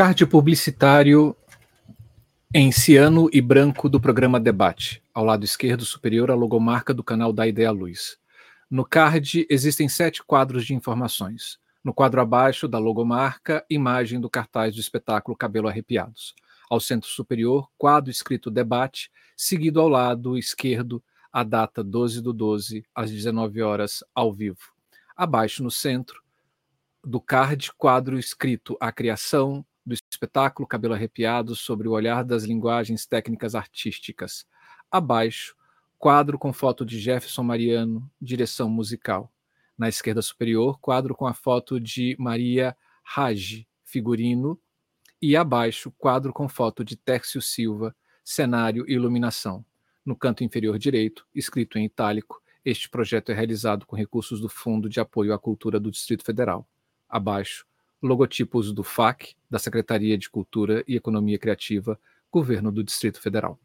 card 0.00 0.24
publicitário 0.24 1.36
em 2.54 2.72
ciano 2.72 3.28
e 3.34 3.38
branco 3.42 3.86
do 3.86 4.00
programa 4.00 4.40
Debate. 4.40 5.02
Ao 5.12 5.22
lado 5.22 5.44
esquerdo 5.44 5.84
superior, 5.84 6.30
a 6.30 6.34
logomarca 6.34 6.94
do 6.94 7.04
canal 7.04 7.34
da 7.34 7.46
Ideia 7.46 7.70
Luz. 7.70 8.16
No 8.70 8.82
card 8.82 9.46
existem 9.50 9.90
sete 9.90 10.24
quadros 10.24 10.64
de 10.64 10.72
informações. 10.72 11.58
No 11.84 11.92
quadro 11.92 12.18
abaixo 12.18 12.66
da 12.66 12.78
logomarca, 12.78 13.62
imagem 13.68 14.18
do 14.18 14.30
cartaz 14.30 14.74
do 14.74 14.80
espetáculo 14.80 15.36
Cabelo 15.36 15.68
Arrepiados. 15.68 16.34
Ao 16.70 16.80
centro 16.80 17.10
superior, 17.10 17.68
quadro 17.76 18.10
escrito 18.10 18.50
Debate, 18.50 19.10
seguido 19.36 19.82
ao 19.82 19.88
lado 19.90 20.38
esquerdo, 20.38 21.04
a 21.30 21.44
data 21.44 21.84
12 21.84 22.22
do 22.22 22.32
12, 22.32 22.86
às 22.94 23.10
19 23.10 23.60
horas, 23.60 24.02
ao 24.14 24.32
vivo. 24.32 24.72
Abaixo 25.14 25.62
no 25.62 25.70
centro 25.70 26.22
do 27.04 27.20
card, 27.20 27.70
quadro 27.76 28.18
escrito 28.18 28.78
A 28.80 28.90
Criação, 28.90 29.62
do 29.90 29.94
espetáculo 30.10 30.68
Cabelo 30.68 30.94
Arrepiado 30.94 31.54
sobre 31.56 31.88
o 31.88 31.92
olhar 31.92 32.24
das 32.24 32.44
linguagens 32.44 33.06
técnicas 33.06 33.54
artísticas. 33.54 34.46
Abaixo, 34.90 35.56
quadro 35.98 36.38
com 36.38 36.52
foto 36.52 36.84
de 36.84 36.98
Jefferson 36.98 37.42
Mariano, 37.42 38.10
direção 38.20 38.68
musical. 38.70 39.32
Na 39.76 39.88
esquerda 39.88 40.22
superior, 40.22 40.78
quadro 40.80 41.14
com 41.14 41.26
a 41.26 41.34
foto 41.34 41.80
de 41.80 42.16
Maria 42.18 42.76
Raj, 43.02 43.66
figurino. 43.84 44.60
E 45.20 45.36
abaixo, 45.36 45.90
quadro 45.98 46.32
com 46.32 46.48
foto 46.48 46.84
de 46.84 46.96
Tércio 46.96 47.42
Silva, 47.42 47.94
cenário 48.24 48.84
e 48.88 48.94
iluminação. 48.94 49.64
No 50.04 50.16
canto 50.16 50.44
inferior 50.44 50.78
direito, 50.78 51.26
escrito 51.34 51.78
em 51.78 51.84
itálico, 51.84 52.42
este 52.64 52.88
projeto 52.88 53.30
é 53.30 53.34
realizado 53.34 53.86
com 53.86 53.96
recursos 53.96 54.40
do 54.40 54.48
Fundo 54.48 54.88
de 54.88 55.00
Apoio 55.00 55.32
à 55.32 55.38
Cultura 55.38 55.80
do 55.80 55.90
Distrito 55.90 56.24
Federal. 56.24 56.68
Abaixo, 57.08 57.66
logotipos 58.02 58.72
do 58.72 58.82
FAC, 58.82 59.34
da 59.50 59.58
Secretaria 59.58 60.16
de 60.16 60.30
Cultura 60.30 60.82
e 60.86 60.96
Economia 60.96 61.38
Criativa, 61.38 61.98
Governo 62.30 62.70
do 62.72 62.82
Distrito 62.82 63.20
Federal. 63.20 63.58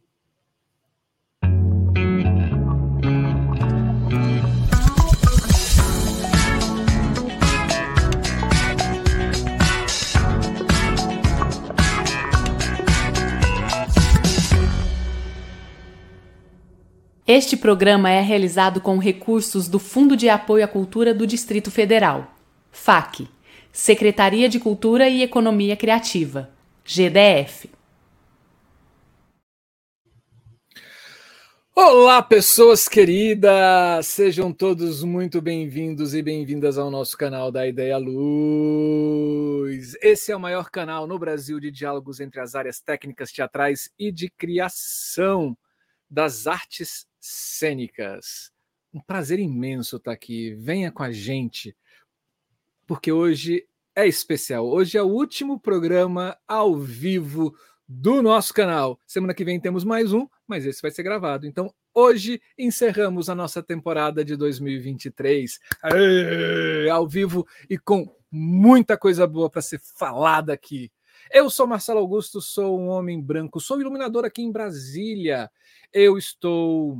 Este 17.27 17.57
programa 17.57 18.11
é 18.11 18.21
realizado 18.21 18.79
com 18.79 18.99
recursos 18.99 19.67
do 19.67 19.79
Fundo 19.79 20.15
de 20.15 20.29
Apoio 20.29 20.63
à 20.63 20.67
Cultura 20.67 21.11
do 21.11 21.25
Distrito 21.25 21.71
Federal, 21.71 22.35
FAC, 22.71 23.27
Secretaria 23.75 24.47
de 24.47 24.57
Cultura 24.57 25.09
e 25.09 25.21
Economia 25.21 25.75
Criativa, 25.75 26.49
GDF. 26.85 27.69
Olá, 31.75 32.23
pessoas 32.23 32.87
queridas! 32.87 34.07
Sejam 34.07 34.53
todos 34.53 35.03
muito 35.03 35.41
bem-vindos 35.41 36.13
e 36.13 36.21
bem-vindas 36.21 36.77
ao 36.77 36.89
nosso 36.89 37.17
canal 37.17 37.51
da 37.51 37.67
Ideia 37.67 37.97
Luz. 37.97 39.93
Esse 40.01 40.31
é 40.31 40.35
o 40.37 40.39
maior 40.39 40.69
canal 40.69 41.05
no 41.05 41.19
Brasil 41.19 41.59
de 41.59 41.69
diálogos 41.69 42.21
entre 42.21 42.39
as 42.39 42.55
áreas 42.55 42.79
técnicas, 42.79 43.29
teatrais 43.29 43.91
e 43.99 44.09
de 44.09 44.29
criação 44.29 45.55
das 46.09 46.47
artes 46.47 47.05
cênicas. 47.19 48.53
Um 48.93 49.01
prazer 49.01 49.37
imenso 49.37 49.97
estar 49.97 50.13
aqui. 50.13 50.53
Venha 50.53 50.93
com 50.93 51.03
a 51.03 51.11
gente 51.11 51.75
porque 52.85 53.11
hoje 53.11 53.65
é 53.95 54.07
especial. 54.07 54.67
Hoje 54.67 54.97
é 54.97 55.01
o 55.01 55.07
último 55.07 55.59
programa 55.59 56.37
ao 56.47 56.75
vivo 56.75 57.55
do 57.87 58.21
nosso 58.21 58.53
canal. 58.53 58.99
Semana 59.05 59.33
que 59.33 59.45
vem 59.45 59.59
temos 59.59 59.83
mais 59.83 60.11
um, 60.11 60.27
mas 60.47 60.65
esse 60.65 60.81
vai 60.81 60.91
ser 60.91 61.03
gravado. 61.03 61.45
Então, 61.45 61.73
hoje 61.93 62.41
encerramos 62.57 63.29
a 63.29 63.35
nossa 63.35 63.63
temporada 63.63 64.23
de 64.23 64.35
2023 64.35 65.59
Aê, 65.81 66.89
ao 66.89 67.07
vivo 67.07 67.47
e 67.69 67.77
com 67.77 68.13
muita 68.31 68.97
coisa 68.97 69.25
boa 69.25 69.49
para 69.49 69.61
ser 69.61 69.79
falada 69.79 70.51
aqui. 70.51 70.91
Eu 71.31 71.49
sou 71.49 71.65
Marcelo 71.65 71.99
Augusto, 71.99 72.41
sou 72.41 72.79
um 72.79 72.87
homem 72.87 73.21
branco, 73.21 73.59
sou 73.59 73.79
iluminador 73.79 74.25
aqui 74.25 74.41
em 74.41 74.51
Brasília. 74.51 75.49
Eu 75.91 76.17
estou 76.17 76.97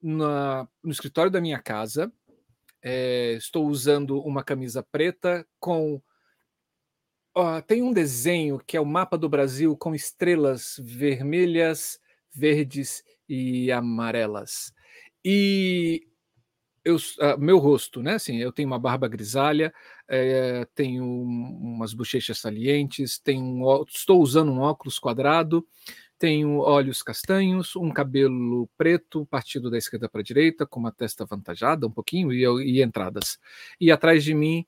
na, 0.00 0.68
no 0.82 0.92
escritório 0.92 1.30
da 1.30 1.40
minha 1.40 1.58
casa, 1.58 2.12
é, 2.82 3.32
estou 3.32 3.66
usando 3.66 4.20
uma 4.20 4.42
camisa 4.42 4.82
preta 4.82 5.46
com. 5.58 6.00
tem 7.66 7.82
um 7.82 7.92
desenho 7.92 8.58
que 8.66 8.76
é 8.76 8.80
o 8.80 8.86
mapa 8.86 9.16
do 9.16 9.28
Brasil 9.28 9.76
com 9.76 9.94
estrelas 9.94 10.76
vermelhas, 10.82 12.00
verdes 12.32 13.02
e 13.28 13.70
amarelas. 13.70 14.72
E 15.24 16.08
eu, 16.84 16.96
uh, 16.96 17.38
meu 17.38 17.58
rosto, 17.58 18.02
né? 18.02 18.14
Assim, 18.14 18.38
eu 18.38 18.52
tenho 18.52 18.68
uma 18.68 18.78
barba 18.78 19.06
grisalha, 19.08 19.72
é, 20.08 20.66
tenho 20.74 21.04
umas 21.04 21.92
bochechas 21.92 22.38
salientes, 22.38 23.18
tenho 23.18 23.44
um, 23.44 23.84
estou 23.86 24.22
usando 24.22 24.50
um 24.50 24.60
óculos 24.60 24.98
quadrado, 24.98 25.66
tenho 26.18 26.58
olhos 26.58 27.02
castanhos, 27.02 27.76
um 27.76 27.90
cabelo 27.90 28.68
preto, 28.76 29.24
partido 29.26 29.70
da 29.70 29.78
esquerda 29.78 30.08
para 30.08 30.20
a 30.20 30.24
direita, 30.24 30.66
com 30.66 30.80
uma 30.80 30.90
testa 30.90 31.22
avantajada 31.22 31.86
um 31.86 31.90
pouquinho 31.90 32.32
e, 32.32 32.44
e 32.44 32.82
entradas. 32.82 33.38
E 33.80 33.92
atrás 33.92 34.24
de 34.24 34.34
mim 34.34 34.66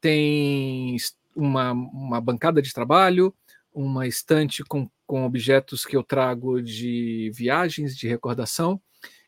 tem 0.00 0.96
uma, 1.34 1.72
uma 1.72 2.20
bancada 2.20 2.60
de 2.60 2.72
trabalho, 2.72 3.34
uma 3.72 4.06
estante 4.06 4.62
com, 4.62 4.90
com 5.06 5.24
objetos 5.24 5.86
que 5.86 5.96
eu 5.96 6.02
trago 6.02 6.60
de 6.60 7.30
viagens, 7.34 7.96
de 7.96 8.06
recordação, 8.06 8.80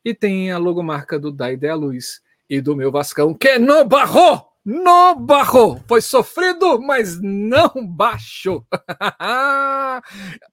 e 0.04 0.14
tem 0.14 0.50
a 0.50 0.58
logomarca 0.58 1.18
do 1.18 1.32
Da 1.32 1.50
Ideia 1.52 1.74
Luz 1.74 2.20
e 2.50 2.60
do 2.60 2.76
meu 2.76 2.90
Vascão, 2.90 3.32
que 3.32 3.58
não 3.58 3.86
barrou! 3.86 4.51
No 4.64 5.14
barro. 5.16 5.82
Foi 5.88 6.00
sofrido, 6.00 6.80
mas 6.80 7.20
não 7.20 7.70
baixou. 7.86 8.66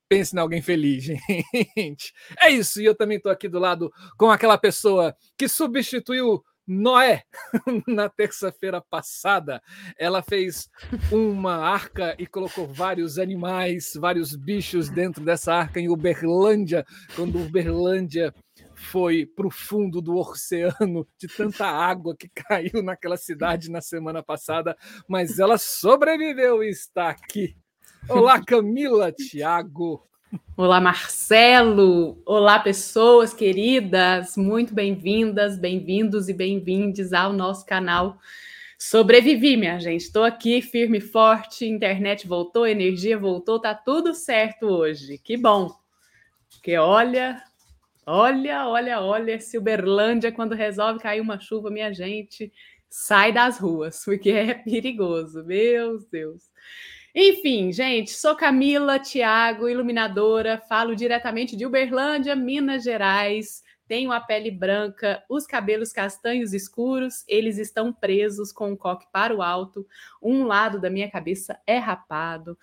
Pense 0.10 0.36
em 0.36 0.40
alguém 0.40 0.62
feliz, 0.62 1.04
gente. 1.76 2.14
É 2.42 2.50
isso. 2.50 2.82
E 2.82 2.86
eu 2.86 2.96
também 2.96 3.18
estou 3.18 3.32
aqui 3.32 3.48
do 3.48 3.60
lado 3.60 3.92
com 4.18 4.32
aquela 4.32 4.58
pessoa 4.58 5.16
que 5.38 5.48
substituiu 5.48 6.44
Noé 6.70 7.24
na 7.88 8.08
terça-feira 8.08 8.80
passada. 8.80 9.60
Ela 9.98 10.22
fez 10.22 10.70
uma 11.12 11.56
arca 11.56 12.16
e 12.20 12.28
colocou 12.28 12.68
vários 12.68 13.18
animais, 13.18 13.94
vários 13.96 14.36
bichos 14.36 14.88
dentro 14.88 15.24
dessa 15.24 15.54
arca 15.54 15.80
em 15.80 15.90
Uberlândia, 15.90 16.86
quando 17.16 17.42
Uberlândia 17.42 18.32
foi 18.80 19.26
para 19.26 19.46
o 19.46 19.52
fundo 19.52 20.02
do 20.02 20.18
oceano 20.18 21.06
de 21.18 21.28
tanta 21.28 21.68
água 21.68 22.16
que 22.16 22.30
caiu 22.30 22.82
naquela 22.82 23.18
cidade 23.18 23.70
na 23.70 23.82
semana 23.82 24.24
passada, 24.24 24.76
mas 25.08 25.38
ela 25.38 25.58
sobreviveu 25.58 26.64
e 26.64 26.70
está 26.70 27.10
aqui. 27.10 27.56
Olá, 28.08 28.44
Camila, 28.44 29.12
Tiago. 29.12 30.08
Olá, 30.56 30.80
Marcelo. 30.80 32.22
Olá, 32.26 32.58
pessoas 32.60 33.34
queridas. 33.34 34.38
Muito 34.38 34.74
bem-vindas, 34.74 35.60
bem-vindos 35.60 36.30
e 36.30 36.34
bem-vindes 36.34 37.12
ao 37.12 37.34
nosso 37.34 37.66
canal. 37.66 38.18
Sobrevivi, 38.78 39.58
minha 39.58 39.78
gente. 39.78 40.04
Estou 40.04 40.24
aqui 40.24 40.62
firme 40.62 41.00
e 41.00 41.02
forte. 41.02 41.66
Internet 41.66 42.26
voltou, 42.26 42.66
energia 42.66 43.18
voltou, 43.20 43.60
tá 43.60 43.76
tudo 43.76 44.14
certo 44.14 44.68
hoje. 44.68 45.18
Que 45.18 45.36
bom. 45.36 45.70
Porque 46.50 46.78
olha, 46.78 47.44
Olha, 48.06 48.68
olha, 48.68 49.02
olha, 49.02 49.34
esse 49.34 49.58
Uberlândia, 49.58 50.32
quando 50.32 50.56
resolve 50.56 51.00
cair 51.00 51.22
uma 51.22 51.40
chuva, 51.40 51.70
minha 51.70 51.94
gente, 51.94 52.52
sai 52.90 53.32
das 53.32 53.60
ruas, 53.60 54.04
porque 54.06 54.32
é 54.32 54.54
perigoso, 54.56 55.44
meu 55.46 56.00
Deus. 56.12 56.50
Enfim, 57.14 57.72
gente, 57.72 58.12
sou 58.12 58.36
Camila 58.36 59.00
Tiago, 59.00 59.68
iluminadora, 59.68 60.62
falo 60.70 60.96
diretamente 60.96 61.56
de 61.56 61.66
Uberlândia, 61.66 62.36
Minas 62.36 62.84
Gerais. 62.84 63.64
Tenho 63.88 64.12
a 64.12 64.22
pele 64.22 64.52
branca, 64.52 65.24
os 65.28 65.48
cabelos 65.48 65.92
castanhos 65.92 66.54
escuros, 66.54 67.24
eles 67.28 67.58
estão 67.58 67.92
presos 67.92 68.52
com 68.52 68.72
o 68.72 68.78
coque 68.78 69.08
para 69.12 69.36
o 69.36 69.42
alto. 69.42 69.86
Um 70.22 70.44
lado 70.44 70.80
da 70.80 70.92
minha 70.92 71.10
cabeça 71.10 71.60
é 71.66 71.78
rapado. 71.78 72.56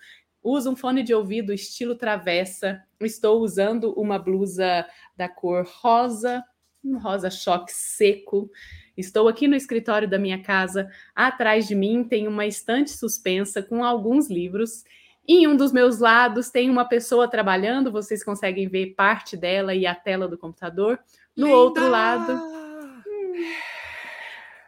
Uso 0.47 0.71
um 0.71 0.77
fone 0.77 1.03
de 1.03 1.13
ouvido 1.13 1.51
estilo 1.51 1.93
travessa. 1.93 2.81
Estou 3.01 3.41
usando 3.41 3.91
uma 3.99 4.17
blusa 4.17 4.87
da 5.13 5.27
cor 5.27 5.67
rosa, 5.81 6.41
um 6.81 6.97
rosa 6.97 7.29
choque 7.29 7.73
seco. 7.73 8.49
Estou 8.95 9.27
aqui 9.27 9.45
no 9.45 9.57
escritório 9.57 10.09
da 10.09 10.17
minha 10.17 10.41
casa. 10.41 10.89
Atrás 11.13 11.67
de 11.67 11.75
mim 11.75 12.01
tem 12.01 12.29
uma 12.29 12.45
estante 12.45 12.91
suspensa 12.91 13.61
com 13.61 13.83
alguns 13.83 14.29
livros. 14.29 14.85
Em 15.27 15.45
um 15.47 15.57
dos 15.57 15.73
meus 15.73 15.99
lados 15.99 16.49
tem 16.49 16.69
uma 16.69 16.85
pessoa 16.85 17.27
trabalhando, 17.27 17.91
vocês 17.91 18.23
conseguem 18.23 18.69
ver 18.69 18.95
parte 18.95 19.35
dela 19.35 19.75
e 19.75 19.85
a 19.85 19.93
tela 19.93 20.29
do 20.29 20.37
computador. 20.37 20.97
No 21.35 21.47
Linda! 21.47 21.57
outro 21.57 21.89
lado. 21.89 22.41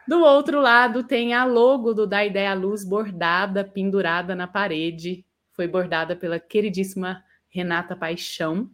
Do 0.06 0.20
outro 0.20 0.60
lado 0.60 1.04
tem 1.04 1.32
a 1.32 1.46
logo 1.46 1.94
do 1.94 2.06
Da 2.06 2.22
Ideia 2.22 2.52
Luz 2.52 2.84
bordada, 2.84 3.64
pendurada 3.64 4.34
na 4.34 4.46
parede 4.46 5.24
foi 5.60 5.68
bordada 5.68 6.16
pela 6.16 6.40
queridíssima 6.40 7.22
Renata 7.50 7.94
Paixão. 7.94 8.70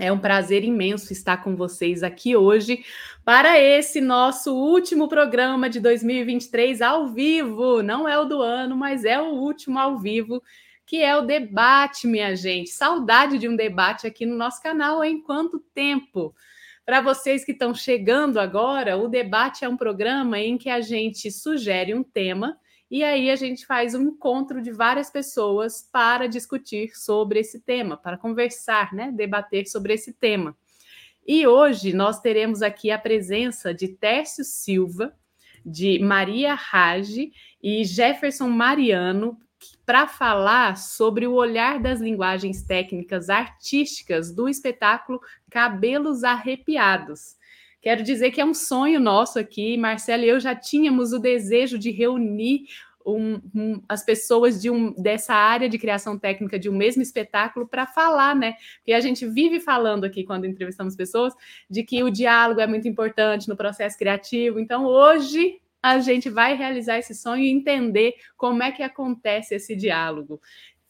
É 0.00 0.10
um 0.10 0.18
prazer 0.18 0.64
imenso 0.64 1.12
estar 1.12 1.44
com 1.44 1.54
vocês 1.54 2.02
aqui 2.02 2.34
hoje 2.34 2.84
para 3.24 3.56
esse 3.56 4.00
nosso 4.00 4.52
último 4.52 5.06
programa 5.06 5.70
de 5.70 5.78
2023 5.78 6.82
ao 6.82 7.06
vivo. 7.06 7.84
Não 7.84 8.08
é 8.08 8.18
o 8.18 8.24
do 8.24 8.42
ano, 8.42 8.76
mas 8.76 9.04
é 9.04 9.20
o 9.20 9.26
último 9.26 9.78
ao 9.78 9.96
vivo, 9.96 10.42
que 10.84 11.04
é 11.04 11.16
o 11.16 11.22
debate, 11.22 12.08
minha 12.08 12.34
gente. 12.34 12.70
Saudade 12.70 13.38
de 13.38 13.48
um 13.48 13.54
debate 13.54 14.04
aqui 14.04 14.26
no 14.26 14.34
nosso 14.34 14.60
canal, 14.60 15.04
em 15.04 15.22
quanto 15.22 15.60
tempo? 15.72 16.34
Para 16.84 17.00
vocês 17.00 17.44
que 17.44 17.52
estão 17.52 17.72
chegando 17.72 18.40
agora, 18.40 18.96
o 18.96 19.06
debate 19.06 19.64
é 19.64 19.68
um 19.68 19.76
programa 19.76 20.36
em 20.40 20.58
que 20.58 20.68
a 20.68 20.80
gente 20.80 21.30
sugere 21.30 21.94
um 21.94 22.02
tema 22.02 22.58
e 22.90 23.04
aí 23.04 23.30
a 23.30 23.36
gente 23.36 23.66
faz 23.66 23.94
um 23.94 24.02
encontro 24.02 24.62
de 24.62 24.72
várias 24.72 25.10
pessoas 25.10 25.88
para 25.92 26.26
discutir 26.26 26.96
sobre 26.96 27.40
esse 27.40 27.60
tema, 27.60 27.96
para 27.96 28.16
conversar, 28.16 28.94
né, 28.94 29.12
debater 29.12 29.66
sobre 29.66 29.94
esse 29.94 30.12
tema. 30.12 30.56
E 31.26 31.46
hoje 31.46 31.92
nós 31.92 32.20
teremos 32.20 32.62
aqui 32.62 32.90
a 32.90 32.98
presença 32.98 33.74
de 33.74 33.88
Tércio 33.88 34.42
Silva, 34.42 35.14
de 35.64 35.98
Maria 35.98 36.54
Rage 36.54 37.30
e 37.62 37.84
Jefferson 37.84 38.48
Mariano 38.48 39.38
para 39.84 40.06
falar 40.06 40.76
sobre 40.76 41.26
o 41.26 41.34
olhar 41.34 41.80
das 41.80 42.00
linguagens 42.00 42.62
técnicas 42.62 43.28
artísticas 43.28 44.34
do 44.34 44.48
espetáculo 44.48 45.20
Cabelos 45.50 46.24
Arrepiados. 46.24 47.37
Quero 47.80 48.02
dizer 48.02 48.30
que 48.30 48.40
é 48.40 48.44
um 48.44 48.54
sonho 48.54 48.98
nosso 48.98 49.38
aqui, 49.38 49.76
Marcelo 49.76 50.24
e 50.24 50.28
eu 50.28 50.40
já 50.40 50.54
tínhamos 50.54 51.12
o 51.12 51.18
desejo 51.18 51.78
de 51.78 51.90
reunir 51.90 52.64
um, 53.06 53.40
um, 53.54 53.82
as 53.88 54.04
pessoas 54.04 54.60
de 54.60 54.70
um, 54.70 54.92
dessa 54.92 55.34
área 55.34 55.68
de 55.68 55.78
criação 55.78 56.18
técnica 56.18 56.58
de 56.58 56.68
um 56.68 56.76
mesmo 56.76 57.02
espetáculo 57.02 57.66
para 57.66 57.86
falar, 57.86 58.34
né? 58.34 58.54
Porque 58.78 58.92
a 58.92 59.00
gente 59.00 59.26
vive 59.26 59.60
falando 59.60 60.04
aqui, 60.04 60.24
quando 60.24 60.44
entrevistamos 60.44 60.94
pessoas, 60.94 61.32
de 61.70 61.82
que 61.82 62.02
o 62.02 62.10
diálogo 62.10 62.60
é 62.60 62.66
muito 62.66 62.86
importante 62.86 63.48
no 63.48 63.56
processo 63.56 63.96
criativo. 63.96 64.58
Então, 64.58 64.84
hoje 64.84 65.60
a 65.82 65.98
gente 66.00 66.28
vai 66.28 66.54
realizar 66.54 66.98
esse 66.98 67.14
sonho 67.14 67.42
e 67.42 67.50
entender 67.50 68.14
como 68.36 68.62
é 68.62 68.72
que 68.72 68.82
acontece 68.82 69.54
esse 69.54 69.74
diálogo. 69.74 70.40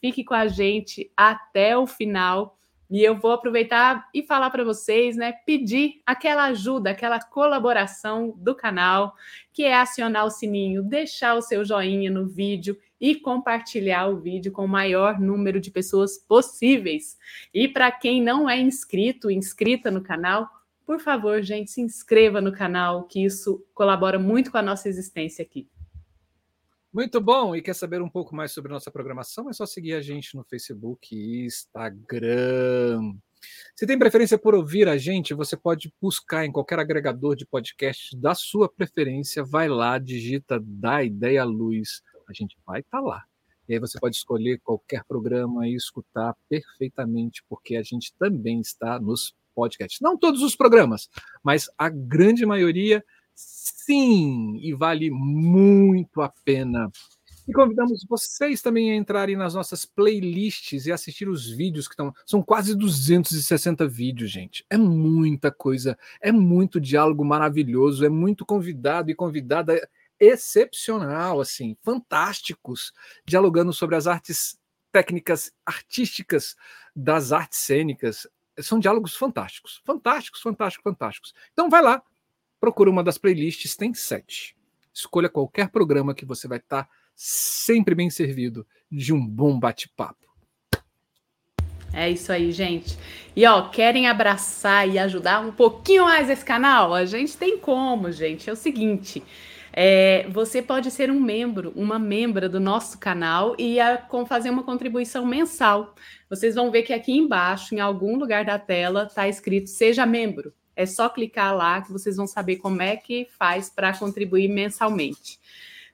Fique 0.01 0.25
com 0.25 0.35
a 0.35 0.47
gente 0.47 1.11
até 1.17 1.77
o 1.77 1.87
final 1.87 2.58
e 2.91 3.03
eu 3.03 3.17
vou 3.17 3.33
aproveitar 3.33 4.09
e 4.15 4.23
falar 4.23 4.51
para 4.51 4.65
vocês, 4.65 5.17
né, 5.17 5.33
pedir 5.45 6.01
aquela 6.07 6.45
ajuda, 6.45 6.91
aquela 6.91 7.21
colaboração 7.21 8.35
do 8.37 8.55
canal, 8.55 9.15
que 9.53 9.65
é 9.65 9.75
acionar 9.75 10.25
o 10.25 10.31
sininho, 10.31 10.83
deixar 10.83 11.35
o 11.35 11.43
seu 11.43 11.65
joinha 11.65 12.11
no 12.11 12.27
vídeo 12.27 12.77
e 13.01 13.15
compartilhar 13.15 14.09
o 14.09 14.19
vídeo 14.19 14.51
com 14.51 14.65
o 14.65 14.69
maior 14.69 15.21
número 15.21 15.61
de 15.61 15.71
pessoas 15.71 16.19
possíveis. 16.19 17.17
E 17.53 17.69
para 17.69 17.91
quem 17.91 18.23
não 18.23 18.49
é 18.49 18.59
inscrito, 18.59 19.31
inscrita 19.31 19.91
no 19.91 20.01
canal, 20.01 20.49
por 20.87 20.99
favor, 20.99 21.43
gente, 21.43 21.71
se 21.71 21.83
inscreva 21.83 22.41
no 22.41 22.51
canal, 22.51 23.05
que 23.05 23.23
isso 23.23 23.63
colabora 23.75 24.19
muito 24.19 24.51
com 24.51 24.57
a 24.57 24.63
nossa 24.63 24.89
existência 24.89 25.43
aqui. 25.43 25.69
Muito 26.93 27.21
bom! 27.21 27.55
E 27.55 27.61
quer 27.61 27.75
saber 27.75 28.01
um 28.01 28.09
pouco 28.09 28.35
mais 28.35 28.53
sobre 28.53 28.73
nossa 28.73 28.91
programação? 28.91 29.51
É 29.51 29.53
só 29.53 29.67
seguir 29.67 29.93
a 29.93 30.01
gente 30.01 30.35
no 30.35 30.43
Facebook 30.45 31.15
e 31.15 31.45
Instagram. 31.45 33.15
Se 33.77 33.87
tem 33.87 33.99
preferência 33.99 34.39
por 34.39 34.55
ouvir 34.55 34.89
a 34.89 34.97
gente, 34.97 35.35
você 35.35 35.57
pode 35.57 35.93
buscar 36.01 36.47
em 36.47 36.51
qualquer 36.51 36.79
agregador 36.79 37.37
de 37.37 37.47
podcast 37.47 38.17
da 38.17 38.35
sua 38.35 38.69
preferência. 38.69 39.45
Vai 39.45 39.69
lá, 39.69 39.99
digita 39.99 40.59
da 40.61 41.05
Ideia 41.05 41.45
Luz. 41.45 42.03
A 42.29 42.33
gente 42.33 42.57
vai 42.67 42.81
estar 42.81 42.99
tá 42.99 43.05
lá. 43.05 43.25
E 43.69 43.75
aí 43.75 43.79
você 43.79 44.01
pode 44.01 44.17
escolher 44.17 44.59
qualquer 44.61 45.05
programa 45.05 45.69
e 45.69 45.75
escutar 45.75 46.35
perfeitamente, 46.49 47.45
porque 47.49 47.77
a 47.77 47.83
gente 47.83 48.15
também 48.19 48.61
está 48.61 48.99
nos 48.99 49.37
podcasts. 49.55 50.01
Não 50.01 50.17
todos 50.17 50.41
os 50.41 50.57
programas, 50.57 51.11
mas 51.43 51.69
a 51.77 51.91
grande 51.91 52.47
maioria 52.47 53.05
sim, 53.39 54.59
e 54.61 54.75
vale 54.75 55.11
muito 55.11 56.21
a 56.21 56.29
pena. 56.45 56.91
E 57.47 57.53
convidamos 57.53 58.05
vocês 58.07 58.61
também 58.61 58.93
a 58.93 58.95
entrarem 58.95 59.35
nas 59.35 59.55
nossas 59.55 59.87
playlists 59.87 60.85
e 60.85 60.93
assistir 60.93 61.31
os 61.31 61.49
vídeos 61.49 61.89
que 61.89 61.95
estão. 61.95 62.15
São 62.27 62.43
quase 62.43 62.75
260 62.77 63.89
vídeos, 63.89 64.31
gente. 64.31 64.67
É 64.69 64.77
muita 64.77 65.51
coisa, 65.51 65.97
é 66.21 66.31
muito 66.31 66.79
diálogo 66.79 67.25
maravilhoso, 67.25 68.05
é 68.05 68.11
muito 68.11 68.45
convidado 68.45 69.11
e 69.11 69.15
convidada 69.15 69.81
excepcional, 70.21 71.41
assim, 71.41 71.75
fantásticos, 71.83 72.93
dialogando 73.27 73.73
sobre 73.73 73.97
as 73.97 74.07
artes 74.07 74.59
técnicas 74.93 75.51
artísticas 75.65 76.55
das 76.95 77.33
artes 77.33 77.61
cênicas. 77.61 78.27
São 78.59 78.79
diálogos 78.79 79.17
fantásticos, 79.17 79.81
fantásticos, 79.87 80.43
fantásticos, 80.43 80.83
fantásticos. 80.83 81.35
Então 81.53 81.71
vai 81.71 81.81
lá, 81.81 82.03
procura 82.61 82.91
uma 82.91 83.03
das 83.03 83.19
playlists, 83.19 83.77
tem 83.77 83.95
sete. 83.95 84.57
Escolha 84.93 85.29
qualquer 85.29 85.69
programa 85.71 86.15
que 86.15 86.25
você 86.25 86.49
vai 86.49 86.59
estar 86.59 86.89
sempre 87.15 87.95
bem 87.95 88.11
servido 88.11 88.67
de 88.91 89.13
um 89.13 89.27
bom 89.27 89.59
bate-papo. 89.59 90.29
É 91.93 92.11
isso 92.11 92.31
aí, 92.31 92.53
gente. 92.53 92.99
E 93.35 93.47
ó, 93.47 93.69
querem 93.69 94.09
abraçar 94.09 94.89
e 94.89 94.99
ajudar 94.99 95.41
um 95.41 95.51
pouquinho 95.51 96.05
mais 96.05 96.29
esse 96.29 96.45
canal? 96.45 96.95
A 96.95 97.05
gente 97.05 97.37
tem 97.37 97.59
como, 97.59 98.13
gente. 98.13 98.49
É 98.49 98.53
o 98.53 98.57
seguinte. 98.57 99.23
É, 99.73 100.27
você 100.31 100.61
pode 100.61 100.91
ser 100.91 101.11
um 101.11 101.21
membro, 101.21 101.73
uma 101.77 101.99
membra 101.99 102.49
do 102.49 102.59
nosso 102.59 102.99
canal 102.99 103.55
e 103.59 103.79
a, 103.79 103.97
com, 103.97 104.27
fazer 104.27 104.51
uma 104.51 104.63
contribuição 104.63 105.25
mensal. 105.25 105.95
Vocês 106.29 106.55
vão 106.55 106.71
ver 106.71 106.83
que 106.83 106.93
aqui 106.93 107.13
embaixo, 107.13 107.75
em 107.75 107.81
algum 107.81 108.17
lugar 108.17 108.45
da 108.45 108.59
tela, 108.59 109.05
está 109.05 109.29
escrito 109.29 109.71
Seja 109.71 110.05
Membro. 110.05 110.53
É 110.79 110.87
só 110.87 111.09
clicar 111.09 111.57
lá 111.57 111.83
que 111.83 111.91
vocês 111.91 112.15
vão 112.15 112.29
saber 112.29 112.59
como 112.59 112.81
é 112.81 112.97
que 112.97 113.27
faz 113.37 113.69
para 113.69 113.99
contribuir 113.99 114.47
mensalmente. 114.47 115.41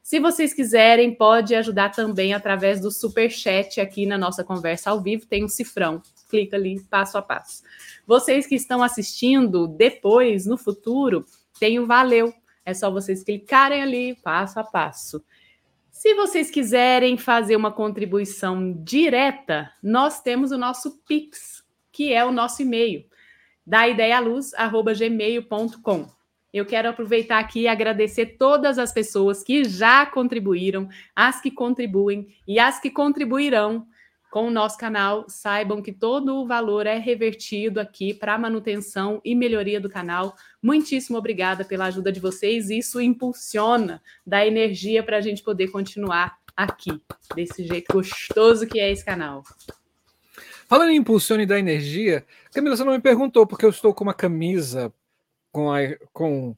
Se 0.02 0.20
vocês 0.20 0.52
quiserem, 0.52 1.14
pode 1.14 1.54
ajudar 1.54 1.88
também 1.88 2.34
através 2.34 2.82
do 2.82 2.90
super 2.90 3.30
chat 3.30 3.80
aqui 3.80 4.04
na 4.04 4.18
nossa 4.18 4.44
conversa 4.44 4.90
ao 4.90 5.00
vivo, 5.00 5.24
tem 5.24 5.42
um 5.42 5.48
cifrão. 5.48 6.02
Clica 6.28 6.58
ali 6.58 6.78
passo 6.82 7.16
a 7.16 7.22
passo. 7.22 7.62
Vocês 8.06 8.46
que 8.46 8.56
estão 8.56 8.82
assistindo 8.82 9.66
depois, 9.66 10.44
no 10.44 10.58
futuro, 10.58 11.24
tem 11.58 11.78
o 11.78 11.86
valeu. 11.86 12.34
É 12.62 12.74
só 12.74 12.90
vocês 12.90 13.24
clicarem 13.24 13.80
ali 13.80 14.14
passo 14.16 14.60
a 14.60 14.64
passo. 14.64 15.24
Se 15.90 16.12
vocês 16.12 16.50
quiserem 16.50 17.16
fazer 17.16 17.56
uma 17.56 17.72
contribuição 17.72 18.74
direta, 18.84 19.72
nós 19.82 20.20
temos 20.20 20.52
o 20.52 20.58
nosso 20.58 20.98
Pix, 21.08 21.64
que 21.90 22.12
é 22.12 22.22
o 22.22 22.30
nosso 22.30 22.60
e-mail 22.60 23.06
da 23.66 23.88
ideialuz@gmail.com. 23.88 26.06
Eu 26.52 26.64
quero 26.64 26.88
aproveitar 26.88 27.40
aqui 27.40 27.62
e 27.62 27.68
agradecer 27.68 28.36
todas 28.38 28.78
as 28.78 28.92
pessoas 28.92 29.42
que 29.42 29.64
já 29.64 30.06
contribuíram, 30.06 30.88
as 31.16 31.40
que 31.40 31.50
contribuem 31.50 32.28
e 32.46 32.60
as 32.60 32.78
que 32.78 32.90
contribuirão 32.90 33.88
com 34.30 34.46
o 34.46 34.50
nosso 34.50 34.78
canal. 34.78 35.24
Saibam 35.28 35.82
que 35.82 35.92
todo 35.92 36.36
o 36.36 36.46
valor 36.46 36.86
é 36.86 36.98
revertido 36.98 37.80
aqui 37.80 38.14
para 38.14 38.38
manutenção 38.38 39.20
e 39.24 39.34
melhoria 39.34 39.80
do 39.80 39.88
canal. 39.88 40.36
Muitíssimo 40.62 41.18
obrigada 41.18 41.64
pela 41.64 41.86
ajuda 41.86 42.12
de 42.12 42.20
vocês. 42.20 42.70
Isso 42.70 43.00
impulsiona, 43.00 44.00
dá 44.24 44.46
energia 44.46 45.02
para 45.02 45.16
a 45.16 45.20
gente 45.20 45.42
poder 45.42 45.66
continuar 45.68 46.38
aqui, 46.56 47.02
desse 47.34 47.64
jeito 47.64 47.92
gostoso 47.92 48.64
que 48.66 48.78
é 48.78 48.92
esse 48.92 49.04
canal. 49.04 49.42
Falando 50.66 50.90
em 50.90 50.96
impulsione 50.96 51.46
da 51.46 51.58
energia, 51.58 52.24
Camila, 52.52 52.76
você 52.76 52.84
não 52.84 52.92
me 52.92 53.00
perguntou 53.00 53.46
porque 53.46 53.64
eu 53.64 53.70
estou 53.70 53.94
com 53.94 54.04
uma 54.04 54.14
camisa 54.14 54.92
com, 55.52 55.72
a, 55.72 55.78
com 56.12 56.54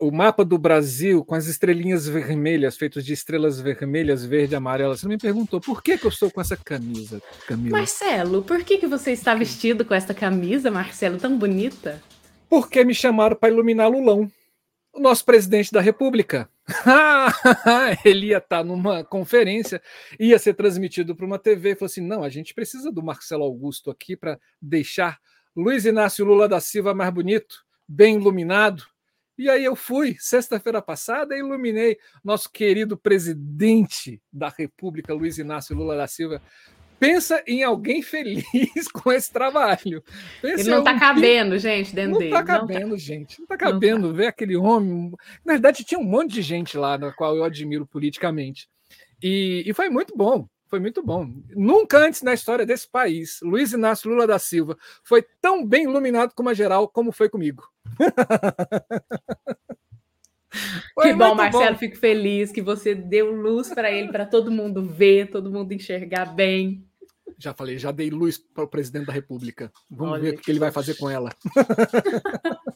o 0.00 0.10
mapa 0.10 0.44
do 0.44 0.58
Brasil 0.58 1.24
com 1.24 1.34
as 1.34 1.46
estrelinhas 1.46 2.08
vermelhas, 2.08 2.76
feitas 2.76 3.04
de 3.04 3.12
estrelas 3.12 3.60
vermelhas, 3.60 4.24
verde 4.24 4.54
e 4.54 4.56
amarela. 4.56 4.96
Você 4.96 5.06
não 5.06 5.12
me 5.12 5.18
perguntou 5.18 5.60
por 5.60 5.82
que, 5.82 5.98
que 5.98 6.06
eu 6.06 6.08
estou 6.08 6.30
com 6.30 6.40
essa 6.40 6.56
camisa, 6.56 7.22
Camila? 7.46 7.78
Marcelo, 7.78 8.42
por 8.42 8.64
que, 8.64 8.78
que 8.78 8.86
você 8.86 9.12
está 9.12 9.34
vestido 9.34 9.84
com 9.84 9.94
essa 9.94 10.14
camisa, 10.14 10.70
Marcelo, 10.70 11.18
tão 11.18 11.38
bonita? 11.38 12.02
Porque 12.48 12.82
me 12.82 12.94
chamaram 12.94 13.36
para 13.36 13.50
iluminar 13.50 13.88
Lulão, 13.88 14.28
o 14.92 14.98
nosso 14.98 15.24
presidente 15.24 15.70
da 15.70 15.80
República. 15.80 16.48
ele 18.04 18.28
ia 18.28 18.38
estar 18.38 18.58
tá 18.58 18.64
numa 18.64 19.04
conferência, 19.04 19.82
ia 20.18 20.38
ser 20.38 20.54
transmitido 20.54 21.16
para 21.16 21.26
uma 21.26 21.38
TV, 21.38 21.70
e 21.70 21.74
falou 21.74 21.86
assim: 21.86 22.06
não, 22.06 22.22
a 22.22 22.28
gente 22.28 22.54
precisa 22.54 22.92
do 22.92 23.02
Marcelo 23.02 23.44
Augusto 23.44 23.90
aqui 23.90 24.16
para 24.16 24.38
deixar 24.60 25.18
Luiz 25.56 25.84
Inácio 25.84 26.24
Lula 26.24 26.48
da 26.48 26.60
Silva 26.60 26.94
mais 26.94 27.12
bonito, 27.12 27.64
bem 27.86 28.16
iluminado. 28.16 28.84
E 29.36 29.48
aí 29.48 29.64
eu 29.64 29.74
fui, 29.74 30.16
sexta-feira 30.18 30.82
passada, 30.82 31.34
e 31.34 31.38
iluminei 31.38 31.98
nosso 32.22 32.50
querido 32.50 32.96
presidente 32.96 34.20
da 34.30 34.50
República, 34.50 35.14
Luiz 35.14 35.38
Inácio 35.38 35.74
Lula 35.74 35.96
da 35.96 36.06
Silva, 36.06 36.42
pensa 37.00 37.42
em 37.46 37.64
alguém 37.64 38.02
feliz 38.02 38.44
com 38.92 39.10
esse 39.10 39.32
trabalho. 39.32 40.04
Pensa 40.42 40.60
Ele 40.60 40.70
não 40.70 40.80
está 40.80 41.00
cabendo, 41.00 41.58
gente, 41.58 41.94
dentro 41.94 42.12
não 42.12 42.18
dele. 42.18 42.30
Tá 42.30 42.44
cabendo, 42.44 42.80
não 42.80 42.90
tá 42.90 42.96
gente. 42.96 43.38
Não 43.38 43.44
está 43.44 43.56
cabendo 43.56 44.02
não 44.02 44.10
tá. 44.10 44.16
ver 44.16 44.26
aquele 44.26 44.56
homem. 44.56 45.10
Na 45.44 45.54
verdade, 45.54 45.82
tinha 45.82 45.98
um 45.98 46.04
monte 46.04 46.34
de 46.34 46.42
gente 46.42 46.76
lá, 46.76 46.98
na 46.98 47.12
qual 47.12 47.34
eu 47.34 47.42
admiro 47.42 47.86
politicamente. 47.86 48.68
E, 49.22 49.64
e 49.66 49.72
foi 49.72 49.88
muito 49.88 50.14
bom. 50.14 50.46
Foi 50.68 50.78
muito 50.78 51.02
bom. 51.02 51.28
Nunca 51.56 51.98
antes 51.98 52.22
na 52.22 52.32
história 52.32 52.64
desse 52.64 52.88
país, 52.88 53.40
Luiz 53.42 53.72
Inácio 53.72 54.08
Lula 54.08 54.24
da 54.24 54.38
Silva 54.38 54.76
foi 55.02 55.24
tão 55.40 55.66
bem 55.66 55.84
iluminado 55.84 56.32
como 56.32 56.48
a 56.48 56.54
geral 56.54 56.86
como 56.86 57.10
foi 57.10 57.28
comigo. 57.28 57.64
Foi 60.94 61.10
que 61.10 61.14
bom, 61.14 61.34
Marcelo. 61.34 61.74
Bom. 61.74 61.78
Fico 61.78 61.96
feliz 61.96 62.50
que 62.50 62.60
você 62.60 62.92
deu 62.92 63.30
luz 63.30 63.72
para 63.72 63.90
ele, 63.90 64.10
para 64.10 64.26
todo 64.26 64.50
mundo 64.50 64.82
ver, 64.82 65.30
todo 65.30 65.50
mundo 65.50 65.72
enxergar 65.72 66.34
bem. 66.34 66.89
Já 67.40 67.54
falei, 67.54 67.78
já 67.78 67.90
dei 67.90 68.10
luz 68.10 68.36
para 68.36 68.64
o 68.64 68.68
presidente 68.68 69.06
da 69.06 69.14
República. 69.14 69.72
Vamos 69.90 70.12
Olha 70.12 70.22
ver 70.22 70.34
o 70.34 70.36
que, 70.36 70.42
que 70.42 70.50
ele 70.50 70.58
vai 70.58 70.70
fazer 70.70 70.94
com 70.98 71.08
ela. 71.08 71.30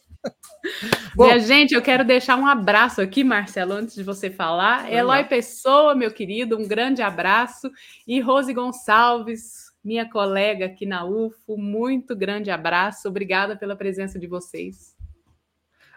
Bom, 1.15 1.27
Minha 1.27 1.39
gente, 1.39 1.75
eu 1.75 1.83
quero 1.83 2.03
deixar 2.03 2.37
um 2.37 2.47
abraço 2.47 3.03
aqui, 3.03 3.23
Marcelo, 3.23 3.75
antes 3.75 3.95
de 3.95 4.03
você 4.03 4.31
falar. 4.31 4.91
Eloy 4.91 5.23
Pessoa, 5.25 5.95
meu 5.95 6.11
querido, 6.11 6.57
um 6.57 6.67
grande 6.67 7.03
abraço. 7.03 7.71
E 8.09 8.23
Rose 8.23 8.55
Gonçalves, 8.55 9.71
minha 9.85 10.09
colega 10.09 10.65
aqui 10.65 10.87
na 10.87 11.05
UFO, 11.05 11.59
muito 11.59 12.17
grande 12.17 12.51
abraço. 12.51 13.07
Obrigada 13.07 13.55
pela 13.55 13.77
presença 13.77 14.19
de 14.19 14.27
vocês. 14.27 14.97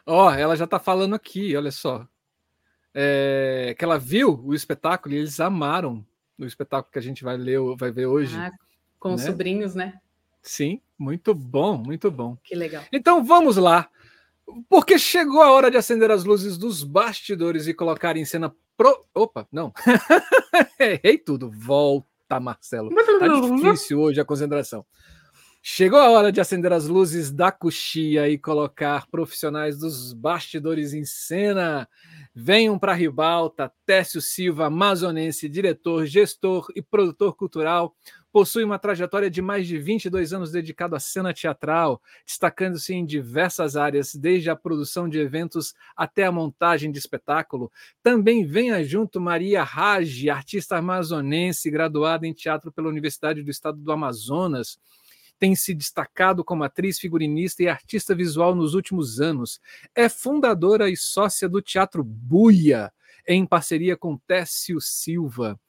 Ó, 0.05 0.27
oh, 0.27 0.31
ela 0.31 0.57
já 0.57 0.65
está 0.65 0.77
falando 0.77 1.15
aqui, 1.15 1.55
olha 1.55 1.71
só. 1.71 2.05
É, 2.93 3.73
que 3.79 3.85
ela 3.85 3.97
viu 3.97 4.41
o 4.43 4.53
espetáculo 4.53 5.15
e 5.15 5.19
eles 5.19 5.39
amaram 5.39 6.05
o 6.37 6.45
espetáculo 6.45 6.91
que 6.91 6.99
a 6.99 7.01
gente 7.01 7.23
vai 7.23 7.37
ler, 7.37 7.59
vai 7.77 7.91
ver 7.91 8.05
hoje. 8.05 8.37
Ah, 8.37 8.51
com 8.99 9.09
né? 9.09 9.15
os 9.15 9.21
sobrinhos, 9.21 9.75
né? 9.75 9.99
Sim, 10.41 10.81
muito 10.97 11.33
bom, 11.33 11.77
muito 11.77 12.09
bom. 12.09 12.37
Que 12.43 12.55
legal. 12.55 12.83
Então 12.91 13.23
vamos 13.23 13.57
lá. 13.57 13.89
Porque 14.69 14.97
chegou 14.97 15.41
a 15.41 15.51
hora 15.51 15.69
de 15.69 15.77
acender 15.77 16.09
as 16.09 16.23
luzes 16.23 16.57
dos 16.57 16.83
bastidores 16.83 17.67
e 17.67 17.73
colocar 17.73 18.15
em 18.15 18.23
cena 18.23 18.53
pro. 18.77 19.05
Opa, 19.13 19.47
não. 19.51 19.73
Errei 20.79 21.17
tudo. 21.17 21.51
Volta, 21.51 22.39
Marcelo. 22.39 22.89
Tá 22.95 23.27
difícil 23.27 23.99
hoje 23.99 24.21
a 24.21 24.25
concentração. 24.25 24.85
Chegou 25.61 25.99
a 25.99 26.09
hora 26.09 26.31
de 26.31 26.39
acender 26.39 26.71
as 26.71 26.87
luzes 26.87 27.31
da 27.31 27.51
coxia 27.51 28.29
e 28.29 28.37
colocar 28.37 29.05
profissionais 29.07 29.79
dos 29.79 30.13
bastidores 30.13 30.93
em 30.93 31.03
cena. 31.03 31.89
Venham 32.33 32.79
para 32.79 32.93
Ribalta, 32.93 33.71
Técio 33.85 34.21
Silva, 34.21 34.67
amazonense, 34.67 35.49
diretor, 35.49 36.05
gestor 36.05 36.67
e 36.75 36.81
produtor 36.81 37.35
cultural, 37.35 37.93
possui 38.31 38.63
uma 38.63 38.77
trajetória 38.77 39.31
de 39.31 39.41
mais 39.41 39.67
de 39.67 39.77
22 39.79 40.31
anos 40.31 40.51
dedicado 40.51 40.95
à 40.95 40.99
cena 40.99 41.33
teatral, 41.33 41.99
destacando-se 42.25 42.93
em 42.93 43.05
diversas 43.05 43.75
áreas, 43.75 44.13
desde 44.13 44.49
a 44.49 44.55
produção 44.55 45.09
de 45.09 45.17
eventos 45.19 45.73
até 45.95 46.25
a 46.25 46.31
montagem 46.31 46.91
de 46.91 46.99
espetáculo. 46.99 47.71
Também 48.03 48.45
venha 48.45 48.83
junto 48.83 49.19
Maria 49.19 49.63
Rage, 49.63 50.29
artista 50.29 50.77
amazonense, 50.77 51.71
graduada 51.71 52.27
em 52.27 52.33
teatro 52.33 52.71
pela 52.71 52.89
Universidade 52.89 53.41
do 53.41 53.49
Estado 53.49 53.79
do 53.79 53.91
Amazonas 53.91 54.77
tem 55.39 55.55
se 55.55 55.73
destacado 55.73 56.43
como 56.43 56.63
atriz, 56.63 56.99
figurinista 56.99 57.63
e 57.63 57.67
artista 57.67 58.15
visual 58.15 58.55
nos 58.55 58.73
últimos 58.73 59.19
anos. 59.19 59.59
É 59.95 60.09
fundadora 60.09 60.89
e 60.89 60.97
sócia 60.97 61.47
do 61.47 61.61
Teatro 61.61 62.03
Buia, 62.03 62.91
em 63.27 63.45
parceria 63.45 63.95
com 63.95 64.17
Técio 64.17 64.79
Silva. 64.81 65.59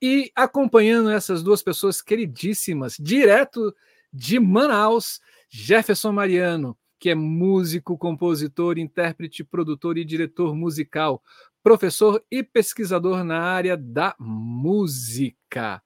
E 0.00 0.32
acompanhando 0.34 1.10
essas 1.10 1.42
duas 1.42 1.62
pessoas 1.62 2.00
queridíssimas, 2.00 2.96
direto 2.98 3.74
de 4.12 4.40
Manaus, 4.40 5.20
Jefferson 5.48 6.12
Mariano, 6.12 6.76
que 6.98 7.10
é 7.10 7.14
músico, 7.14 7.98
compositor, 7.98 8.78
intérprete, 8.78 9.44
produtor 9.44 9.98
e 9.98 10.04
diretor 10.04 10.54
musical, 10.54 11.22
professor 11.62 12.22
e 12.30 12.42
pesquisador 12.42 13.24
na 13.24 13.40
área 13.40 13.76
da 13.76 14.14
música. 14.18 15.82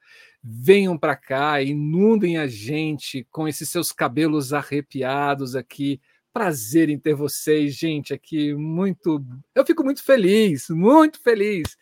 Venham 0.47 0.99
para 0.99 1.17
cá, 1.17 1.63
inundem 1.63 2.37
a 2.37 2.47
gente 2.47 3.27
com 3.31 3.49
esses 3.49 3.67
seus 3.71 3.91
cabelos 3.91 4.53
arrepiados 4.53 5.57
aqui. 5.57 5.99
Prazer 6.35 6.91
em 6.91 6.99
ter 6.99 7.15
vocês, 7.15 7.75
gente, 7.75 8.13
aqui. 8.13 8.53
Muito. 8.53 9.25
Eu 9.55 9.65
fico 9.65 9.83
muito 9.83 10.05
feliz, 10.05 10.69
muito 10.69 11.19
feliz. 11.23 11.79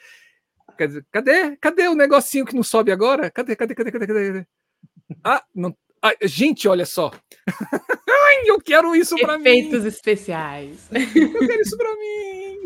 Cadê? 1.10 1.56
Cadê 1.56 1.88
o 1.88 1.96
negocinho 1.96 2.44
que 2.44 2.54
não 2.54 2.62
sobe 2.62 2.92
agora? 2.92 3.28
Cadê? 3.32 3.56
Cadê? 3.56 3.74
Cadê? 3.74 3.90
Cadê? 3.90 4.06
cadê? 4.06 4.46
Ah, 5.24 5.42
não. 5.52 5.76
Ah, 6.00 6.14
gente, 6.22 6.68
olha 6.68 6.86
só. 6.86 7.10
Ai, 8.08 8.42
eu 8.46 8.60
quero 8.60 8.94
isso 8.94 9.16
para 9.16 9.38
mim. 9.38 9.50
Efeitos 9.50 9.84
especiais. 9.84 10.88
Eu 10.92 11.46
quero 11.46 11.62
isso 11.62 11.76
para 11.76 11.96
mim. 11.96 12.58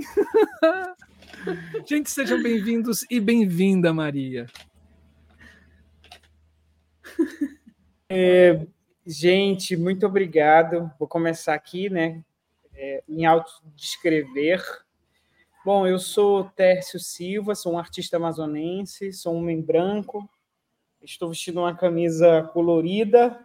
gente, 1.88 2.10
sejam 2.10 2.42
bem-vindos 2.42 3.06
e 3.10 3.18
bem-vinda, 3.18 3.94
Maria. 3.94 4.46
É, 8.08 8.64
gente, 9.04 9.76
muito 9.76 10.06
obrigado. 10.06 10.90
Vou 10.98 11.08
começar 11.08 11.54
aqui, 11.54 11.90
né? 11.90 12.24
É, 12.72 13.02
em 13.08 13.24
autodescrever. 13.24 14.62
Bom, 15.64 15.84
eu 15.84 15.98
sou 15.98 16.44
Tércio 16.44 17.00
Silva, 17.00 17.56
sou 17.56 17.72
um 17.72 17.78
artista 17.78 18.16
amazonense, 18.16 19.12
sou 19.12 19.34
um 19.34 19.38
homem 19.38 19.60
branco, 19.60 20.30
estou 21.02 21.30
vestindo 21.30 21.58
uma 21.58 21.74
camisa 21.74 22.44
colorida, 22.52 23.44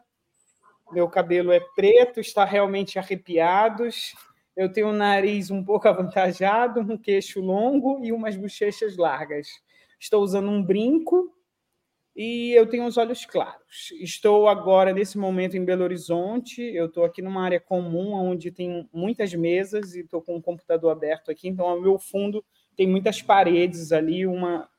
meu 0.92 1.10
cabelo 1.10 1.52
é 1.52 1.60
preto, 1.76 2.20
está 2.20 2.46
realmente 2.46 3.00
arrepiados, 3.00 4.14
eu 4.56 4.72
tenho 4.72 4.90
um 4.90 4.94
nariz 4.94 5.50
um 5.50 5.64
pouco 5.64 5.88
avantajado, 5.90 6.82
um 6.82 6.96
queixo 6.96 7.42
longo 7.42 8.04
e 8.06 8.12
umas 8.12 8.36
bochechas 8.36 8.98
largas. 8.98 9.48
Estou 10.00 10.22
usando 10.22 10.50
um 10.52 10.62
brinco 10.62 11.36
e 12.16 12.52
eu 12.52 12.68
tenho 12.68 12.86
os 12.86 12.98
olhos 12.98 13.26
claros. 13.26 13.92
Estou 14.02 14.48
agora, 14.48 14.94
nesse 14.94 15.18
momento, 15.18 15.56
em 15.56 15.64
Belo 15.64 15.84
Horizonte. 15.84 16.62
Eu 16.62 16.88
estou 16.88 17.06
aqui 17.06 17.22
numa 17.22 17.44
área 17.44 17.60
comum, 17.60 18.14
onde 18.14 18.52
tem 18.52 18.88
muitas 18.94 19.34
mesas 19.34 19.96
e 19.96 20.02
estou 20.02 20.22
com 20.22 20.36
um 20.36 20.42
computador 20.42 20.92
aberto 20.92 21.32
aqui. 21.32 21.48
Então, 21.48 21.68
ao 21.68 21.82
meu 21.82 21.98
fundo 21.98 22.44
tem 22.76 22.88
muitas 22.88 23.22
paredes 23.22 23.92
ali 23.92 24.28
uma 24.28 24.70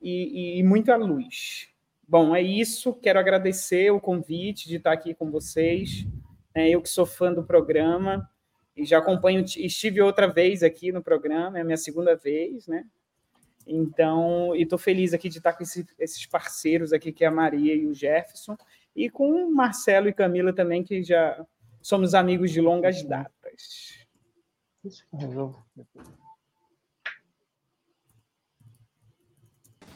e, 0.00 0.58
e 0.58 0.62
muita 0.62 0.96
luz. 0.96 1.68
Bom, 2.06 2.34
é 2.34 2.42
isso. 2.42 2.92
Quero 2.94 3.18
agradecer 3.18 3.90
o 3.90 4.00
convite 4.00 4.68
de 4.68 4.76
estar 4.76 4.92
aqui 4.92 5.14
com 5.14 5.30
vocês. 5.30 6.06
É, 6.54 6.68
eu 6.68 6.82
que 6.82 6.88
sou 6.88 7.06
fã 7.06 7.32
do 7.32 7.44
programa 7.44 8.28
e 8.76 8.84
já 8.84 8.98
acompanho, 8.98 9.44
estive 9.56 10.00
outra 10.00 10.26
vez 10.26 10.62
aqui 10.62 10.92
no 10.92 11.02
programa, 11.02 11.58
é 11.58 11.62
a 11.62 11.64
minha 11.64 11.76
segunda 11.76 12.14
vez, 12.14 12.66
né? 12.68 12.84
Então, 13.68 14.56
e 14.56 14.62
estou 14.62 14.78
feliz 14.78 15.12
aqui 15.12 15.28
de 15.28 15.36
estar 15.38 15.52
com 15.52 15.62
esse, 15.62 15.86
esses 15.98 16.24
parceiros 16.24 16.92
aqui, 16.92 17.12
que 17.12 17.22
é 17.22 17.26
a 17.26 17.30
Maria 17.30 17.74
e 17.74 17.86
o 17.86 17.94
Jefferson, 17.94 18.56
e 18.96 19.10
com 19.10 19.30
o 19.30 19.54
Marcelo 19.54 20.08
e 20.08 20.12
Camila 20.12 20.54
também, 20.54 20.82
que 20.82 21.02
já 21.02 21.44
somos 21.82 22.14
amigos 22.14 22.50
de 22.50 22.62
longas 22.62 23.02
datas. 23.02 23.98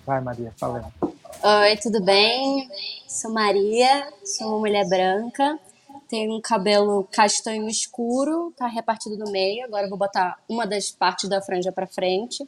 Vai, 0.04 0.20
Maria, 0.20 0.52
fala. 0.58 0.92
Oi, 1.00 1.76
tudo 1.78 2.04
bem? 2.04 2.68
Sou 3.08 3.32
Maria, 3.32 4.12
sou 4.24 4.48
uma 4.48 4.58
mulher 4.58 4.86
branca, 4.86 5.58
tenho 6.08 6.36
um 6.36 6.40
cabelo 6.40 7.04
castanho 7.10 7.66
escuro, 7.68 8.52
tá 8.56 8.66
repartido 8.66 9.16
no 9.16 9.30
meio. 9.32 9.64
Agora 9.64 9.84
eu 9.84 9.88
vou 9.88 9.98
botar 9.98 10.38
uma 10.46 10.66
das 10.66 10.90
partes 10.90 11.28
da 11.28 11.40
franja 11.40 11.72
para 11.72 11.86
frente. 11.86 12.46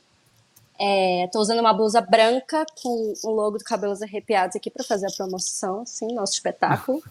É, 0.79 1.29
tô 1.33 1.39
usando 1.39 1.61
uma 1.61 1.73
blusa 1.73 2.01
branca 2.01 2.67
com 2.83 3.15
o 3.23 3.31
logo 3.31 3.59
do 3.59 3.65
Cabelos 3.65 4.03
Arrepiados 4.03 4.57
aqui 4.57 4.71
para 4.71 4.85
fazer 4.85 5.07
a 5.07 5.17
promoção, 5.17 5.87
sim, 5.87 6.13
nosso 6.13 6.33
espetáculo. 6.33 7.03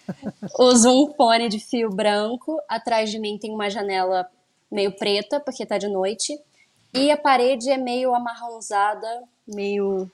Uso 0.58 0.90
um 0.90 1.14
fone 1.14 1.48
de 1.48 1.58
fio 1.58 1.90
branco. 1.90 2.60
Atrás 2.68 3.10
de 3.10 3.18
mim 3.18 3.38
tem 3.38 3.54
uma 3.54 3.70
janela 3.70 4.28
meio 4.70 4.92
preta, 4.92 5.40
porque 5.40 5.64
tá 5.64 5.78
de 5.78 5.88
noite. 5.88 6.38
E 6.92 7.10
a 7.10 7.16
parede 7.16 7.70
é 7.70 7.76
meio 7.76 8.14
amarronzada, 8.14 9.24
meio. 9.46 10.10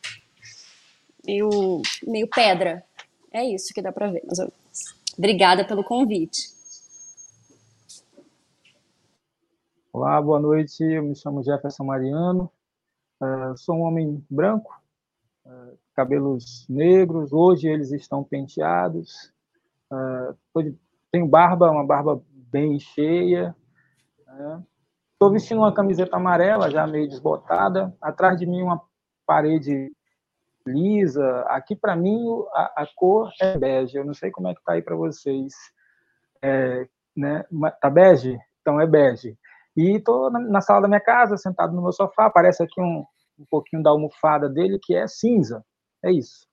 meio. 1.24 1.82
meio 2.06 2.28
pedra. 2.28 2.84
É 3.32 3.44
isso 3.44 3.72
que 3.74 3.82
dá 3.82 3.90
para 3.90 4.10
ver, 4.10 4.22
mais 4.26 4.38
ou 4.38 4.46
menos. 4.46 4.94
Obrigada 5.16 5.64
pelo 5.64 5.84
convite. 5.84 6.52
Olá, 9.92 10.20
boa 10.20 10.40
noite. 10.40 10.82
Eu 10.82 11.02
me 11.02 11.14
chamo 11.14 11.42
Jefferson 11.42 11.84
Mariano, 11.84 12.50
Uh, 13.22 13.56
sou 13.56 13.76
um 13.76 13.82
homem 13.82 14.26
branco, 14.28 14.82
uh, 15.46 15.78
cabelos 15.94 16.66
negros, 16.68 17.32
hoje 17.32 17.68
eles 17.68 17.92
estão 17.92 18.24
penteados. 18.24 19.32
Uh, 19.88 20.62
de, 20.62 20.76
tenho 21.12 21.28
barba, 21.28 21.70
uma 21.70 21.86
barba 21.86 22.20
bem 22.34 22.80
cheia. 22.80 23.54
Estou 24.26 25.30
né? 25.30 25.34
vestindo 25.38 25.58
uma 25.58 25.72
camiseta 25.72 26.16
amarela, 26.16 26.68
já 26.68 26.84
meio 26.84 27.08
desbotada. 27.08 27.96
Atrás 28.00 28.36
de 28.40 28.44
mim, 28.44 28.62
uma 28.62 28.82
parede 29.24 29.92
lisa. 30.66 31.42
Aqui, 31.42 31.76
para 31.76 31.94
mim, 31.94 32.26
a, 32.52 32.82
a, 32.82 32.86
cor 32.96 33.30
é 33.40 33.56
bege. 33.56 33.98
Eu 33.98 34.04
não 34.04 34.14
sei 34.14 34.32
como 34.32 34.48
é 34.48 34.54
que 34.54 34.58
está 34.58 34.72
aí 34.72 34.82
para 34.82 34.96
vocês. 34.96 35.52
É, 36.42 36.88
né? 37.16 37.44
Tá 37.80 37.88
bege? 37.88 38.36
Então 38.60 38.80
é 38.80 38.86
bege. 38.86 39.38
E 39.76 39.96
estou 39.96 40.28
na, 40.28 40.40
na, 40.40 40.60
sala 40.60 40.82
da 40.82 40.88
minha 40.88 41.00
casa, 41.00 41.36
sentado 41.36 41.72
no 41.72 41.82
meu 41.82 41.92
sofá. 41.92 42.26
Aparece 42.26 42.62
aqui 42.62 42.80
um, 42.80 43.04
um 43.42 43.46
pouquinho 43.50 43.82
da 43.82 43.90
almofada 43.90 44.48
dele, 44.48 44.78
que 44.80 44.94
é 44.94 45.06
cinza. 45.06 45.64
É 46.04 46.10
isso. 46.10 46.46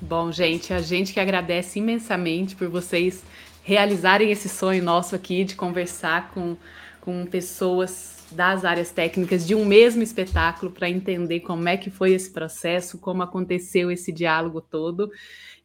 Bom, 0.00 0.30
gente, 0.30 0.72
a 0.72 0.80
gente 0.80 1.14
que 1.14 1.20
agradece 1.20 1.78
imensamente 1.78 2.56
por 2.56 2.68
vocês 2.68 3.24
realizarem 3.62 4.30
esse 4.30 4.48
sonho 4.48 4.82
nosso 4.82 5.14
aqui 5.14 5.44
de 5.44 5.54
conversar 5.54 6.30
com, 6.32 6.56
com 7.00 7.24
pessoas 7.24 8.26
das 8.30 8.64
áreas 8.64 8.90
técnicas 8.90 9.46
de 9.46 9.54
um 9.54 9.64
mesmo 9.64 10.02
espetáculo 10.02 10.70
para 10.70 10.90
entender 10.90 11.40
como 11.40 11.68
é 11.68 11.76
que 11.76 11.90
foi 11.90 12.12
esse 12.12 12.30
processo, 12.30 12.98
como 12.98 13.22
aconteceu 13.22 13.90
esse 13.90 14.12
diálogo 14.12 14.60
todo. 14.60 15.10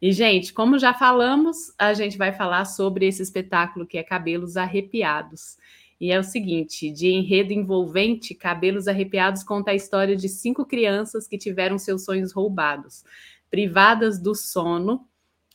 E, 0.00 0.12
gente, 0.12 0.52
como 0.52 0.78
já 0.78 0.94
falamos, 0.94 1.74
a 1.78 1.92
gente 1.92 2.16
vai 2.16 2.32
falar 2.32 2.64
sobre 2.64 3.06
esse 3.06 3.22
espetáculo 3.22 3.86
que 3.86 3.98
é 3.98 4.02
Cabelos 4.02 4.56
Arrepiados. 4.56 5.58
E 6.00 6.10
é 6.10 6.18
o 6.18 6.24
seguinte: 6.24 6.90
de 6.90 7.08
enredo 7.08 7.52
envolvente, 7.52 8.34
Cabelos 8.34 8.88
Arrepiados 8.88 9.42
conta 9.42 9.72
a 9.72 9.74
história 9.74 10.16
de 10.16 10.28
cinco 10.28 10.64
crianças 10.64 11.28
que 11.28 11.36
tiveram 11.36 11.78
seus 11.78 12.04
sonhos 12.04 12.32
roubados. 12.32 13.04
Privadas 13.50 14.18
do 14.18 14.34
sono, 14.34 15.06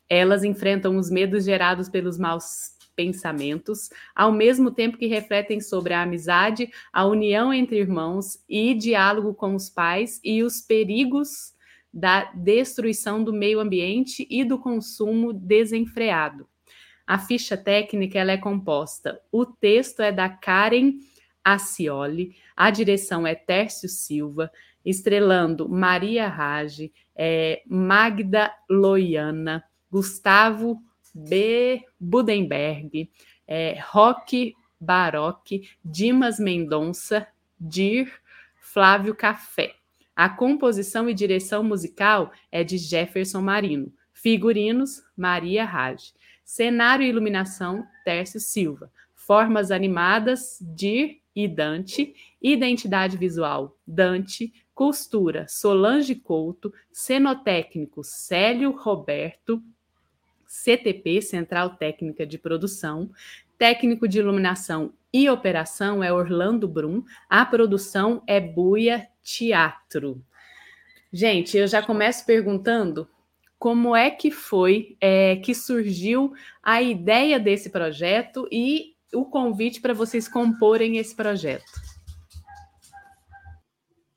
elas 0.08 0.44
enfrentam 0.44 0.98
os 0.98 1.10
medos 1.10 1.46
gerados 1.46 1.90
pelos 1.90 2.18
maus 2.18 2.76
pensamentos, 2.96 3.90
ao 4.16 4.32
mesmo 4.32 4.72
tempo 4.72 4.98
que 4.98 5.08
refletem 5.08 5.60
sobre 5.60 5.94
a 5.94 6.04
amizade, 6.04 6.70
a 6.94 7.06
união 7.06 7.54
entre 7.54 7.78
irmãos 7.78 8.40
e 8.48 8.74
diálogo 8.74 9.34
com 9.34 9.56
os 9.56 9.70
pais 9.70 10.22
e 10.24 10.44
os 10.44 10.62
perigos 10.62 11.54
da 11.94 12.32
destruição 12.34 13.24
do 13.24 13.34
meio 13.34 13.60
ambiente 13.60 14.28
e 14.30 14.44
do 14.44 14.60
consumo 14.60 15.34
desenfreado. 15.34 16.48
A 17.06 17.20
ficha 17.20 17.56
técnica 17.56 18.20
ela 18.20 18.32
é 18.32 18.38
composta. 18.38 19.22
O 19.32 19.46
texto 19.46 20.02
é 20.02 20.12
da 20.12 20.28
Karen 20.30 20.94
Acioli, 21.44 22.36
a 22.56 22.72
direção 22.72 23.28
é 23.28 23.36
Tércio 23.36 23.88
Silva, 23.88 24.52
estrelando 24.84 25.70
Maria 25.70 26.28
Rage, 26.28 26.92
é, 27.16 27.62
Magda 27.68 28.52
Loiana, 28.70 29.64
Gustavo 29.92 30.82
B. 31.14 31.84
Budenberg, 32.00 33.10
é, 33.48 33.80
Roque 33.88 34.54
Baroque, 34.80 35.70
Dimas 35.84 36.40
Mendonça, 36.40 37.28
Dir, 37.60 38.12
Flávio 38.60 39.16
Café. 39.16 39.76
A 40.16 40.30
composição 40.30 41.10
e 41.10 41.14
direção 41.14 41.64
musical 41.64 42.32
é 42.52 42.64
de 42.64 42.78
Jefferson 42.78 43.42
Marino. 43.42 43.92
Figurinos, 44.14 45.04
Maria 45.16 45.66
Rage. 45.66 46.14
Cenário 46.46 47.04
e 47.04 47.10
iluminação, 47.10 47.88
Tércio 48.06 48.40
Silva. 48.40 48.92
Formas 49.16 49.72
animadas, 49.72 50.60
Dir 50.62 51.20
e 51.36 51.48
Dante. 51.48 52.16
Identidade 52.40 53.18
visual, 53.18 53.76
Dante. 53.86 54.54
Costura, 54.76 55.48
Solange 55.50 56.14
Couto. 56.14 56.72
Cenotécnico, 56.92 58.04
Célio 58.04 58.70
Roberto. 58.72 59.62
CTP, 60.46 61.24
Central 61.24 61.72
Técnica 61.78 62.28
de 62.28 62.38
Produção. 62.38 63.10
Técnico 63.58 64.08
de 64.08 64.20
iluminação 64.20 64.94
e 65.12 65.28
operação 65.30 66.04
é 66.04 66.14
Orlando 66.14 66.68
Brum. 66.68 67.04
A 67.28 67.44
produção 67.44 68.22
é 68.28 68.40
Buia 68.40 69.08
Teatro. 69.24 70.24
Gente, 71.12 71.58
eu 71.58 71.66
já 71.66 71.82
começo 71.82 72.26
perguntando 72.26 73.10
como 73.66 73.96
é 73.96 74.12
que 74.12 74.30
foi 74.30 74.96
é, 75.02 75.38
que 75.38 75.56
surgiu 75.56 76.36
a 76.62 76.84
ideia 76.84 77.40
desse 77.40 77.72
projeto 77.72 78.48
e 78.52 78.94
o 79.12 79.26
convite 79.26 79.82
para 79.82 79.92
vocês 79.92 80.28
comporem 80.28 80.98
esse 80.98 81.16
projeto. 81.16 81.66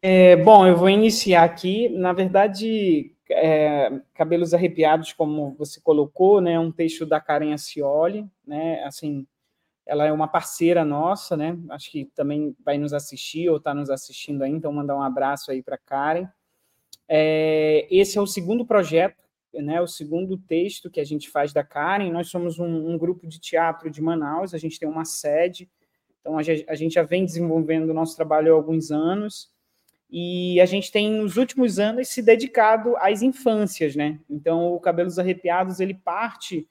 É, 0.02 0.36
bom, 0.36 0.66
eu 0.66 0.76
vou 0.76 0.90
iniciar 0.90 1.44
aqui. 1.44 1.88
Na 1.88 2.12
verdade, 2.12 3.10
é, 3.30 3.90
Cabelos 4.12 4.52
Arrepiados, 4.52 5.14
como 5.14 5.54
você 5.54 5.80
colocou, 5.80 6.42
né, 6.42 6.60
um 6.60 6.70
texto 6.70 7.06
da 7.06 7.18
Karen 7.18 7.54
Acioli, 7.54 8.28
né, 8.46 8.84
assim, 8.84 9.26
ela 9.86 10.04
é 10.04 10.12
uma 10.12 10.28
parceira 10.28 10.84
nossa, 10.84 11.38
né, 11.38 11.56
acho 11.70 11.90
que 11.90 12.04
também 12.14 12.54
vai 12.62 12.76
nos 12.76 12.92
assistir 12.92 13.48
ou 13.48 13.56
está 13.56 13.72
nos 13.72 13.88
assistindo 13.88 14.42
aí, 14.42 14.50
então 14.50 14.70
mandar 14.70 14.94
um 14.94 15.02
abraço 15.02 15.50
aí 15.50 15.62
para 15.62 15.78
Karen. 15.78 16.28
É, 17.08 17.88
esse 17.90 18.18
é 18.18 18.20
o 18.20 18.26
segundo 18.26 18.66
projeto, 18.66 19.26
né, 19.54 19.80
o 19.80 19.86
segundo 19.86 20.36
texto 20.36 20.90
que 20.90 21.00
a 21.00 21.04
gente 21.04 21.30
faz 21.30 21.52
da 21.52 21.64
Karen, 21.64 22.10
nós 22.10 22.28
somos 22.28 22.58
um, 22.58 22.90
um 22.90 22.98
grupo 22.98 23.26
de 23.26 23.40
teatro 23.40 23.90
de 23.90 24.02
Manaus, 24.02 24.54
a 24.54 24.58
gente 24.58 24.78
tem 24.78 24.88
uma 24.88 25.04
sede, 25.04 25.68
então 26.20 26.38
a 26.38 26.42
gente, 26.42 26.64
a 26.68 26.74
gente 26.74 26.94
já 26.94 27.02
vem 27.02 27.24
desenvolvendo 27.24 27.90
o 27.90 27.94
nosso 27.94 28.14
trabalho 28.16 28.52
há 28.52 28.56
alguns 28.56 28.90
anos, 28.90 29.50
e 30.10 30.58
a 30.60 30.66
gente 30.66 30.90
tem, 30.90 31.10
nos 31.10 31.36
últimos 31.36 31.78
anos, 31.78 32.08
se 32.08 32.22
dedicado 32.22 32.96
às 32.96 33.20
infâncias, 33.20 33.94
né? 33.94 34.18
Então, 34.28 34.72
o 34.72 34.80
Cabelos 34.80 35.18
Arrepiados, 35.18 35.80
ele 35.80 35.92
parte 35.92 36.66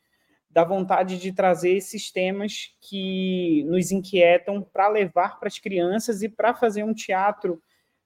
da 0.50 0.64
vontade 0.64 1.20
de 1.20 1.32
trazer 1.32 1.74
esses 1.74 2.12
temas 2.12 2.76
que 2.82 3.64
nos 3.68 3.92
inquietam 3.92 4.64
para 4.64 4.88
levar 4.88 5.40
para 5.40 5.48
as 5.48 5.60
crianças 5.60 6.24
e 6.24 6.30
para 6.30 6.56
fazer 6.56 6.84
um 6.84 6.96
teatro 6.96 7.62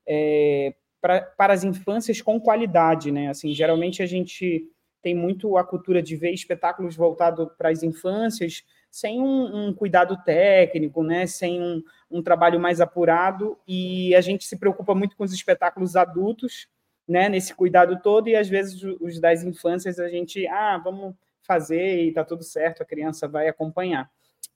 é, 0.06 0.74
pra, 1.02 1.22
para 1.22 1.54
as 1.54 1.64
infâncias 1.64 2.22
com 2.22 2.40
qualidade, 2.40 3.12
né? 3.12 3.30
Assim, 3.30 3.54
geralmente 3.54 4.04
a 4.04 4.06
gente 4.06 4.70
tem 5.02 5.16
muito 5.16 5.58
a 5.58 5.64
cultura 5.64 6.02
de 6.02 6.16
ver 6.16 6.32
espetáculos 6.32 6.96
voltados 6.96 7.50
para 7.58 7.70
as 7.70 7.82
infâncias, 7.82 8.64
sem 8.90 9.20
um, 9.20 9.68
um 9.68 9.74
cuidado 9.74 10.18
técnico, 10.24 11.04
né? 11.04 11.26
sem 11.26 11.62
um, 11.62 11.82
um, 12.10 12.22
trabalho 12.22 12.60
mais 12.60 12.80
apurado, 12.80 13.58
e 13.68 14.14
a 14.14 14.22
gente 14.22 14.46
se 14.46 14.58
preocupa 14.58 14.94
muito 14.94 15.16
com 15.18 15.24
os 15.24 15.34
espetáculos 15.34 15.96
adultos, 15.96 16.68
né? 17.08 17.30
nesse 17.30 17.56
cuidado 17.56 18.00
todo, 18.02 18.28
e 18.28 18.36
às 18.36 18.48
vezes 18.48 18.84
os 19.00 19.20
das 19.20 19.44
infâncias 19.44 19.98
a 19.98 20.10
gente, 20.10 20.46
ah, 20.48 20.78
vamos 20.78 21.16
fazer 21.42 22.04
e 22.04 22.10
está 22.10 22.24
tudo 22.24 22.44
certo, 22.44 22.84
a 22.84 22.86
criança 22.86 23.28
vai 23.28 23.48
acompanhar. 23.48 24.10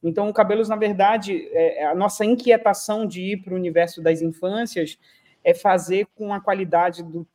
Então, 0.04 0.30
o 0.30 0.34
Cabelos, 0.34 0.70
na 0.70 0.76
verdade, 0.76 1.48
é 1.52 1.86
a 1.88 1.96
nossa 1.96 2.24
inquietação 2.24 3.08
de 3.08 3.22
ir 3.22 3.38
para 3.38 3.54
o 3.54 3.58
universo 3.58 4.02
das 4.02 4.22
infâncias 4.22 5.00
é 5.46 5.54
fazer 5.54 6.08
com 6.16 6.34
a 6.34 6.42
qualidade 6.42 7.04
do 7.04 7.26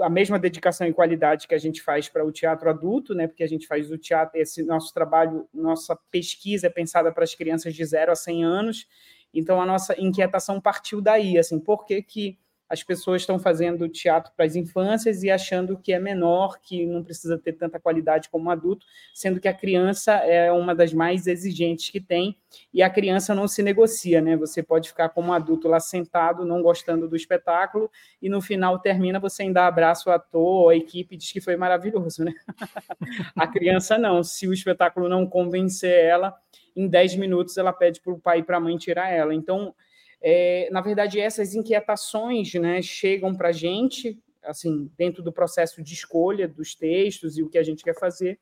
a 0.00 0.08
mesma 0.08 0.38
dedicação 0.38 0.86
e 0.86 0.92
qualidade 0.92 1.48
que 1.48 1.54
a 1.54 1.58
gente 1.58 1.82
faz 1.82 2.08
para 2.08 2.24
o 2.24 2.30
teatro 2.30 2.70
adulto, 2.70 3.16
né? 3.16 3.26
Porque 3.26 3.42
a 3.42 3.48
gente 3.48 3.66
faz 3.66 3.90
o 3.90 3.98
teatro, 3.98 4.40
esse 4.40 4.62
nosso 4.62 4.94
trabalho, 4.94 5.48
nossa 5.52 5.96
pesquisa 6.08 6.68
é 6.68 6.70
pensada 6.70 7.12
para 7.12 7.24
as 7.24 7.34
crianças 7.34 7.74
de 7.74 7.84
0 7.84 8.12
a 8.12 8.14
100 8.14 8.44
anos. 8.44 8.86
Então 9.34 9.60
a 9.60 9.66
nossa 9.66 10.00
inquietação 10.00 10.60
partiu 10.60 11.00
daí, 11.00 11.36
assim, 11.36 11.58
por 11.58 11.84
que 11.84 12.00
que 12.00 12.38
as 12.68 12.82
pessoas 12.82 13.22
estão 13.22 13.38
fazendo 13.38 13.88
teatro 13.88 14.30
para 14.36 14.44
as 14.44 14.54
infâncias 14.54 15.22
e 15.22 15.30
achando 15.30 15.78
que 15.78 15.92
é 15.92 15.98
menor, 15.98 16.60
que 16.60 16.84
não 16.84 17.02
precisa 17.02 17.38
ter 17.38 17.54
tanta 17.54 17.80
qualidade 17.80 18.28
como 18.28 18.46
um 18.46 18.50
adulto, 18.50 18.84
sendo 19.14 19.40
que 19.40 19.48
a 19.48 19.54
criança 19.54 20.12
é 20.12 20.52
uma 20.52 20.74
das 20.74 20.92
mais 20.92 21.26
exigentes 21.26 21.88
que 21.88 22.00
tem, 22.00 22.36
e 22.72 22.82
a 22.82 22.90
criança 22.90 23.34
não 23.34 23.48
se 23.48 23.62
negocia, 23.62 24.20
né? 24.20 24.36
Você 24.36 24.62
pode 24.62 24.88
ficar 24.88 25.08
como 25.08 25.28
um 25.28 25.32
adulto 25.32 25.66
lá 25.68 25.80
sentado, 25.80 26.44
não 26.44 26.62
gostando 26.62 27.08
do 27.08 27.16
espetáculo, 27.16 27.90
e 28.20 28.28
no 28.28 28.40
final 28.40 28.78
termina, 28.78 29.18
você 29.18 29.42
ainda 29.42 29.66
abraça 29.66 30.10
o 30.10 30.12
ator, 30.12 30.70
a 30.70 30.76
equipe 30.76 31.16
diz 31.16 31.32
que 31.32 31.40
foi 31.40 31.56
maravilhoso, 31.56 32.24
né? 32.24 32.34
a 33.34 33.46
criança 33.46 33.96
não, 33.96 34.22
se 34.22 34.46
o 34.46 34.52
espetáculo 34.52 35.08
não 35.08 35.26
convencer 35.26 36.04
ela, 36.04 36.34
em 36.76 36.86
10 36.86 37.16
minutos 37.16 37.56
ela 37.56 37.72
pede 37.72 38.00
para 38.00 38.12
o 38.12 38.20
pai 38.20 38.38
e 38.38 38.42
para 38.42 38.58
a 38.58 38.60
mãe 38.60 38.76
tirar 38.76 39.10
ela. 39.10 39.34
Então, 39.34 39.74
é, 40.20 40.68
na 40.70 40.80
verdade, 40.80 41.20
essas 41.20 41.54
inquietações 41.54 42.52
né, 42.54 42.82
chegam 42.82 43.34
para 43.34 43.48
a 43.48 43.52
gente, 43.52 44.18
assim, 44.42 44.90
dentro 44.96 45.22
do 45.22 45.32
processo 45.32 45.82
de 45.82 45.94
escolha 45.94 46.48
dos 46.48 46.74
textos 46.74 47.38
e 47.38 47.42
o 47.42 47.48
que 47.48 47.58
a 47.58 47.62
gente 47.62 47.84
quer 47.84 47.98
fazer. 47.98 48.38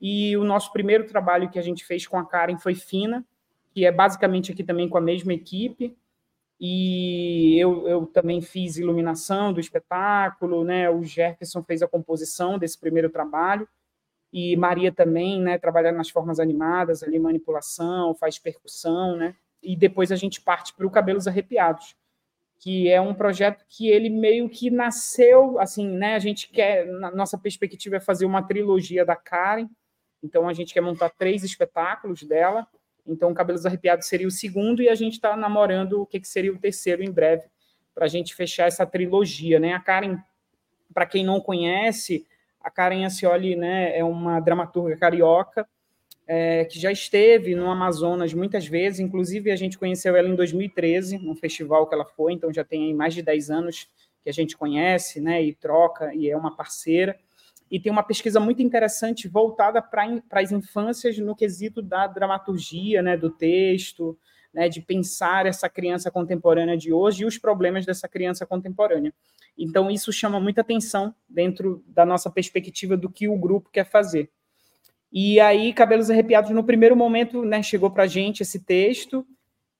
E 0.00 0.36
o 0.36 0.44
nosso 0.44 0.72
primeiro 0.72 1.06
trabalho 1.06 1.50
que 1.50 1.58
a 1.58 1.62
gente 1.62 1.84
fez 1.84 2.06
com 2.06 2.18
a 2.18 2.26
Karen 2.26 2.58
foi 2.58 2.74
Fina, 2.74 3.24
que 3.72 3.84
é 3.84 3.92
basicamente 3.92 4.50
aqui 4.52 4.64
também 4.64 4.88
com 4.88 4.98
a 4.98 5.00
mesma 5.00 5.32
equipe. 5.32 5.96
E 6.58 7.58
eu, 7.58 7.88
eu 7.88 8.06
também 8.06 8.42
fiz 8.42 8.76
iluminação 8.76 9.52
do 9.52 9.60
espetáculo, 9.60 10.64
né? 10.64 10.90
O 10.90 11.02
Jefferson 11.02 11.62
fez 11.62 11.82
a 11.82 11.88
composição 11.88 12.58
desse 12.58 12.78
primeiro 12.78 13.08
trabalho 13.08 13.66
e 14.32 14.56
Maria 14.56 14.92
também, 14.92 15.40
né, 15.40 15.58
trabalhando 15.58 15.96
nas 15.96 16.08
formas 16.08 16.38
animadas, 16.38 17.02
ali 17.02 17.18
manipulação, 17.18 18.14
faz 18.14 18.38
percussão, 18.38 19.16
né? 19.16 19.34
E 19.62 19.76
depois 19.76 20.10
a 20.10 20.16
gente 20.16 20.40
parte 20.40 20.74
para 20.74 20.86
o 20.86 20.90
Cabelos 20.90 21.26
Arrepiados, 21.26 21.96
que 22.58 22.88
é 22.90 23.00
um 23.00 23.14
projeto 23.14 23.64
que 23.68 23.88
ele 23.88 24.10
meio 24.10 24.48
que 24.48 24.70
nasceu, 24.70 25.58
assim, 25.58 25.88
né? 25.88 26.14
A 26.14 26.18
gente 26.18 26.48
quer, 26.48 26.86
na 26.86 27.10
nossa 27.10 27.38
perspectiva 27.38 27.96
é 27.96 28.00
fazer 28.00 28.26
uma 28.26 28.42
trilogia 28.42 29.04
da 29.04 29.16
Karen, 29.16 29.68
então 30.22 30.48
a 30.48 30.52
gente 30.52 30.74
quer 30.74 30.82
montar 30.82 31.10
três 31.10 31.42
espetáculos 31.42 32.22
dela. 32.22 32.66
Então, 33.06 33.32
Cabelos 33.32 33.64
Arrepiados 33.64 34.06
seria 34.06 34.28
o 34.28 34.30
segundo 34.30 34.82
e 34.82 34.88
a 34.88 34.94
gente 34.94 35.14
está 35.14 35.34
namorando 35.36 36.02
o 36.02 36.06
que, 36.06 36.20
que 36.20 36.28
seria 36.28 36.52
o 36.52 36.58
terceiro 36.58 37.02
em 37.02 37.10
breve 37.10 37.44
para 37.94 38.04
a 38.04 38.08
gente 38.08 38.34
fechar 38.34 38.66
essa 38.66 38.86
trilogia, 38.86 39.58
né? 39.58 39.72
A 39.72 39.80
Karen, 39.80 40.18
para 40.92 41.06
quem 41.06 41.24
não 41.24 41.40
conhece, 41.40 42.26
a 42.60 42.70
Karen 42.70 43.04
Acioli, 43.04 43.56
né, 43.56 43.96
é 43.98 44.04
uma 44.04 44.38
dramaturga 44.38 44.96
carioca 44.96 45.66
é, 46.32 46.64
que 46.64 46.78
já 46.78 46.92
esteve 46.92 47.56
no 47.56 47.68
Amazonas 47.68 48.32
muitas 48.32 48.64
vezes, 48.64 49.00
inclusive 49.00 49.50
a 49.50 49.56
gente 49.56 49.76
conheceu 49.76 50.14
ela 50.14 50.28
em 50.28 50.36
2013, 50.36 51.18
num 51.18 51.34
festival 51.34 51.88
que 51.88 51.94
ela 51.96 52.04
foi, 52.04 52.32
então 52.32 52.52
já 52.52 52.62
tem 52.62 52.94
mais 52.94 53.14
de 53.14 53.20
10 53.20 53.50
anos 53.50 53.88
que 54.22 54.30
a 54.30 54.32
gente 54.32 54.56
conhece, 54.56 55.20
né, 55.20 55.42
e 55.42 55.52
troca, 55.52 56.14
e 56.14 56.30
é 56.30 56.36
uma 56.36 56.54
parceira. 56.54 57.18
E 57.68 57.80
tem 57.80 57.90
uma 57.90 58.04
pesquisa 58.04 58.38
muito 58.38 58.62
interessante 58.62 59.26
voltada 59.26 59.82
para 59.82 60.22
as 60.30 60.52
infâncias 60.52 61.18
no 61.18 61.34
quesito 61.34 61.82
da 61.82 62.06
dramaturgia, 62.06 63.02
né, 63.02 63.16
do 63.16 63.30
texto, 63.30 64.16
né, 64.54 64.68
de 64.68 64.80
pensar 64.80 65.46
essa 65.46 65.68
criança 65.68 66.12
contemporânea 66.12 66.76
de 66.76 66.92
hoje 66.92 67.24
e 67.24 67.26
os 67.26 67.38
problemas 67.38 67.84
dessa 67.84 68.06
criança 68.06 68.46
contemporânea. 68.46 69.12
Então, 69.58 69.90
isso 69.90 70.12
chama 70.12 70.38
muita 70.38 70.60
atenção 70.60 71.12
dentro 71.28 71.82
da 71.88 72.06
nossa 72.06 72.30
perspectiva 72.30 72.96
do 72.96 73.10
que 73.10 73.26
o 73.26 73.36
grupo 73.36 73.68
quer 73.72 73.84
fazer. 73.84 74.30
E 75.12 75.40
aí, 75.40 75.72
Cabelos 75.72 76.10
Arrepiados, 76.10 76.50
no 76.50 76.62
primeiro 76.62 76.96
momento, 76.96 77.44
né, 77.44 77.62
chegou 77.62 77.90
para 77.90 78.04
a 78.04 78.06
gente 78.06 78.42
esse 78.42 78.60
texto, 78.60 79.26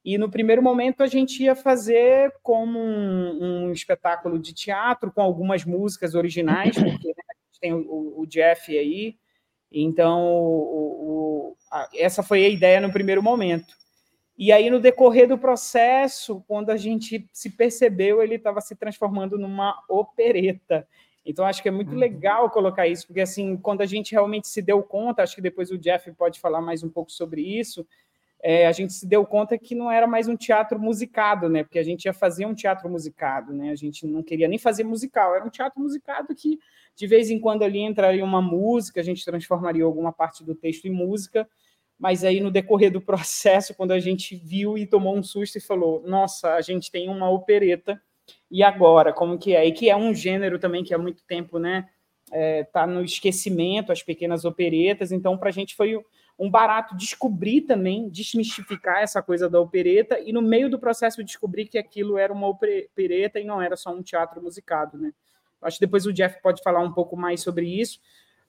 e 0.04 0.18
no 0.18 0.30
primeiro 0.30 0.62
momento 0.62 1.02
a 1.02 1.06
gente 1.06 1.42
ia 1.42 1.54
fazer 1.54 2.34
como 2.42 2.78
um, 2.78 3.66
um 3.66 3.72
espetáculo 3.72 4.38
de 4.38 4.52
teatro, 4.54 5.12
com 5.12 5.20
algumas 5.20 5.64
músicas 5.64 6.14
originais, 6.14 6.74
porque 6.74 7.08
né, 7.08 7.24
a 7.28 7.34
gente 7.34 7.60
tem 7.60 7.72
o, 7.72 8.14
o, 8.16 8.26
Jeff 8.26 8.76
aí, 8.76 9.16
então 9.70 10.26
o, 10.26 11.52
o, 11.52 11.56
a, 11.70 11.88
essa 11.94 12.22
foi 12.22 12.44
a 12.44 12.48
ideia 12.48 12.80
no 12.80 12.92
primeiro 12.92 13.22
momento. 13.22 13.78
E 14.36 14.50
aí, 14.52 14.70
no 14.70 14.80
decorrer 14.80 15.28
do 15.28 15.36
processo, 15.36 16.42
quando 16.48 16.70
a 16.70 16.76
gente 16.78 17.28
se 17.30 17.50
percebeu, 17.50 18.22
ele 18.22 18.36
estava 18.36 18.62
se 18.62 18.74
transformando 18.74 19.38
numa 19.38 19.78
opereta. 19.86 20.88
Então, 21.24 21.44
acho 21.44 21.62
que 21.62 21.68
é 21.68 21.72
muito 21.72 21.92
uhum. 21.92 21.98
legal 21.98 22.50
colocar 22.50 22.88
isso, 22.88 23.06
porque, 23.06 23.20
assim, 23.20 23.56
quando 23.56 23.82
a 23.82 23.86
gente 23.86 24.12
realmente 24.12 24.48
se 24.48 24.62
deu 24.62 24.82
conta, 24.82 25.22
acho 25.22 25.34
que 25.34 25.42
depois 25.42 25.70
o 25.70 25.78
Jeff 25.78 26.10
pode 26.12 26.40
falar 26.40 26.60
mais 26.60 26.82
um 26.82 26.88
pouco 26.88 27.12
sobre 27.12 27.42
isso, 27.42 27.86
é, 28.42 28.66
a 28.66 28.72
gente 28.72 28.92
se 28.94 29.06
deu 29.06 29.24
conta 29.26 29.58
que 29.58 29.74
não 29.74 29.90
era 29.90 30.06
mais 30.06 30.26
um 30.26 30.36
teatro 30.36 30.78
musicado, 30.78 31.48
né? 31.48 31.62
Porque 31.62 31.78
a 31.78 31.82
gente 31.82 32.06
ia 32.06 32.12
fazer 32.12 32.46
um 32.46 32.54
teatro 32.54 32.88
musicado, 32.88 33.52
né? 33.52 33.70
A 33.70 33.74
gente 33.74 34.06
não 34.06 34.22
queria 34.22 34.48
nem 34.48 34.58
fazer 34.58 34.82
musical, 34.82 35.34
era 35.34 35.44
um 35.44 35.50
teatro 35.50 35.80
musicado 35.80 36.34
que, 36.34 36.58
de 36.96 37.06
vez 37.06 37.30
em 37.30 37.38
quando, 37.38 37.62
ali 37.64 37.80
entraria 37.80 38.24
uma 38.24 38.40
música, 38.40 39.00
a 39.00 39.04
gente 39.04 39.24
transformaria 39.24 39.84
alguma 39.84 40.12
parte 40.12 40.42
do 40.42 40.54
texto 40.54 40.86
em 40.86 40.90
música, 40.90 41.46
mas 41.98 42.24
aí 42.24 42.40
no 42.40 42.50
decorrer 42.50 42.90
do 42.90 43.00
processo, 43.02 43.74
quando 43.74 43.92
a 43.92 44.00
gente 44.00 44.34
viu 44.34 44.78
e 44.78 44.86
tomou 44.86 45.14
um 45.14 45.22
susto 45.22 45.58
e 45.58 45.60
falou: 45.60 46.02
nossa, 46.06 46.54
a 46.54 46.62
gente 46.62 46.90
tem 46.90 47.10
uma 47.10 47.30
opereta, 47.30 48.00
e 48.50 48.62
agora? 48.62 49.12
Como 49.12 49.38
que 49.38 49.54
é? 49.54 49.66
E 49.66 49.72
que 49.72 49.88
é 49.88 49.96
um 49.96 50.14
gênero 50.14 50.58
também 50.58 50.84
que 50.84 50.94
há 50.94 50.98
muito 50.98 51.22
tempo, 51.24 51.58
né? 51.58 51.88
É, 52.32 52.64
tá 52.64 52.86
no 52.86 53.02
esquecimento, 53.02 53.90
as 53.90 54.02
pequenas 54.02 54.44
operetas, 54.44 55.10
então 55.10 55.36
para 55.36 55.48
a 55.48 55.52
gente 55.52 55.74
foi 55.74 55.98
um 56.38 56.48
barato 56.48 56.96
descobrir 56.96 57.62
também, 57.62 58.08
desmistificar 58.08 59.02
essa 59.02 59.20
coisa 59.20 59.50
da 59.50 59.60
opereta, 59.60 60.18
e 60.18 60.32
no 60.32 60.40
meio 60.40 60.70
do 60.70 60.78
processo 60.78 61.24
descobrir 61.24 61.66
que 61.66 61.76
aquilo 61.76 62.16
era 62.16 62.32
uma 62.32 62.46
opereta 62.46 63.40
e 63.40 63.44
não 63.44 63.60
era 63.60 63.76
só 63.76 63.92
um 63.92 64.02
teatro 64.02 64.40
musicado, 64.40 64.96
né? 64.96 65.12
Acho 65.60 65.78
que 65.78 65.84
depois 65.84 66.06
o 66.06 66.12
Jeff 66.12 66.40
pode 66.40 66.62
falar 66.62 66.80
um 66.80 66.92
pouco 66.92 67.16
mais 67.16 67.42
sobre 67.42 67.66
isso. 67.66 68.00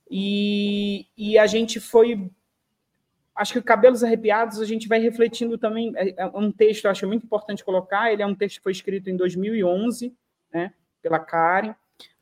E, 0.10 1.08
e 1.18 1.38
a 1.38 1.46
gente 1.48 1.80
foi 1.80 2.30
acho 3.36 3.54
que 3.54 3.62
Cabelos 3.62 4.04
Arrepiados 4.04 4.60
a 4.60 4.66
gente 4.66 4.88
vai 4.88 5.00
refletindo 5.00 5.58
também, 5.58 5.94
é, 5.96 6.14
é 6.18 6.26
um 6.28 6.52
texto, 6.52 6.88
acho 6.88 7.08
muito 7.08 7.26
importante 7.26 7.64
colocar, 7.64 8.12
ele 8.12 8.22
é 8.22 8.26
um 8.26 8.36
texto 8.36 8.58
que 8.58 8.64
foi 8.64 8.72
escrito 8.72 9.10
em 9.10 9.16
2011, 9.16 10.16
né, 10.54 10.74
pela 11.02 11.20
Karen, 11.20 11.74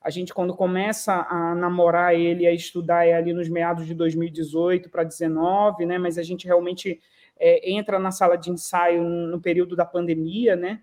a 0.02 0.10
gente 0.10 0.34
quando 0.34 0.56
começa 0.56 1.14
a 1.30 1.54
namorar 1.56 2.14
ele, 2.14 2.48
a 2.48 2.54
estudar 2.54 3.06
é 3.06 3.14
ali 3.14 3.34
nos 3.34 3.50
meados 3.50 3.86
de 3.86 3.94
2018 3.94 4.90
para 4.90 5.04
19, 5.04 5.86
né, 5.86 5.98
mas 5.98 6.18
a 6.18 6.24
gente 6.24 6.46
realmente 6.46 7.00
é, 7.38 7.72
entra 7.72 8.00
na 8.00 8.12
sala 8.12 8.38
de 8.38 8.50
ensaio 8.50 9.04
no 9.04 9.42
período 9.42 9.76
da 9.76 9.86
pandemia, 9.86 10.56
né, 10.56 10.82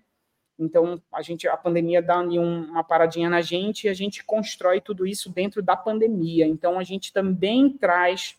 então 0.59 1.01
a 1.13 1.21
gente 1.21 1.47
a 1.47 1.55
pandemia 1.55 2.01
dá 2.01 2.17
ali 2.17 2.39
um, 2.39 2.63
uma 2.63 2.83
paradinha 2.83 3.29
na 3.29 3.41
gente 3.41 3.85
e 3.85 3.89
a 3.89 3.93
gente 3.93 4.23
constrói 4.23 4.81
tudo 4.81 5.05
isso 5.05 5.29
dentro 5.29 5.61
da 5.61 5.75
pandemia. 5.75 6.47
Então 6.47 6.79
a 6.79 6.83
gente 6.83 7.13
também 7.13 7.69
traz 7.69 8.35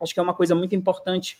Acho 0.00 0.12
que 0.12 0.20
é 0.20 0.22
uma 0.22 0.34
coisa 0.34 0.54
muito 0.54 0.74
importante 0.74 1.38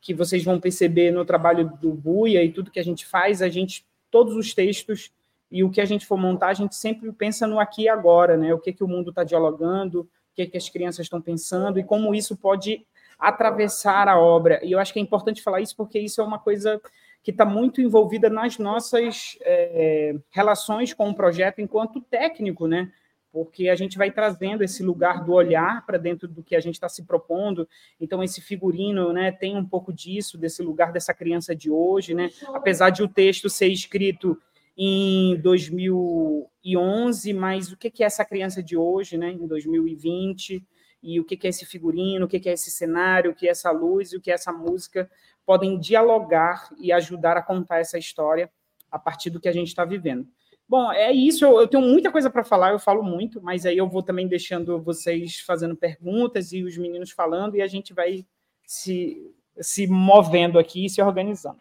que 0.00 0.14
vocês 0.14 0.44
vão 0.44 0.60
perceber 0.60 1.10
no 1.10 1.24
trabalho 1.24 1.70
do 1.80 1.92
Buia 1.92 2.42
e 2.42 2.52
tudo 2.52 2.70
que 2.70 2.78
a 2.78 2.84
gente 2.84 3.04
faz, 3.06 3.42
a 3.42 3.48
gente, 3.48 3.84
todos 4.10 4.34
os 4.34 4.54
textos 4.54 5.10
e 5.50 5.64
o 5.64 5.70
que 5.70 5.80
a 5.80 5.84
gente 5.84 6.06
for 6.06 6.16
montar, 6.16 6.48
a 6.48 6.54
gente 6.54 6.74
sempre 6.74 7.10
pensa 7.12 7.46
no 7.46 7.58
aqui 7.58 7.82
e 7.82 7.88
agora, 7.88 8.36
né? 8.36 8.52
O 8.52 8.58
que, 8.58 8.72
que 8.72 8.84
o 8.84 8.88
mundo 8.88 9.10
está 9.10 9.24
dialogando, 9.24 10.00
o 10.02 10.08
que, 10.34 10.46
que 10.46 10.56
as 10.56 10.68
crianças 10.68 11.06
estão 11.06 11.20
pensando 11.20 11.78
e 11.78 11.84
como 11.84 12.14
isso 12.14 12.36
pode 12.36 12.84
atravessar 13.18 14.08
a 14.08 14.18
obra. 14.18 14.60
E 14.64 14.72
eu 14.72 14.78
acho 14.78 14.92
que 14.92 14.98
é 14.98 15.02
importante 15.02 15.42
falar 15.42 15.60
isso 15.60 15.74
porque 15.76 15.98
isso 15.98 16.20
é 16.20 16.24
uma 16.24 16.38
coisa 16.38 16.80
que 17.22 17.30
está 17.30 17.44
muito 17.44 17.80
envolvida 17.80 18.30
nas 18.30 18.58
nossas 18.58 19.36
é, 19.40 20.14
relações 20.30 20.94
com 20.94 21.10
o 21.10 21.14
projeto 21.14 21.60
enquanto 21.60 22.00
técnico, 22.00 22.68
né? 22.68 22.92
Porque 23.36 23.68
a 23.68 23.74
gente 23.74 23.98
vai 23.98 24.10
trazendo 24.10 24.64
esse 24.64 24.82
lugar 24.82 25.22
do 25.22 25.34
olhar 25.34 25.84
para 25.84 25.98
dentro 25.98 26.26
do 26.26 26.42
que 26.42 26.56
a 26.56 26.60
gente 26.60 26.76
está 26.76 26.88
se 26.88 27.04
propondo. 27.04 27.68
Então, 28.00 28.22
esse 28.22 28.40
figurino 28.40 29.12
né, 29.12 29.30
tem 29.30 29.58
um 29.58 29.64
pouco 29.66 29.92
disso, 29.92 30.38
desse 30.38 30.62
lugar 30.62 30.90
dessa 30.90 31.12
criança 31.12 31.54
de 31.54 31.70
hoje, 31.70 32.14
né? 32.14 32.30
apesar 32.54 32.88
de 32.88 33.02
o 33.02 33.08
texto 33.08 33.50
ser 33.50 33.66
escrito 33.66 34.40
em 34.74 35.38
2011, 35.42 37.34
mas 37.34 37.70
o 37.70 37.76
que 37.76 38.02
é 38.02 38.06
essa 38.06 38.24
criança 38.24 38.62
de 38.62 38.74
hoje, 38.74 39.18
né, 39.18 39.32
em 39.32 39.46
2020, 39.46 40.64
e 41.02 41.20
o 41.20 41.24
que 41.24 41.38
é 41.46 41.50
esse 41.50 41.66
figurino, 41.66 42.24
o 42.24 42.28
que 42.28 42.48
é 42.48 42.52
esse 42.54 42.70
cenário, 42.70 43.32
o 43.32 43.34
que 43.34 43.46
é 43.46 43.50
essa 43.50 43.70
luz 43.70 44.14
e 44.14 44.16
o 44.16 44.20
que 44.22 44.30
é 44.30 44.34
essa 44.34 44.50
música, 44.50 45.10
podem 45.44 45.78
dialogar 45.78 46.70
e 46.78 46.90
ajudar 46.90 47.36
a 47.36 47.42
contar 47.42 47.80
essa 47.80 47.98
história 47.98 48.50
a 48.90 48.98
partir 48.98 49.28
do 49.28 49.38
que 49.38 49.48
a 49.48 49.52
gente 49.52 49.68
está 49.68 49.84
vivendo. 49.84 50.26
Bom, 50.68 50.92
é 50.92 51.12
isso. 51.12 51.44
Eu, 51.44 51.60
eu 51.60 51.68
tenho 51.68 51.82
muita 51.82 52.10
coisa 52.10 52.28
para 52.28 52.42
falar, 52.42 52.72
eu 52.72 52.78
falo 52.78 53.02
muito, 53.02 53.40
mas 53.40 53.64
aí 53.64 53.76
eu 53.76 53.88
vou 53.88 54.02
também 54.02 54.26
deixando 54.26 54.80
vocês 54.82 55.40
fazendo 55.40 55.76
perguntas 55.76 56.52
e 56.52 56.62
os 56.62 56.76
meninos 56.76 57.10
falando, 57.10 57.56
e 57.56 57.62
a 57.62 57.66
gente 57.66 57.94
vai 57.94 58.26
se, 58.66 59.32
se 59.60 59.86
movendo 59.86 60.58
aqui 60.58 60.86
e 60.86 60.90
se 60.90 61.00
organizando. 61.00 61.60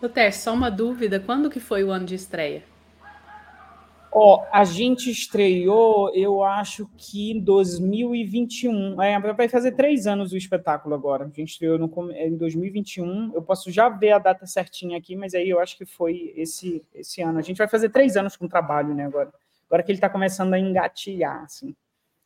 Doutor, 0.00 0.32
só 0.32 0.52
uma 0.52 0.70
dúvida: 0.70 1.18
quando 1.18 1.48
que 1.48 1.60
foi 1.60 1.82
o 1.82 1.90
ano 1.90 2.04
de 2.04 2.14
estreia? 2.14 2.73
Ó, 4.16 4.46
a 4.52 4.62
gente 4.62 5.10
estreou, 5.10 6.14
eu 6.14 6.44
acho 6.44 6.88
que 6.96 7.32
em 7.32 7.40
2021. 7.40 9.02
É, 9.02 9.18
vai 9.18 9.48
fazer 9.48 9.72
três 9.72 10.06
anos 10.06 10.30
o 10.30 10.36
espetáculo 10.36 10.94
agora. 10.94 11.24
A 11.24 11.28
gente 11.28 11.50
estreou 11.50 11.76
no, 11.76 11.90
em 12.12 12.36
2021. 12.36 13.34
Eu 13.34 13.42
posso 13.42 13.72
já 13.72 13.88
ver 13.88 14.12
a 14.12 14.20
data 14.20 14.46
certinha 14.46 14.96
aqui, 14.96 15.16
mas 15.16 15.34
aí 15.34 15.50
eu 15.50 15.58
acho 15.58 15.76
que 15.76 15.84
foi 15.84 16.32
esse, 16.36 16.80
esse 16.94 17.20
ano. 17.22 17.40
A 17.40 17.42
gente 17.42 17.58
vai 17.58 17.66
fazer 17.66 17.88
três 17.88 18.16
anos 18.16 18.36
com 18.36 18.44
o 18.44 18.48
trabalho, 18.48 18.94
né, 18.94 19.04
agora. 19.06 19.34
Agora 19.66 19.82
que 19.82 19.90
ele 19.90 19.96
está 19.96 20.08
começando 20.08 20.54
a 20.54 20.60
engatilhar, 20.60 21.42
assim. 21.42 21.74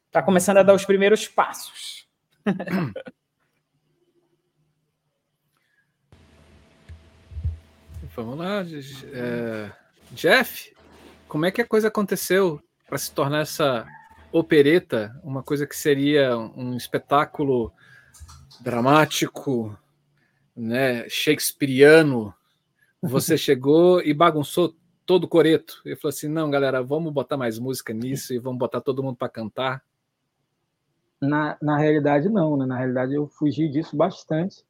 Está 0.09 0.23
começando 0.23 0.59
a 0.59 0.63
dar 0.63 0.75
os 0.75 0.85
primeiros 0.85 1.27
passos. 1.27 2.07
Vamos 8.15 8.37
lá, 8.37 8.63
é... 9.15 9.71
Jeff, 10.13 10.75
como 11.29 11.45
é 11.45 11.51
que 11.51 11.61
a 11.61 11.67
coisa 11.67 11.89
aconteceu 11.89 12.61
para 12.89 12.97
se 12.97 13.13
tornar 13.13 13.43
essa 13.43 13.87
opereta, 14.33 15.15
uma 15.23 15.43
coisa 15.43 15.67
que 15.67 15.77
seria 15.77 16.37
um 16.39 16.75
espetáculo 16.77 17.71
dramático, 18.61 19.79
né, 20.57 21.09
shakespeariano? 21.09 22.35
Você 23.03 23.37
chegou 23.39 24.01
e 24.01 24.15
bagunçou 24.15 24.75
todo 25.05 25.25
o 25.25 25.29
coreto 25.29 25.83
e 25.85 25.95
falou 25.95 26.11
assim: 26.11 26.29
não, 26.29 26.51
galera, 26.51 26.83
vamos 26.83 27.13
botar 27.13 27.37
mais 27.37 27.59
música 27.59 27.93
nisso 27.93 28.33
e 28.33 28.39
vamos 28.39 28.59
botar 28.59 28.81
todo 28.81 29.03
mundo 29.03 29.17
para 29.17 29.29
cantar. 29.29 29.85
Na, 31.21 31.59
na 31.61 31.77
realidade, 31.77 32.29
não, 32.29 32.57
né? 32.57 32.65
Na 32.65 32.79
realidade, 32.79 33.15
eu 33.15 33.27
fugi 33.27 33.69
disso 33.69 33.97
bastante. 33.97 34.65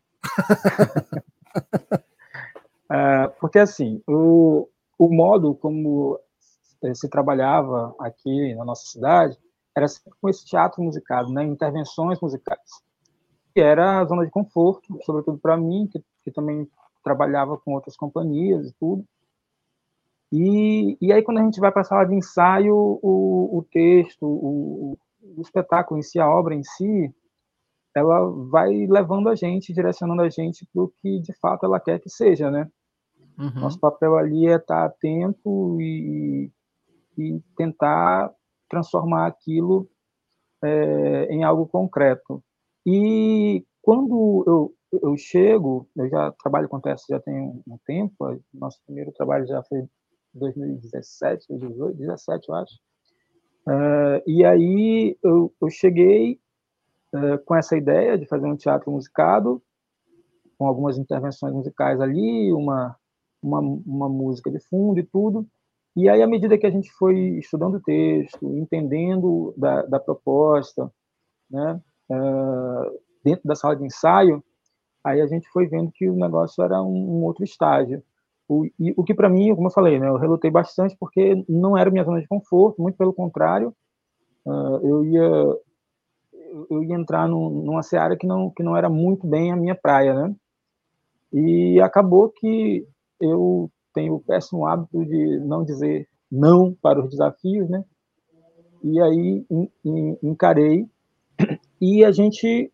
uh, 2.91 3.31
porque, 3.39 3.59
assim, 3.59 4.03
o, 4.07 4.67
o 4.99 5.15
modo 5.15 5.55
como 5.55 6.19
se 6.95 7.09
trabalhava 7.09 7.95
aqui 7.99 8.55
na 8.55 8.65
nossa 8.65 8.87
cidade 8.87 9.39
era 9.79 9.89
sempre 9.89 10.13
com 10.21 10.29
esse 10.29 10.45
teatro 10.45 10.83
musicado, 10.83 11.33
né, 11.33 11.45
intervenções 11.45 12.21
musicais, 12.21 12.83
que 13.55 13.61
era 13.61 14.01
a 14.01 14.05
zona 14.05 14.25
de 14.25 14.31
conforto, 14.31 14.99
sobretudo 15.05 15.39
para 15.39 15.57
mim, 15.57 15.89
que, 15.91 16.03
que 16.23 16.31
também 16.31 16.69
trabalhava 17.03 17.57
com 17.57 17.75
outras 17.75 17.97
companhias 17.97 18.69
e 18.69 18.75
tudo. 18.79 19.05
E, 20.31 20.99
e 21.01 21.13
aí, 21.13 21.23
quando 21.23 21.39
a 21.39 21.43
gente 21.43 21.61
vai 21.61 21.73
para 21.73 21.81
a 21.81 21.85
sala 21.85 22.05
de 22.05 22.15
ensaio, 22.15 22.75
o, 22.75 23.59
o 23.59 23.67
texto, 23.71 24.27
o, 24.27 24.99
o 25.23 25.41
espetáculo 25.41 25.99
em 25.99 26.03
si, 26.03 26.19
a 26.19 26.29
obra 26.29 26.55
em 26.55 26.63
si, 26.63 27.15
ela 27.97 28.29
vai 28.51 28.87
levando 28.87 29.29
a 29.29 29.35
gente, 29.35 29.73
direcionando 29.73 30.23
a 30.23 30.29
gente 30.29 30.67
para 30.73 30.83
o 30.83 30.89
que 30.89 31.19
de 31.21 31.33
fato 31.33 31.65
ela 31.65 31.81
quer 31.81 31.99
que 31.99 32.11
seja, 32.11 32.51
né? 32.51 32.71
Uhum. 33.39 33.61
Nosso 33.61 33.79
papel 33.79 34.17
ali 34.17 34.47
é 34.47 34.57
estar 34.57 34.85
atento 34.85 35.81
e, 35.81 36.51
e 37.19 37.41
tentar 37.57 38.33
transformar 38.69 39.27
aquilo 39.27 39.89
é, 40.63 41.25
em 41.27 41.45
algo 41.45 41.67
concreto. 41.67 42.43
E 42.87 43.65
quando 43.83 44.45
eu, 44.47 44.75
eu 45.03 45.17
chego, 45.17 45.89
eu 45.97 46.09
já 46.09 46.33
trabalho 46.33 46.69
com 46.69 46.81
testes 46.81 47.07
já 47.09 47.21
tem 47.21 47.63
um 47.67 47.79
tempo, 47.87 48.41
nosso 48.53 48.81
primeiro 48.85 49.13
trabalho 49.13 49.47
já 49.47 49.63
foi 49.65 49.85
2017, 50.35 51.47
2017, 51.49 52.49
eu 52.49 52.55
acho. 52.55 52.75
Uh, 53.67 54.23
e 54.27 54.45
aí 54.45 55.19
eu, 55.23 55.53
eu 55.61 55.69
cheguei 55.69 56.41
uh, 57.15 57.39
com 57.45 57.55
essa 57.55 57.77
ideia 57.77 58.17
de 58.17 58.27
fazer 58.27 58.47
um 58.47 58.57
teatro 58.57 58.91
musicado, 58.91 59.63
com 60.57 60.67
algumas 60.67 60.99
intervenções 60.99 61.53
musicais 61.53 62.01
ali, 62.01 62.53
uma, 62.53 62.97
uma, 63.43 63.61
uma 63.61 64.09
música 64.09 64.51
de 64.51 64.59
fundo 64.59 64.99
e 64.99 65.05
tudo. 65.05 65.47
E 65.99 66.09
aí, 66.09 66.23
à 66.23 66.29
medida 66.29 66.57
que 66.57 66.65
a 66.65 66.71
gente 66.71 66.93
foi 66.93 67.19
estudando 67.41 67.75
o 67.75 67.83
texto, 67.83 68.57
entendendo 68.57 69.53
da, 69.57 69.83
da 69.83 69.99
proposta, 69.99 70.89
né, 71.51 71.81
uh, 72.09 73.01
dentro 73.25 73.43
da 73.45 73.57
sala 73.57 73.75
de 73.75 73.85
ensaio, 73.85 74.41
aí 75.03 75.21
a 75.21 75.27
gente 75.27 75.49
foi 75.49 75.67
vendo 75.67 75.91
que 75.91 76.09
o 76.09 76.15
negócio 76.15 76.63
era 76.63 76.81
um, 76.81 77.19
um 77.19 77.25
outro 77.25 77.43
estágio. 77.43 78.01
O, 78.49 78.65
e, 78.79 78.95
o 78.97 79.03
que 79.03 79.13
para 79.13 79.29
mim, 79.29 79.53
como 79.57 79.67
eu 79.67 79.73
falei, 79.73 79.99
né, 79.99 80.09
eu 80.09 80.19
relutei 80.19 80.53
bastante 80.53 80.97
porque 81.01 81.45
não 81.49 81.77
era 81.77 81.91
minha 81.91 82.05
zona 82.05 82.21
de 82.21 82.29
conforto, 82.29 82.81
muito 82.81 82.97
pelo 82.97 83.13
contrário, 83.13 83.75
uh, 84.47 84.87
eu 84.87 85.05
ia 85.05 85.57
eu 86.71 86.85
ia 86.85 86.95
entrar 86.95 87.29
num, 87.29 87.51
numa 87.51 87.83
seara 87.83 88.17
que 88.17 88.27
não 88.27 88.51
que 88.51 88.63
não 88.63 88.77
era 88.77 88.89
muito 88.89 89.27
bem 89.27 89.51
a 89.51 89.57
minha 89.57 89.75
praia, 89.75 90.15
né? 90.15 90.37
E 91.33 91.81
acabou 91.81 92.29
que 92.29 92.87
eu 93.21 93.69
tenho 93.99 94.15
o 94.15 94.21
péssimo 94.21 94.65
hábito 94.65 95.05
de 95.05 95.41
não 95.41 95.65
dizer 95.65 96.09
não 96.31 96.73
para 96.73 97.03
os 97.03 97.11
desafios, 97.11 97.69
né? 97.69 97.85
E 98.85 99.01
aí 99.01 99.45
encarei 100.23 100.89
e 101.81 102.05
a 102.05 102.13
gente 102.13 102.73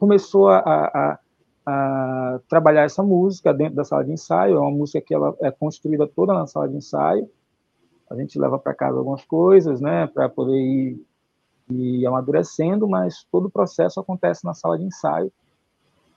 começou 0.00 0.48
a, 0.48 0.58
a, 0.58 1.18
a, 1.64 2.40
trabalhar 2.48 2.82
essa 2.82 3.00
música 3.00 3.54
dentro 3.54 3.76
da 3.76 3.84
sala 3.84 4.04
de 4.04 4.10
ensaio. 4.10 4.56
É 4.56 4.58
uma 4.58 4.72
música 4.72 5.00
que 5.00 5.14
ela 5.14 5.36
é 5.40 5.52
construída 5.52 6.04
toda 6.08 6.34
na 6.34 6.48
sala 6.48 6.68
de 6.68 6.76
ensaio. 6.76 7.30
A 8.10 8.16
gente 8.16 8.40
leva 8.40 8.58
para 8.58 8.74
casa 8.74 8.98
algumas 8.98 9.24
coisas, 9.24 9.80
né, 9.80 10.08
para 10.08 10.28
poder 10.28 10.58
ir, 10.58 11.06
ir 11.70 12.04
amadurecendo, 12.06 12.88
mas 12.88 13.24
todo 13.30 13.46
o 13.46 13.50
processo 13.50 14.00
acontece 14.00 14.44
na 14.44 14.52
sala 14.52 14.76
de 14.76 14.84
ensaio. 14.84 15.32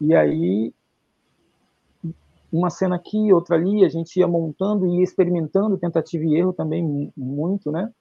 E 0.01 0.15
aí 0.15 0.73
uma 2.57 2.69
cena 2.69 2.95
aqui, 2.95 3.33
outra 3.33 3.55
ali, 3.55 3.83
a 3.83 3.89
gente 3.89 4.17
ia 4.17 4.27
montando 4.27 4.85
e 4.85 5.03
experimentando, 5.03 5.77
tentativa 5.77 6.23
e 6.23 6.35
erro 6.35 6.53
também 6.53 7.11
muito, 7.15 7.71
né? 7.71 7.91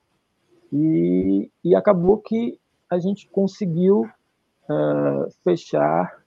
E, 0.72 1.50
e 1.64 1.74
acabou 1.74 2.18
que 2.18 2.58
a 2.88 2.98
gente 2.98 3.28
conseguiu 3.28 4.08
uh, 4.68 5.30
fechar 5.42 6.18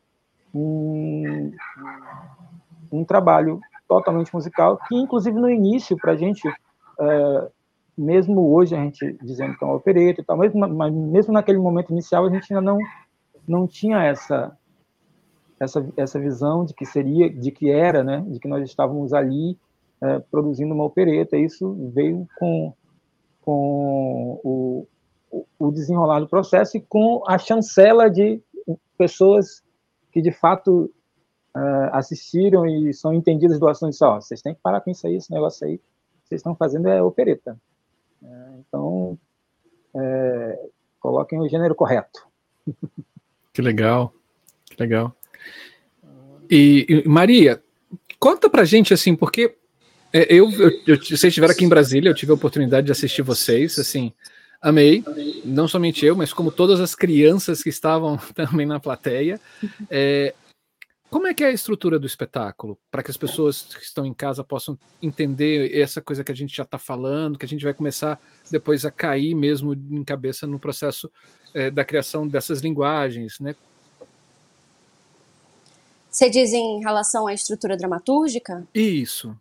um, 0.54 1.52
um 2.92 3.06
trabalho 3.06 3.60
totalmente 3.88 4.34
musical, 4.34 4.78
que 4.88 4.96
inclusive 4.96 5.40
no 5.40 5.50
início, 5.50 5.96
para 5.98 6.12
a 6.12 6.18
gente, 6.18 6.48
uh, 6.48 7.52
mesmo 7.98 8.54
hoje 8.54 8.76
a 8.76 8.80
gente 8.80 9.18
dizendo 9.24 9.58
que 9.58 9.64
é 9.64 9.68
uma 9.68 9.76
opereta 9.76 10.20
e 10.20 10.24
tal, 10.24 10.38
mesmo, 10.38 10.68
mas 10.68 10.94
mesmo 10.94 11.34
naquele 11.34 11.60
momento 11.60 11.92
inicial 11.92 12.26
a 12.26 12.30
gente 12.30 12.54
ainda 12.54 12.62
não, 12.62 12.78
não 13.48 13.68
tinha 13.68 14.04
essa 14.04 14.58
essa, 15.60 15.88
essa 15.98 16.20
visão 16.20 16.66
de 16.66 16.74
que 16.74 16.86
seria, 16.86 17.30
de 17.30 17.52
que 17.52 17.70
era, 17.70 18.04
né, 18.04 18.26
de 18.28 18.40
que 18.40 18.48
nós 18.48 18.64
estávamos 18.68 19.14
ali 19.14 19.58
é, 20.02 20.20
produzindo 20.20 20.74
uma 20.74 20.86
opereta. 20.86 21.38
Isso 21.38 21.74
veio 21.94 22.28
com, 22.38 22.74
com 23.42 24.40
o, 24.44 24.88
o 25.58 25.72
desenrolar 25.72 26.20
do 26.20 26.28
processo 26.28 26.78
e 26.78 26.82
com 26.82 27.24
a 27.28 27.38
chancela 27.38 28.10
de 28.10 28.42
pessoas 28.98 29.64
que 30.12 30.22
de 30.22 30.32
fato 30.32 30.92
uh, 31.56 31.90
assistiram 31.94 32.66
e 32.66 32.94
são 32.94 33.14
entendidas 33.14 33.60
do 33.60 33.68
assunto. 33.68 33.94
Só, 33.94 34.20
vocês 34.20 34.42
têm 34.42 34.54
que 34.54 34.62
parar 34.62 34.82
com 34.82 34.92
isso 34.92 35.06
aí, 35.08 35.16
esse 35.16 35.32
negócio 35.32 35.68
aí. 35.68 35.80
Vocês 36.24 36.40
estão 36.40 36.56
fazendo 36.56 36.88
é 36.88 37.02
opereta. 37.02 37.58
É, 38.24 38.50
então, 38.60 39.18
é, 39.96 40.70
coloquem 41.00 41.40
o 41.40 41.48
gênero 41.48 41.76
correto. 41.76 42.28
Que 43.54 43.62
legal, 43.62 44.14
que 44.66 44.76
legal. 44.80 45.16
E, 46.50 47.04
Maria, 47.06 47.62
conta 48.20 48.50
pra 48.50 48.66
gente 48.66 48.94
assim, 48.94 49.16
porque 49.16 49.56
é, 50.14 50.34
eu, 50.34 50.50
eu, 50.52 50.72
eu, 50.88 50.98
vocês 50.98 51.24
estiveram 51.26 51.54
aqui 51.54 51.66
em 51.66 51.70
Brasília, 51.70 52.10
eu 52.10 52.16
tive 52.16 52.32
a 52.32 52.36
oportunidade 52.36 52.86
de 52.86 52.92
assistir 52.92 53.22
vocês, 53.22 53.78
assim, 53.78 54.14
amei, 54.62 55.04
não 55.44 55.68
somente 55.68 56.06
eu, 56.06 56.16
mas 56.16 56.34
como 56.34 56.52
todas 56.52 56.80
as 56.80 56.96
crianças 56.96 57.62
que 57.62 57.70
estavam 57.70 58.18
também 58.34 58.66
na 58.66 58.80
plateia. 58.80 59.40
É, 59.90 60.34
como 61.10 61.28
é 61.28 61.34
que 61.34 61.44
é 61.44 61.48
a 61.48 61.52
estrutura 61.52 61.98
do 61.98 62.06
espetáculo? 62.06 62.78
Para 62.92 63.02
que 63.02 63.10
as 63.10 63.16
pessoas 63.16 63.62
que 63.64 63.84
estão 63.84 64.06
em 64.06 64.14
casa 64.14 64.44
possam 64.44 64.78
entender 65.02 65.74
essa 65.78 66.02
coisa 66.02 66.24
que 66.24 66.32
a 66.32 66.36
gente 66.36 66.56
já 66.56 66.64
está 66.64 66.78
falando, 66.78 67.38
que 67.38 67.46
a 67.46 67.48
gente 67.48 67.64
vai 67.64 67.74
começar 67.74 68.20
depois 68.52 68.84
a 68.84 68.92
cair 68.92 69.34
mesmo 69.34 69.74
em 69.74 70.04
cabeça 70.04 70.46
no 70.46 70.60
processo 70.60 71.10
é, 71.54 71.72
da 71.72 71.86
criação 71.86 72.28
dessas 72.28 72.60
linguagens, 72.60 73.40
né? 73.40 73.56
Você 76.10 76.30
diz 76.30 76.54
em 76.54 76.80
relação 76.80 77.28
à 77.28 77.34
estrutura 77.34 77.78
dramatúrgica? 77.78 78.68
Isso. 78.74 79.38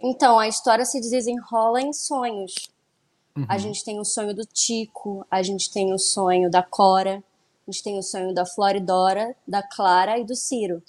Então, 0.00 0.38
a 0.38 0.48
história 0.48 0.84
se 0.84 1.00
desenrola 1.00 1.80
em 1.80 1.92
sonhos. 1.92 2.54
Uhum. 3.36 3.46
A 3.48 3.58
gente 3.58 3.84
tem 3.84 4.00
o 4.00 4.04
sonho 4.04 4.34
do 4.34 4.44
Tico, 4.46 5.26
a 5.30 5.42
gente 5.42 5.70
tem 5.70 5.92
o 5.92 5.98
sonho 5.98 6.50
da 6.50 6.62
Cora, 6.62 7.22
a 7.66 7.70
gente 7.70 7.82
tem 7.82 7.98
o 7.98 8.02
sonho 8.02 8.34
da 8.34 8.46
Floridora, 8.46 9.36
da 9.46 9.62
Clara 9.62 10.18
e 10.18 10.24
do 10.24 10.34
Ciro. 10.34 10.82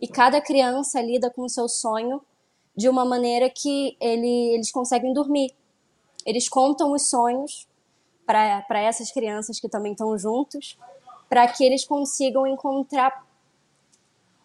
E 0.00 0.08
cada 0.08 0.40
criança 0.40 1.00
lida 1.00 1.30
com 1.30 1.42
o 1.42 1.48
seu 1.48 1.68
sonho 1.68 2.22
de 2.76 2.88
uma 2.88 3.04
maneira 3.04 3.50
que 3.50 3.96
ele, 4.00 4.54
eles 4.54 4.70
conseguem 4.70 5.12
dormir. 5.12 5.52
Eles 6.24 6.48
contam 6.48 6.92
os 6.92 7.08
sonhos 7.08 7.66
para 8.24 8.80
essas 8.80 9.10
crianças 9.10 9.60
que 9.60 9.68
também 9.68 9.92
estão 9.92 10.16
juntos, 10.16 10.78
para 11.28 11.46
que 11.48 11.64
eles 11.64 11.84
consigam 11.84 12.46
encontrar 12.46 13.26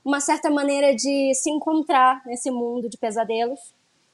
uma 0.08 0.22
certa 0.22 0.50
maneira 0.50 0.96
de 0.96 1.34
se 1.36 1.50
encontrar 1.50 2.22
nesse 2.26 2.50
mundo 2.50 2.88
de 2.88 2.98
pesadelos 2.98 3.60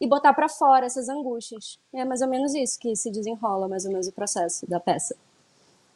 e 0.01 0.07
botar 0.07 0.33
para 0.33 0.49
fora 0.49 0.87
essas 0.87 1.07
angústias. 1.07 1.77
É 1.93 2.03
mais 2.03 2.19
ou 2.23 2.27
menos 2.27 2.55
isso 2.55 2.79
que 2.79 2.95
se 2.95 3.11
desenrola, 3.11 3.67
mais 3.67 3.85
ou 3.85 3.91
menos 3.91 4.07
o 4.07 4.11
processo 4.11 4.67
da 4.67 4.79
peça. 4.79 5.15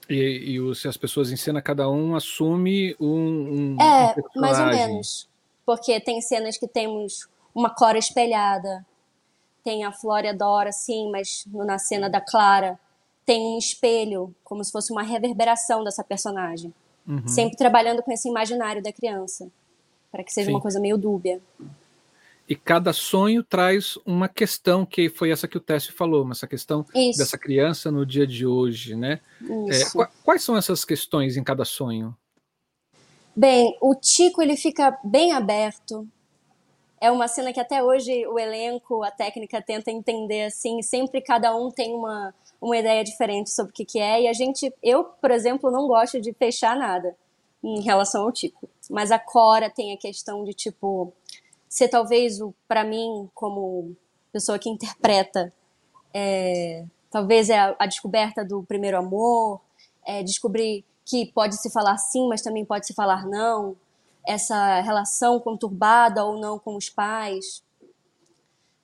E, 0.08 0.56
e 0.56 0.76
se 0.76 0.88
as 0.88 0.98
pessoas 0.98 1.32
ensinam, 1.32 1.60
cada 1.64 1.90
um 1.90 2.16
assume 2.16 2.96
um. 3.00 3.76
um 3.76 3.82
é, 3.82 4.16
um 4.36 4.40
mais 4.40 4.60
ou 4.60 4.68
menos. 4.68 5.28
Porque 5.66 6.00
tem 6.00 6.22
cenas 6.22 6.60
que 6.60 6.68
temos 6.68 7.28
uma 7.56 7.72
Cora 7.72 7.98
espelhada, 7.98 8.86
tem 9.64 9.84
a 9.84 9.92
Flória 9.92 10.32
Dora, 10.32 10.72
sim, 10.72 11.10
mas 11.10 11.44
na 11.52 11.80
cena 11.80 12.08
da 12.08 12.22
Clara 12.22 12.80
tem 13.26 13.56
um 13.56 13.58
espelho, 13.58 14.32
como 14.44 14.64
se 14.64 14.72
fosse 14.72 14.92
uma 14.94 15.02
reverberação 15.02 15.84
dessa 15.84 16.04
personagem. 16.04 16.72
Uhum. 17.08 17.28
Sempre 17.28 17.58
trabalhando 17.58 18.04
com 18.04 18.12
esse 18.12 18.30
imaginário 18.30 18.84
da 18.84 18.94
criança 18.94 19.50
para 20.12 20.24
que 20.24 20.32
seja 20.32 20.48
Sim. 20.48 20.54
uma 20.54 20.62
coisa 20.62 20.80
meio 20.80 20.98
dúbia. 20.98 21.42
E 22.50 22.56
cada 22.56 22.94
sonho 22.94 23.44
traz 23.44 24.00
uma 24.06 24.30
questão, 24.30 24.86
que 24.86 25.10
foi 25.10 25.32
essa 25.32 25.50
que 25.50 25.58
o 25.58 25.62
Técio 25.62 25.92
falou, 25.94 26.24
mas 26.24 26.38
essa 26.38 26.48
questão 26.48 26.86
Isso. 26.96 27.20
dessa 27.20 27.38
criança 27.38 27.92
no 27.92 28.06
dia 28.06 28.26
de 28.26 28.46
hoje, 28.46 28.96
né? 28.96 29.20
É, 29.70 30.08
quais 30.24 30.44
são 30.44 30.56
essas 30.56 30.86
questões 30.86 31.36
em 31.36 31.44
cada 31.44 31.66
sonho? 31.66 32.16
Bem, 33.36 33.78
o 33.82 33.94
Tico 33.94 34.42
ele 34.42 34.56
fica 34.56 34.98
bem 35.04 35.34
aberto. 35.34 36.08
É 37.02 37.12
uma 37.12 37.28
cena 37.28 37.52
que 37.52 37.60
até 37.60 37.84
hoje 37.84 38.26
o 38.28 38.40
elenco, 38.40 39.04
a 39.04 39.12
técnica 39.12 39.62
tenta 39.62 39.92
entender 39.92 40.46
assim, 40.46 40.82
sempre 40.82 41.20
cada 41.22 41.54
um 41.56 41.70
tem 41.70 41.94
uma, 41.94 42.34
uma 42.62 42.78
ideia 42.78 43.04
diferente 43.04 43.50
sobre 43.50 43.72
o 43.72 43.74
que, 43.74 43.84
que 43.84 44.00
é. 44.00 44.22
E 44.22 44.28
a 44.28 44.34
gente, 44.34 44.74
eu, 44.82 45.04
por 45.04 45.32
exemplo, 45.32 45.70
não 45.70 45.86
gosto 45.86 46.20
de 46.22 46.32
fechar 46.32 46.78
nada 46.78 47.14
em 47.64 47.82
relação 47.82 48.24
ao 48.24 48.32
Tico. 48.32 48.70
Mas 48.90 49.12
a 49.12 49.20
Cora 49.20 49.70
tem 49.70 49.94
a 49.94 49.98
questão 49.98 50.44
de, 50.44 50.54
tipo, 50.54 51.14
ser 51.68 51.90
talvez, 51.90 52.40
para 52.68 52.84
mim, 52.84 53.30
como 53.34 53.96
pessoa 54.32 54.60
que 54.60 54.70
interpreta, 54.70 55.54
é, 56.14 56.86
talvez 57.12 57.50
é 57.50 57.60
a, 57.60 57.76
a, 57.80 57.86
descoberta 57.86 58.44
do 58.44 58.64
primeiro 58.64 58.98
amor, 58.98 59.62
é 60.06 60.24
descobrir 60.24 60.86
que 61.06 61.26
pode 61.28 61.56
se 61.62 61.70
falar 61.70 61.98
sim, 61.98 62.28
mas 62.28 62.42
também 62.42 62.66
pode 62.66 62.86
se 62.86 62.94
falar 62.94 63.26
não, 63.26 63.76
essa 64.26 64.82
relação 64.82 65.40
conturbada 65.40 66.24
ou 66.26 66.40
não 66.40 66.60
com 66.60 66.76
os 66.76 66.90
pais. 66.90 67.64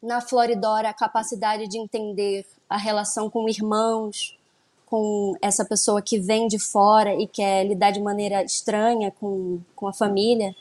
Na 0.02 0.22
Floridora, 0.22 0.90
a 0.90 0.94
capacidade 0.94 1.68
de 1.68 1.78
entender 1.78 2.46
a 2.70 2.78
relação 2.78 3.30
com 3.30 3.48
irmãos, 3.48 4.38
com 4.94 5.36
essa 5.42 5.66
pessoa 5.66 6.04
que 6.04 6.20
vem 6.20 6.48
de 6.48 6.60
fora 6.60 7.16
e 7.16 7.26
quer 7.26 7.66
lidar 7.66 7.90
de 7.90 8.00
maneira 8.00 8.44
estranha 8.44 9.10
com, 9.10 9.60
com 9.76 9.88
a 9.88 9.92
família. 9.92 10.56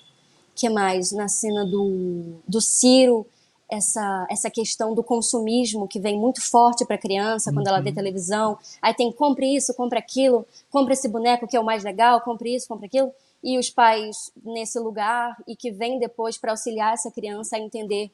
que 0.55 0.71
mais? 0.71 1.12
Na 1.12 1.29
cena 1.29 1.66
do, 1.66 2.37
do 2.49 2.59
Ciro, 2.59 3.27
essa, 3.68 4.27
essa 4.31 4.49
questão 4.49 4.95
do 4.95 5.05
consumismo 5.05 5.87
que 5.87 6.01
vem 6.01 6.18
muito 6.18 6.40
forte 6.40 6.83
para 6.87 6.97
a 6.97 6.99
criança 6.99 7.51
uhum. 7.51 7.57
quando 7.57 7.66
ela 7.66 7.83
vê 7.83 7.90
uhum. 7.90 7.95
televisão. 7.95 8.59
Aí 8.81 8.95
tem 8.95 9.12
compre 9.12 9.55
isso, 9.55 9.75
compre 9.75 9.99
aquilo, 9.99 10.47
compre 10.71 10.95
esse 10.95 11.11
boneco 11.11 11.47
que 11.47 11.55
é 11.55 11.61
o 11.61 11.64
mais 11.64 11.85
legal, 11.85 12.18
compre 12.23 12.55
isso, 12.55 12.66
compre 12.66 12.87
aquilo. 12.87 13.12
E 13.45 13.59
os 13.59 13.68
pais 13.68 14.33
nesse 14.42 14.79
lugar 14.79 15.37
e 15.47 15.55
que 15.55 15.71
vem 15.71 15.99
depois 15.99 16.38
para 16.38 16.53
auxiliar 16.53 16.95
essa 16.95 17.11
criança 17.11 17.57
a 17.57 17.61
entender 17.61 18.11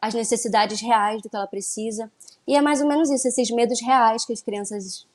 as 0.00 0.14
necessidades 0.14 0.80
reais 0.80 1.20
do 1.20 1.28
que 1.28 1.36
ela 1.36 1.46
precisa. 1.46 2.10
E 2.46 2.56
é 2.56 2.62
mais 2.62 2.80
ou 2.80 2.88
menos 2.88 3.10
isso, 3.10 3.28
esses 3.28 3.50
medos 3.50 3.82
reais 3.82 4.24
que 4.24 4.32
as 4.32 4.40
crianças 4.40 5.06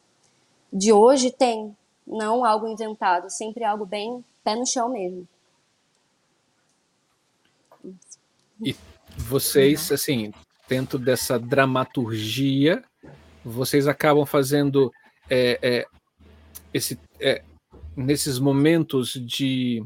de 0.74 0.92
hoje 0.92 1.32
têm, 1.32 1.78
não 2.06 2.44
algo 2.44 2.68
inventado, 2.68 3.30
sempre 3.30 3.64
algo 3.64 3.86
bem 3.86 4.26
pé 4.44 4.56
no 4.56 4.66
chão 4.66 4.90
mesmo. 4.92 5.28
E 8.60 8.76
vocês, 9.16 9.92
assim, 9.92 10.34
dentro 10.68 10.98
dessa 10.98 11.38
dramaturgia, 11.38 12.84
vocês 13.46 13.88
acabam 13.88 14.26
fazendo 14.26 14.92
é, 15.30 15.60
é, 15.62 15.86
esse, 16.74 17.00
é, 17.20 17.44
nesses 17.96 18.40
momentos 18.40 19.14
de 19.14 19.86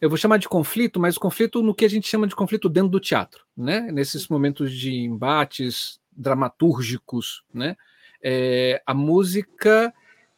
eu 0.00 0.08
vou 0.08 0.18
chamar 0.18 0.38
de 0.38 0.48
conflito, 0.48 1.00
mas 1.00 1.16
conflito 1.16 1.62
no 1.62 1.74
que 1.74 1.84
a 1.84 1.88
gente 1.88 2.08
chama 2.08 2.26
de 2.26 2.36
conflito 2.36 2.68
dentro 2.68 2.90
do 2.90 3.00
teatro, 3.00 3.44
né? 3.56 3.80
Nesses 3.92 4.28
momentos 4.28 4.72
de 4.72 4.92
embates 4.92 5.98
dramatúrgicos, 6.12 7.42
né? 7.52 7.76
É, 8.22 8.82
a 8.86 8.94
música, 8.94 9.92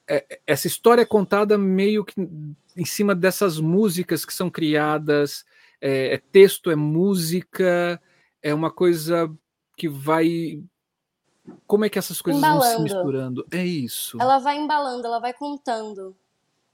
é, 0.08 0.40
essa 0.46 0.66
história 0.66 1.02
é 1.02 1.06
contada 1.06 1.56
meio 1.56 2.04
que 2.04 2.14
em 2.76 2.84
cima 2.84 3.14
dessas 3.14 3.58
músicas 3.58 4.24
que 4.24 4.32
são 4.32 4.50
criadas, 4.50 5.44
é, 5.80 6.14
é 6.14 6.18
texto, 6.18 6.70
é 6.70 6.76
música, 6.76 8.00
é 8.42 8.54
uma 8.54 8.70
coisa 8.70 9.30
que 9.76 9.88
vai 9.88 10.62
como 11.66 11.84
é 11.84 11.88
que 11.88 11.98
essas 11.98 12.20
coisas 12.20 12.42
embalando. 12.42 12.62
vão 12.62 12.76
se 12.76 12.82
misturando? 12.82 13.46
É 13.50 13.64
isso. 13.64 14.20
Ela 14.20 14.38
vai 14.38 14.58
embalando, 14.58 15.06
ela 15.06 15.18
vai 15.18 15.32
contando 15.32 16.14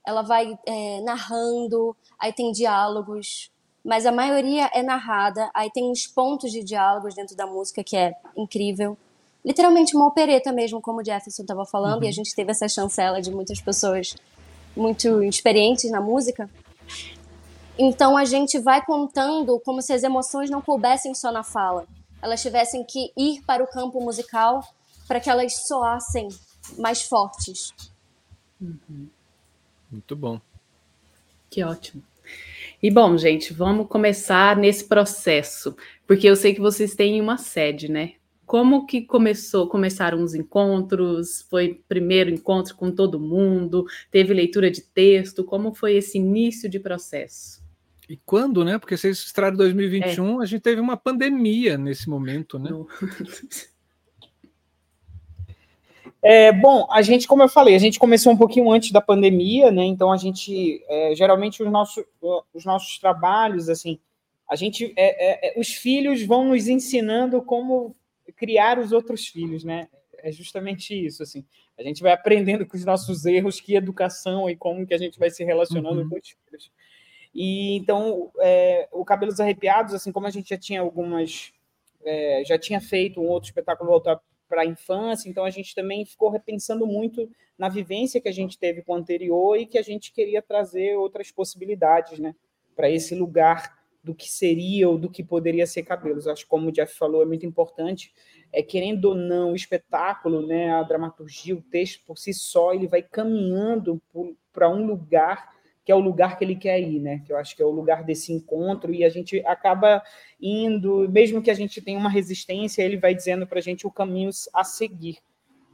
ela 0.05 0.23
vai 0.23 0.59
é, 0.67 1.01
narrando, 1.01 1.97
aí 2.19 2.33
tem 2.33 2.53
diálogos, 2.53 3.51
mas 3.83 4.05
a 4.05 4.13
maioria 4.13 4.71
é 4.73 4.83
narrada, 4.83 5.51
aí 5.55 5.71
tem 5.71 5.91
uns 5.91 6.07
pontos 6.07 6.53
de 6.53 6.63
diálogos 6.63 7.15
dentro 7.15 7.35
da 7.35 7.47
música 7.47 7.83
que 7.83 7.97
é 7.97 8.15
incrível. 8.37 8.97
Literalmente 9.45 9.95
uma 9.95 10.07
opereta 10.07 10.53
mesmo, 10.53 10.81
como 10.81 11.01
o 11.01 11.05
Jefferson 11.05 11.43
estava 11.43 11.65
falando, 11.67 11.99
uhum. 11.99 12.05
e 12.05 12.09
a 12.09 12.13
gente 12.13 12.35
teve 12.35 12.51
essa 12.51 12.69
chancela 12.69 13.21
de 13.21 13.31
muitas 13.31 13.61
pessoas 13.61 14.15
muito 14.77 15.23
experientes 15.23 15.91
na 15.91 16.01
música. 16.01 16.49
Então 17.79 18.17
a 18.17 18.25
gente 18.25 18.59
vai 18.59 18.85
contando 18.85 19.61
como 19.61 19.83
se 19.83 19.93
as 19.93 20.03
emoções 20.03 20.49
não 20.49 20.63
coubessem 20.63 21.15
só 21.15 21.31
na 21.31 21.43
fala. 21.43 21.87
Elas 22.23 22.41
tivessem 22.41 22.85
que 22.85 23.13
ir 23.17 23.43
para 23.43 23.63
o 23.63 23.67
campo 23.67 24.01
musical 24.01 24.63
para 25.07 25.21
que 25.21 25.29
elas 25.29 25.67
soassem 25.67 26.29
mais 26.79 27.03
fortes. 27.03 27.73
Uhum. 28.61 29.09
Muito 29.91 30.17
bom. 30.17 30.41
Que 31.51 31.63
ótimo. 31.63 32.03
E 32.83 32.91
bom, 32.91 33.17
gente, 33.17 33.53
vamos 33.53 33.89
começar 33.89 34.57
nesse 34.57 34.85
processo, 34.85 35.77
porque 36.07 36.27
eu 36.27 36.37
sei 36.37 36.55
que 36.55 36.61
vocês 36.61 36.95
têm 36.95 37.21
uma 37.21 37.37
sede, 37.37 37.91
né? 37.91 38.15
Como 38.47 38.87
que 38.87 39.03
começou? 39.03 39.69
Começaram 39.69 40.23
os 40.23 40.35
encontros? 40.35 41.43
Foi 41.49 41.83
primeiro 41.89 42.31
encontro 42.31 42.77
com 42.77 42.91
todo 42.91 43.19
mundo? 43.19 43.87
Teve 44.11 44.35
leitura 44.35 44.71
de 44.71 44.83
texto? 44.83 45.45
Como 45.45 45.75
foi 45.75 45.97
esse 45.97 46.19
início 46.19 46.69
de 46.69 46.79
processo? 46.79 47.63
E 48.09 48.17
quando, 48.19 48.65
né? 48.65 48.79
Porque 48.79 48.97
vocês 48.97 49.19
estrearam 49.19 49.57
2021, 49.57 50.41
é. 50.41 50.45
a 50.45 50.47
gente 50.47 50.61
teve 50.61 50.81
uma 50.81 50.97
pandemia 50.97 51.79
nesse 51.79 52.09
momento, 52.09 52.59
né? 52.59 52.71
No... 52.71 52.87
É, 56.27 56.51
bom, 56.51 56.87
a 56.91 57.03
gente, 57.03 57.29
como 57.29 57.43
eu 57.43 57.51
falei, 57.51 57.75
a 57.75 57.79
gente 57.79 57.99
começou 57.99 58.33
um 58.33 58.37
pouquinho 58.37 58.71
antes 58.71 58.91
da 58.91 59.01
pandemia, 59.03 59.71
né? 59.71 59.85
Então 59.85 60.11
a 60.11 60.17
gente, 60.17 60.83
é, 60.89 61.15
geralmente 61.15 61.63
os 61.63 61.71
nossos, 61.71 62.03
os 62.55 62.65
nossos 62.65 62.99
trabalhos, 62.99 63.69
assim, 63.69 63.99
a 64.49 64.57
gente, 64.57 64.95
é, 64.97 65.49
é, 65.49 65.59
é, 65.59 65.61
os 65.61 65.69
filhos 65.69 66.23
vão 66.23 66.49
nos 66.49 66.67
ensinando 66.67 67.43
como 67.43 67.95
criar 68.37 68.79
os 68.79 68.93
outros 68.93 69.27
filhos, 69.27 69.65
né? 69.65 69.89
É 70.19 70.33
justamente 70.33 70.95
isso, 70.95 71.23
assim. 71.23 71.45
A 71.79 71.83
gente 71.83 72.03
vai 72.03 72.13
aprendendo 72.13 72.67
com 72.67 72.77
os 72.77 72.85
nossos 72.85 73.27
erros 73.27 73.61
que 73.61 73.75
educação 73.75 74.49
e 74.49 74.57
como 74.57 74.87
que 74.87 74.95
a 74.95 74.99
gente 74.99 75.19
vai 75.19 75.31
se 75.31 75.45
relacionando 75.45 76.03
uhum. 76.03 76.09
com 76.09 76.17
os 76.17 76.29
filhos. 76.29 76.71
E 77.35 77.77
então, 77.77 78.31
é, 78.41 78.89
o 78.93 79.05
Cabelos 79.05 79.41
Arrepiados, 79.41 79.93
assim 79.93 80.13
como 80.13 80.27
a 80.27 80.31
gente 80.31 80.51
já 80.51 80.57
tinha 80.57 80.81
algumas, 80.81 81.53
já 82.47 82.57
tinha 82.59 82.81
feito 82.81 83.21
um 83.21 83.27
outro 83.27 83.49
espetáculo 83.49 83.91
voltado 83.91 84.21
para 84.49 84.63
a 84.63 84.67
infância, 84.67 85.29
então 85.29 85.45
a 85.45 85.51
gente 85.51 85.75
também 85.75 86.05
ficou 86.05 86.31
repensando 86.31 86.87
muito 86.87 87.29
na 87.59 87.69
vivência 87.69 88.21
que 88.21 88.29
a 88.29 88.33
gente 88.33 88.59
teve 88.59 88.83
com 88.83 88.93
o 88.93 88.97
anterior 88.97 89.57
e 89.57 89.67
que 89.67 89.79
a 89.79 89.83
gente 89.83 90.13
queria 90.13 90.43
trazer 90.43 90.97
outras 90.97 91.31
possibilidades, 91.33 92.19
né, 92.19 92.35
para 92.77 92.91
esse 92.91 93.15
lugar 93.15 93.84
do 94.05 94.15
que 94.15 94.31
seria 94.31 94.89
ou 94.89 94.99
do 94.99 95.11
que 95.11 95.25
poderia 95.25 95.67
ser 95.67 95.83
cabelos. 95.83 96.29
Acho 96.29 96.45
que 96.45 96.51
como 96.51 96.69
o 96.69 96.73
Jeff 96.73 96.95
falou, 96.95 97.23
é 97.23 97.25
muito 97.25 97.47
importante, 97.47 98.13
é 98.53 98.63
querendo 98.63 99.07
ou 99.07 99.15
não, 99.15 99.53
o 99.53 99.57
espetáculo, 99.57 100.47
né, 100.47 100.71
a 100.73 100.83
dramaturgia, 100.83 101.57
o 101.57 101.63
texto 101.63 102.05
por 102.07 102.19
si 102.19 102.35
só, 102.35 102.75
ele 102.75 102.87
vai 102.87 103.03
caminhando 103.03 104.01
para 104.53 104.69
um 104.69 104.87
lugar 104.87 105.55
que 105.85 105.93
é 105.93 105.95
o 105.95 106.01
lugar 106.01 106.39
que 106.39 106.45
ele 106.45 106.57
quer 106.57 106.81
ir, 106.81 106.99
né? 106.99 107.23
Que 107.27 107.33
eu 107.33 107.37
acho 107.37 107.55
que 107.55 107.63
é 107.63 107.67
o 107.67 107.71
lugar 107.71 108.05
desse 108.05 108.33
encontro 108.33 108.95
e 108.95 109.05
a 109.05 109.11
gente 109.11 109.45
acaba 109.45 110.03
indo, 110.41 111.07
mesmo 111.11 111.43
que 111.43 111.51
a 111.51 111.55
gente 111.55 111.83
tenha 111.83 111.99
uma 111.99 112.09
resistência, 112.09 112.83
ele 112.83 112.97
vai 112.97 113.15
dizendo 113.15 113.47
para 113.47 113.59
a 113.59 113.63
gente 113.63 113.87
o 113.87 113.91
caminho 113.91 114.31
a 114.55 114.65
seguir. 114.65 115.19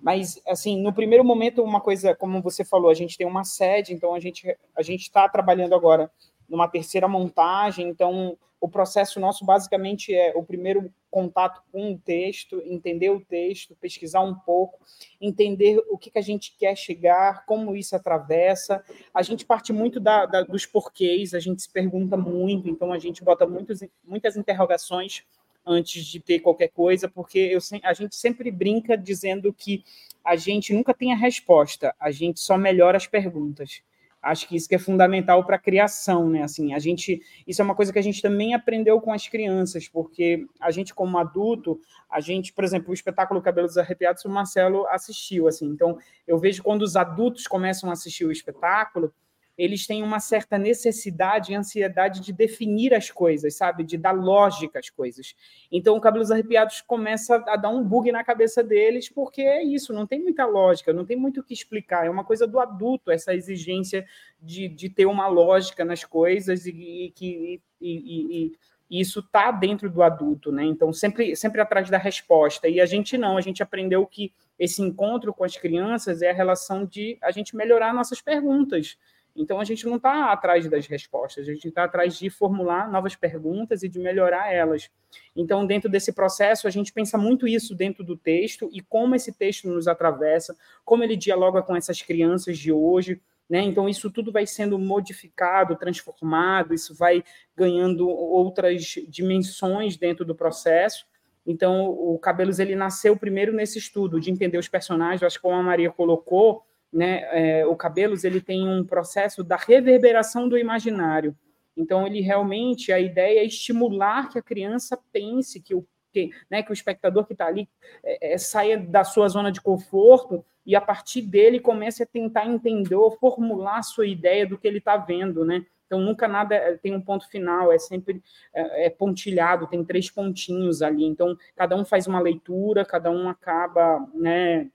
Mas 0.02 0.42
assim, 0.48 0.82
no 0.82 0.92
primeiro 0.92 1.24
momento, 1.24 1.62
uma 1.62 1.80
coisa, 1.80 2.12
como 2.12 2.42
você 2.42 2.64
falou, 2.64 2.90
a 2.90 2.94
gente 2.94 3.16
tem 3.16 3.26
uma 3.26 3.44
sede, 3.44 3.94
então 3.94 4.12
a 4.12 4.18
gente 4.18 4.56
a 4.74 4.82
gente 4.82 5.02
está 5.02 5.28
trabalhando 5.28 5.76
agora 5.76 6.10
numa 6.50 6.68
terceira 6.68 7.08
montagem, 7.08 7.88
então 7.88 8.36
o 8.60 8.68
processo 8.68 9.18
nosso 9.18 9.44
basicamente 9.44 10.14
é 10.14 10.32
o 10.36 10.42
primeiro 10.42 10.92
contato 11.10 11.62
com 11.72 11.92
o 11.92 11.98
texto, 11.98 12.62
entender 12.64 13.08
o 13.08 13.20
texto, 13.20 13.74
pesquisar 13.74 14.20
um 14.20 14.34
pouco, 14.34 14.78
entender 15.20 15.82
o 15.88 15.96
que, 15.96 16.10
que 16.10 16.18
a 16.18 16.22
gente 16.22 16.54
quer 16.58 16.76
chegar, 16.76 17.46
como 17.46 17.74
isso 17.74 17.96
atravessa. 17.96 18.84
A 19.14 19.22
gente 19.22 19.46
parte 19.46 19.72
muito 19.72 19.98
da, 19.98 20.26
da, 20.26 20.42
dos 20.42 20.66
porquês, 20.66 21.32
a 21.32 21.40
gente 21.40 21.62
se 21.62 21.70
pergunta 21.70 22.16
muito, 22.16 22.68
então 22.68 22.92
a 22.92 22.98
gente 22.98 23.24
bota 23.24 23.46
muitos, 23.46 23.80
muitas 24.04 24.36
interrogações 24.36 25.24
antes 25.64 26.04
de 26.04 26.20
ter 26.20 26.40
qualquer 26.40 26.68
coisa, 26.68 27.08
porque 27.08 27.38
eu, 27.38 27.58
a 27.82 27.92
gente 27.94 28.14
sempre 28.14 28.50
brinca 28.50 28.96
dizendo 28.96 29.52
que 29.52 29.84
a 30.24 30.36
gente 30.36 30.72
nunca 30.74 30.92
tem 30.92 31.12
a 31.12 31.16
resposta, 31.16 31.94
a 31.98 32.10
gente 32.10 32.40
só 32.40 32.58
melhora 32.58 32.96
as 32.96 33.06
perguntas. 33.06 33.82
Acho 34.22 34.46
que 34.46 34.54
isso 34.54 34.68
que 34.68 34.74
é 34.74 34.78
fundamental 34.78 35.44
para 35.44 35.56
a 35.56 35.58
criação, 35.58 36.28
né? 36.28 36.42
Assim, 36.42 36.74
a 36.74 36.78
gente, 36.78 37.22
isso 37.46 37.62
é 37.62 37.64
uma 37.64 37.74
coisa 37.74 37.92
que 37.92 37.98
a 37.98 38.02
gente 38.02 38.20
também 38.20 38.52
aprendeu 38.54 39.00
com 39.00 39.12
as 39.12 39.26
crianças, 39.26 39.88
porque 39.88 40.46
a 40.60 40.70
gente 40.70 40.94
como 40.94 41.16
adulto, 41.16 41.80
a 42.10 42.20
gente, 42.20 42.52
por 42.52 42.62
exemplo, 42.62 42.90
o 42.90 42.94
espetáculo 42.94 43.40
Cabelos 43.40 43.78
Arrepiados, 43.78 44.24
o 44.24 44.28
Marcelo 44.28 44.86
assistiu, 44.88 45.48
assim. 45.48 45.66
Então, 45.66 45.96
eu 46.26 46.38
vejo 46.38 46.62
quando 46.62 46.82
os 46.82 46.96
adultos 46.96 47.46
começam 47.46 47.88
a 47.88 47.94
assistir 47.94 48.26
o 48.26 48.32
espetáculo, 48.32 49.12
eles 49.60 49.86
têm 49.86 50.02
uma 50.02 50.18
certa 50.18 50.56
necessidade 50.56 51.52
e 51.52 51.54
ansiedade 51.54 52.20
de 52.20 52.32
definir 52.32 52.94
as 52.94 53.10
coisas, 53.10 53.54
sabe? 53.54 53.84
De 53.84 53.98
dar 53.98 54.12
lógica 54.12 54.78
às 54.78 54.88
coisas. 54.88 55.34
Então, 55.70 55.96
o 55.96 56.00
Cabelos 56.00 56.30
Arrepiados 56.30 56.80
começa 56.80 57.36
a 57.46 57.56
dar 57.56 57.68
um 57.68 57.84
bug 57.84 58.10
na 58.10 58.24
cabeça 58.24 58.64
deles, 58.64 59.10
porque 59.10 59.42
é 59.42 59.62
isso, 59.62 59.92
não 59.92 60.06
tem 60.06 60.18
muita 60.18 60.46
lógica, 60.46 60.94
não 60.94 61.04
tem 61.04 61.14
muito 61.14 61.40
o 61.40 61.44
que 61.44 61.52
explicar. 61.52 62.06
É 62.06 62.10
uma 62.10 62.24
coisa 62.24 62.46
do 62.46 62.58
adulto, 62.58 63.10
essa 63.10 63.34
exigência 63.34 64.06
de, 64.40 64.66
de 64.66 64.88
ter 64.88 65.04
uma 65.04 65.28
lógica 65.28 65.84
nas 65.84 66.04
coisas 66.04 66.64
e, 66.64 67.12
que. 67.14 67.60
E 67.82 68.52
isso 68.90 69.20
está 69.20 69.50
dentro 69.50 69.90
do 69.90 70.02
adulto, 70.02 70.50
né? 70.50 70.64
Então, 70.64 70.90
sempre, 70.90 71.36
sempre 71.36 71.60
atrás 71.60 71.90
da 71.90 71.98
resposta. 71.98 72.66
E 72.66 72.80
a 72.80 72.86
gente 72.86 73.18
não, 73.18 73.36
a 73.36 73.40
gente 73.42 73.62
aprendeu 73.62 74.06
que 74.06 74.32
esse 74.58 74.80
encontro 74.82 75.32
com 75.34 75.44
as 75.44 75.56
crianças 75.56 76.22
é 76.22 76.30
a 76.30 76.34
relação 76.34 76.84
de 76.84 77.18
a 77.22 77.30
gente 77.30 77.54
melhorar 77.54 77.94
nossas 77.94 78.20
perguntas. 78.20 78.98
Então, 79.34 79.60
a 79.60 79.64
gente 79.64 79.86
não 79.86 79.96
está 79.96 80.32
atrás 80.32 80.68
das 80.68 80.86
respostas, 80.86 81.48
a 81.48 81.52
gente 81.52 81.68
está 81.68 81.84
atrás 81.84 82.18
de 82.18 82.28
formular 82.28 82.90
novas 82.90 83.14
perguntas 83.14 83.82
e 83.82 83.88
de 83.88 83.98
melhorar 83.98 84.52
elas. 84.52 84.90
Então, 85.34 85.66
dentro 85.66 85.90
desse 85.90 86.12
processo, 86.12 86.66
a 86.66 86.70
gente 86.70 86.92
pensa 86.92 87.16
muito 87.16 87.46
isso 87.46 87.74
dentro 87.74 88.04
do 88.04 88.16
texto 88.16 88.68
e 88.72 88.80
como 88.80 89.14
esse 89.14 89.32
texto 89.32 89.68
nos 89.68 89.88
atravessa, 89.88 90.56
como 90.84 91.04
ele 91.04 91.16
dialoga 91.16 91.62
com 91.62 91.74
essas 91.74 92.02
crianças 92.02 92.58
de 92.58 92.72
hoje. 92.72 93.20
Né? 93.48 93.62
Então, 93.62 93.88
isso 93.88 94.10
tudo 94.10 94.30
vai 94.30 94.46
sendo 94.46 94.78
modificado, 94.78 95.76
transformado, 95.76 96.72
isso 96.72 96.94
vai 96.94 97.24
ganhando 97.56 98.08
outras 98.08 98.82
dimensões 99.08 99.96
dentro 99.96 100.24
do 100.24 100.34
processo. 100.34 101.04
Então, 101.44 101.88
o 101.88 102.18
Cabelos 102.18 102.58
ele 102.58 102.76
nasceu 102.76 103.16
primeiro 103.16 103.52
nesse 103.52 103.78
estudo 103.78 104.20
de 104.20 104.30
entender 104.30 104.58
os 104.58 104.68
personagens, 104.68 105.22
acho 105.22 105.36
que 105.36 105.42
como 105.42 105.56
a 105.56 105.62
Maria 105.62 105.90
colocou, 105.90 106.64
né, 106.92 107.60
é, 107.60 107.66
o 107.66 107.76
Cabelos 107.76 108.24
ele 108.24 108.40
tem 108.40 108.68
um 108.68 108.84
processo 108.84 109.44
da 109.44 109.56
reverberação 109.56 110.48
do 110.48 110.58
imaginário. 110.58 111.36
Então, 111.76 112.06
ele 112.06 112.20
realmente, 112.20 112.92
a 112.92 112.98
ideia 112.98 113.40
é 113.40 113.44
estimular 113.44 114.28
que 114.28 114.38
a 114.38 114.42
criança 114.42 114.98
pense, 115.12 115.60
que 115.60 115.74
o, 115.74 115.86
que, 116.12 116.30
né, 116.50 116.62
que 116.62 116.70
o 116.70 116.74
espectador 116.74 117.24
que 117.24 117.32
está 117.32 117.46
ali 117.46 117.68
é, 118.02 118.34
é, 118.34 118.38
saia 118.38 118.78
da 118.78 119.04
sua 119.04 119.28
zona 119.28 119.52
de 119.52 119.60
conforto 119.60 120.44
e, 120.66 120.74
a 120.74 120.80
partir 120.80 121.22
dele, 121.22 121.60
comece 121.60 122.02
a 122.02 122.06
tentar 122.06 122.46
entender 122.46 122.96
ou 122.96 123.10
formular 123.12 123.78
a 123.78 123.82
sua 123.82 124.06
ideia 124.06 124.46
do 124.46 124.58
que 124.58 124.66
ele 124.66 124.78
está 124.78 124.96
vendo, 124.96 125.44
né? 125.44 125.64
Então, 125.86 126.00
nunca 126.00 126.28
nada 126.28 126.54
é, 126.54 126.76
tem 126.76 126.94
um 126.94 127.00
ponto 127.00 127.28
final, 127.28 127.72
é 127.72 127.78
sempre 127.78 128.22
é, 128.54 128.86
é 128.86 128.90
pontilhado, 128.90 129.66
tem 129.66 129.84
três 129.84 130.10
pontinhos 130.10 130.82
ali. 130.82 131.04
Então, 131.04 131.36
cada 131.56 131.74
um 131.76 131.84
faz 131.84 132.06
uma 132.06 132.20
leitura, 132.20 132.84
cada 132.84 133.10
um 133.10 133.28
acaba, 133.28 134.06
né, 134.14 134.70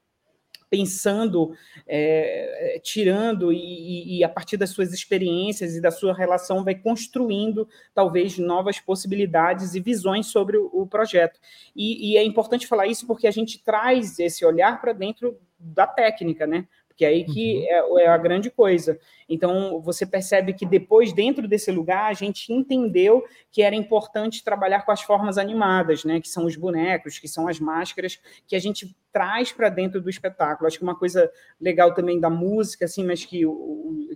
pensando, 0.70 1.53
é, 1.88 2.80
tirando 2.84 3.51
e, 3.51 4.18
e, 4.18 4.24
a 4.24 4.30
partir 4.30 4.58
das 4.58 4.70
suas 4.70 4.93
experiências 4.93 5.76
e 5.76 5.82
da 5.82 5.91
sua 5.91 6.14
relação 6.14 6.64
vai 6.64 6.76
construindo 6.76 7.68
talvez 7.93 8.38
novas 8.38 8.80
possibilidades 8.80 9.76
e 9.76 9.80
visões 9.80 10.28
sobre 10.28 10.58
o, 10.58 10.70
o 10.74 10.88
projeto. 10.88 11.39
E, 11.76 12.12
e, 12.12 12.18
é 12.18 12.24
importante 12.24 12.68
falar 12.68 12.88
isso 12.88 13.06
porque 13.08 13.28
a 13.28 13.32
gente 13.32 13.64
traz 13.64 14.20
esse 14.20 14.45
olhar 14.45 14.82
para 14.82 14.93
dentro 14.93 15.38
da 15.60 15.88
técnica, 15.88 16.45
né? 16.45 16.68
Porque 16.95 17.03
é 17.03 17.09
aí 17.09 17.25
que 17.25 17.57
uhum. 17.57 17.99
é, 17.99 18.03
é, 18.03 18.07
a 18.07 18.17
grande 18.17 18.49
coisa. 18.49 18.97
Então, 19.27 19.81
você 19.81 20.05
percebe 20.05 20.53
que 20.53 20.65
depois, 20.65 21.11
dentro 21.11 21.45
desse 21.45 21.69
lugar, 21.69 22.09
a 22.09 22.13
gente 22.13 22.53
entendeu 22.53 23.25
que 23.51 23.61
era 23.61 23.75
importante 23.75 24.41
trabalhar 24.41 24.83
com 24.85 24.93
as 24.93 25.01
formas 25.01 25.37
animadas, 25.37 26.05
né? 26.05 26.21
Que 26.21 26.29
são 26.29 26.45
os 26.45 26.55
bonecos, 26.55 27.19
que 27.19 27.27
são 27.27 27.49
as 27.49 27.59
máscaras, 27.59 28.17
que 28.47 28.55
a 28.55 28.59
gente 28.59 28.95
traz 29.11 29.51
para 29.51 29.67
dentro 29.67 29.99
do 30.01 30.09
espetáculo. 30.09 30.67
Acho 30.67 30.77
que 30.77 30.85
uma 30.85 30.97
coisa 30.97 31.29
legal 31.59 31.93
também 31.93 32.17
da 32.17 32.29
música, 32.29 32.85
assim, 32.85 33.05
mas 33.05 33.25
que, 33.25 33.41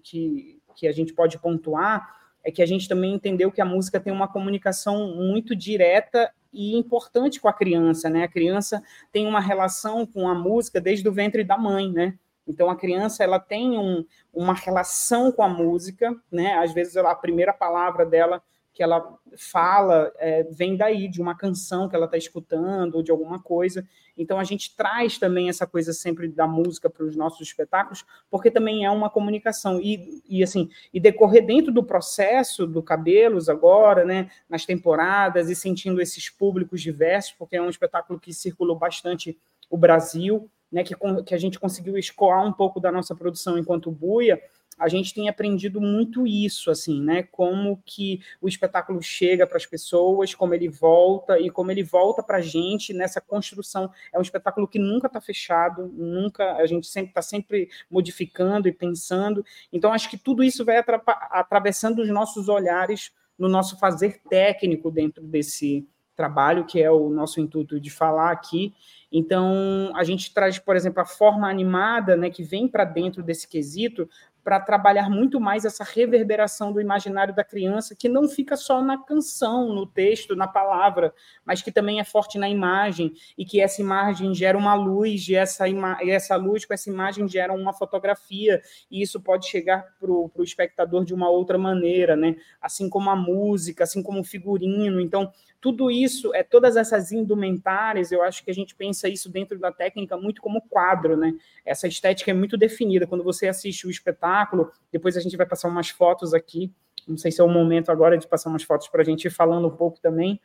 que, 0.02 0.62
que 0.74 0.88
a 0.88 0.94
gente 0.94 1.14
pode 1.14 1.38
pontuar, 1.38 2.18
é 2.46 2.50
que 2.50 2.62
a 2.62 2.66
gente 2.66 2.88
também 2.88 3.14
entendeu 3.14 3.52
que 3.52 3.60
a 3.60 3.66
música 3.66 4.00
tem 4.00 4.14
uma 4.14 4.30
comunicação 4.30 5.14
muito 5.18 5.54
direta 5.54 6.32
e 6.54 6.78
importante 6.78 7.42
com 7.42 7.50
a 7.50 7.54
criança, 7.54 8.10
né? 8.10 8.24
A 8.24 8.30
criança 8.30 8.82
tem 9.12 9.28
uma 9.28 9.42
relação 9.42 10.06
com 10.06 10.30
a 10.30 10.34
música 10.34 10.80
desde 10.80 11.10
o 11.10 11.12
ventre 11.12 11.44
da 11.44 11.58
mãe, 11.58 11.92
né? 11.92 12.18
Então 12.50 12.68
a 12.68 12.76
criança 12.76 13.24
ela 13.24 13.40
tem 13.40 13.78
um, 13.78 14.04
uma 14.34 14.56
relação 14.56 15.32
com 15.32 15.44
a 15.44 15.48
música, 15.48 16.20
né? 16.32 16.56
Às 16.56 16.74
vezes 16.74 16.96
ela, 16.96 17.12
a 17.12 17.16
primeira 17.16 17.54
palavra 17.54 18.04
dela 18.04 18.42
que 18.74 18.82
ela 18.82 19.18
fala 19.38 20.12
é, 20.18 20.44
vem 20.44 20.78
daí 20.78 21.08
de 21.10 21.22
uma 21.22 21.36
canção 21.36 21.90
que 21.90 21.96
ela 21.96 22.06
está 22.06 22.18
escutando 22.18 22.96
ou 22.96 23.04
de 23.04 23.12
alguma 23.12 23.40
coisa. 23.40 23.86
Então 24.18 24.40
a 24.40 24.44
gente 24.44 24.76
traz 24.76 25.18
também 25.18 25.50
essa 25.50 25.68
coisa 25.68 25.94
sempre 25.94 26.28
da 26.28 26.48
música 26.48 26.90
para 26.90 27.04
os 27.04 27.16
nossos 27.16 27.42
espetáculos, 27.42 28.06
porque 28.32 28.50
também 28.50 28.86
é 28.86 28.90
uma 28.90 29.10
comunicação 29.10 29.80
e, 29.80 30.24
e 30.28 30.42
assim 30.42 30.70
e 30.94 31.00
decorrer 31.00 31.46
dentro 31.46 31.72
do 31.72 31.84
processo 31.84 32.66
do 32.66 32.82
cabelos 32.82 33.48
agora, 33.48 34.04
né? 34.04 34.32
Nas 34.50 34.66
temporadas 34.66 35.50
e 35.50 35.56
sentindo 35.56 36.02
esses 36.02 36.30
públicos 36.30 36.82
diversos, 36.82 37.34
porque 37.34 37.58
é 37.58 37.62
um 37.62 37.70
espetáculo 37.70 38.20
que 38.20 38.34
circulou 38.34 38.76
bastante 38.76 39.38
o 39.70 39.78
Brasil 39.78 40.50
né, 40.72 40.84
que, 40.84 40.96
que 41.26 41.34
a 41.34 41.38
gente 41.38 41.60
conseguiu 41.60 41.98
escoar 41.98 42.46
um 42.46 42.54
pouco 42.54 42.80
da 42.80 42.92
nossa 42.92 43.16
produção 43.16 43.58
enquanto 43.58 43.92
buia, 43.92 44.42
a 44.80 44.88
gente 44.88 45.14
tem 45.14 45.28
aprendido 45.28 45.82
muito 45.82 46.26
isso, 46.26 46.72
assim, 46.72 47.02
né? 47.02 47.24
Como 47.24 47.84
que 47.86 48.22
o 48.42 48.48
espetáculo 48.48 49.02
chega 49.02 49.46
para 49.46 49.58
as 49.58 49.66
pessoas, 49.66 50.34
como 50.34 50.54
ele 50.54 50.70
volta 50.70 51.38
e 51.38 51.50
como 51.50 51.70
ele 51.70 51.84
volta 51.84 52.24
para 52.24 52.38
a 52.38 52.42
gente 52.42 52.94
nessa 52.94 53.20
construção. 53.20 53.92
É 54.14 54.18
um 54.18 54.22
espetáculo 54.22 54.68
que 54.70 54.80
nunca 54.80 55.08
está 55.08 55.20
fechado, 55.20 55.92
nunca 55.94 56.56
a 56.56 56.66
gente 56.66 56.88
sempre 56.88 57.10
está 57.10 57.22
sempre 57.22 57.70
modificando 57.92 58.70
e 58.70 58.72
pensando. 58.72 59.44
Então 59.72 59.92
acho 59.92 60.10
que 60.10 60.18
tudo 60.18 60.42
isso 60.42 60.64
vai 60.64 60.78
atravessando 60.78 62.02
os 62.02 62.08
nossos 62.08 62.48
olhares 62.48 63.12
no 63.38 63.50
nosso 63.50 63.78
fazer 63.78 64.22
técnico 64.30 64.90
dentro 64.90 65.22
desse 65.22 65.86
trabalho, 66.16 66.66
que 66.66 66.82
é 66.82 66.90
o 66.90 67.10
nosso 67.10 67.42
intuito 67.42 67.80
de 67.80 67.90
falar 67.90 68.32
aqui. 68.32 68.74
Então, 69.12 69.92
a 69.96 70.04
gente 70.04 70.34
traz, 70.34 70.60
por 70.60 70.76
exemplo, 70.76 71.02
a 71.02 71.06
forma 71.06 71.50
animada, 71.50 72.16
né, 72.16 72.30
que 72.30 72.44
vem 72.44 72.68
para 72.68 72.84
dentro 72.84 73.24
desse 73.24 73.48
quesito, 73.48 74.08
para 74.44 74.60
trabalhar 74.60 75.10
muito 75.10 75.40
mais 75.40 75.66
essa 75.66 75.84
reverberação 75.84 76.72
do 76.72 76.80
imaginário 76.80 77.36
da 77.36 77.44
criança, 77.44 77.96
que 77.96 78.08
não 78.08 78.28
fica 78.28 78.56
só 78.56 78.82
na 78.82 78.98
canção, 78.98 79.74
no 79.74 79.86
texto, 79.86 80.36
na 80.36 80.48
palavra, 80.48 81.14
mas 81.46 81.62
que 81.62 81.72
também 81.72 82.00
é 82.00 82.04
forte 82.04 82.38
na 82.40 82.50
imagem, 82.50 83.14
e 83.38 83.46
que 83.46 83.60
essa 83.60 83.82
imagem 83.82 84.34
gera 84.34 84.58
uma 84.58 84.74
luz, 84.74 85.28
e 85.28 85.36
essa, 85.36 85.68
e 85.68 86.10
essa 86.10 86.36
luz 86.36 86.66
com 86.66 86.74
essa 86.74 86.90
imagem 86.90 87.28
gera 87.28 87.54
uma 87.54 87.74
fotografia, 87.74 88.62
e 88.90 89.02
isso 89.02 89.20
pode 89.20 89.48
chegar 89.48 89.86
para 90.00 90.12
o 90.12 90.32
espectador 90.40 91.04
de 91.04 91.14
uma 91.14 91.30
outra 91.30 91.58
maneira, 91.58 92.16
né? 92.16 92.36
assim 92.62 92.90
como 92.90 93.10
a 93.10 93.16
música, 93.16 93.84
assim 93.84 94.02
como 94.02 94.22
o 94.22 94.24
figurino. 94.24 95.00
Então, 95.00 95.32
tudo 95.62 95.92
isso, 95.92 96.34
é 96.34 96.42
todas 96.42 96.78
essas 96.78 97.12
indumentárias, 97.12 98.12
eu 98.12 98.24
acho 98.24 98.44
que 98.44 98.52
a 98.52 98.54
gente 98.54 98.76
pensa 99.00 99.08
isso 99.08 99.30
dentro 99.30 99.58
da 99.58 99.72
técnica 99.72 100.18
muito 100.18 100.42
como 100.42 100.62
quadro, 100.62 101.16
né? 101.16 101.34
Essa 101.66 101.88
estética 101.88 102.32
é 102.32 102.34
muito 102.34 102.58
definida. 102.58 103.08
Quando 103.08 103.24
você 103.24 103.48
assiste 103.48 103.88
o 103.88 103.90
espetáculo, 103.90 104.72
depois 104.92 105.16
a 105.16 105.22
gente 105.22 105.38
vai 105.38 105.46
passar 105.46 105.70
umas 105.70 105.90
fotos 105.90 106.34
aqui. 106.34 106.72
Não 107.08 107.18
sei 107.18 107.32
se 107.32 107.40
é 107.40 107.44
o 107.44 107.50
momento 107.50 107.92
agora 107.92 108.18
de 108.18 108.28
passar 108.28 108.50
umas 108.50 108.64
fotos 108.64 108.90
para 108.90 109.02
a 109.02 109.06
gente 109.06 109.26
ir 109.26 109.30
falando 109.30 109.68
um 109.68 109.76
pouco 109.76 110.00
também. 110.02 110.40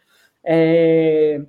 É, 0.45 1.43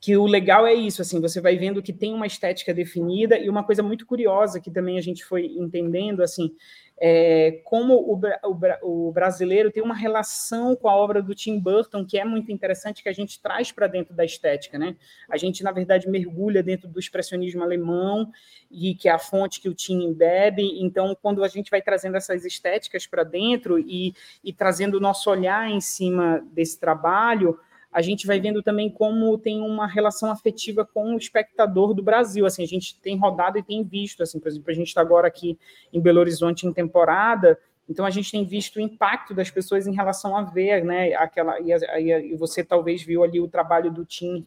que 0.00 0.16
o 0.18 0.26
legal 0.26 0.66
é 0.66 0.74
isso, 0.74 1.00
assim, 1.00 1.18
você 1.18 1.40
vai 1.40 1.56
vendo 1.56 1.82
que 1.82 1.92
tem 1.92 2.12
uma 2.12 2.26
estética 2.26 2.74
definida 2.74 3.38
e 3.38 3.48
uma 3.48 3.64
coisa 3.64 3.82
muito 3.82 4.04
curiosa 4.04 4.60
que 4.60 4.70
também 4.70 4.98
a 4.98 5.00
gente 5.00 5.24
foi 5.24 5.46
entendendo, 5.46 6.22
assim, 6.22 6.54
é, 7.00 7.60
como 7.64 7.94
o, 7.94 8.20
o, 8.44 9.08
o, 9.08 9.12
brasileiro 9.12 9.70
tem 9.70 9.82
uma 9.82 9.94
relação 9.94 10.76
com 10.76 10.88
a 10.88 10.94
obra 10.94 11.20
do 11.20 11.34
Tim 11.34 11.58
Burton 11.58 12.04
que 12.04 12.18
é 12.18 12.24
muito 12.24 12.52
interessante, 12.52 13.02
que 13.02 13.08
a 13.08 13.12
gente 13.12 13.40
traz 13.40 13.72
para 13.72 13.86
dentro 13.86 14.14
da 14.14 14.24
estética, 14.24 14.78
né? 14.78 14.96
A 15.28 15.36
gente, 15.36 15.62
na 15.64 15.72
verdade, 15.72 16.08
mergulha 16.08 16.62
dentro 16.62 16.88
do 16.88 17.00
expressionismo 17.00 17.62
alemão 17.62 18.30
e 18.70 18.94
que 18.94 19.08
é 19.08 19.12
a 19.12 19.18
fonte 19.18 19.60
que 19.60 19.68
o 19.68 19.74
Tim 19.74 20.12
bebe, 20.12 20.80
então, 20.80 21.16
quando 21.20 21.42
a 21.42 21.48
gente 21.48 21.70
vai 21.70 21.82
trazendo 21.82 22.16
essas 22.16 22.44
estéticas 22.44 23.06
para 23.06 23.24
dentro 23.24 23.78
e, 23.78 24.14
e 24.42 24.52
trazendo 24.52 24.96
o 24.96 25.00
nosso 25.00 25.28
olhar 25.30 25.68
em 25.68 25.80
cima 25.80 26.44
desse 26.52 26.78
trabalho, 26.78 27.58
a 27.94 28.02
gente 28.02 28.26
vai 28.26 28.40
vendo 28.40 28.60
também 28.60 28.90
como 28.90 29.38
tem 29.38 29.60
uma 29.60 29.86
relação 29.86 30.28
afetiva 30.28 30.84
com 30.84 31.14
o 31.14 31.16
espectador 31.16 31.94
do 31.94 32.02
Brasil. 32.02 32.44
Assim, 32.44 32.64
a 32.64 32.66
gente 32.66 33.00
tem 33.00 33.16
rodado 33.16 33.56
e 33.56 33.62
tem 33.62 33.84
visto, 33.84 34.20
assim, 34.20 34.40
por 34.40 34.48
exemplo, 34.48 34.68
a 34.68 34.74
gente 34.74 34.88
está 34.88 35.00
agora 35.00 35.28
aqui 35.28 35.56
em 35.92 36.00
Belo 36.00 36.18
Horizonte 36.18 36.66
em 36.66 36.72
temporada, 36.72 37.56
então 37.88 38.04
a 38.04 38.10
gente 38.10 38.32
tem 38.32 38.44
visto 38.44 38.76
o 38.76 38.80
impacto 38.80 39.32
das 39.32 39.48
pessoas 39.48 39.86
em 39.86 39.94
relação 39.94 40.36
a 40.36 40.42
ver, 40.42 40.84
né? 40.84 41.14
Aquela 41.14 41.60
e, 41.60 42.32
e 42.32 42.34
você 42.34 42.64
talvez 42.64 43.00
viu 43.00 43.22
ali 43.22 43.38
o 43.38 43.46
trabalho 43.46 43.92
do 43.92 44.04
Tim, 44.04 44.44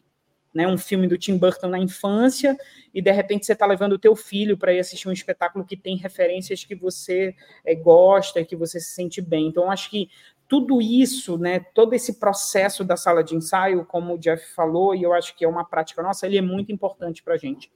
né? 0.52 0.68
Um 0.68 0.76
filme 0.76 1.06
do 1.06 1.16
Tim 1.16 1.38
Burton 1.38 1.68
na 1.68 1.78
infância 1.78 2.54
e 2.92 3.00
de 3.00 3.10
repente 3.10 3.46
você 3.46 3.54
está 3.54 3.64
levando 3.64 3.92
o 3.94 3.98
teu 3.98 4.14
filho 4.14 4.58
para 4.58 4.74
ir 4.74 4.80
assistir 4.80 5.08
um 5.08 5.12
espetáculo 5.12 5.64
que 5.64 5.76
tem 5.76 5.96
referências 5.96 6.64
que 6.64 6.74
você 6.74 7.34
é, 7.64 7.74
gosta, 7.74 8.44
que 8.44 8.56
você 8.56 8.78
se 8.78 8.90
sente 8.90 9.22
bem. 9.22 9.46
Então 9.46 9.70
acho 9.70 9.88
que 9.88 10.10
tudo 10.48 10.80
isso, 10.80 11.36
né, 11.36 11.60
todo 11.74 11.92
esse 11.92 12.18
processo 12.18 12.82
da 12.82 12.96
sala 12.96 13.22
de 13.22 13.36
ensaio, 13.36 13.84
como 13.84 14.14
o 14.14 14.18
Jeff 14.18 14.42
falou, 14.54 14.94
e 14.94 15.02
eu 15.02 15.12
acho 15.12 15.36
que 15.36 15.44
é 15.44 15.48
uma 15.48 15.62
prática 15.62 16.02
nossa, 16.02 16.26
ele 16.26 16.38
é 16.38 16.42
muito 16.42 16.72
importante 16.72 17.22
para 17.22 17.34
a 17.34 17.36
gente. 17.36 17.70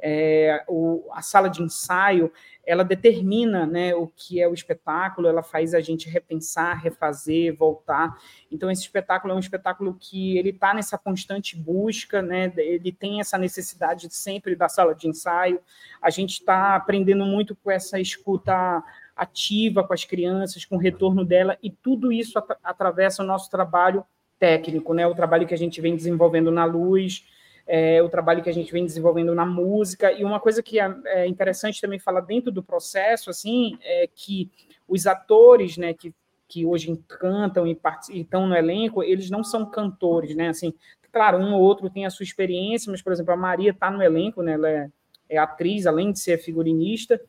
É, 0.00 0.64
o, 0.68 1.08
a 1.12 1.22
sala 1.22 1.48
de 1.48 1.62
ensaio, 1.62 2.32
ela 2.64 2.82
determina 2.82 3.64
né, 3.64 3.94
o 3.94 4.08
que 4.08 4.40
é 4.40 4.48
o 4.48 4.54
espetáculo, 4.54 5.28
ela 5.28 5.42
faz 5.42 5.72
a 5.72 5.80
gente 5.80 6.08
repensar, 6.08 6.82
refazer, 6.82 7.56
voltar. 7.56 8.18
Então, 8.50 8.70
esse 8.70 8.82
espetáculo 8.82 9.32
é 9.32 9.36
um 9.36 9.40
espetáculo 9.40 9.96
que 9.98 10.36
ele 10.36 10.50
está 10.50 10.74
nessa 10.74 10.98
constante 10.98 11.56
busca, 11.56 12.20
né, 12.20 12.52
ele 12.56 12.90
tem 12.90 13.20
essa 13.20 13.38
necessidade 13.38 14.12
sempre 14.12 14.56
da 14.56 14.68
sala 14.68 14.96
de 14.96 15.06
ensaio. 15.06 15.60
A 16.02 16.10
gente 16.10 16.40
está 16.40 16.74
aprendendo 16.74 17.24
muito 17.24 17.54
com 17.54 17.70
essa 17.70 18.00
escuta 18.00 18.82
ativa 19.16 19.82
com 19.82 19.94
as 19.94 20.04
crianças, 20.04 20.64
com 20.64 20.76
o 20.76 20.78
retorno 20.78 21.24
dela, 21.24 21.56
e 21.62 21.70
tudo 21.70 22.12
isso 22.12 22.38
at 22.38 22.56
atravessa 22.62 23.22
o 23.22 23.26
nosso 23.26 23.50
trabalho 23.50 24.04
técnico, 24.38 24.92
né? 24.92 25.06
o 25.06 25.14
trabalho 25.14 25.46
que 25.46 25.54
a 25.54 25.58
gente 25.58 25.80
vem 25.80 25.96
desenvolvendo 25.96 26.50
na 26.50 26.66
luz, 26.66 27.24
é, 27.66 28.02
o 28.02 28.08
trabalho 28.08 28.42
que 28.42 28.50
a 28.50 28.52
gente 28.52 28.70
vem 28.70 28.84
desenvolvendo 28.84 29.34
na 29.34 29.46
música, 29.46 30.12
e 30.12 30.22
uma 30.22 30.38
coisa 30.38 30.62
que 30.62 30.78
é, 30.78 30.94
é 31.06 31.26
interessante 31.26 31.80
também 31.80 31.98
falar 31.98 32.20
dentro 32.20 32.52
do 32.52 32.62
processo, 32.62 33.30
assim, 33.30 33.78
é 33.82 34.08
que 34.14 34.50
os 34.86 35.06
atores, 35.06 35.78
né, 35.78 35.94
que, 35.94 36.14
que 36.46 36.64
hoje 36.66 36.94
cantam 37.08 37.66
e 37.66 37.76
estão 38.10 38.46
no 38.46 38.54
elenco, 38.54 39.02
eles 39.02 39.30
não 39.30 39.42
são 39.42 39.64
cantores, 39.64 40.36
né, 40.36 40.48
assim, 40.48 40.74
claro, 41.10 41.38
um 41.38 41.54
ou 41.54 41.62
outro 41.62 41.88
tem 41.88 42.04
a 42.04 42.10
sua 42.10 42.24
experiência, 42.24 42.90
mas, 42.90 43.00
por 43.00 43.12
exemplo, 43.12 43.32
a 43.32 43.36
Maria 43.36 43.70
está 43.70 43.90
no 43.90 44.02
elenco, 44.02 44.42
né, 44.42 44.52
ela 44.52 44.70
é, 44.70 44.90
é 45.30 45.38
atriz, 45.38 45.86
além 45.86 46.12
de 46.12 46.20
ser 46.20 46.38
figurinista, 46.38 47.20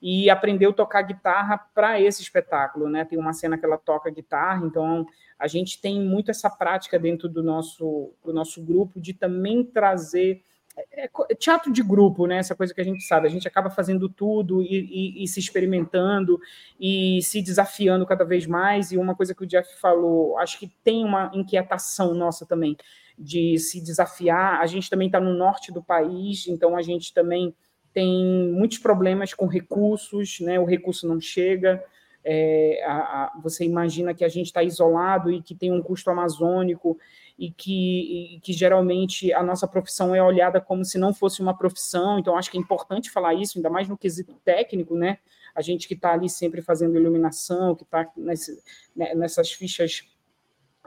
e 0.00 0.28
aprendeu 0.30 0.70
a 0.70 0.74
tocar 0.74 1.02
guitarra 1.02 1.58
para 1.74 2.00
esse 2.00 2.22
espetáculo, 2.22 2.88
né? 2.88 3.04
Tem 3.04 3.18
uma 3.18 3.32
cena 3.32 3.56
que 3.56 3.64
ela 3.64 3.78
toca 3.78 4.10
guitarra, 4.10 4.64
então 4.66 5.06
a 5.38 5.46
gente 5.46 5.80
tem 5.80 6.00
muito 6.00 6.30
essa 6.30 6.50
prática 6.50 6.98
dentro 6.98 7.28
do 7.28 7.42
nosso, 7.42 8.12
do 8.24 8.32
nosso 8.32 8.62
grupo 8.62 9.00
de 9.00 9.12
também 9.12 9.64
trazer 9.64 10.42
é, 10.76 11.04
é, 11.04 11.10
é 11.30 11.34
teatro 11.34 11.72
de 11.72 11.82
grupo, 11.82 12.26
né? 12.26 12.36
Essa 12.36 12.54
coisa 12.54 12.74
que 12.74 12.80
a 12.80 12.84
gente 12.84 13.02
sabe, 13.04 13.26
a 13.26 13.30
gente 13.30 13.48
acaba 13.48 13.70
fazendo 13.70 14.08
tudo 14.08 14.62
e, 14.62 14.66
e, 14.66 15.24
e, 15.24 15.28
se 15.28 15.40
experimentando 15.40 16.38
e 16.78 17.20
se 17.22 17.40
desafiando 17.40 18.04
cada 18.04 18.24
vez 18.24 18.46
mais. 18.46 18.92
E 18.92 18.98
uma 18.98 19.14
coisa 19.14 19.34
que 19.34 19.42
o 19.42 19.46
Jeff 19.46 19.80
falou, 19.80 20.38
acho 20.38 20.58
que 20.58 20.68
tem 20.84 21.02
uma 21.02 21.30
inquietação 21.34 22.14
nossa 22.14 22.44
também 22.44 22.76
de 23.18 23.58
se 23.58 23.80
desafiar. 23.80 24.60
A 24.60 24.66
gente 24.66 24.90
também 24.90 25.06
está 25.08 25.18
no 25.18 25.32
norte 25.32 25.72
do 25.72 25.82
país, 25.82 26.46
então 26.46 26.76
a 26.76 26.82
gente 26.82 27.14
também 27.14 27.54
tem 27.96 28.52
muitos 28.52 28.76
problemas 28.76 29.32
com 29.32 29.46
recursos, 29.46 30.38
né? 30.40 30.60
O 30.60 30.66
recurso 30.66 31.08
não 31.08 31.18
chega. 31.18 31.82
é, 32.22 32.84
a, 32.84 32.92
a, 32.92 33.40
você 33.42 33.64
imagina 33.64 34.12
que 34.12 34.22
a 34.22 34.28
gente 34.28 34.48
está 34.48 34.62
isolado 34.62 35.32
e 35.32 35.40
que 35.40 35.54
tem 35.54 35.72
um 35.72 35.80
custo 35.80 36.10
amazônico 36.10 36.98
e 37.38 37.50
que, 37.50 38.34
e 38.34 38.40
que 38.40 38.52
geralmente 38.52 39.32
a 39.32 39.42
nossa 39.42 39.66
profissão 39.66 40.14
é 40.14 40.22
olhada 40.22 40.60
como 40.60 40.84
se 40.84 40.98
não 40.98 41.14
fosse 41.14 41.40
uma 41.40 41.56
profissão, 41.56 42.18
então 42.18 42.36
acho 42.36 42.50
que 42.50 42.58
é 42.58 42.60
importante 42.60 43.10
falar 43.10 43.32
isso, 43.32 43.56
ainda 43.56 43.70
mais 43.70 43.88
no 43.88 43.96
quesito 43.96 44.34
técnico, 44.44 44.94
né? 44.94 45.16
A 45.54 45.62
gente 45.62 45.88
que 45.88 45.94
está 45.94 46.12
ali 46.12 46.28
sempre 46.28 46.60
fazendo 46.60 46.98
iluminação, 46.98 47.74
que 47.74 47.84
está 47.84 48.06
né, 48.14 49.14
nessas 49.14 49.52
fichas 49.52 50.02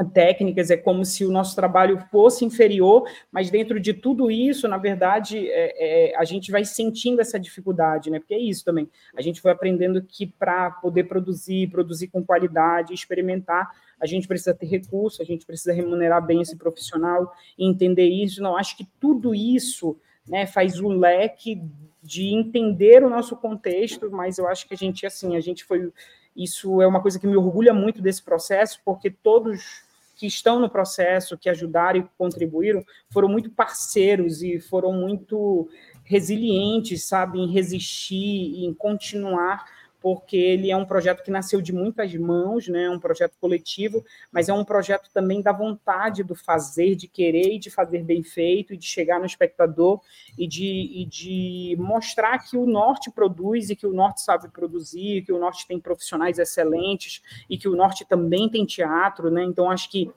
técnicas, 0.06 0.70
é 0.70 0.78
como 0.78 1.04
se 1.04 1.26
o 1.26 1.32
nosso 1.32 1.56
trabalho 1.56 1.98
fosse 2.12 2.46
inferior, 2.46 3.04
mas 3.32 3.50
dentro 3.50 3.80
de 3.80 3.94
tudo 3.94 4.32
isso, 4.32 4.68
na 4.68 4.78
verdade, 4.78 5.48
é, 5.50 6.12
é, 6.12 6.18
a 6.18 6.24
gente 6.24 6.52
vai 6.52 6.64
sentindo 6.66 7.22
essa 7.22 7.40
dificuldade, 7.40 8.10
né? 8.10 8.20
Porque 8.20 8.34
é 8.34 8.40
isso 8.40 8.64
também. 8.64 8.90
A 9.16 9.22
gente 9.22 9.42
foi 9.42 9.52
aprendendo 9.52 10.02
que 10.02 10.26
para 10.26 10.72
poder 10.72 11.06
produzir, 11.06 11.70
produzir 11.70 12.08
com 12.08 12.24
qualidade, 12.24 12.94
experimentar, 12.94 13.70
a 14.00 14.06
gente 14.06 14.28
precisa 14.28 14.54
ter 14.54 14.66
recurso, 14.66 15.22
a 15.22 15.26
gente 15.26 15.46
precisa 15.46 15.74
remunerar 15.74 16.26
bem 16.26 16.42
esse 16.42 16.56
profissional 16.56 17.34
e 17.58 17.68
entender 17.68 18.08
isso. 18.08 18.42
Não, 18.42 18.56
acho 18.56 18.78
que 18.78 18.88
tudo 19.00 19.36
isso 19.36 19.98
né, 20.28 20.46
faz 20.46 20.80
um 20.80 20.90
leque 20.90 21.62
de 22.02 22.34
entender 22.34 23.04
o 23.04 23.10
nosso 23.10 23.36
contexto, 23.36 24.10
mas 24.10 24.38
eu 24.38 24.48
acho 24.48 24.68
que 24.68 24.74
a 24.74 24.78
gente, 24.78 25.06
assim, 25.06 25.36
a 25.36 25.40
gente 25.40 25.66
foi. 25.66 25.92
Isso 26.36 26.82
é 26.82 26.88
uma 26.88 27.02
coisa 27.02 27.20
que 27.20 27.28
me 27.28 27.36
orgulha 27.36 27.74
muito 27.74 28.02
desse 28.02 28.24
processo, 28.24 28.80
porque 28.86 29.10
todos 29.10 29.84
que 30.20 30.28
estão 30.28 30.60
no 30.60 30.70
processo, 30.70 31.38
que 31.38 31.50
ajudaram 31.50 32.02
e 32.02 32.08
contribuíram, 32.18 32.84
foram 33.10 33.30
muito 33.30 33.50
parceiros 33.50 34.44
e 34.44 34.60
foram 34.60 34.92
muito 34.92 35.70
resilientes, 36.04 37.06
sabe, 37.06 37.40
em 37.40 37.50
resistir, 37.50 38.66
em 38.66 38.74
continuar 38.74 39.66
porque 40.02 40.38
ele 40.38 40.72
é 40.72 40.78
um 40.78 40.86
projeto 40.86 41.24
que 41.24 41.32
nasceu 41.32 41.62
de 41.62 41.74
muitas 41.74 42.14
mãos, 42.16 42.68
né? 42.68 42.84
É 42.84 42.90
um 42.90 43.00
projeto 43.00 43.36
coletivo, 43.40 44.04
mas 44.32 44.48
é 44.48 44.54
um 44.54 44.64
projeto 44.64 45.10
também 45.14 45.42
da 45.42 45.52
vontade 45.52 46.24
do 46.24 46.36
fazer, 46.36 46.96
de 46.96 47.08
querer 47.08 47.56
e 47.56 47.60
de 47.60 47.70
fazer 47.70 48.04
bem 48.04 48.24
feito, 48.24 48.74
e 48.74 48.78
de 48.78 48.86
chegar 48.86 49.20
no 49.20 49.26
espectador 49.26 50.00
e 50.38 50.48
de, 50.48 50.66
e 50.66 51.06
de 51.06 51.76
mostrar 51.78 52.40
que 52.40 52.56
o 52.56 52.66
Norte 52.66 53.12
produz 53.12 53.70
e 53.70 53.76
que 53.76 53.86
o 53.86 53.94
Norte 53.94 54.22
sabe 54.22 54.50
produzir, 54.50 55.24
que 55.24 55.34
o 55.34 55.40
Norte 55.40 55.68
tem 55.68 55.80
profissionais 55.80 56.40
excelentes 56.40 57.22
e 57.50 57.58
que 57.58 57.68
o 57.68 57.76
Norte 57.76 58.06
também 58.06 58.50
tem 58.50 58.66
teatro, 58.66 59.30
né? 59.30 59.44
Então, 59.44 59.70
acho 59.70 59.90
que 59.90 60.10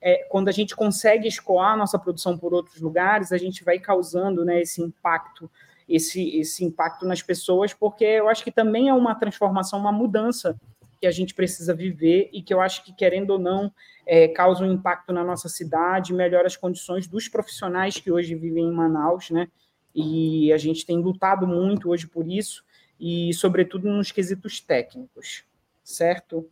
é, 0.00 0.24
quando 0.28 0.48
a 0.48 0.52
gente 0.52 0.76
consegue 0.76 1.26
escoar 1.26 1.76
nossa 1.76 1.98
produção 1.98 2.36
por 2.36 2.52
outros 2.52 2.80
lugares, 2.80 3.32
a 3.32 3.38
gente 3.38 3.64
vai 3.64 3.78
causando 3.78 4.44
né, 4.44 4.60
esse 4.60 4.82
impacto 4.82 5.50
esse, 5.88 6.36
esse 6.38 6.64
impacto 6.64 7.06
nas 7.06 7.22
pessoas, 7.22 7.72
porque 7.72 8.04
eu 8.04 8.28
acho 8.28 8.42
que 8.42 8.50
também 8.50 8.88
é 8.88 8.94
uma 8.94 9.14
transformação, 9.14 9.78
uma 9.78 9.92
mudança 9.92 10.58
que 11.00 11.06
a 11.06 11.10
gente 11.10 11.34
precisa 11.34 11.74
viver 11.74 12.30
e 12.32 12.42
que 12.42 12.52
eu 12.54 12.60
acho 12.60 12.82
que, 12.84 12.92
querendo 12.92 13.30
ou 13.30 13.38
não, 13.38 13.70
é, 14.06 14.28
causa 14.28 14.64
um 14.64 14.72
impacto 14.72 15.12
na 15.12 15.22
nossa 15.22 15.48
cidade, 15.48 16.14
melhora 16.14 16.46
as 16.46 16.56
condições 16.56 17.06
dos 17.06 17.28
profissionais 17.28 17.98
que 17.98 18.10
hoje 18.10 18.34
vivem 18.34 18.64
em 18.64 18.72
Manaus, 18.72 19.30
né? 19.30 19.48
E 19.94 20.52
a 20.52 20.58
gente 20.58 20.84
tem 20.84 20.98
lutado 20.98 21.46
muito 21.46 21.90
hoje 21.90 22.06
por 22.06 22.26
isso, 22.26 22.64
e 22.98 23.32
sobretudo 23.34 23.88
nos 23.88 24.10
quesitos 24.10 24.60
técnicos, 24.60 25.44
certo? 25.82 26.48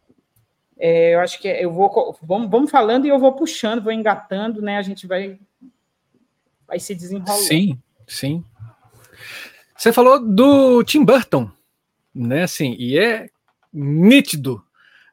É, 0.79 1.15
eu 1.15 1.21
acho 1.21 1.41
que 1.41 1.49
eu 1.49 1.73
vou 1.73 2.17
vamos, 2.23 2.51
vamos 2.51 2.71
falando 2.71 3.07
e 3.07 3.09
eu 3.09 3.19
vou 3.19 3.33
puxando, 3.33 3.83
vou 3.83 3.93
engatando, 3.93 4.61
né? 4.61 4.77
A 4.77 4.83
gente 4.83 5.07
vai 5.07 5.39
vai 6.67 6.79
se 6.79 6.95
desenrolando. 6.95 7.43
Sim, 7.45 7.79
sim. 8.07 8.45
Você 9.83 9.93
falou 9.93 10.25
do 10.25 10.85
Tim 10.85 11.05
Burton, 11.05 11.51
né? 12.15 12.45
Assim, 12.45 12.77
e 12.79 12.97
é 12.97 13.29
nítido, 13.73 14.65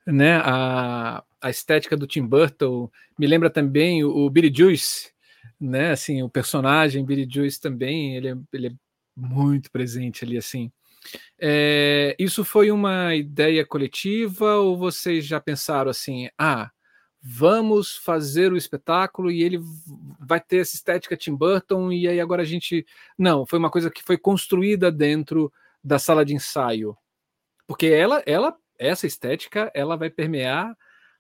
né? 0.06 0.36
A, 0.44 1.24
a 1.42 1.50
estética 1.50 1.98
do 1.98 2.06
Tim 2.06 2.24
Burton 2.24 2.88
me 3.18 3.26
lembra 3.26 3.50
também 3.50 4.04
o, 4.04 4.16
o 4.16 4.30
Billy 4.30 4.54
Juice, 4.56 5.10
né? 5.60 5.90
Assim, 5.90 6.22
o 6.22 6.30
personagem 6.30 7.04
Billy 7.04 7.28
Juice 7.28 7.60
também, 7.60 8.16
ele 8.16 8.28
é, 8.28 8.38
ele 8.54 8.68
é 8.68 8.72
muito 9.18 9.72
presente 9.72 10.24
ali, 10.24 10.38
assim. 10.38 10.72
É, 11.40 12.16
isso 12.20 12.46
foi 12.46 12.70
uma 12.70 13.16
ideia 13.16 13.66
coletiva 13.66 14.58
ou 14.58 14.78
vocês 14.78 15.26
já 15.26 15.42
pensaram 15.42 15.90
assim, 15.90 16.30
ah, 16.38 16.70
vamos 17.22 17.98
fazer 17.98 18.52
o 18.52 18.58
espetáculo 18.58 19.30
e 19.30 19.44
ele 19.44 19.60
vai 20.20 20.40
ter 20.40 20.58
essa 20.58 20.76
estética 20.76 21.18
Tim 21.18 21.36
Burton 21.36 21.92
e 21.92 22.08
aí 22.08 22.20
agora 22.20 22.42
a 22.42 22.46
gente 22.46 22.86
não 23.18 23.46
foi 23.46 23.60
uma 23.60 23.70
coisa 23.70 23.92
que 23.92 24.04
foi 24.04 24.18
construída 24.18 24.92
dentro 24.92 25.52
da 25.84 26.00
sala 26.00 26.26
de 26.26 26.34
ensaio. 26.34 26.98
Porque 27.68 27.88
ela 27.88 28.24
ela 28.26 28.56
essa 28.78 29.06
estética 29.06 29.72
ela 29.74 29.98
vai 29.98 30.10
permear 30.10 30.76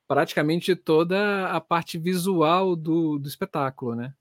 praticamente 0.07 0.75
toda 0.75 1.49
a 1.49 1.61
parte 1.61 1.97
visual 1.97 2.75
do, 2.75 3.19
do 3.19 3.27
espetáculo 3.27 3.95
né 3.95 4.13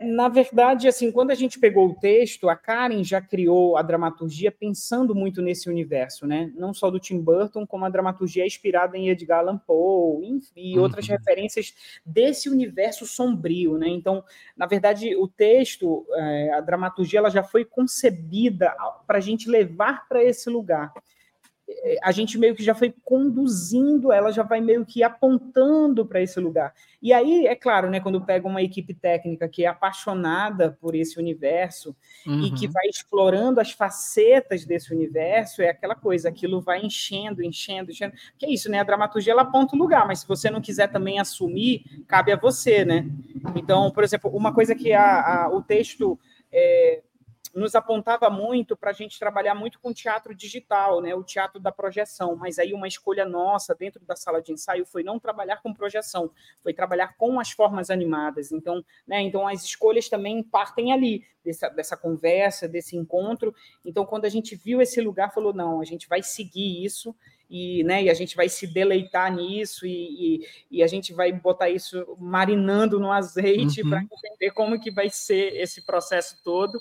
na 0.00 0.28
verdade, 0.28 0.86
assim, 0.86 1.10
quando 1.10 1.32
a 1.32 1.34
gente 1.34 1.58
pegou 1.58 1.88
o 1.88 1.94
texto, 1.94 2.48
a 2.48 2.54
Karen 2.54 3.02
já 3.02 3.20
criou 3.20 3.76
a 3.76 3.82
dramaturgia 3.82 4.52
pensando 4.52 5.12
muito 5.12 5.42
nesse 5.42 5.68
universo, 5.68 6.24
né? 6.24 6.52
Não 6.54 6.72
só 6.72 6.88
do 6.88 7.00
Tim 7.00 7.20
Burton, 7.20 7.66
como 7.66 7.84
a 7.84 7.88
dramaturgia 7.88 8.44
é 8.44 8.46
inspirada 8.46 8.96
em 8.96 9.08
Edgar 9.08 9.40
Allan 9.40 9.58
Poe, 9.58 10.24
enfim, 10.24 10.52
e 10.54 10.76
uhum. 10.76 10.84
outras 10.84 11.08
referências 11.08 11.74
desse 12.06 12.48
universo 12.48 13.06
sombrio, 13.06 13.76
né? 13.76 13.88
Então, 13.88 14.22
na 14.56 14.66
verdade, 14.66 15.16
o 15.16 15.26
texto, 15.26 16.06
é, 16.14 16.52
a 16.54 16.60
dramaturgia, 16.60 17.18
ela 17.18 17.30
já 17.30 17.42
foi 17.42 17.64
concebida 17.64 18.72
para 19.04 19.18
a 19.18 19.22
gente 19.22 19.50
levar 19.50 20.06
para 20.08 20.22
esse 20.22 20.48
lugar 20.48 20.92
a 22.02 22.12
gente 22.12 22.38
meio 22.38 22.54
que 22.54 22.62
já 22.62 22.74
foi 22.74 22.94
conduzindo, 23.04 24.10
ela 24.10 24.30
já 24.30 24.42
vai 24.42 24.60
meio 24.60 24.86
que 24.86 25.02
apontando 25.02 26.04
para 26.04 26.22
esse 26.22 26.40
lugar. 26.40 26.72
E 27.00 27.12
aí, 27.12 27.46
é 27.46 27.54
claro, 27.54 27.90
né, 27.90 28.00
quando 28.00 28.24
pega 28.24 28.48
uma 28.48 28.62
equipe 28.62 28.94
técnica 28.94 29.48
que 29.48 29.64
é 29.64 29.68
apaixonada 29.68 30.76
por 30.80 30.94
esse 30.94 31.18
universo 31.18 31.94
uhum. 32.26 32.42
e 32.42 32.50
que 32.52 32.66
uhum. 32.66 32.72
vai 32.72 32.86
explorando 32.88 33.60
as 33.60 33.70
facetas 33.70 34.64
desse 34.64 34.92
universo, 34.92 35.62
é 35.62 35.68
aquela 35.68 35.94
coisa, 35.94 36.28
aquilo 36.28 36.60
vai 36.60 36.80
enchendo, 36.80 37.42
enchendo, 37.42 37.90
enchendo. 37.90 38.14
Que 38.38 38.46
é 38.46 38.50
isso, 38.50 38.70
né? 38.70 38.80
A 38.80 38.84
dramaturgia 38.84 39.32
ela 39.32 39.42
aponta 39.42 39.76
o 39.76 39.78
lugar, 39.78 40.06
mas 40.06 40.20
se 40.20 40.28
você 40.28 40.50
não 40.50 40.60
quiser 40.60 40.88
também 40.88 41.20
assumir, 41.20 41.84
cabe 42.06 42.32
a 42.32 42.36
você, 42.36 42.84
né? 42.84 43.06
Então, 43.54 43.90
por 43.90 44.02
exemplo, 44.02 44.30
uma 44.30 44.52
coisa 44.52 44.74
que 44.74 44.92
a, 44.92 45.44
a 45.44 45.48
o 45.54 45.62
texto 45.62 46.18
é, 46.50 47.02
nos 47.58 47.74
apontava 47.74 48.30
muito 48.30 48.76
para 48.76 48.90
a 48.90 48.92
gente 48.92 49.18
trabalhar 49.18 49.54
muito 49.54 49.80
com 49.80 49.92
teatro 49.92 50.34
digital, 50.34 51.00
né, 51.00 51.14
o 51.14 51.22
teatro 51.22 51.60
da 51.60 51.72
projeção, 51.72 52.36
mas 52.36 52.58
aí 52.58 52.72
uma 52.72 52.86
escolha 52.86 53.24
nossa 53.24 53.74
dentro 53.74 54.04
da 54.04 54.14
sala 54.14 54.40
de 54.40 54.52
ensaio 54.52 54.86
foi 54.86 55.02
não 55.02 55.18
trabalhar 55.18 55.56
com 55.62 55.74
projeção, 55.74 56.30
foi 56.62 56.72
trabalhar 56.72 57.16
com 57.16 57.40
as 57.40 57.50
formas 57.50 57.90
animadas. 57.90 58.52
Então, 58.52 58.84
né, 59.06 59.20
então 59.22 59.46
as 59.46 59.64
escolhas 59.64 60.08
também 60.08 60.42
partem 60.42 60.92
ali 60.92 61.24
dessa, 61.44 61.68
dessa 61.68 61.96
conversa, 61.96 62.68
desse 62.68 62.96
encontro. 62.96 63.54
Então, 63.84 64.06
quando 64.06 64.24
a 64.24 64.28
gente 64.28 64.54
viu 64.54 64.80
esse 64.80 65.00
lugar, 65.00 65.32
falou 65.32 65.52
não, 65.52 65.80
a 65.80 65.84
gente 65.84 66.08
vai 66.08 66.22
seguir 66.22 66.84
isso 66.84 67.14
e, 67.50 67.82
né, 67.84 68.04
e 68.04 68.10
a 68.10 68.14
gente 68.14 68.36
vai 68.36 68.48
se 68.48 68.66
deleitar 68.66 69.34
nisso 69.34 69.86
e, 69.86 69.90
e, 69.90 70.46
e, 70.70 70.82
a 70.82 70.86
gente 70.86 71.14
vai 71.14 71.32
botar 71.32 71.70
isso 71.70 72.16
marinando 72.20 73.00
no 73.00 73.10
azeite 73.10 73.82
uhum. 73.82 73.88
para 73.88 74.02
entender 74.02 74.50
como 74.50 74.78
que 74.78 74.90
vai 74.90 75.08
ser 75.08 75.54
esse 75.56 75.84
processo 75.84 76.40
todo 76.44 76.78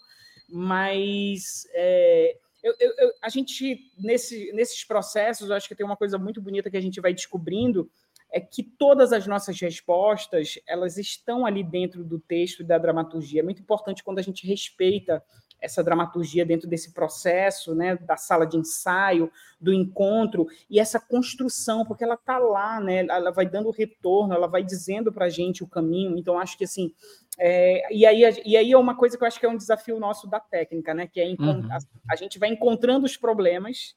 mas 0.49 1.67
é, 1.73 2.37
eu, 2.63 2.75
eu, 2.79 3.11
a 3.21 3.29
gente, 3.29 3.91
nesse, 3.97 4.51
nesses 4.53 4.83
processos, 4.83 5.49
eu 5.49 5.55
acho 5.55 5.67
que 5.67 5.75
tem 5.75 5.85
uma 5.85 5.97
coisa 5.97 6.17
muito 6.17 6.41
bonita 6.41 6.69
que 6.69 6.77
a 6.77 6.81
gente 6.81 6.99
vai 6.99 7.13
descobrindo, 7.13 7.89
é 8.31 8.41
que 8.41 8.61
todas 8.61 9.13
as 9.13 9.25
nossas 9.25 9.59
respostas, 9.59 10.59
elas 10.67 10.97
estão 10.97 11.45
ali 11.45 11.63
dentro 11.63 12.03
do 12.03 12.19
texto 12.19 12.61
e 12.61 12.65
da 12.65 12.77
dramaturgia. 12.77 13.39
É 13.39 13.43
muito 13.43 13.61
importante 13.61 14.03
quando 14.03 14.19
a 14.19 14.23
gente 14.23 14.45
respeita 14.45 15.23
essa 15.59 15.83
dramaturgia 15.83 16.45
dentro 16.45 16.67
desse 16.67 16.93
processo, 16.93 17.73
né, 17.73 17.95
da 17.95 18.15
sala 18.15 18.45
de 18.45 18.57
ensaio, 18.57 19.31
do 19.59 19.73
encontro 19.73 20.47
e 20.69 20.79
essa 20.79 20.99
construção, 20.99 21.85
porque 21.85 22.03
ela 22.03 22.13
está 22.13 22.37
lá, 22.37 22.79
né, 22.79 23.05
ela 23.09 23.31
vai 23.31 23.45
dando 23.45 23.71
retorno, 23.71 24.33
ela 24.33 24.47
vai 24.47 24.63
dizendo 24.63 25.11
para 25.11 25.25
a 25.25 25.29
gente 25.29 25.63
o 25.63 25.67
caminho. 25.67 26.17
Então 26.17 26.37
acho 26.37 26.57
que 26.57 26.63
assim, 26.63 26.93
é, 27.39 27.93
e 27.93 28.05
aí 28.05 28.21
e 28.45 28.55
aí 28.55 28.71
é 28.71 28.77
uma 28.77 28.95
coisa 28.95 29.17
que 29.17 29.23
eu 29.23 29.27
acho 29.27 29.39
que 29.39 29.45
é 29.45 29.49
um 29.49 29.57
desafio 29.57 29.99
nosso 29.99 30.27
da 30.27 30.39
técnica, 30.39 30.93
né, 30.93 31.07
que 31.07 31.19
é 31.19 31.27
uhum. 31.39 31.67
a, 31.71 31.77
a 32.11 32.15
gente 32.15 32.37
vai 32.37 32.49
encontrando 32.49 33.05
os 33.05 33.17
problemas 33.17 33.95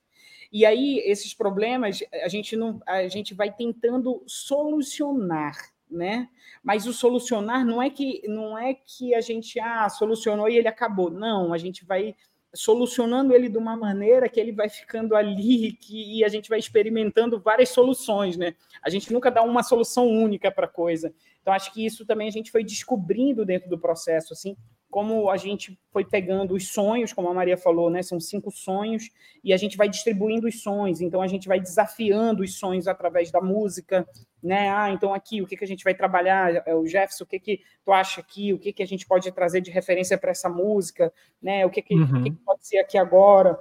e 0.52 0.64
aí 0.66 0.98
esses 1.06 1.34
problemas 1.34 2.00
a 2.24 2.28
gente 2.28 2.56
não 2.56 2.80
a 2.86 3.06
gente 3.06 3.34
vai 3.34 3.52
tentando 3.52 4.22
solucionar 4.26 5.56
né? 5.90 6.28
Mas 6.62 6.86
o 6.86 6.92
solucionar 6.92 7.64
não 7.64 7.82
é 7.82 7.90
que 7.90 8.22
não 8.28 8.56
é 8.56 8.74
que 8.74 9.14
a 9.14 9.20
gente 9.20 9.58
ah, 9.58 9.88
solucionou 9.88 10.48
e 10.48 10.56
ele 10.56 10.68
acabou. 10.68 11.10
Não, 11.10 11.52
a 11.52 11.58
gente 11.58 11.84
vai 11.84 12.14
solucionando 12.52 13.32
ele 13.32 13.48
de 13.48 13.58
uma 13.58 13.76
maneira 13.76 14.28
que 14.28 14.40
ele 14.40 14.52
vai 14.52 14.68
ficando 14.68 15.14
ali 15.14 15.72
que, 15.80 16.18
e 16.18 16.24
a 16.24 16.28
gente 16.28 16.48
vai 16.48 16.58
experimentando 16.58 17.40
várias 17.40 17.70
soluções, 17.70 18.36
né? 18.36 18.54
A 18.82 18.90
gente 18.90 19.12
nunca 19.12 19.30
dá 19.30 19.42
uma 19.42 19.62
solução 19.62 20.08
única 20.08 20.50
para 20.50 20.66
a 20.66 20.70
coisa. 20.70 21.14
Então, 21.40 21.52
acho 21.52 21.72
que 21.72 21.84
isso 21.84 22.04
também 22.04 22.28
a 22.28 22.32
gente 22.32 22.50
foi 22.50 22.64
descobrindo 22.64 23.44
dentro 23.44 23.68
do 23.68 23.78
processo, 23.78 24.32
assim, 24.32 24.56
como 24.90 25.30
a 25.30 25.36
gente 25.36 25.78
foi 25.92 26.04
pegando 26.04 26.54
os 26.54 26.68
sonhos, 26.68 27.12
como 27.12 27.28
a 27.28 27.34
Maria 27.34 27.56
falou, 27.56 27.88
né? 27.88 28.02
São 28.02 28.18
cinco 28.18 28.50
sonhos, 28.50 29.08
e 29.42 29.52
a 29.52 29.56
gente 29.56 29.76
vai 29.76 29.88
distribuindo 29.88 30.48
os 30.48 30.62
sonhos, 30.62 31.00
então 31.00 31.22
a 31.22 31.28
gente 31.28 31.46
vai 31.46 31.60
desafiando 31.60 32.42
os 32.42 32.58
sonhos 32.58 32.88
através 32.88 33.30
da 33.30 33.40
música, 33.40 34.06
né? 34.42 34.68
Ah, 34.68 34.90
então 34.90 35.14
aqui, 35.14 35.40
o 35.40 35.46
que, 35.46 35.56
que 35.56 35.64
a 35.64 35.66
gente 35.66 35.84
vai 35.84 35.94
trabalhar? 35.94 36.62
É, 36.66 36.74
o 36.74 36.84
Jefferson, 36.86 37.24
o 37.24 37.26
que, 37.26 37.38
que 37.38 37.60
tu 37.84 37.92
acha 37.92 38.20
aqui? 38.20 38.52
O 38.52 38.58
que, 38.58 38.72
que 38.72 38.82
a 38.82 38.86
gente 38.86 39.06
pode 39.06 39.30
trazer 39.30 39.60
de 39.60 39.70
referência 39.70 40.18
para 40.18 40.32
essa 40.32 40.48
música? 40.48 41.12
Né? 41.40 41.64
O 41.64 41.70
que, 41.70 41.82
que, 41.82 41.94
uhum. 41.94 42.24
que, 42.24 42.30
que 42.30 42.44
pode 42.44 42.66
ser 42.66 42.78
aqui 42.78 42.98
agora? 42.98 43.58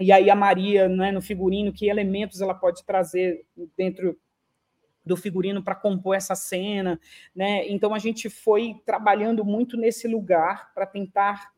E 0.00 0.10
aí 0.10 0.30
a 0.30 0.34
Maria, 0.34 0.88
né, 0.88 1.12
no 1.12 1.20
figurino, 1.20 1.72
que 1.72 1.88
elementos 1.88 2.40
ela 2.40 2.54
pode 2.54 2.84
trazer 2.84 3.44
dentro 3.76 4.18
do 5.04 5.16
figurino 5.16 5.62
para 5.62 5.74
compor 5.74 6.16
essa 6.16 6.34
cena, 6.34 7.00
né? 7.34 7.68
Então 7.68 7.94
a 7.94 7.98
gente 7.98 8.28
foi 8.28 8.80
trabalhando 8.84 9.44
muito 9.44 9.76
nesse 9.76 10.06
lugar 10.06 10.72
para 10.74 10.86
tentar 10.86 11.52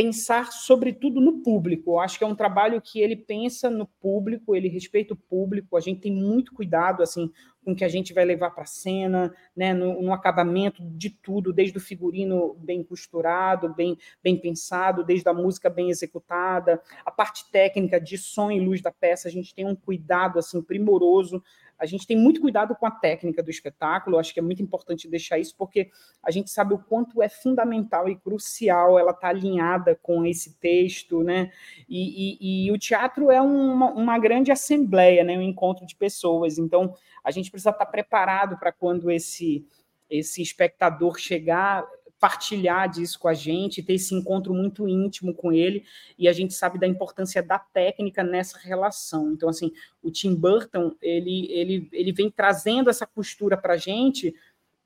pensar 0.00 0.50
sobretudo 0.50 1.20
no 1.20 1.42
público. 1.42 1.98
Acho 1.98 2.16
que 2.16 2.24
é 2.24 2.26
um 2.26 2.34
trabalho 2.34 2.80
que 2.80 3.00
ele 3.00 3.14
pensa 3.14 3.68
no 3.68 3.84
público, 3.86 4.56
ele 4.56 4.66
respeita 4.66 5.12
o 5.12 5.16
público. 5.16 5.76
A 5.76 5.80
gente 5.80 6.00
tem 6.00 6.10
muito 6.10 6.54
cuidado 6.54 7.02
assim 7.02 7.30
com 7.62 7.72
o 7.72 7.76
que 7.76 7.84
a 7.84 7.88
gente 7.88 8.14
vai 8.14 8.24
levar 8.24 8.50
para 8.52 8.62
a 8.62 8.66
cena, 8.66 9.30
né, 9.54 9.74
no, 9.74 10.00
no, 10.00 10.14
acabamento 10.14 10.82
de 10.82 11.10
tudo, 11.10 11.52
desde 11.52 11.76
o 11.76 11.80
figurino 11.80 12.54
bem 12.54 12.82
costurado, 12.82 13.74
bem, 13.74 13.98
bem 14.22 14.38
pensado, 14.38 15.04
desde 15.04 15.28
a 15.28 15.34
música 15.34 15.68
bem 15.68 15.90
executada, 15.90 16.80
a 17.04 17.10
parte 17.10 17.50
técnica 17.50 18.00
de 18.00 18.16
som 18.16 18.50
e 18.50 18.58
luz 18.58 18.80
da 18.80 18.90
peça, 18.90 19.28
a 19.28 19.30
gente 19.30 19.54
tem 19.54 19.66
um 19.66 19.76
cuidado 19.76 20.38
assim 20.38 20.62
primoroso 20.62 21.44
a 21.80 21.86
gente 21.86 22.06
tem 22.06 22.16
muito 22.16 22.42
cuidado 22.42 22.76
com 22.76 22.84
a 22.84 22.90
técnica 22.90 23.42
do 23.42 23.48
espetáculo, 23.48 24.18
acho 24.18 24.34
que 24.34 24.38
é 24.38 24.42
muito 24.42 24.62
importante 24.62 25.08
deixar 25.08 25.38
isso, 25.38 25.54
porque 25.56 25.90
a 26.22 26.30
gente 26.30 26.50
sabe 26.50 26.74
o 26.74 26.78
quanto 26.78 27.22
é 27.22 27.28
fundamental 27.28 28.06
e 28.06 28.16
crucial 28.16 28.98
ela 28.98 29.12
estar 29.12 29.22
tá 29.22 29.28
alinhada 29.28 29.98
com 30.02 30.26
esse 30.26 30.58
texto, 30.58 31.22
né? 31.22 31.50
E, 31.88 32.36
e, 32.38 32.66
e 32.66 32.72
o 32.72 32.78
teatro 32.78 33.30
é 33.30 33.40
uma, 33.40 33.92
uma, 33.92 34.18
grande 34.18 34.52
assembleia, 34.52 35.24
né? 35.24 35.38
um 35.38 35.42
encontro 35.42 35.86
de 35.86 35.96
pessoas, 35.96 36.58
então 36.58 36.94
a 37.24 37.30
gente 37.30 37.50
precisa 37.50 37.70
estar 37.70 37.86
tá 37.86 37.90
preparado 37.90 38.58
para 38.58 38.70
quando 38.70 39.10
esse, 39.10 39.66
esse 40.10 40.42
espectador 40.42 41.18
chegar, 41.18 41.86
partilhar 42.20 42.88
disso 42.88 43.18
com 43.18 43.28
a 43.28 43.34
gente, 43.34 43.82
ter 43.82 43.94
esse 43.94 44.14
encontro 44.14 44.52
muito 44.52 44.86
íntimo 44.86 45.34
com 45.34 45.50
ele, 45.50 45.84
e 46.18 46.28
a 46.28 46.32
gente 46.32 46.52
sabe 46.52 46.78
da 46.78 46.86
importância 46.86 47.42
da 47.42 47.58
técnica 47.58 48.22
nessa 48.22 48.58
relação. 48.58 49.32
Então, 49.32 49.48
assim, 49.48 49.72
o 50.02 50.10
Tim 50.10 50.34
Burton, 50.34 50.94
ele, 51.00 51.50
ele, 51.50 51.88
ele 51.90 52.12
vem 52.12 52.30
trazendo 52.30 52.90
essa 52.90 53.06
costura 53.06 53.56
para 53.56 53.74
a 53.74 53.78
gente, 53.78 54.34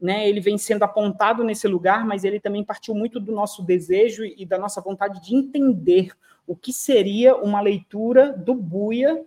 né, 0.00 0.28
ele 0.28 0.40
vem 0.40 0.56
sendo 0.56 0.84
apontado 0.84 1.42
nesse 1.42 1.66
lugar, 1.66 2.06
mas 2.06 2.24
ele 2.24 2.38
também 2.38 2.62
partiu 2.62 2.94
muito 2.94 3.18
do 3.18 3.32
nosso 3.32 3.62
desejo 3.62 4.24
e 4.24 4.46
da 4.46 4.58
nossa 4.58 4.80
vontade 4.80 5.20
de 5.20 5.34
entender 5.34 6.12
o 6.46 6.54
que 6.54 6.72
seria 6.72 7.34
uma 7.36 7.60
leitura 7.60 8.32
do 8.32 8.54
Buia 8.54 9.24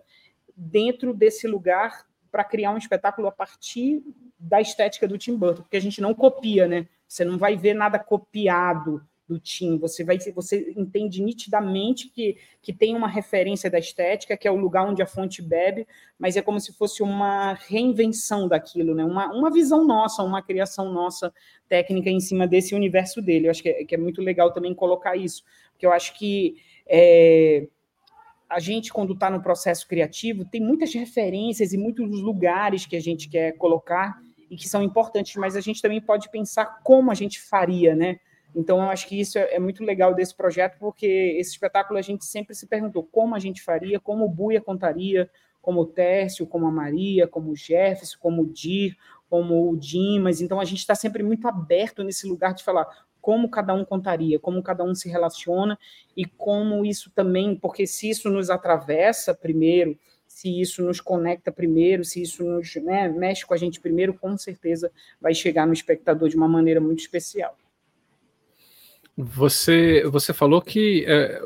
dentro 0.56 1.12
desse 1.12 1.46
lugar 1.46 2.07
para 2.30 2.44
criar 2.44 2.70
um 2.70 2.78
espetáculo 2.78 3.28
a 3.28 3.32
partir 3.32 4.02
da 4.38 4.60
estética 4.60 5.08
do 5.08 5.18
Tim 5.18 5.36
Burton, 5.36 5.62
porque 5.62 5.76
a 5.76 5.80
gente 5.80 6.00
não 6.00 6.14
copia, 6.14 6.68
né? 6.68 6.86
Você 7.06 7.24
não 7.24 7.38
vai 7.38 7.56
ver 7.56 7.74
nada 7.74 7.98
copiado 7.98 9.02
do 9.28 9.38
Tim, 9.38 9.76
você 9.76 10.02
vai 10.02 10.18
você 10.34 10.72
entende 10.74 11.22
nitidamente 11.22 12.08
que, 12.08 12.38
que 12.62 12.72
tem 12.72 12.96
uma 12.96 13.06
referência 13.06 13.70
da 13.70 13.78
estética, 13.78 14.36
que 14.38 14.48
é 14.48 14.50
o 14.50 14.56
lugar 14.56 14.88
onde 14.88 15.02
a 15.02 15.06
fonte 15.06 15.42
bebe, 15.42 15.86
mas 16.18 16.36
é 16.36 16.42
como 16.42 16.58
se 16.58 16.72
fosse 16.72 17.02
uma 17.02 17.52
reinvenção 17.52 18.48
daquilo, 18.48 18.94
né? 18.94 19.04
uma, 19.04 19.30
uma 19.30 19.50
visão 19.50 19.86
nossa, 19.86 20.22
uma 20.22 20.40
criação 20.40 20.90
nossa 20.90 21.32
técnica 21.68 22.08
em 22.08 22.20
cima 22.20 22.46
desse 22.46 22.74
universo 22.74 23.20
dele. 23.20 23.48
Eu 23.48 23.50
acho 23.50 23.62
que 23.62 23.68
é, 23.68 23.84
que 23.84 23.94
é 23.94 23.98
muito 23.98 24.22
legal 24.22 24.50
também 24.50 24.74
colocar 24.74 25.14
isso, 25.14 25.44
porque 25.72 25.84
eu 25.84 25.92
acho 25.92 26.18
que 26.18 26.56
é, 26.86 27.68
a 28.48 28.58
gente, 28.58 28.92
quando 28.92 29.12
está 29.12 29.28
no 29.28 29.42
processo 29.42 29.86
criativo, 29.86 30.44
tem 30.44 30.60
muitas 30.60 30.94
referências 30.94 31.72
e 31.72 31.78
muitos 31.78 32.08
lugares 32.20 32.86
que 32.86 32.96
a 32.96 33.00
gente 33.00 33.28
quer 33.28 33.52
colocar 33.52 34.18
e 34.50 34.56
que 34.56 34.68
são 34.68 34.82
importantes, 34.82 35.36
mas 35.36 35.54
a 35.54 35.60
gente 35.60 35.82
também 35.82 36.00
pode 36.00 36.30
pensar 36.30 36.80
como 36.82 37.10
a 37.10 37.14
gente 37.14 37.40
faria, 37.40 37.94
né? 37.94 38.18
Então, 38.54 38.78
eu 38.78 38.88
acho 38.88 39.06
que 39.06 39.20
isso 39.20 39.38
é, 39.38 39.56
é 39.56 39.58
muito 39.58 39.84
legal 39.84 40.14
desse 40.14 40.34
projeto, 40.34 40.78
porque 40.78 41.06
esse 41.38 41.50
espetáculo 41.50 41.98
a 41.98 42.02
gente 42.02 42.24
sempre 42.24 42.54
se 42.54 42.66
perguntou 42.66 43.02
como 43.04 43.34
a 43.34 43.38
gente 43.38 43.62
faria, 43.62 44.00
como 44.00 44.24
o 44.24 44.28
Buia 44.28 44.60
contaria, 44.60 45.30
como 45.60 45.82
o 45.82 45.86
Tércio, 45.86 46.46
como 46.46 46.66
a 46.66 46.70
Maria, 46.70 47.28
como 47.28 47.50
o 47.50 47.56
Jefferson, 47.56 48.16
como 48.18 48.42
o 48.42 48.46
Dir, 48.46 48.96
como 49.28 49.70
o 49.70 49.76
Dimas. 49.76 50.40
Então, 50.40 50.58
a 50.58 50.64
gente 50.64 50.78
está 50.78 50.94
sempre 50.94 51.22
muito 51.22 51.46
aberto 51.46 52.02
nesse 52.02 52.26
lugar 52.26 52.54
de 52.54 52.64
falar 52.64 52.86
como 53.20 53.48
cada 53.48 53.74
um 53.74 53.84
contaria, 53.84 54.38
como 54.38 54.62
cada 54.62 54.84
um 54.84 54.94
se 54.94 55.08
relaciona 55.08 55.78
e 56.16 56.24
como 56.24 56.84
isso 56.84 57.10
também, 57.14 57.54
porque 57.54 57.86
se 57.86 58.08
isso 58.08 58.30
nos 58.30 58.50
atravessa 58.50 59.34
primeiro, 59.34 59.98
se 60.26 60.60
isso 60.60 60.82
nos 60.82 61.00
conecta 61.00 61.50
primeiro, 61.50 62.04
se 62.04 62.22
isso 62.22 62.44
nos 62.44 62.74
né, 62.76 63.08
mexe 63.08 63.44
com 63.44 63.54
a 63.54 63.56
gente 63.56 63.80
primeiro, 63.80 64.14
com 64.14 64.36
certeza 64.36 64.90
vai 65.20 65.34
chegar 65.34 65.66
no 65.66 65.72
espectador 65.72 66.28
de 66.28 66.36
uma 66.36 66.48
maneira 66.48 66.80
muito 66.80 67.00
especial. 67.00 67.56
Você, 69.16 70.04
você 70.06 70.32
falou 70.32 70.62
que 70.62 71.04
é, 71.08 71.42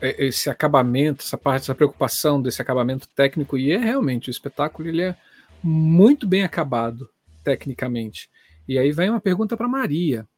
é, 0.00 0.26
esse 0.26 0.50
acabamento, 0.50 1.24
essa 1.24 1.38
parte, 1.38 1.62
essa 1.62 1.74
preocupação 1.74 2.42
desse 2.42 2.60
acabamento 2.60 3.08
técnico, 3.08 3.56
e 3.56 3.72
é 3.72 3.78
realmente 3.78 4.28
o 4.28 4.30
espetáculo 4.30 4.88
ele 4.88 5.02
é 5.02 5.16
muito 5.62 6.26
bem 6.26 6.44
acabado 6.44 7.08
tecnicamente. 7.42 8.28
E 8.68 8.78
aí 8.78 8.92
vem 8.92 9.08
uma 9.08 9.20
pergunta 9.20 9.56
para 9.56 9.66
Maria, 9.66 10.28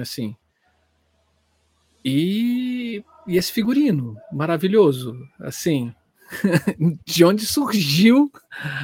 assim. 0.00 0.36
E, 2.04 3.02
e 3.26 3.36
esse 3.36 3.50
figurino 3.52 4.16
maravilhoso, 4.30 5.16
assim, 5.40 5.94
de 7.04 7.24
onde 7.24 7.46
surgiu 7.46 8.30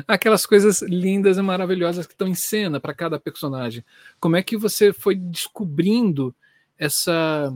aquelas 0.07 0.47
coisas 0.47 0.83
lindas 0.83 1.37
e 1.37 1.43
maravilhosas 1.43 2.07
que 2.07 2.15
estão 2.15 2.29
em 2.29 2.35
cena 2.35 2.81
para 2.81 2.95
cada 2.95 3.19
personagem. 3.19 3.85
Como 4.19 4.37
é 4.37 4.43
que 4.43 4.57
você 4.57 4.93
foi 4.93 5.15
descobrindo 5.15 6.35
essa 6.79 7.55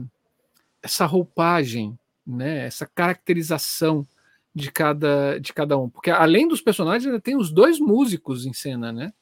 essa 0.81 1.05
roupagem, 1.07 1.97
né, 2.25 2.67
essa 2.67 2.85
caracterização 2.85 4.07
de 4.53 4.71
cada 4.71 5.39
de 5.39 5.51
cada 5.51 5.77
um? 5.77 5.89
Porque 5.89 6.11
além 6.11 6.47
dos 6.47 6.61
personagens, 6.61 7.07
ainda 7.07 7.19
tem 7.19 7.35
os 7.35 7.51
dois 7.51 7.79
músicos 7.79 8.45
em 8.45 8.53
cena, 8.53 8.91
né? 8.91 9.13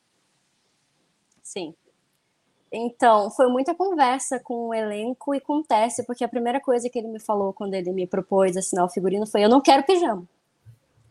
Sim. 1.41 1.73
Então, 2.75 3.29
foi 3.29 3.47
muita 3.47 3.75
conversa 3.75 4.39
com 4.39 4.69
o 4.69 4.73
elenco 4.73 5.35
e 5.35 5.39
com 5.39 5.59
o 5.59 5.63
Tércio, 5.63 6.03
porque 6.05 6.23
a 6.23 6.27
primeira 6.27 6.59
coisa 6.59 6.89
que 6.89 6.97
ele 6.97 7.07
me 7.07 7.19
falou 7.19 7.53
quando 7.53 7.75
ele 7.75 7.91
me 7.91 8.07
propôs 8.07 8.57
assinar 8.57 8.83
o 8.83 8.89
figurino 8.89 9.27
foi: 9.27 9.45
Eu 9.45 9.49
não 9.49 9.61
quero 9.61 9.83
pijama. 9.83 10.27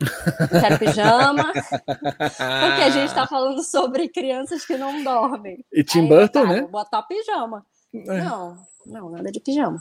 Eu 0.01 0.61
quero 0.61 0.79
pijama, 0.81 1.53
porque 1.53 2.83
a 2.83 2.91
gente 2.91 3.07
está 3.07 3.29
falando 3.29 3.63
sobre 3.63 4.09
crianças 4.09 4.67
que 4.67 4.77
não 4.77 5.05
dormem. 5.05 5.65
E 5.73 5.85
Tim 5.85 6.09
Burton, 6.09 6.43
tá, 6.43 6.49
né? 6.49 6.61
Vou 6.63 6.71
botar 6.71 7.03
pijama. 7.03 7.65
É. 7.95 8.23
Não, 8.25 8.59
não, 8.85 9.11
nada 9.11 9.31
de 9.31 9.39
pijama. 9.39 9.81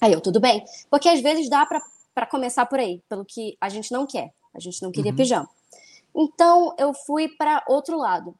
Aí 0.00 0.12
eu, 0.12 0.20
tudo 0.20 0.40
bem. 0.40 0.64
Porque 0.90 1.08
às 1.08 1.20
vezes 1.20 1.48
dá 1.48 1.64
para 1.64 2.26
começar 2.26 2.66
por 2.66 2.80
aí, 2.80 3.00
pelo 3.08 3.24
que 3.24 3.56
a 3.60 3.68
gente 3.68 3.92
não 3.92 4.04
quer. 4.04 4.32
A 4.52 4.58
gente 4.58 4.82
não 4.82 4.90
queria 4.90 5.12
uhum. 5.12 5.16
pijama. 5.16 5.48
Então 6.16 6.74
eu 6.76 6.92
fui 6.92 7.28
para 7.28 7.62
outro 7.68 7.96
lado, 7.96 8.34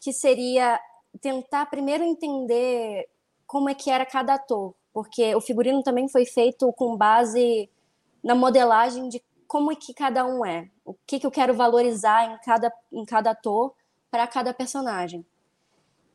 que 0.00 0.14
seria 0.14 0.80
tentar 1.20 1.66
primeiro 1.66 2.02
entender 2.04 3.08
como 3.46 3.68
é 3.68 3.74
que 3.74 3.90
era 3.90 4.06
cada 4.06 4.34
ator, 4.34 4.74
porque 4.92 5.34
o 5.34 5.40
figurino 5.40 5.82
também 5.82 6.08
foi 6.08 6.24
feito 6.24 6.72
com 6.72 6.96
base 6.96 7.68
na 8.22 8.34
modelagem 8.34 9.08
de 9.08 9.22
como 9.46 9.70
é 9.70 9.76
que 9.76 9.92
cada 9.92 10.24
um 10.24 10.44
é, 10.46 10.70
o 10.84 10.94
que, 11.06 11.20
que 11.20 11.26
eu 11.26 11.30
quero 11.30 11.54
valorizar 11.54 12.32
em 12.32 12.38
cada, 12.42 12.72
em 12.90 13.04
cada 13.04 13.32
ator 13.32 13.74
para 14.10 14.26
cada 14.26 14.54
personagem. 14.54 15.24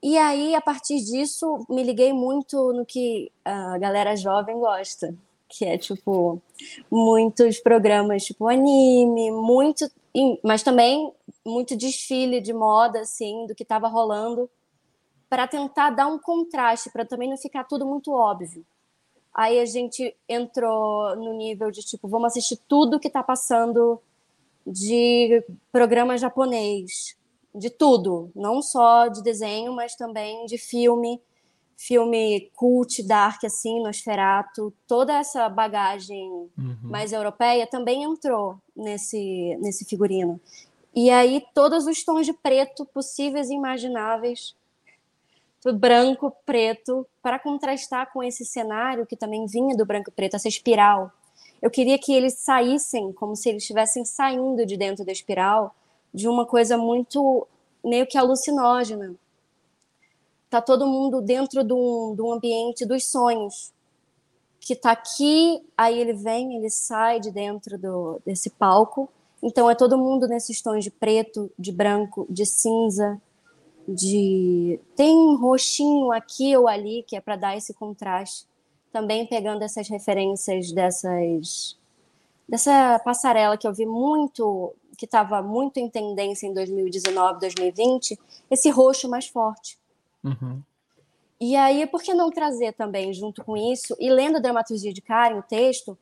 E 0.01 0.17
aí, 0.17 0.55
a 0.55 0.61
partir 0.61 0.97
disso, 1.03 1.65
me 1.69 1.83
liguei 1.83 2.13
muito 2.13 2.71
no 2.73 2.85
que 2.85 3.31
a 3.43 3.77
galera 3.77 4.15
jovem 4.15 4.57
gosta, 4.59 5.13
que 5.49 5.65
é 5.65 5.77
tipo 5.77 6.41
muitos 6.89 7.59
programas 7.59 8.25
tipo 8.25 8.47
anime, 8.47 9.31
muito, 9.31 9.89
mas 10.43 10.63
também 10.63 11.11
muito 11.45 11.75
desfile 11.75 12.41
de 12.41 12.53
moda 12.53 13.01
assim 13.01 13.45
do 13.47 13.55
que 13.55 13.63
estava 13.63 13.87
rolando 13.87 14.49
para 15.29 15.47
tentar 15.47 15.89
dar 15.89 16.07
um 16.07 16.19
contraste, 16.19 16.89
para 16.91 17.05
também 17.05 17.29
não 17.29 17.37
ficar 17.37 17.65
tudo 17.65 17.85
muito 17.85 18.11
óbvio. 18.11 18.65
Aí 19.33 19.59
a 19.59 19.65
gente 19.65 20.15
entrou 20.27 21.15
no 21.15 21.33
nível 21.33 21.69
de 21.69 21.81
tipo, 21.81 22.07
vamos 22.07 22.27
assistir 22.27 22.57
tudo 22.67 22.99
que 22.99 23.07
está 23.07 23.21
passando 23.21 24.01
de 24.65 25.43
programa 25.71 26.17
japonês, 26.17 27.15
de 27.53 27.69
tudo, 27.69 28.31
não 28.35 28.61
só 28.61 29.07
de 29.07 29.21
desenho, 29.21 29.73
mas 29.73 29.95
também 29.95 30.45
de 30.45 30.57
filme, 30.57 31.21
filme 31.77 32.51
cult, 32.55 33.03
dark, 33.03 33.43
assim, 33.43 33.81
Nosferatu, 33.81 34.73
toda 34.87 35.17
essa 35.17 35.47
bagagem 35.47 36.49
uhum. 36.57 36.77
mais 36.81 37.13
europeia 37.13 37.67
também 37.67 38.03
entrou 38.03 38.57
nesse, 38.75 39.55
nesse 39.61 39.85
figurino. 39.85 40.39
E 40.95 41.11
aí 41.11 41.45
todos 41.53 41.85
os 41.85 42.03
tons 42.03 42.25
de 42.25 42.33
preto 42.33 42.85
possíveis 42.85 43.49
e 43.49 43.53
imagináveis 43.53 44.55
branco, 45.73 46.31
preto, 46.45 47.05
para 47.21 47.39
contrastar 47.39 48.11
com 48.11 48.23
esse 48.23 48.45
cenário 48.45 49.05
que 49.05 49.15
também 49.15 49.45
vinha 49.45 49.75
do 49.75 49.85
branco 49.85 50.11
preto, 50.11 50.35
essa 50.35 50.47
espiral. 50.47 51.11
Eu 51.61 51.71
queria 51.71 51.97
que 51.97 52.13
eles 52.13 52.35
saíssem 52.35 53.11
como 53.11 53.35
se 53.35 53.49
eles 53.49 53.63
estivessem 53.63 54.05
saindo 54.05 54.65
de 54.65 54.77
dentro 54.77 55.03
da 55.05 55.11
espiral 55.11 55.75
de 56.13 56.27
uma 56.27 56.45
coisa 56.45 56.77
muito 56.77 57.47
meio 57.83 58.07
que 58.07 58.17
alucinógena. 58.17 59.15
Tá 60.49 60.61
todo 60.61 60.87
mundo 60.87 61.21
dentro 61.21 61.63
de 61.63 61.73
um, 61.73 62.15
de 62.15 62.21
um 62.21 62.31
ambiente 62.31 62.85
dos 62.85 63.05
sonhos, 63.05 63.73
que 64.59 64.75
tá 64.75 64.91
aqui, 64.91 65.61
aí 65.77 65.99
ele 65.99 66.13
vem, 66.13 66.57
ele 66.57 66.69
sai 66.69 67.19
de 67.19 67.31
dentro 67.31 67.77
do, 67.77 68.21
desse 68.25 68.49
palco. 68.49 69.09
Então 69.41 69.69
é 69.69 69.75
todo 69.75 69.97
mundo 69.97 70.27
nesses 70.27 70.61
tons 70.61 70.83
de 70.83 70.91
preto, 70.91 71.51
de 71.57 71.71
branco, 71.71 72.25
de 72.29 72.45
cinza, 72.45 73.21
de 73.87 74.79
tem 74.95 75.15
um 75.15 75.37
roxinho 75.37 76.11
aqui 76.11 76.55
ou 76.57 76.67
ali 76.67 77.03
que 77.03 77.15
é 77.15 77.21
para 77.21 77.35
dar 77.35 77.55
esse 77.55 77.73
contraste. 77.73 78.45
Também 78.91 79.25
pegando 79.25 79.63
essas 79.63 79.87
referências 79.87 80.71
dessas 80.71 81.77
dessa 82.47 82.99
passarela 82.99 83.57
que 83.57 83.67
eu 83.67 83.73
vi 83.73 83.85
muito, 83.85 84.73
que 84.97 85.05
estava 85.05 85.41
muito 85.41 85.77
em 85.77 85.89
tendência 85.89 86.47
em 86.47 86.53
2019, 86.53 87.39
2020, 87.41 88.17
esse 88.49 88.69
roxo 88.69 89.09
mais 89.09 89.27
forte. 89.27 89.77
Uhum. 90.23 90.61
E 91.39 91.55
aí, 91.55 91.85
por 91.85 92.01
que 92.01 92.13
não 92.13 92.31
trazer 92.31 92.73
também, 92.73 93.13
junto 93.13 93.43
com 93.43 93.55
isso, 93.55 93.95
e 93.99 94.09
lendo 94.09 94.37
a 94.37 94.39
dramaturgia 94.39 94.91
de 94.91 95.01
Karen, 95.01 95.37
o 95.37 95.43
texto, 95.43 95.97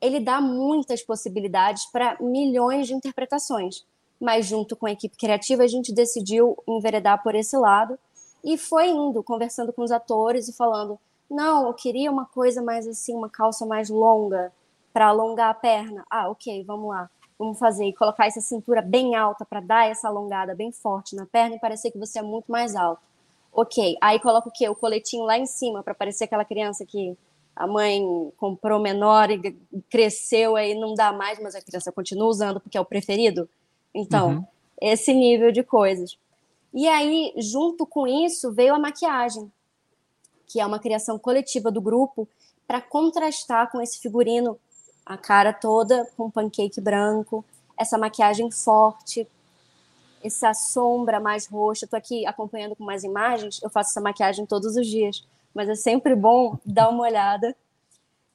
ele 0.00 0.18
dá 0.18 0.40
muitas 0.40 1.02
possibilidades 1.02 1.84
para 1.86 2.16
milhões 2.20 2.86
de 2.86 2.94
interpretações. 2.94 3.84
Mas, 4.22 4.46
junto 4.46 4.76
com 4.76 4.86
a 4.86 4.92
equipe 4.92 5.16
criativa, 5.16 5.64
a 5.64 5.66
gente 5.66 5.92
decidiu 5.92 6.56
enveredar 6.68 7.20
por 7.24 7.34
esse 7.34 7.56
lado 7.56 7.98
e 8.44 8.56
foi 8.56 8.88
indo, 8.88 9.20
conversando 9.20 9.72
com 9.72 9.82
os 9.82 9.90
atores 9.90 10.46
e 10.46 10.52
falando: 10.52 10.96
não, 11.28 11.66
eu 11.66 11.74
queria 11.74 12.08
uma 12.08 12.24
coisa 12.24 12.62
mais 12.62 12.86
assim, 12.86 13.16
uma 13.16 13.28
calça 13.28 13.66
mais 13.66 13.90
longa, 13.90 14.52
para 14.92 15.08
alongar 15.08 15.50
a 15.50 15.54
perna. 15.54 16.04
Ah, 16.08 16.30
ok, 16.30 16.62
vamos 16.62 16.90
lá. 16.90 17.10
Vamos 17.36 17.58
fazer 17.58 17.84
e 17.84 17.92
colocar 17.92 18.28
essa 18.28 18.40
cintura 18.40 18.80
bem 18.80 19.16
alta 19.16 19.44
para 19.44 19.58
dar 19.58 19.90
essa 19.90 20.06
alongada 20.06 20.54
bem 20.54 20.70
forte 20.70 21.16
na 21.16 21.26
perna 21.26 21.56
e 21.56 21.58
parecer 21.58 21.90
que 21.90 21.98
você 21.98 22.20
é 22.20 22.22
muito 22.22 22.52
mais 22.52 22.76
alto. 22.76 23.02
Ok, 23.52 23.96
aí 24.00 24.20
coloca 24.20 24.48
o 24.48 24.52
quê? 24.52 24.68
O 24.68 24.76
coletinho 24.76 25.24
lá 25.24 25.36
em 25.36 25.46
cima 25.46 25.82
para 25.82 25.94
parecer 25.94 26.24
aquela 26.24 26.44
criança 26.44 26.86
que 26.86 27.18
a 27.56 27.66
mãe 27.66 28.00
comprou 28.36 28.78
menor 28.78 29.32
e 29.32 29.52
cresceu 29.90 30.54
aí 30.54 30.78
não 30.78 30.94
dá 30.94 31.12
mais, 31.12 31.40
mas 31.40 31.56
a 31.56 31.60
criança 31.60 31.90
continua 31.90 32.28
usando 32.28 32.60
porque 32.60 32.78
é 32.78 32.80
o 32.80 32.84
preferido. 32.84 33.48
Então, 33.94 34.28
uhum. 34.30 34.44
esse 34.80 35.12
nível 35.12 35.52
de 35.52 35.62
coisas. 35.62 36.18
E 36.72 36.88
aí, 36.88 37.32
junto 37.36 37.86
com 37.86 38.06
isso, 38.06 38.52
veio 38.52 38.74
a 38.74 38.78
maquiagem, 38.78 39.52
que 40.46 40.60
é 40.60 40.66
uma 40.66 40.78
criação 40.78 41.18
coletiva 41.18 41.70
do 41.70 41.80
grupo 41.80 42.26
para 42.66 42.80
contrastar 42.80 43.70
com 43.70 43.80
esse 43.80 44.00
figurino, 44.00 44.58
a 45.04 45.16
cara 45.16 45.52
toda 45.52 46.08
com 46.16 46.30
pancake 46.30 46.80
branco, 46.80 47.44
essa 47.76 47.98
maquiagem 47.98 48.50
forte, 48.50 49.28
essa 50.22 50.54
sombra 50.54 51.20
mais 51.20 51.46
roxa. 51.46 51.84
Estou 51.84 51.98
aqui 51.98 52.26
acompanhando 52.26 52.76
com 52.76 52.84
mais 52.84 53.04
imagens. 53.04 53.60
Eu 53.62 53.68
faço 53.68 53.90
essa 53.90 54.00
maquiagem 54.00 54.46
todos 54.46 54.76
os 54.76 54.86
dias, 54.86 55.26
mas 55.52 55.68
é 55.68 55.74
sempre 55.74 56.14
bom 56.14 56.56
dar 56.64 56.88
uma 56.88 57.02
olhada. 57.02 57.54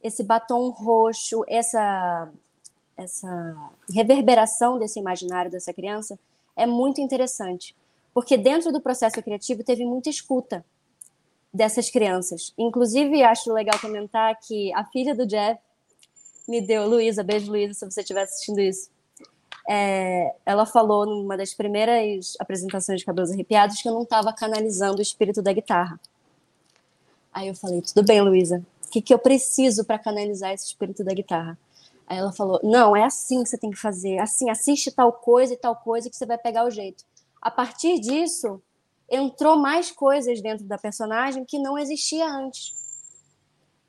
Esse 0.03 0.23
batom 0.23 0.69
roxo, 0.69 1.43
essa 1.47 2.29
essa 2.97 3.55
reverberação 3.93 4.79
desse 4.79 4.99
imaginário 4.99 5.51
dessa 5.51 5.73
criança 5.73 6.17
é 6.55 6.65
muito 6.65 6.99
interessante, 6.99 7.75
porque 8.13 8.37
dentro 8.37 8.71
do 8.71 8.81
processo 8.81 9.21
criativo 9.21 9.63
teve 9.63 9.85
muita 9.85 10.09
escuta 10.09 10.65
dessas 11.53 11.89
crianças. 11.89 12.53
Inclusive, 12.57 13.23
acho 13.23 13.53
legal 13.53 13.79
comentar 13.79 14.37
que 14.39 14.73
a 14.73 14.83
filha 14.85 15.15
do 15.15 15.25
Jeff 15.25 15.61
me 16.47 16.61
deu, 16.61 16.87
Luísa, 16.87 17.23
beijo 17.23 17.51
Luísa, 17.51 17.73
se 17.73 17.85
você 17.85 18.01
estiver 18.01 18.23
assistindo 18.23 18.59
isso 18.59 18.89
é, 19.67 20.33
ela 20.45 20.65
falou 20.65 21.05
numa 21.05 21.35
das 21.35 21.53
primeiras 21.53 22.37
apresentações 22.39 23.01
de 23.01 23.05
Cabelos 23.05 23.31
Arrepiados 23.31 23.81
que 23.81 23.89
eu 23.89 23.93
não 23.93 24.03
estava 24.03 24.31
canalizando 24.31 24.99
o 24.99 25.01
espírito 25.01 25.41
da 25.41 25.51
guitarra. 25.51 25.99
Aí 27.33 27.49
eu 27.49 27.55
falei, 27.55 27.81
tudo 27.81 28.03
bem, 28.03 28.21
Luísa, 28.21 28.63
o 28.85 28.89
que, 28.89 29.01
que 29.01 29.13
eu 29.13 29.19
preciso 29.19 29.83
para 29.83 29.99
canalizar 29.99 30.53
esse 30.53 30.67
espírito 30.67 31.03
da 31.03 31.13
guitarra? 31.13 31.57
Aí 32.07 32.17
ela 32.17 32.31
falou, 32.31 32.59
não, 32.63 32.95
é 32.95 33.03
assim 33.03 33.43
que 33.43 33.49
você 33.49 33.57
tem 33.57 33.69
que 33.69 33.77
fazer, 33.77 34.17
assim, 34.19 34.49
assiste 34.49 34.89
tal 34.91 35.11
coisa 35.11 35.53
e 35.53 35.57
tal 35.57 35.75
coisa 35.75 36.09
que 36.09 36.15
você 36.15 36.25
vai 36.25 36.37
pegar 36.37 36.65
o 36.65 36.71
jeito. 36.71 37.03
A 37.41 37.51
partir 37.51 37.99
disso, 37.99 38.61
entrou 39.09 39.57
mais 39.57 39.91
coisas 39.91 40.41
dentro 40.41 40.65
da 40.65 40.77
personagem 40.77 41.43
que 41.43 41.59
não 41.59 41.77
existia 41.77 42.25
antes. 42.25 42.73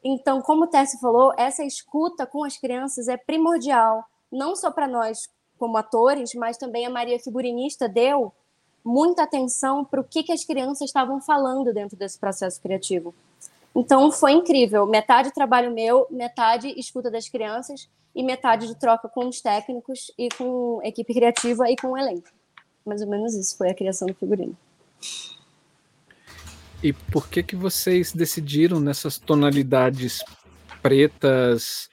Então, 0.02 0.42
como 0.42 0.64
o 0.64 0.66
Tessie 0.66 0.98
falou, 1.00 1.32
essa 1.36 1.64
escuta 1.64 2.26
com 2.26 2.42
as 2.42 2.56
crianças 2.56 3.06
é 3.06 3.16
primordial, 3.16 4.04
não 4.32 4.56
só 4.56 4.70
para 4.70 4.88
nós 4.88 5.28
como 5.56 5.76
atores, 5.76 6.34
mas 6.34 6.56
também 6.56 6.86
a 6.86 6.90
Maria 6.90 7.18
figurinista 7.20 7.88
deu 7.88 8.32
muita 8.84 9.24
atenção 9.24 9.84
para 9.84 10.00
o 10.00 10.04
que, 10.04 10.22
que 10.22 10.32
as 10.32 10.44
crianças 10.44 10.88
estavam 10.88 11.20
falando 11.20 11.72
dentro 11.72 11.96
desse 11.96 12.18
processo 12.18 12.60
criativo. 12.60 13.14
Então 13.74 14.10
foi 14.10 14.32
incrível, 14.32 14.86
metade 14.86 15.32
trabalho 15.32 15.72
meu, 15.72 16.06
metade 16.10 16.72
escuta 16.76 17.10
das 17.10 17.28
crianças 17.28 17.88
e 18.14 18.22
metade 18.22 18.66
de 18.66 18.74
troca 18.74 19.08
com 19.08 19.28
os 19.28 19.40
técnicos 19.40 20.12
e 20.18 20.28
com 20.30 20.80
a 20.82 20.88
equipe 20.88 21.12
criativa 21.12 21.70
e 21.70 21.76
com 21.76 21.92
o 21.92 21.98
elenco. 21.98 22.28
Mais 22.84 23.02
ou 23.02 23.08
menos 23.08 23.34
isso 23.34 23.56
foi 23.56 23.70
a 23.70 23.74
criação 23.74 24.06
do 24.06 24.14
figurino. 24.14 24.56
E 26.82 26.92
por 26.92 27.28
que 27.28 27.42
que 27.42 27.56
vocês 27.56 28.12
decidiram 28.12 28.78
nessas 28.78 29.18
tonalidades 29.18 30.22
pretas, 30.80 31.90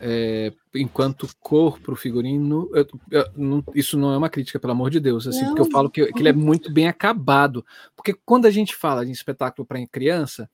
é, 0.00 0.52
enquanto 0.74 1.28
cor 1.40 1.80
para 1.80 1.92
o 1.92 1.96
figurino, 1.96 2.70
eu, 2.74 2.86
eu, 3.10 3.26
não, 3.36 3.64
isso 3.74 3.98
não 3.98 4.12
é 4.12 4.18
uma 4.18 4.28
crítica, 4.28 4.60
pelo 4.60 4.72
amor 4.72 4.90
de 4.90 5.00
Deus, 5.00 5.26
assim, 5.26 5.44
porque 5.46 5.62
eu 5.62 5.70
falo 5.70 5.90
que, 5.90 6.12
que, 6.12 6.20
ele 6.20 6.28
é 6.28 6.32
muito 6.32 6.70
bem 6.70 6.88
acabado. 6.88 7.64
Porque 7.96 8.14
quando 8.24 8.46
a 8.46 8.50
gente 8.50 8.74
fala 8.74 9.04
de 9.04 9.12
espetáculo 9.12 9.66
para 9.66 9.84
criança, 9.86 10.48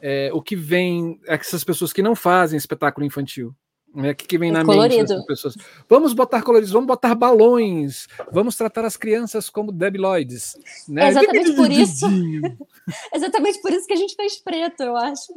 é, 0.00 0.30
o 0.32 0.40
que 0.40 0.54
vem 0.54 1.20
é 1.26 1.34
essas 1.34 1.64
pessoas 1.64 1.92
que 1.92 2.02
não 2.02 2.14
fazem 2.14 2.56
espetáculo 2.56 3.06
infantil. 3.06 3.54
Né, 3.94 4.10
o 4.10 4.16
que, 4.16 4.26
que 4.26 4.36
vem 4.36 4.50
é 4.50 4.52
na 4.52 4.64
colorido. 4.64 4.96
mente 4.96 5.08
dessas 5.08 5.26
pessoas? 5.26 5.54
Vamos 5.88 6.12
botar 6.12 6.42
coloridos, 6.42 6.72
vamos 6.72 6.88
botar 6.88 7.14
balões, 7.14 8.08
vamos 8.32 8.56
tratar 8.56 8.84
as 8.84 8.96
crianças 8.96 9.48
como 9.48 9.70
debiloides. 9.70 10.56
Né? 10.88 11.04
É 11.04 11.08
exatamente 11.08 11.52
por 11.52 11.70
isso. 11.70 12.06
exatamente 13.14 13.62
por 13.62 13.72
isso 13.72 13.86
que 13.86 13.92
a 13.92 13.96
gente 13.96 14.16
fez 14.16 14.36
preto, 14.36 14.82
eu 14.82 14.96
acho. 14.96 15.32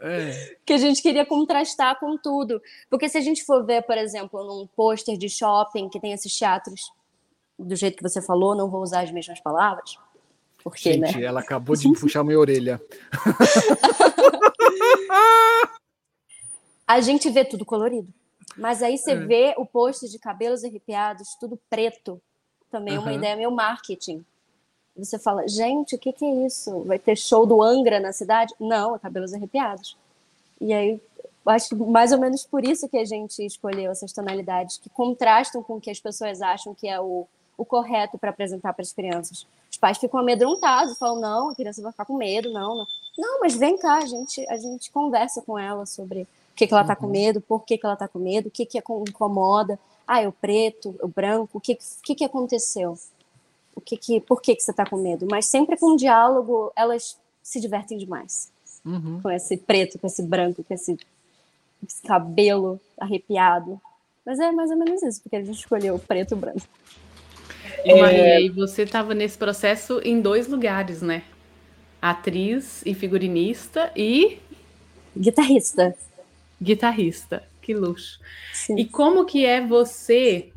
É. 0.00 0.56
Que 0.66 0.72
a 0.72 0.78
gente 0.78 1.00
queria 1.00 1.24
contrastar 1.24 1.98
com 2.00 2.18
tudo. 2.18 2.60
Porque 2.90 3.08
se 3.08 3.16
a 3.16 3.20
gente 3.20 3.44
for 3.44 3.64
ver, 3.64 3.82
por 3.82 3.96
exemplo, 3.96 4.44
num 4.44 4.66
pôster 4.66 5.16
de 5.16 5.28
shopping 5.28 5.88
que 5.88 6.00
tem 6.00 6.12
esses 6.12 6.36
teatros, 6.36 6.92
do 7.56 7.76
jeito 7.76 7.96
que 7.96 8.02
você 8.02 8.20
falou, 8.20 8.56
não 8.56 8.68
vou 8.68 8.82
usar 8.82 9.02
as 9.02 9.12
mesmas 9.12 9.40
palavras. 9.40 9.96
Porque, 10.62 10.92
gente, 10.92 11.18
né? 11.18 11.24
ela 11.24 11.38
acabou 11.38 11.76
de 11.76 11.88
puxar 11.92 12.24
minha 12.24 12.38
orelha. 12.38 12.82
a 16.88 17.02
gente 17.02 17.28
vê 17.28 17.44
tudo 17.44 17.66
colorido. 17.66 18.08
Mas 18.56 18.82
aí 18.82 18.96
você 18.96 19.12
é. 19.12 19.16
vê 19.16 19.54
o 19.58 19.66
pôster 19.66 20.08
de 20.08 20.18
cabelos 20.18 20.64
arrepiados, 20.64 21.36
tudo 21.38 21.60
preto. 21.68 22.20
Também 22.70 22.94
é 22.94 22.98
uma 22.98 23.12
ideia 23.12 23.36
meio 23.36 23.50
marketing. 23.50 24.24
Você 24.96 25.18
fala, 25.18 25.46
gente, 25.46 25.94
o 25.94 25.98
que, 25.98 26.12
que 26.12 26.24
é 26.24 26.46
isso? 26.46 26.80
Vai 26.80 26.98
ter 26.98 27.14
show 27.14 27.46
do 27.46 27.62
Angra 27.62 28.00
na 28.00 28.12
cidade? 28.12 28.54
Não, 28.58 28.96
é 28.96 28.98
cabelos 28.98 29.34
arrepiados. 29.34 29.96
E 30.60 30.72
aí, 30.72 31.00
acho 31.46 31.68
que 31.68 31.74
mais 31.76 32.10
ou 32.10 32.18
menos 32.18 32.44
por 32.44 32.64
isso 32.64 32.88
que 32.88 32.96
a 32.96 33.04
gente 33.04 33.44
escolheu 33.44 33.92
essas 33.92 34.12
tonalidades 34.12 34.78
que 34.78 34.88
contrastam 34.88 35.62
com 35.62 35.76
o 35.76 35.80
que 35.80 35.90
as 35.90 36.00
pessoas 36.00 36.40
acham 36.40 36.74
que 36.74 36.88
é 36.88 36.98
o, 36.98 37.28
o 37.56 37.64
correto 37.64 38.18
para 38.18 38.30
apresentar 38.30 38.72
para 38.72 38.82
as 38.82 38.92
crianças. 38.92 39.46
Os 39.70 39.76
pais 39.76 39.98
ficam 39.98 40.18
amedrontados, 40.18 40.98
falam, 40.98 41.20
não, 41.20 41.50
a 41.50 41.54
criança 41.54 41.82
vai 41.82 41.92
ficar 41.92 42.06
com 42.06 42.16
medo, 42.16 42.50
não, 42.50 42.78
não. 42.78 42.86
Não, 43.16 43.40
mas 43.40 43.54
vem 43.56 43.76
cá, 43.76 43.98
a 43.98 44.06
gente, 44.06 44.44
a 44.48 44.56
gente 44.56 44.90
conversa 44.90 45.42
com 45.42 45.58
ela 45.58 45.86
sobre 45.86 46.26
que, 46.58 46.66
que 46.66 46.74
ela 46.74 46.82
está 46.82 46.96
com 46.96 47.06
uhum. 47.06 47.12
medo, 47.12 47.40
por 47.40 47.64
que, 47.64 47.78
que 47.78 47.86
ela 47.86 47.94
está 47.94 48.08
com 48.08 48.18
medo, 48.18 48.48
o 48.48 48.50
que, 48.50 48.66
que 48.66 48.78
incomoda. 48.78 49.78
Ah, 50.06 50.22
é 50.22 50.28
o 50.28 50.32
preto, 50.32 50.94
o 51.00 51.08
branco, 51.08 51.58
o 51.58 51.60
que, 51.60 51.78
que, 52.02 52.14
que 52.14 52.24
aconteceu? 52.24 52.98
o 53.78 53.80
que, 53.80 53.96
que 53.96 54.20
por 54.20 54.42
que, 54.42 54.56
que 54.56 54.62
você 54.62 54.72
está 54.72 54.84
com 54.84 54.96
medo, 54.96 55.26
mas 55.30 55.46
sempre 55.46 55.76
com 55.76 55.92
um 55.92 55.96
diálogo, 55.96 56.72
elas 56.74 57.16
se 57.40 57.60
divertem 57.60 57.96
demais. 57.96 58.50
Uhum. 58.84 59.20
Com 59.22 59.30
esse 59.30 59.56
preto, 59.56 59.98
com 59.98 60.06
esse 60.06 60.22
branco, 60.22 60.64
com 60.64 60.74
esse, 60.74 60.96
esse, 61.86 62.02
cabelo 62.02 62.80
arrepiado. 62.98 63.80
Mas 64.26 64.40
é 64.40 64.50
mais 64.50 64.70
ou 64.70 64.76
menos 64.76 65.02
isso, 65.02 65.22
porque 65.22 65.36
a 65.36 65.44
gente 65.44 65.58
escolheu 65.58 65.94
o 65.94 65.98
preto 65.98 66.32
e 66.32 66.34
o 66.34 66.36
branco. 66.36 66.62
E 67.84 67.94
Maria, 67.94 68.18
é... 68.18 68.42
e 68.42 68.48
você 68.48 68.82
estava 68.82 69.14
nesse 69.14 69.38
processo 69.38 70.00
em 70.02 70.20
dois 70.20 70.48
lugares, 70.48 71.00
né? 71.00 71.22
Atriz 72.02 72.82
e 72.84 72.94
figurinista 72.94 73.92
e. 73.96 74.38
Guitarrista. 75.16 75.96
Guitarrista, 76.60 77.42
que 77.60 77.74
luxo. 77.74 78.20
Sim. 78.52 78.78
E 78.78 78.84
como 78.84 79.24
que 79.24 79.44
é 79.44 79.64
você 79.64 80.52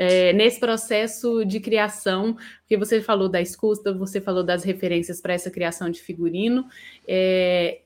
é, 0.00 0.32
nesse 0.32 0.58
processo 0.58 1.44
de 1.44 1.60
criação, 1.60 2.36
porque 2.60 2.76
você 2.76 3.02
falou 3.02 3.28
da 3.28 3.40
escuta, 3.40 3.92
você 3.92 4.18
falou 4.18 4.42
das 4.42 4.64
referências 4.64 5.20
para 5.20 5.34
essa 5.34 5.50
criação 5.50 5.90
de 5.90 6.00
figurino. 6.00 6.66
É, 7.06 7.80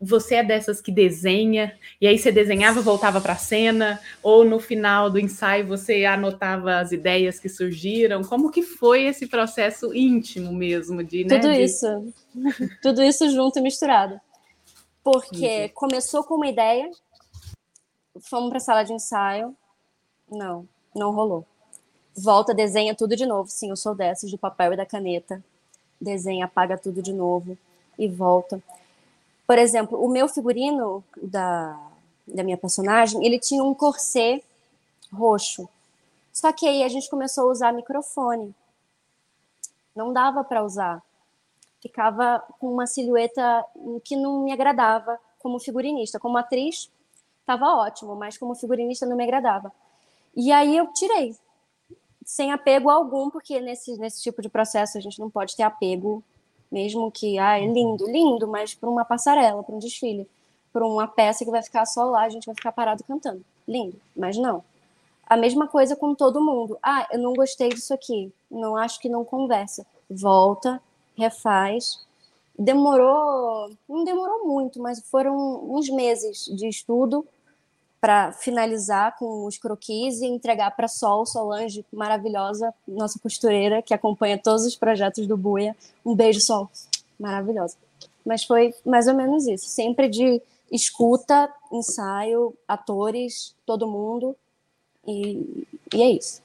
você 0.00 0.36
é 0.36 0.42
dessas 0.42 0.80
que 0.80 0.90
desenha, 0.90 1.72
e 2.00 2.06
aí 2.08 2.18
você 2.18 2.32
desenhava, 2.32 2.80
voltava 2.80 3.20
para 3.20 3.34
a 3.34 3.36
cena, 3.36 4.00
ou 4.22 4.44
no 4.44 4.58
final 4.58 5.10
do 5.10 5.20
ensaio 5.20 5.66
você 5.66 6.06
anotava 6.06 6.78
as 6.78 6.90
ideias 6.90 7.38
que 7.38 7.48
surgiram? 7.48 8.24
Como 8.24 8.50
que 8.50 8.62
foi 8.62 9.04
esse 9.04 9.28
processo 9.28 9.94
íntimo 9.94 10.52
mesmo 10.52 11.04
de 11.04 11.24
né, 11.24 11.38
Tudo 11.38 11.52
de... 11.52 11.62
isso. 11.62 11.86
Tudo 12.82 13.02
isso 13.02 13.30
junto 13.30 13.58
e 13.58 13.62
misturado. 13.62 14.18
Porque 15.02 15.64
isso. 15.66 15.74
começou 15.74 16.24
com 16.24 16.34
uma 16.34 16.48
ideia, 16.48 16.90
fomos 18.20 18.50
para 18.50 18.58
a 18.58 18.60
sala 18.60 18.82
de 18.84 18.92
ensaio, 18.92 19.56
não, 20.30 20.68
não 20.94 21.12
rolou. 21.12 21.44
Volta, 22.16 22.54
desenha 22.54 22.94
tudo 22.94 23.16
de 23.16 23.24
novo. 23.24 23.48
Sim, 23.50 23.70
eu 23.70 23.76
sou 23.76 23.94
dessas, 23.94 24.30
do 24.30 24.38
papel 24.38 24.72
e 24.72 24.76
da 24.76 24.84
caneta. 24.84 25.42
Desenha, 26.00 26.44
apaga 26.44 26.76
tudo 26.76 27.02
de 27.02 27.12
novo 27.12 27.56
e 27.98 28.08
volta. 28.08 28.62
Por 29.46 29.58
exemplo, 29.58 30.02
o 30.02 30.08
meu 30.08 30.28
figurino 30.28 31.02
da, 31.20 31.78
da 32.26 32.42
minha 32.42 32.56
personagem, 32.56 33.24
ele 33.24 33.38
tinha 33.38 33.62
um 33.64 33.74
corset 33.74 34.44
roxo. 35.12 35.68
Só 36.32 36.52
que 36.52 36.66
aí 36.66 36.82
a 36.82 36.88
gente 36.88 37.10
começou 37.10 37.48
a 37.48 37.52
usar 37.52 37.72
microfone. 37.72 38.54
Não 39.94 40.12
dava 40.12 40.44
para 40.44 40.64
usar. 40.64 41.02
Ficava 41.80 42.42
com 42.58 42.72
uma 42.72 42.86
silhueta 42.86 43.64
que 44.04 44.16
não 44.16 44.44
me 44.44 44.52
agradava 44.52 45.18
como 45.38 45.58
figurinista. 45.58 46.18
Como 46.18 46.36
atriz, 46.36 46.90
estava 47.40 47.74
ótimo, 47.76 48.14
mas 48.14 48.36
como 48.36 48.54
figurinista 48.54 49.06
não 49.06 49.16
me 49.16 49.24
agradava. 49.24 49.72
E 50.36 50.52
aí 50.52 50.76
eu 50.76 50.92
tirei, 50.92 51.34
sem 52.24 52.52
apego 52.52 52.90
algum, 52.90 53.30
porque 53.30 53.60
nesse, 53.60 53.98
nesse 53.98 54.22
tipo 54.22 54.40
de 54.40 54.48
processo 54.48 54.96
a 54.96 55.00
gente 55.00 55.18
não 55.18 55.28
pode 55.28 55.56
ter 55.56 55.64
apego 55.64 56.22
mesmo 56.70 57.10
que, 57.10 57.38
ah, 57.38 57.58
é 57.58 57.66
lindo, 57.66 58.06
lindo, 58.06 58.46
mas 58.46 58.74
para 58.74 58.88
uma 58.88 59.04
passarela, 59.04 59.62
para 59.62 59.74
um 59.74 59.78
desfile, 59.78 60.28
para 60.72 60.86
uma 60.86 61.08
peça 61.08 61.44
que 61.44 61.50
vai 61.50 61.62
ficar 61.62 61.84
só 61.84 62.04
lá, 62.04 62.22
a 62.22 62.28
gente 62.28 62.46
vai 62.46 62.54
ficar 62.54 62.70
parado 62.70 63.02
cantando. 63.02 63.44
Lindo, 63.66 64.00
mas 64.16 64.36
não. 64.36 64.62
A 65.26 65.36
mesma 65.36 65.66
coisa 65.66 65.96
com 65.96 66.14
todo 66.14 66.40
mundo. 66.40 66.78
Ah, 66.82 67.06
eu 67.10 67.18
não 67.18 67.34
gostei 67.34 67.70
disso 67.70 67.92
aqui, 67.92 68.32
não 68.50 68.76
acho 68.76 69.00
que 69.00 69.08
não 69.08 69.24
conversa. 69.24 69.84
Volta, 70.08 70.80
refaz. 71.20 72.00
Demorou, 72.58 73.70
não 73.88 74.04
demorou 74.04 74.46
muito, 74.46 74.80
mas 74.80 75.00
foram 75.08 75.64
uns 75.70 75.88
meses 75.88 76.44
de 76.46 76.68
estudo 76.68 77.26
para 78.00 78.32
finalizar 78.32 79.16
com 79.18 79.44
os 79.44 79.58
croquis 79.58 80.20
e 80.20 80.26
entregar 80.26 80.70
para 80.70 80.88
Sol, 80.88 81.26
Solange, 81.26 81.84
maravilhosa, 81.92 82.72
nossa 82.88 83.18
costureira, 83.18 83.82
que 83.82 83.92
acompanha 83.92 84.38
todos 84.38 84.64
os 84.64 84.74
projetos 84.74 85.26
do 85.26 85.36
Buia. 85.36 85.76
Um 86.04 86.14
beijo, 86.14 86.40
Sol. 86.40 86.70
Maravilhosa. 87.18 87.76
Mas 88.24 88.44
foi 88.44 88.74
mais 88.84 89.06
ou 89.06 89.14
menos 89.14 89.46
isso. 89.46 89.66
Sempre 89.66 90.08
de 90.08 90.40
escuta, 90.72 91.52
ensaio, 91.70 92.54
atores, 92.66 93.54
todo 93.66 93.86
mundo. 93.86 94.34
E, 95.06 95.66
e 95.94 96.02
é 96.02 96.10
isso. 96.10 96.42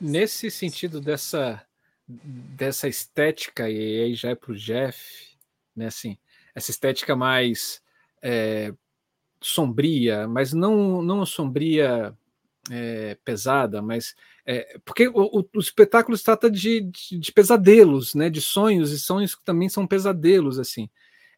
Nesse 0.00 0.50
sentido 0.50 1.00
dessa, 1.00 1.60
dessa 2.08 2.88
estética, 2.88 3.68
e 3.68 4.02
aí 4.02 4.14
já 4.14 4.30
é 4.30 4.34
para 4.34 4.52
o 4.52 4.56
Jeff, 4.56 5.36
né, 5.76 5.86
assim, 5.86 6.16
essa 6.54 6.70
estética 6.70 7.14
mais 7.14 7.82
é, 8.22 8.72
sombria, 9.40 10.26
mas 10.26 10.52
não 10.52 11.02
não 11.02 11.24
sombria 11.26 12.16
é, 12.70 13.16
pesada, 13.24 13.82
mas 13.82 14.14
é, 14.46 14.78
porque 14.84 15.08
o, 15.08 15.40
o, 15.40 15.48
o, 15.54 15.60
espetáculo 15.60 16.16
se 16.16 16.24
trata 16.24 16.50
de, 16.50 16.80
de, 16.80 17.18
de, 17.18 17.32
pesadelos, 17.32 18.14
né, 18.14 18.30
de 18.30 18.40
sonhos 18.40 18.92
e 18.92 18.98
sonhos 18.98 19.34
que 19.34 19.44
também 19.44 19.68
são 19.68 19.86
pesadelos 19.86 20.58
assim. 20.58 20.88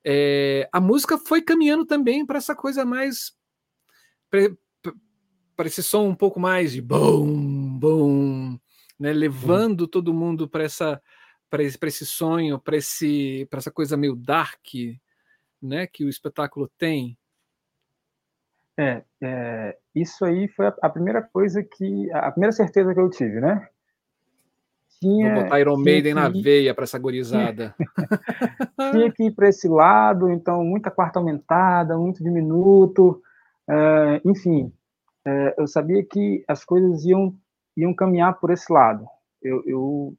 É, 0.04 0.68
a 0.72 0.80
música 0.80 1.18
foi 1.18 1.42
caminhando 1.42 1.84
também 1.84 2.24
para 2.24 2.38
essa 2.38 2.54
coisa 2.54 2.84
mais 2.84 3.34
para 4.30 5.66
esse 5.66 5.82
som 5.82 6.08
um 6.08 6.14
pouco 6.14 6.40
mais 6.40 6.72
de 6.72 6.80
bom, 6.80 7.26
bom, 7.78 8.58
né, 9.00 9.12
levando 9.12 9.88
todo 9.88 10.14
mundo 10.14 10.46
para 10.46 10.62
essa 10.62 11.02
para 11.48 11.64
esse, 11.64 11.78
esse 11.82 12.06
sonho, 12.06 12.60
para 12.60 12.76
esse 12.76 13.48
para 13.50 13.58
essa 13.58 13.70
coisa 13.70 13.96
meio 13.96 14.14
dark, 14.14 14.66
né, 15.60 15.86
que 15.86 16.04
o 16.04 16.08
espetáculo 16.08 16.70
tem. 16.78 17.18
É, 18.78 19.02
é, 19.20 19.76
isso 19.94 20.24
aí 20.24 20.48
foi 20.48 20.66
a, 20.66 20.74
a, 20.82 20.88
primeira 20.88 21.20
coisa 21.22 21.62
que. 21.62 22.10
A 22.12 22.30
primeira 22.30 22.52
certeza 22.52 22.94
que 22.94 23.00
eu 23.00 23.10
tive, 23.10 23.40
né? 23.40 23.68
Tinha, 25.00 25.34
Vou 25.34 25.44
botar 25.44 25.60
Iron 25.60 25.76
Maiden 25.78 26.14
na 26.14 26.28
veia 26.28 26.74
para 26.74 26.84
essa 26.84 26.98
gorizada. 26.98 27.74
tinha 28.92 29.10
que 29.10 29.24
ir 29.24 29.30
para 29.32 29.48
esse 29.48 29.66
lado, 29.66 30.30
então, 30.30 30.62
muita 30.62 30.90
quarta 30.90 31.18
aumentada, 31.18 31.96
muito 31.96 32.22
diminuto, 32.22 33.22
é, 33.68 34.20
enfim. 34.24 34.70
É, 35.26 35.54
eu 35.58 35.66
sabia 35.66 36.04
que 36.04 36.44
as 36.46 36.64
coisas 36.64 37.04
iam, 37.04 37.34
iam 37.80 37.94
caminhar 37.94 38.38
por 38.38 38.50
esse 38.50 38.72
lado. 38.72 39.06
Eu, 39.42 39.62
eu 39.66 40.14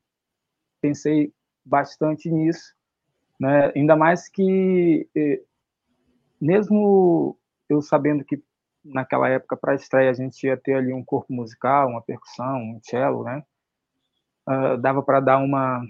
pensei 0.81 1.33
bastante 1.63 2.29
nisso, 2.29 2.73
né? 3.39 3.71
ainda 3.75 3.95
mais 3.95 4.27
que, 4.27 5.07
é, 5.15 5.41
mesmo 6.39 7.37
eu 7.69 7.81
sabendo 7.81 8.23
que 8.25 8.41
naquela 8.83 9.29
época, 9.29 9.55
para 9.55 9.73
a 9.73 9.75
estreia, 9.75 10.09
a 10.09 10.13
gente 10.13 10.45
ia 10.45 10.57
ter 10.57 10.73
ali 10.73 10.93
um 10.93 11.03
corpo 11.03 11.31
musical, 11.31 11.89
uma 11.89 12.01
percussão, 12.01 12.57
um 12.57 12.79
cello, 12.81 13.23
né? 13.23 13.43
Uh, 14.47 14.77
dava 14.77 15.03
para 15.03 15.19
dar 15.19 15.37
uma, 15.37 15.85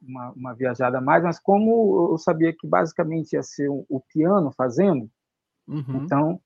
uma, 0.00 0.30
uma, 0.30 0.54
viajada 0.54 0.98
a 0.98 1.00
mais, 1.00 1.24
mas 1.24 1.40
como 1.40 2.10
eu 2.12 2.18
sabia 2.18 2.52
que 2.52 2.66
basicamente 2.66 3.32
ia 3.32 3.42
ser 3.42 3.68
o, 3.68 3.84
o 3.88 4.00
piano 4.00 4.52
fazendo, 4.52 5.10
uhum. 5.66 6.04
então 6.04 6.40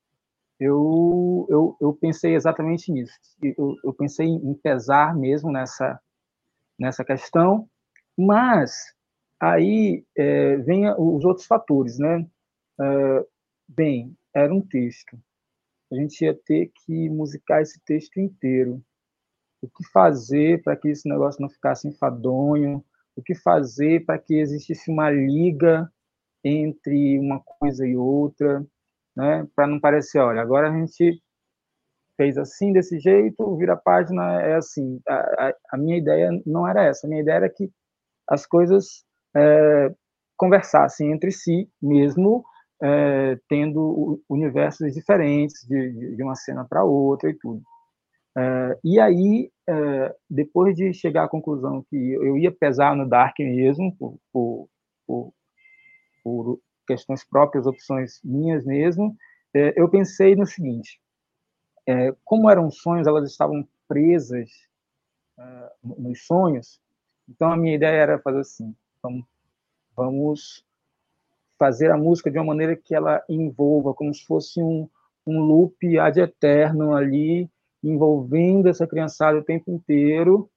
eu, 0.62 1.46
eu, 1.48 1.76
eu 1.80 1.92
pensei 1.94 2.34
exatamente 2.34 2.90
nisso. 2.92 3.14
Eu, 3.42 3.76
eu 3.84 3.92
pensei 3.92 4.26
em 4.26 4.54
pesar 4.54 5.16
mesmo 5.16 5.50
nessa, 5.50 6.00
nessa 6.78 7.04
questão, 7.04 7.68
mas 8.16 8.94
aí 9.40 10.04
é, 10.16 10.56
vem 10.58 10.88
os 10.90 11.24
outros 11.24 11.46
fatores, 11.46 11.98
né? 11.98 12.26
Uh, 12.78 13.26
bem, 13.68 14.16
era 14.34 14.52
um 14.52 14.60
texto 14.60 15.16
a 15.92 15.94
gente 15.94 16.24
ia 16.24 16.34
ter 16.34 16.72
que 16.74 17.10
musicar 17.10 17.60
esse 17.60 17.78
texto 17.84 18.18
inteiro. 18.18 18.82
O 19.60 19.68
que 19.68 19.84
fazer 19.92 20.62
para 20.62 20.74
que 20.74 20.88
esse 20.88 21.06
negócio 21.06 21.40
não 21.40 21.50
ficasse 21.50 21.86
enfadonho? 21.86 22.82
O 23.14 23.22
que 23.22 23.34
fazer 23.34 24.04
para 24.06 24.18
que 24.18 24.34
existisse 24.34 24.90
uma 24.90 25.10
liga 25.10 25.92
entre 26.42 27.18
uma 27.18 27.40
coisa 27.40 27.86
e 27.86 27.94
outra, 27.94 28.66
né? 29.16 29.46
Para 29.54 29.66
não 29.66 29.80
parecer, 29.80 30.18
olha, 30.18 30.40
agora 30.40 30.68
a 30.70 30.72
gente 30.72 31.22
fez 32.16 32.36
assim 32.38 32.72
desse 32.72 32.98
jeito, 32.98 33.56
vira 33.56 33.74
a 33.74 33.76
página 33.76 34.40
é 34.42 34.54
assim. 34.54 35.00
A, 35.08 35.14
a, 35.14 35.54
a, 35.72 35.76
minha 35.78 35.96
ideia 35.96 36.30
não 36.46 36.66
era 36.68 36.84
essa. 36.84 37.06
A 37.06 37.10
minha 37.10 37.22
ideia 37.22 37.36
era 37.36 37.50
que 37.50 37.70
as 38.28 38.46
coisas 38.46 39.04
é, 39.36 39.92
conversassem 40.36 41.12
entre 41.12 41.30
si, 41.30 41.68
mesmo 41.80 42.44
é, 42.82 43.38
tendo 43.48 44.20
universos 44.28 44.92
diferentes 44.92 45.66
de, 45.68 46.16
de 46.16 46.22
uma 46.22 46.34
cena 46.34 46.64
para 46.64 46.84
outra 46.84 47.30
e 47.30 47.34
tudo. 47.34 47.62
É, 48.36 48.78
e 48.82 48.98
aí, 48.98 49.50
é, 49.68 50.16
depois 50.28 50.74
de 50.74 50.92
chegar 50.92 51.24
à 51.24 51.28
conclusão 51.28 51.84
que 51.88 51.96
eu 51.96 52.36
ia 52.38 52.50
pesar 52.50 52.96
no 52.96 53.08
Dark 53.08 53.38
mesmo, 53.38 53.94
por, 53.96 54.18
por, 54.32 54.68
por, 55.06 55.32
por 56.24 56.60
questões 56.93 57.24
próprias, 57.24 57.66
opções 57.66 58.20
minhas 58.22 58.64
mesmo, 58.64 59.16
é, 59.55 59.72
eu 59.80 59.88
pensei 59.88 60.36
no 60.36 60.47
seguinte: 60.47 61.01
é, 61.86 62.14
como 62.24 62.51
eram 62.51 62.70
sonhos, 62.70 63.07
elas 63.07 63.30
estavam 63.30 63.66
presas 63.88 64.51
é, 65.38 65.72
nos 65.82 66.24
sonhos, 66.26 66.80
então 67.28 67.51
a 67.51 67.57
minha 67.57 67.74
ideia 67.74 68.03
era 68.03 68.18
fazer 68.18 68.40
assim: 68.40 68.74
vamos, 69.03 69.24
vamos 69.97 70.66
fazer 71.59 71.90
a 71.90 71.97
música 71.97 72.30
de 72.30 72.38
uma 72.38 72.47
maneira 72.47 72.76
que 72.76 72.95
ela 72.95 73.22
envolva, 73.28 73.95
como 73.95 74.12
se 74.12 74.24
fosse 74.26 74.62
um, 74.62 74.88
um 75.26 75.40
loop 75.40 75.99
ad 75.99 76.20
eterno 76.20 76.95
ali, 76.95 77.49
envolvendo 77.82 78.68
essa 78.68 78.86
criançada 78.86 79.38
o 79.38 79.45
tempo 79.45 79.70
inteiro, 79.70 80.51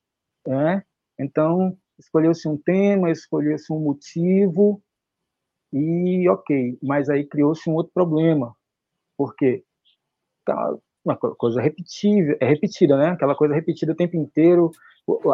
né? 0.46 0.84
Então, 1.18 1.78
escolheu-se 1.98 2.48
um 2.48 2.58
tema, 2.58 3.10
escolheu-se 3.10 3.72
um 3.72 3.80
motivo, 3.80 4.82
e 5.76 6.30
ok, 6.30 6.78
mas 6.82 7.10
aí 7.10 7.26
criou-se 7.26 7.70
um 7.70 7.74
outro 7.74 7.92
problema, 7.94 8.56
porque 9.18 9.62
uma 11.04 11.18
coisa 11.18 11.60
repetível, 11.62 12.38
é 12.40 12.48
repetida, 12.48 12.98
né? 12.98 13.10
Aquela 13.10 13.36
coisa 13.36 13.54
repetida 13.54 13.92
o 13.92 13.96
tempo 13.96 14.16
inteiro, 14.16 14.72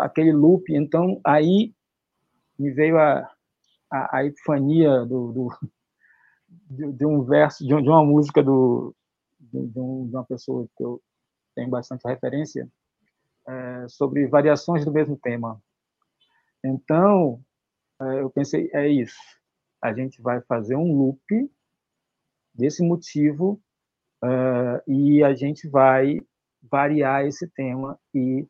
aquele 0.02 0.34
loop. 0.34 0.74
Então, 0.76 1.22
aí 1.24 1.76
me 2.58 2.72
veio 2.72 2.98
a, 2.98 3.32
a, 3.92 4.18
a 4.18 4.26
epifania 4.26 5.06
do, 5.06 5.32
do 5.32 5.50
de, 6.50 6.92
de, 6.92 7.06
um 7.06 7.24
verso, 7.24 7.66
de, 7.66 7.74
uma 7.74 8.04
música 8.04 8.42
do, 8.42 8.96
de, 9.40 9.68
de, 9.68 9.80
uma 9.80 10.26
pessoa 10.26 10.68
que 10.76 10.84
eu, 10.84 11.00
tenho 11.54 11.70
bastante 11.70 12.08
referência 12.08 12.68
é, 13.48 13.86
sobre 13.90 14.26
variações 14.28 14.84
do 14.84 14.92
mesmo 14.92 15.18
tema. 15.18 15.62
Então, 16.64 17.40
é, 18.02 18.22
eu 18.22 18.30
pensei, 18.32 18.72
é 18.74 18.88
isso. 18.88 19.20
A 19.82 19.94
gente 19.94 20.22
vai 20.22 20.42
fazer 20.42 20.76
um 20.76 20.96
loop 20.96 21.52
desse 22.54 22.84
motivo 22.84 23.62
uh, 24.24 24.82
e 24.88 25.24
a 25.24 25.34
gente 25.34 25.68
vai 25.68 26.20
variar 26.62 27.26
esse 27.26 27.48
tema 27.48 27.98
e 28.14 28.46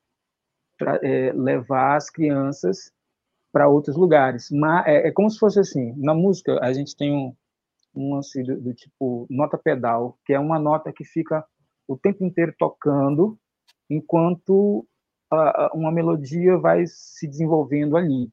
é, 1.04 1.32
levar 1.34 1.96
as 1.96 2.10
crianças 2.10 2.92
para 3.52 3.68
outros 3.68 3.96
lugares. 3.96 4.50
Mas 4.52 4.88
é, 4.88 5.08
é, 5.08 5.12
como 5.12 5.30
se 5.30 5.38
fosse 5.38 5.60
assim, 5.60 5.94
na 5.98 6.14
música 6.14 6.60
a 6.62 6.74
gente 6.74 6.96
tem 6.96 7.14
um, 7.14 7.36
um 7.96 8.16
lance 8.16 8.42
do, 8.44 8.60
do, 8.60 8.74
tipo 8.74 9.28
nota 9.30 9.58
pedal, 9.58 10.18
que 10.26 10.34
é 10.34 10.40
uma 10.40 10.60
nota 10.60 10.92
que 10.92 11.06
fica 11.06 11.46
o 11.88 11.98
tempo 11.98 12.26
inteiro 12.26 12.54
tocando 12.58 13.38
enquanto 13.90 14.86
uma 15.74 15.92
melodia 15.92 16.58
vai 16.58 16.86
se 16.86 17.28
desenvolvendo 17.28 17.96
ali. 17.96 18.30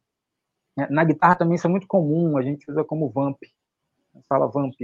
É, 0.78 0.88
na 0.90 1.02
guitarra 1.02 1.34
também 1.34 1.56
isso 1.56 1.66
é 1.66 1.70
muito 1.70 1.88
comum, 1.88 2.38
a 2.38 2.42
gente 2.42 2.70
usa 2.70 2.84
como 2.84 3.08
vamp, 3.08 3.38
fala 4.28 4.46
vamp, 4.46 4.74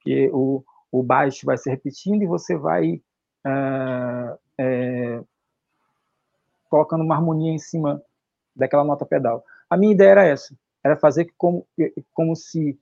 que 0.00 0.30
o, 0.32 0.64
o 0.90 1.02
baixo 1.02 1.44
vai 1.44 1.58
se 1.58 1.68
repetindo 1.68 2.22
e 2.22 2.26
você 2.26 2.56
vai 2.56 2.94
uh, 3.46 4.38
é, 4.58 5.22
colocando 6.70 7.04
uma 7.04 7.14
harmonia 7.14 7.52
em 7.52 7.58
cima 7.58 8.02
daquela 8.56 8.84
nota 8.84 9.04
pedal. 9.04 9.44
A 9.68 9.76
minha 9.76 9.92
ideia 9.92 10.10
era 10.10 10.24
essa, 10.24 10.56
era 10.82 10.96
fazer 10.96 11.32
como, 11.36 11.66
como 12.14 12.34
se 12.34 12.78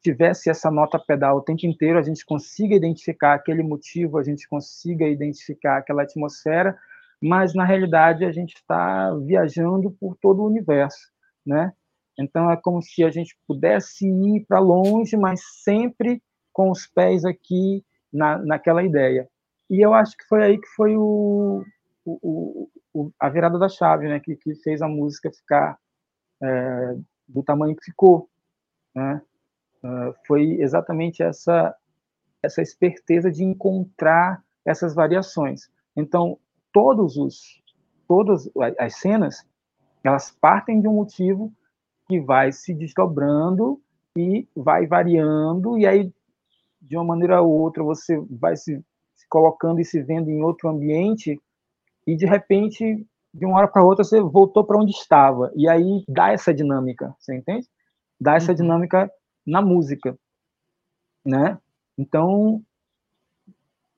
tivesse 0.00 0.50
essa 0.50 0.70
nota 0.70 0.98
pedal 0.98 1.38
o 1.38 1.42
tempo 1.42 1.66
inteiro, 1.66 1.98
a 1.98 2.02
gente 2.02 2.24
consiga 2.24 2.76
identificar 2.76 3.34
aquele 3.34 3.62
motivo, 3.62 4.18
a 4.18 4.22
gente 4.22 4.46
consiga 4.48 5.06
identificar 5.06 5.78
aquela 5.78 6.02
atmosfera, 6.02 6.78
mas 7.20 7.54
na 7.54 7.64
realidade 7.64 8.24
a 8.24 8.30
gente 8.30 8.54
está 8.54 9.12
viajando 9.14 9.90
por 9.90 10.14
todo 10.16 10.42
o 10.42 10.46
universo, 10.46 11.10
né? 11.44 11.72
Então 12.18 12.50
é 12.50 12.56
como 12.56 12.80
se 12.80 13.04
a 13.04 13.10
gente 13.10 13.36
pudesse 13.46 14.06
ir 14.06 14.44
para 14.46 14.60
longe, 14.60 15.16
mas 15.16 15.40
sempre 15.62 16.22
com 16.52 16.70
os 16.70 16.86
pés 16.86 17.24
aqui 17.24 17.84
na, 18.12 18.38
naquela 18.38 18.82
ideia. 18.82 19.28
E 19.68 19.84
eu 19.84 19.92
acho 19.92 20.16
que 20.16 20.24
foi 20.26 20.44
aí 20.44 20.60
que 20.60 20.68
foi 20.68 20.96
o, 20.96 21.64
o, 22.04 22.68
o 22.92 23.10
a 23.18 23.28
virada 23.28 23.58
da 23.58 23.68
chave, 23.68 24.08
né? 24.08 24.20
Que, 24.20 24.36
que 24.36 24.54
fez 24.56 24.80
a 24.80 24.88
música 24.88 25.32
ficar 25.32 25.78
é, 26.42 26.96
do 27.26 27.42
tamanho 27.42 27.74
que 27.74 27.84
ficou, 27.84 28.28
né? 28.94 29.20
Uh, 29.82 30.14
foi 30.26 30.60
exatamente 30.60 31.22
essa 31.22 31.76
essa 32.42 32.60
esperteza 32.60 33.30
de 33.30 33.42
encontrar 33.42 34.42
essas 34.64 34.94
variações. 34.94 35.70
Então, 35.96 36.38
todos 36.72 37.16
os 37.16 37.62
todas 38.06 38.50
as 38.78 38.96
cenas, 38.96 39.46
elas 40.02 40.30
partem 40.30 40.80
de 40.80 40.86
um 40.86 40.94
motivo 40.94 41.52
que 42.06 42.20
vai 42.20 42.52
se 42.52 42.74
desdobrando 42.74 43.80
e 44.16 44.46
vai 44.54 44.86
variando 44.86 45.78
e 45.78 45.86
aí 45.86 46.12
de 46.80 46.96
uma 46.96 47.04
maneira 47.04 47.40
ou 47.40 47.50
outra 47.50 47.82
você 47.82 48.18
vai 48.30 48.56
se, 48.56 48.82
se 49.16 49.28
colocando 49.28 49.80
e 49.80 49.84
se 49.84 50.02
vendo 50.02 50.30
em 50.30 50.42
outro 50.42 50.68
ambiente 50.68 51.40
e 52.06 52.16
de 52.16 52.26
repente 52.26 53.06
de 53.32 53.44
uma 53.44 53.58
hora 53.58 53.68
para 53.68 53.82
outra 53.82 54.04
você 54.04 54.20
voltou 54.20 54.64
para 54.64 54.78
onde 54.78 54.92
estava 54.92 55.50
e 55.56 55.68
aí 55.68 56.04
dá 56.08 56.32
essa 56.32 56.54
dinâmica, 56.54 57.14
você 57.18 57.34
entende? 57.34 57.66
Dá 58.20 58.36
essa 58.36 58.52
uhum. 58.52 58.56
dinâmica 58.56 59.10
na 59.44 59.60
música, 59.60 60.16
né? 61.24 61.58
Então, 61.98 62.62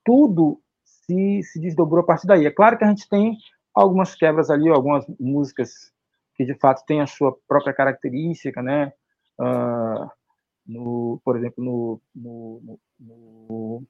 tudo 0.05 0.61
se, 0.85 1.43
se 1.43 1.61
desdobrou 1.61 2.03
a 2.03 2.07
partir 2.07 2.27
daí. 2.27 2.47
É 2.47 2.51
claro 2.51 2.79
que 2.79 2.85
a 2.85 2.89
gente 2.89 3.09
tem 3.09 3.37
algumas 3.75 4.15
quebras 4.15 4.51
ali, 4.51 4.69
algumas 4.69 5.05
músicas 5.21 5.93
que 6.37 6.45
de 6.45 6.55
fato 6.55 6.85
têm 6.87 7.01
a 7.01 7.07
sua 7.07 7.37
própria 7.49 7.73
característica, 7.73 8.63
né? 8.63 8.93
Uh, 9.39 10.11
no, 10.67 11.21
por 11.25 11.37
exemplo, 11.37 11.63
no, 11.63 12.01
no, 12.15 12.79
no, 12.99 13.83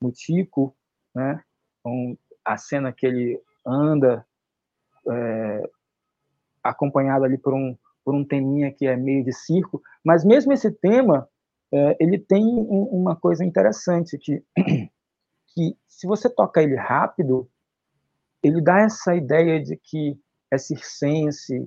no 0.00 0.12
Tico, 0.12 0.74
né? 1.14 1.42
Com 1.82 2.16
a 2.44 2.56
cena 2.56 2.92
que 2.92 3.06
ele 3.06 3.40
anda 3.64 4.26
é, 5.08 5.70
acompanhado 6.62 7.24
ali 7.24 7.38
por 7.38 7.54
um, 7.54 7.76
por 8.04 8.14
um 8.14 8.24
teminha 8.24 8.72
que 8.72 8.86
é 8.86 8.96
meio 8.96 9.24
de 9.24 9.32
circo, 9.32 9.82
mas 10.04 10.24
mesmo 10.24 10.52
esse 10.52 10.70
tema, 10.70 11.28
é, 11.72 11.96
ele 12.00 12.18
tem 12.18 12.44
um, 12.44 12.88
uma 12.90 13.16
coisa 13.16 13.44
interessante, 13.44 14.18
que, 14.18 14.42
que 15.54 15.76
se 15.88 16.06
você 16.06 16.28
toca 16.28 16.62
ele 16.62 16.76
rápido, 16.76 17.48
ele 18.42 18.60
dá 18.60 18.80
essa 18.80 19.14
ideia 19.14 19.62
de 19.62 19.76
que 19.76 20.18
é 20.52 20.58
circense, 20.58 21.66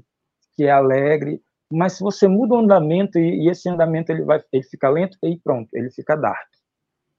que 0.55 0.63
é 0.63 0.71
alegre, 0.71 1.41
mas 1.71 1.93
se 1.93 2.03
você 2.03 2.27
muda 2.27 2.53
o 2.53 2.59
andamento 2.59 3.17
e, 3.17 3.45
e 3.45 3.49
esse 3.49 3.67
andamento 3.67 4.11
ele 4.11 4.23
vai 4.23 4.41
ele 4.53 4.63
fica 4.63 4.87
lento 4.87 5.17
e 5.23 5.39
pronto, 5.39 5.69
ele 5.73 5.89
fica 5.89 6.15
dark. 6.15 6.47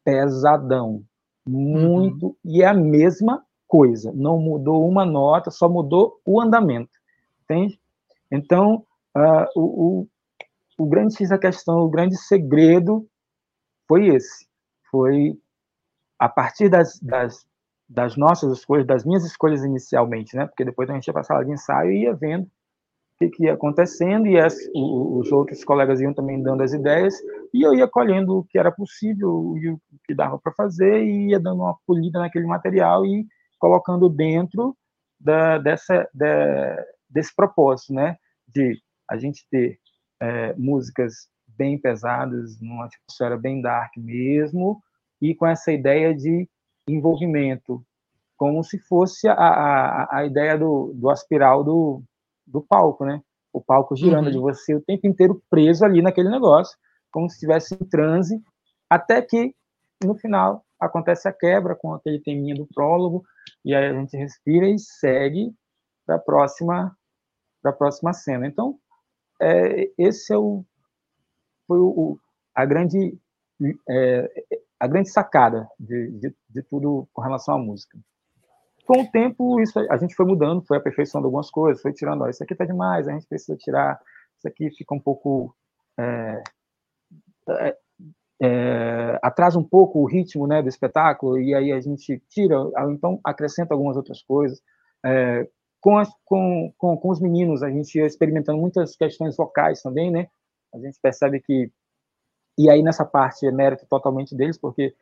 Pesadão. 0.05 1.03
Muito 1.45 2.27
uhum. 2.27 2.37
e 2.45 2.63
é 2.63 2.67
a 2.67 2.75
mesma 2.75 3.45
coisa, 3.67 4.13
não 4.15 4.39
mudou 4.39 4.89
uma 4.89 5.05
nota, 5.05 5.51
só 5.51 5.69
mudou 5.69 6.21
o 6.25 6.41
andamento. 6.41 6.91
Entende? 7.43 7.81
Então, 8.31 8.85
uh, 9.17 9.47
o, 9.55 9.63
o, 10.01 10.09
o 10.79 10.87
grande 10.87 11.17
X 11.17 11.29
da 11.29 11.39
questão, 11.39 11.81
o 11.81 11.91
grande 11.91 12.17
segredo 12.17 13.09
foi 13.89 14.09
esse. 14.09 14.47
Foi 14.91 15.39
a 16.19 16.29
partir 16.29 16.69
das, 16.69 16.99
das, 17.01 17.47
das, 17.89 18.17
nossas 18.17 18.59
escolhas, 18.59 18.87
das 18.87 19.05
minhas 19.05 19.25
escolhas 19.25 19.65
inicialmente, 19.65 20.37
né? 20.37 20.47
Porque 20.47 20.65
depois 20.65 20.89
a 20.91 20.95
gente 20.95 21.07
ia 21.07 21.13
para 21.13 21.23
a 21.23 21.25
sala 21.25 21.45
de 21.45 21.53
ensaio 21.53 21.93
e 21.93 22.03
ia 22.03 22.15
vendo 22.15 22.45
o 22.45 23.19
que, 23.19 23.29
que 23.31 23.45
ia 23.45 23.55
acontecendo 23.55 24.27
e 24.27 24.39
as, 24.39 24.55
o, 24.75 25.19
os 25.19 25.33
outros 25.33 25.65
colegas 25.65 26.01
iam 26.01 26.13
também 26.13 26.43
dando 26.43 26.63
as 26.63 26.73
ideias 26.73 27.15
e 27.55 27.63
eu 27.63 27.75
ia 27.75 27.89
colhendo 27.89 28.39
o 28.39 28.45
que 28.45 28.59
era 28.59 28.71
possível 28.71 29.55
e 29.57 29.71
o 29.71 29.81
que 30.05 30.15
dava 30.15 30.39
para 30.39 30.53
fazer 30.53 31.03
e 31.03 31.31
ia 31.31 31.41
dando 31.41 31.63
uma 31.63 31.77
polida 31.87 32.19
naquele 32.19 32.47
material 32.47 33.07
e 33.07 33.27
colocando 33.59 34.09
dentro 34.09 34.77
da, 35.19 35.59
dessa, 35.59 36.09
da, 36.13 36.85
desse 37.09 37.35
propósito, 37.35 37.95
né? 37.95 38.17
De 38.47 38.79
a 39.09 39.17
gente 39.17 39.47
ter 39.51 39.79
é, 40.21 40.55
músicas 40.55 41.29
bem 41.47 41.79
pesadas, 41.79 42.61
numa 42.61 42.87
atmosfera 42.87 43.37
bem 43.39 43.63
dark 43.63 43.97
mesmo, 43.97 44.83
e 45.23 45.35
com 45.35 45.47
essa 45.47 45.73
ideia 45.73 46.15
de 46.15 46.49
envolvimento, 46.89 47.85
como 48.37 48.63
se 48.63 48.79
fosse 48.79 49.29
a, 49.29 49.35
a, 49.35 50.19
a 50.19 50.27
ideia 50.27 50.59
do, 50.59 50.93
do 50.95 51.11
aspiral 51.11 51.65
do, 51.65 52.03
do 52.47 52.61
palco, 52.61 53.05
né? 53.05 53.23
O 53.53 53.61
palco 53.61 53.97
girando 53.97 54.27
uhum. 54.27 54.33
de 54.33 54.39
você 54.39 54.75
o 54.75 54.83
tempo 54.83 55.07
inteiro 55.07 55.43
preso 55.49 55.85
ali 55.85 56.03
naquele 56.03 56.29
negócio, 56.29 56.77
como 57.11 57.29
se 57.29 57.37
estivesse 57.37 57.75
em 57.75 57.85
transe, 57.87 58.41
até 58.91 59.23
que 59.23 59.55
no 60.05 60.15
final 60.15 60.65
acontece 60.79 61.27
a 61.27 61.33
quebra 61.33 61.75
com 61.75 61.95
aquele 61.95 62.21
teminha 62.21 62.55
do 62.55 62.67
prólogo, 62.67 63.25
e 63.65 63.75
aí 63.75 63.87
a 63.87 63.95
gente 63.95 64.17
respira 64.17 64.69
e 64.69 64.79
segue 64.79 65.53
para 66.05 66.17
a 66.17 66.19
próxima, 66.21 66.97
para 67.63 67.71
a 67.71 67.75
próxima 67.75 68.13
cena. 68.13 68.47
Então, 68.47 68.79
é, 69.41 69.91
esse 69.99 70.33
é 70.33 70.37
o, 70.37 70.65
foi 71.67 71.79
o, 71.79 72.19
a 72.55 72.65
grande 72.65 73.19
é, 73.89 74.45
a 74.79 74.87
grande 74.87 75.11
sacada 75.11 75.69
de, 75.79 76.11
de, 76.13 76.35
de, 76.49 76.63
tudo 76.63 77.09
com 77.13 77.23
relação 77.23 77.55
à 77.55 77.59
música. 77.59 77.99
Com 78.87 79.03
o 79.03 79.11
tempo, 79.11 79.61
isso 79.61 79.79
a 79.91 79.97
gente 79.97 80.15
foi 80.15 80.27
mudando, 80.27 80.65
foi 80.67 80.77
aperfeiçoando 80.77 81.27
algumas 81.27 81.51
coisas, 81.51 81.83
foi 81.83 81.93
tirando, 81.93 82.23
ó, 82.23 82.29
isso 82.29 82.43
aqui 82.43 82.53
está 82.53 82.65
demais, 82.65 83.09
a 83.09 83.13
gente 83.13 83.27
precisa 83.27 83.57
tirar, 83.57 83.99
isso 84.37 84.47
aqui 84.47 84.71
fica 84.71 84.95
um 84.95 85.01
pouco 85.01 85.55
é, 85.99 86.43
é, 87.49 87.77
é, 88.43 89.19
atrasa 89.23 89.59
um 89.59 89.65
pouco 89.65 90.01
o 90.01 90.07
ritmo 90.07 90.47
né, 90.47 90.63
do 90.63 90.69
espetáculo, 90.69 91.39
e 91.39 91.55
aí 91.55 91.73
a 91.73 91.81
gente 91.81 92.23
tira, 92.29 92.57
então 92.91 93.19
acrescenta 93.25 93.75
algumas 93.75 93.97
outras 93.97 94.23
coisas. 94.23 94.61
É, 95.05 95.49
com, 95.81 95.99
as, 95.99 96.09
com, 96.25 96.73
com, 96.77 96.97
com, 96.97 97.11
os 97.11 97.21
meninos, 97.21 97.63
a 97.63 97.71
gente 97.71 97.97
ia 97.97 98.07
experimentando 98.07 98.59
muitas 98.59 98.97
questões 98.97 99.37
vocais 99.37 99.81
também, 99.83 100.11
né? 100.11 100.29
A 100.75 100.79
gente 100.79 100.99
percebe 101.01 101.41
que. 101.41 101.71
E 102.59 102.71
aí, 102.71 102.83
nessa 102.83 103.05
parte, 103.05 103.47
é 103.47 103.53
mérito 103.53 103.87
totalmente 103.89 104.35
deles, 104.35 104.59
porque 104.59 104.95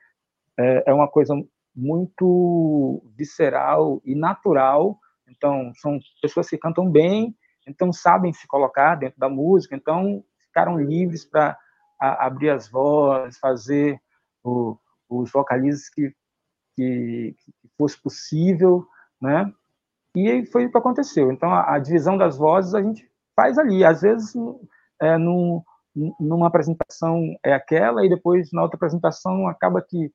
é, 0.59 0.91
é 0.91 0.95
uma 0.95 1.09
coisa 1.09 1.35
muito 1.75 3.03
visceral 3.17 4.01
e 4.05 4.15
natural. 4.15 4.99
Então, 5.29 5.73
são 5.77 5.99
pessoas 6.21 6.49
que 6.49 6.59
cantam 6.59 6.91
bem, 6.91 7.37
então 7.67 7.93
sabem 7.93 8.33
se 8.33 8.47
colocar 8.47 8.97
dentro 8.97 9.19
da 9.19 9.29
música, 9.29 9.75
então 9.75 10.23
ficaram 10.47 10.79
livres 10.79 11.25
para 11.25 11.59
abrir 11.99 12.51
as 12.51 12.69
vozes, 12.69 13.39
fazer 13.39 14.01
o, 14.43 14.77
os 15.09 15.31
vocalizes 15.33 15.89
que, 15.89 16.15
que, 16.77 17.35
que 17.39 17.69
fosse 17.77 18.01
possível, 18.01 18.87
né? 19.21 19.53
E 20.15 20.47
foi 20.47 20.67
o 20.67 20.71
que 20.71 20.79
aconteceu. 20.79 21.33
Então, 21.33 21.53
a, 21.53 21.75
a 21.75 21.79
divisão 21.79 22.17
das 22.17 22.37
vozes 22.37 22.75
a 22.75 22.83
gente 22.83 23.09
faz 23.35 23.59
ali. 23.59 23.85
Às 23.85 24.03
vezes, 24.03 24.33
é, 25.01 25.19
num, 25.19 25.63
numa 26.19 26.49
apresentação 26.49 27.37
é 27.45 27.53
aquela, 27.53 28.05
e 28.05 28.09
depois, 28.09 28.51
na 28.53 28.63
outra 28.63 28.77
apresentação, 28.77 29.47
acaba 29.47 29.81
que 29.81 30.11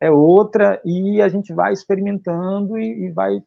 é 0.00 0.10
outra, 0.10 0.80
e 0.84 1.20
a 1.20 1.28
gente 1.28 1.52
vai 1.52 1.72
experimentando 1.72 2.78
e, 2.78 3.06
e 3.06 3.10
vai 3.10 3.42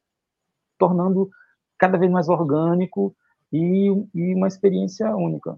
tornando 0.77 1.29
cada 1.77 1.97
vez 1.97 2.11
mais 2.11 2.27
orgânico 2.27 3.15
e, 3.51 3.88
e 4.13 4.36
uma 4.36 4.47
experiência 4.47 5.15
única. 5.15 5.57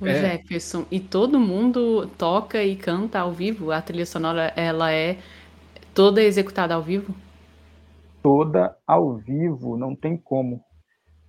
O 0.00 0.06
é. 0.06 0.14
Jefferson, 0.14 0.86
e 0.90 1.00
todo 1.00 1.40
mundo 1.40 2.06
toca 2.18 2.62
e 2.62 2.76
canta 2.76 3.20
ao 3.20 3.32
vivo? 3.32 3.72
A 3.72 3.82
trilha 3.82 4.06
sonora, 4.06 4.52
ela 4.56 4.92
é 4.92 5.18
toda 5.94 6.22
executada 6.22 6.74
ao 6.74 6.82
vivo? 6.82 7.14
Toda 8.22 8.76
ao 8.86 9.16
vivo, 9.16 9.76
não 9.76 9.96
tem 9.96 10.16
como. 10.16 10.62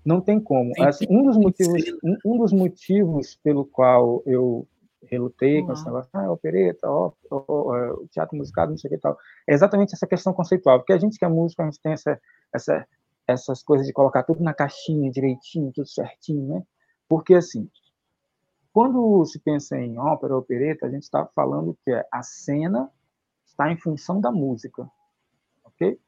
Não 0.09 0.19
tem 0.19 0.39
como. 0.39 0.73
Assim, 0.79 1.05
um, 1.07 1.21
dos 1.21 1.37
motivos, 1.37 1.83
um, 2.03 2.17
um, 2.25 2.37
dos 2.39 2.51
motivos 2.51 3.35
pelo 3.43 3.63
qual 3.63 4.23
eu 4.25 4.67
relutei 5.03 5.61
com 5.61 5.71
esse 5.71 5.85
negócio, 5.85 6.09
ah, 6.13 6.31
opereta, 6.31 6.89
ó, 6.89 7.11
ó, 7.29 7.77
é, 7.77 8.07
teatro 8.09 8.35
musicado, 8.35 8.71
não 8.71 8.77
sei 8.79 8.87
o 8.87 8.91
que 8.91 8.97
e 8.97 8.99
tal, 8.99 9.15
é 9.47 9.53
exatamente 9.53 9.93
essa 9.93 10.07
questão 10.07 10.33
conceitual, 10.33 10.79
porque 10.79 10.93
a 10.93 10.97
gente 10.97 11.19
que 11.19 11.23
é 11.23 11.27
músico, 11.27 11.61
a 11.61 11.65
gente 11.65 11.79
tem 11.79 11.91
essa, 11.91 12.19
essa, 12.51 12.87
essas 13.27 13.61
coisas 13.61 13.85
de 13.85 13.93
colocar 13.93 14.23
tudo 14.23 14.43
na 14.43 14.51
caixinha 14.51 15.11
direitinho, 15.11 15.71
tudo 15.71 15.87
certinho, 15.87 16.55
né? 16.55 16.63
Porque, 17.07 17.35
assim, 17.35 17.69
quando 18.73 19.23
se 19.25 19.37
pensa 19.37 19.77
em 19.77 19.99
ópera 19.99 20.33
ou 20.33 20.39
opereta, 20.39 20.87
a 20.87 20.89
gente 20.89 21.03
está 21.03 21.23
falando 21.35 21.77
que 21.85 21.91
é 21.91 22.03
a 22.11 22.23
cena 22.23 22.91
está 23.45 23.71
em 23.71 23.77
função 23.77 24.19
da 24.19 24.31
música, 24.31 24.89
ok? 25.63 25.99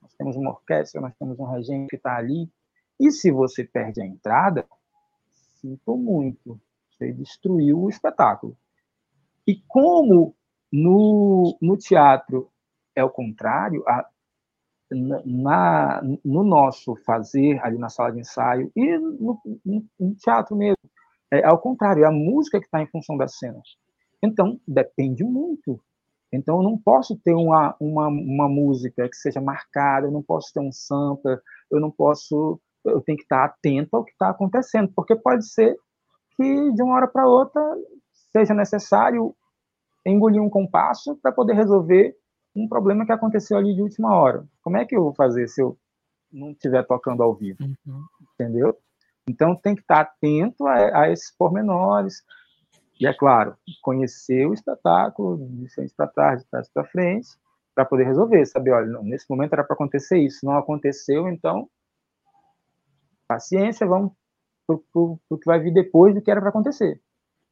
Nós 0.00 0.12
temos 0.14 0.34
uma 0.34 0.50
orquestra, 0.50 1.00
nós 1.00 1.14
temos 1.14 1.38
um 1.38 1.44
regente 1.44 1.88
que 1.88 1.96
está 1.96 2.16
ali, 2.16 2.50
e 2.98 3.10
se 3.10 3.30
você 3.30 3.64
perde 3.64 4.00
a 4.00 4.06
entrada, 4.06 4.66
sinto 5.60 5.96
muito, 5.96 6.60
você 6.90 7.12
destruiu 7.12 7.82
o 7.82 7.88
espetáculo. 7.88 8.56
E 9.46 9.56
como 9.66 10.34
no, 10.72 11.56
no 11.60 11.76
teatro 11.76 12.50
é 12.94 13.02
o 13.02 13.10
contrário, 13.10 13.82
a, 13.88 14.08
na, 14.90 16.02
no 16.24 16.44
nosso 16.44 16.94
fazer 16.96 17.58
ali 17.64 17.78
na 17.78 17.88
sala 17.88 18.12
de 18.12 18.20
ensaio 18.20 18.70
e 18.76 18.98
no, 18.98 19.40
no, 19.64 19.84
no 19.98 20.14
teatro 20.14 20.54
mesmo, 20.54 20.76
é 21.30 21.44
ao 21.44 21.58
contrário, 21.58 22.04
é 22.04 22.06
a 22.06 22.12
música 22.12 22.58
que 22.60 22.66
está 22.66 22.82
em 22.82 22.86
função 22.86 23.16
das 23.16 23.38
cenas. 23.38 23.76
Então, 24.22 24.60
depende 24.68 25.24
muito. 25.24 25.80
Então, 26.32 26.58
eu 26.58 26.62
não 26.62 26.78
posso 26.78 27.16
ter 27.16 27.34
uma, 27.34 27.74
uma, 27.80 28.08
uma 28.08 28.48
música 28.48 29.08
que 29.08 29.16
seja 29.16 29.40
marcada, 29.40 30.06
eu 30.06 30.10
não 30.10 30.22
posso 30.22 30.52
ter 30.52 30.60
um 30.60 30.72
sampler, 30.72 31.40
eu 31.70 31.80
não 31.80 31.90
posso. 31.90 32.60
Eu 32.84 33.00
tenho 33.00 33.16
que 33.16 33.24
estar 33.24 33.44
atento 33.44 33.96
ao 33.96 34.04
que 34.04 34.12
está 34.12 34.30
acontecendo, 34.30 34.92
porque 34.94 35.14
pode 35.14 35.46
ser 35.46 35.76
que 36.36 36.72
de 36.72 36.82
uma 36.82 36.94
hora 36.94 37.08
para 37.08 37.26
outra 37.26 37.62
seja 38.32 38.54
necessário 38.54 39.34
engolir 40.04 40.42
um 40.42 40.50
compasso 40.50 41.16
para 41.16 41.32
poder 41.32 41.54
resolver 41.54 42.16
um 42.54 42.68
problema 42.68 43.06
que 43.06 43.12
aconteceu 43.12 43.56
ali 43.56 43.74
de 43.74 43.82
última 43.82 44.14
hora. 44.14 44.44
Como 44.62 44.76
é 44.76 44.84
que 44.84 44.96
eu 44.96 45.02
vou 45.02 45.14
fazer 45.14 45.48
se 45.48 45.62
eu 45.62 45.78
não 46.30 46.50
estiver 46.50 46.84
tocando 46.86 47.22
ao 47.22 47.34
vivo? 47.34 47.58
Uhum. 47.62 48.04
Entendeu? 48.34 48.76
Então, 49.28 49.54
tem 49.54 49.74
que 49.74 49.82
estar 49.82 50.00
atento 50.00 50.66
a, 50.66 51.02
a 51.02 51.10
esses 51.10 51.34
pormenores. 51.36 52.22
E, 53.00 53.06
é 53.06 53.14
claro, 53.14 53.56
conhecer 53.80 54.46
o 54.46 54.54
espetáculo 54.54 55.38
de 55.38 55.68
frente 55.72 55.94
para 55.96 56.08
trás, 56.08 56.42
de 56.42 56.48
trás 56.48 56.68
para 56.68 56.84
frente, 56.84 57.28
para 57.74 57.84
poder 57.84 58.04
resolver. 58.04 58.44
Saber, 58.46 58.72
olha, 58.72 58.86
não, 58.86 59.02
nesse 59.02 59.26
momento 59.30 59.52
era 59.52 59.64
para 59.64 59.74
acontecer 59.74 60.18
isso, 60.18 60.44
não 60.44 60.56
aconteceu, 60.56 61.28
então, 61.28 61.68
paciência, 63.34 63.86
vamos 63.86 64.12
para 64.66 64.76
o 64.94 65.38
que 65.38 65.46
vai 65.46 65.60
vir 65.60 65.72
depois 65.72 66.14
do 66.14 66.22
que 66.22 66.30
era 66.30 66.40
para 66.40 66.50
acontecer. 66.50 67.00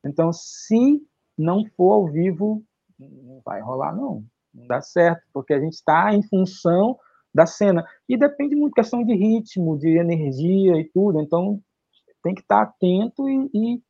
Então, 0.04 0.32
se 0.32 1.02
não 1.36 1.64
for 1.76 1.92
ao 1.92 2.06
vivo, 2.08 2.64
não 2.98 3.40
vai 3.44 3.60
rolar, 3.60 3.94
não. 3.94 4.24
Não 4.52 4.66
dá 4.66 4.80
certo, 4.80 5.22
porque 5.32 5.52
a 5.52 5.60
gente 5.60 5.74
está 5.74 6.12
em 6.14 6.22
função 6.22 6.98
da 7.32 7.46
cena. 7.46 7.84
E 8.08 8.16
depende 8.16 8.56
muito 8.56 8.74
questão 8.74 9.04
de 9.04 9.14
ritmo, 9.14 9.78
de 9.78 9.96
energia 9.98 10.76
e 10.76 10.84
tudo. 10.84 11.20
Então, 11.20 11.60
tem 12.22 12.34
que 12.34 12.40
estar 12.40 12.62
atento 12.62 13.28
e 13.28 13.80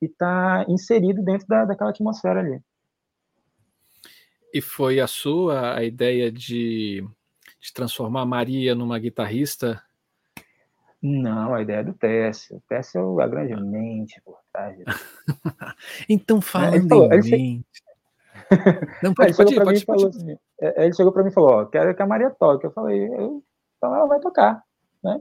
estar 0.00 0.64
tá 0.64 0.72
inserido 0.72 1.22
dentro 1.22 1.46
da, 1.46 1.64
daquela 1.64 1.90
atmosfera 1.90 2.40
ali. 2.40 2.60
E 4.52 4.60
foi 4.60 5.00
a 5.00 5.06
sua 5.08 5.76
a 5.76 5.82
ideia 5.82 6.30
de, 6.30 7.04
de 7.60 7.72
transformar 7.72 8.24
Maria 8.24 8.72
numa 8.72 9.00
guitarrista? 9.00 9.82
Não, 11.06 11.52
a 11.52 11.60
ideia 11.60 11.80
é 11.80 11.84
do 11.84 11.92
Técio. 11.92 12.56
O 12.56 12.62
Técio 12.66 13.20
é 13.20 13.24
a 13.24 13.28
grande 13.28 13.54
mente 13.62 14.22
por 14.24 14.38
trás 14.50 14.74
então, 16.08 16.40
falando 16.40 16.86
é, 16.86 16.88
falou, 16.88 17.12
em 17.12 17.30
mente... 17.30 17.84
Não, 19.02 19.12
pode, 19.12 19.36
pode, 19.36 19.54
ir, 19.54 19.62
pode, 19.62 19.84
pode. 19.84 20.06
Assim, 20.06 20.36
é, 20.58 20.84
ele 20.86 20.94
chegou 20.94 21.12
para 21.12 21.22
mim 21.22 21.28
e 21.28 21.32
falou, 21.32 21.50
ó, 21.50 21.66
quero 21.66 21.94
que 21.94 22.00
a 22.00 22.06
Maria 22.06 22.30
toque. 22.30 22.64
Eu 22.64 22.70
falei, 22.70 23.06
eu, 23.06 23.44
então 23.76 23.94
ela 23.94 24.06
vai 24.06 24.18
tocar, 24.18 24.62
né? 25.02 25.20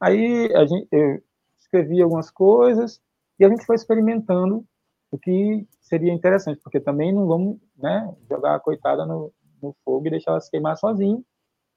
Aí 0.00 0.50
a 0.54 0.64
gente, 0.64 0.88
eu 0.90 1.22
escrevi 1.60 2.00
algumas 2.00 2.30
coisas 2.30 2.98
e 3.38 3.44
a 3.44 3.50
gente 3.50 3.66
foi 3.66 3.76
experimentando 3.76 4.64
o 5.10 5.18
que 5.18 5.66
seria 5.78 6.12
interessante, 6.12 6.58
porque 6.64 6.80
também 6.80 7.12
não 7.12 7.26
vamos 7.26 7.58
né, 7.76 8.10
jogar 8.30 8.54
a 8.54 8.60
coitada 8.60 9.04
no, 9.04 9.30
no 9.62 9.76
fogo 9.84 10.06
e 10.06 10.10
deixar 10.10 10.30
ela 10.30 10.40
se 10.40 10.50
queimar 10.50 10.78
sozinha. 10.78 11.22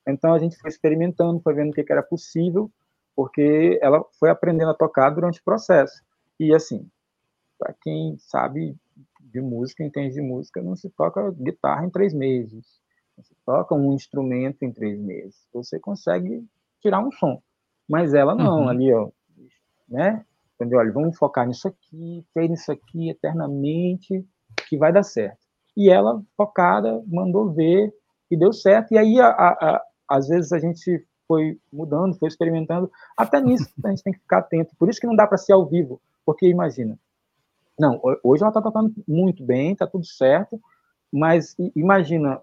Então 0.07 0.33
a 0.33 0.39
gente 0.39 0.55
foi 0.57 0.69
experimentando, 0.69 1.41
foi 1.41 1.53
vendo 1.53 1.71
o 1.71 1.73
que, 1.73 1.83
que 1.83 1.91
era 1.91 2.01
possível, 2.01 2.71
porque 3.15 3.79
ela 3.81 4.03
foi 4.19 4.29
aprendendo 4.29 4.71
a 4.71 4.75
tocar 4.75 5.09
durante 5.09 5.39
o 5.39 5.43
processo. 5.43 6.03
E 6.39 6.53
assim, 6.53 6.89
para 7.57 7.73
quem 7.81 8.17
sabe 8.17 8.75
de 9.19 9.41
música, 9.41 9.83
entende 9.83 10.15
de 10.15 10.21
música, 10.21 10.61
não 10.61 10.75
se 10.75 10.89
toca 10.89 11.31
guitarra 11.31 11.85
em 11.85 11.89
três 11.89 12.13
meses, 12.13 12.79
não 13.17 13.23
se 13.23 13.35
toca 13.45 13.73
um 13.73 13.93
instrumento 13.93 14.63
em 14.63 14.71
três 14.71 14.99
meses. 14.99 15.47
Você 15.53 15.79
consegue 15.79 16.45
tirar 16.81 16.99
um 16.99 17.11
som, 17.11 17.41
mas 17.87 18.13
ela 18.13 18.35
não, 18.35 18.61
uhum. 18.61 18.69
ali, 18.69 18.93
ó, 18.93 19.09
né? 19.87 20.25
Entendeu? 20.55 20.79
Olha, 20.79 20.91
vamos 20.91 21.17
focar 21.17 21.47
nisso 21.47 21.67
aqui, 21.67 22.25
ter 22.33 22.47
nisso 22.49 22.71
aqui 22.71 23.09
eternamente, 23.09 24.25
que 24.69 24.77
vai 24.77 24.91
dar 24.91 25.03
certo. 25.03 25.39
E 25.75 25.89
ela, 25.89 26.23
focada, 26.37 27.03
mandou 27.07 27.51
ver 27.51 27.93
e 28.31 28.37
deu 28.37 28.53
certo. 28.53 28.93
E 28.93 28.97
aí, 28.97 29.19
a, 29.19 29.27
a, 29.27 29.49
a, 29.49 29.85
às 30.07 30.29
vezes, 30.29 30.53
a 30.53 30.59
gente 30.59 31.05
foi 31.27 31.59
mudando, 31.71 32.17
foi 32.17 32.27
experimentando. 32.27 32.91
Até 33.17 33.41
nisso 33.41 33.69
a 33.83 33.89
gente 33.89 34.03
tem 34.03 34.13
que 34.13 34.19
ficar 34.19 34.39
atento. 34.39 34.75
Por 34.77 34.89
isso 34.89 34.99
que 34.99 35.07
não 35.07 35.15
dá 35.15 35.27
para 35.27 35.37
ser 35.37 35.53
ao 35.53 35.65
vivo, 35.65 36.01
porque 36.25 36.47
imagina, 36.47 36.97
não, 37.77 37.99
hoje 38.23 38.41
ela 38.41 38.49
está 38.49 38.61
tocando 38.61 38.93
muito 39.07 39.43
bem, 39.43 39.73
está 39.73 39.85
tudo 39.85 40.05
certo, 40.05 40.59
mas 41.11 41.55
imagina 41.75 42.41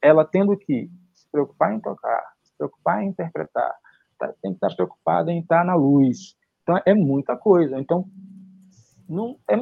ela 0.00 0.24
tendo 0.24 0.56
que 0.56 0.90
se 1.14 1.26
preocupar 1.30 1.72
em 1.72 1.80
tocar, 1.80 2.22
se 2.42 2.52
preocupar 2.56 3.02
em 3.02 3.08
interpretar, 3.08 3.74
tá, 4.18 4.28
tem 4.42 4.52
que 4.52 4.56
estar 4.56 4.68
tá 4.68 4.74
preocupada 4.74 5.32
em 5.32 5.40
estar 5.40 5.64
na 5.64 5.74
luz. 5.74 6.36
Então 6.62 6.80
é 6.84 6.94
muita 6.94 7.36
coisa. 7.36 7.78
Então 7.78 8.06
não 9.08 9.38
é 9.48 9.56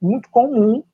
muito 0.00 0.30
comum 0.30 0.84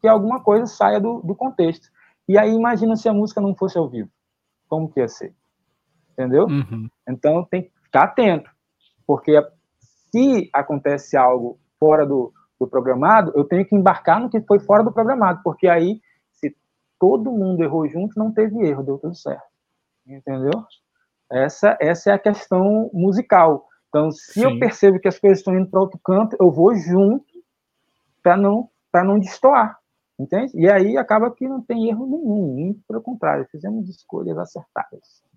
que 0.00 0.08
alguma 0.08 0.42
coisa 0.42 0.66
saia 0.66 0.98
do, 0.98 1.20
do 1.20 1.34
contexto. 1.34 1.88
E 2.26 2.38
aí 2.38 2.52
imagina 2.52 2.96
se 2.96 3.08
a 3.08 3.12
música 3.12 3.40
não 3.40 3.54
fosse 3.54 3.76
ao 3.76 3.88
vivo, 3.88 4.10
como 4.68 4.90
que 4.90 5.00
ia 5.00 5.08
ser? 5.08 5.34
Entendeu? 6.20 6.46
Uhum. 6.46 6.90
Então 7.08 7.42
tem 7.50 7.62
que 7.62 7.72
ficar 7.84 8.02
atento, 8.02 8.50
porque 9.06 9.42
se 10.12 10.50
acontece 10.52 11.16
algo 11.16 11.58
fora 11.78 12.04
do, 12.04 12.30
do 12.60 12.68
programado, 12.68 13.32
eu 13.34 13.44
tenho 13.44 13.64
que 13.64 13.74
embarcar 13.74 14.20
no 14.20 14.28
que 14.28 14.38
foi 14.42 14.58
fora 14.58 14.84
do 14.84 14.92
programado, 14.92 15.40
porque 15.42 15.66
aí, 15.66 15.98
se 16.30 16.54
todo 16.98 17.32
mundo 17.32 17.62
errou 17.62 17.88
junto, 17.88 18.18
não 18.18 18.30
teve 18.30 18.66
erro, 18.66 18.82
deu 18.82 18.98
tudo 18.98 19.14
certo. 19.14 19.48
Entendeu? 20.06 20.62
Essa, 21.32 21.78
essa 21.80 22.10
é 22.10 22.12
a 22.12 22.18
questão 22.18 22.90
musical. 22.92 23.66
Então, 23.88 24.10
se 24.10 24.34
Sim. 24.34 24.44
eu 24.44 24.58
percebo 24.58 25.00
que 25.00 25.08
as 25.08 25.18
coisas 25.18 25.38
estão 25.38 25.56
indo 25.56 25.70
para 25.70 25.80
outro 25.80 25.98
canto, 26.04 26.36
eu 26.38 26.50
vou 26.50 26.74
junto 26.74 27.24
para 28.22 28.36
não, 28.36 28.68
não 28.92 29.18
destoar. 29.18 29.78
Entende? 30.18 30.52
E 30.54 30.70
aí 30.70 30.98
acaba 30.98 31.30
que 31.30 31.48
não 31.48 31.62
tem 31.62 31.88
erro 31.88 32.06
nenhum, 32.06 32.54
muito 32.54 32.82
pelo 32.86 33.00
contrário, 33.00 33.48
fizemos 33.50 33.88
escolhas 33.88 34.36
acertadas. 34.36 35.29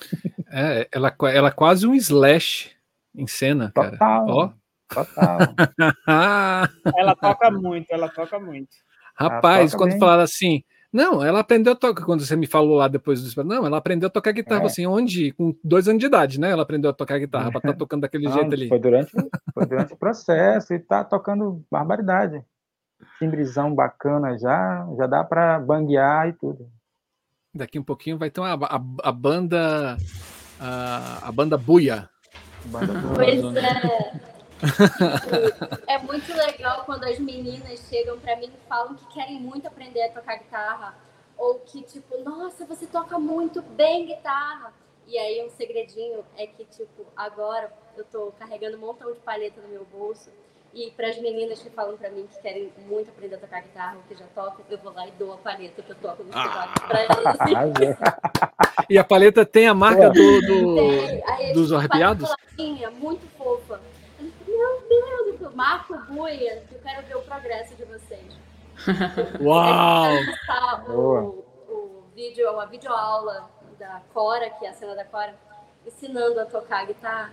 É, 0.52 0.88
ela, 0.90 1.14
ela 1.32 1.48
é 1.48 1.52
quase 1.52 1.86
um 1.86 1.94
slash 1.94 2.72
em 3.14 3.24
cena, 3.24 3.70
Total. 3.72 3.96
cara. 3.96 4.24
Ó, 4.26 4.50
Total. 4.92 5.38
ela 6.98 7.14
toca 7.14 7.52
muito, 7.52 7.86
ela 7.88 8.08
toca 8.08 8.40
muito. 8.40 8.70
Rapaz, 9.14 9.76
quando 9.76 9.96
falaram 9.96 10.24
assim, 10.24 10.64
não, 10.92 11.24
ela 11.24 11.40
aprendeu 11.40 11.72
a 11.72 11.76
tocar. 11.76 12.04
Quando 12.04 12.24
você 12.24 12.34
me 12.34 12.46
falou 12.46 12.76
lá 12.76 12.88
depois 12.88 13.22
do 13.22 13.44
não, 13.44 13.64
ela 13.64 13.76
aprendeu 13.76 14.08
a 14.08 14.10
tocar 14.10 14.32
guitarra. 14.32 14.64
É. 14.64 14.66
Assim, 14.66 14.86
onde? 14.86 15.32
Com 15.32 15.54
dois 15.62 15.86
anos 15.86 16.00
de 16.00 16.06
idade, 16.06 16.40
né? 16.40 16.50
Ela 16.50 16.62
aprendeu 16.62 16.90
a 16.90 16.94
tocar 16.94 17.18
guitarra 17.18 17.50
para 17.50 17.58
estar 17.58 17.72
tá 17.72 17.78
tocando 17.78 18.00
daquele 18.02 18.24
não, 18.24 18.32
jeito 18.32 18.52
ali. 18.52 18.68
Foi 18.68 18.80
durante, 18.80 19.12
foi 19.54 19.66
durante 19.66 19.92
o 19.92 19.96
processo 19.96 20.74
e 20.74 20.80
tá 20.80 21.04
tocando 21.04 21.64
barbaridade. 21.70 22.42
Timbrizão 23.18 23.72
bacana 23.74 24.36
já, 24.36 24.86
já 24.98 25.06
dá 25.06 25.22
para 25.22 25.60
banguear 25.60 26.28
e 26.28 26.32
tudo. 26.32 26.68
Daqui 27.52 27.76
um 27.78 27.82
pouquinho 27.82 28.16
vai 28.16 28.30
ter 28.30 28.40
uma, 28.40 28.54
a, 28.54 28.80
a 29.02 29.12
banda. 29.12 29.98
A, 30.60 31.28
a 31.28 31.32
banda 31.32 31.58
Buia. 31.58 32.08
Banda 32.66 32.92
Buia. 32.92 33.14
Pois 33.14 33.42
é. 33.56 34.30
é 35.94 35.98
muito 35.98 36.32
legal 36.32 36.84
quando 36.84 37.04
as 37.04 37.18
meninas 37.18 37.88
chegam 37.88 38.20
para 38.20 38.36
mim 38.36 38.52
e 38.54 38.68
falam 38.68 38.94
que 38.94 39.04
querem 39.08 39.40
muito 39.40 39.66
aprender 39.66 40.04
a 40.04 40.12
tocar 40.12 40.36
guitarra. 40.36 40.94
Ou 41.36 41.58
que, 41.60 41.82
tipo, 41.82 42.22
nossa, 42.22 42.64
você 42.66 42.86
toca 42.86 43.18
muito 43.18 43.62
bem 43.62 44.06
guitarra. 44.06 44.72
E 45.08 45.18
aí 45.18 45.44
um 45.44 45.50
segredinho 45.50 46.24
é 46.36 46.46
que, 46.46 46.64
tipo, 46.66 47.04
agora 47.16 47.72
eu 47.96 48.04
tô 48.04 48.30
carregando 48.38 48.76
um 48.76 48.80
montão 48.80 49.12
de 49.12 49.18
palheta 49.20 49.60
no 49.60 49.66
meu 49.68 49.84
bolso. 49.86 50.30
E 50.72 50.90
para 50.92 51.08
as 51.08 51.18
meninas 51.18 51.60
que 51.60 51.68
falam 51.70 51.96
para 51.96 52.10
mim 52.10 52.28
que 52.28 52.40
querem 52.40 52.72
muito 52.86 53.10
aprender 53.10 53.34
a 53.34 53.38
tocar 53.38 53.60
guitarra 53.60 53.96
ou 53.96 54.02
que 54.04 54.14
já 54.14 54.24
tocam, 54.34 54.64
eu 54.70 54.78
vou 54.78 54.92
lá 54.92 55.06
e 55.06 55.10
dou 55.12 55.32
a 55.32 55.36
palheta 55.36 55.82
que 55.82 55.90
eu 55.90 55.96
toco 55.96 56.22
no 56.22 56.30
ah. 56.32 56.72
para 56.86 57.00
elas. 57.00 57.98
e 58.88 58.96
a 58.96 59.02
paleta 59.02 59.44
tem 59.44 59.66
a 59.66 59.74
marca 59.74 60.10
do, 60.10 60.40
do 60.42 60.80
aí, 61.26 61.52
dos 61.52 61.72
arrepiados? 61.72 62.32
muito 63.00 63.26
fofa. 63.36 63.80
Meu 64.46 64.82
Deus, 64.88 65.40
eu 65.40 65.50
marco 65.56 65.96
buia, 66.08 66.62
que 66.68 66.74
eu 66.74 66.80
quero 66.80 67.06
ver 67.06 67.16
o 67.16 67.22
progresso 67.22 67.74
de 67.74 67.84
vocês. 67.84 68.38
Uau! 69.40 70.12
O, 70.88 71.44
o 71.68 72.04
vídeo, 72.14 72.50
uma 72.52 72.66
videoaula 72.66 73.50
da 73.78 74.02
Cora, 74.12 74.50
que 74.50 74.66
é 74.66 74.68
a 74.68 74.74
cena 74.74 74.94
da 74.94 75.04
Cora, 75.04 75.34
ensinando 75.86 76.38
a 76.40 76.44
tocar 76.44 76.86
guitarra. 76.86 77.32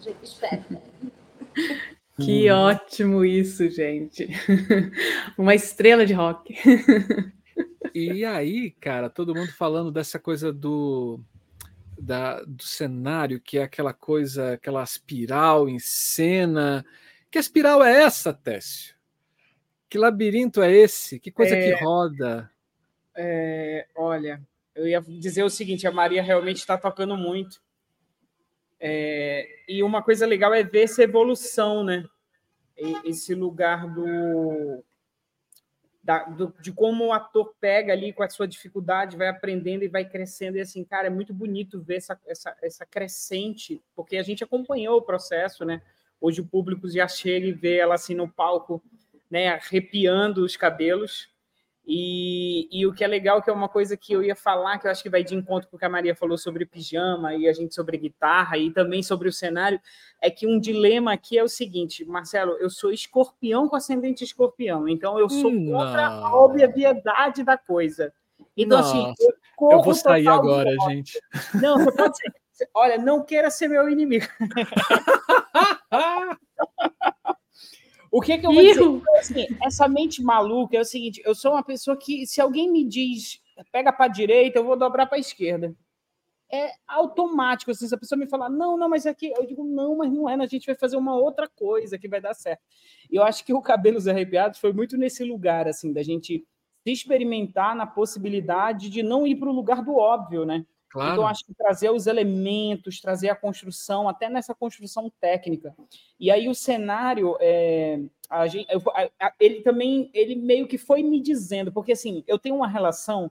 Gente, 0.00 0.24
esperta. 0.24 0.80
Que 2.20 2.50
hum. 2.50 2.54
ótimo 2.54 3.24
isso, 3.24 3.68
gente. 3.68 4.28
Uma 5.36 5.54
estrela 5.54 6.06
de 6.06 6.12
rock. 6.12 6.54
e 7.92 8.24
aí, 8.24 8.70
cara, 8.72 9.10
todo 9.10 9.34
mundo 9.34 9.52
falando 9.52 9.90
dessa 9.90 10.18
coisa 10.18 10.52
do 10.52 11.20
da, 11.98 12.42
do 12.42 12.62
cenário, 12.62 13.40
que 13.40 13.58
é 13.58 13.62
aquela 13.64 13.92
coisa, 13.92 14.54
aquela 14.54 14.82
espiral 14.82 15.68
em 15.68 15.78
cena. 15.78 16.84
Que 17.30 17.38
espiral 17.38 17.82
é 17.82 18.02
essa, 18.02 18.32
Técio? 18.32 18.94
Que 19.88 19.98
labirinto 19.98 20.62
é 20.62 20.72
esse? 20.72 21.18
Que 21.18 21.30
coisa 21.30 21.56
é, 21.56 21.68
que 21.72 21.84
roda? 21.84 22.50
É, 23.16 23.86
olha, 23.96 24.40
eu 24.74 24.86
ia 24.86 25.00
dizer 25.00 25.42
o 25.42 25.50
seguinte: 25.50 25.86
a 25.86 25.92
Maria 25.92 26.22
realmente 26.22 26.58
está 26.58 26.76
tocando 26.76 27.16
muito. 27.16 27.62
É, 28.86 29.48
e 29.66 29.82
uma 29.82 30.02
coisa 30.02 30.26
legal 30.26 30.52
é 30.52 30.62
ver 30.62 30.82
essa 30.82 31.02
evolução, 31.02 31.82
né? 31.82 32.04
Esse 33.02 33.34
lugar 33.34 33.88
do, 33.88 34.84
da, 36.02 36.24
do, 36.24 36.54
de 36.60 36.70
como 36.70 37.06
o 37.06 37.12
ator 37.14 37.54
pega 37.58 37.94
ali 37.94 38.12
com 38.12 38.22
a 38.22 38.28
sua 38.28 38.46
dificuldade, 38.46 39.16
vai 39.16 39.28
aprendendo 39.28 39.84
e 39.84 39.88
vai 39.88 40.04
crescendo. 40.04 40.58
E 40.58 40.60
assim, 40.60 40.84
cara, 40.84 41.06
é 41.06 41.10
muito 41.10 41.32
bonito 41.32 41.80
ver 41.80 41.96
essa, 41.96 42.20
essa, 42.26 42.54
essa 42.60 42.84
crescente, 42.84 43.82
porque 43.96 44.18
a 44.18 44.22
gente 44.22 44.44
acompanhou 44.44 44.98
o 44.98 45.02
processo, 45.02 45.64
né? 45.64 45.80
Hoje 46.20 46.42
o 46.42 46.46
público 46.46 46.86
já 46.86 47.08
chega 47.08 47.46
e 47.46 47.52
vê 47.52 47.78
ela 47.78 47.94
assim 47.94 48.14
no 48.14 48.28
palco, 48.28 48.82
né, 49.30 49.48
arrepiando 49.48 50.44
os 50.44 50.58
cabelos. 50.58 51.33
E, 51.86 52.66
e, 52.72 52.86
o 52.86 52.94
que 52.94 53.04
é 53.04 53.06
legal, 53.06 53.42
que 53.42 53.50
é 53.50 53.52
uma 53.52 53.68
coisa 53.68 53.94
que 53.94 54.14
eu 54.14 54.22
ia 54.22 54.34
falar, 54.34 54.78
que 54.78 54.86
eu 54.86 54.90
acho 54.90 55.02
que 55.02 55.10
vai 55.10 55.22
de 55.22 55.34
encontro 55.34 55.68
com 55.68 55.76
o 55.76 55.78
que 55.78 55.84
a 55.84 55.88
Maria 55.88 56.14
falou 56.14 56.38
sobre 56.38 56.64
pijama 56.64 57.34
e 57.34 57.46
a 57.46 57.52
gente 57.52 57.74
sobre 57.74 57.98
guitarra 57.98 58.56
e 58.56 58.70
também 58.70 59.02
sobre 59.02 59.28
o 59.28 59.32
cenário, 59.32 59.78
é 60.20 60.30
que 60.30 60.46
um 60.46 60.58
dilema 60.58 61.12
aqui 61.12 61.36
é 61.36 61.44
o 61.44 61.48
seguinte, 61.48 62.02
Marcelo, 62.02 62.52
eu 62.52 62.70
sou 62.70 62.90
escorpião 62.90 63.68
com 63.68 63.76
ascendente 63.76 64.24
escorpião, 64.24 64.88
então 64.88 65.18
eu 65.18 65.28
sou 65.28 65.50
não. 65.50 65.72
contra 65.72 66.06
a 66.06 66.34
obviedade 66.34 67.44
da 67.44 67.58
coisa. 67.58 68.10
Então, 68.56 68.78
assim, 68.78 69.02
Nossa, 69.02 69.12
assim, 69.12 69.28
eu, 69.60 69.70
eu 69.70 69.82
vou 69.82 69.94
sair 69.94 70.28
agora, 70.28 70.70
gente. 70.88 71.20
Não, 71.60 71.78
você 71.78 71.92
pode 71.92 72.16
ser. 72.16 72.32
Olha, 72.72 72.96
não 72.96 73.22
queira 73.22 73.50
ser 73.50 73.68
meu 73.68 73.90
inimigo. 73.90 74.26
O 78.14 78.20
que, 78.20 78.38
que 78.38 78.46
eu 78.46 78.52
vou 78.52 78.62
dizer? 78.62 78.80
Então, 78.80 79.16
assim, 79.18 79.46
essa 79.60 79.88
mente 79.88 80.22
maluca 80.22 80.76
é 80.76 80.80
o 80.80 80.84
seguinte: 80.84 81.20
eu 81.24 81.34
sou 81.34 81.50
uma 81.50 81.64
pessoa 81.64 81.96
que, 81.96 82.24
se 82.28 82.40
alguém 82.40 82.70
me 82.70 82.84
diz 82.84 83.42
pega 83.72 83.92
para 83.92 84.04
a 84.04 84.08
direita, 84.08 84.56
eu 84.56 84.64
vou 84.64 84.76
dobrar 84.76 85.06
para 85.06 85.16
a 85.16 85.20
esquerda. 85.20 85.74
É 86.48 86.70
automático. 86.86 87.72
Assim, 87.72 87.88
se 87.88 87.94
a 87.94 87.98
pessoa 87.98 88.16
me 88.16 88.28
falar, 88.28 88.48
não, 88.48 88.76
não, 88.76 88.88
mas 88.88 89.04
aqui, 89.04 89.32
eu 89.36 89.44
digo, 89.44 89.64
não, 89.64 89.96
mas 89.96 90.12
não 90.12 90.30
é, 90.30 90.34
a 90.34 90.46
gente 90.46 90.66
vai 90.66 90.76
fazer 90.76 90.96
uma 90.96 91.16
outra 91.16 91.48
coisa 91.48 91.98
que 91.98 92.06
vai 92.06 92.20
dar 92.20 92.34
certo. 92.34 92.62
E 93.10 93.16
eu 93.16 93.24
acho 93.24 93.44
que 93.44 93.52
o 93.52 93.60
Cabelos 93.60 94.06
Arrepiados 94.06 94.60
foi 94.60 94.72
muito 94.72 94.96
nesse 94.96 95.24
lugar, 95.24 95.66
assim, 95.66 95.92
da 95.92 96.02
gente 96.04 96.46
se 96.84 96.92
experimentar 96.92 97.74
na 97.74 97.86
possibilidade 97.86 98.90
de 98.90 99.02
não 99.02 99.26
ir 99.26 99.34
para 99.34 99.48
o 99.48 99.52
lugar 99.52 99.82
do 99.82 99.96
óbvio, 99.96 100.44
né? 100.44 100.64
Claro. 100.94 101.14
Então, 101.14 101.26
acho 101.26 101.44
que 101.44 101.52
trazer 101.52 101.90
os 101.90 102.06
elementos, 102.06 103.00
trazer 103.00 103.28
a 103.28 103.34
construção, 103.34 104.08
até 104.08 104.28
nessa 104.28 104.54
construção 104.54 105.10
técnica. 105.20 105.74
E 106.20 106.30
aí 106.30 106.48
o 106.48 106.54
cenário, 106.54 107.36
é, 107.40 107.98
a 108.30 108.46
gente, 108.46 108.68
a, 108.70 109.26
a, 109.26 109.32
ele 109.40 109.60
também, 109.62 110.08
ele 110.14 110.36
meio 110.36 110.68
que 110.68 110.78
foi 110.78 111.02
me 111.02 111.20
dizendo, 111.20 111.72
porque 111.72 111.90
assim, 111.90 112.22
eu 112.28 112.38
tenho 112.38 112.54
uma 112.54 112.68
relação 112.68 113.28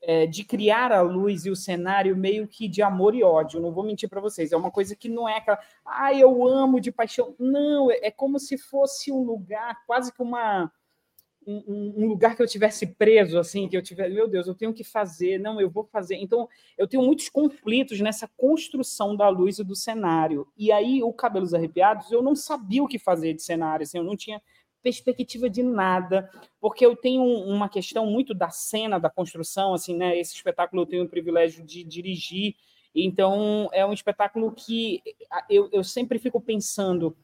é, 0.00 0.24
de 0.24 0.44
criar 0.44 0.92
a 0.92 1.00
luz 1.00 1.46
e 1.46 1.50
o 1.50 1.56
cenário 1.56 2.16
meio 2.16 2.46
que 2.46 2.68
de 2.68 2.80
amor 2.80 3.12
e 3.12 3.24
ódio, 3.24 3.60
não 3.60 3.72
vou 3.72 3.82
mentir 3.82 4.08
para 4.08 4.20
vocês, 4.20 4.52
é 4.52 4.56
uma 4.56 4.70
coisa 4.70 4.94
que 4.94 5.08
não 5.08 5.28
é 5.28 5.38
aquela, 5.38 5.58
ah, 5.84 6.14
eu 6.14 6.46
amo 6.46 6.80
de 6.80 6.92
paixão, 6.92 7.34
não, 7.40 7.90
é, 7.90 7.98
é 8.04 8.10
como 8.12 8.38
se 8.38 8.56
fosse 8.56 9.10
um 9.10 9.24
lugar, 9.24 9.84
quase 9.84 10.12
que 10.12 10.22
uma 10.22 10.70
um, 11.46 11.94
um, 11.96 12.06
lugar 12.06 12.36
que 12.36 12.42
eu 12.42 12.46
tivesse 12.46 12.86
preso, 12.86 13.38
assim, 13.38 13.68
que 13.68 13.76
eu 13.76 13.82
tivesse, 13.82 14.14
meu 14.14 14.28
Deus, 14.28 14.46
eu 14.46 14.54
tenho 14.54 14.72
que 14.72 14.84
fazer, 14.84 15.38
não, 15.38 15.60
eu 15.60 15.70
vou 15.70 15.84
fazer. 15.84 16.16
Então, 16.16 16.48
eu 16.76 16.86
tenho 16.86 17.02
muitos 17.02 17.28
conflitos 17.28 18.00
nessa 18.00 18.28
construção 18.36 19.16
da 19.16 19.28
luz 19.28 19.58
e 19.58 19.64
do 19.64 19.74
cenário. 19.74 20.46
E 20.56 20.70
aí, 20.70 21.02
o 21.02 21.12
Cabelos 21.12 21.54
Arrepiados, 21.54 22.10
eu 22.12 22.22
não 22.22 22.36
sabia 22.36 22.82
o 22.82 22.88
que 22.88 22.98
fazer 22.98 23.34
de 23.34 23.42
cenário, 23.42 23.84
assim, 23.84 23.98
eu 23.98 24.04
não 24.04 24.16
tinha 24.16 24.40
perspectiva 24.82 25.48
de 25.48 25.62
nada, 25.62 26.30
porque 26.60 26.84
eu 26.84 26.96
tenho 26.96 27.22
uma 27.22 27.68
questão 27.68 28.06
muito 28.06 28.32
da 28.32 28.48
cena, 28.48 28.98
da 28.98 29.10
construção, 29.10 29.74
assim, 29.74 29.94
né? 29.94 30.18
Esse 30.18 30.34
espetáculo 30.34 30.82
eu 30.82 30.86
tenho 30.86 31.04
o 31.04 31.08
privilégio 31.08 31.64
de 31.64 31.84
dirigir, 31.84 32.54
então 32.94 33.68
é 33.72 33.84
um 33.84 33.92
espetáculo 33.92 34.50
que 34.52 35.02
eu, 35.48 35.68
eu 35.70 35.84
sempre 35.84 36.18
fico 36.18 36.40
pensando 36.40 37.14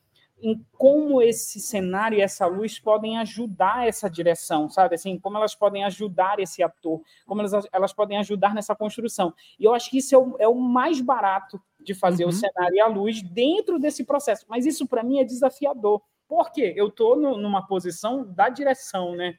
em 0.42 0.62
como 0.72 1.22
esse 1.22 1.58
cenário 1.60 2.18
e 2.18 2.20
essa 2.20 2.46
luz 2.46 2.78
podem 2.78 3.18
ajudar 3.18 3.88
essa 3.88 4.08
direção, 4.08 4.68
sabe? 4.68 4.94
Assim, 4.94 5.18
como 5.18 5.36
elas 5.36 5.54
podem 5.54 5.84
ajudar 5.84 6.38
esse 6.38 6.62
ator, 6.62 7.00
como 7.26 7.40
elas, 7.40 7.66
elas 7.72 7.92
podem 7.92 8.18
ajudar 8.18 8.54
nessa 8.54 8.74
construção. 8.74 9.32
E 9.58 9.64
eu 9.64 9.74
acho 9.74 9.90
que 9.90 9.98
isso 9.98 10.14
é 10.14 10.18
o, 10.18 10.36
é 10.40 10.48
o 10.48 10.54
mais 10.54 11.00
barato 11.00 11.60
de 11.80 11.94
fazer 11.94 12.24
uhum. 12.24 12.30
o 12.30 12.32
cenário 12.32 12.74
e 12.74 12.80
a 12.80 12.86
luz 12.86 13.22
dentro 13.22 13.78
desse 13.78 14.04
processo. 14.04 14.44
Mas 14.48 14.66
isso, 14.66 14.86
para 14.86 15.02
mim, 15.02 15.20
é 15.20 15.24
desafiador. 15.24 16.02
Por 16.28 16.50
quê? 16.52 16.74
Eu 16.76 16.88
estou 16.88 17.16
numa 17.16 17.66
posição 17.66 18.24
da 18.34 18.48
direção, 18.48 19.14
né? 19.14 19.36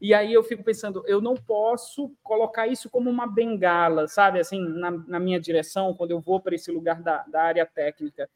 E 0.00 0.14
aí 0.14 0.32
eu 0.32 0.42
fico 0.42 0.62
pensando, 0.62 1.02
eu 1.06 1.20
não 1.20 1.34
posso 1.34 2.12
colocar 2.22 2.66
isso 2.66 2.88
como 2.88 3.10
uma 3.10 3.26
bengala, 3.26 4.06
sabe? 4.06 4.38
Assim, 4.38 4.60
na, 4.60 4.90
na 4.90 5.20
minha 5.20 5.40
direção, 5.40 5.94
quando 5.94 6.12
eu 6.12 6.20
vou 6.20 6.40
para 6.40 6.54
esse 6.54 6.70
lugar 6.70 7.02
da, 7.02 7.24
da 7.24 7.42
área 7.42 7.66
técnica 7.66 8.28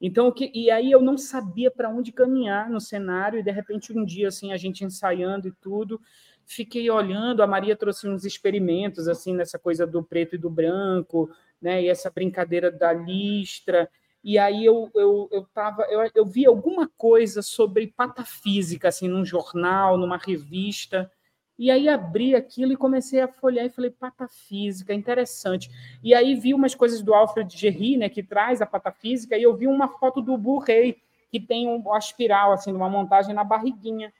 então, 0.00 0.30
que, 0.30 0.50
e 0.54 0.70
aí 0.70 0.90
eu 0.90 1.00
não 1.00 1.16
sabia 1.16 1.70
para 1.70 1.88
onde 1.88 2.12
caminhar 2.12 2.68
no 2.68 2.80
cenário, 2.80 3.38
e 3.38 3.42
de 3.42 3.50
repente 3.50 3.92
um 3.92 4.04
dia, 4.04 4.28
assim, 4.28 4.52
a 4.52 4.56
gente 4.56 4.84
ensaiando 4.84 5.48
e 5.48 5.52
tudo, 5.52 6.00
fiquei 6.44 6.90
olhando, 6.90 7.42
a 7.42 7.46
Maria 7.46 7.76
trouxe 7.76 8.08
uns 8.08 8.24
experimentos, 8.24 9.08
assim, 9.08 9.34
nessa 9.34 9.58
coisa 9.58 9.86
do 9.86 10.02
preto 10.02 10.34
e 10.34 10.38
do 10.38 10.50
branco, 10.50 11.30
né, 11.60 11.82
e 11.82 11.88
essa 11.88 12.10
brincadeira 12.10 12.70
da 12.70 12.92
listra, 12.92 13.88
e 14.22 14.38
aí 14.38 14.64
eu, 14.64 14.90
eu, 14.94 15.28
eu, 15.30 15.46
tava, 15.52 15.82
eu, 15.90 16.10
eu 16.14 16.24
vi 16.24 16.46
alguma 16.46 16.90
coisa 16.96 17.42
sobre 17.42 17.88
patafísica, 17.88 18.88
assim, 18.88 19.06
num 19.06 19.24
jornal, 19.24 19.98
numa 19.98 20.16
revista, 20.16 21.10
e 21.58 21.70
aí 21.70 21.88
abri 21.88 22.34
aquilo 22.34 22.72
e 22.72 22.76
comecei 22.76 23.20
a 23.20 23.28
folhear 23.28 23.66
e 23.66 23.70
falei, 23.70 23.90
patafísica, 23.90 24.92
interessante. 24.92 25.70
E 26.02 26.12
aí 26.12 26.34
vi 26.34 26.52
umas 26.52 26.74
coisas 26.74 27.00
do 27.02 27.14
Alfred 27.14 27.56
Gerry, 27.56 27.96
né, 27.96 28.08
que 28.08 28.22
traz 28.22 28.60
a 28.60 28.66
patafísica, 28.66 29.36
e 29.36 29.42
eu 29.42 29.56
vi 29.56 29.66
uma 29.66 29.88
foto 29.88 30.20
do 30.20 30.36
Burrey, 30.36 30.96
que 31.30 31.40
tem 31.40 31.68
uma 31.68 31.98
espiral, 31.98 32.52
assim, 32.52 32.72
uma 32.72 32.88
montagem 32.88 33.34
na 33.34 33.44
barriguinha. 33.44 34.12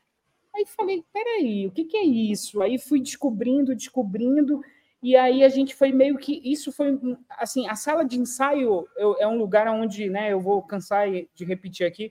Aí 0.54 0.64
falei, 0.66 1.04
peraí, 1.12 1.66
o 1.66 1.72
que, 1.72 1.84
que 1.84 1.96
é 1.96 2.04
isso? 2.04 2.62
Aí 2.62 2.78
fui 2.78 3.00
descobrindo, 3.00 3.74
descobrindo, 3.74 4.62
e 5.04 5.16
aí 5.16 5.44
a 5.44 5.48
gente 5.50 5.74
foi 5.74 5.92
meio 5.92 6.16
que 6.16 6.40
isso 6.42 6.72
foi 6.72 6.98
assim 7.28 7.68
a 7.68 7.74
sala 7.74 8.06
de 8.06 8.18
ensaio 8.18 8.88
eu, 8.96 9.14
é 9.18 9.28
um 9.28 9.36
lugar 9.36 9.68
onde 9.68 10.08
né 10.08 10.32
eu 10.32 10.40
vou 10.40 10.62
cansar 10.62 11.06
de 11.10 11.44
repetir 11.44 11.86
aqui 11.86 12.10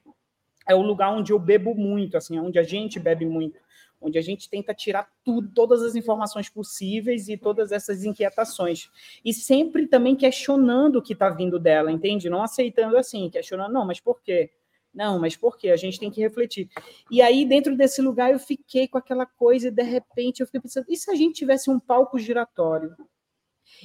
é 0.67 0.75
o 0.75 0.81
lugar 0.83 1.11
onde 1.11 1.33
eu 1.33 1.39
bebo 1.39 1.73
muito 1.73 2.15
assim 2.15 2.37
onde 2.37 2.59
a 2.59 2.63
gente 2.63 2.99
bebe 2.99 3.25
muito 3.25 3.59
onde 4.03 4.17
a 4.17 4.21
gente 4.21 4.49
tenta 4.49 4.73
tirar 4.73 5.09
tudo, 5.23 5.49
todas 5.53 5.81
as 5.81 5.95
informações 5.95 6.49
possíveis 6.49 7.29
e 7.29 7.37
todas 7.37 7.71
essas 7.71 8.03
inquietações. 8.03 8.89
E 9.23 9.33
sempre 9.33 9.87
também 9.87 10.15
questionando 10.15 10.97
o 10.97 11.01
que 11.01 11.13
está 11.13 11.29
vindo 11.29 11.57
dela, 11.57 11.91
entende? 11.91 12.29
Não 12.29 12.43
aceitando 12.43 12.97
assim, 12.97 13.29
questionando, 13.29 13.71
não, 13.71 13.85
mas 13.85 13.99
por 13.99 14.21
quê? 14.21 14.51
Não, 14.93 15.17
mas 15.19 15.35
por 15.35 15.57
quê? 15.57 15.69
A 15.69 15.75
gente 15.75 15.99
tem 15.99 16.11
que 16.11 16.21
refletir. 16.21 16.69
E 17.09 17.21
aí, 17.21 17.45
dentro 17.45 17.75
desse 17.75 18.01
lugar, 18.01 18.31
eu 18.31 18.37
fiquei 18.37 18.87
com 18.87 18.97
aquela 18.97 19.25
coisa 19.25 19.69
e, 19.69 19.71
de 19.71 19.81
repente, 19.81 20.41
eu 20.41 20.45
fiquei 20.45 20.61
pensando, 20.61 20.85
e 20.87 20.95
se 20.95 21.09
a 21.09 21.15
gente 21.15 21.33
tivesse 21.33 21.71
um 21.71 21.79
palco 21.79 22.19
giratório? 22.19 22.95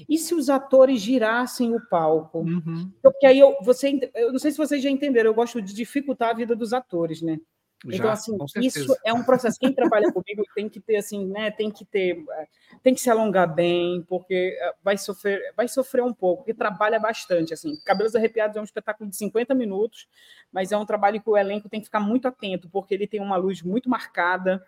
e 0.09 0.19
se 0.19 0.35
os 0.35 0.51
atores 0.51 1.01
girassem 1.01 1.75
o 1.75 1.81
palco? 1.89 2.41
Uhum. 2.41 2.93
Porque 3.03 3.27
aí 3.27 3.39
eu, 3.39 3.57
você, 3.63 4.11
eu 4.15 4.33
não 4.33 4.39
sei 4.39 4.51
se 4.51 4.59
vocês 4.59 4.83
já 4.83 4.91
entenderam, 4.91 5.31
eu 5.31 5.35
gosto 5.35 5.63
de 5.63 5.75
dificultar 5.75 6.31
a 6.31 6.35
vida 6.35 6.55
dos 6.55 6.73
atores, 6.73 7.23
né? 7.23 7.39
Já, 7.87 7.97
então, 7.97 8.13
assim, 8.13 8.37
isso 8.57 8.97
é 9.05 9.13
um 9.13 9.23
processo. 9.23 9.59
Quem 9.59 9.73
trabalha 9.73 10.13
comigo 10.13 10.43
tem 10.53 10.69
que 10.69 10.81
ter, 10.81 10.97
assim, 10.97 11.27
né? 11.27 11.51
Tem 11.53 11.71
que 11.71 11.85
ter, 11.85 12.25
tem 12.83 12.93
que 12.93 13.01
se 13.01 13.09
alongar 13.09 13.55
bem, 13.55 14.05
porque 14.09 14.59
eh, 14.61 14.75
vai 14.83 14.99
sofrer, 14.99 15.53
vai 15.57 15.69
sofrer 15.69 16.03
um 16.03 16.13
pouco, 16.13 16.39
porque 16.39 16.53
trabalha 16.55 16.99
bastante, 16.99 17.55
assim. 17.55 17.79
Cabelos 17.85 18.17
Arrepiados 18.17 18.57
é 18.57 18.61
um 18.61 18.65
espetáculo 18.65 19.09
de 19.09 19.17
50 19.17 19.55
minutos, 19.55 20.09
mas 20.51 20.73
é 20.73 20.77
um 20.77 20.85
trabalho 20.85 21.21
que 21.23 21.31
o 21.31 21.37
elenco 21.37 21.69
tem 21.69 21.79
que 21.79 21.87
ficar 21.87 22.01
muito 22.01 22.27
atento, 22.27 22.69
porque 22.69 22.95
ele 22.95 23.07
tem 23.07 23.21
uma 23.21 23.37
luz 23.37 23.63
muito 23.63 23.89
marcada, 23.89 24.61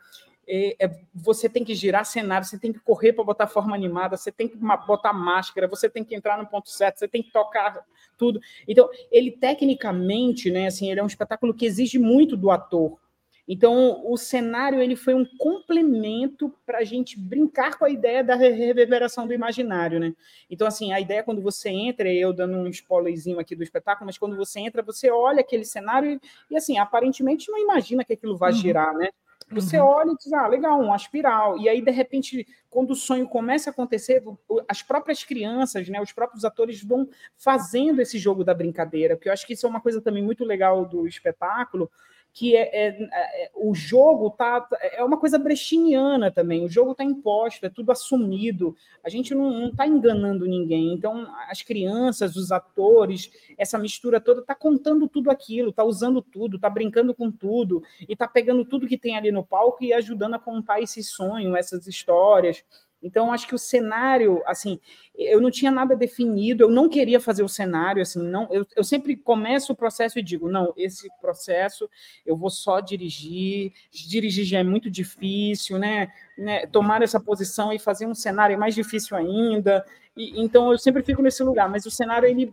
é, 0.52 0.74
é, 0.80 0.90
você 1.14 1.48
tem 1.48 1.62
que 1.62 1.76
girar 1.76 2.04
cenário, 2.04 2.44
você 2.44 2.58
tem 2.58 2.72
que 2.72 2.80
correr 2.80 3.12
para 3.12 3.22
botar 3.22 3.46
forma 3.46 3.72
animada, 3.72 4.16
você 4.16 4.32
tem 4.32 4.48
que 4.48 4.56
botar 4.56 5.12
máscara, 5.12 5.68
você 5.68 5.88
tem 5.88 6.02
que 6.02 6.12
entrar 6.12 6.36
no 6.36 6.46
ponto 6.46 6.68
certo, 6.68 6.98
você 6.98 7.06
tem 7.06 7.22
que 7.22 7.30
tocar 7.30 7.84
tudo. 8.18 8.40
Então, 8.66 8.88
ele 9.12 9.30
tecnicamente, 9.30 10.50
né, 10.50 10.66
assim, 10.66 10.90
ele 10.90 10.98
é 10.98 11.02
um 11.04 11.06
espetáculo 11.06 11.54
que 11.54 11.64
exige 11.64 12.00
muito 12.00 12.36
do 12.36 12.50
ator. 12.50 12.98
Então, 13.46 14.02
o 14.04 14.16
cenário 14.16 14.80
ele 14.80 14.94
foi 14.96 15.14
um 15.14 15.24
complemento 15.38 16.52
para 16.66 16.78
a 16.78 16.84
gente 16.84 17.18
brincar 17.18 17.78
com 17.78 17.84
a 17.84 17.90
ideia 17.90 18.22
da 18.22 18.34
reverberação 18.34 19.26
do 19.26 19.32
imaginário, 19.32 19.98
né? 19.98 20.14
Então, 20.48 20.66
assim, 20.66 20.92
a 20.92 21.00
ideia 21.00 21.20
é 21.20 21.22
quando 21.22 21.42
você 21.42 21.68
entra, 21.68 22.12
eu 22.12 22.32
dando 22.32 22.56
um 22.56 22.68
spoilerzinho 22.68 23.40
aqui 23.40 23.56
do 23.56 23.62
espetáculo, 23.62 24.06
mas 24.06 24.18
quando 24.18 24.36
você 24.36 24.60
entra, 24.60 24.82
você 24.82 25.10
olha 25.10 25.40
aquele 25.40 25.64
cenário 25.64 26.12
e, 26.12 26.20
e 26.50 26.56
assim, 26.56 26.78
aparentemente 26.78 27.50
não 27.50 27.58
imagina 27.58 28.04
que 28.04 28.12
aquilo 28.12 28.36
vai 28.36 28.52
uhum. 28.52 28.58
girar, 28.58 28.94
né? 28.94 29.10
Você 29.50 29.80
uhum. 29.80 29.86
olha 29.86 30.10
e 30.12 30.16
diz, 30.16 30.32
ah, 30.32 30.46
legal, 30.46 30.80
uma 30.80 30.94
espiral. 30.94 31.58
E 31.58 31.68
aí, 31.68 31.82
de 31.82 31.90
repente, 31.90 32.46
quando 32.68 32.92
o 32.92 32.94
sonho 32.94 33.28
começa 33.28 33.70
a 33.70 33.72
acontecer, 33.72 34.22
as 34.68 34.82
próprias 34.82 35.24
crianças, 35.24 35.88
né, 35.88 36.00
os 36.00 36.12
próprios 36.12 36.44
atores 36.44 36.82
vão 36.82 37.08
fazendo 37.36 38.00
esse 38.00 38.18
jogo 38.18 38.44
da 38.44 38.54
brincadeira, 38.54 39.16
porque 39.16 39.28
eu 39.28 39.32
acho 39.32 39.46
que 39.46 39.54
isso 39.54 39.66
é 39.66 39.68
uma 39.68 39.80
coisa 39.80 40.00
também 40.00 40.22
muito 40.22 40.44
legal 40.44 40.84
do 40.84 41.06
espetáculo, 41.06 41.90
que 42.32 42.56
é, 42.56 42.70
é, 42.72 42.88
é, 43.02 43.50
o 43.54 43.74
jogo 43.74 44.30
tá 44.30 44.66
é 44.92 45.02
uma 45.02 45.18
coisa 45.18 45.38
brechiniana 45.38 46.30
também. 46.30 46.64
O 46.64 46.68
jogo 46.68 46.92
está 46.92 47.02
imposto, 47.02 47.66
é 47.66 47.68
tudo 47.68 47.90
assumido. 47.90 48.76
A 49.02 49.08
gente 49.08 49.34
não 49.34 49.68
está 49.68 49.86
enganando 49.86 50.46
ninguém. 50.46 50.92
Então, 50.92 51.26
as 51.48 51.62
crianças, 51.62 52.36
os 52.36 52.52
atores, 52.52 53.30
essa 53.58 53.78
mistura 53.78 54.20
toda 54.20 54.40
está 54.40 54.54
contando 54.54 55.08
tudo 55.08 55.30
aquilo, 55.30 55.70
está 55.70 55.82
usando 55.82 56.22
tudo, 56.22 56.56
está 56.56 56.70
brincando 56.70 57.14
com 57.14 57.30
tudo 57.30 57.82
e 58.08 58.12
está 58.12 58.28
pegando 58.28 58.64
tudo 58.64 58.86
que 58.86 58.98
tem 58.98 59.16
ali 59.16 59.32
no 59.32 59.44
palco 59.44 59.82
e 59.82 59.92
ajudando 59.92 60.34
a 60.34 60.38
contar 60.38 60.80
esse 60.80 61.02
sonho, 61.02 61.56
essas 61.56 61.86
histórias. 61.86 62.64
Então, 63.02 63.32
acho 63.32 63.46
que 63.46 63.54
o 63.54 63.58
cenário, 63.58 64.42
assim, 64.46 64.78
eu 65.16 65.40
não 65.40 65.50
tinha 65.50 65.70
nada 65.70 65.96
definido, 65.96 66.64
eu 66.64 66.70
não 66.70 66.88
queria 66.88 67.18
fazer 67.18 67.42
o 67.42 67.48
cenário, 67.48 68.02
assim, 68.02 68.22
não, 68.22 68.46
eu, 68.50 68.66
eu 68.76 68.84
sempre 68.84 69.16
começo 69.16 69.72
o 69.72 69.76
processo 69.76 70.18
e 70.18 70.22
digo, 70.22 70.50
não, 70.50 70.72
esse 70.76 71.08
processo 71.20 71.88
eu 72.26 72.36
vou 72.36 72.50
só 72.50 72.80
dirigir, 72.80 73.72
dirigir 73.90 74.44
já 74.44 74.58
é 74.58 74.62
muito 74.62 74.90
difícil, 74.90 75.78
né, 75.78 76.08
né 76.36 76.66
tomar 76.66 77.02
essa 77.02 77.18
posição 77.18 77.72
e 77.72 77.78
fazer 77.78 78.06
um 78.06 78.14
cenário 78.14 78.54
é 78.54 78.58
mais 78.58 78.74
difícil 78.74 79.16
ainda, 79.16 79.84
e, 80.16 80.42
então 80.42 80.70
eu 80.70 80.78
sempre 80.78 81.02
fico 81.02 81.22
nesse 81.22 81.42
lugar, 81.42 81.70
mas 81.70 81.86
o 81.86 81.90
cenário, 81.90 82.28
ele, 82.28 82.52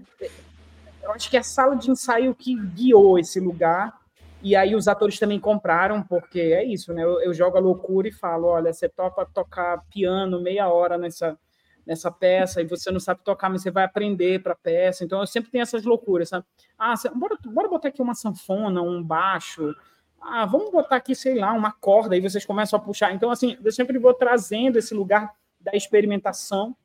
eu 1.04 1.12
acho 1.12 1.30
que 1.30 1.36
é 1.36 1.42
a 1.42 1.44
sala 1.44 1.76
de 1.76 1.92
ensaio 1.92 2.34
que 2.34 2.56
guiou 2.56 3.20
esse 3.20 3.40
lugar, 3.40 3.98
e 4.42 4.56
aí 4.56 4.76
os 4.76 4.88
atores 4.88 5.18
também 5.18 5.40
compraram, 5.40 6.04
porque 6.04 6.40
é 6.40 6.64
isso, 6.64 6.94
né? 6.94 7.04
Eu, 7.04 7.22
eu 7.22 7.34
jogo 7.34 7.58
a 7.58 7.60
loucura 7.60 8.08
e 8.08 8.12
falo: 8.12 8.48
olha, 8.48 8.72
você 8.72 8.88
topa 8.88 9.26
tocar 9.26 9.84
piano 9.90 10.42
meia 10.42 10.70
hora 10.70 10.98
nessa, 10.98 11.38
nessa 11.86 12.12
peça 12.12 12.62
e 12.62 12.66
você 12.66 12.92
não 12.92 13.00
sabe 13.00 13.22
tocar, 13.24 13.50
mas 13.50 13.62
você 13.62 13.72
vai 13.72 13.84
aprender 13.84 14.44
para 14.44 14.54
a 14.54 14.58
peça. 14.58 15.04
Então 15.04 15.20
eu 15.20 15.28
sempre 15.28 15.50
tenho 15.50 15.64
essas 15.64 15.84
loucuras, 15.84 16.30
sabe? 16.30 16.46
Ah, 16.78 16.94
bora, 17.16 17.38
bora 17.46 17.68
botar 17.68 17.88
aqui 17.88 18.02
uma 18.02 18.14
sanfona, 18.14 18.82
um 18.82 19.02
baixo. 19.02 19.74
Ah, 20.22 20.46
vamos 20.46 20.72
botar 20.72 20.98
aqui, 20.98 21.16
sei 21.16 21.40
lá, 21.40 21.54
uma 21.54 21.72
corda, 21.72 22.16
aí 22.16 22.22
vocês 22.22 22.46
começam 22.46 22.78
a 22.78 22.82
puxar. 22.82 23.14
Então, 23.14 23.32
assim, 23.32 23.58
eu 23.64 23.72
sempre 23.72 23.98
vou 23.98 24.14
trazendo 24.14 24.78
esse 24.78 24.94
lugar 24.94 25.32
da 25.60 25.72
experimentação. 25.74 26.76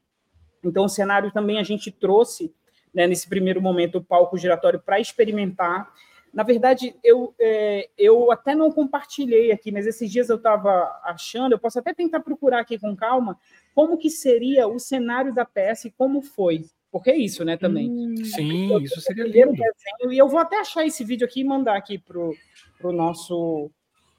Então, 0.64 0.84
o 0.84 0.88
cenário 0.88 1.30
também 1.32 1.58
a 1.58 1.62
gente 1.62 1.90
trouxe, 1.90 2.54
né, 2.94 3.06
nesse 3.06 3.28
primeiro 3.28 3.60
momento, 3.60 3.98
o 3.98 4.04
palco 4.04 4.38
giratório 4.38 4.78
para 4.78 5.00
experimentar 5.00 5.90
na 6.32 6.42
verdade, 6.42 6.94
eu, 7.04 7.34
é, 7.38 7.90
eu 7.98 8.32
até 8.32 8.54
não 8.54 8.72
compartilhei 8.72 9.52
aqui, 9.52 9.70
mas 9.70 9.86
esses 9.86 10.10
dias 10.10 10.30
eu 10.30 10.36
estava 10.36 11.00
achando, 11.04 11.52
eu 11.52 11.58
posso 11.58 11.78
até 11.78 11.92
tentar 11.92 12.20
procurar 12.20 12.60
aqui 12.60 12.78
com 12.78 12.96
calma, 12.96 13.38
como 13.74 13.98
que 13.98 14.08
seria 14.08 14.66
o 14.66 14.78
cenário 14.78 15.34
da 15.34 15.44
peça 15.44 15.88
e 15.88 15.90
como 15.90 16.22
foi. 16.22 16.64
Porque 16.90 17.10
é 17.10 17.16
isso, 17.16 17.44
né, 17.44 17.56
também. 17.56 17.90
Hum, 17.90 18.16
sim, 18.24 18.82
isso 18.82 19.00
seria 19.00 19.24
lindo. 19.24 19.52
Desenho, 19.52 20.12
e 20.12 20.18
eu 20.18 20.28
vou 20.28 20.38
até 20.38 20.60
achar 20.60 20.86
esse 20.86 21.04
vídeo 21.04 21.26
aqui 21.26 21.40
e 21.40 21.44
mandar 21.44 21.76
aqui 21.76 21.98
para 21.98 22.18
o 22.18 22.92
nosso 22.92 23.70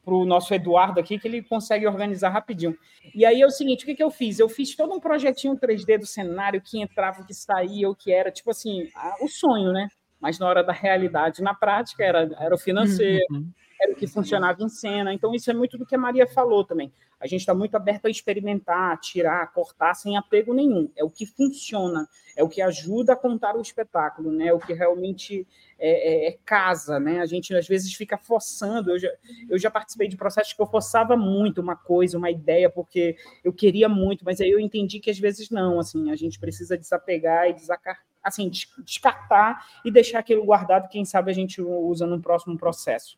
para 0.03 0.13
o 0.13 0.25
nosso 0.25 0.53
Eduardo 0.53 0.99
aqui, 0.99 1.17
que 1.17 1.25
ele 1.25 1.41
consegue 1.41 1.87
organizar 1.87 2.27
rapidinho. 2.27 2.77
E 3.15 3.23
aí 3.23 3.41
é 3.41 3.45
o 3.45 3.49
seguinte, 3.49 3.83
o 3.83 3.85
que, 3.85 3.95
que 3.95 4.03
eu 4.03 4.11
fiz? 4.11 4.37
Eu 4.37 4.49
fiz 4.49 4.75
todo 4.75 4.93
um 4.93 4.99
projetinho 4.99 5.57
3D 5.57 5.97
do 5.97 6.05
cenário, 6.05 6.61
que 6.61 6.81
entrava, 6.81 7.21
o 7.21 7.25
que 7.25 7.33
saía, 7.33 7.89
o 7.89 7.95
que 7.95 8.11
era, 8.11 8.29
tipo 8.29 8.51
assim, 8.51 8.89
a, 8.93 9.15
o 9.23 9.29
sonho, 9.29 9.71
né? 9.71 9.87
Mas 10.23 10.39
na 10.39 10.47
hora 10.47 10.63
da 10.63 10.71
realidade, 10.71 11.43
na 11.43 11.53
prática, 11.53 12.01
era, 12.01 12.31
era 12.39 12.55
o 12.55 12.57
financeiro, 12.57 13.25
uhum. 13.29 13.51
era 13.77 13.91
o 13.91 13.95
que 13.97 14.07
funcionava 14.07 14.63
em 14.63 14.69
cena. 14.69 15.13
Então, 15.13 15.35
isso 15.35 15.51
é 15.51 15.53
muito 15.53 15.77
do 15.77 15.85
que 15.85 15.95
a 15.95 15.97
Maria 15.97 16.25
falou 16.25 16.63
também. 16.63 16.93
A 17.19 17.27
gente 17.27 17.41
está 17.41 17.53
muito 17.53 17.75
aberto 17.75 18.05
a 18.05 18.09
experimentar, 18.09 18.97
tirar, 19.01 19.51
cortar, 19.51 19.93
sem 19.95 20.15
apego 20.15 20.53
nenhum. 20.53 20.89
É 20.95 21.03
o 21.03 21.09
que 21.09 21.25
funciona, 21.25 22.07
é 22.37 22.43
o 22.43 22.47
que 22.47 22.61
ajuda 22.61 23.11
a 23.11 23.17
contar 23.17 23.57
o 23.57 23.61
espetáculo, 23.61 24.31
né? 24.31 24.47
É 24.47 24.53
o 24.53 24.59
que 24.59 24.71
realmente 24.71 25.45
é, 25.77 25.89
é, 25.89 26.27
é, 26.29 26.37
casa, 26.45 27.01
né? 27.01 27.19
A 27.19 27.25
gente 27.25 27.53
às 27.53 27.67
vezes 27.67 27.93
fica 27.93 28.17
forçando. 28.17 28.91
Eu 28.91 28.99
já, 28.99 29.09
eu 29.49 29.59
já 29.59 29.69
participei 29.69 30.07
de 30.07 30.15
processos 30.15 30.53
que 30.53 30.61
eu 30.61 30.67
forçava 30.67 31.17
muito 31.17 31.59
uma 31.59 31.75
coisa, 31.75 32.17
uma 32.17 32.31
ideia, 32.31 32.69
porque 32.69 33.17
eu 33.43 33.51
queria 33.51 33.89
muito, 33.89 34.23
mas 34.23 34.39
aí 34.39 34.51
eu 34.51 34.59
entendi 34.59 35.01
que 35.01 35.09
às 35.09 35.19
vezes 35.19 35.49
não. 35.49 35.81
Assim, 35.81 36.11
a 36.11 36.15
gente 36.15 36.39
precisa 36.39 36.77
desapegar 36.77 37.49
e 37.49 37.53
desacar, 37.53 37.99
assim, 38.23 38.49
descartar 38.85 39.65
e 39.83 39.91
deixar 39.91 40.19
aquilo 40.19 40.45
guardado. 40.45 40.89
Quem 40.89 41.03
sabe 41.03 41.31
a 41.31 41.33
gente 41.33 41.61
usa 41.61 42.07
no 42.07 42.21
próximo 42.21 42.57
processo. 42.57 43.17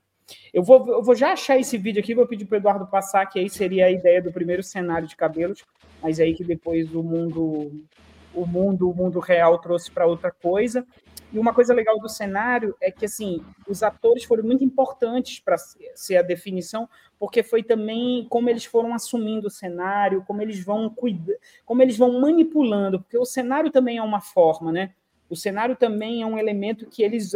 Eu 0.54 0.64
vou, 0.64 0.88
eu 0.88 1.04
vou 1.04 1.16
já 1.16 1.34
achar 1.34 1.60
esse 1.60 1.78
vídeo 1.78 2.00
aqui, 2.00 2.16
vou 2.16 2.28
pedir 2.28 2.46
para 2.46 2.56
o 2.56 2.58
Eduardo 2.58 2.88
passar, 2.88 3.26
que 3.28 3.40
aí 3.40 3.50
seria 3.50 3.86
a 3.86 3.92
ideia 3.92 4.22
do 4.22 4.32
primeiro 4.32 4.64
cenário 4.64 5.08
de 5.08 5.16
cabelos, 5.16 5.64
mas 6.02 6.20
aí 6.20 6.34
que 6.34 6.44
depois 6.44 6.94
o 6.96 7.04
mundo, 7.04 7.86
o 8.34 8.46
mundo, 8.46 8.90
o 8.90 8.94
mundo 8.94 9.20
real 9.20 9.60
trouxe 9.60 9.92
para 9.92 10.08
outra 10.08 10.32
coisa. 10.32 10.86
E 11.32 11.40
uma 11.40 11.54
coisa 11.54 11.74
legal 11.74 12.00
do 12.00 12.08
cenário 12.08 12.76
é 12.80 12.92
que 12.92 13.06
assim 13.06 13.44
os 13.68 13.84
atores 13.84 14.24
foram 14.24 14.44
muito 14.44 14.64
importantes 14.64 15.40
para 15.40 15.58
ser 15.58 16.18
a 16.18 16.22
definição, 16.22 16.88
porque 17.20 17.44
foi 17.44 17.64
também 17.64 18.26
como 18.30 18.50
eles 18.50 18.66
foram 18.66 18.94
assumindo 18.94 19.48
o 19.48 19.52
cenário, 19.52 20.24
como 20.26 20.42
eles 20.42 20.64
vão 20.64 20.90
cuidar, 20.90 21.36
como 21.66 21.82
eles 21.82 21.98
vão 21.98 22.20
manipulando, 22.20 23.02
porque 23.02 23.18
o 23.18 23.26
cenário 23.26 23.72
também 23.72 23.98
é 23.98 24.04
uma 24.04 24.22
forma, 24.22 24.72
né? 24.72 24.94
O 25.30 25.36
cenário 25.36 25.76
também 25.76 26.22
é 26.22 26.26
um 26.26 26.38
elemento 26.38 26.88
que 26.88 27.02
eles 27.02 27.34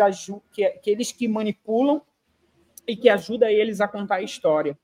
que, 0.52 0.70
que 0.70 0.90
eles 0.90 1.11
que 1.11 1.28
manipulam 1.28 2.02
e 2.88 2.95
que 2.95 3.10
ajuda 3.10 3.52
eles 3.52 3.82
a 3.82 3.88
contar 3.88 4.16
a 4.16 4.22
história. 4.22 4.78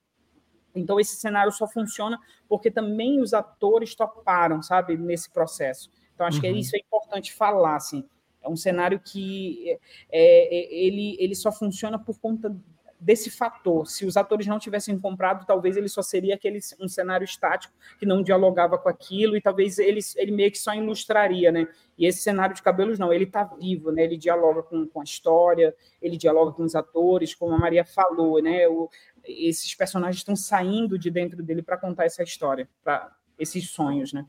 Então 0.76 1.00
esse 1.00 1.16
cenário 1.16 1.52
só 1.52 1.68
funciona 1.68 2.20
porque 2.50 2.70
também 2.70 3.22
os 3.22 3.34
atores 3.34 3.96
toparam, 3.96 4.62
sabe, 4.62 4.98
nesse 4.98 5.32
processo. 5.32 5.90
Então 6.14 6.26
acho 6.26 6.38
uhum. 6.38 6.42
que 6.42 6.50
isso 6.50 6.76
é 6.76 6.80
importante 6.80 7.34
falar, 7.34 7.76
assim. 7.76 8.04
É 8.46 8.50
um 8.50 8.56
cenário 8.56 9.00
que 9.00 9.72
é, 9.72 9.80
é, 10.12 10.74
ele, 10.86 11.18
ele 11.20 11.36
só 11.36 11.52
funciona 11.52 11.98
por 11.98 12.20
conta 12.20 12.56
desse 13.00 13.30
fator. 13.30 13.86
Se 13.88 14.06
os 14.06 14.16
atores 14.18 14.48
não 14.48 14.58
tivessem 14.58 14.98
comprado, 14.98 15.46
talvez 15.46 15.76
ele 15.78 15.90
só 15.90 16.02
seria 16.02 16.36
aquele 16.36 16.60
um 16.80 16.88
cenário 16.88 17.26
estático 17.26 17.74
que 18.00 18.06
não 18.06 18.24
dialogava 18.24 18.78
com 18.78 18.90
aquilo 18.90 19.36
e 19.36 19.42
talvez 19.42 19.78
ele, 19.78 20.00
ele 20.16 20.32
meio 20.32 20.52
que 20.52 20.58
só 20.58 20.74
ilustraria, 20.74 21.52
né? 21.52 21.68
E 21.98 22.06
esse 22.06 22.20
cenário 22.20 22.56
de 22.56 22.62
cabelos 22.62 22.98
não, 22.98 23.12
ele 23.12 23.26
está 23.26 23.44
vivo, 23.44 23.92
né? 23.92 24.04
Ele 24.04 24.18
dialoga 24.18 24.64
com, 24.64 24.88
com 24.88 25.02
a 25.02 25.04
história, 25.04 25.76
ele 26.02 26.18
dialoga 26.18 26.52
com 26.52 26.64
os 26.64 26.76
atores, 26.76 27.36
como 27.36 27.54
a 27.54 27.60
Maria 27.60 27.84
falou, 27.84 28.42
né? 28.42 28.68
O, 28.68 28.90
esses 29.24 29.74
personagens 29.76 30.18
estão 30.18 30.36
saindo 30.36 30.98
de 30.98 31.10
dentro 31.10 31.44
dele 31.44 31.62
para 31.62 31.78
contar 31.78 32.06
essa 32.06 32.24
história, 32.24 32.70
para 32.84 33.12
esses 33.38 33.70
sonhos, 33.70 34.14
né? 34.14 34.26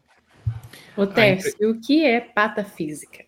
O 0.96 1.06
Tércio, 1.06 1.70
o 1.70 1.80
que 1.80 2.04
é 2.04 2.20
pata 2.20 2.64
física? 2.64 3.25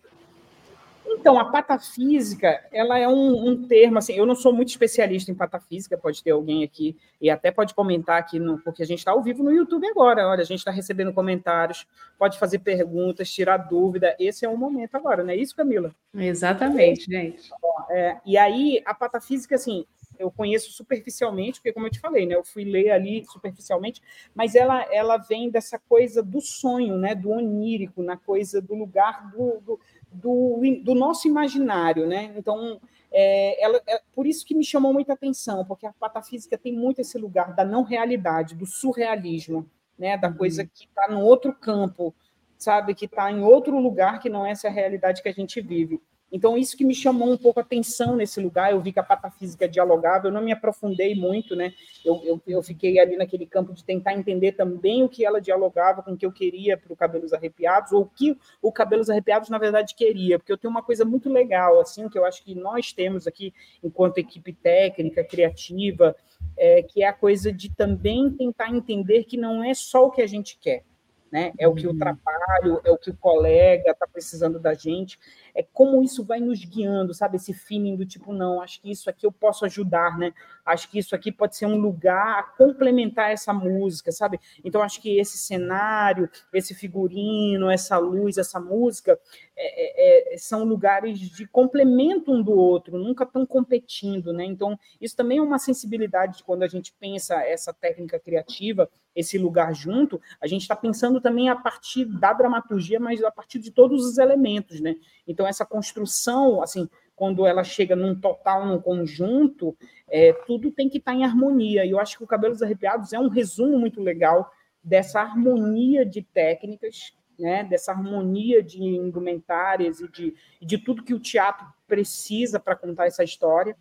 Então, 1.19 1.37
a 1.37 1.51
patafísica, 1.51 2.65
ela 2.71 2.97
é 2.97 3.05
um, 3.05 3.49
um, 3.49 3.67
termo, 3.67 3.97
assim, 3.97 4.13
eu 4.13 4.25
não 4.25 4.35
sou 4.35 4.53
muito 4.53 4.69
especialista 4.69 5.29
em 5.29 5.35
patafísica, 5.35 5.97
pode 5.97 6.23
ter 6.23 6.31
alguém 6.31 6.63
aqui, 6.63 6.95
e 7.19 7.29
até 7.29 7.51
pode 7.51 7.73
comentar 7.73 8.17
aqui, 8.17 8.39
no, 8.39 8.57
porque 8.59 8.81
a 8.81 8.85
gente 8.85 8.99
está 8.99 9.11
ao 9.11 9.21
vivo 9.21 9.43
no 9.43 9.51
YouTube 9.51 9.85
agora, 9.85 10.25
olha, 10.25 10.41
a 10.41 10.45
gente 10.45 10.59
está 10.59 10.71
recebendo 10.71 11.11
comentários, 11.11 11.85
pode 12.17 12.39
fazer 12.39 12.59
perguntas, 12.59 13.29
tirar 13.29 13.57
dúvida, 13.57 14.15
esse 14.17 14.45
é 14.45 14.49
o 14.49 14.55
momento 14.55 14.95
agora, 14.95 15.21
não 15.21 15.31
é 15.31 15.35
isso, 15.35 15.53
Camila? 15.53 15.93
Exatamente, 16.15 17.11
gente. 17.11 17.49
É, 17.91 18.17
e 18.25 18.37
aí, 18.37 18.81
a 18.85 18.93
patafísica, 18.93 19.55
assim, 19.55 19.85
eu 20.19 20.29
conheço 20.29 20.71
superficialmente, 20.71 21.59
porque 21.59 21.71
como 21.71 21.87
eu 21.87 21.91
te 21.91 21.99
falei, 21.99 22.25
né, 22.25 22.35
eu 22.35 22.43
fui 22.43 22.65
ler 22.65 22.91
ali 22.91 23.25
superficialmente, 23.25 24.01
mas 24.35 24.53
ela, 24.53 24.85
ela 24.93 25.17
vem 25.17 25.49
dessa 25.49 25.79
coisa 25.79 26.21
do 26.21 26.41
sonho, 26.41 26.97
né, 26.97 27.15
do 27.15 27.31
onírico, 27.31 28.03
na 28.03 28.17
coisa 28.17 28.61
do 28.61 28.75
lugar 28.75 29.31
do, 29.31 29.61
do, 29.61 29.79
do, 30.11 30.59
do 30.83 30.95
nosso 30.95 31.27
imaginário, 31.27 32.07
né? 32.07 32.33
Então, 32.35 32.79
é, 33.11 33.63
ela, 33.63 33.81
é 33.87 34.01
por 34.13 34.27
isso 34.27 34.45
que 34.45 34.55
me 34.55 34.63
chamou 34.63 34.93
muita 34.93 35.13
atenção, 35.13 35.65
porque 35.65 35.85
a 35.85 35.93
patafísica 35.93 36.57
tem 36.57 36.73
muito 36.73 36.99
esse 37.01 37.17
lugar 37.17 37.55
da 37.55 37.63
não 37.63 37.83
realidade, 37.83 38.55
do 38.55 38.65
surrealismo, 38.65 39.69
né, 39.97 40.17
da 40.17 40.31
coisa 40.31 40.63
uhum. 40.63 40.69
que 40.73 40.85
está 40.85 41.07
no 41.09 41.21
outro 41.21 41.53
campo, 41.53 42.13
sabe, 42.57 42.93
que 42.95 43.05
está 43.05 43.31
em 43.31 43.41
outro 43.41 43.77
lugar 43.79 44.19
que 44.19 44.29
não 44.29 44.45
é 44.45 44.51
essa 44.51 44.69
realidade 44.69 45.21
que 45.21 45.29
a 45.29 45.33
gente 45.33 45.59
vive. 45.61 46.01
Então, 46.31 46.57
isso 46.57 46.77
que 46.77 46.85
me 46.85 46.93
chamou 46.93 47.31
um 47.31 47.37
pouco 47.37 47.59
a 47.59 47.63
atenção 47.63 48.15
nesse 48.15 48.39
lugar, 48.39 48.71
eu 48.71 48.79
vi 48.79 48.91
que 48.93 48.99
a 48.99 49.03
patafísica 49.03 49.67
dialogava, 49.67 50.27
eu 50.27 50.31
não 50.31 50.41
me 50.41 50.51
aprofundei 50.51 51.15
muito, 51.15 51.55
né? 51.55 51.73
Eu, 52.05 52.21
eu, 52.23 52.41
eu, 52.47 52.63
fiquei 52.63 52.99
ali 52.99 53.17
naquele 53.17 53.45
campo 53.45 53.73
de 53.73 53.83
tentar 53.83 54.13
entender 54.13 54.51
também 54.51 55.03
o 55.03 55.09
que 55.09 55.25
ela 55.25 55.41
dialogava 55.41 56.03
com 56.03 56.11
o 56.11 56.17
que 56.17 56.25
eu 56.25 56.31
queria 56.31 56.77
para 56.77 56.93
o 56.93 56.95
Cabelos 56.95 57.33
Arrepiados, 57.33 57.91
ou 57.91 58.03
o 58.03 58.09
que 58.09 58.37
o 58.61 58.71
Cabelos 58.71 59.09
Arrepiados, 59.09 59.49
na 59.49 59.57
verdade, 59.57 59.95
queria, 59.95 60.37
porque 60.37 60.51
eu 60.51 60.57
tenho 60.57 60.71
uma 60.71 60.83
coisa 60.83 61.03
muito 61.03 61.29
legal, 61.29 61.79
assim, 61.79 62.07
que 62.07 62.17
eu 62.17 62.25
acho 62.25 62.43
que 62.43 62.53
nós 62.53 62.93
temos 62.93 63.25
aqui, 63.25 63.53
enquanto 63.83 64.19
equipe 64.19 64.53
técnica, 64.53 65.23
criativa, 65.23 66.15
é, 66.57 66.83
que 66.83 67.03
é 67.03 67.07
a 67.07 67.13
coisa 67.13 67.51
de 67.51 67.73
também 67.73 68.29
tentar 68.31 68.69
entender 68.69 69.23
que 69.23 69.37
não 69.37 69.63
é 69.63 69.73
só 69.73 70.05
o 70.05 70.11
que 70.11 70.21
a 70.21 70.27
gente 70.27 70.57
quer, 70.59 70.83
né? 71.31 71.53
É 71.57 71.67
o 71.67 71.75
que 71.75 71.87
o 71.87 71.91
uhum. 71.91 71.97
trabalho, 71.97 72.81
é 72.83 72.91
o 72.91 72.97
que 72.97 73.09
o 73.11 73.15
colega 73.15 73.91
está 73.91 74.07
precisando 74.07 74.59
da 74.59 74.73
gente, 74.73 75.19
é 75.59 75.63
como 75.73 76.01
isso 76.01 76.23
vai 76.23 76.39
nos 76.39 76.63
guiando, 76.63 77.13
sabe? 77.13 77.35
Esse 77.35 77.53
feeling 77.53 77.97
do 77.97 78.05
tipo, 78.05 78.31
não, 78.31 78.61
acho 78.61 78.81
que 78.81 78.89
isso 78.89 79.09
aqui 79.09 79.25
eu 79.25 79.31
posso 79.31 79.65
ajudar, 79.65 80.17
né? 80.17 80.33
Acho 80.65 80.89
que 80.89 80.97
isso 80.97 81.13
aqui 81.13 81.33
pode 81.33 81.57
ser 81.57 81.65
um 81.65 81.75
lugar 81.75 82.39
a 82.39 82.43
complementar 82.43 83.29
essa 83.31 83.51
música, 83.51 84.09
sabe? 84.09 84.39
Então, 84.63 84.81
acho 84.81 85.01
que 85.01 85.19
esse 85.19 85.37
cenário, 85.37 86.29
esse 86.53 86.73
figurino, 86.73 87.69
essa 87.69 87.97
luz, 87.97 88.37
essa 88.37 88.57
música, 88.57 89.19
é, 89.57 90.31
é, 90.31 90.35
é 90.35 90.37
são 90.37 90.63
lugares 90.63 91.19
de 91.19 91.45
complemento 91.45 92.31
um 92.31 92.41
do 92.41 92.53
outro, 92.53 92.97
nunca 92.97 93.25
estão 93.25 93.45
competindo, 93.45 94.31
né? 94.31 94.45
Então, 94.45 94.79
isso 95.01 95.17
também 95.17 95.39
é 95.39 95.41
uma 95.41 95.59
sensibilidade 95.59 96.41
quando 96.45 96.63
a 96.63 96.67
gente 96.69 96.93
pensa 96.97 97.35
essa 97.43 97.73
técnica 97.73 98.17
criativa, 98.17 98.89
esse 99.15 99.37
lugar 99.37 99.73
junto, 99.73 100.21
a 100.39 100.47
gente 100.47 100.61
está 100.61 100.75
pensando 100.75 101.19
também 101.19 101.49
a 101.49 101.55
partir 101.55 102.05
da 102.05 102.31
dramaturgia, 102.31 102.99
mas 102.99 103.21
a 103.23 103.31
partir 103.31 103.59
de 103.59 103.71
todos 103.71 104.05
os 104.05 104.17
elementos, 104.17 104.79
né? 104.79 104.95
Então, 105.27 105.45
essa 105.49 105.65
construção, 105.65 106.61
assim, 106.61 106.89
quando 107.15 107.45
ela 107.45 107.63
chega 107.63 107.95
num 107.95 108.15
total, 108.15 108.65
num 108.65 108.79
conjunto, 108.79 109.75
é, 110.07 110.31
tudo 110.47 110.71
tem 110.71 110.87
que 110.87 110.99
estar 110.99 111.11
tá 111.11 111.17
em 111.17 111.25
harmonia. 111.25 111.85
E 111.85 111.91
eu 111.91 111.99
acho 111.99 112.17
que 112.17 112.23
o 112.23 112.27
Cabelos 112.27 112.61
Arrepiados 112.61 113.11
é 113.11 113.19
um 113.19 113.27
resumo 113.27 113.77
muito 113.77 114.01
legal 114.01 114.51
dessa 114.81 115.19
harmonia 115.19 116.05
de 116.05 116.21
técnicas, 116.21 117.13
né, 117.37 117.63
dessa 117.63 117.91
harmonia 117.91 118.61
de 118.63 118.81
indumentárias 118.81 119.99
e 119.99 120.07
de, 120.09 120.35
de 120.61 120.77
tudo 120.77 121.03
que 121.03 121.13
o 121.13 121.19
teatro 121.19 121.65
precisa 121.87 122.59
para 122.59 122.75
contar 122.75 123.07
essa 123.07 123.23
história 123.23 123.75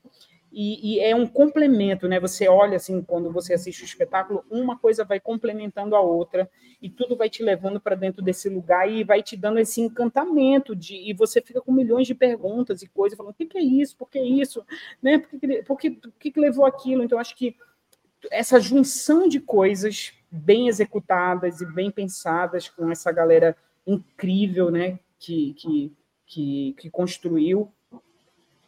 e, 0.50 0.94
e, 0.94 1.00
é 1.00 1.14
um 1.14 1.26
complemento, 1.26 2.08
né? 2.08 2.18
Você 2.18 2.48
olha 2.48 2.76
assim, 2.76 3.02
quando 3.02 3.30
você 3.30 3.52
assiste 3.52 3.82
o 3.82 3.84
espetáculo, 3.84 4.44
uma 4.50 4.78
coisa 4.78 5.04
vai 5.04 5.20
complementando 5.20 5.94
a 5.94 6.00
outra 6.00 6.50
e 6.80 6.88
tudo 6.88 7.16
vai 7.16 7.28
te 7.28 7.42
levando 7.42 7.78
para 7.78 7.94
dentro 7.94 8.22
desse 8.22 8.48
lugar 8.48 8.90
e 8.90 9.04
vai 9.04 9.22
te 9.22 9.36
dando 9.36 9.58
esse 9.58 9.80
encantamento 9.80 10.74
de 10.74 10.96
e 10.96 11.12
você 11.12 11.42
fica 11.42 11.60
com 11.60 11.70
milhões 11.70 12.06
de 12.06 12.14
perguntas 12.14 12.82
e 12.82 12.88
coisas 12.88 13.16
falando 13.16 13.32
o 13.32 13.34
que, 13.34 13.46
que 13.46 13.58
é 13.58 13.62
isso, 13.62 13.96
por 13.96 14.08
que 14.08 14.18
isso, 14.20 14.64
né? 15.02 15.18
Por 15.18 15.38
que, 15.38 15.62
por 15.62 15.78
que, 15.78 15.90
por 15.90 16.12
que, 16.18 16.30
que 16.30 16.40
levou 16.40 16.64
aquilo? 16.64 17.04
Então 17.04 17.18
acho 17.18 17.36
que 17.36 17.54
essa 18.30 18.58
junção 18.58 19.28
de 19.28 19.40
coisas 19.40 20.14
bem 20.30 20.68
executadas 20.68 21.60
e 21.60 21.66
bem 21.66 21.90
pensadas 21.90 22.68
com 22.68 22.90
essa 22.90 23.12
galera 23.12 23.56
incrível, 23.86 24.70
né? 24.70 24.98
Que 25.18 25.52
que, 25.54 25.92
que, 26.26 26.74
que 26.78 26.90
construiu 26.90 27.70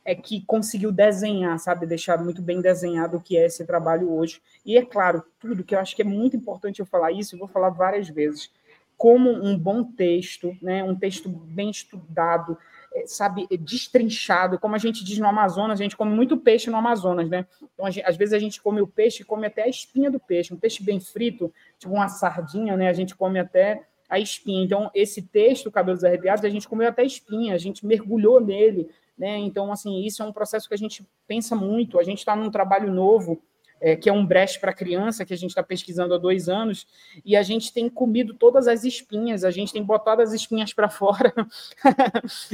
é 0.05 0.14
que 0.14 0.44
conseguiu 0.47 0.90
desenhar, 0.90 1.59
sabe, 1.59 1.86
deixar 1.86 2.22
muito 2.22 2.40
bem 2.43 2.60
desenhado 2.60 3.16
o 3.16 3.20
que 3.20 3.36
é 3.36 3.47
esse 3.47 3.64
trabalho 3.64 4.12
hoje. 4.12 4.40
E 4.64 4.77
é 4.77 4.85
claro, 4.85 5.22
tudo 5.39 5.64
que 5.64 5.74
eu 5.74 5.78
acho 5.78 5.94
que 5.94 6.02
é 6.02 6.05
muito 6.05 6.36
importante 6.36 6.81
eu 6.81 6.86
falar 6.86 7.12
isso, 7.12 7.35
eu 7.35 7.39
vou 7.39 7.48
falar 7.48 7.70
várias 7.70 8.09
vezes, 8.09 8.51
como 8.97 9.31
um 9.31 9.59
bom 9.59 9.85
texto, 9.85 10.56
né, 10.60 10.85
um 10.85 10.94
texto 10.94 11.28
bem 11.28 11.70
estudado, 11.70 12.56
é, 12.94 13.06
sabe, 13.06 13.47
destrinchado, 13.59 14.59
como 14.59 14.74
a 14.74 14.78
gente 14.78 15.05
diz 15.05 15.18
no 15.18 15.27
Amazonas, 15.27 15.81
a 15.81 15.82
gente 15.82 15.97
come 15.97 16.12
muito 16.12 16.36
peixe 16.36 16.70
no 16.70 16.77
Amazonas, 16.77 17.28
né? 17.31 17.47
Então, 17.72 17.90
gente, 17.90 18.05
às 18.05 18.16
vezes 18.16 18.35
a 18.35 18.39
gente 18.39 18.60
come 18.60 18.81
o 18.81 18.86
peixe 18.86 19.22
e 19.22 19.24
come 19.24 19.47
até 19.47 19.62
a 19.62 19.68
espinha 19.68 20.10
do 20.10 20.18
peixe, 20.18 20.52
um 20.52 20.56
peixe 20.56 20.82
bem 20.82 20.98
frito, 20.98 21.52
tipo 21.78 21.94
uma 21.94 22.09
sardinha, 22.09 22.77
né? 22.77 22.89
A 22.89 22.93
gente 22.93 23.14
come 23.14 23.39
até 23.39 23.86
a 24.10 24.18
espinha. 24.18 24.64
Então, 24.64 24.90
esse 24.93 25.22
texto, 25.22 25.70
Cabelos 25.70 26.02
Arrepiados, 26.02 26.44
a 26.44 26.48
gente 26.48 26.68
comeu 26.68 26.89
até 26.89 27.02
a 27.02 27.06
espinha, 27.06 27.55
a 27.55 27.59
gente 27.59 27.86
mergulhou 27.86 28.40
nele, 28.40 28.90
né? 29.20 29.36
Então, 29.36 29.70
assim, 29.70 30.02
isso 30.02 30.22
é 30.22 30.24
um 30.24 30.32
processo 30.32 30.66
que 30.66 30.72
a 30.72 30.78
gente 30.78 31.06
pensa 31.28 31.55
muito. 31.55 32.01
A 32.01 32.02
gente 32.02 32.20
está 32.20 32.34
num 32.34 32.51
trabalho 32.51 32.90
novo, 32.90 33.38
é, 33.78 33.94
que 33.94 34.09
é 34.09 34.12
um 34.12 34.24
breche 34.24 34.59
para 34.59 34.72
criança, 34.72 35.26
que 35.26 35.34
a 35.34 35.36
gente 35.36 35.51
está 35.51 35.62
pesquisando 35.62 36.14
há 36.14 36.18
dois 36.18 36.48
anos, 36.48 36.86
e 37.22 37.36
a 37.36 37.42
gente 37.42 37.70
tem 37.70 37.90
comido 37.90 38.32
todas 38.32 38.66
as 38.66 38.82
espinhas, 38.82 39.44
a 39.44 39.51
gente 39.51 39.74
tem 39.74 39.84
botado 39.84 40.22
as 40.22 40.32
espinhas 40.32 40.72
para 40.72 40.88
fora, 40.90 41.34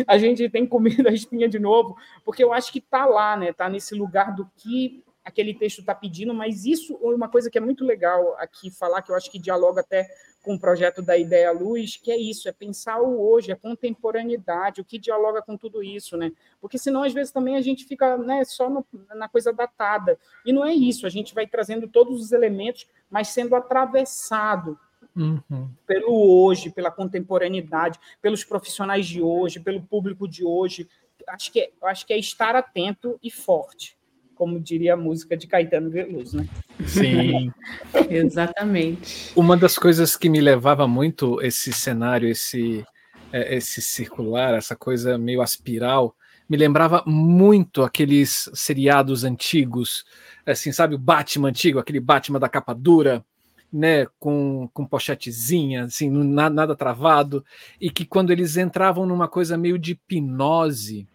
a 0.09 0.19
gente 0.19 0.49
tem 0.51 0.67
comido 0.67 1.09
a 1.09 1.13
espinha 1.13 1.49
de 1.49 1.61
novo, 1.61 1.97
porque 2.25 2.43
eu 2.43 2.53
acho 2.53 2.73
que 2.73 2.81
está 2.81 3.07
lá, 3.07 3.37
né? 3.37 3.51
Está 3.51 3.69
nesse 3.69 3.95
lugar 3.95 4.35
do 4.35 4.51
que 4.57 5.05
aquele 5.27 5.53
texto 5.53 5.81
está 5.81 5.93
pedindo, 5.93 6.33
mas 6.33 6.65
isso 6.65 6.97
é 7.03 7.07
uma 7.09 7.29
coisa 7.29 7.51
que 7.51 7.59
é 7.59 7.61
muito 7.61 7.85
legal 7.85 8.37
aqui 8.39 8.71
falar, 8.71 9.03
que 9.03 9.11
eu 9.11 9.17
acho 9.17 9.29
que 9.29 9.41
dialoga 9.41 9.81
até 9.81 10.09
com 10.41 10.55
o 10.55 10.59
projeto 10.59 11.03
da 11.03 11.19
Ideia 11.19 11.51
Luz, 11.51 11.97
que 11.97 12.13
é 12.13 12.17
isso, 12.17 12.49
é 12.49 12.53
pensar 12.53 13.03
o 13.03 13.21
hoje, 13.21 13.51
a 13.51 13.57
contemporaneidade, 13.57 14.81
o 14.81 14.85
que 14.85 15.01
dialoga 15.01 15.43
com 15.43 15.57
tudo 15.57 15.83
isso, 15.83 16.17
né? 16.17 16.31
Porque 16.61 16.79
senão, 16.79 17.03
às 17.03 17.13
vezes, 17.13 17.33
também 17.33 17.57
a 17.57 17.61
gente 17.61 17.85
fica 17.85 18.17
né, 18.17 18.45
só 18.45 18.71
no, 18.71 18.87
na 19.17 19.29
coisa 19.29 19.53
datada. 19.53 20.17
E 20.45 20.53
não 20.53 20.65
é 20.65 20.73
isso, 20.73 21.05
a 21.05 21.11
gente 21.11 21.35
vai 21.35 21.45
trazendo 21.45 21.89
todos 21.89 22.21
os 22.21 22.31
elementos, 22.31 22.87
mas 23.11 23.29
sendo 23.29 23.57
atravessado 23.57 24.79
Uhum. 25.15 25.71
pelo 25.87 26.45
hoje, 26.45 26.69
pela 26.69 26.91
contemporaneidade, 26.91 27.99
pelos 28.21 28.45
profissionais 28.45 29.07
de 29.07 29.23
hoje, 29.23 29.59
pelo 29.59 29.81
público 29.81 30.29
de 30.29 30.45
hoje. 30.45 30.87
Acho 31.29 31.51
que, 31.51 31.61
é, 31.61 31.73
acho 31.85 32.07
que 32.07 32.13
é 32.13 32.19
estar 32.19 32.55
atento 32.55 33.19
e 33.23 33.31
forte 33.31 33.97
como 34.37 34.61
diria 34.61 34.95
a 34.95 34.97
música 34.97 35.37
de 35.37 35.49
Caetano 35.49 35.91
Veloso, 35.91 36.37
né? 36.37 36.49
Sim, 36.87 37.51
exatamente. 38.09 39.33
Uma 39.35 39.57
das 39.57 39.77
coisas 39.77 40.15
que 40.17 40.29
me 40.29 40.41
levava 40.41 40.87
muito 40.87 41.43
esse 41.43 41.73
cenário, 41.73 42.29
esse 42.29 42.85
é, 43.33 43.57
esse 43.57 43.83
circular, 43.83 44.55
essa 44.55 44.77
coisa 44.77 45.19
meio 45.19 45.43
aspiral, 45.43 46.15
me 46.49 46.57
lembrava 46.57 47.03
muito 47.07 47.83
aqueles 47.83 48.49
seriados 48.55 49.25
antigos, 49.25 50.05
assim, 50.47 50.71
sabe, 50.71 50.95
o 50.95 50.99
Batman 50.99 51.49
antigo, 51.49 51.79
aquele 51.79 51.99
Batman 51.99 52.39
da 52.39 52.49
capa 52.49 52.73
dura, 52.73 53.25
né, 53.73 54.07
com, 54.19 54.71
com 54.73 54.87
pochetezinha, 54.87 55.85
assim, 55.85 56.09
nada, 56.09 56.55
nada 56.55 56.77
travado, 56.77 57.45
e 57.81 57.91
que 57.91 58.05
quando 58.05 58.31
eles 58.31 58.57
entravam 58.57 59.05
numa 59.05 59.27
coisa 59.27 59.59
meio 59.59 59.79
de 59.79 59.93
hipnose, 59.93 61.09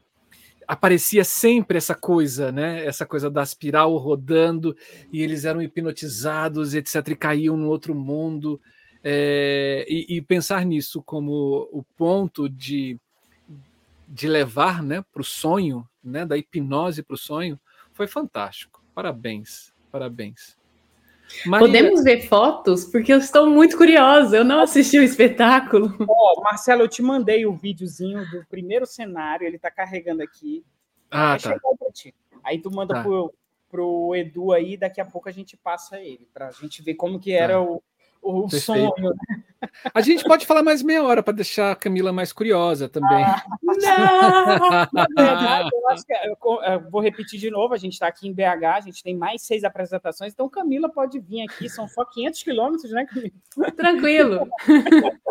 aparecia 0.71 1.25
sempre 1.25 1.77
essa 1.77 1.93
coisa, 1.93 2.49
né? 2.49 2.85
Essa 2.85 3.05
coisa 3.05 3.29
da 3.29 3.43
espiral 3.43 3.97
rodando 3.97 4.73
e 5.11 5.21
eles 5.21 5.43
eram 5.43 5.61
hipnotizados, 5.61 6.73
etc, 6.73 7.09
e 7.09 7.15
caíam 7.17 7.57
no 7.57 7.67
outro 7.67 7.93
mundo. 7.93 8.59
É, 9.03 9.85
e, 9.89 10.15
e, 10.15 10.21
pensar 10.21 10.65
nisso 10.65 11.03
como 11.03 11.67
o 11.73 11.83
ponto 11.97 12.47
de, 12.47 12.97
de 14.07 14.29
levar, 14.29 14.81
né, 14.81 15.03
para 15.11 15.21
o 15.21 15.25
sonho, 15.25 15.85
né, 16.01 16.25
da 16.25 16.37
hipnose 16.37 17.03
para 17.03 17.15
o 17.15 17.17
sonho, 17.17 17.59
foi 17.91 18.07
fantástico. 18.07 18.81
Parabéns, 18.95 19.73
parabéns. 19.91 20.60
Maria... 21.45 21.67
Podemos 21.67 22.03
ver 22.03 22.27
fotos? 22.27 22.85
Porque 22.85 23.11
eu 23.11 23.17
estou 23.17 23.49
muito 23.49 23.77
curiosa, 23.77 24.37
eu 24.37 24.43
não 24.43 24.61
assisti 24.61 24.97
o 24.97 25.03
espetáculo. 25.03 25.95
Oh, 26.13 26.41
Marcelo, 26.41 26.81
eu 26.83 26.87
te 26.87 27.01
mandei 27.01 27.45
o 27.45 27.53
videozinho 27.53 28.29
do 28.29 28.45
primeiro 28.45 28.85
cenário, 28.85 29.45
ele 29.45 29.55
está 29.55 29.71
carregando 29.71 30.21
aqui. 30.21 30.63
Ah, 31.09 31.37
tá. 31.41 31.57
Aí 32.43 32.59
tu 32.59 32.71
manda 32.71 32.95
tá. 32.95 33.03
pro, 33.03 33.33
pro 33.69 34.15
Edu 34.15 34.51
aí, 34.51 34.77
daqui 34.77 34.99
a 35.01 35.05
pouco 35.05 35.29
a 35.29 35.31
gente 35.31 35.57
passa 35.57 35.99
ele, 35.99 36.27
para 36.33 36.47
a 36.47 36.51
gente 36.51 36.81
ver 36.81 36.95
como 36.95 37.19
que 37.19 37.31
era 37.31 37.53
tá. 37.53 37.61
o, 37.61 37.81
o 38.21 38.49
sonho. 38.49 38.91
Né? 38.97 39.11
A 39.93 40.01
gente 40.01 40.23
pode 40.23 40.45
falar 40.45 40.63
mais 40.63 40.81
meia 40.81 41.03
hora 41.03 41.21
para 41.21 41.33
deixar 41.33 41.71
a 41.71 41.75
Camila 41.75 42.11
mais 42.11 42.33
curiosa 42.33 42.89
também. 42.89 43.23
Ah, 43.23 43.43
não! 43.61 45.05
verdade, 45.15 45.69
eu, 45.71 45.89
acho 45.89 46.03
que 46.03 46.13
eu, 46.13 46.63
eu 46.63 46.89
vou 46.89 46.99
repetir 46.99 47.39
de 47.39 47.51
novo: 47.51 47.73
a 47.73 47.77
gente 47.77 47.93
está 47.93 48.07
aqui 48.07 48.27
em 48.27 48.33
BH, 48.33 48.65
a 48.65 48.81
gente 48.81 49.03
tem 49.03 49.15
mais 49.15 49.43
seis 49.43 49.63
apresentações, 49.63 50.33
então 50.33 50.49
Camila 50.49 50.89
pode 50.89 51.19
vir 51.19 51.43
aqui, 51.43 51.69
são 51.69 51.87
só 51.87 52.03
500 52.05 52.43
quilômetros, 52.43 52.91
né, 52.91 53.05
Camila? 53.05 53.71
Tranquilo. 53.75 54.49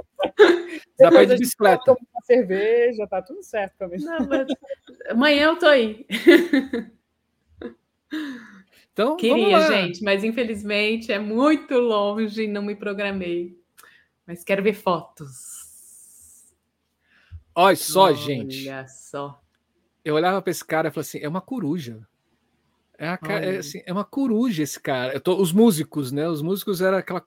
Dá 0.98 1.10
para 1.10 1.22
ir 1.24 1.26
de 1.26 1.38
bicicleta. 1.38 1.92
Uma 1.92 2.22
cerveja, 2.22 3.06
tá 3.08 3.20
tudo 3.20 3.42
certo, 3.42 3.76
Camila. 3.78 4.18
Não, 4.18 4.28
mas... 4.28 4.46
Amanhã 5.08 5.46
eu 5.46 5.58
tô 5.58 5.66
aí. 5.66 6.06
Então, 8.92 9.16
Queria, 9.16 9.60
gente, 9.68 10.02
mas 10.02 10.24
infelizmente 10.24 11.12
é 11.12 11.18
muito 11.18 11.74
longe 11.78 12.42
e 12.42 12.48
não 12.48 12.62
me 12.62 12.74
programei. 12.74 13.58
Mas 14.26 14.44
quero 14.44 14.62
ver 14.62 14.74
fotos. 14.74 16.50
Olha 17.54 17.76
só, 17.76 18.04
Olha 18.04 18.14
gente. 18.16 18.68
Olha 18.68 18.86
só. 18.88 19.42
Eu 20.04 20.14
olhava 20.14 20.40
para 20.40 20.50
esse 20.50 20.64
cara 20.64 20.88
e 20.88 20.90
falei 20.90 21.02
assim: 21.02 21.18
é 21.18 21.28
uma 21.28 21.40
coruja. 21.40 22.06
É, 22.98 23.08
a, 23.08 23.18
é, 23.42 23.56
assim, 23.58 23.82
é 23.86 23.92
uma 23.92 24.04
coruja 24.04 24.62
esse 24.62 24.78
cara. 24.78 25.18
Tô, 25.18 25.40
os 25.40 25.52
músicos, 25.52 26.12
né? 26.12 26.28
Os 26.28 26.42
músicos 26.42 26.80
eram 26.80 26.98
aquela 26.98 27.24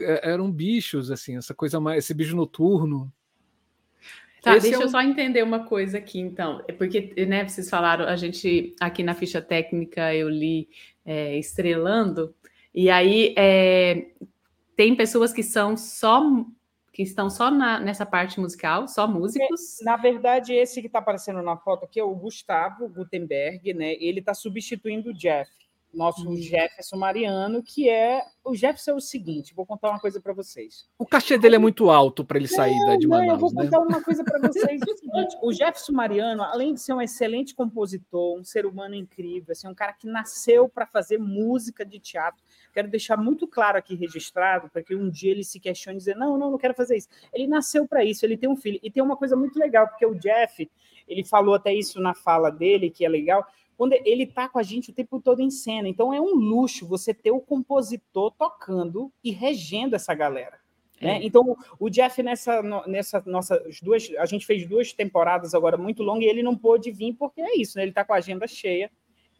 é, 0.00 0.30
eram 0.30 0.50
bichos 0.50 1.10
assim, 1.10 1.36
essa 1.36 1.54
coisa 1.54 1.80
mais 1.80 2.04
esse 2.04 2.14
bicho 2.14 2.34
noturno. 2.34 3.12
Tá, 4.42 4.56
Esse 4.56 4.68
deixa 4.68 4.76
é 4.76 4.80
um... 4.80 4.82
eu 4.82 4.88
só 4.88 5.02
entender 5.02 5.42
uma 5.42 5.64
coisa 5.66 5.98
aqui, 5.98 6.18
então. 6.18 6.62
É 6.66 6.72
porque, 6.72 7.14
né, 7.26 7.46
vocês 7.46 7.68
falaram, 7.68 8.06
a 8.06 8.16
gente, 8.16 8.74
aqui 8.80 9.02
na 9.02 9.14
ficha 9.14 9.42
técnica, 9.42 10.14
eu 10.14 10.28
li 10.28 10.68
é, 11.04 11.36
estrelando, 11.38 12.34
e 12.74 12.88
aí 12.88 13.34
é, 13.36 14.06
tem 14.76 14.94
pessoas 14.94 15.32
que 15.32 15.42
são 15.42 15.76
só 15.76 16.22
que 16.92 17.02
estão 17.02 17.30
só 17.30 17.50
na, 17.50 17.78
nessa 17.78 18.04
parte 18.04 18.40
musical, 18.40 18.88
só 18.88 19.06
músicos? 19.06 19.80
É, 19.80 19.84
na 19.84 19.96
verdade, 19.96 20.52
esse 20.52 20.80
que 20.80 20.88
está 20.88 20.98
aparecendo 20.98 21.40
na 21.40 21.56
foto 21.56 21.84
aqui 21.84 22.00
é 22.00 22.04
o 22.04 22.14
Gustavo 22.14 22.88
Gutenberg, 22.88 23.72
né? 23.74 23.94
Ele 24.00 24.18
está 24.18 24.34
substituindo 24.34 25.10
o 25.10 25.14
Jeff 25.14 25.50
nosso 25.92 26.28
hum. 26.28 26.36
Jefferson 26.36 26.96
Mariano, 26.96 27.62
que 27.62 27.88
é. 27.88 28.22
O 28.44 28.54
Jefferson 28.54 28.92
é 28.92 28.94
o 28.94 29.00
seguinte: 29.00 29.54
vou 29.54 29.66
contar 29.66 29.90
uma 29.90 30.00
coisa 30.00 30.20
para 30.20 30.32
vocês. 30.32 30.88
O 30.98 31.06
cachê 31.06 31.36
dele 31.36 31.56
é 31.56 31.58
muito 31.58 31.90
alto 31.90 32.24
para 32.24 32.38
ele 32.38 32.48
sair 32.48 32.78
não, 32.78 32.96
de 32.96 33.06
Manaus. 33.06 33.26
Não, 33.26 33.34
eu 33.34 33.38
vou 33.38 33.52
né? 33.52 33.64
contar 33.64 33.80
uma 33.80 34.02
coisa 34.02 34.24
para 34.24 34.38
vocês: 34.48 34.80
é 34.80 34.92
o 34.92 34.96
seguinte, 34.96 35.36
o 35.42 35.52
Jefferson 35.52 35.92
Mariano, 35.92 36.42
além 36.42 36.74
de 36.74 36.80
ser 36.80 36.92
um 36.92 37.02
excelente 37.02 37.54
compositor, 37.54 38.38
um 38.38 38.44
ser 38.44 38.66
humano 38.66 38.94
incrível, 38.94 39.52
assim, 39.52 39.68
um 39.68 39.74
cara 39.74 39.92
que 39.92 40.06
nasceu 40.06 40.68
para 40.68 40.86
fazer 40.86 41.18
música 41.18 41.84
de 41.84 41.98
teatro. 41.98 42.42
Quero 42.72 42.88
deixar 42.88 43.16
muito 43.16 43.46
claro 43.46 43.76
aqui 43.76 43.94
registrado, 43.94 44.70
para 44.70 44.82
que 44.82 44.94
um 44.94 45.10
dia 45.10 45.32
ele 45.32 45.44
se 45.44 45.58
questione 45.58 45.96
e 45.96 45.98
dizer: 45.98 46.16
não, 46.16 46.38
não, 46.38 46.50
não 46.52 46.58
quero 46.58 46.74
fazer 46.74 46.96
isso. 46.96 47.08
Ele 47.32 47.46
nasceu 47.46 47.86
para 47.86 48.04
isso, 48.04 48.24
ele 48.24 48.36
tem 48.36 48.48
um 48.48 48.56
filho. 48.56 48.78
E 48.82 48.90
tem 48.90 49.02
uma 49.02 49.16
coisa 49.16 49.36
muito 49.36 49.58
legal, 49.58 49.88
porque 49.88 50.06
o 50.06 50.14
Jeff, 50.14 50.70
ele 51.06 51.24
falou 51.24 51.54
até 51.54 51.74
isso 51.74 52.00
na 52.00 52.14
fala 52.14 52.50
dele, 52.50 52.90
que 52.90 53.04
é 53.04 53.08
legal 53.08 53.46
quando 53.80 53.94
ele 54.04 54.24
está 54.24 54.46
com 54.46 54.58
a 54.58 54.62
gente 54.62 54.90
o 54.90 54.92
tempo 54.92 55.18
todo 55.18 55.40
em 55.40 55.48
cena. 55.48 55.88
Então 55.88 56.12
é 56.12 56.20
um 56.20 56.34
luxo 56.34 56.86
você 56.86 57.14
ter 57.14 57.30
o 57.30 57.40
compositor 57.40 58.30
tocando 58.32 59.10
e 59.24 59.30
regendo 59.30 59.96
essa 59.96 60.12
galera. 60.12 60.58
Né? 61.00 61.12
É. 61.12 61.24
Então, 61.24 61.56
o 61.78 61.88
Jeff, 61.88 62.22
nessa, 62.22 62.60
nessa 62.86 63.22
nossas 63.24 63.80
duas. 63.80 64.12
A 64.18 64.26
gente 64.26 64.44
fez 64.44 64.68
duas 64.68 64.92
temporadas 64.92 65.54
agora 65.54 65.78
muito 65.78 66.02
longas 66.02 66.24
e 66.24 66.26
ele 66.26 66.42
não 66.42 66.54
pôde 66.54 66.90
vir 66.90 67.14
porque 67.14 67.40
é 67.40 67.56
isso, 67.56 67.78
né? 67.78 67.84
Ele 67.84 67.90
está 67.90 68.04
com 68.04 68.12
a 68.12 68.18
agenda 68.18 68.46
cheia, 68.46 68.90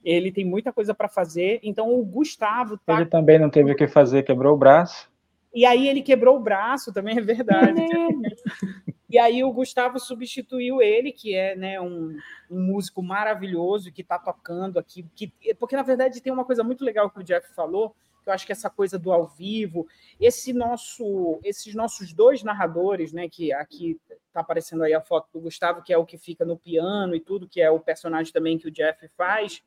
ele 0.03 0.33
tem 0.33 0.47
muita 0.47 0.73
coisa 0.73 0.95
para 0.95 1.07
fazer. 1.07 1.61
Então, 1.63 1.93
o 1.93 2.03
Gustavo. 2.03 2.79
Tá... 2.79 2.95
Ele 2.95 3.11
também 3.11 3.39
não 3.39 3.51
teve 3.51 3.73
o 3.73 3.77
que 3.77 3.87
fazer, 3.87 4.23
quebrou 4.23 4.55
o 4.55 4.59
braço. 4.59 5.11
E 5.55 5.67
aí 5.67 5.87
ele 5.87 6.01
quebrou 6.01 6.39
o 6.39 6.41
braço, 6.41 6.95
também 6.95 7.19
é 7.19 7.21
verdade. 7.21 7.83
e 9.11 9.19
aí 9.19 9.43
o 9.43 9.53
Gustavo 9.53 9.99
substituiu 9.99 10.81
ele, 10.81 11.11
que 11.11 11.35
é 11.35 11.57
né, 11.57 11.81
um, 11.81 12.17
um 12.49 12.61
músico 12.61 13.03
maravilhoso 13.03 13.91
que 13.91 14.03
está 14.03 14.17
tocando 14.19 14.79
aqui. 14.79 15.05
Que, 15.17 15.33
porque, 15.59 15.75
na 15.75 15.83
verdade, 15.83 16.21
tem 16.21 16.33
uma 16.33 16.45
coisa 16.45 16.63
muito 16.63 16.85
legal 16.85 17.11
que 17.11 17.19
o 17.19 17.25
Jeff 17.25 17.53
falou, 17.53 17.91
que 18.23 18.29
eu 18.29 18.33
acho 18.33 18.47
que 18.47 18.53
essa 18.53 18.71
coisa 18.71 18.97
do 18.97 19.11
ao 19.11 19.27
vivo, 19.27 19.89
esse 20.21 20.53
nosso, 20.53 21.41
esses 21.43 21.75
nossos 21.75 22.13
dois 22.13 22.45
narradores, 22.45 23.13
né, 23.13 23.29
que 23.29 23.53
aqui 23.53 23.99
está 24.31 24.41
aparecendo 24.41 24.85
aí 24.85 24.95
a 24.95 25.01
foto 25.01 25.29
do 25.33 25.41
Gustavo, 25.41 25.83
que 25.83 25.93
é 25.93 25.99
o 25.99 26.07
que 26.07 26.17
fica 26.17 26.45
no 26.45 26.57
piano 26.57 27.15
e 27.15 27.21
tudo, 27.21 27.49
que 27.49 27.61
é 27.61 27.71
o 27.71 27.81
personagem 27.81 28.33
também 28.33 28.59
que 28.59 28.69
o 28.69 28.71
Jeff 28.71 29.07
faz, 29.17 29.63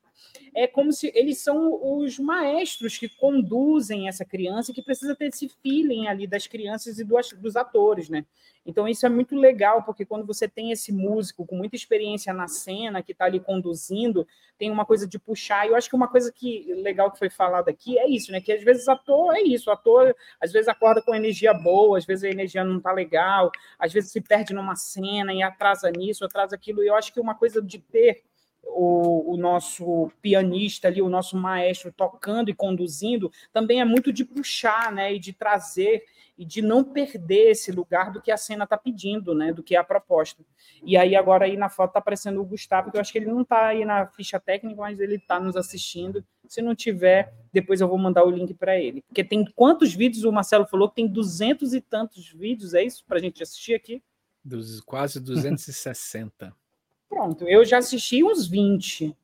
é 0.56 0.68
como 0.68 0.91
se 0.91 1.11
eles 1.15 1.40
são 1.40 1.80
os 1.98 2.19
maestros 2.19 2.98
que 2.98 3.10
conduzem 3.10 4.07
essa 4.07 4.23
criança 4.23 4.73
que 4.73 4.81
precisa 4.81 5.15
ter 5.15 5.26
esse 5.26 5.49
feeling 5.61 6.07
ali 6.07 6.27
das 6.27 6.48
crianças 6.48 6.99
e 6.99 7.03
dos, 7.03 7.34
dos 7.34 7.56
atores, 7.56 8.10
né? 8.10 8.26
Então 8.65 8.88
isso 8.88 9.06
é 9.06 9.10
muito 9.10 9.35
legal, 9.35 9.84
porque 9.84 10.06
quando 10.06 10.26
você 10.26 10.48
tem 10.48 10.72
esse 10.72 10.91
músico 10.91 11.45
com 11.45 11.56
muita 11.56 11.76
experiência 11.76 12.34
na 12.34 12.48
cena, 12.48 13.03
que 13.03 13.11
está 13.11 13.26
ali 13.26 13.40
conduzindo, 13.40 14.26
tem 14.57 14.72
uma 14.72 14.85
coisa 14.85 15.06
de 15.06 15.19
puxar. 15.19 15.65
E 15.65 15.69
eu 15.69 15.76
acho 15.76 15.90
que 15.90 15.95
uma 15.95 16.07
coisa 16.07 16.31
que 16.31 16.73
legal 16.76 17.11
que 17.11 17.19
foi 17.19 17.30
falada 17.30 17.69
aqui 17.69 17.99
é 17.99 18.07
isso, 18.07 18.31
né? 18.31 18.40
Que 18.40 18.53
às 18.53 18.64
vezes 18.64 18.88
ator 18.88 19.35
é 19.35 19.41
isso, 19.41 19.69
ator 19.69 20.15
às 20.40 20.52
vezes 20.52 20.68
acorda 20.69 21.02
com 21.02 21.14
energia 21.14 21.53
boa, 21.53 21.98
às 21.98 22.06
vezes 22.06 22.23
a 22.23 22.30
energia 22.30 22.64
não 22.64 22.77
está 22.77 22.94
legal, 22.94 23.52
às 23.77 23.91
vezes 23.91 24.11
se 24.11 24.22
perde 24.22 24.52
numa 24.53 24.75
cena 24.75 25.34
e 25.34 25.41
atrasa 25.41 25.91
nisso, 25.91 26.23
atrasa 26.23 26.55
aquilo. 26.55 26.84
E 26.84 26.88
eu 26.88 26.95
acho 26.95 27.13
que 27.13 27.19
uma 27.19 27.35
coisa 27.35 27.61
de 27.61 27.80
ter 27.80 28.23
o, 28.63 29.34
o, 29.34 29.38
nosso 29.38 30.11
pianista 30.21 30.88
ali, 30.88 31.01
o 31.01 31.09
nosso 31.09 31.38
maestro 31.38 31.91
tocando 31.91 32.49
e 32.49 32.53
conduzindo, 32.53 33.31
também 33.51 33.81
é 33.81 33.85
muito 33.85 34.11
de 34.11 34.23
puxar, 34.23 34.91
né, 34.91 35.13
e 35.13 35.19
de 35.19 35.34
trazer 35.34 36.03
e 36.35 36.43
de 36.43 36.61
não 36.61 36.84
perder 36.84 37.51
esse 37.51 37.71
lugar 37.71 38.11
do 38.11 38.19
que 38.21 38.31
a 38.31 38.38
cena 38.38 38.63
está 38.63 38.75
pedindo, 38.75 39.35
né, 39.35 39.53
do 39.53 39.61
que 39.61 39.75
é 39.75 39.80
a 39.80 39.84
proposta. 39.84 40.43
E 40.84 40.97
aí 40.97 41.15
agora 41.15 41.45
aí 41.45 41.55
na 41.55 41.69
foto 41.69 41.91
está 41.91 41.99
aparecendo 41.99 42.41
o 42.41 42.45
Gustavo, 42.45 42.89
que 42.89 42.97
eu 42.97 43.01
acho 43.01 43.11
que 43.11 43.19
ele 43.19 43.27
não 43.27 43.41
está 43.41 43.67
aí 43.67 43.85
na 43.85 44.07
ficha 44.07 44.39
técnica, 44.39 44.81
mas 44.81 44.99
ele 44.99 45.15
está 45.15 45.39
nos 45.39 45.55
assistindo. 45.55 46.25
Se 46.47 46.61
não 46.61 46.73
tiver, 46.73 47.34
depois 47.51 47.81
eu 47.81 47.88
vou 47.88 47.97
mandar 47.97 48.25
o 48.25 48.31
link 48.31 48.53
para 48.53 48.80
ele. 48.80 49.03
Porque 49.03 49.23
tem 49.23 49.45
quantos 49.55 49.93
vídeos 49.93 50.23
o 50.23 50.31
Marcelo 50.31 50.65
falou 50.65 50.89
que 50.89 50.95
tem 50.95 51.07
duzentos 51.07 51.73
e 51.73 51.81
tantos 51.81 52.31
vídeos, 52.31 52.73
é 52.73 52.84
isso 52.84 53.05
para 53.05 53.17
a 53.17 53.21
gente 53.21 53.43
assistir 53.43 53.75
aqui? 53.75 54.01
Dos 54.43 54.81
quase 54.81 55.19
260. 55.19 56.53
Pronto, 57.09 57.47
eu 57.47 57.63
já 57.63 57.77
assisti 57.77 58.23
uns 58.23 58.47
20. 58.47 59.15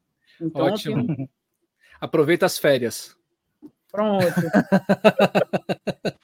Então, 0.42 0.66
Ótimo. 0.66 1.08
Tenho... 1.08 1.30
Aproveita 2.00 2.46
as 2.46 2.58
férias. 2.58 3.16
Pronto. 3.92 4.26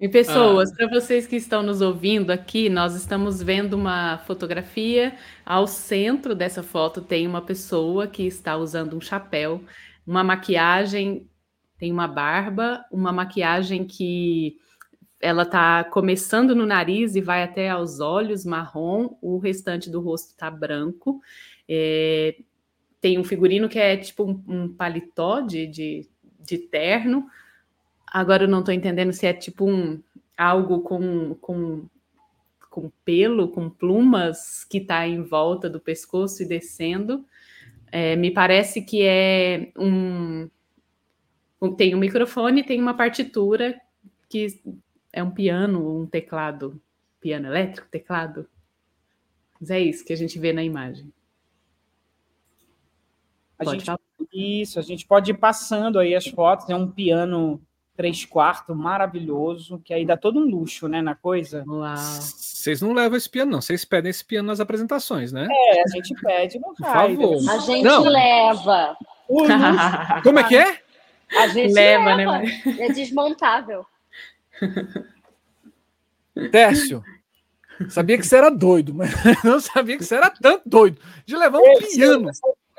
E 0.00 0.08
pessoas, 0.08 0.70
ah. 0.70 0.74
para 0.76 0.88
vocês 0.88 1.26
que 1.26 1.36
estão 1.36 1.62
nos 1.62 1.80
ouvindo 1.80 2.30
aqui, 2.30 2.68
nós 2.68 2.94
estamos 2.94 3.42
vendo 3.42 3.74
uma 3.74 4.18
fotografia. 4.18 5.16
Ao 5.46 5.66
centro 5.66 6.34
dessa 6.34 6.62
foto 6.62 7.00
tem 7.00 7.26
uma 7.26 7.40
pessoa 7.40 8.06
que 8.06 8.24
está 8.26 8.56
usando 8.56 8.96
um 8.96 9.00
chapéu, 9.00 9.62
uma 10.06 10.22
maquiagem, 10.22 11.26
tem 11.78 11.92
uma 11.92 12.08
barba, 12.08 12.84
uma 12.90 13.12
maquiagem 13.12 13.86
que 13.86 14.58
ela 15.20 15.42
está 15.42 15.84
começando 15.84 16.54
no 16.54 16.66
nariz 16.66 17.16
e 17.16 17.20
vai 17.20 17.42
até 17.42 17.70
aos 17.70 18.00
olhos, 18.00 18.44
marrom, 18.44 19.16
o 19.22 19.38
restante 19.38 19.88
do 19.90 20.00
rosto 20.00 20.30
está 20.30 20.50
branco. 20.50 21.20
É, 21.68 22.36
tem 23.00 23.18
um 23.18 23.24
figurino 23.24 23.68
que 23.68 23.78
é 23.78 23.96
tipo 23.96 24.24
um, 24.24 24.42
um 24.46 24.68
paletó 24.68 25.40
de, 25.40 25.66
de, 25.66 26.08
de, 26.40 26.58
terno. 26.58 27.26
Agora 28.06 28.44
eu 28.44 28.48
não 28.48 28.60
estou 28.60 28.74
entendendo 28.74 29.12
se 29.12 29.26
é 29.26 29.32
tipo 29.32 29.68
um 29.68 30.02
algo 30.36 30.80
com, 30.80 31.34
com, 31.34 31.86
com 32.70 32.90
pelo, 33.04 33.48
com 33.48 33.70
plumas 33.70 34.64
que 34.64 34.78
está 34.78 35.06
em 35.06 35.22
volta 35.22 35.70
do 35.70 35.80
pescoço 35.80 36.42
e 36.42 36.46
descendo. 36.46 37.24
É, 37.90 38.16
me 38.16 38.30
parece 38.30 38.82
que 38.82 39.02
é 39.02 39.70
um, 39.78 40.48
um, 41.60 41.74
tem 41.74 41.94
um 41.94 41.98
microfone, 41.98 42.64
tem 42.64 42.80
uma 42.80 42.94
partitura 42.94 43.80
que 44.28 44.60
é 45.14 45.22
um 45.22 45.30
piano, 45.30 46.02
um 46.02 46.06
teclado, 46.06 46.80
piano 47.20 47.46
elétrico, 47.46 47.88
teclado. 47.88 48.46
Mas 49.60 49.70
é 49.70 49.78
isso 49.78 50.04
que 50.04 50.12
a 50.12 50.16
gente 50.16 50.38
vê 50.38 50.52
na 50.52 50.62
imagem. 50.62 51.12
A 53.58 53.64
pode 53.64 53.78
gente, 53.78 53.86
falar? 53.86 54.00
Isso, 54.32 54.80
a 54.80 54.82
gente 54.82 55.06
pode 55.06 55.30
ir 55.30 55.34
passando 55.34 56.00
aí 56.00 56.14
as 56.14 56.26
fotos, 56.26 56.68
é 56.68 56.74
um 56.74 56.90
piano 56.90 57.62
três 57.96 58.24
quartos 58.24 58.76
maravilhoso, 58.76 59.80
que 59.84 59.94
aí 59.94 60.04
dá 60.04 60.16
todo 60.16 60.40
um 60.40 60.44
luxo, 60.44 60.88
né, 60.88 61.00
na 61.00 61.14
coisa. 61.14 61.64
Vocês 61.64 62.82
não 62.82 62.92
levam 62.92 63.16
esse 63.16 63.30
piano, 63.30 63.52
não. 63.52 63.60
Vocês 63.60 63.84
pedem 63.84 64.10
esse 64.10 64.24
piano 64.24 64.48
nas 64.48 64.58
apresentações, 64.58 65.30
né? 65.30 65.46
É, 65.48 65.82
a 65.82 65.88
gente 65.88 66.12
pede 66.20 66.58
no 66.58 66.74
Por 66.74 66.84
favor. 66.84 67.48
A 67.48 67.58
gente 67.58 67.84
não. 67.84 68.02
leva. 68.02 68.96
Como 70.24 70.38
é 70.40 70.44
que 70.44 70.56
é? 70.56 70.82
A 71.38 71.46
gente 71.46 71.72
leva, 71.72 72.16
né, 72.16 72.26
leva. 72.26 72.38
né? 72.40 72.62
É 72.80 72.88
desmontável. 72.92 73.86
Tércio, 76.50 77.02
sabia 77.88 78.18
que 78.18 78.26
você 78.26 78.36
era 78.36 78.50
doido, 78.50 78.94
mas 78.94 79.10
não 79.44 79.60
sabia 79.60 79.96
que 79.96 80.04
você 80.04 80.16
era 80.16 80.30
tanto 80.30 80.68
doido 80.68 81.00
de 81.24 81.36
levar 81.36 81.58
um 81.58 81.78
piano. 81.78 82.30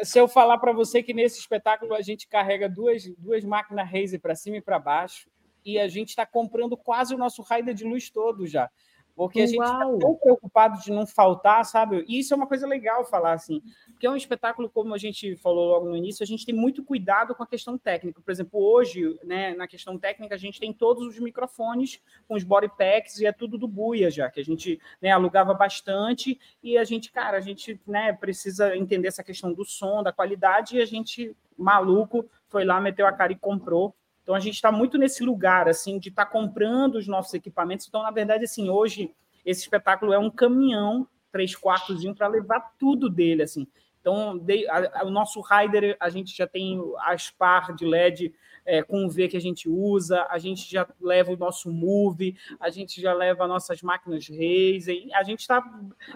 Se 0.02 0.20
eu 0.20 0.28
falar 0.28 0.58
para 0.58 0.74
você 0.74 1.02
que 1.02 1.14
nesse 1.14 1.40
espetáculo 1.40 1.94
a 1.94 2.02
gente 2.02 2.28
carrega 2.28 2.68
duas, 2.68 3.06
duas 3.18 3.46
máquinas 3.46 3.90
Razer 3.90 4.20
para 4.20 4.36
cima 4.36 4.58
e 4.58 4.62
para 4.62 4.78
baixo, 4.78 5.30
e 5.64 5.80
a 5.80 5.88
gente 5.88 6.10
está 6.10 6.26
comprando 6.26 6.78
quase 6.78 7.16
o 7.16 7.18
nosso 7.18 7.42
rider 7.42 7.74
de 7.74 7.86
luz 7.86 8.10
todo 8.10 8.46
já. 8.46 8.70
Porque 9.16 9.42
a 9.42 9.46
gente 9.46 9.62
está 9.62 9.80
tão 9.80 10.16
preocupado 10.16 10.82
de 10.82 10.92
não 10.92 11.08
faltar, 11.08 11.64
sabe? 11.64 12.04
E 12.08 12.20
isso 12.20 12.34
é 12.34 12.38
uma 12.38 12.48
coisa 12.48 12.68
legal 12.68 13.06
falar 13.06 13.32
assim. 13.32 13.62
Porque 13.88 14.06
é 14.06 14.10
um 14.10 14.16
espetáculo, 14.16 14.70
como 14.70 14.94
a 14.94 14.98
gente 14.98 15.38
falou 15.38 15.70
logo 15.70 15.88
no 15.88 15.96
início, 15.96 16.22
a 16.22 16.28
gente 16.28 16.46
tem 16.46 16.54
muito 16.54 16.84
cuidado 16.84 17.34
com 17.34 17.42
a 17.42 17.48
questão 17.48 17.78
técnica. 17.78 18.22
Por 18.22 18.30
exemplo, 18.30 18.62
hoje, 18.62 19.18
né, 19.24 19.54
na 19.54 19.68
questão 19.68 19.98
técnica, 19.98 20.36
a 20.36 20.38
gente 20.38 20.60
tem 20.60 20.74
todos 20.74 21.08
os 21.08 21.18
microfones 21.18 22.02
com 22.28 22.36
os 22.36 22.44
body 22.44 22.70
packs 22.78 23.20
e 23.20 23.26
é 23.26 23.32
tudo 23.32 23.58
do 23.58 23.70
Buia 23.70 24.12
já, 24.12 24.30
que 24.30 24.42
a 24.42 24.44
gente 24.44 24.82
né, 25.02 25.12
alugava 25.12 25.54
bastante 25.54 26.38
e 26.62 26.78
a 26.78 26.84
gente, 26.84 27.10
cara, 27.10 27.38
a 27.38 27.42
gente 27.42 27.80
né, 27.88 28.12
precisa 28.12 28.76
entender 28.76 29.08
essa 29.08 29.24
questão 29.24 29.54
do 29.54 29.64
som, 29.64 30.04
da 30.04 30.12
qualidade 30.12 30.76
e 30.76 30.82
a 30.82 30.86
gente 30.86 31.36
maluco 31.58 32.30
foi 32.48 32.66
lá, 32.66 32.80
meteu 32.82 33.08
a 33.08 33.14
cara 33.14 33.32
e 33.32 33.38
comprou. 33.38 33.96
Então 34.26 34.34
a 34.34 34.40
gente 34.40 34.56
está 34.56 34.72
muito 34.72 34.98
nesse 34.98 35.24
lugar 35.24 35.70
assim 35.70 36.00
de 36.00 36.10
estar 36.10 36.26
tá 36.26 36.32
comprando 36.32 36.96
os 36.96 37.08
nossos 37.08 37.32
equipamentos. 37.36 37.86
Então, 37.88 38.02
na 38.02 38.10
verdade, 38.10 38.46
assim, 38.46 38.72
hoje 38.72 39.14
esse 39.46 39.62
espetáculo 39.62 40.12
é 40.12 40.18
um 40.18 40.32
caminhão 40.32 41.08
três 41.32 41.56
quartos 41.56 42.04
para 42.16 42.28
levar 42.28 42.74
tudo 42.80 43.08
dele 43.08 43.44
assim. 43.44 43.68
Então, 44.02 44.36
de, 44.36 44.68
a, 44.68 45.02
a, 45.02 45.06
o 45.06 45.12
nosso 45.12 45.42
rider, 45.42 45.96
a 46.00 46.10
gente 46.10 46.36
já 46.36 46.48
tem 46.48 46.82
a 47.02 47.16
SPAR 47.16 47.76
de 47.76 47.86
LED 47.86 48.34
é, 48.66 48.82
com 48.82 49.06
o 49.06 49.10
V 49.10 49.28
que 49.28 49.38
a 49.38 49.42
gente 49.42 49.70
usa, 49.70 50.26
a 50.30 50.38
gente 50.38 50.70
já 50.70 50.88
leva 51.00 51.32
o 51.32 51.38
nosso 51.38 51.72
Move, 51.72 52.36
a 52.60 52.70
gente 52.70 53.00
já 53.02 53.14
leva 53.14 53.48
nossas 53.48 53.82
máquinas 53.82 54.28
Razer, 54.28 55.08
a 55.14 55.24
gente 55.24 55.48
tá, 55.48 55.64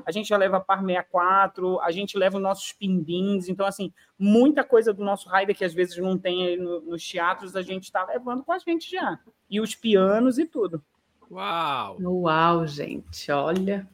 a 0.05 0.11
gente 0.11 0.27
já 0.27 0.38
leva 0.38 0.57
a 0.57 0.59
Par 0.59 0.84
64, 0.84 1.80
a 1.81 1.91
gente 1.91 2.17
leva 2.17 2.38
os 2.38 2.43
nossos 2.43 2.73
pinbins, 2.73 3.47
então 3.47 3.65
assim, 3.65 3.93
muita 4.17 4.63
coisa 4.63 4.93
do 4.93 5.03
nosso 5.03 5.30
rider 5.30 5.55
que 5.55 5.65
às 5.65 5.73
vezes 5.73 5.97
não 5.97 6.17
tem 6.17 6.47
aí 6.47 6.57
no, 6.57 6.81
nos 6.81 7.07
teatros, 7.07 7.55
a 7.55 7.61
gente 7.61 7.84
está 7.84 8.05
levando 8.05 8.43
com 8.43 8.51
a 8.51 8.59
gente 8.59 8.89
já. 8.89 9.19
E 9.49 9.61
os 9.61 9.76
pianos 9.76 10.38
e 10.38 10.45
tudo. 10.45 10.84
Uau! 11.30 11.97
Uau, 12.01 12.67
gente, 12.67 13.31
olha. 13.31 13.88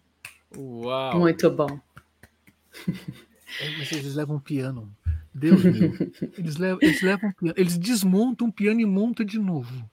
Uau! 0.57 1.19
Muito 1.19 1.49
bom. 1.49 1.80
É, 3.61 3.77
mas 3.77 3.91
eles 3.91 4.15
levam 4.15 4.38
um 4.38 4.40
piano. 4.40 4.94
Deus 5.36 5.62
meu. 5.62 5.91
Eles 6.40 6.56
levam, 6.56 6.80
eles 6.82 7.02
levam 7.02 7.30
um 7.30 7.34
piano. 7.34 7.53
Eles 7.57 7.78
desmontam 7.78 8.48
um 8.48 8.52
piano 8.52 8.80
e 8.80 8.86
montam 8.86 9.26
de 9.26 9.38
novo. 9.38 9.90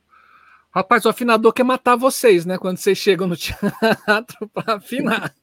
Rapaz, 0.71 1.05
o 1.05 1.09
afinador 1.09 1.53
quer 1.53 1.65
matar 1.65 1.97
vocês, 1.97 2.47
né? 2.47 2.57
Quando 2.57 2.77
vocês 2.77 2.97
chegam 2.97 3.27
no 3.27 3.35
teatro 3.37 4.49
para 4.55 4.75
afinar. 4.75 5.35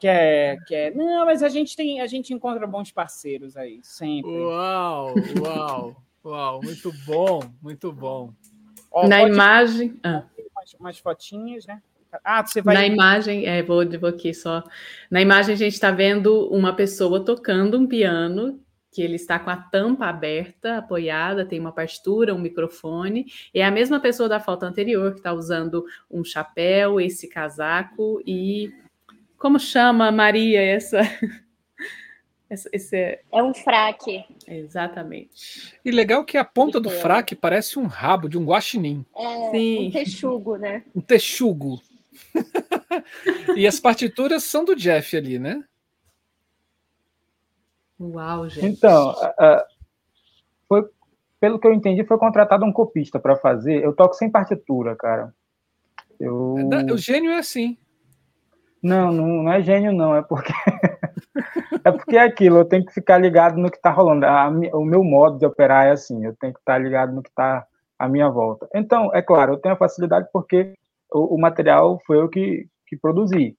Quer, 0.00 0.58
quer. 0.66 0.94
Não, 0.96 1.24
mas 1.24 1.44
a 1.44 1.48
gente 1.48 1.76
tem, 1.76 2.00
a 2.00 2.08
gente 2.08 2.34
encontra 2.34 2.66
bons 2.66 2.90
parceiros 2.90 3.56
aí, 3.56 3.78
sempre. 3.84 4.30
Uau, 4.32 5.14
uau, 5.40 5.96
uau, 6.24 6.60
muito 6.60 6.92
bom, 7.06 7.40
muito 7.62 7.92
bom. 7.92 8.34
Ó, 8.90 9.06
Na 9.06 9.22
imagem. 9.22 9.98
Ah. 10.02 10.24
Umas, 10.56 10.74
umas 10.74 10.98
fotinhas, 10.98 11.64
né? 11.66 11.80
Ah, 12.24 12.44
você 12.44 12.60
vai. 12.60 12.74
Na 12.74 12.86
imagem, 12.86 13.46
é, 13.46 13.62
vou, 13.62 13.88
vou 13.98 14.10
aqui 14.10 14.34
só. 14.34 14.62
Na 15.10 15.22
imagem, 15.22 15.54
a 15.54 15.56
gente 15.56 15.72
está 15.72 15.90
vendo 15.90 16.48
uma 16.48 16.74
pessoa 16.74 17.24
tocando 17.24 17.78
um 17.78 17.86
piano, 17.86 18.60
que 18.92 19.00
ele 19.00 19.16
está 19.16 19.38
com 19.38 19.48
a 19.48 19.56
tampa 19.56 20.06
aberta, 20.06 20.76
apoiada, 20.76 21.46
tem 21.46 21.58
uma 21.58 21.72
partitura, 21.72 22.34
um 22.34 22.38
microfone. 22.38 23.26
É 23.54 23.64
a 23.64 23.70
mesma 23.70 23.98
pessoa 23.98 24.28
da 24.28 24.38
foto 24.38 24.64
anterior 24.64 25.12
que 25.12 25.18
está 25.18 25.32
usando 25.32 25.84
um 26.10 26.22
chapéu, 26.22 27.00
esse 27.00 27.26
casaco 27.26 28.22
e. 28.26 28.70
Como 29.38 29.58
chama, 29.58 30.12
Maria, 30.12 30.60
essa. 30.62 31.00
Esse 32.70 32.94
é... 32.94 33.22
é 33.32 33.42
um 33.42 33.54
fraque. 33.54 34.26
Exatamente. 34.46 35.74
E 35.82 35.90
legal 35.90 36.22
que 36.22 36.36
a 36.36 36.44
ponta 36.44 36.78
do 36.78 36.90
fraque 36.90 37.34
parece 37.34 37.78
um 37.78 37.86
rabo 37.86 38.28
de 38.28 38.36
um 38.36 38.44
guaxinim. 38.44 39.06
É, 39.16 39.50
Sim. 39.50 39.88
um 39.88 39.90
texugo, 39.90 40.56
né? 40.56 40.84
Um 40.94 41.00
texugo. 41.00 41.80
e 43.56 43.66
as 43.66 43.80
partituras 43.80 44.44
são 44.44 44.66
do 44.66 44.76
Jeff 44.76 45.16
ali, 45.16 45.38
né? 45.38 45.64
Uau, 48.02 48.48
gente. 48.48 48.66
Então, 48.66 49.12
uh, 49.12 49.62
foi, 50.68 50.84
pelo 51.40 51.58
que 51.58 51.66
eu 51.66 51.72
entendi, 51.72 52.04
foi 52.04 52.18
contratado 52.18 52.64
um 52.64 52.72
copista 52.72 53.18
para 53.20 53.36
fazer. 53.36 53.82
Eu 53.82 53.92
toco 53.92 54.14
sem 54.14 54.30
partitura, 54.30 54.96
cara. 54.96 55.32
Eu... 56.18 56.54
O 56.92 56.98
gênio 56.98 57.30
é 57.30 57.38
assim. 57.38 57.76
Não, 58.82 59.12
não, 59.12 59.44
não 59.44 59.52
é 59.52 59.62
gênio, 59.62 59.92
não. 59.92 60.16
É 60.16 60.22
porque. 60.22 60.52
é 61.84 61.92
porque 61.92 62.16
é 62.16 62.22
aquilo, 62.22 62.58
eu 62.58 62.64
tenho 62.64 62.84
que 62.84 62.92
ficar 62.92 63.18
ligado 63.18 63.56
no 63.56 63.70
que 63.70 63.76
está 63.76 63.90
rolando. 63.90 64.26
A, 64.26 64.48
o 64.48 64.84
meu 64.84 65.04
modo 65.04 65.38
de 65.38 65.46
operar 65.46 65.86
é 65.86 65.92
assim, 65.92 66.24
eu 66.24 66.34
tenho 66.40 66.52
que 66.52 66.58
estar 66.58 66.78
ligado 66.78 67.12
no 67.12 67.22
que 67.22 67.28
está 67.28 67.64
à 67.98 68.08
minha 68.08 68.28
volta. 68.28 68.68
Então, 68.74 69.14
é 69.14 69.22
claro, 69.22 69.52
eu 69.52 69.58
tenho 69.58 69.74
a 69.74 69.78
facilidade 69.78 70.28
porque 70.32 70.74
o, 71.12 71.36
o 71.36 71.40
material 71.40 72.00
foi 72.06 72.18
eu 72.18 72.28
que, 72.28 72.66
que 72.86 72.96
produzi. 72.96 73.56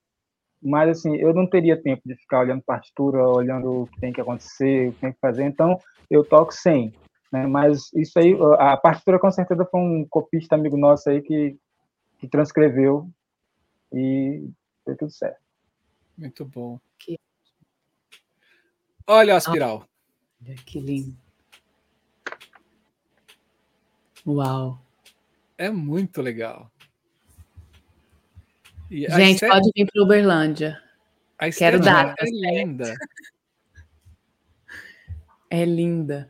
Mas, 0.64 0.98
assim, 0.98 1.16
eu 1.18 1.34
não 1.34 1.46
teria 1.46 1.82
tempo 1.82 2.02
de 2.06 2.16
ficar 2.16 2.40
olhando 2.40 2.62
partitura, 2.62 3.28
olhando 3.28 3.84
o 3.84 3.88
que 3.88 4.00
tem 4.00 4.14
que 4.14 4.22
acontecer, 4.22 4.90
o 4.90 4.94
que 4.94 5.00
tem 5.02 5.12
que 5.12 5.20
fazer, 5.20 5.44
então 5.44 5.78
eu 6.10 6.24
toco 6.24 6.54
sem. 6.54 6.94
Né? 7.32 7.48
Mas 7.48 7.92
isso 7.94 8.18
aí, 8.20 8.38
a 8.60 8.78
partitura 8.78 9.20
com 9.20 9.32
certeza 9.32 9.66
foi 9.66 9.82
um 9.82 10.08
copista 10.10 10.56
amigo 10.56 10.78
nosso 10.78 11.10
aí 11.10 11.22
que, 11.22 11.58
que 12.20 12.28
transcreveu 12.28 13.10
e 13.92 14.48
deu 14.86 14.98
tudo 14.98 15.12
certo. 15.12 15.42
Muito 16.18 16.46
bom. 16.46 16.80
Que... 17.00 17.20
Olha 19.08 19.36
a 19.36 19.38
espiral. 19.38 19.86
Olha 20.46 20.56
que 20.56 20.80
lindo. 20.80 21.18
Uau. 24.26 24.80
É 25.58 25.70
muito 25.70 26.22
legal. 26.22 26.72
E 28.94 29.10
Gente, 29.10 29.40
pode 29.48 29.72
vir 29.76 29.88
para 29.92 30.04
Uberlândia. 30.04 30.80
Quero 31.58 31.80
dar. 31.80 32.14
É 32.20 32.26
linda. 32.26 32.96
É 35.50 35.66
linda. 35.66 36.30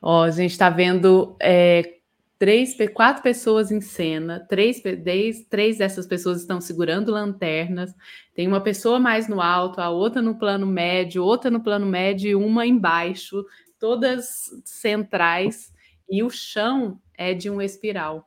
Ó, 0.00 0.22
a 0.22 0.30
gente 0.30 0.52
está 0.52 0.70
vendo 0.70 1.36
é, 1.40 1.96
três, 2.38 2.76
quatro 2.94 3.20
pessoas 3.20 3.72
em 3.72 3.80
cena, 3.80 4.38
três, 4.48 4.80
três, 4.80 5.44
três 5.50 5.78
dessas 5.78 6.06
pessoas 6.06 6.40
estão 6.40 6.60
segurando 6.60 7.10
lanternas. 7.10 7.92
Tem 8.32 8.46
uma 8.46 8.60
pessoa 8.60 9.00
mais 9.00 9.26
no 9.26 9.40
alto, 9.40 9.80
a 9.80 9.90
outra 9.90 10.22
no 10.22 10.38
plano 10.38 10.68
médio, 10.68 11.24
outra 11.24 11.50
no 11.50 11.60
plano 11.60 11.84
médio 11.84 12.30
e 12.30 12.34
uma 12.36 12.64
embaixo, 12.64 13.44
todas 13.76 14.50
centrais. 14.64 15.72
E 16.08 16.22
o 16.22 16.30
chão 16.30 17.00
é 17.14 17.34
de 17.34 17.50
um 17.50 17.60
espiral. 17.60 18.24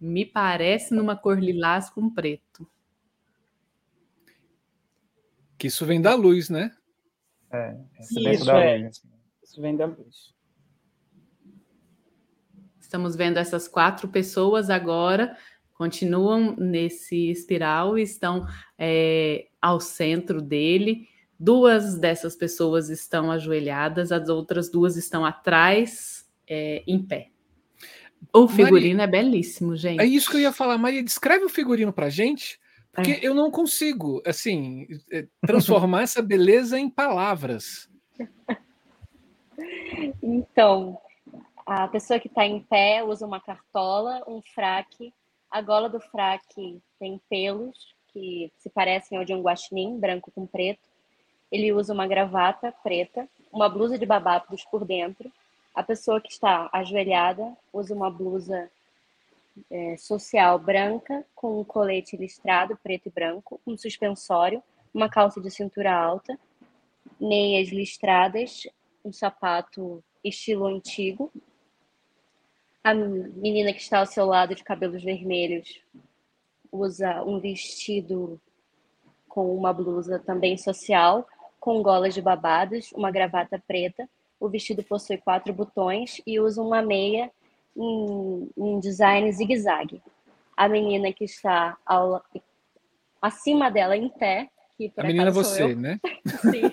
Me 0.00 0.24
parece 0.24 0.94
numa 0.94 1.14
cor 1.14 1.38
lilás 1.38 1.90
com 1.90 2.08
preto. 2.08 2.66
Que 5.58 5.68
isso 5.68 5.86
vem 5.86 6.00
da 6.00 6.14
luz, 6.14 6.50
né? 6.50 6.70
É, 7.52 7.76
isso, 8.00 8.50
é. 8.50 8.78
Luz. 8.78 9.02
isso 9.42 9.60
vem 9.60 9.76
da 9.76 9.86
luz. 9.86 10.34
Estamos 12.80 13.16
vendo 13.16 13.38
essas 13.38 13.66
quatro 13.66 14.08
pessoas 14.08 14.70
agora, 14.70 15.36
continuam 15.74 16.54
nesse 16.56 17.30
espiral 17.30 17.98
e 17.98 18.02
estão 18.02 18.46
é, 18.78 19.48
ao 19.60 19.80
centro 19.80 20.40
dele. 20.40 21.08
Duas 21.38 21.98
dessas 21.98 22.36
pessoas 22.36 22.88
estão 22.88 23.30
ajoelhadas, 23.30 24.12
as 24.12 24.28
outras 24.28 24.70
duas 24.70 24.96
estão 24.96 25.24
atrás, 25.24 26.26
é, 26.48 26.82
em 26.86 27.02
pé. 27.02 27.30
O 28.32 28.48
figurino 28.48 28.98
Maria, 28.98 29.18
é 29.18 29.22
belíssimo, 29.22 29.76
gente. 29.76 30.00
É 30.00 30.06
isso 30.06 30.30
que 30.30 30.36
eu 30.36 30.40
ia 30.40 30.52
falar. 30.52 30.78
Maria, 30.78 31.02
descreve 31.02 31.44
o 31.44 31.48
figurino 31.48 31.92
para 31.92 32.08
gente. 32.08 32.58
Porque 32.96 33.12
é. 33.12 33.20
eu 33.22 33.34
não 33.34 33.50
consigo, 33.50 34.22
assim, 34.24 34.88
eh, 35.12 35.26
transformar 35.46 36.02
essa 36.02 36.22
beleza 36.22 36.78
em 36.78 36.88
palavras. 36.88 37.88
Então, 40.22 40.98
a 41.64 41.88
pessoa 41.88 42.20
que 42.20 42.28
está 42.28 42.44
em 42.44 42.60
pé 42.60 43.02
usa 43.02 43.26
uma 43.26 43.40
cartola, 43.40 44.22
um 44.28 44.42
fraque. 44.42 45.12
A 45.50 45.62
gola 45.62 45.88
do 45.88 45.98
fraque 45.98 46.82
tem 46.98 47.20
pelos 47.30 47.94
que 48.12 48.52
se 48.58 48.68
parecem 48.68 49.16
ao 49.16 49.24
de 49.24 49.32
um 49.32 49.40
guaxinim, 49.40 49.98
branco 49.98 50.30
com 50.34 50.46
preto. 50.46 50.88
Ele 51.50 51.72
usa 51.72 51.94
uma 51.94 52.06
gravata 52.06 52.72
preta, 52.82 53.26
uma 53.52 53.68
blusa 53.68 53.98
de 53.98 54.04
babapos 54.04 54.64
por 54.64 54.84
dentro. 54.84 55.32
A 55.74 55.82
pessoa 55.82 56.20
que 56.20 56.30
está 56.30 56.68
ajoelhada 56.72 57.56
usa 57.72 57.94
uma 57.94 58.10
blusa 58.10 58.70
é, 59.70 59.96
social 59.96 60.58
branca, 60.58 61.24
com 61.34 61.60
um 61.60 61.64
colete 61.64 62.16
listrado, 62.16 62.78
preto 62.82 63.06
e 63.06 63.10
branco, 63.10 63.60
um 63.66 63.76
suspensório, 63.76 64.62
uma 64.92 65.08
calça 65.08 65.40
de 65.40 65.50
cintura 65.50 65.92
alta, 65.92 66.38
meias 67.20 67.68
listradas, 67.68 68.66
um 69.04 69.12
sapato 69.12 70.02
estilo 70.22 70.66
antigo. 70.66 71.32
A 72.82 72.94
menina 72.94 73.72
que 73.72 73.80
está 73.80 73.98
ao 73.98 74.06
seu 74.06 74.26
lado, 74.26 74.54
de 74.54 74.62
cabelos 74.62 75.02
vermelhos, 75.02 75.80
usa 76.70 77.22
um 77.24 77.40
vestido 77.40 78.40
com 79.28 79.54
uma 79.54 79.72
blusa 79.72 80.18
também 80.18 80.56
social, 80.56 81.26
com 81.58 81.82
golas 81.82 82.14
de 82.14 82.22
babados, 82.22 82.92
uma 82.92 83.10
gravata 83.10 83.62
preta. 83.66 84.08
O 84.38 84.48
vestido 84.48 84.82
possui 84.82 85.16
quatro 85.18 85.52
botões 85.52 86.20
e 86.26 86.38
usa 86.38 86.62
uma 86.62 86.80
meia 86.82 87.30
em, 87.76 88.50
em 88.56 88.80
design 88.80 89.30
zigue-zague. 89.30 90.02
A 90.56 90.68
menina 90.68 91.12
que 91.12 91.24
está 91.24 91.76
ao, 91.84 92.24
acima 93.20 93.70
dela 93.70 93.96
em 93.96 94.08
pé, 94.08 94.48
que 94.76 94.92
a 94.96 95.04
menina 95.04 95.28
é 95.28 95.32
você, 95.32 95.62
eu. 95.62 95.76
né? 95.76 95.98
Sim. 96.40 96.72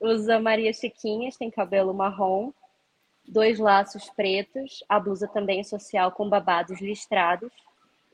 Usa 0.00 0.38
Maria 0.40 0.72
Chiquinhas, 0.72 1.36
tem 1.36 1.50
cabelo 1.50 1.92
marrom, 1.92 2.52
dois 3.26 3.58
laços 3.58 4.08
pretos, 4.10 4.82
a 4.88 4.98
blusa 4.98 5.28
também 5.28 5.62
social 5.62 6.12
com 6.12 6.28
babados 6.28 6.80
listrados 6.80 7.52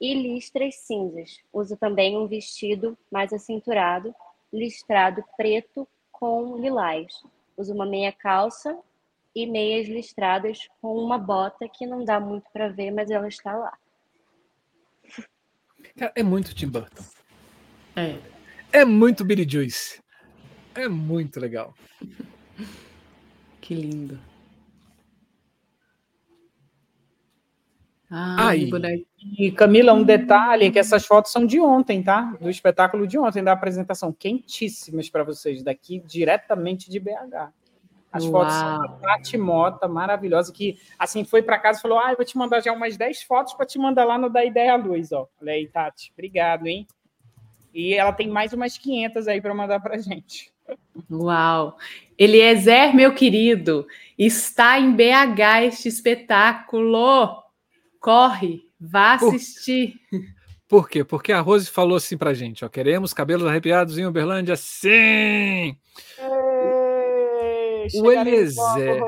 e 0.00 0.14
listras 0.14 0.76
cinzas. 0.76 1.38
Usa 1.52 1.76
também 1.76 2.16
um 2.16 2.26
vestido 2.26 2.96
mais 3.10 3.32
acinturado, 3.32 4.14
listrado 4.52 5.22
preto 5.36 5.86
com 6.10 6.56
lilás. 6.56 7.22
uso 7.56 7.72
uma 7.74 7.86
meia 7.86 8.12
calça 8.12 8.78
e 9.36 9.46
meias 9.46 9.86
listradas 9.86 10.66
com 10.80 10.96
uma 10.96 11.18
bota 11.18 11.68
que 11.68 11.86
não 11.86 12.02
dá 12.02 12.18
muito 12.18 12.50
para 12.50 12.70
ver, 12.70 12.90
mas 12.90 13.10
ela 13.10 13.28
está 13.28 13.54
lá. 13.54 13.76
Cara, 15.94 16.10
é 16.16 16.22
muito 16.22 16.54
Tim 16.54 16.68
Burton. 16.68 17.04
É. 17.94 18.18
É 18.72 18.84
muito 18.86 19.26
Billy 19.26 19.46
Joyce. 19.46 20.02
É 20.74 20.88
muito 20.88 21.38
legal. 21.38 21.74
Que 23.60 23.74
lindo. 23.74 24.18
Ah, 28.10 28.48
Ai. 28.48 28.70
E 29.38 29.50
Camila, 29.52 29.92
um 29.92 30.02
detalhe 30.02 30.66
é 30.66 30.70
que 30.70 30.78
essas 30.78 31.04
fotos 31.04 31.30
são 31.30 31.44
de 31.44 31.60
ontem, 31.60 32.02
tá? 32.02 32.34
Do 32.40 32.48
espetáculo 32.48 33.06
de 33.06 33.18
ontem, 33.18 33.44
da 33.44 33.52
apresentação. 33.52 34.12
Quentíssimas 34.12 35.10
para 35.10 35.24
vocês, 35.24 35.62
daqui 35.62 36.00
diretamente 36.06 36.88
de 36.88 36.98
BH. 36.98 37.52
As 38.16 38.24
fotos 38.26 38.54
são 38.54 38.78
da 38.78 38.88
Uau. 38.88 38.98
Tati 39.00 39.36
Mota, 39.38 39.88
maravilhosa, 39.88 40.52
que 40.52 40.78
assim 40.98 41.24
foi 41.24 41.42
para 41.42 41.58
casa 41.58 41.78
e 41.78 41.82
falou: 41.82 41.98
Ah, 41.98 42.10
eu 42.12 42.16
vou 42.16 42.24
te 42.26 42.36
mandar 42.36 42.60
já 42.60 42.72
umas 42.72 42.96
10 42.96 43.22
fotos 43.22 43.54
para 43.54 43.66
te 43.66 43.78
mandar 43.78 44.04
lá 44.04 44.16
no 44.18 44.28
Da 44.30 44.44
Ideia 44.44 44.72
à 44.72 44.76
Luz, 44.76 45.12
ó. 45.12 45.26
Olha 45.40 45.52
aí, 45.52 45.66
Tati, 45.68 46.10
obrigado, 46.14 46.66
hein? 46.66 46.86
E 47.74 47.94
ela 47.94 48.12
tem 48.12 48.28
mais 48.28 48.52
umas 48.52 48.78
500 48.78 49.28
aí 49.28 49.40
para 49.40 49.54
mandar 49.54 49.80
para 49.80 49.98
gente. 49.98 50.50
Uau! 51.10 51.76
Eliezer, 52.18 52.94
meu 52.94 53.14
querido, 53.14 53.86
está 54.18 54.78
em 54.80 54.92
BH 54.92 55.64
este 55.68 55.88
espetáculo. 55.88 57.42
Corre, 58.00 58.62
vá 58.80 59.18
Por- 59.18 59.34
assistir. 59.34 59.94
Por 60.68 60.88
quê? 60.88 61.04
Porque 61.04 61.32
a 61.32 61.40
Rose 61.40 61.70
falou 61.70 61.96
assim 61.96 62.16
pra 62.18 62.34
gente, 62.34 62.64
ó, 62.64 62.68
queremos 62.68 63.14
cabelos 63.14 63.46
arrepiados 63.46 63.98
em 63.98 64.06
Uberlândia, 64.06 64.56
sim! 64.56 65.76
Logo. 67.94 68.12
Eliezer, 68.12 69.02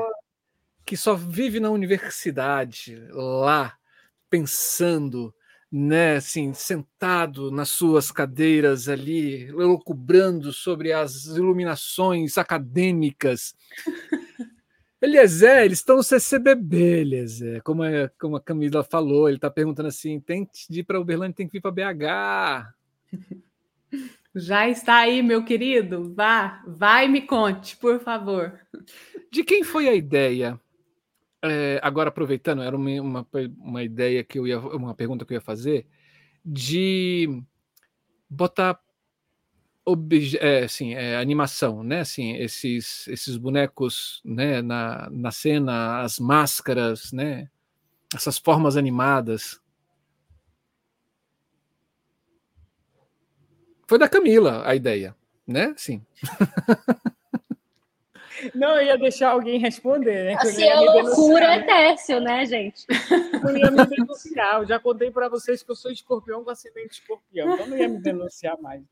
que 0.85 0.97
só 0.97 1.15
vive 1.15 1.59
na 1.59 1.69
universidade, 1.69 2.95
lá, 3.11 3.75
pensando, 4.29 5.33
né, 5.71 6.15
assim, 6.15 6.53
sentado 6.53 7.51
nas 7.51 7.69
suas 7.69 8.11
cadeiras 8.11 8.89
ali, 8.89 9.43
elucubrando 9.49 10.51
sobre 10.51 10.91
as 10.91 11.25
iluminações 11.25 12.37
acadêmicas. 12.37 13.53
Eliezer, 15.01 15.63
eles 15.63 15.79
estão 15.79 15.95
no 15.97 16.03
CCBB, 16.03 17.01
Eliezer, 17.01 17.63
como, 17.63 17.83
a- 17.83 18.09
como 18.19 18.35
a 18.35 18.41
Camila 18.41 18.83
falou, 18.83 19.29
ele 19.29 19.37
está 19.37 19.49
perguntando 19.49 19.87
assim, 19.87 20.19
tem 20.19 20.45
que 20.45 20.79
ir 20.79 20.83
para 20.83 20.99
Uberlândia, 20.99 21.35
tem 21.35 21.47
que 21.47 21.53
vir 21.53 21.61
para 21.61 21.71
BH. 21.71 22.73
Já 24.39 24.67
está 24.67 24.97
aí, 24.97 25.21
meu 25.21 25.43
querido? 25.43 26.13
Vá, 26.15 26.63
vai 26.65 27.05
e 27.05 27.09
me 27.09 27.21
conte, 27.21 27.77
por 27.77 27.99
favor. 27.99 28.59
De 29.31 29.43
quem 29.43 29.63
foi 29.63 29.87
a 29.87 29.93
ideia? 29.93 30.59
É, 31.43 31.79
agora 31.83 32.09
aproveitando, 32.09 32.61
era 32.61 32.75
uma, 32.75 33.01
uma, 33.01 33.27
uma 33.57 33.83
ideia 33.83 34.23
que 34.23 34.39
eu 34.39 34.47
ia, 34.47 34.59
uma 34.59 34.95
pergunta 34.95 35.25
que 35.25 35.33
eu 35.33 35.35
ia 35.35 35.41
fazer, 35.41 35.87
de 36.43 37.41
botar 38.29 38.79
obje, 39.85 40.37
é, 40.39 40.63
assim, 40.63 40.93
é, 40.93 41.17
animação, 41.17 41.83
né? 41.83 42.01
Assim, 42.01 42.33
esses, 42.35 43.07
esses 43.07 43.37
bonecos, 43.37 44.21
né? 44.23 44.61
Na, 44.61 45.09
na 45.11 45.31
cena, 45.31 46.01
as 46.01 46.19
máscaras, 46.19 47.11
né? 47.11 47.49
Essas 48.13 48.37
formas 48.37 48.77
animadas. 48.77 49.59
Foi 53.89 53.97
da 53.97 54.07
Camila 54.07 54.61
a 54.67 54.75
ideia, 54.75 55.15
né? 55.47 55.73
Sim. 55.75 56.05
Não, 58.53 58.75
eu 58.75 58.83
ia 58.83 58.97
deixar 58.99 59.31
alguém 59.31 59.57
responder, 59.57 60.25
né? 60.25 60.37
que 60.37 60.47
Assim, 60.47 60.69
a 60.69 60.79
me 60.79 60.85
loucura 60.85 61.55
é 61.55 61.63
Tércio, 61.63 62.21
né, 62.21 62.45
gente? 62.45 62.85
Eu 63.43 63.57
ia 63.57 63.71
me 63.71 63.83
denunciar. 63.87 64.61
Eu 64.61 64.67
já 64.67 64.79
contei 64.79 65.09
para 65.09 65.27
vocês 65.27 65.63
que 65.63 65.71
eu 65.71 65.75
sou 65.75 65.89
escorpião 65.91 66.43
com 66.43 66.51
acidente 66.51 66.89
de 66.89 66.95
escorpião, 66.97 67.55
então 67.55 67.65
não 67.65 67.75
ia 67.75 67.89
me 67.89 67.99
denunciar 67.99 68.61
mais. 68.61 68.83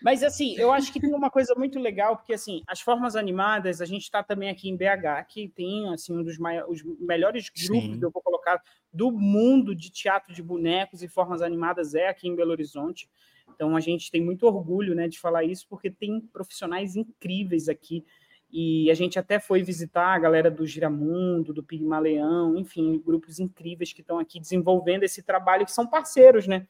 Mas, 0.00 0.22
assim, 0.22 0.56
eu 0.56 0.72
acho 0.72 0.90
que 0.94 0.98
tem 0.98 1.12
uma 1.12 1.28
coisa 1.28 1.54
muito 1.54 1.78
legal, 1.78 2.16
porque, 2.16 2.32
assim, 2.32 2.62
as 2.66 2.80
formas 2.80 3.16
animadas, 3.16 3.82
a 3.82 3.84
gente 3.84 4.04
está 4.04 4.22
também 4.22 4.48
aqui 4.48 4.70
em 4.70 4.76
BH, 4.76 5.26
que 5.28 5.48
tem, 5.48 5.92
assim, 5.92 6.16
um 6.16 6.22
dos 6.22 6.38
maiores, 6.38 6.82
os 6.82 6.98
melhores 6.98 7.50
grupos, 7.50 7.96
Sim. 7.96 8.00
eu 8.00 8.10
vou 8.10 8.22
colocar, 8.22 8.62
do 8.90 9.12
mundo 9.12 9.74
de 9.74 9.90
teatro 9.90 10.32
de 10.32 10.42
bonecos 10.42 11.02
e 11.02 11.08
formas 11.08 11.42
animadas 11.42 11.94
é 11.94 12.08
aqui 12.08 12.26
em 12.26 12.34
Belo 12.34 12.52
Horizonte. 12.52 13.10
Então, 13.58 13.74
a 13.74 13.80
gente 13.80 14.08
tem 14.08 14.24
muito 14.24 14.46
orgulho, 14.46 14.94
né, 14.94 15.08
de 15.08 15.18
falar 15.18 15.42
isso, 15.42 15.66
porque 15.68 15.90
tem 15.90 16.20
profissionais 16.32 16.94
incríveis 16.94 17.68
aqui, 17.68 18.04
e 18.52 18.88
a 18.88 18.94
gente 18.94 19.18
até 19.18 19.40
foi 19.40 19.64
visitar 19.64 20.14
a 20.14 20.18
galera 20.20 20.48
do 20.48 20.64
Giramundo, 20.64 21.52
do 21.52 21.60
Pigmaleão, 21.60 22.56
enfim, 22.56 23.02
grupos 23.04 23.40
incríveis 23.40 23.92
que 23.92 24.00
estão 24.00 24.16
aqui 24.16 24.38
desenvolvendo 24.38 25.02
esse 25.02 25.24
trabalho, 25.24 25.66
que 25.66 25.72
são 25.72 25.88
parceiros, 25.88 26.46
né? 26.46 26.68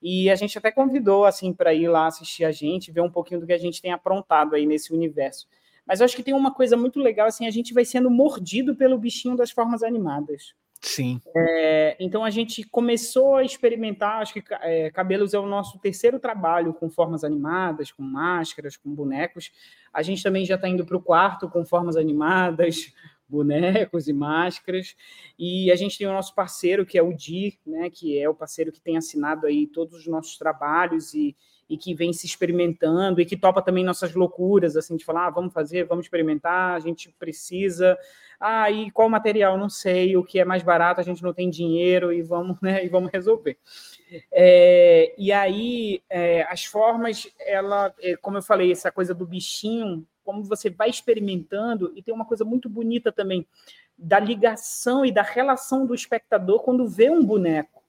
E 0.00 0.30
a 0.30 0.34
gente 0.34 0.56
até 0.56 0.72
convidou, 0.72 1.26
assim, 1.26 1.52
para 1.52 1.74
ir 1.74 1.88
lá 1.88 2.06
assistir 2.06 2.46
a 2.46 2.50
gente, 2.50 2.90
ver 2.90 3.02
um 3.02 3.10
pouquinho 3.10 3.38
do 3.38 3.46
que 3.46 3.52
a 3.52 3.58
gente 3.58 3.82
tem 3.82 3.92
aprontado 3.92 4.54
aí 4.54 4.64
nesse 4.64 4.94
universo. 4.94 5.46
Mas 5.86 6.00
eu 6.00 6.06
acho 6.06 6.16
que 6.16 6.22
tem 6.22 6.32
uma 6.32 6.54
coisa 6.54 6.74
muito 6.74 6.98
legal, 6.98 7.26
assim, 7.26 7.46
a 7.46 7.50
gente 7.50 7.74
vai 7.74 7.84
sendo 7.84 8.10
mordido 8.10 8.74
pelo 8.74 8.96
bichinho 8.96 9.36
das 9.36 9.50
formas 9.50 9.82
animadas. 9.82 10.54
Sim. 10.80 11.20
É, 11.36 11.96
então 12.00 12.24
a 12.24 12.30
gente 12.30 12.64
começou 12.64 13.36
a 13.36 13.44
experimentar, 13.44 14.22
acho 14.22 14.32
que 14.32 14.42
é, 14.62 14.90
Cabelos 14.90 15.34
é 15.34 15.38
o 15.38 15.46
nosso 15.46 15.78
terceiro 15.78 16.18
trabalho 16.18 16.72
com 16.72 16.88
formas 16.88 17.22
animadas, 17.22 17.92
com 17.92 18.02
máscaras, 18.02 18.76
com 18.78 18.90
bonecos. 18.94 19.52
A 19.92 20.02
gente 20.02 20.22
também 20.22 20.44
já 20.46 20.54
está 20.54 20.66
indo 20.68 20.86
para 20.86 20.96
o 20.96 21.02
quarto 21.02 21.50
com 21.50 21.66
formas 21.66 21.96
animadas, 21.96 22.92
bonecos 23.28 24.08
e 24.08 24.12
máscaras. 24.12 24.96
E 25.38 25.70
a 25.70 25.76
gente 25.76 25.98
tem 25.98 26.06
o 26.06 26.12
nosso 26.12 26.34
parceiro, 26.34 26.86
que 26.86 26.96
é 26.96 27.02
o 27.02 27.12
Di, 27.12 27.58
né, 27.66 27.90
que 27.90 28.18
é 28.18 28.28
o 28.28 28.34
parceiro 28.34 28.72
que 28.72 28.80
tem 28.80 28.96
assinado 28.96 29.46
aí 29.46 29.66
todos 29.66 29.94
os 29.94 30.06
nossos 30.06 30.38
trabalhos 30.38 31.12
e, 31.12 31.36
e 31.68 31.76
que 31.76 31.94
vem 31.94 32.12
se 32.12 32.26
experimentando 32.26 33.20
e 33.20 33.26
que 33.26 33.36
topa 33.36 33.60
também 33.60 33.84
nossas 33.84 34.14
loucuras, 34.14 34.76
assim, 34.76 34.96
de 34.96 35.04
falar, 35.04 35.26
ah, 35.26 35.30
vamos 35.30 35.52
fazer, 35.52 35.84
vamos 35.84 36.06
experimentar, 36.06 36.74
a 36.74 36.80
gente 36.80 37.14
precisa. 37.18 37.98
Ah, 38.40 38.70
e 38.70 38.90
qual 38.90 39.10
material? 39.10 39.58
Não 39.58 39.68
sei, 39.68 40.16
o 40.16 40.24
que 40.24 40.40
é 40.40 40.44
mais 40.46 40.62
barato, 40.62 40.98
a 40.98 41.04
gente 41.04 41.22
não 41.22 41.34
tem 41.34 41.50
dinheiro 41.50 42.10
e 42.10 42.22
vamos, 42.22 42.58
né, 42.62 42.82
e 42.82 42.88
vamos 42.88 43.12
resolver. 43.12 43.58
É, 44.32 45.14
e 45.18 45.30
aí, 45.30 46.02
é, 46.08 46.42
as 46.44 46.64
formas, 46.64 47.28
ela, 47.38 47.94
é, 48.00 48.16
como 48.16 48.38
eu 48.38 48.42
falei, 48.42 48.72
essa 48.72 48.90
coisa 48.90 49.14
do 49.14 49.26
bichinho, 49.26 50.06
como 50.24 50.42
você 50.42 50.70
vai 50.70 50.88
experimentando, 50.88 51.92
e 51.94 52.02
tem 52.02 52.14
uma 52.14 52.24
coisa 52.24 52.44
muito 52.44 52.68
bonita 52.68 53.12
também, 53.12 53.46
da 53.96 54.18
ligação 54.18 55.04
e 55.04 55.12
da 55.12 55.22
relação 55.22 55.84
do 55.86 55.94
espectador 55.94 56.62
quando 56.62 56.88
vê 56.88 57.10
um 57.10 57.22
boneco, 57.22 57.79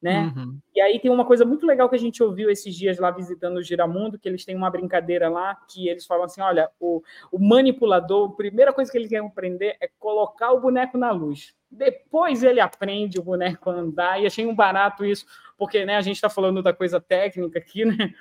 né? 0.00 0.32
Uhum. 0.36 0.58
E 0.74 0.80
aí 0.80 1.00
tem 1.00 1.10
uma 1.10 1.24
coisa 1.24 1.44
muito 1.44 1.66
legal 1.66 1.88
que 1.88 1.96
a 1.96 1.98
gente 1.98 2.22
ouviu 2.22 2.48
esses 2.50 2.74
dias 2.74 2.98
lá 2.98 3.10
visitando 3.10 3.56
o 3.56 3.62
Giramundo, 3.62 4.18
que 4.18 4.28
eles 4.28 4.44
têm 4.44 4.54
uma 4.56 4.70
brincadeira 4.70 5.28
lá, 5.28 5.56
que 5.68 5.88
eles 5.88 6.06
falam 6.06 6.24
assim, 6.24 6.40
olha, 6.40 6.70
o, 6.78 7.02
o 7.32 7.38
manipulador, 7.38 8.30
a 8.30 8.36
primeira 8.36 8.72
coisa 8.72 8.90
que 8.90 8.96
ele 8.96 9.08
quer 9.08 9.18
aprender 9.18 9.76
é 9.80 9.90
colocar 9.98 10.52
o 10.52 10.60
boneco 10.60 10.96
na 10.96 11.10
luz. 11.10 11.54
Depois 11.70 12.42
ele 12.42 12.60
aprende 12.60 13.18
o 13.18 13.22
boneco 13.22 13.70
a 13.70 13.74
andar, 13.74 14.22
e 14.22 14.26
achei 14.26 14.46
um 14.46 14.54
barato 14.54 15.04
isso, 15.04 15.26
porque 15.56 15.84
né, 15.84 15.96
a 15.96 16.00
gente 16.00 16.16
está 16.16 16.30
falando 16.30 16.62
da 16.62 16.72
coisa 16.72 17.00
técnica 17.00 17.58
aqui, 17.58 17.84
né? 17.84 18.14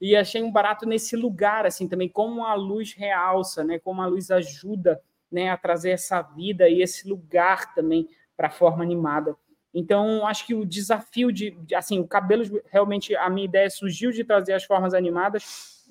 E 0.00 0.16
achei 0.16 0.42
um 0.42 0.50
barato 0.50 0.84
nesse 0.84 1.14
lugar, 1.14 1.64
assim, 1.64 1.88
também, 1.88 2.08
como 2.08 2.44
a 2.44 2.54
luz 2.54 2.92
realça, 2.92 3.62
né? 3.62 3.78
Como 3.78 4.02
a 4.02 4.06
luz 4.06 4.32
ajuda 4.32 5.00
né, 5.30 5.48
a 5.48 5.56
trazer 5.56 5.90
essa 5.90 6.20
vida 6.20 6.68
e 6.68 6.82
esse 6.82 7.08
lugar 7.08 7.72
também 7.72 8.08
para 8.36 8.48
a 8.48 8.50
forma 8.50 8.82
animada. 8.82 9.36
Então, 9.74 10.26
acho 10.26 10.46
que 10.46 10.54
o 10.54 10.66
desafio 10.66 11.32
de, 11.32 11.52
de, 11.62 11.74
assim, 11.74 11.98
o 11.98 12.06
cabelo, 12.06 12.44
realmente, 12.70 13.16
a 13.16 13.30
minha 13.30 13.46
ideia 13.46 13.70
surgiu 13.70 14.10
de 14.10 14.22
trazer 14.22 14.52
as 14.52 14.64
formas 14.64 14.92
animadas, 14.92 15.82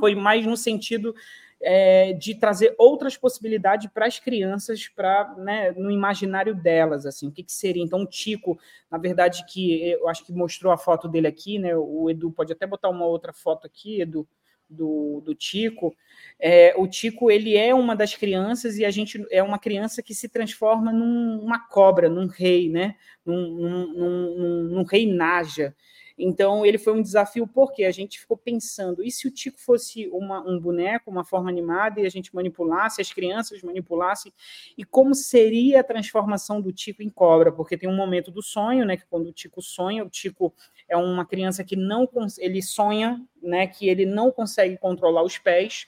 foi 0.00 0.14
mais 0.14 0.44
no 0.44 0.56
sentido 0.56 1.14
é, 1.60 2.12
de 2.12 2.34
trazer 2.34 2.74
outras 2.78 3.16
possibilidades 3.16 3.88
para 3.92 4.06
as 4.06 4.18
crianças, 4.18 4.88
para 4.88 5.34
né, 5.38 5.72
no 5.72 5.90
imaginário 5.90 6.54
delas, 6.54 7.06
assim, 7.06 7.28
o 7.28 7.32
que, 7.32 7.42
que, 7.42 7.52
seria? 7.52 7.82
Então, 7.82 8.02
o 8.02 8.06
Tico, 8.06 8.58
na 8.90 8.98
verdade, 8.98 9.44
que 9.46 9.90
eu 9.90 10.08
acho 10.08 10.24
que 10.24 10.32
mostrou 10.32 10.72
a 10.72 10.78
foto 10.78 11.08
dele 11.08 11.26
aqui, 11.26 11.58
né? 11.58 11.76
O 11.76 12.08
Edu 12.08 12.30
pode 12.30 12.52
até 12.52 12.66
botar 12.66 12.88
uma 12.88 13.06
outra 13.06 13.32
foto 13.32 13.66
aqui, 13.66 14.00
Edu, 14.00 14.28
do, 14.68 15.22
do 15.24 15.34
Tico. 15.34 15.96
É, 16.38 16.74
o 16.76 16.86
Tico 16.86 17.30
ele 17.30 17.56
é 17.56 17.74
uma 17.74 17.96
das 17.96 18.14
crianças 18.14 18.76
e 18.78 18.84
a 18.84 18.90
gente 18.90 19.24
é 19.30 19.42
uma 19.42 19.58
criança 19.58 20.02
que 20.02 20.14
se 20.14 20.28
transforma 20.28 20.92
numa 20.92 21.58
cobra, 21.58 22.08
num 22.08 22.26
rei, 22.26 22.68
né? 22.68 22.94
Num, 23.24 23.50
num, 23.50 23.94
num, 23.94 24.62
num 24.74 24.82
rei 24.84 25.06
Naja. 25.06 25.74
Então, 26.18 26.66
ele 26.66 26.78
foi 26.78 26.94
um 26.94 27.00
desafio 27.00 27.46
porque 27.46 27.84
a 27.84 27.92
gente 27.92 28.18
ficou 28.18 28.36
pensando, 28.36 29.04
e 29.04 29.10
se 29.10 29.28
o 29.28 29.30
Tico 29.30 29.60
fosse 29.60 30.08
uma, 30.08 30.40
um 30.40 30.58
boneco, 30.58 31.10
uma 31.10 31.24
forma 31.24 31.48
animada, 31.48 32.00
e 32.00 32.06
a 32.06 32.10
gente 32.10 32.34
manipulasse, 32.34 33.00
as 33.00 33.12
crianças 33.12 33.62
manipulassem, 33.62 34.32
e 34.76 34.84
como 34.84 35.14
seria 35.14 35.80
a 35.80 35.84
transformação 35.84 36.60
do 36.60 36.72
Tico 36.72 37.02
em 37.02 37.08
cobra? 37.08 37.52
Porque 37.52 37.78
tem 37.78 37.88
um 37.88 37.94
momento 37.94 38.32
do 38.32 38.42
sonho, 38.42 38.84
né, 38.84 38.96
que 38.96 39.06
quando 39.06 39.28
o 39.28 39.32
Tico 39.32 39.62
sonha, 39.62 40.04
o 40.04 40.10
Tico 40.10 40.52
é 40.88 40.96
uma 40.96 41.24
criança 41.24 41.62
que 41.62 41.76
não, 41.76 42.08
ele 42.38 42.60
sonha, 42.62 43.24
né, 43.40 43.68
que 43.68 43.88
ele 43.88 44.04
não 44.04 44.32
consegue 44.32 44.76
controlar 44.76 45.22
os 45.22 45.38
pés, 45.38 45.86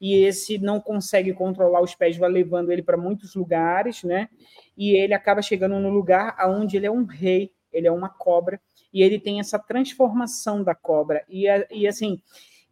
e 0.00 0.16
esse 0.24 0.58
não 0.58 0.80
consegue 0.80 1.32
controlar 1.32 1.80
os 1.80 1.94
pés, 1.94 2.16
vai 2.16 2.30
levando 2.30 2.70
ele 2.70 2.82
para 2.82 2.96
muitos 2.96 3.34
lugares, 3.34 4.02
né? 4.02 4.28
E 4.76 4.90
ele 4.96 5.14
acaba 5.14 5.40
chegando 5.40 5.78
no 5.78 5.88
lugar 5.88 6.34
aonde 6.36 6.76
ele 6.76 6.86
é 6.86 6.90
um 6.90 7.04
rei, 7.04 7.52
ele 7.72 7.86
é 7.86 7.92
uma 7.92 8.08
cobra, 8.08 8.60
e 8.94 9.02
ele 9.02 9.18
tem 9.18 9.40
essa 9.40 9.58
transformação 9.58 10.62
da 10.62 10.72
cobra. 10.72 11.24
E, 11.28 11.46
e 11.72 11.88
assim, 11.88 12.22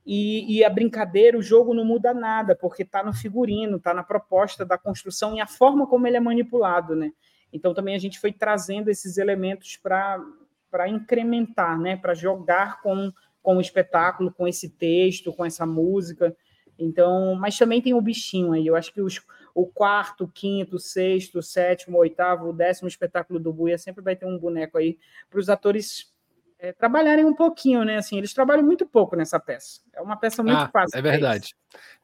e, 0.06 0.58
e, 0.58 0.64
a 0.64 0.70
brincadeira, 0.70 1.36
o 1.36 1.42
jogo 1.42 1.74
não 1.74 1.84
muda 1.84 2.14
nada, 2.14 2.54
porque 2.54 2.84
está 2.84 3.02
no 3.02 3.12
figurino, 3.12 3.76
está 3.76 3.92
na 3.92 4.04
proposta 4.04 4.64
da 4.64 4.78
construção 4.78 5.34
e 5.34 5.40
a 5.40 5.46
forma 5.48 5.84
como 5.84 6.06
ele 6.06 6.16
é 6.16 6.20
manipulado, 6.20 6.94
né? 6.94 7.12
Então 7.52 7.74
também 7.74 7.96
a 7.96 7.98
gente 7.98 8.20
foi 8.20 8.32
trazendo 8.32 8.88
esses 8.88 9.18
elementos 9.18 9.76
para 9.76 10.88
incrementar, 10.88 11.78
né? 11.78 11.96
Para 11.96 12.14
jogar 12.14 12.80
com, 12.82 13.12
com 13.42 13.56
o 13.56 13.60
espetáculo, 13.60 14.32
com 14.32 14.46
esse 14.46 14.70
texto, 14.70 15.32
com 15.32 15.44
essa 15.44 15.66
música. 15.66 16.36
Então, 16.78 17.34
mas 17.34 17.58
também 17.58 17.82
tem 17.82 17.94
o 17.94 18.00
bichinho 18.00 18.52
aí. 18.52 18.66
Eu 18.66 18.76
acho 18.76 18.92
que 18.92 19.00
os, 19.00 19.20
o 19.54 19.66
quarto, 19.66 20.26
quinto, 20.26 20.78
sexto, 20.78 21.42
sétimo, 21.42 21.98
oitavo, 21.98 22.52
décimo 22.52 22.88
espetáculo 22.88 23.38
do 23.38 23.52
Buia 23.52 23.78
sempre 23.78 24.02
vai 24.02 24.16
ter 24.16 24.26
um 24.26 24.38
boneco 24.38 24.78
aí 24.78 24.98
para 25.28 25.38
os 25.38 25.48
atores 25.48 26.11
é, 26.62 26.72
trabalharem 26.72 27.24
um 27.24 27.34
pouquinho, 27.34 27.84
né? 27.84 27.96
Assim, 27.96 28.16
eles 28.16 28.32
trabalham 28.32 28.62
muito 28.62 28.86
pouco 28.86 29.16
nessa 29.16 29.40
peça. 29.40 29.80
É 29.92 30.00
uma 30.00 30.16
peça 30.16 30.44
muito 30.44 30.56
ah, 30.56 30.70
fácil. 30.72 30.96
É 30.96 31.02
verdade. 31.02 31.56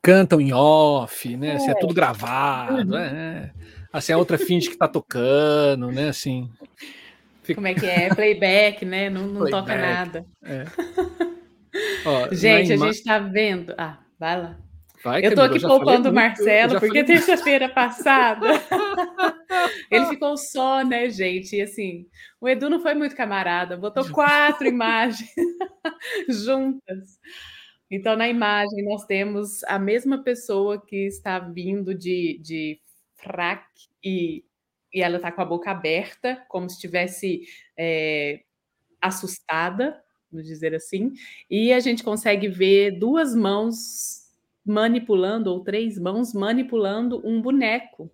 Cantam 0.02 0.40
em 0.40 0.52
off, 0.52 1.36
né? 1.36 1.50
É, 1.50 1.54
assim, 1.54 1.70
é 1.70 1.74
tudo 1.74 1.94
gravado, 1.94 2.92
uhum. 2.92 2.98
é. 2.98 3.52
Assim, 3.92 4.12
a 4.12 4.18
outra 4.18 4.36
finge 4.36 4.66
que 4.66 4.74
está 4.74 4.88
tocando, 4.88 5.92
né? 5.92 6.08
Assim. 6.08 6.50
Fica... 7.44 7.54
Como 7.54 7.68
é 7.68 7.74
que 7.74 7.86
é? 7.86 8.12
Playback, 8.12 8.84
né? 8.84 9.08
Não, 9.08 9.28
não 9.28 9.40
Playback. 9.42 9.64
toca 9.64 9.76
nada. 9.76 10.26
É. 10.42 10.64
Ó, 12.04 12.34
gente, 12.34 12.72
a 12.72 12.76
gente 12.76 12.90
está 12.90 13.20
vendo. 13.20 13.74
Ah, 13.78 13.98
vai 14.18 14.42
lá. 14.42 14.56
Vai, 15.02 15.24
eu 15.24 15.34
tô 15.34 15.42
aqui 15.42 15.60
poupando 15.60 16.10
o 16.10 16.12
Marcelo, 16.12 16.80
porque 16.80 17.04
terça-feira 17.04 17.68
passada 17.68 18.46
ele 19.90 20.06
ficou 20.06 20.36
só, 20.36 20.84
né, 20.84 21.08
gente? 21.08 21.56
E 21.56 21.62
assim, 21.62 22.06
o 22.40 22.48
Edu 22.48 22.68
não 22.68 22.80
foi 22.80 22.94
muito 22.94 23.14
camarada, 23.14 23.76
botou 23.76 24.10
quatro 24.10 24.66
imagens 24.68 25.30
juntas. 26.28 27.18
Então, 27.90 28.16
na 28.16 28.28
imagem, 28.28 28.84
nós 28.84 29.06
temos 29.06 29.64
a 29.64 29.78
mesma 29.78 30.22
pessoa 30.22 30.84
que 30.84 31.06
está 31.06 31.38
vindo 31.38 31.94
de, 31.94 32.38
de 32.42 32.80
frac 33.14 33.64
e, 34.04 34.44
e 34.92 35.00
ela 35.00 35.16
está 35.16 35.32
com 35.32 35.40
a 35.40 35.46
boca 35.46 35.70
aberta, 35.70 36.44
como 36.48 36.68
se 36.68 36.74
estivesse 36.74 37.42
é, 37.78 38.40
assustada, 39.00 40.02
vamos 40.30 40.46
dizer 40.46 40.74
assim, 40.74 41.12
e 41.50 41.72
a 41.72 41.80
gente 41.80 42.04
consegue 42.04 42.48
ver 42.48 42.98
duas 42.98 43.34
mãos 43.34 44.17
manipulando, 44.68 45.50
ou 45.50 45.64
três 45.64 45.98
mãos 45.98 46.32
manipulando 46.32 47.20
um 47.26 47.40
boneco 47.40 48.10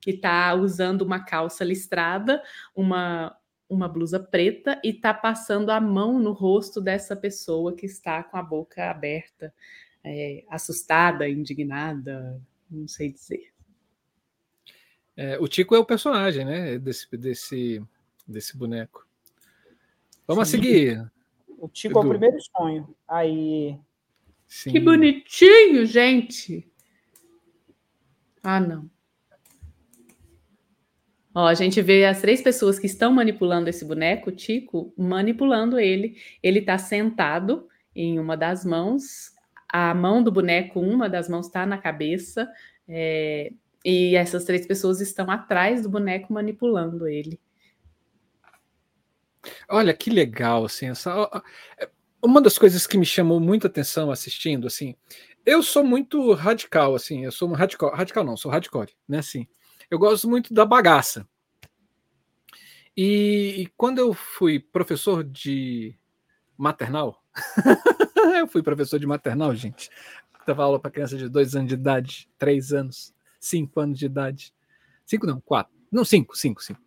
que 0.00 0.10
está 0.10 0.54
usando 0.54 1.02
uma 1.02 1.20
calça 1.20 1.64
listrada, 1.64 2.42
uma, 2.74 3.36
uma 3.68 3.88
blusa 3.88 4.20
preta 4.20 4.80
e 4.84 4.90
está 4.90 5.14
passando 5.14 5.70
a 5.70 5.80
mão 5.80 6.18
no 6.18 6.32
rosto 6.32 6.80
dessa 6.80 7.16
pessoa 7.16 7.74
que 7.74 7.86
está 7.86 8.22
com 8.22 8.36
a 8.36 8.42
boca 8.42 8.90
aberta, 8.90 9.52
é, 10.04 10.44
assustada, 10.48 11.28
indignada, 11.28 12.40
não 12.70 12.86
sei 12.86 13.12
dizer. 13.12 13.52
É, 15.16 15.38
o 15.38 15.48
Tico 15.48 15.74
é 15.74 15.78
o 15.78 15.84
personagem, 15.84 16.44
né? 16.44 16.78
Desse, 16.78 17.16
desse, 17.16 17.82
desse 18.26 18.56
boneco. 18.56 19.06
Vamos 20.26 20.48
Sim. 20.48 20.56
seguir. 20.56 21.12
O 21.58 21.68
Tico 21.68 21.98
Edu. 21.98 22.00
é 22.00 22.04
o 22.04 22.08
primeiro 22.10 22.36
sonho. 22.40 22.94
Aí 23.08 23.78
Sim. 24.46 24.72
Que 24.72 24.80
bonitinho, 24.80 25.84
gente. 25.86 26.70
Ah, 28.42 28.60
não. 28.60 28.88
Ó, 31.34 31.46
a 31.46 31.54
gente 31.54 31.82
vê 31.82 32.06
as 32.06 32.20
três 32.20 32.40
pessoas 32.40 32.78
que 32.78 32.86
estão 32.86 33.12
manipulando 33.12 33.68
esse 33.68 33.84
boneco, 33.84 34.30
o 34.30 34.32
Tico, 34.32 34.94
manipulando 34.96 35.78
ele. 35.78 36.16
Ele 36.42 36.60
está 36.60 36.78
sentado 36.78 37.68
em 37.94 38.18
uma 38.18 38.36
das 38.36 38.64
mãos, 38.64 39.32
a 39.68 39.92
mão 39.94 40.22
do 40.22 40.32
boneco, 40.32 40.80
uma 40.80 41.10
das 41.10 41.28
mãos 41.28 41.46
está 41.46 41.66
na 41.66 41.76
cabeça, 41.76 42.50
é, 42.88 43.52
e 43.84 44.16
essas 44.16 44.44
três 44.44 44.66
pessoas 44.66 45.00
estão 45.00 45.30
atrás 45.30 45.82
do 45.82 45.90
boneco 45.90 46.32
manipulando 46.32 47.06
ele. 47.06 47.38
Olha 49.68 49.94
que 49.94 50.10
legal, 50.10 50.64
assim, 50.64 50.88
essa, 50.88 51.28
uma 52.26 52.40
das 52.40 52.58
coisas 52.58 52.86
que 52.86 52.98
me 52.98 53.06
chamou 53.06 53.40
muita 53.40 53.68
atenção 53.68 54.10
assistindo, 54.10 54.66
assim, 54.66 54.94
eu 55.44 55.62
sou 55.62 55.84
muito 55.84 56.32
radical, 56.32 56.94
assim, 56.94 57.24
eu 57.24 57.32
sou 57.32 57.48
um 57.48 57.52
radical, 57.52 57.94
radical 57.94 58.24
não, 58.24 58.36
sou 58.36 58.50
hardcore, 58.50 58.92
né, 59.08 59.18
assim, 59.18 59.46
eu 59.90 59.98
gosto 59.98 60.28
muito 60.28 60.52
da 60.52 60.66
bagaça. 60.66 61.26
E, 62.96 63.54
e 63.58 63.66
quando 63.76 63.98
eu 63.98 64.12
fui 64.12 64.58
professor 64.58 65.22
de 65.22 65.94
maternal, 66.56 67.22
eu 68.36 68.48
fui 68.48 68.62
professor 68.62 68.98
de 68.98 69.06
maternal, 69.06 69.54
gente, 69.54 69.88
dava 70.46 70.64
aula 70.64 70.80
para 70.80 70.90
criança 70.90 71.16
de 71.16 71.28
dois 71.28 71.54
anos 71.54 71.68
de 71.68 71.74
idade, 71.74 72.28
três 72.38 72.72
anos, 72.72 73.14
cinco 73.38 73.80
anos 73.80 73.98
de 73.98 74.06
idade, 74.06 74.52
cinco 75.04 75.26
não, 75.26 75.40
quatro, 75.40 75.72
não 75.92 76.04
cinco, 76.04 76.36
cinco, 76.36 76.62
cinco. 76.62 76.80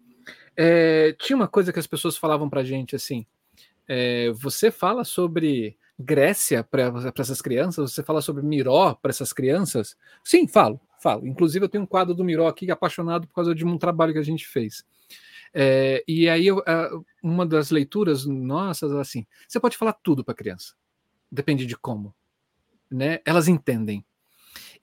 É, 0.55 1.13
tinha 1.13 1.37
uma 1.37 1.47
coisa 1.47 1.71
que 1.71 1.79
as 1.79 1.87
pessoas 1.87 2.17
falavam 2.17 2.49
para 2.49 2.63
gente 2.63 2.95
assim, 2.95 3.25
é, 3.91 4.31
você 4.33 4.69
fala 4.69 5.03
sobre 5.03 5.75
Grécia 5.97 6.63
para 6.63 6.93
essas 7.17 7.41
crianças? 7.41 7.91
Você 7.91 8.03
fala 8.03 8.21
sobre 8.21 8.43
Miró 8.43 8.93
para 8.93 9.09
essas 9.09 9.33
crianças? 9.33 9.97
Sim, 10.23 10.47
falo, 10.47 10.79
falo. 11.01 11.25
Inclusive, 11.25 11.65
eu 11.65 11.69
tenho 11.69 11.83
um 11.83 11.87
quadro 11.87 12.13
do 12.13 12.23
Miró 12.23 12.47
aqui 12.47 12.69
apaixonado 12.69 13.27
por 13.27 13.33
causa 13.33 13.55
de 13.55 13.65
um 13.65 13.79
trabalho 13.79 14.13
que 14.13 14.19
a 14.19 14.23
gente 14.23 14.47
fez. 14.47 14.85
É, 15.51 16.03
e 16.07 16.29
aí, 16.29 16.45
eu, 16.45 16.63
uma 17.23 17.47
das 17.47 17.71
leituras 17.71 18.27
nossas, 18.27 18.91
assim, 18.91 19.25
você 19.47 19.59
pode 19.59 19.75
falar 19.75 19.93
tudo 19.93 20.23
para 20.23 20.33
a 20.33 20.37
criança, 20.37 20.75
depende 21.31 21.65
de 21.65 21.75
como, 21.75 22.13
né? 22.91 23.19
Elas 23.25 23.47
entendem. 23.47 24.05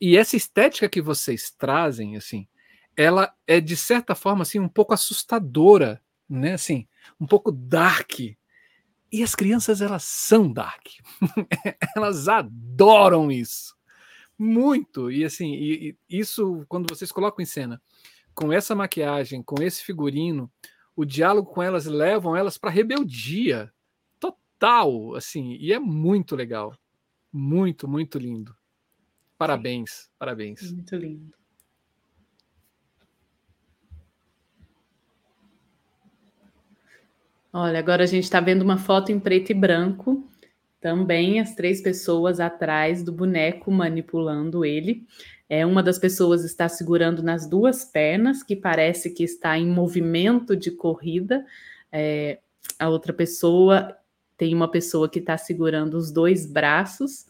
E 0.01 0.17
essa 0.17 0.37
estética 0.37 0.89
que 0.89 1.01
vocês 1.01 1.51
trazem, 1.57 2.17
assim, 2.17 2.49
ela 2.97 3.33
é 3.47 3.61
de 3.61 3.77
certa 3.77 4.17
forma 4.17 4.43
assim 4.43 4.59
um 4.59 4.69
pouco 4.69 4.93
assustadora, 4.93 6.03
né? 6.29 6.55
Assim, 6.55 6.89
um 7.21 7.27
pouco 7.27 7.53
dark, 7.53 8.19
e 9.11 9.23
as 9.23 9.35
crianças, 9.35 9.81
elas 9.81 10.05
são 10.05 10.53
dark. 10.53 10.87
elas 11.97 12.29
adoram 12.29 13.31
isso. 13.31 13.77
Muito. 14.39 15.11
E 15.11 15.25
assim, 15.25 15.55
e, 15.55 15.97
e 16.09 16.19
isso, 16.19 16.65
quando 16.69 16.89
vocês 16.89 17.11
colocam 17.13 17.43
em 17.43 17.47
cena, 17.47 17.81
com 18.35 18.53
essa 18.53 18.75
maquiagem, 18.75 19.43
com 19.43 19.63
esse 19.63 19.83
figurino, 19.83 20.51
o 20.95 21.05
diálogo 21.05 21.51
com 21.51 21.63
elas 21.63 21.87
levam 21.87 22.37
elas 22.37 22.59
para 22.59 22.71
rebeldia 22.71 23.73
total, 24.19 25.15
assim, 25.15 25.57
e 25.61 25.73
é 25.73 25.79
muito 25.79 26.35
legal. 26.35 26.77
Muito, 27.33 27.87
muito 27.87 28.19
lindo. 28.19 28.55
Parabéns, 29.39 30.11
parabéns. 30.19 30.73
Muito 30.73 30.97
lindo. 30.97 31.37
Olha, 37.59 37.79
agora 37.79 38.05
a 38.05 38.07
gente 38.07 38.25
está 38.25 38.39
vendo 38.39 38.61
uma 38.61 38.77
foto 38.77 39.11
em 39.11 39.19
preto 39.19 39.51
e 39.51 39.55
branco, 39.55 40.29
também 40.79 41.41
as 41.41 41.55
três 41.55 41.81
pessoas 41.81 42.39
atrás 42.39 43.03
do 43.03 43.11
boneco 43.11 43.71
manipulando 43.71 44.63
ele. 44.63 45.07
É, 45.49 45.65
uma 45.65 45.83
das 45.83 45.99
pessoas 45.99 46.45
está 46.45 46.69
segurando 46.69 47.23
nas 47.23 47.49
duas 47.49 47.83
pernas, 47.83 48.43
que 48.43 48.55
parece 48.55 49.09
que 49.09 49.25
está 49.25 49.57
em 49.57 49.67
movimento 49.67 50.55
de 50.55 50.71
corrida. 50.71 51.47
É, 51.91 52.41
a 52.79 52.91
outra 52.91 53.15
pessoa 53.15 53.97
tem 54.37 54.55
uma 54.55 54.71
pessoa 54.71 55.09
que 55.09 55.19
está 55.19 55.39
segurando 55.39 55.95
os 55.95 56.13
dois 56.13 56.45
braços. 56.45 57.25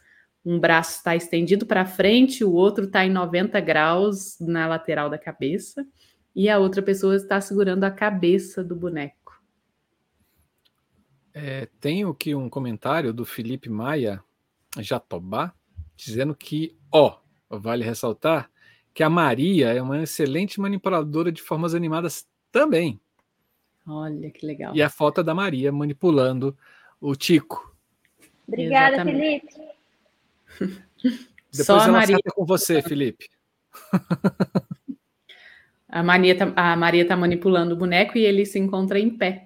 Um 0.45 0.59
braço 0.59 0.97
está 0.97 1.15
estendido 1.15 1.65
para 1.65 1.87
frente, 1.87 2.43
o 2.43 2.53
outro 2.53 2.87
está 2.87 3.07
em 3.07 3.11
90 3.11 3.61
graus 3.61 4.37
na 4.41 4.67
lateral 4.67 5.09
da 5.09 5.19
cabeça. 5.19 5.87
E 6.35 6.49
a 6.49 6.59
outra 6.59 6.83
pessoa 6.83 7.15
está 7.15 7.41
segurando 7.41 7.85
a 7.85 7.93
cabeça 7.93 8.65
do 8.65 8.75
boneco. 8.75 9.16
É, 11.39 11.69
tenho 11.79 12.09
aqui 12.09 12.35
um 12.35 12.49
comentário 12.49 13.13
do 13.13 13.23
Felipe 13.27 13.69
Maia 13.69 14.25
Jatobá, 14.79 15.53
dizendo 15.95 16.35
que, 16.35 16.75
ó, 16.91 17.19
vale 17.51 17.85
ressaltar 17.85 18.51
que 18.95 19.03
a 19.03 19.11
Maria 19.11 19.71
é 19.75 19.83
uma 19.83 20.03
excelente 20.03 20.59
manipuladora 20.59 21.31
de 21.31 21.43
formas 21.43 21.75
animadas 21.75 22.27
também. 22.51 22.99
Olha 23.87 24.31
que 24.31 24.47
legal. 24.47 24.75
E 24.75 24.81
a 24.81 24.89
foto 24.89 25.23
da 25.23 25.35
Maria 25.35 25.71
manipulando 25.71 26.57
o 26.99 27.15
Tico. 27.15 27.77
Obrigada, 28.49 28.95
Exatamente. 28.95 29.55
Felipe. 30.49 30.83
Depois 31.03 31.67
Só 31.67 31.75
ela 31.75 31.85
a 31.85 31.93
Maria 31.93 32.17
com 32.35 32.47
você, 32.47 32.81
Felipe. 32.81 33.29
A 35.87 36.03
Maria, 36.03 36.37
tá, 36.37 36.53
a 36.57 36.75
Maria 36.77 37.03
está 37.03 37.15
manipulando 37.15 37.75
o 37.75 37.77
boneco 37.77 38.17
e 38.17 38.25
ele 38.25 38.47
se 38.47 38.59
encontra 38.59 38.99
em 38.99 39.11
pé. 39.11 39.46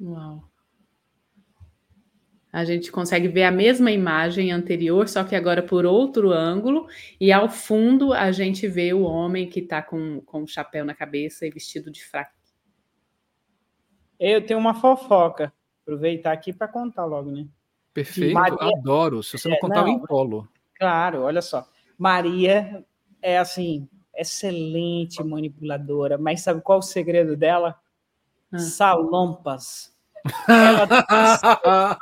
Uau. 0.00 0.48
A 2.50 2.64
gente 2.64 2.90
consegue 2.90 3.28
ver 3.28 3.44
a 3.44 3.50
mesma 3.50 3.90
imagem 3.90 4.50
anterior, 4.50 5.06
só 5.08 5.22
que 5.22 5.36
agora 5.36 5.62
por 5.62 5.84
outro 5.84 6.32
ângulo, 6.32 6.88
e 7.20 7.30
ao 7.30 7.48
fundo 7.48 8.12
a 8.12 8.32
gente 8.32 8.66
vê 8.66 8.92
o 8.94 9.02
homem 9.02 9.48
que 9.48 9.60
está 9.60 9.82
com, 9.82 10.20
com 10.22 10.42
o 10.42 10.48
chapéu 10.48 10.84
na 10.84 10.94
cabeça 10.94 11.46
e 11.46 11.50
vestido 11.50 11.90
de 11.90 12.02
fraco. 12.02 12.32
Eu 14.18 14.44
tenho 14.44 14.58
uma 14.58 14.74
fofoca. 14.74 15.52
Aproveitar 15.82 16.32
aqui 16.32 16.52
para 16.52 16.68
contar 16.68 17.04
logo, 17.04 17.30
né? 17.30 17.46
Perfeito, 17.94 18.34
Maria... 18.34 18.58
adoro. 18.76 19.22
Se 19.22 19.38
você 19.38 19.48
não 19.48 19.56
é, 19.56 19.60
contar, 19.60 19.82
não, 19.82 19.88
eu 19.88 19.94
empolo. 19.94 20.48
Claro, 20.74 21.22
olha 21.22 21.42
só. 21.42 21.66
Maria 21.96 22.84
é 23.22 23.38
assim, 23.38 23.88
excelente 24.14 25.22
manipuladora, 25.22 26.18
mas 26.18 26.40
sabe 26.40 26.60
qual 26.60 26.78
o 26.78 26.82
segredo 26.82 27.36
dela? 27.36 27.78
Ah. 28.52 28.58
Salompas. 28.58 29.92
Ela 30.48 30.86
tá 30.86 31.98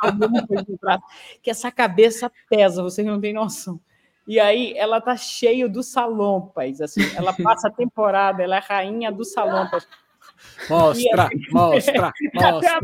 que 1.42 1.50
essa 1.50 1.70
cabeça 1.70 2.32
pesa, 2.48 2.82
você 2.82 3.02
não 3.02 3.20
tem 3.20 3.32
noção. 3.32 3.80
E 4.26 4.40
aí 4.40 4.76
ela 4.76 5.00
tá 5.00 5.16
cheio 5.16 5.68
do 5.68 5.84
salompas, 5.84 6.80
assim, 6.80 7.02
ela 7.14 7.32
passa 7.40 7.68
a 7.68 7.70
temporada, 7.70 8.42
ela 8.42 8.56
é 8.56 8.60
rainha 8.60 9.12
do 9.12 9.24
salompas. 9.24 9.86
Mostra, 10.68 11.28
mostra, 11.52 12.12
mostra. 12.34 12.80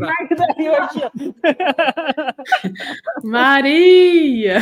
Maria! 3.23 4.59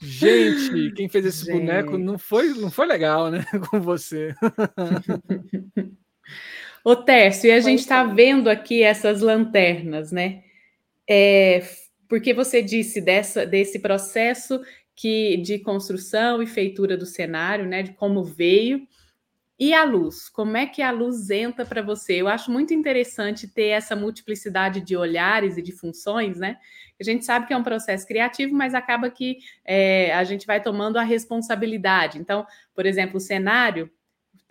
Gente, 0.00 0.92
quem 0.92 1.08
fez 1.08 1.26
esse 1.26 1.44
Gente. 1.44 1.60
boneco 1.60 1.98
não 1.98 2.18
foi, 2.18 2.48
não 2.54 2.70
foi 2.70 2.86
legal, 2.86 3.30
né? 3.30 3.44
Com 3.70 3.80
você. 3.80 4.34
Ô, 6.84 6.94
Tércio, 6.94 7.48
e 7.48 7.52
a 7.52 7.60
gente 7.60 7.80
está 7.80 8.04
vendo 8.04 8.50
aqui 8.50 8.82
essas 8.82 9.22
lanternas, 9.22 10.12
né? 10.12 10.44
É, 11.08 11.62
porque 12.06 12.34
você 12.34 12.62
disse 12.62 13.00
dessa, 13.00 13.46
desse 13.46 13.78
processo 13.78 14.60
que 14.94 15.38
de 15.38 15.58
construção 15.58 16.42
e 16.42 16.46
feitura 16.46 16.94
do 16.94 17.06
cenário, 17.06 17.66
né? 17.66 17.82
De 17.82 17.94
como 17.94 18.22
veio. 18.22 18.86
E 19.58 19.72
a 19.72 19.82
luz, 19.84 20.28
como 20.28 20.58
é 20.58 20.66
que 20.66 20.82
a 20.82 20.90
luz 20.90 21.30
entra 21.30 21.64
para 21.64 21.80
você? 21.80 22.20
Eu 22.20 22.28
acho 22.28 22.50
muito 22.50 22.74
interessante 22.74 23.48
ter 23.48 23.68
essa 23.68 23.96
multiplicidade 23.96 24.82
de 24.82 24.94
olhares 24.94 25.56
e 25.56 25.62
de 25.62 25.72
funções, 25.72 26.38
né? 26.38 26.58
A 27.00 27.04
gente 27.04 27.24
sabe 27.24 27.46
que 27.46 27.54
é 27.54 27.56
um 27.56 27.62
processo 27.62 28.06
criativo, 28.06 28.54
mas 28.54 28.74
acaba 28.74 29.08
que 29.08 29.38
é, 29.64 30.12
a 30.12 30.22
gente 30.24 30.46
vai 30.46 30.62
tomando 30.62 30.98
a 30.98 31.02
responsabilidade. 31.02 32.18
Então, 32.18 32.46
por 32.74 32.84
exemplo, 32.84 33.16
o 33.16 33.20
cenário, 33.20 33.90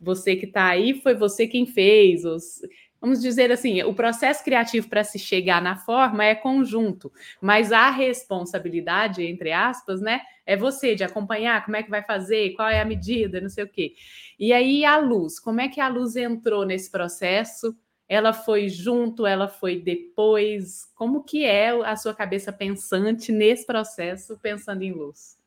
você 0.04 0.36
que 0.36 0.46
está 0.46 0.68
aí, 0.68 0.94
foi 1.02 1.16
você 1.16 1.48
quem 1.48 1.66
fez. 1.66 2.26
Os, 2.26 2.62
vamos 3.04 3.22
dizer 3.22 3.52
assim, 3.52 3.82
o 3.84 3.94
processo 3.94 4.44
criativo 4.44 4.88
para 4.88 5.04
se 5.04 5.20
chegar 5.20 5.62
na 5.62 5.76
forma 5.76 6.24
é 6.24 6.36
conjunto, 6.36 7.12
mas 7.42 7.72
a 7.72 7.90
responsabilidade, 7.90 9.26
entre 9.26 9.52
aspas, 9.52 10.02
né, 10.02 10.22
é 10.46 10.56
você 10.56 10.96
de 10.96 11.04
acompanhar 11.04 11.66
como 11.66 11.76
é 11.76 11.84
que 11.84 11.90
vai 11.90 12.02
fazer, 12.02 12.54
qual 12.54 12.70
é 12.70 12.80
a 12.80 12.86
medida, 12.86 13.42
não 13.42 13.50
sei 13.50 13.64
o 13.64 13.70
quê. 13.70 13.94
E 14.40 14.54
aí 14.54 14.86
a 14.86 14.98
luz, 14.98 15.40
como 15.40 15.60
é 15.60 15.68
que 15.68 15.82
a 15.82 15.88
luz 15.88 16.16
entrou 16.16 16.66
nesse 16.66 16.90
processo? 16.90 17.76
Ela 18.08 18.32
foi 18.32 18.70
junto, 18.70 19.26
ela 19.26 19.48
foi 19.48 19.80
depois? 19.80 20.86
Como 20.96 21.24
que 21.24 21.46
é 21.46 21.70
a 21.70 21.96
sua 21.96 22.14
cabeça 22.14 22.54
pensante 22.54 23.32
nesse 23.32 23.66
processo, 23.66 24.38
pensando 24.42 24.82
em 24.82 24.92
luz? 24.92 25.43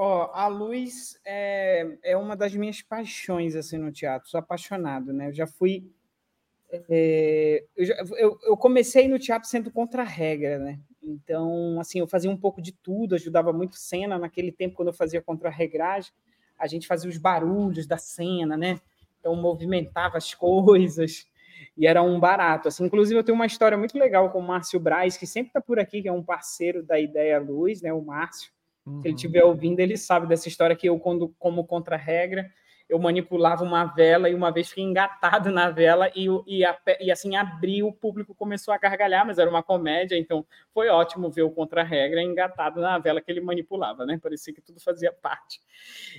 Ó, 0.00 0.30
a 0.32 0.46
luz 0.46 1.18
é, 1.24 1.98
é 2.04 2.16
uma 2.16 2.36
das 2.36 2.54
minhas 2.54 2.80
paixões 2.80 3.56
assim 3.56 3.76
no 3.78 3.90
teatro. 3.90 4.30
Sou 4.30 4.38
apaixonado, 4.38 5.12
né? 5.12 5.26
Eu 5.26 5.32
já 5.32 5.44
fui 5.44 5.90
é, 6.70 7.64
eu, 7.76 7.84
já, 7.84 7.94
eu, 8.16 8.38
eu, 8.44 8.56
comecei 8.56 9.08
no 9.08 9.18
teatro 9.18 9.48
sendo 9.48 9.72
contra 9.72 10.02
a 10.02 10.04
regra, 10.04 10.58
né? 10.60 10.78
Então, 11.02 11.80
assim, 11.80 11.98
eu 11.98 12.06
fazia 12.06 12.30
um 12.30 12.36
pouco 12.36 12.62
de 12.62 12.70
tudo, 12.70 13.16
ajudava 13.16 13.52
muito 13.52 13.74
cena. 13.74 14.16
Naquele 14.20 14.52
tempo, 14.52 14.76
quando 14.76 14.88
eu 14.88 14.94
fazia 14.94 15.20
contra 15.20 15.48
a 15.48 15.52
regragem, 15.52 16.12
a 16.56 16.68
gente 16.68 16.86
fazia 16.86 17.10
os 17.10 17.18
barulhos 17.18 17.84
da 17.84 17.98
cena, 17.98 18.56
né? 18.56 18.80
Então, 19.18 19.34
movimentava 19.34 20.16
as 20.16 20.32
coisas 20.32 21.26
e 21.76 21.88
era 21.88 22.04
um 22.04 22.20
barato. 22.20 22.68
Assim, 22.68 22.84
inclusive, 22.84 23.18
eu 23.18 23.24
tenho 23.24 23.34
uma 23.34 23.46
história 23.46 23.76
muito 23.76 23.98
legal 23.98 24.30
com 24.30 24.38
o 24.38 24.46
Márcio 24.46 24.78
Braz, 24.78 25.16
que 25.16 25.26
sempre 25.26 25.48
está 25.48 25.60
por 25.60 25.80
aqui, 25.80 26.02
que 26.02 26.08
é 26.08 26.12
um 26.12 26.22
parceiro 26.22 26.84
da 26.84 27.00
Ideia 27.00 27.40
Luz, 27.40 27.82
né? 27.82 27.92
O 27.92 28.00
Márcio. 28.00 28.52
Uhum. 28.88 29.02
Se 29.02 29.08
ele 29.08 29.14
estiver 29.14 29.44
ouvindo, 29.44 29.80
ele 29.80 29.96
sabe 29.96 30.26
dessa 30.26 30.48
história 30.48 30.74
que 30.74 30.88
eu, 30.88 30.98
quando, 30.98 31.34
como 31.38 31.64
contra-regra, 31.64 32.50
eu 32.88 32.98
manipulava 32.98 33.62
uma 33.62 33.84
vela 33.84 34.30
e 34.30 34.34
uma 34.34 34.50
vez 34.50 34.70
fiquei 34.70 34.82
engatado 34.82 35.50
na 35.50 35.68
vela 35.70 36.10
e, 36.16 36.26
e, 36.46 36.64
a, 36.64 36.76
e 37.00 37.10
assim 37.10 37.36
abriu, 37.36 37.88
o 37.88 37.92
público 37.92 38.34
começou 38.34 38.72
a 38.72 38.78
gargalhar, 38.78 39.26
mas 39.26 39.38
era 39.38 39.50
uma 39.50 39.62
comédia, 39.62 40.16
então 40.16 40.44
foi 40.72 40.88
ótimo 40.88 41.30
ver 41.30 41.42
o 41.42 41.50
contra-regra 41.50 42.22
engatado 42.22 42.80
na 42.80 42.98
vela 42.98 43.20
que 43.20 43.30
ele 43.30 43.42
manipulava, 43.42 44.06
né? 44.06 44.18
Parecia 44.20 44.54
que 44.54 44.62
tudo 44.62 44.80
fazia 44.80 45.12
parte. 45.12 45.60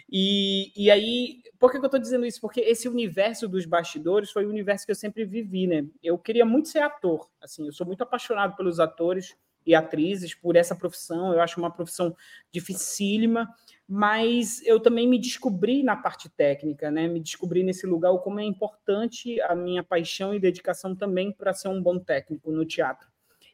E, 0.07 0.71
e 0.75 0.91
aí, 0.91 1.41
por 1.57 1.71
que, 1.71 1.77
eu 1.77 1.85
estou 1.85 1.99
dizendo 1.99 2.25
isso? 2.25 2.39
Porque 2.39 2.59
esse 2.59 2.87
universo 2.87 3.47
dos 3.47 3.65
bastidores 3.65 4.29
foi 4.29 4.45
o 4.45 4.49
universo 4.49 4.85
que 4.85 4.91
eu 4.91 4.95
sempre 4.95 5.25
vivi, 5.25 5.65
né? 5.65 5.85
Eu 6.03 6.19
queria 6.19 6.45
muito 6.45 6.67
ser 6.67 6.79
ator, 6.79 7.27
assim, 7.41 7.65
eu 7.65 7.73
sou 7.73 7.87
muito 7.87 8.03
apaixonado 8.03 8.55
pelos 8.55 8.79
atores 8.79 9.35
e 9.65 9.75
atrizes 9.75 10.33
por 10.33 10.55
essa 10.55 10.75
profissão, 10.75 11.33
eu 11.33 11.41
acho 11.41 11.59
uma 11.59 11.71
profissão 11.71 12.15
dificílima, 12.51 13.47
mas 13.87 14.61
eu 14.65 14.79
também 14.79 15.07
me 15.07 15.19
descobri 15.19 15.83
na 15.83 15.95
parte 15.95 16.29
técnica, 16.29 16.91
né? 16.91 17.07
Me 17.07 17.19
descobri 17.19 17.63
nesse 17.63 17.87
lugar 17.87 18.15
como 18.19 18.39
é 18.39 18.43
importante 18.43 19.41
a 19.41 19.55
minha 19.55 19.83
paixão 19.83 20.33
e 20.33 20.39
dedicação 20.39 20.95
também 20.95 21.31
para 21.31 21.53
ser 21.53 21.69
um 21.69 21.81
bom 21.81 21.97
técnico 21.97 22.51
no 22.51 22.65
teatro. 22.65 23.07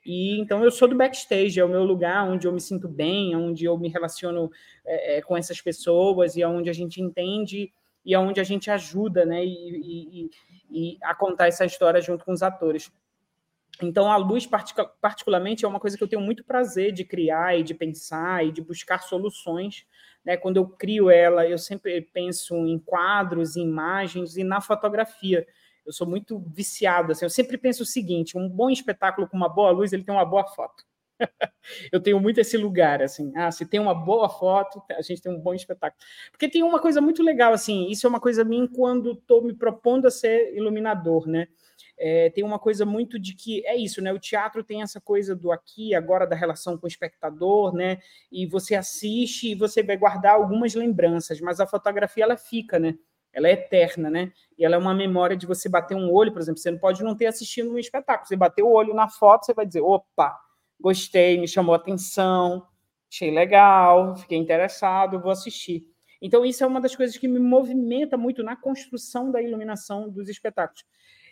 E 0.05 0.39
então 0.39 0.63
eu 0.63 0.69
sou 0.69 0.87
do 0.87 0.95
backstage, 0.95 1.59
é 1.59 1.65
o 1.65 1.69
meu 1.69 1.83
lugar 1.83 2.29
onde 2.29 2.45
eu 2.45 2.53
me 2.53 2.61
sinto 2.61 2.87
bem, 2.87 3.35
onde 3.35 3.65
eu 3.65 3.77
me 3.77 3.89
relaciono 3.89 4.51
é, 4.85 5.17
é, 5.17 5.21
com 5.21 5.35
essas 5.35 5.59
pessoas 5.61 6.35
e 6.35 6.45
onde 6.45 6.69
a 6.69 6.73
gente 6.73 7.01
entende 7.01 7.71
e 8.05 8.15
onde 8.15 8.39
a 8.39 8.43
gente 8.43 8.69
ajuda, 8.69 9.25
né? 9.25 9.43
E, 9.43 9.49
e, 9.49 10.29
e 10.69 10.97
a 11.01 11.15
contar 11.15 11.47
essa 11.47 11.65
história 11.65 11.99
junto 12.01 12.23
com 12.23 12.33
os 12.33 12.43
atores. 12.43 12.91
Então, 13.81 14.09
a 14.11 14.15
luz, 14.17 14.47
particularmente, 15.01 15.65
é 15.65 15.67
uma 15.67 15.79
coisa 15.79 15.97
que 15.97 16.03
eu 16.03 16.07
tenho 16.07 16.21
muito 16.21 16.43
prazer 16.43 16.91
de 16.91 17.03
criar 17.03 17.59
e 17.59 17.63
de 17.63 17.73
pensar 17.73 18.45
e 18.45 18.51
de 18.51 18.61
buscar 18.61 18.99
soluções 19.01 19.85
né? 20.25 20.35
Quando 20.35 20.57
eu 20.57 20.67
crio 20.67 21.09
ela, 21.09 21.47
eu 21.47 21.57
sempre 21.57 22.01
penso 22.01 22.55
em 22.55 22.79
quadros, 22.79 23.55
em 23.55 23.61
imagens 23.61 24.35
e 24.35 24.43
na 24.43 24.59
fotografia. 24.59 25.45
Eu 25.85 25.93
sou 25.93 26.07
muito 26.07 26.39
viciado, 26.39 27.11
assim, 27.11 27.25
eu 27.25 27.29
sempre 27.29 27.59
penso 27.59 27.83
o 27.83 27.85
seguinte, 27.85 28.35
um 28.35 28.49
bom 28.49 28.71
espetáculo 28.71 29.27
com 29.27 29.37
uma 29.37 29.47
boa 29.47 29.69
luz, 29.69 29.93
ele 29.93 30.03
tem 30.03 30.15
uma 30.15 30.25
boa 30.25 30.43
foto. 30.47 30.83
eu 31.91 32.01
tenho 32.01 32.19
muito 32.19 32.39
esse 32.39 32.57
lugar, 32.57 33.03
assim, 33.03 33.31
ah, 33.35 33.51
se 33.51 33.67
tem 33.67 33.79
uma 33.79 33.93
boa 33.93 34.27
foto, 34.27 34.81
a 34.91 35.01
gente 35.03 35.21
tem 35.21 35.31
um 35.31 35.39
bom 35.39 35.53
espetáculo. 35.53 36.01
Porque 36.31 36.49
tem 36.49 36.63
uma 36.63 36.79
coisa 36.79 36.99
muito 36.99 37.21
legal, 37.21 37.53
assim, 37.53 37.87
isso 37.87 38.07
é 38.07 38.09
uma 38.09 38.19
coisa 38.19 38.43
minha 38.43 38.67
quando 38.67 39.11
estou 39.11 39.43
me 39.43 39.53
propondo 39.53 40.07
a 40.07 40.11
ser 40.11 40.55
iluminador, 40.55 41.27
né? 41.27 41.47
É, 41.97 42.29
tem 42.29 42.43
uma 42.43 42.59
coisa 42.59 42.85
muito 42.85 43.17
de 43.17 43.33
que 43.33 43.65
é 43.65 43.75
isso, 43.75 44.01
né? 44.01 44.11
O 44.11 44.19
teatro 44.19 44.63
tem 44.63 44.81
essa 44.81 44.99
coisa 44.99 45.35
do 45.35 45.51
aqui, 45.51 45.95
agora 45.95 46.27
da 46.27 46.35
relação 46.35 46.77
com 46.77 46.85
o 46.85 46.89
espectador, 46.89 47.73
né? 47.73 47.99
E 48.31 48.45
você 48.45 48.75
assiste 48.75 49.51
e 49.51 49.55
você 49.55 49.81
vai 49.81 49.95
guardar 49.95 50.33
algumas 50.33 50.75
lembranças, 50.75 51.39
mas 51.39 51.59
a 51.59 51.67
fotografia 51.67 52.23
ela 52.23 52.37
fica, 52.37 52.77
né? 52.77 52.95
Ela 53.31 53.47
é 53.47 53.53
eterna, 53.53 54.09
né? 54.09 54.31
E 54.57 54.65
ela 54.65 54.75
é 54.75 54.77
uma 54.77 54.93
memória 54.93 55.35
de 55.37 55.45
você 55.45 55.69
bater 55.69 55.95
um 55.95 56.11
olho, 56.11 56.31
por 56.31 56.41
exemplo, 56.41 56.59
você 56.59 56.71
não 56.71 56.79
pode 56.79 57.03
não 57.03 57.15
ter 57.15 57.27
assistido 57.27 57.71
um 57.71 57.77
espetáculo. 57.77 58.27
Você 58.27 58.35
bateu 58.35 58.67
o 58.67 58.73
olho 58.73 58.93
na 58.93 59.09
foto, 59.09 59.45
você 59.45 59.53
vai 59.53 59.65
dizer, 59.65 59.81
opa, 59.81 60.37
gostei, 60.79 61.39
me 61.39 61.47
chamou 61.47 61.73
a 61.73 61.77
atenção, 61.77 62.65
achei 63.09 63.31
legal, 63.31 64.15
fiquei 64.17 64.37
interessado, 64.37 65.19
vou 65.19 65.31
assistir. 65.31 65.85
Então, 66.21 66.45
isso 66.45 66.63
é 66.63 66.67
uma 66.67 66.81
das 66.81 66.95
coisas 66.95 67.17
que 67.17 67.27
me 67.27 67.39
movimenta 67.39 68.17
muito 68.17 68.41
na 68.41 68.55
construção 68.55 69.31
da 69.31 69.41
iluminação 69.41 70.09
dos 70.09 70.27
espetáculos 70.29 70.83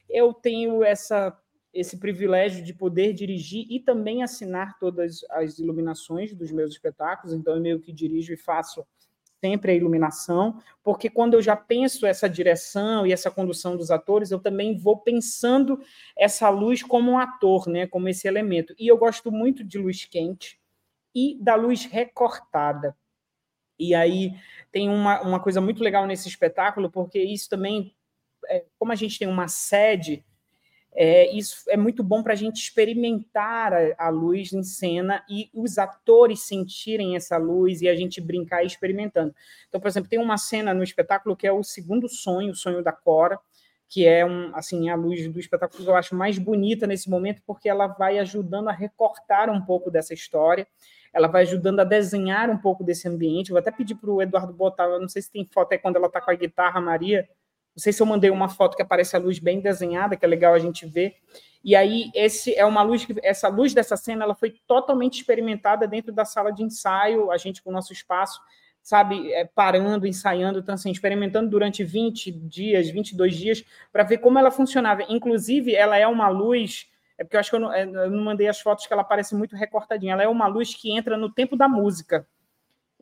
eu 0.10 0.34
tenho 0.34 0.84
essa, 0.84 1.38
esse 1.74 1.98
privilégio 1.98 2.64
de 2.64 2.74
poder 2.74 3.14
dirigir 3.14 3.66
e 3.70 3.80
também 3.80 4.24
assinar 4.24 4.78
todas 4.80 5.22
as 5.30 5.60
iluminações 5.60 6.34
dos 6.34 6.52
meus 6.52 6.72
espetáculos, 6.72 7.34
então 7.34 7.56
eu 7.56 7.62
meio 7.62 7.80
que 7.80 7.92
dirijo 7.92 8.34
e 8.34 8.38
faço 8.38 8.86
sempre 9.44 9.74
a 9.74 9.76
iluminação, 9.76 10.58
porque 10.82 11.10
quando 11.10 11.34
eu 11.34 11.42
já 11.42 11.54
penso 11.54 12.06
essa 12.06 12.30
direção 12.30 13.06
e 13.06 13.12
essa 13.12 13.30
condução 13.30 13.76
dos 13.76 13.92
atores, 13.92 14.32
eu 14.32 14.40
também 14.40 14.78
vou 14.78 15.00
pensando 15.00 15.82
essa 16.18 16.48
luz 16.50 16.82
como 16.82 17.12
um 17.12 17.18
ator, 17.18 17.68
né, 17.68 17.86
como 17.86 18.08
esse 18.08 18.26
elemento. 18.26 18.74
E 18.80 18.88
eu 18.88 18.98
gosto 18.98 19.30
muito 19.34 19.62
de 19.62 19.78
luz 19.78 20.06
quente 20.06 20.58
e 21.14 21.38
da 21.42 21.56
luz 21.56 21.84
recortada. 21.84 22.96
E 23.78 23.94
aí 23.94 24.32
tem 24.72 24.88
uma, 24.88 25.22
uma 25.22 25.40
coisa 25.42 25.60
muito 25.60 25.84
legal 25.84 26.08
nesse 26.08 26.30
espetáculo, 26.30 26.90
porque 26.90 27.20
isso 27.20 27.50
também 27.50 27.94
é, 28.50 28.66
como 28.78 28.92
a 28.92 28.96
gente 28.96 29.20
tem 29.20 29.28
uma 29.28 29.48
sede, 29.48 30.24
é, 30.96 31.32
isso 31.36 31.64
é 31.70 31.76
muito 31.76 32.04
bom 32.04 32.22
para 32.22 32.34
a 32.34 32.36
gente 32.36 32.58
experimentar 32.58 33.74
a, 33.74 33.96
a, 33.98 34.10
luz 34.10 34.54
em 34.54 34.62
cena 34.62 35.24
e 35.28 35.50
os 35.54 35.78
atores 35.78 36.44
sentirem 36.44 37.16
essa 37.16 37.36
luz 37.38 37.82
e 37.82 37.90
a 37.90 37.96
gente 37.96 38.22
brincar 38.22 38.64
experimentando. 38.64 39.34
Então, 39.68 39.82
por 39.82 39.88
exemplo, 39.88 40.10
tem 40.10 40.20
uma 40.20 40.38
cena 40.38 40.74
no 40.74 40.84
espetáculo 40.84 41.36
que 41.36 41.48
é 41.48 41.52
o 41.52 41.64
segundo 41.64 42.08
sonho, 42.08 42.52
o 42.52 42.56
sonho 42.56 42.84
da 42.84 42.92
Cora, 42.92 43.40
que 43.90 44.06
é 44.06 44.26
um, 44.26 44.56
assim 44.56 44.90
a 44.90 44.96
luz 44.96 45.28
do 45.32 45.40
espetáculo 45.40 45.84
que 45.84 45.90
eu 45.90 45.96
acho 45.96 46.16
mais 46.16 46.38
bonita 46.38 46.86
nesse 46.86 47.10
momento, 47.10 47.42
porque 47.46 47.68
ela 47.68 47.88
vai 47.88 48.20
ajudando 48.20 48.70
a 48.70 48.72
recortar 48.72 49.50
um 49.50 49.62
pouco 49.62 49.90
dessa 49.90 50.14
história, 50.14 50.68
ela 51.12 51.28
vai 51.28 51.44
ajudando 51.44 51.80
a 51.80 51.84
desenhar 51.84 52.50
um 52.50 52.58
pouco 52.58 52.84
desse 52.84 53.08
ambiente. 53.08 53.52
Vou 53.52 53.60
até 53.60 53.72
pedir 53.72 53.96
para 53.96 54.10
o 54.10 54.22
Eduardo 54.22 54.54
botar, 54.54 54.86
eu 54.86 55.00
não 55.00 55.10
sei 55.10 55.22
se 55.22 55.32
tem 55.32 55.48
foto 55.52 55.74
é 55.74 55.78
quando 55.78 55.96
ela 55.96 56.08
está 56.08 56.22
com 56.22 56.32
a 56.32 56.36
guitarra, 56.36 56.80
Maria. 56.82 57.28
Não 57.76 57.82
sei 57.82 57.92
se 57.92 58.02
eu 58.02 58.06
mandei 58.06 58.30
uma 58.30 58.50
foto 58.50 58.76
que 58.76 58.82
aparece 58.82 59.16
a 59.16 59.20
luz 59.20 59.40
bem 59.40 59.60
desenhada, 59.60 60.16
que 60.16 60.24
é 60.24 60.28
legal 60.28 60.54
a 60.54 60.60
gente 60.60 60.86
ver. 60.86 61.16
E 61.64 61.76
aí 61.76 62.12
esse 62.14 62.54
é 62.56 62.66
uma 62.66 62.84
luz 62.84 63.08
essa 63.24 63.48
luz 63.48 63.74
dessa 63.74 63.96
cena 63.96 64.26
ela 64.26 64.36
foi 64.36 64.52
totalmente 64.68 65.20
experimentada 65.20 65.88
dentro 65.88 66.12
da 66.12 66.26
sala 66.26 66.52
de 66.52 66.62
ensaio, 66.62 67.32
a 67.32 67.38
gente 67.38 67.64
com 67.64 67.70
o 67.70 67.74
nosso 67.74 67.94
espaço 67.94 68.42
sabe, 68.84 69.32
é, 69.32 69.46
parando, 69.46 70.06
ensaiando, 70.06 70.60
então, 70.60 70.76
assim, 70.76 70.92
experimentando 70.92 71.50
durante 71.50 71.84
20 71.86 72.30
dias, 72.32 72.90
22 72.90 73.36
dias, 73.36 73.64
para 73.92 74.04
ver 74.04 74.18
como 74.18 74.38
ela 74.38 74.52
funcionava. 74.52 75.04
Inclusive, 75.08 75.74
ela 75.74 75.98
é 75.98 76.06
uma 76.06 76.28
luz, 76.28 76.88
é 77.18 77.24
porque 77.24 77.38
eu 77.38 77.40
acho 77.40 77.50
que 77.50 77.56
eu 77.56 77.62
não, 77.62 77.74
é, 77.74 77.84
eu 77.84 78.12
não, 78.12 78.24
mandei 78.24 78.48
as 78.50 78.60
fotos 78.60 78.86
que 78.86 78.92
ela 78.92 79.04
parece 79.04 79.34
muito 79.34 79.56
recortadinha, 79.56 80.12
ela 80.12 80.24
é 80.24 80.28
uma 80.28 80.48
luz 80.48 80.76
que 80.76 80.92
entra 80.92 81.18
no 81.18 81.32
tempo 81.32 81.56
da 81.56 81.68
música. 81.68 82.28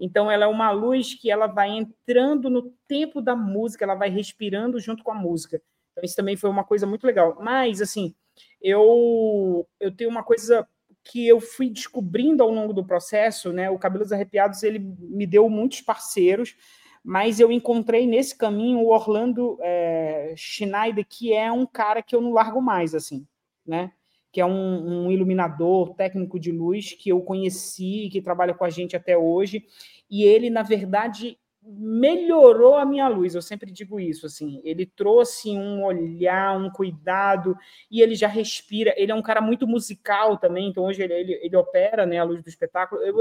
Então, 0.04 0.32
ela 0.32 0.46
é 0.46 0.48
uma 0.48 0.72
luz 0.72 1.14
que 1.14 1.30
ela 1.30 1.46
vai 1.46 1.70
entrando 1.70 2.50
no 2.50 2.74
tempo 2.88 3.22
da 3.22 3.36
música, 3.36 3.86
ela 3.86 3.94
vai 3.94 4.10
respirando 4.10 4.80
junto 4.80 5.04
com 5.04 5.12
a 5.12 5.16
música. 5.16 5.62
Então, 5.92 6.04
isso 6.04 6.16
também 6.16 6.36
foi 6.36 6.50
uma 6.50 6.64
coisa 6.64 6.88
muito 6.88 7.06
legal. 7.06 7.38
Mas, 7.40 7.82
assim, 7.82 8.16
eu, 8.60 9.68
eu 9.80 9.96
tenho 9.96 10.10
uma 10.10 10.24
coisa 10.24 10.68
que 11.04 11.28
eu 11.28 11.40
fui 11.40 11.70
descobrindo 11.70 12.42
ao 12.42 12.50
longo 12.50 12.74
do 12.74 12.84
processo, 12.84 13.54
né? 13.54 13.70
O 13.70 13.78
Cabelos 13.78 14.12
Arrepiados 14.12 14.64
ele 14.64 14.80
me 14.80 15.28
deu 15.28 15.48
muitos 15.48 15.82
parceiros, 15.82 16.56
mas 17.04 17.40
eu 17.40 17.52
encontrei 17.52 18.08
nesse 18.08 18.36
caminho 18.36 18.80
o 18.80 18.92
Orlando 18.92 19.58
é, 19.62 20.34
Schneider, 20.36 21.06
que 21.08 21.32
é 21.32 21.52
um 21.52 21.66
cara 21.66 22.02
que 22.02 22.16
eu 22.16 22.22
não 22.22 22.34
largo 22.34 22.60
mais, 22.60 22.96
assim, 22.96 23.26
né? 23.66 23.92
Que 24.32 24.40
é 24.40 24.46
um, 24.46 25.06
um 25.06 25.12
iluminador, 25.12 25.94
técnico 25.96 26.40
de 26.40 26.52
luz 26.52 26.94
que 26.94 27.10
eu 27.10 27.22
conheci, 27.22 28.10
que 28.12 28.22
trabalha 28.22 28.54
com 28.54 28.64
a 28.64 28.70
gente 28.70 28.96
até 28.96 29.18
hoje, 29.18 29.66
e 30.10 30.24
ele, 30.24 30.50
na 30.50 30.64
verdade, 30.64 31.38
melhorou 31.64 32.76
a 32.76 32.86
minha 32.86 33.08
luz, 33.08 33.36
eu 33.36 33.42
sempre 33.42 33.72
digo 33.72 34.00
isso, 34.00 34.26
assim, 34.26 34.60
ele 34.64 34.84
trouxe 34.84 35.52
um 35.52 35.84
olhar, 35.84 36.58
um 36.58 36.72
cuidado, 36.72 37.56
e 37.90 38.02
ele 38.02 38.16
já 38.16 38.28
respira, 38.28 38.94
ele 38.98 39.12
é 39.12 39.16
um 39.16 39.22
cara 39.22 39.40
muito 39.42 39.68
musical 39.68 40.38
também, 40.38 40.70
então 40.70 40.86
hoje 40.86 41.04
ele, 41.04 41.14
ele, 41.14 41.34
ele 41.34 41.56
opera, 41.56 42.06
né, 42.06 42.18
a 42.18 42.24
luz 42.24 42.42
do 42.42 42.50
espetáculo, 42.50 43.02
eu, 43.04 43.16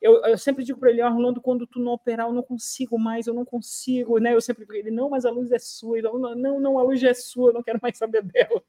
eu, 0.00 0.22
eu 0.24 0.36
sempre 0.36 0.62
digo 0.62 0.78
para 0.78 0.90
ele, 0.90 1.02
oh, 1.02 1.10
Rolando, 1.10 1.40
quando 1.40 1.66
tu 1.66 1.80
não 1.80 1.92
operar, 1.92 2.26
eu 2.26 2.34
não 2.34 2.42
consigo 2.42 2.98
mais, 2.98 3.26
eu 3.26 3.32
não 3.32 3.46
consigo, 3.46 4.18
né, 4.18 4.34
eu 4.34 4.42
sempre 4.42 4.66
digo 4.66 4.74
ele, 4.74 4.90
não, 4.90 5.08
mas 5.08 5.24
a 5.24 5.30
luz 5.30 5.50
é 5.50 5.58
sua, 5.58 6.00
não, 6.02 6.18
não, 6.34 6.60
não, 6.60 6.78
a 6.78 6.82
luz 6.82 7.02
é 7.02 7.14
sua, 7.14 7.48
eu 7.48 7.54
não 7.54 7.62
quero 7.62 7.78
mais 7.82 7.96
saber 7.96 8.22
dela, 8.22 8.62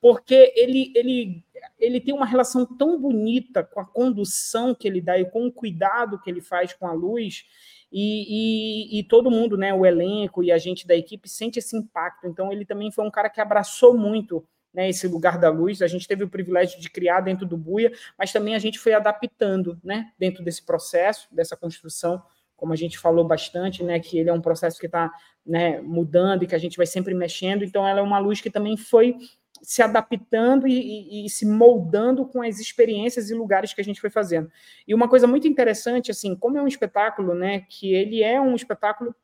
porque 0.00 0.52
ele, 0.54 0.92
ele, 0.94 1.44
ele 1.76 2.00
tem 2.00 2.14
uma 2.14 2.26
relação 2.26 2.64
tão 2.64 3.00
bonita 3.00 3.64
com 3.64 3.80
a 3.80 3.84
condução 3.84 4.76
que 4.76 4.86
ele 4.86 5.00
dá 5.00 5.18
e 5.18 5.28
com 5.28 5.46
o 5.46 5.52
cuidado 5.52 6.20
que 6.20 6.30
ele 6.30 6.40
faz 6.40 6.72
com 6.72 6.86
a 6.86 6.92
luz, 6.92 7.44
e, 7.92 8.92
e, 8.92 9.00
e, 9.00 9.04
todo 9.04 9.30
mundo, 9.30 9.56
né, 9.56 9.74
o 9.74 9.84
elenco 9.84 10.44
e 10.44 10.52
a 10.52 10.58
gente 10.58 10.86
da 10.86 10.94
equipe 10.94 11.28
sente 11.28 11.58
esse 11.58 11.76
impacto. 11.76 12.26
Então, 12.26 12.52
ele 12.52 12.64
também 12.64 12.90
foi 12.92 13.04
um 13.04 13.10
cara 13.10 13.28
que 13.28 13.40
abraçou 13.40 13.96
muito 13.96 14.46
né, 14.72 14.88
esse 14.88 15.08
lugar 15.08 15.38
da 15.38 15.50
luz. 15.50 15.82
A 15.82 15.88
gente 15.88 16.06
teve 16.06 16.22
o 16.22 16.28
privilégio 16.28 16.80
de 16.80 16.88
criar 16.88 17.20
dentro 17.20 17.44
do 17.44 17.56
Buia, 17.56 17.92
mas 18.16 18.32
também 18.32 18.54
a 18.54 18.58
gente 18.58 18.78
foi 18.78 18.92
adaptando 18.92 19.78
né, 19.82 20.12
dentro 20.18 20.44
desse 20.44 20.64
processo, 20.64 21.26
dessa 21.32 21.56
construção, 21.56 22.22
como 22.56 22.72
a 22.72 22.76
gente 22.76 22.98
falou 22.98 23.24
bastante, 23.24 23.82
né, 23.82 23.98
que 23.98 24.18
ele 24.18 24.30
é 24.30 24.32
um 24.32 24.40
processo 24.40 24.78
que 24.78 24.86
está 24.86 25.10
né, 25.44 25.80
mudando 25.80 26.44
e 26.44 26.46
que 26.46 26.54
a 26.54 26.58
gente 26.58 26.76
vai 26.76 26.86
sempre 26.86 27.14
mexendo. 27.14 27.64
Então, 27.64 27.86
ela 27.86 28.00
é 28.00 28.02
uma 28.02 28.18
luz 28.18 28.40
que 28.40 28.50
também 28.50 28.76
foi 28.76 29.16
se 29.62 29.82
adaptando 29.82 30.66
e, 30.66 30.72
e, 30.72 31.26
e, 31.26 31.30
se 31.30 31.46
moldando 31.46 32.26
com 32.26 32.42
as 32.42 32.58
experiências 32.58 33.30
e 33.30 33.34
lugares 33.34 33.72
que 33.72 33.80
a 33.80 33.84
gente 33.84 34.00
foi 34.00 34.10
fazendo. 34.10 34.50
E 34.86 34.94
uma 34.94 35.08
coisa 35.08 35.26
muito 35.26 35.46
interessante, 35.46 36.10
assim, 36.10 36.34
como 36.34 36.58
é 36.58 36.62
um 36.62 36.68
espetáculo, 36.68 37.34
né, 37.34 37.60
que 37.68 37.92
ele 37.92 38.22
é 38.22 38.40
um 38.40 38.54
espetáculo 38.54 39.14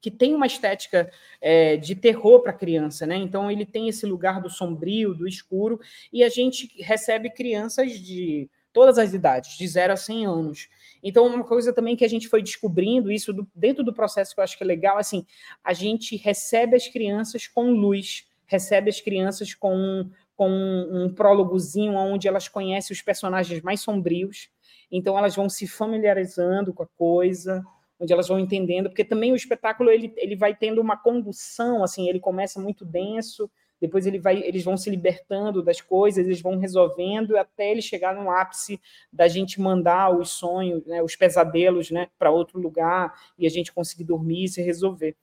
que 0.00 0.10
tem 0.10 0.34
uma 0.34 0.46
estética 0.46 1.10
é, 1.40 1.76
de 1.76 1.94
terror 1.94 2.40
para 2.40 2.52
criança, 2.52 3.04
né? 3.04 3.16
Então 3.16 3.50
ele 3.50 3.66
tem 3.66 3.88
esse 3.88 4.06
lugar 4.06 4.40
do 4.40 4.48
sombrio, 4.48 5.12
do 5.12 5.26
escuro, 5.26 5.80
e 6.12 6.22
a 6.22 6.28
gente 6.28 6.70
recebe 6.80 7.30
crianças 7.30 7.98
de 7.98 8.48
todas 8.72 8.96
as 8.96 9.12
idades, 9.12 9.56
de 9.56 9.66
0 9.66 9.92
a 9.92 9.96
100 9.96 10.26
anos. 10.26 10.68
Então, 11.02 11.26
uma 11.26 11.42
coisa 11.42 11.72
também 11.72 11.96
que 11.96 12.04
a 12.04 12.08
gente 12.08 12.28
foi 12.28 12.42
descobrindo, 12.42 13.10
isso 13.10 13.32
do, 13.32 13.48
dentro 13.54 13.82
do 13.82 13.92
processo 13.92 14.34
que 14.34 14.40
eu 14.40 14.44
acho 14.44 14.56
que 14.56 14.62
é 14.62 14.66
legal, 14.66 14.98
assim, 14.98 15.26
a 15.64 15.72
gente 15.72 16.16
recebe 16.16 16.76
as 16.76 16.86
crianças 16.86 17.48
com 17.48 17.72
luz, 17.72 18.27
recebe 18.48 18.90
as 18.90 19.00
crianças 19.00 19.54
com 19.54 19.76
um, 19.76 20.10
com 20.34 20.50
um, 20.50 21.14
prólogozinho 21.14 21.94
onde 21.94 22.26
elas 22.26 22.48
conhecem 22.48 22.92
os 22.92 23.02
personagens 23.02 23.62
mais 23.62 23.80
sombrios, 23.80 24.50
então 24.90 25.16
elas 25.16 25.36
vão 25.36 25.48
se 25.48 25.68
familiarizando 25.68 26.72
com 26.72 26.82
a 26.82 26.88
coisa, 26.96 27.62
onde 28.00 28.12
elas 28.12 28.26
vão 28.26 28.38
entendendo, 28.38 28.88
porque 28.88 29.04
também 29.04 29.32
o 29.32 29.36
espetáculo 29.36 29.90
ele, 29.90 30.12
ele 30.16 30.34
vai 30.34 30.54
tendo 30.54 30.80
uma 30.80 30.96
condução, 30.96 31.84
assim, 31.84 32.08
ele 32.08 32.18
começa 32.18 32.60
muito 32.60 32.84
denso, 32.84 33.50
depois 33.80 34.06
ele 34.06 34.18
vai, 34.18 34.42
eles 34.42 34.64
vão 34.64 34.76
se 34.76 34.90
libertando 34.90 35.62
das 35.62 35.80
coisas, 35.80 36.24
eles 36.24 36.40
vão 36.40 36.58
resolvendo 36.58 37.36
até 37.36 37.70
ele 37.70 37.82
chegar 37.82 38.14
no 38.14 38.30
ápice 38.30 38.80
da 39.12 39.28
gente 39.28 39.60
mandar 39.60 40.16
os 40.16 40.30
sonhos, 40.30 40.84
né, 40.84 41.02
os 41.02 41.14
pesadelos, 41.14 41.90
né, 41.90 42.08
para 42.18 42.30
outro 42.30 42.58
lugar 42.58 43.14
e 43.38 43.46
a 43.46 43.50
gente 43.50 43.72
conseguir 43.72 44.04
dormir 44.04 44.44
e 44.44 44.48
se 44.48 44.62
resolver. 44.62 45.16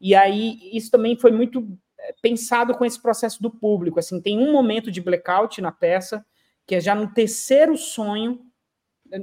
E 0.00 0.14
aí 0.14 0.58
isso 0.72 0.90
também 0.90 1.16
foi 1.16 1.30
muito 1.30 1.66
pensado 2.20 2.74
com 2.74 2.84
esse 2.84 3.00
processo 3.00 3.42
do 3.42 3.50
público. 3.50 3.98
Assim, 3.98 4.20
tem 4.20 4.38
um 4.38 4.52
momento 4.52 4.90
de 4.90 5.00
blackout 5.00 5.60
na 5.60 5.72
peça, 5.72 6.24
que 6.66 6.74
é 6.74 6.80
já 6.80 6.94
no 6.94 7.12
terceiro 7.12 7.76
sonho, 7.76 8.40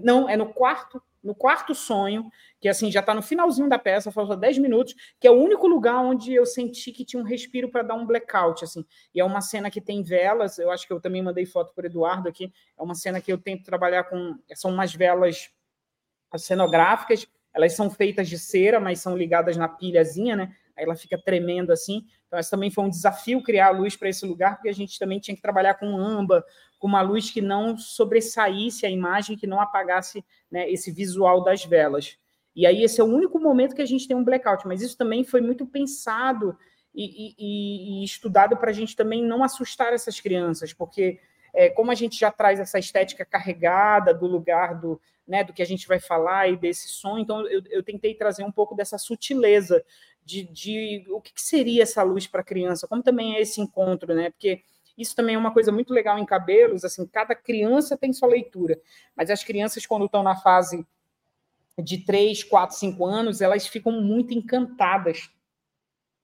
não, 0.03 0.27
é 0.27 0.35
no 0.35 0.53
quarto, 0.53 1.01
no 1.23 1.33
quarto 1.33 1.73
sonho, 1.73 2.29
que 2.59 2.67
assim 2.67 2.91
já 2.91 2.99
está 2.99 3.13
no 3.13 3.21
finalzinho 3.21 3.69
da 3.69 3.77
peça, 3.77 4.11
falta 4.11 4.35
10 4.35 4.57
minutos, 4.57 4.95
que 5.19 5.27
é 5.27 5.31
o 5.31 5.35
único 5.35 5.67
lugar 5.67 5.99
onde 5.99 6.33
eu 6.33 6.45
senti 6.45 6.91
que 6.91 7.05
tinha 7.05 7.21
um 7.21 7.25
respiro 7.25 7.69
para 7.69 7.83
dar 7.83 7.95
um 7.95 8.05
blackout, 8.05 8.63
assim. 8.63 8.85
E 9.13 9.19
é 9.19 9.23
uma 9.23 9.41
cena 9.41 9.69
que 9.69 9.81
tem 9.81 10.03
velas, 10.03 10.57
eu 10.57 10.71
acho 10.71 10.87
que 10.87 10.93
eu 10.93 10.99
também 10.99 11.21
mandei 11.21 11.45
foto 11.45 11.73
para 11.73 11.87
Eduardo 11.87 12.27
aqui, 12.27 12.51
é 12.77 12.83
uma 12.83 12.95
cena 12.95 13.21
que 13.21 13.31
eu 13.31 13.37
tento 13.37 13.63
trabalhar 13.63 14.05
com, 14.05 14.37
são 14.55 14.71
umas 14.71 14.93
velas 14.93 15.49
cenográficas, 16.37 17.27
elas 17.53 17.73
são 17.73 17.89
feitas 17.89 18.27
de 18.29 18.37
cera, 18.37 18.79
mas 18.79 18.99
são 18.99 19.17
ligadas 19.17 19.57
na 19.57 19.67
pilhazinha, 19.67 20.35
né? 20.35 20.55
Aí 20.77 20.83
ela 20.83 20.95
fica 20.95 21.17
tremendo 21.17 21.71
assim. 21.71 22.05
Então, 22.27 22.37
esse 22.37 22.51
também 22.51 22.69
foi 22.69 22.83
um 22.83 22.89
desafio 22.89 23.41
criar 23.41 23.67
a 23.67 23.71
luz 23.71 23.95
para 23.95 24.09
esse 24.09 24.25
lugar, 24.25 24.55
porque 24.55 24.69
a 24.69 24.73
gente 24.73 24.99
também 24.99 25.19
tinha 25.19 25.35
que 25.35 25.41
trabalhar 25.41 25.73
com 25.73 25.97
amba, 25.97 26.45
com 26.77 26.87
uma 26.87 27.01
luz 27.01 27.31
que 27.31 27.41
não 27.41 27.77
sobressaísse 27.77 28.85
a 28.85 28.89
imagem, 28.89 29.35
que 29.35 29.47
não 29.47 29.59
apagasse 29.59 30.23
né, 30.51 30.69
esse 30.69 30.91
visual 30.91 31.43
das 31.43 31.65
velas. 31.65 32.17
E 32.55 32.65
aí, 32.65 32.83
esse 32.83 33.01
é 33.01 33.03
o 33.03 33.07
único 33.07 33.39
momento 33.39 33.75
que 33.75 33.81
a 33.81 33.85
gente 33.85 34.07
tem 34.07 34.15
um 34.15 34.23
blackout, 34.23 34.67
mas 34.67 34.81
isso 34.81 34.97
também 34.97 35.23
foi 35.23 35.41
muito 35.41 35.65
pensado 35.65 36.57
e, 36.93 37.33
e, 37.37 38.01
e 38.01 38.03
estudado 38.03 38.57
para 38.57 38.71
a 38.71 38.73
gente 38.73 38.95
também 38.95 39.23
não 39.23 39.43
assustar 39.43 39.93
essas 39.93 40.19
crianças, 40.19 40.73
porque 40.73 41.19
é, 41.53 41.69
como 41.69 41.91
a 41.91 41.95
gente 41.95 42.19
já 42.19 42.31
traz 42.31 42.59
essa 42.59 42.79
estética 42.79 43.25
carregada 43.25 44.13
do 44.13 44.25
lugar 44.25 44.79
do, 44.79 44.99
né, 45.27 45.43
do 45.43 45.53
que 45.53 45.61
a 45.61 45.65
gente 45.65 45.87
vai 45.87 45.99
falar 45.99 46.49
e 46.49 46.55
desse 46.55 46.89
som, 46.89 47.17
então 47.17 47.45
eu, 47.47 47.61
eu 47.69 47.83
tentei 47.83 48.13
trazer 48.15 48.43
um 48.43 48.51
pouco 48.51 48.75
dessa 48.75 48.97
sutileza 48.97 49.83
de, 50.27 50.43
de 50.43 51.05
o 51.09 51.21
que, 51.21 51.31
seria 51.37 51.83
essa 51.83 52.03
luz 52.03 52.27
para 52.27 52.41
a 52.41 52.43
criança, 52.43 52.87
como 52.87 53.01
também 53.01 53.35
é 53.35 53.41
esse 53.41 53.61
encontro, 53.61 54.13
né? 54.13 54.29
Porque 54.29 54.61
isso 54.97 55.15
também 55.15 55.35
é 55.35 55.37
uma 55.37 55.53
coisa 55.53 55.71
muito 55.71 55.93
legal 55.93 56.19
em 56.19 56.25
cabelos, 56.25 56.83
assim, 56.83 57.07
cada 57.07 57.33
criança 57.33 57.97
tem 57.97 58.11
sua 58.11 58.27
leitura, 58.27 58.79
mas 59.15 59.29
as 59.29 59.43
crianças, 59.43 59.85
quando 59.85 60.05
estão 60.05 60.21
na 60.21 60.35
fase 60.35 60.85
de 61.81 61.99
3, 61.99 62.43
4, 62.43 62.75
5 62.75 63.05
anos, 63.05 63.39
elas 63.39 63.67
ficam 63.67 63.91
muito 63.91 64.33
encantadas 64.33 65.29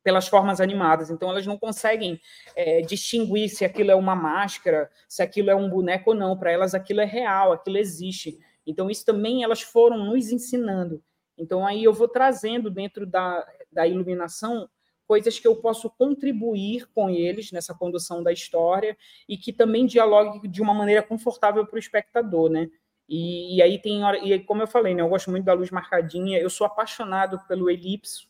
pelas 0.04 0.28
formas 0.28 0.60
animadas, 0.60 1.10
então 1.10 1.30
elas 1.30 1.48
não 1.48 1.58
conseguem 1.58 2.20
é, 2.56 2.82
distinguir 2.82 3.48
se 3.48 3.64
aquilo 3.64 3.92
é 3.92 3.96
uma 3.96 4.16
máscara, 4.16 4.92
se 5.08 5.24
aquilo 5.24 5.50
é 5.50 5.56
um 5.56 5.70
boneco 5.70 6.10
ou 6.10 6.16
não, 6.16 6.38
para 6.38 6.52
elas 6.52 6.74
aquilo 6.74 7.00
é 7.00 7.06
real, 7.06 7.54
aquilo 7.54 7.78
existe. 7.78 8.38
Então, 8.68 8.90
isso 8.90 9.06
também 9.06 9.44
elas 9.44 9.62
foram 9.62 9.98
nos 9.98 10.30
ensinando. 10.30 11.02
Então, 11.38 11.66
aí 11.66 11.84
eu 11.84 11.94
vou 11.94 12.08
trazendo 12.08 12.70
dentro 12.70 13.06
da, 13.06 13.46
da 13.74 13.88
iluminação 13.88 14.70
coisas 15.08 15.40
que 15.40 15.48
eu 15.48 15.56
posso 15.56 15.90
contribuir 15.90 16.88
com 16.94 17.10
eles 17.10 17.52
nessa 17.52 17.74
condução 17.74 18.24
da 18.24 18.32
história 18.32 18.98
e 19.28 19.38
que 19.38 19.52
também 19.52 19.86
dialogue 19.86 20.48
de 20.48 20.62
uma 20.62 20.74
maneira 20.74 21.04
confortável 21.04 21.66
para 21.66 21.76
o 21.76 21.80
espectador, 21.80 22.50
né? 22.50 22.70
E, 23.08 23.58
e, 23.58 23.62
aí 23.62 23.78
tem 23.80 24.02
e 24.24 24.40
como 24.40 24.62
eu 24.64 24.68
falei, 24.68 24.96
né? 24.96 25.02
Eu 25.02 25.10
gosto 25.10 25.30
muito 25.30 25.44
da 25.44 25.54
luz 25.54 25.70
marcadinha. 25.70 26.40
Eu 26.40 26.50
sou 26.50 26.66
apaixonado 26.66 27.40
pelo 27.48 27.70
elipso, 27.70 28.28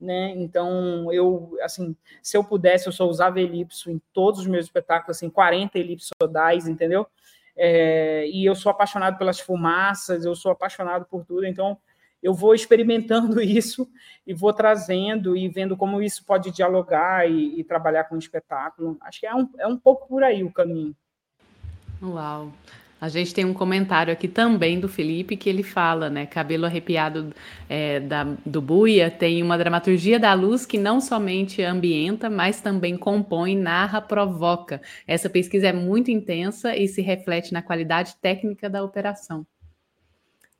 né? 0.00 0.30
Então 0.30 1.12
eu, 1.12 1.56
assim, 1.62 1.96
se 2.22 2.36
eu 2.36 2.42
pudesse, 2.42 2.86
eu 2.86 2.92
só 2.92 3.06
usava 3.06 3.40
elipso 3.40 3.90
em 3.90 4.00
todos 4.12 4.40
os 4.40 4.46
meus 4.46 4.64
espetáculos, 4.66 5.18
assim, 5.18 5.28
40 5.30 5.78
elipsodais, 5.78 6.66
entendeu? 6.66 7.06
É, 7.56 8.26
e 8.28 8.44
eu 8.44 8.54
sou 8.54 8.70
apaixonado 8.72 9.18
pelas 9.18 9.38
fumaças, 9.38 10.24
eu 10.24 10.34
sou 10.34 10.50
apaixonado 10.50 11.04
por 11.04 11.24
tudo. 11.24 11.46
Então 11.46 11.78
eu 12.24 12.32
vou 12.32 12.54
experimentando 12.54 13.38
isso 13.44 13.86
e 14.26 14.32
vou 14.32 14.52
trazendo 14.54 15.36
e 15.36 15.46
vendo 15.46 15.76
como 15.76 16.02
isso 16.02 16.24
pode 16.24 16.50
dialogar 16.50 17.30
e, 17.30 17.60
e 17.60 17.62
trabalhar 17.62 18.04
com 18.04 18.14
o 18.14 18.18
espetáculo. 18.18 18.96
Acho 19.02 19.20
que 19.20 19.26
é 19.26 19.34
um, 19.34 19.46
é 19.58 19.66
um 19.66 19.76
pouco 19.76 20.08
por 20.08 20.22
aí 20.24 20.42
o 20.42 20.50
caminho. 20.50 20.96
Uau! 22.02 22.50
A 22.98 23.08
gente 23.08 23.34
tem 23.34 23.44
um 23.44 23.52
comentário 23.52 24.10
aqui 24.10 24.26
também 24.26 24.80
do 24.80 24.88
Felipe 24.88 25.36
que 25.36 25.50
ele 25.50 25.62
fala, 25.62 26.08
né? 26.08 26.24
Cabelo 26.24 26.64
arrepiado 26.64 27.34
é, 27.68 28.00
da, 28.00 28.24
do 28.46 28.62
Buia 28.62 29.10
tem 29.10 29.42
uma 29.42 29.58
dramaturgia 29.58 30.18
da 30.18 30.32
luz 30.32 30.64
que 30.64 30.78
não 30.78 31.02
somente 31.02 31.62
ambienta, 31.62 32.30
mas 32.30 32.62
também 32.62 32.96
compõe, 32.96 33.54
narra, 33.54 34.00
provoca. 34.00 34.80
Essa 35.06 35.28
pesquisa 35.28 35.66
é 35.66 35.72
muito 35.72 36.10
intensa 36.10 36.74
e 36.74 36.88
se 36.88 37.02
reflete 37.02 37.52
na 37.52 37.60
qualidade 37.60 38.16
técnica 38.22 38.70
da 38.70 38.82
operação. 38.82 39.46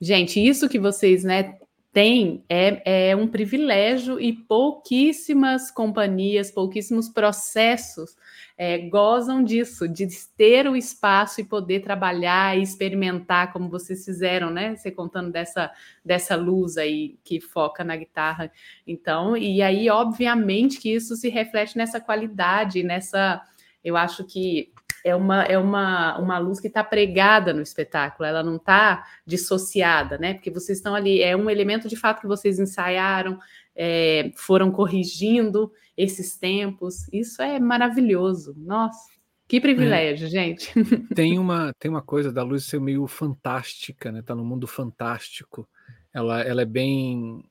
Gente, 0.04 0.38
isso 0.38 0.68
que 0.68 0.78
vocês 0.78 1.24
né, 1.24 1.56
têm 1.90 2.44
é, 2.46 3.08
é 3.10 3.16
um 3.16 3.26
privilégio 3.26 4.20
e 4.20 4.34
pouquíssimas 4.34 5.70
companhias, 5.70 6.50
pouquíssimos 6.50 7.08
processos 7.08 8.14
é, 8.58 8.76
gozam 8.76 9.42
disso, 9.42 9.88
de 9.88 10.06
ter 10.36 10.68
o 10.68 10.76
espaço 10.76 11.40
e 11.40 11.44
poder 11.44 11.80
trabalhar 11.80 12.54
e 12.54 12.60
experimentar, 12.60 13.50
como 13.50 13.70
vocês 13.70 14.04
fizeram, 14.04 14.50
né? 14.50 14.76
Você 14.76 14.90
contando 14.90 15.32
dessa, 15.32 15.70
dessa 16.04 16.36
luz 16.36 16.76
aí 16.76 17.16
que 17.24 17.40
foca 17.40 17.82
na 17.82 17.96
guitarra. 17.96 18.52
Então, 18.86 19.34
e 19.34 19.62
aí, 19.62 19.88
obviamente, 19.88 20.78
que 20.78 20.94
isso 20.94 21.16
se 21.16 21.30
reflete 21.30 21.78
nessa 21.78 21.98
qualidade, 21.98 22.82
nessa. 22.82 23.40
Eu 23.82 23.96
acho 23.96 24.22
que 24.24 24.70
é 25.04 25.14
uma, 25.14 25.42
é 25.42 25.58
uma, 25.58 26.18
uma 26.18 26.38
luz 26.38 26.58
que 26.58 26.66
está 26.66 26.82
pregada 26.82 27.52
no 27.52 27.60
espetáculo, 27.60 28.26
ela 28.26 28.42
não 28.42 28.56
está 28.56 29.06
dissociada, 29.26 30.16
né? 30.16 30.32
Porque 30.32 30.50
vocês 30.50 30.78
estão 30.78 30.94
ali, 30.94 31.22
é 31.22 31.36
um 31.36 31.50
elemento 31.50 31.86
de 31.86 31.94
fato 31.94 32.22
que 32.22 32.26
vocês 32.26 32.58
ensaiaram, 32.58 33.38
é, 33.76 34.32
foram 34.34 34.70
corrigindo 34.70 35.70
esses 35.94 36.38
tempos. 36.38 37.06
Isso 37.12 37.42
é 37.42 37.60
maravilhoso. 37.60 38.54
Nossa, 38.56 39.12
que 39.46 39.60
privilégio, 39.60 40.26
é. 40.26 40.30
gente. 40.30 40.72
Tem 41.14 41.38
uma, 41.38 41.74
tem 41.78 41.90
uma 41.90 42.02
coisa 42.02 42.32
da 42.32 42.42
luz 42.42 42.64
ser 42.64 42.80
meio 42.80 43.06
fantástica, 43.06 44.10
né? 44.10 44.22
Tá 44.22 44.34
no 44.34 44.44
mundo 44.44 44.66
fantástico. 44.66 45.68
Ela, 46.14 46.40
ela 46.42 46.62
é 46.62 46.66
bem. 46.66 47.44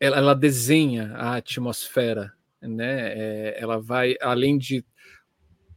Ela, 0.00 0.16
ela 0.16 0.34
desenha 0.34 1.12
a 1.14 1.36
atmosfera, 1.36 2.32
né? 2.60 3.12
É, 3.12 3.56
ela 3.62 3.80
vai, 3.80 4.16
além 4.20 4.58
de 4.58 4.84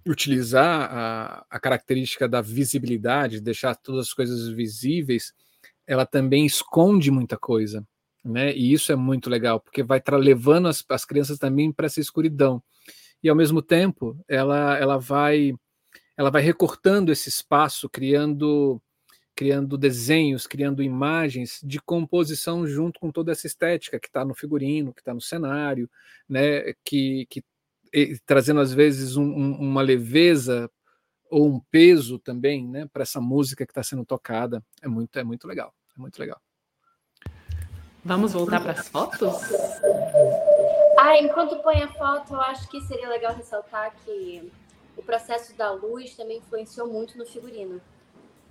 utilizar 0.05 0.89
a, 0.91 1.45
a 1.49 1.59
característica 1.59 2.27
da 2.27 2.41
visibilidade, 2.41 3.41
deixar 3.41 3.75
todas 3.75 4.07
as 4.07 4.13
coisas 4.13 4.49
visíveis, 4.49 5.33
ela 5.87 6.05
também 6.05 6.45
esconde 6.45 7.11
muita 7.11 7.37
coisa, 7.37 7.85
né? 8.23 8.55
E 8.55 8.71
isso 8.71 8.91
é 8.91 8.95
muito 8.95 9.29
legal, 9.29 9.59
porque 9.59 9.83
vai 9.83 10.01
levando 10.19 10.67
as, 10.67 10.83
as 10.89 11.05
crianças 11.05 11.37
também 11.37 11.71
para 11.71 11.87
essa 11.87 11.99
escuridão. 11.99 12.63
E 13.21 13.29
ao 13.29 13.35
mesmo 13.35 13.61
tempo, 13.61 14.17
ela, 14.27 14.77
ela 14.77 14.97
vai 14.97 15.53
ela 16.17 16.29
vai 16.29 16.41
recortando 16.41 17.11
esse 17.11 17.27
espaço, 17.29 17.89
criando 17.89 18.81
criando 19.35 19.77
desenhos, 19.77 20.47
criando 20.47 20.81
imagens 20.81 21.59
de 21.61 21.77
composição 21.81 22.65
junto 22.65 23.01
com 23.01 23.11
toda 23.11 23.33
essa 23.33 23.45
estética 23.45 23.99
que 23.99 24.07
está 24.07 24.23
no 24.23 24.33
figurino, 24.33 24.93
que 24.93 25.01
está 25.01 25.13
no 25.13 25.19
cenário, 25.19 25.89
né? 26.27 26.73
Que, 26.85 27.25
que 27.29 27.43
trazendo 28.25 28.59
às 28.59 28.73
vezes 28.73 29.15
um, 29.15 29.23
um, 29.23 29.51
uma 29.59 29.81
leveza 29.81 30.69
ou 31.29 31.47
um 31.47 31.59
peso 31.71 32.19
também, 32.19 32.67
né, 32.67 32.87
para 32.91 33.03
essa 33.03 33.19
música 33.19 33.65
que 33.65 33.71
está 33.71 33.83
sendo 33.83 34.05
tocada. 34.05 34.63
É 34.81 34.87
muito, 34.87 35.17
é 35.17 35.23
muito 35.23 35.47
legal, 35.47 35.73
é 35.97 35.99
muito 35.99 36.19
legal. 36.19 36.39
Vamos 38.03 38.33
voltar 38.33 38.61
para 38.61 38.73
as 38.73 38.87
fotos? 38.87 39.33
Ah, 40.99 41.17
enquanto 41.19 41.61
põe 41.63 41.81
a 41.81 41.87
foto, 41.87 42.33
eu 42.33 42.41
acho 42.41 42.69
que 42.69 42.79
seria 42.81 43.09
legal 43.09 43.35
ressaltar 43.35 43.95
que 44.05 44.51
o 44.95 45.01
processo 45.01 45.55
da 45.57 45.71
luz 45.71 46.15
também 46.15 46.37
influenciou 46.37 46.87
muito 46.87 47.17
no 47.17 47.25
figurino. 47.25 47.81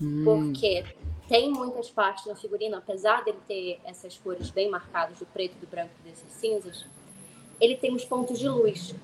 Hum. 0.01 0.25
Porque 0.25 0.85
tem 1.29 1.51
muitas 1.51 1.89
partes 1.89 2.27
no 2.27 2.35
figurino, 2.35 2.77
apesar 2.77 3.25
dele 3.25 3.39
ter 3.47 3.81
essas 3.85 4.19
cores 4.19 4.51
bem 4.51 4.69
marcadas 4.69 5.19
do 5.21 5.27
preto, 5.27 5.55
do 5.59 5.67
branco 5.67 5.93
e 6.05 6.09
desses 6.11 6.33
cinzas, 6.33 6.85
ele 7.61 7.77
tem 7.77 7.95
uns 7.95 8.05
pontos 8.05 8.39
de 8.39 8.49
luz. 8.49 8.95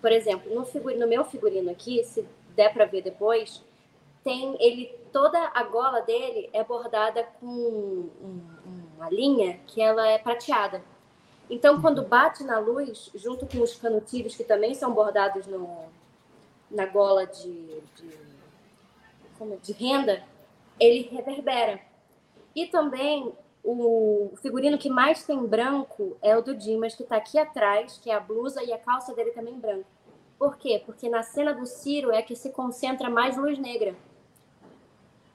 Por 0.00 0.12
exemplo, 0.12 0.52
no, 0.54 0.64
no 0.96 1.06
meu 1.06 1.24
figurino 1.24 1.70
aqui, 1.70 2.02
se 2.04 2.26
der 2.54 2.72
para 2.72 2.84
ver 2.84 3.02
depois, 3.02 3.62
tem 4.24 4.56
ele 4.60 4.86
toda 5.12 5.38
a 5.54 5.62
gola 5.64 6.00
dele 6.00 6.48
é 6.52 6.62
bordada 6.62 7.24
com 7.40 7.46
um, 7.46 8.40
uma 8.96 9.10
linha 9.10 9.58
que 9.66 9.80
ela 9.80 10.06
é 10.06 10.18
prateada. 10.18 10.82
Então, 11.48 11.80
quando 11.80 12.02
bate 12.02 12.44
na 12.44 12.58
luz, 12.58 13.10
junto 13.14 13.46
com 13.46 13.62
os 13.62 13.74
canutilhos 13.74 14.36
que 14.36 14.44
também 14.44 14.74
são 14.74 14.92
bordados 14.92 15.46
no, 15.46 15.86
na 16.70 16.86
gola 16.86 17.26
de, 17.26 17.80
de, 17.96 18.18
como, 19.36 19.56
de 19.56 19.72
renda, 19.72 20.22
ele 20.78 21.08
reverbera. 21.08 21.80
E 22.54 22.66
também 22.66 23.32
o 23.62 24.32
figurino 24.40 24.78
que 24.78 24.88
mais 24.88 25.24
tem 25.24 25.44
branco 25.46 26.16
é 26.22 26.36
o 26.36 26.42
do 26.42 26.54
Dimas, 26.54 26.94
que 26.94 27.02
está 27.02 27.16
aqui 27.16 27.38
atrás, 27.38 27.98
que 28.02 28.10
é 28.10 28.14
a 28.14 28.20
blusa 28.20 28.62
e 28.62 28.72
a 28.72 28.78
calça 28.78 29.14
dele 29.14 29.30
também 29.30 29.58
branco. 29.58 29.86
Por 30.38 30.56
quê? 30.56 30.82
Porque 30.84 31.08
na 31.08 31.22
cena 31.22 31.52
do 31.52 31.66
Ciro 31.66 32.10
é 32.10 32.22
que 32.22 32.34
se 32.34 32.50
concentra 32.50 33.10
mais 33.10 33.36
luz 33.36 33.58
negra. 33.58 33.94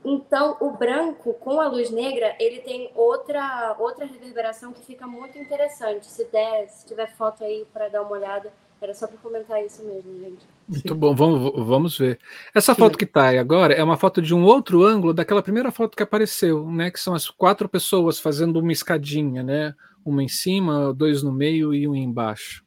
Então, 0.03 0.57
o 0.60 0.72
branco 0.72 1.34
com 1.35 1.60
a 1.60 1.68
luz 1.68 1.89
negra, 1.89 2.35
ele 2.39 2.61
tem 2.61 2.91
outra 2.93 3.76
outra 3.80 4.06
reverberação 4.06 4.72
que 4.72 4.85
fica 4.85 5.07
muito 5.07 5.38
interessante. 5.38 6.06
Se 6.06 6.26
der, 6.26 6.68
se 6.69 6.85
tiver 6.85 7.07
foto 7.15 7.43
aí 7.43 7.65
para 7.73 7.89
dar 7.89 8.02
uma 8.02 8.11
olhada, 8.11 8.52
era 8.81 8.93
só 8.93 9.07
para 9.07 9.18
comentar 9.18 9.64
isso 9.64 9.84
mesmo, 9.84 10.19
gente. 10.19 10.45
Muito 10.67 10.95
bom, 10.95 11.15
vamos, 11.15 11.65
vamos 11.65 11.97
ver. 11.97 12.19
Essa 12.53 12.73
foto 12.73 12.97
que 12.97 13.03
está 13.03 13.27
aí 13.27 13.37
agora 13.37 13.73
é 13.73 13.83
uma 13.83 13.97
foto 13.97 14.19
de 14.19 14.33
um 14.33 14.43
outro 14.43 14.83
ângulo 14.83 15.13
daquela 15.13 15.43
primeira 15.43 15.71
foto 15.71 15.95
que 15.95 16.01
apareceu, 16.01 16.69
né? 16.71 16.89
Que 16.89 16.99
são 16.99 17.13
as 17.13 17.29
quatro 17.29 17.69
pessoas 17.69 18.19
fazendo 18.19 18.59
uma 18.59 18.71
escadinha, 18.71 19.43
né? 19.43 19.75
Uma 20.03 20.23
em 20.23 20.27
cima, 20.27 20.91
dois 20.91 21.21
no 21.21 21.31
meio 21.31 21.71
e 21.71 21.87
um 21.87 21.95
embaixo, 21.95 22.65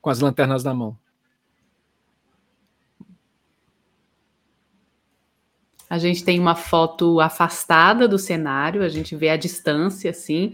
com 0.00 0.08
as 0.08 0.20
lanternas 0.20 0.62
na 0.62 0.72
mão. 0.72 0.96
A 5.88 5.98
gente 5.98 6.22
tem 6.22 6.38
uma 6.38 6.54
foto 6.54 7.18
afastada 7.18 8.06
do 8.06 8.16
cenário, 8.16 8.84
a 8.84 8.88
gente 8.88 9.16
vê 9.16 9.30
a 9.30 9.36
distância, 9.36 10.12
assim, 10.12 10.52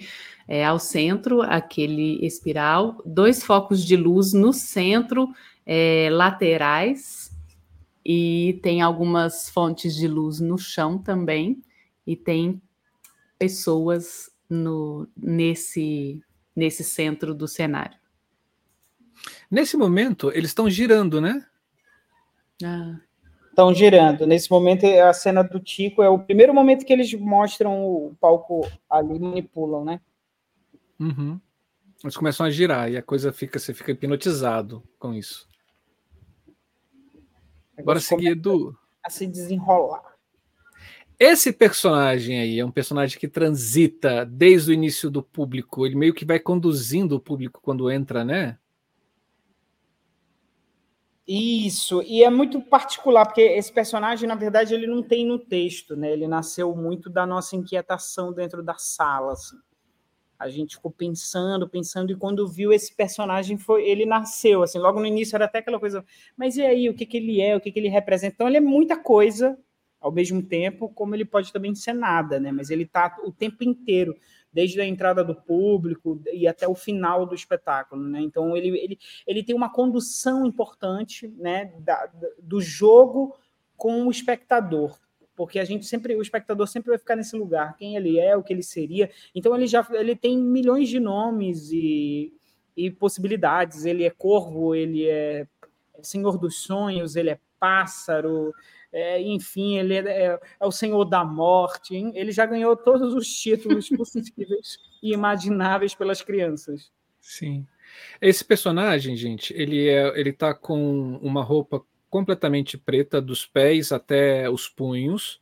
é, 0.48 0.64
ao 0.64 0.78
centro, 0.78 1.42
aquele 1.42 2.24
espiral, 2.24 3.02
dois 3.04 3.44
focos 3.44 3.84
de 3.84 3.94
luz 3.94 4.32
no 4.32 4.54
centro, 4.54 5.28
é, 5.66 6.09
laterais, 6.10 7.30
e 8.05 8.60
tem 8.62 8.80
algumas 8.80 9.51
fontes 9.51 9.94
de 9.94 10.06
luz 10.06 10.40
no 10.40 10.56
chão 10.56 10.97
também, 10.97 11.60
e 12.06 12.14
tem 12.14 12.62
pessoas 13.38 14.30
no, 14.48 15.09
nesse, 15.16 16.22
nesse 16.55 16.84
centro 16.84 17.34
do 17.34 17.48
cenário. 17.48 17.98
Nesse 19.51 19.76
momento, 19.76 20.30
eles 20.32 20.51
estão 20.51 20.70
girando, 20.70 21.20
né? 21.20 21.44
Ah. 22.62 23.01
Estão 23.56 23.72
girando. 23.72 24.26
Nesse 24.26 24.51
momento, 24.51 24.84
a 24.84 25.14
cena 25.14 25.43
do 25.43 25.59
Tico 25.59 26.02
é 26.02 26.10
o 26.10 26.18
primeiro 26.18 26.52
momento 26.52 26.84
que 26.84 26.93
eles 26.93 27.12
mostram 27.14 27.86
o 27.86 28.14
palco 28.20 28.70
ali, 28.88 29.18
manipulam, 29.18 29.82
né? 29.82 29.98
Uhum. 31.01 31.40
Eles 32.05 32.16
começam 32.16 32.44
a 32.44 32.51
girar 32.51 32.90
e 32.90 32.98
a 32.98 33.02
coisa 33.02 33.32
fica, 33.32 33.59
você 33.59 33.72
fica 33.72 33.93
hipnotizado 33.93 34.82
com 34.98 35.14
isso. 35.14 35.48
Agora 37.77 38.01
seguir 38.01 38.35
do. 38.35 38.77
A 39.05 39.11
se 39.11 39.27
desenrolar. 39.27 40.16
Esse 41.19 41.53
personagem 41.53 42.40
aí 42.40 42.59
é 42.59 42.65
um 42.65 42.70
personagem 42.70 43.19
que 43.19 43.27
transita 43.27 44.24
desde 44.27 44.70
o 44.70 44.74
início 44.74 45.11
do 45.11 45.23
público. 45.23 45.86
Ele 45.86 45.97
meio 45.97 46.12
que 46.12 46.27
vai 46.27 46.39
conduzindo 46.39 47.16
o 47.16 47.20
público 47.20 47.61
quando 47.62 47.90
entra, 47.90 48.23
né? 48.23 48.59
Isso, 51.27 52.03
e 52.03 52.23
é 52.23 52.31
muito 52.31 52.61
particular, 52.61 53.24
porque 53.27 53.40
esse 53.40 53.73
personagem, 53.73 54.28
na 54.28 54.36
verdade, 54.36 54.74
ele 54.74 54.86
não 54.86 55.03
tem 55.03 55.27
no 55.27 55.39
texto, 55.39 55.97
né? 55.97 56.12
Ele 56.12 56.28
nasceu 56.28 56.77
muito 56.77 57.11
da 57.11 57.27
nossa 57.27 57.57
inquietação 57.57 58.32
dentro 58.32 58.62
da 58.62 58.77
sala, 58.78 59.32
assim. 59.32 59.57
A 60.38 60.48
gente 60.48 60.76
ficou 60.76 60.90
pensando, 60.90 61.68
pensando, 61.68 62.12
e 62.12 62.16
quando 62.16 62.46
viu 62.46 62.72
esse 62.72 62.94
personagem, 62.94 63.56
foi 63.56 63.88
ele 63.88 64.04
nasceu, 64.04 64.62
assim, 64.62 64.78
logo 64.78 65.00
no 65.00 65.06
início 65.06 65.34
era 65.34 65.46
até 65.46 65.58
aquela 65.58 65.80
coisa, 65.80 66.04
mas 66.36 66.56
e 66.56 66.62
aí, 66.62 66.88
o 66.88 66.94
que, 66.94 67.06
que 67.06 67.16
ele 67.16 67.40
é, 67.40 67.56
o 67.56 67.60
que, 67.60 67.72
que 67.72 67.78
ele 67.78 67.88
representa? 67.88 68.34
Então, 68.34 68.48
ele 68.48 68.58
é 68.58 68.60
muita 68.60 68.96
coisa 68.96 69.58
ao 70.00 70.12
mesmo 70.12 70.42
tempo, 70.42 70.88
como 70.90 71.14
ele 71.14 71.24
pode 71.24 71.52
também 71.52 71.74
ser 71.74 71.92
nada, 71.92 72.38
né? 72.38 72.52
Mas 72.52 72.70
ele 72.70 72.84
está 72.84 73.16
o 73.24 73.32
tempo 73.32 73.64
inteiro 73.64 74.16
desde 74.52 74.80
a 74.80 74.86
entrada 74.86 75.24
do 75.24 75.34
público 75.34 76.22
e 76.32 76.46
até 76.46 76.68
o 76.68 76.74
final 76.74 77.26
do 77.26 77.34
espetáculo, 77.34 78.02
né? 78.02 78.20
Então 78.20 78.56
ele, 78.56 78.68
ele, 78.78 78.98
ele 79.26 79.42
tem 79.42 79.54
uma 79.54 79.70
condução 79.72 80.46
importante, 80.46 81.28
né, 81.36 81.72
da, 81.80 82.10
do 82.40 82.60
jogo 82.60 83.36
com 83.76 84.06
o 84.06 84.10
espectador. 84.10 84.98
Porque 85.36 85.58
a 85.58 85.64
gente 85.64 85.84
sempre, 85.86 86.16
o 86.16 86.22
espectador 86.22 86.66
sempre 86.66 86.88
vai 86.88 86.98
ficar 86.98 87.14
nesse 87.14 87.36
lugar, 87.36 87.76
quem 87.76 87.94
ele 87.94 88.18
é, 88.18 88.36
o 88.36 88.42
que 88.42 88.52
ele 88.52 88.62
seria. 88.62 89.10
Então 89.34 89.54
ele 89.54 89.66
já 89.66 89.86
ele 89.92 90.16
tem 90.16 90.36
milhões 90.38 90.88
de 90.88 90.98
nomes 90.98 91.70
e, 91.70 92.32
e 92.76 92.90
possibilidades. 92.90 93.84
Ele 93.84 94.04
é 94.04 94.10
corvo, 94.10 94.74
ele 94.74 95.06
é 95.06 95.46
senhor 96.02 96.38
dos 96.38 96.62
sonhos, 96.62 97.16
ele 97.16 97.30
é 97.30 97.38
pássaro, 97.58 98.52
é, 98.92 99.20
enfim, 99.20 99.78
ele 99.78 99.94
é, 99.94 99.98
é, 99.98 100.40
é, 100.60 100.66
o 100.66 100.72
senhor 100.72 101.04
da 101.04 101.24
morte. 101.24 101.94
Hein? 101.94 102.12
Ele 102.14 102.32
já 102.32 102.46
ganhou 102.46 102.76
todos 102.76 103.14
os 103.14 103.28
títulos 103.28 103.88
possíveis 103.88 104.78
e 105.02 105.12
imagináveis 105.12 105.94
pelas 105.94 106.22
crianças. 106.22 106.90
Sim. 107.20 107.66
Esse 108.20 108.44
personagem, 108.44 109.16
gente, 109.16 109.52
ele 109.54 109.88
é, 109.88 110.18
ele 110.18 110.32
tá 110.32 110.54
com 110.54 111.16
uma 111.22 111.42
roupa 111.42 111.84
completamente 112.10 112.78
preta 112.78 113.20
dos 113.20 113.46
pés 113.46 113.92
até 113.92 114.48
os 114.48 114.68
punhos. 114.68 115.40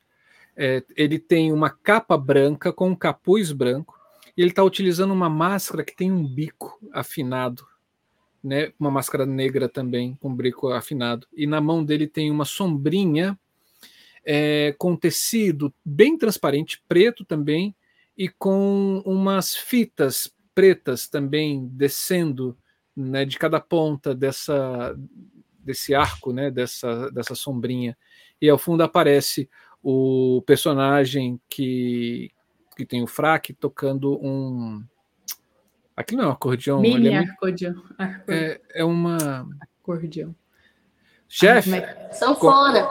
É, 0.57 0.83
ele 0.97 1.19
tem 1.19 1.53
uma 1.53 1.71
capa 1.71 2.17
branca 2.17 2.73
com 2.73 2.91
um 2.91 2.97
capuz 2.97 3.53
branco 3.53 3.99
e 4.37 4.43
ele 4.43 4.51
está 4.51 4.63
utilizando 4.63 5.13
uma 5.13 5.29
máscara 5.29 5.85
que 5.85 5.95
tem 5.95 6.11
um 6.11 6.27
bico 6.27 6.79
afinado, 6.93 7.67
né? 8.43 8.73
Uma 8.79 8.91
máscara 8.91 9.27
negra 9.27 9.69
também 9.69 10.17
com 10.21 10.35
bico 10.35 10.69
afinado. 10.69 11.27
E 11.33 11.47
na 11.47 11.61
mão 11.61 11.85
dele 11.85 12.07
tem 12.07 12.31
uma 12.31 12.45
sombrinha 12.45 13.39
é, 14.25 14.75
com 14.79 14.97
tecido 14.97 15.73
bem 15.85 16.17
transparente, 16.17 16.83
preto 16.89 17.25
também, 17.25 17.75
e 18.17 18.29
com 18.29 19.03
umas 19.05 19.55
fitas 19.57 20.33
pretas 20.55 21.09
também 21.09 21.69
descendo 21.73 22.57
né, 22.97 23.25
de 23.25 23.37
cada 23.39 23.61
ponta 23.61 24.15
dessa 24.15 24.97
desse 25.65 25.95
arco, 25.95 26.33
né, 26.33 26.51
dessa, 26.51 27.11
dessa 27.11 27.35
sombrinha. 27.35 27.97
E 28.41 28.49
ao 28.49 28.59
fundo 28.59 28.83
aparece 28.83 29.49
o 29.83 30.43
personagem 30.47 31.41
que, 31.49 32.31
que 32.77 32.85
tem 32.85 33.03
o 33.03 33.07
fraque 33.07 33.53
tocando 33.53 34.19
um. 34.23 34.85
Aqui 35.97 36.17
não 36.17 36.25
é 36.25 36.27
um 36.29 36.33
acordeão. 36.33 36.81
Mini 36.81 37.09
é, 37.09 37.19
acordeão. 37.19 37.83
É, 38.29 38.61
é 38.75 38.85
uma. 38.85 39.49
Acordeão. 39.83 40.35
Chefe. 41.29 41.75
É... 41.75 42.13
Sanfona. 42.13 42.89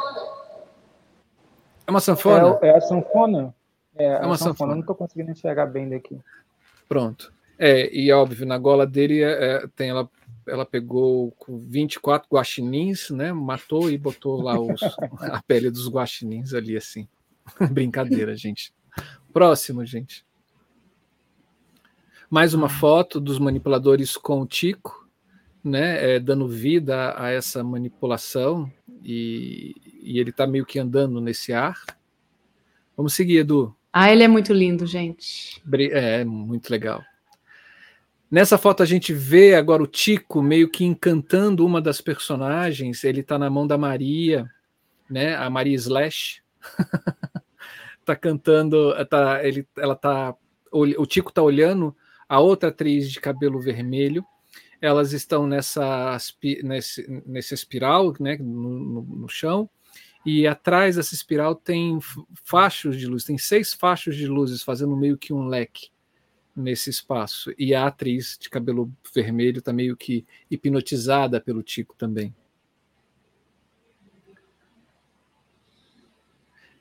É 1.85 1.91
uma 1.91 1.99
sanfona? 1.99 2.59
É, 2.61 2.67
é 2.67 2.77
a 2.77 2.81
sanfona. 2.81 3.55
É, 3.95 4.05
é 4.05 4.25
uma 4.25 4.37
sanfona. 4.37 4.37
sanfona. 4.37 4.71
Eu 4.71 4.75
não 4.75 4.81
estou 4.81 4.95
conseguindo 4.95 5.31
enxergar 5.31 5.65
bem 5.65 5.89
daqui. 5.89 6.19
Pronto. 6.87 7.33
É, 7.57 7.93
e 7.95 8.11
óbvio, 8.11 8.45
na 8.45 8.57
gola 8.57 8.85
dele 8.85 9.21
é, 9.21 9.65
tem 9.75 9.89
ela, 9.89 10.09
ela 10.47 10.65
pegou 10.65 11.31
com 11.31 11.57
24 11.57 12.27
guaxinins, 12.31 13.09
né? 13.09 13.31
Matou 13.31 13.89
e 13.89 13.97
botou 13.97 14.41
lá 14.41 14.59
os, 14.59 14.81
a 15.21 15.41
pele 15.45 15.69
dos 15.69 15.87
guaxinins 15.87 16.53
ali, 16.53 16.77
assim. 16.77 17.07
Brincadeira, 17.71 18.35
gente. 18.35 18.73
Próximo, 19.31 19.85
gente. 19.85 20.25
Mais 22.29 22.53
uma 22.53 22.69
foto 22.69 23.19
dos 23.19 23.37
manipuladores 23.37 24.17
com 24.17 24.41
o 24.41 24.47
Tico, 24.47 25.07
né? 25.63 26.15
É, 26.15 26.19
dando 26.19 26.47
vida 26.47 27.13
a 27.17 27.29
essa 27.29 27.63
manipulação 27.63 28.71
e, 29.03 29.75
e 30.01 30.19
ele 30.19 30.29
está 30.29 30.47
meio 30.47 30.65
que 30.65 30.79
andando 30.79 31.21
nesse 31.21 31.53
ar. 31.53 31.79
Vamos 32.95 33.13
seguir, 33.13 33.37
Edu. 33.37 33.75
Ah, 33.91 34.11
ele 34.11 34.23
é 34.23 34.27
muito 34.27 34.51
lindo, 34.53 34.85
gente. 34.85 35.61
É, 35.91 36.23
muito 36.25 36.69
legal. 36.69 37.03
Nessa 38.33 38.57
foto 38.57 38.81
a 38.81 38.85
gente 38.87 39.13
vê 39.13 39.53
agora 39.53 39.83
o 39.83 39.85
Tico 39.85 40.41
meio 40.41 40.67
que 40.67 40.83
encantando 40.83 41.63
uma 41.63 41.79
das 41.79 42.01
personagens. 42.01 43.03
Ele 43.03 43.19
está 43.19 43.37
na 43.37 43.47
mão 43.47 43.67
da 43.67 43.77
Maria, 43.77 44.49
né? 45.07 45.35
A 45.35 45.51
Maria 45.51 45.75
Slash. 45.75 46.41
tá 48.03 48.15
cantando, 48.15 48.91
tá, 49.05 49.39
ele, 49.45 49.67
ela 49.77 49.95
tá, 49.95 50.33
o 50.71 51.05
Tico 51.05 51.31
tá 51.31 51.43
olhando 51.43 51.95
a 52.27 52.39
outra 52.39 52.69
atriz 52.69 53.11
de 53.11 53.21
cabelo 53.21 53.61
vermelho. 53.61 54.25
Elas 54.81 55.13
estão 55.13 55.45
nessa 55.45 56.17
nesse, 56.63 57.23
nesse 57.27 57.53
espiral, 57.53 58.15
né? 58.19 58.35
No, 58.39 58.79
no, 58.79 59.01
no 59.03 59.29
chão. 59.29 59.69
E 60.25 60.47
atrás 60.47 60.95
dessa 60.95 61.13
espiral 61.13 61.53
tem 61.53 61.99
fachos 62.43 62.97
de 62.97 63.05
luz, 63.05 63.25
tem 63.25 63.37
seis 63.37 63.75
fachos 63.75 64.15
de 64.15 64.25
luzes 64.25 64.63
fazendo 64.63 64.97
meio 64.97 65.19
que 65.19 65.31
um 65.31 65.45
leque 65.45 65.92
nesse 66.55 66.89
espaço. 66.89 67.53
E 67.57 67.73
a 67.73 67.87
atriz 67.87 68.37
de 68.39 68.49
cabelo 68.49 68.91
vermelho 69.13 69.59
está 69.59 69.73
meio 69.73 69.97
que 69.97 70.25
hipnotizada 70.49 71.41
pelo 71.41 71.63
Tico 71.63 71.95
também. 71.97 72.33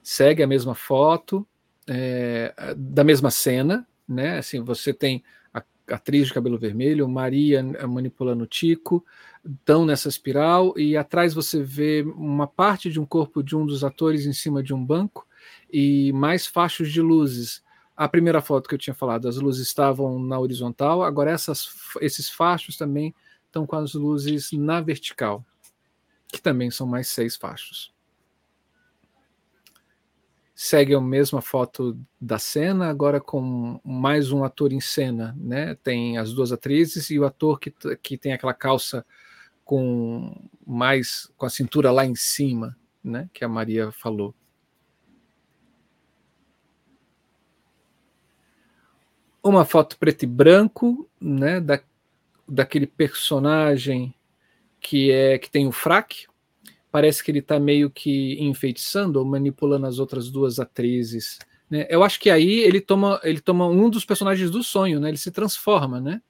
Segue 0.02 0.42
a 0.42 0.46
mesma 0.46 0.74
foto, 0.74 1.46
é, 1.86 2.74
da 2.76 3.04
mesma 3.04 3.30
cena, 3.30 3.86
né? 4.06 4.38
Assim, 4.38 4.60
você 4.60 4.92
tem 4.92 5.22
a 5.52 5.62
atriz 5.88 6.28
de 6.28 6.34
cabelo 6.34 6.58
vermelho, 6.58 7.08
Maria 7.08 7.62
manipulando 7.86 8.44
o 8.44 8.46
Tico, 8.46 9.04
estão 9.44 9.84
nessa 9.84 10.08
espiral, 10.08 10.76
e 10.78 10.96
atrás 10.96 11.34
você 11.34 11.62
vê 11.62 12.02
uma 12.16 12.46
parte 12.46 12.90
de 12.90 13.00
um 13.00 13.06
corpo 13.06 13.42
de 13.42 13.56
um 13.56 13.64
dos 13.64 13.84
atores 13.84 14.26
em 14.26 14.32
cima 14.32 14.62
de 14.62 14.74
um 14.74 14.84
banco 14.84 15.26
e 15.72 16.12
mais 16.12 16.46
fachos 16.46 16.92
de 16.92 17.00
luzes 17.00 17.62
a 18.02 18.08
primeira 18.08 18.42
foto 18.42 18.68
que 18.68 18.74
eu 18.74 18.78
tinha 18.78 18.94
falado, 18.94 19.28
as 19.28 19.36
luzes 19.36 19.64
estavam 19.64 20.18
na 20.18 20.36
horizontal, 20.36 21.04
agora 21.04 21.30
essas, 21.30 21.68
esses 22.00 22.28
fachos 22.28 22.76
também 22.76 23.14
estão 23.46 23.64
com 23.64 23.76
as 23.76 23.94
luzes 23.94 24.50
na 24.50 24.80
vertical, 24.80 25.44
que 26.26 26.42
também 26.42 26.68
são 26.68 26.84
mais 26.84 27.06
seis 27.08 27.36
fachos. 27.36 27.94
Segue 30.52 30.96
a 30.96 31.00
mesma 31.00 31.40
foto 31.40 31.96
da 32.20 32.40
cena, 32.40 32.88
agora 32.88 33.20
com 33.20 33.80
mais 33.84 34.32
um 34.32 34.42
ator 34.42 34.72
em 34.72 34.80
cena, 34.80 35.36
né? 35.38 35.76
Tem 35.76 36.18
as 36.18 36.32
duas 36.32 36.50
atrizes 36.50 37.08
e 37.08 37.20
o 37.20 37.24
ator 37.24 37.60
que, 37.60 37.72
que 38.02 38.18
tem 38.18 38.32
aquela 38.32 38.52
calça 38.52 39.06
com 39.64 40.48
mais 40.66 41.32
com 41.36 41.46
a 41.46 41.50
cintura 41.50 41.92
lá 41.92 42.04
em 42.04 42.16
cima, 42.16 42.76
né? 43.02 43.30
Que 43.32 43.44
a 43.44 43.48
Maria 43.48 43.92
falou. 43.92 44.34
Uma 49.42 49.64
foto 49.64 49.98
preto 49.98 50.22
e 50.22 50.26
branco, 50.26 51.08
né, 51.20 51.60
da, 51.60 51.80
daquele 52.48 52.86
personagem 52.86 54.14
que 54.80 55.10
é 55.10 55.38
que 55.38 55.50
tem 55.50 55.66
o 55.66 55.72
fraque. 55.72 56.26
Parece 56.90 57.24
que 57.24 57.30
ele 57.30 57.38
está 57.38 57.58
meio 57.58 57.90
que 57.90 58.36
enfeitiçando 58.40 59.18
ou 59.18 59.24
manipulando 59.24 59.86
as 59.86 59.98
outras 59.98 60.30
duas 60.30 60.58
atrizes. 60.58 61.38
Né? 61.70 61.86
Eu 61.88 62.04
acho 62.04 62.20
que 62.20 62.28
aí 62.28 62.60
ele 62.60 62.80
toma 62.80 63.18
ele 63.22 63.40
toma 63.40 63.66
um 63.66 63.88
dos 63.88 64.04
personagens 64.04 64.50
do 64.50 64.62
sonho, 64.62 65.00
né? 65.00 65.08
Ele 65.08 65.16
se 65.16 65.30
transforma, 65.30 66.00
né? 66.00 66.20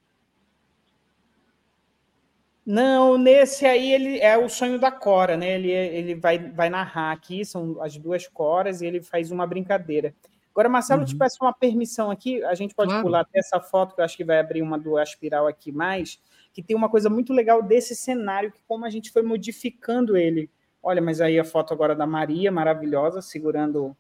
Não, 2.65 3.19
nesse 3.19 3.67
aí 3.67 3.93
ele 3.93 4.21
é 4.21 4.39
o 4.39 4.49
sonho 4.49 4.79
da 4.79 4.93
Cora, 4.93 5.37
né? 5.37 5.57
Ele, 5.57 5.73
ele 5.73 6.15
vai, 6.15 6.39
vai 6.39 6.71
narrar 6.71 7.11
aqui, 7.11 7.45
são 7.45 7.83
as 7.83 7.97
duas 7.97 8.29
Coras, 8.29 8.81
e 8.81 8.87
ele 8.87 9.03
faz 9.03 9.33
uma 9.33 9.45
brincadeira. 9.45 10.15
Agora, 10.53 10.69
Marcelo, 10.69 11.01
uhum. 11.01 11.05
eu 11.05 11.09
te 11.09 11.15
uhum. 11.15 11.19
peço 11.19 11.39
uma 11.41 11.53
permissão 11.53 12.11
aqui, 12.11 12.45
a 12.45 12.55
gente 12.55 12.75
pode 12.75 12.91
claro. 12.91 13.05
pular 13.05 13.21
até 13.21 13.39
essa 13.39 13.59
foto, 13.59 13.95
que 13.95 14.01
eu 14.01 14.05
acho 14.05 14.17
que 14.17 14.25
vai 14.25 14.39
abrir 14.39 14.63
uma 14.63 14.79
do 14.79 14.99
Aspiral 14.99 15.47
aqui 15.47 15.73
mais, 15.73 16.21
que 16.53 16.63
tem 16.63 16.77
uma 16.77 16.89
coisa 16.89 17.09
muito 17.09 17.33
legal 17.33 17.63
desse 17.63 17.97
cenário, 17.97 18.53
que 18.53 18.63
como 18.69 18.85
a 18.85 18.91
gente 18.91 19.11
foi 19.11 19.23
modificando 19.23 20.17
ele. 20.17 20.51
Olha, 20.83 21.01
mas 21.01 21.21
aí 21.21 21.39
a 21.39 21.45
foto 21.45 21.73
agora 21.73 21.95
da 21.95 22.07
Maria, 22.07 22.53
maravilhosa, 22.53 23.23
segurando 23.23 23.97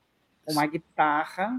uma 0.46 0.66
guitarra, 0.66 1.50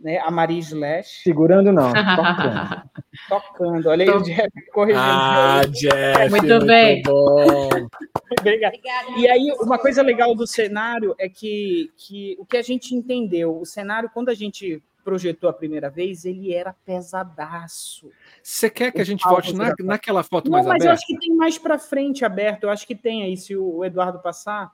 né? 0.00 0.18
A 0.18 0.30
Maria 0.30 0.58
Slash. 0.58 1.22
Segurando 1.22 1.72
não, 1.72 1.92
tocando. 1.92 2.90
tocando. 3.28 3.88
Olha 3.90 4.04
aí 4.04 4.10
o 4.10 4.22
Jeff 4.22 4.50
corrigindo. 4.72 5.04
Ah, 5.04 5.62
Jeff. 5.70 6.30
Muito, 6.30 6.46
muito 6.46 6.66
bem. 6.66 7.02
Bom. 7.02 7.46
Obrigado. 8.40 8.74
E 9.16 9.28
aí, 9.28 9.52
uma 9.60 9.78
coisa 9.78 10.02
legal 10.02 10.34
do 10.34 10.46
cenário 10.46 11.14
é 11.18 11.28
que, 11.28 11.92
que 11.96 12.36
o 12.38 12.46
que 12.46 12.56
a 12.56 12.62
gente 12.62 12.94
entendeu, 12.94 13.60
o 13.60 13.66
cenário, 13.66 14.10
quando 14.12 14.30
a 14.30 14.34
gente 14.34 14.82
projetou 15.04 15.50
a 15.50 15.52
primeira 15.52 15.90
vez, 15.90 16.24
ele 16.24 16.54
era 16.54 16.72
pesadaço. 16.84 18.10
Você 18.42 18.70
quer 18.70 18.92
que 18.92 19.00
a 19.00 19.04
gente 19.04 19.24
volte 19.24 19.54
na, 19.54 19.74
naquela 19.80 20.22
foto 20.22 20.50
Não, 20.50 20.52
mais 20.52 20.66
mas 20.66 20.74
aberta? 20.76 20.88
eu 20.88 20.92
acho 20.92 21.06
que 21.06 21.18
tem 21.18 21.34
mais 21.34 21.58
para 21.58 21.78
frente 21.78 22.24
aberto. 22.24 22.64
Eu 22.64 22.70
acho 22.70 22.86
que 22.86 22.94
tem 22.94 23.24
aí, 23.24 23.36
se 23.36 23.56
o 23.56 23.84
Eduardo 23.84 24.20
passar. 24.20 24.72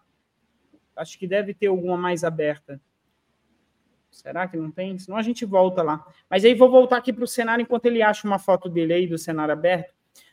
Acho 0.94 1.18
que 1.18 1.26
deve 1.26 1.52
ter 1.52 1.66
alguma 1.66 1.96
mais 1.96 2.24
aberta. 2.24 2.80
Será 4.16 4.48
que 4.48 4.56
não 4.56 4.70
tem? 4.70 4.98
Senão 4.98 5.18
a 5.18 5.22
gente 5.22 5.44
volta 5.44 5.82
lá. 5.82 6.04
Mas 6.28 6.42
aí 6.42 6.54
vou 6.54 6.70
voltar 6.70 6.96
aqui 6.96 7.12
para 7.12 7.22
o 7.22 7.28
cenário 7.28 7.62
enquanto 7.62 7.84
ele 7.84 8.00
acha 8.00 8.26
uma 8.26 8.38
foto 8.38 8.66
dele 8.66 8.94
aí 8.94 9.06
do 9.06 9.18
cenário 9.18 9.52
aberto. 9.52 9.90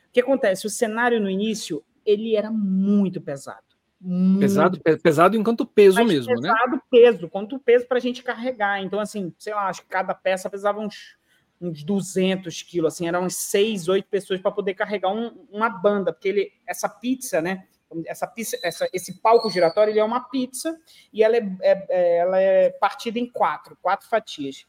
O 0.08 0.12
que 0.12 0.20
acontece? 0.20 0.66
O 0.66 0.70
cenário 0.70 1.20
no 1.20 1.28
início 1.28 1.84
ele 2.04 2.34
era 2.34 2.50
muito 2.50 3.20
pesado. 3.20 3.62
Muito 4.00 4.40
pesado, 4.40 4.80
pesado 5.02 5.36
enquanto 5.36 5.66
peso 5.66 5.98
Mas 5.98 6.08
mesmo, 6.08 6.34
pesado, 6.34 6.42
né? 6.42 6.48
Pesado 6.48 6.82
peso, 6.90 7.28
quanto 7.28 7.58
peso 7.58 7.86
para 7.86 7.98
a 7.98 8.00
gente 8.00 8.22
carregar. 8.22 8.82
Então, 8.82 8.98
assim, 8.98 9.34
sei 9.38 9.54
lá, 9.54 9.68
acho 9.68 9.82
que 9.82 9.88
cada 9.88 10.14
peça 10.14 10.48
pesava 10.48 10.80
uns, 10.80 11.18
uns 11.60 11.84
200 11.84 12.62
quilos, 12.62 12.94
assim, 12.94 13.06
eram 13.06 13.24
uns 13.24 13.36
seis, 13.36 13.86
oito 13.86 14.08
pessoas 14.08 14.40
para 14.40 14.50
poder 14.50 14.74
carregar 14.74 15.12
um, 15.12 15.46
uma 15.50 15.68
banda, 15.68 16.12
porque 16.12 16.28
ele, 16.28 16.52
essa 16.66 16.88
pizza, 16.88 17.42
né? 17.42 17.66
Essa, 18.06 18.26
pizza, 18.26 18.58
essa, 18.62 18.88
esse 18.92 19.20
palco 19.20 19.50
giratório 19.50 19.90
ele 19.90 20.00
é 20.00 20.04
uma 20.04 20.28
pizza 20.28 20.78
e 21.12 21.22
ela 21.22 21.36
é, 21.36 21.56
é, 21.62 21.86
é 21.88 22.16
ela 22.18 22.40
é 22.40 22.70
partida 22.70 23.18
em 23.18 23.30
quatro, 23.30 23.76
quatro 23.80 24.08
fatias. 24.08 24.66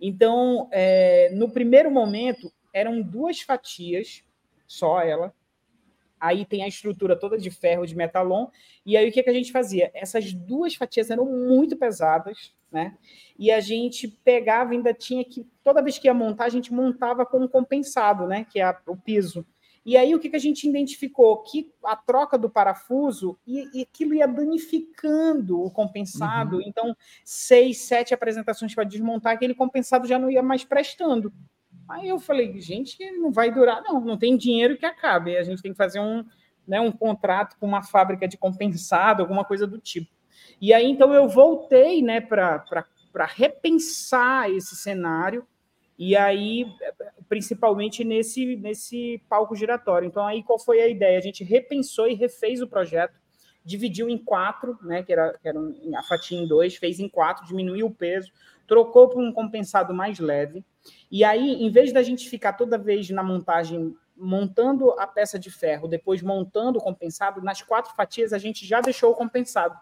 Então, 0.00 0.68
é, 0.70 1.30
no 1.34 1.50
primeiro 1.50 1.90
momento, 1.90 2.52
eram 2.72 3.00
duas 3.00 3.40
fatias, 3.40 4.22
só 4.66 5.00
ela. 5.00 5.34
Aí 6.20 6.44
tem 6.44 6.62
a 6.62 6.68
estrutura 6.68 7.18
toda 7.18 7.38
de 7.38 7.50
ferro, 7.50 7.86
de 7.86 7.94
metalon. 7.94 8.46
E 8.84 8.96
aí 8.96 9.08
o 9.08 9.12
que, 9.12 9.22
que 9.22 9.30
a 9.30 9.34
gente 9.34 9.52
fazia? 9.52 9.90
Essas 9.94 10.32
duas 10.32 10.74
fatias 10.74 11.10
eram 11.10 11.26
muito 11.26 11.76
pesadas, 11.76 12.54
né? 12.70 12.96
E 13.38 13.50
a 13.50 13.60
gente 13.60 14.08
pegava, 14.08 14.72
ainda 14.72 14.92
tinha 14.94 15.24
que, 15.24 15.46
toda 15.62 15.82
vez 15.82 15.98
que 15.98 16.08
ia 16.08 16.14
montar, 16.14 16.46
a 16.46 16.50
gente 16.50 16.72
montava 16.72 17.24
com 17.24 17.38
um 17.38 17.48
compensado, 17.48 18.26
né? 18.26 18.46
Que 18.50 18.60
é 18.60 18.76
o 18.86 18.96
piso. 18.96 19.46
E 19.86 19.96
aí 19.96 20.16
o 20.16 20.18
que, 20.18 20.28
que 20.28 20.34
a 20.34 20.40
gente 20.40 20.68
identificou? 20.68 21.44
Que 21.44 21.72
a 21.84 21.94
troca 21.94 22.36
do 22.36 22.50
parafuso 22.50 23.38
e, 23.46 23.70
e 23.72 23.82
aquilo 23.82 24.14
ia 24.14 24.26
danificando 24.26 25.62
o 25.62 25.70
compensado. 25.70 26.56
Uhum. 26.56 26.62
Então, 26.66 26.96
seis, 27.24 27.82
sete 27.82 28.12
apresentações 28.12 28.74
para 28.74 28.82
desmontar, 28.82 29.34
aquele 29.34 29.54
compensado 29.54 30.08
já 30.08 30.18
não 30.18 30.28
ia 30.28 30.42
mais 30.42 30.64
prestando. 30.64 31.32
Aí 31.88 32.08
eu 32.08 32.18
falei, 32.18 32.60
gente, 32.60 32.98
não 33.12 33.30
vai 33.30 33.48
durar, 33.52 33.80
não, 33.84 34.00
não 34.00 34.18
tem 34.18 34.36
dinheiro 34.36 34.76
que 34.76 34.84
acabe. 34.84 35.36
A 35.36 35.44
gente 35.44 35.62
tem 35.62 35.70
que 35.70 35.78
fazer 35.78 36.00
um, 36.00 36.24
né, 36.66 36.80
um 36.80 36.90
contrato 36.90 37.56
com 37.56 37.64
uma 37.64 37.84
fábrica 37.84 38.26
de 38.26 38.36
compensado, 38.36 39.22
alguma 39.22 39.44
coisa 39.44 39.68
do 39.68 39.78
tipo. 39.78 40.10
E 40.60 40.74
aí, 40.74 40.90
então, 40.90 41.14
eu 41.14 41.28
voltei 41.28 42.02
né, 42.02 42.20
para 42.20 42.64
repensar 43.36 44.50
esse 44.50 44.74
cenário 44.74 45.46
e 45.98 46.14
aí, 46.14 46.66
principalmente 47.28 48.04
nesse, 48.04 48.56
nesse 48.56 49.22
palco 49.28 49.56
giratório. 49.56 50.06
Então, 50.06 50.26
aí 50.26 50.42
qual 50.42 50.58
foi 50.58 50.80
a 50.80 50.88
ideia? 50.88 51.18
A 51.18 51.22
gente 51.22 51.42
repensou 51.42 52.06
e 52.06 52.14
refez 52.14 52.60
o 52.60 52.68
projeto, 52.68 53.18
dividiu 53.64 54.08
em 54.08 54.18
quatro, 54.18 54.78
né, 54.82 55.02
que 55.02 55.12
era, 55.12 55.36
que 55.38 55.48
era 55.48 55.58
a 55.96 56.02
fatia 56.02 56.38
em 56.38 56.46
dois, 56.46 56.76
fez 56.76 57.00
em 57.00 57.08
quatro, 57.08 57.46
diminuiu 57.46 57.86
o 57.86 57.94
peso, 57.94 58.30
trocou 58.66 59.08
para 59.08 59.20
um 59.20 59.32
compensado 59.32 59.94
mais 59.94 60.18
leve. 60.18 60.64
E 61.10 61.24
aí, 61.24 61.62
em 61.62 61.70
vez 61.70 61.92
da 61.92 62.02
gente 62.02 62.28
ficar 62.28 62.52
toda 62.52 62.76
vez 62.76 63.08
na 63.10 63.22
montagem 63.22 63.96
montando 64.16 64.92
a 64.92 65.06
peça 65.06 65.38
de 65.38 65.50
ferro, 65.50 65.88
depois 65.88 66.22
montando 66.22 66.78
o 66.78 66.82
compensado, 66.82 67.42
nas 67.42 67.60
quatro 67.60 67.94
fatias 67.94 68.32
a 68.32 68.38
gente 68.38 68.66
já 68.66 68.80
deixou 68.80 69.10
o 69.10 69.14
compensado 69.14 69.78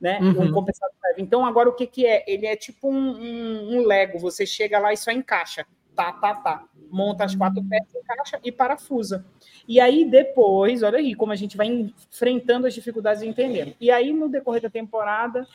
né? 0.00 0.18
Uhum. 0.20 0.44
Um 0.44 0.52
compensador 0.52 0.94
leve. 1.04 1.22
Então, 1.22 1.44
agora 1.44 1.68
o 1.68 1.72
que, 1.72 1.86
que 1.86 2.06
é? 2.06 2.24
Ele 2.26 2.46
é 2.46 2.56
tipo 2.56 2.90
um, 2.90 3.16
um, 3.16 3.76
um, 3.76 3.86
Lego. 3.86 4.18
Você 4.18 4.46
chega 4.46 4.78
lá 4.78 4.92
e 4.92 4.96
só 4.96 5.10
encaixa. 5.10 5.66
Tá, 5.94 6.12
tá, 6.12 6.34
tá. 6.34 6.64
Monta 6.90 7.24
as 7.24 7.34
quatro 7.34 7.60
hum. 7.60 7.68
peças, 7.68 7.94
encaixa 7.94 8.40
e 8.44 8.52
parafusa. 8.52 9.24
E 9.66 9.80
aí, 9.80 10.04
depois, 10.04 10.82
olha 10.82 10.98
aí 10.98 11.14
como 11.14 11.32
a 11.32 11.36
gente 11.36 11.56
vai 11.56 11.66
enfrentando 11.66 12.66
as 12.66 12.74
dificuldades 12.74 13.22
e 13.22 13.26
entendendo. 13.26 13.74
E 13.80 13.90
aí, 13.90 14.12
no 14.12 14.28
decorrer 14.28 14.62
da 14.62 14.70
temporada, 14.70 15.46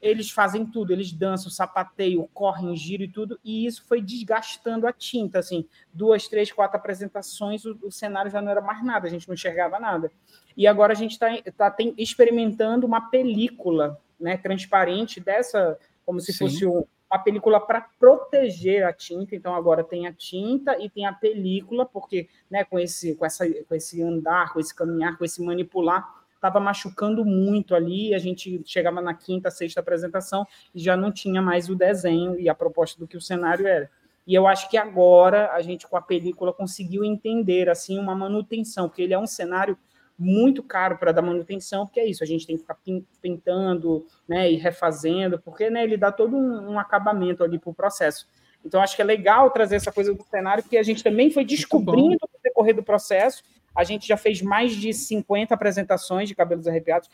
eles 0.00 0.30
fazem 0.30 0.64
tudo, 0.66 0.92
eles 0.92 1.12
dançam, 1.12 1.50
sapateio, 1.50 2.28
correm, 2.32 2.76
giro 2.76 3.02
e 3.02 3.08
tudo, 3.08 3.38
e 3.42 3.66
isso 3.66 3.84
foi 3.86 4.00
desgastando 4.00 4.86
a 4.86 4.92
tinta, 4.92 5.38
assim, 5.38 5.66
duas, 5.92 6.28
três, 6.28 6.52
quatro 6.52 6.76
apresentações, 6.76 7.64
o, 7.64 7.78
o 7.82 7.90
cenário 7.90 8.30
já 8.30 8.40
não 8.40 8.50
era 8.50 8.60
mais 8.60 8.84
nada, 8.84 9.06
a 9.06 9.10
gente 9.10 9.26
não 9.26 9.34
enxergava 9.34 9.80
nada. 9.80 10.12
E 10.56 10.66
agora 10.66 10.92
a 10.92 10.96
gente 10.96 11.12
está 11.12 11.28
tá, 11.56 11.76
experimentando 11.98 12.86
uma 12.86 13.10
película 13.10 14.00
né, 14.18 14.36
transparente 14.36 15.20
dessa, 15.20 15.78
como 16.04 16.20
se 16.20 16.32
Sim. 16.32 16.38
fosse 16.38 16.66
um, 16.66 16.84
uma 17.10 17.18
película 17.18 17.60
para 17.60 17.82
proteger 17.98 18.84
a 18.84 18.92
tinta. 18.92 19.36
Então 19.36 19.54
agora 19.54 19.84
tem 19.84 20.06
a 20.06 20.12
tinta 20.12 20.76
e 20.82 20.88
tem 20.88 21.06
a 21.06 21.12
película, 21.12 21.84
porque 21.84 22.28
né, 22.50 22.64
com, 22.64 22.78
esse, 22.78 23.14
com, 23.14 23.26
essa, 23.26 23.46
com 23.68 23.74
esse 23.74 24.02
andar, 24.02 24.52
com 24.52 24.60
esse 24.60 24.74
caminhar, 24.74 25.18
com 25.18 25.24
esse 25.24 25.42
manipular, 25.42 26.08
estava 26.34 26.58
machucando 26.58 27.24
muito 27.24 27.74
ali. 27.74 28.14
A 28.14 28.18
gente 28.18 28.62
chegava 28.64 29.00
na 29.00 29.14
quinta, 29.14 29.50
sexta 29.50 29.80
apresentação 29.80 30.46
e 30.74 30.80
já 30.80 30.96
não 30.96 31.12
tinha 31.12 31.42
mais 31.42 31.68
o 31.68 31.74
desenho 31.74 32.38
e 32.38 32.48
a 32.48 32.54
proposta 32.54 32.98
do 32.98 33.06
que 33.06 33.16
o 33.16 33.20
cenário 33.20 33.66
era. 33.66 33.90
E 34.26 34.34
eu 34.34 34.46
acho 34.46 34.68
que 34.68 34.76
agora 34.76 35.52
a 35.52 35.62
gente 35.62 35.86
com 35.86 35.96
a 35.96 36.02
película 36.02 36.52
conseguiu 36.52 37.04
entender 37.04 37.68
assim 37.68 37.96
uma 37.96 38.14
manutenção, 38.14 38.88
porque 38.88 39.02
ele 39.02 39.14
é 39.14 39.18
um 39.18 39.26
cenário 39.26 39.78
muito 40.18 40.62
caro 40.62 40.96
para 40.96 41.12
dar 41.12 41.22
manutenção, 41.22 41.86
porque 41.86 42.00
é 42.00 42.06
isso, 42.06 42.22
a 42.22 42.26
gente 42.26 42.46
tem 42.46 42.56
que 42.56 42.62
ficar 42.62 42.78
pintando 43.20 44.06
né, 44.26 44.50
e 44.50 44.56
refazendo, 44.56 45.38
porque 45.38 45.68
né, 45.68 45.84
ele 45.84 45.96
dá 45.96 46.10
todo 46.10 46.36
um, 46.36 46.72
um 46.72 46.78
acabamento 46.78 47.44
ali 47.44 47.58
para 47.58 47.70
o 47.70 47.74
processo. 47.74 48.26
Então, 48.66 48.80
acho 48.80 48.96
que 48.96 49.02
é 49.02 49.04
legal 49.04 49.50
trazer 49.50 49.76
essa 49.76 49.92
coisa 49.92 50.12
do 50.12 50.24
cenário, 50.24 50.62
porque 50.62 50.76
a 50.76 50.82
gente 50.82 51.02
também 51.02 51.30
foi 51.30 51.44
descobrindo 51.44 52.18
no 52.20 52.40
decorrer 52.42 52.74
do 52.74 52.82
processo. 52.82 53.44
A 53.72 53.84
gente 53.84 54.08
já 54.08 54.16
fez 54.16 54.42
mais 54.42 54.74
de 54.74 54.92
50 54.92 55.54
apresentações 55.54 56.28
de 56.28 56.34
cabelos 56.34 56.66
arrepiados. 56.66 57.08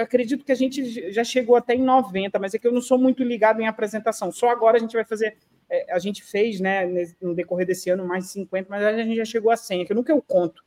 Acredito 0.00 0.44
que 0.44 0.52
a 0.52 0.54
gente 0.54 1.12
já 1.12 1.22
chegou 1.22 1.56
até 1.56 1.74
em 1.74 1.82
90, 1.82 2.38
mas 2.38 2.54
é 2.54 2.58
que 2.58 2.66
eu 2.66 2.72
não 2.72 2.80
sou 2.80 2.96
muito 2.96 3.22
ligado 3.22 3.60
em 3.60 3.66
apresentação. 3.66 4.32
Só 4.32 4.48
agora 4.48 4.78
a 4.78 4.80
gente 4.80 4.94
vai 4.94 5.04
fazer. 5.04 5.36
É, 5.68 5.92
a 5.92 5.98
gente 5.98 6.22
fez, 6.22 6.58
né, 6.58 6.86
no 7.20 7.34
decorrer 7.34 7.66
desse 7.66 7.90
ano, 7.90 8.06
mais 8.06 8.24
de 8.24 8.30
50, 8.30 8.68
mas 8.70 8.82
a 8.82 8.96
gente 9.02 9.16
já 9.16 9.24
chegou 9.24 9.50
a 9.50 9.56
100, 9.56 9.82
é 9.82 9.84
que 9.84 9.92
nunca 9.92 10.12
eu 10.12 10.22
conto. 10.22 10.63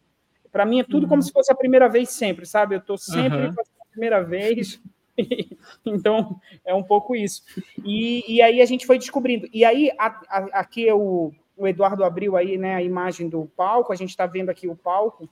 Para 0.52 0.66
mim 0.66 0.80
é 0.80 0.84
tudo 0.84 1.04
uhum. 1.04 1.10
como 1.10 1.22
se 1.22 1.32
fosse 1.32 1.52
a 1.52 1.56
primeira 1.56 1.88
vez 1.88 2.10
sempre, 2.10 2.46
sabe? 2.46 2.76
Eu 2.76 2.80
estou 2.80 2.98
sempre 2.98 3.48
uhum. 3.48 3.54
fazendo 3.54 3.82
a 3.82 3.92
primeira 3.92 4.24
vez. 4.24 4.82
então, 5.86 6.40
é 6.66 6.74
um 6.74 6.84
pouco 6.84 7.16
isso. 7.16 7.44
E, 7.84 8.24
e, 8.28 8.42
aí 8.42 8.62
a 8.62 8.66
gente 8.66 8.86
foi 8.86 8.98
descobrindo. 8.98 9.48
E 9.52 9.66
aí, 9.66 9.92
a, 9.98 10.08
a, 10.30 10.38
aqui 10.60 10.88
é 10.88 10.94
o, 10.94 11.34
o 11.56 11.68
Eduardo 11.68 12.04
abriu 12.04 12.38
aí 12.38 12.58
né, 12.58 12.76
a 12.76 12.84
imagem 12.84 13.28
do 13.28 13.46
palco, 13.56 13.92
a 13.92 13.96
gente 13.96 14.10
está 14.10 14.26
vendo 14.26 14.50
aqui 14.50 14.68
o 14.68 14.76
palco, 14.76 15.28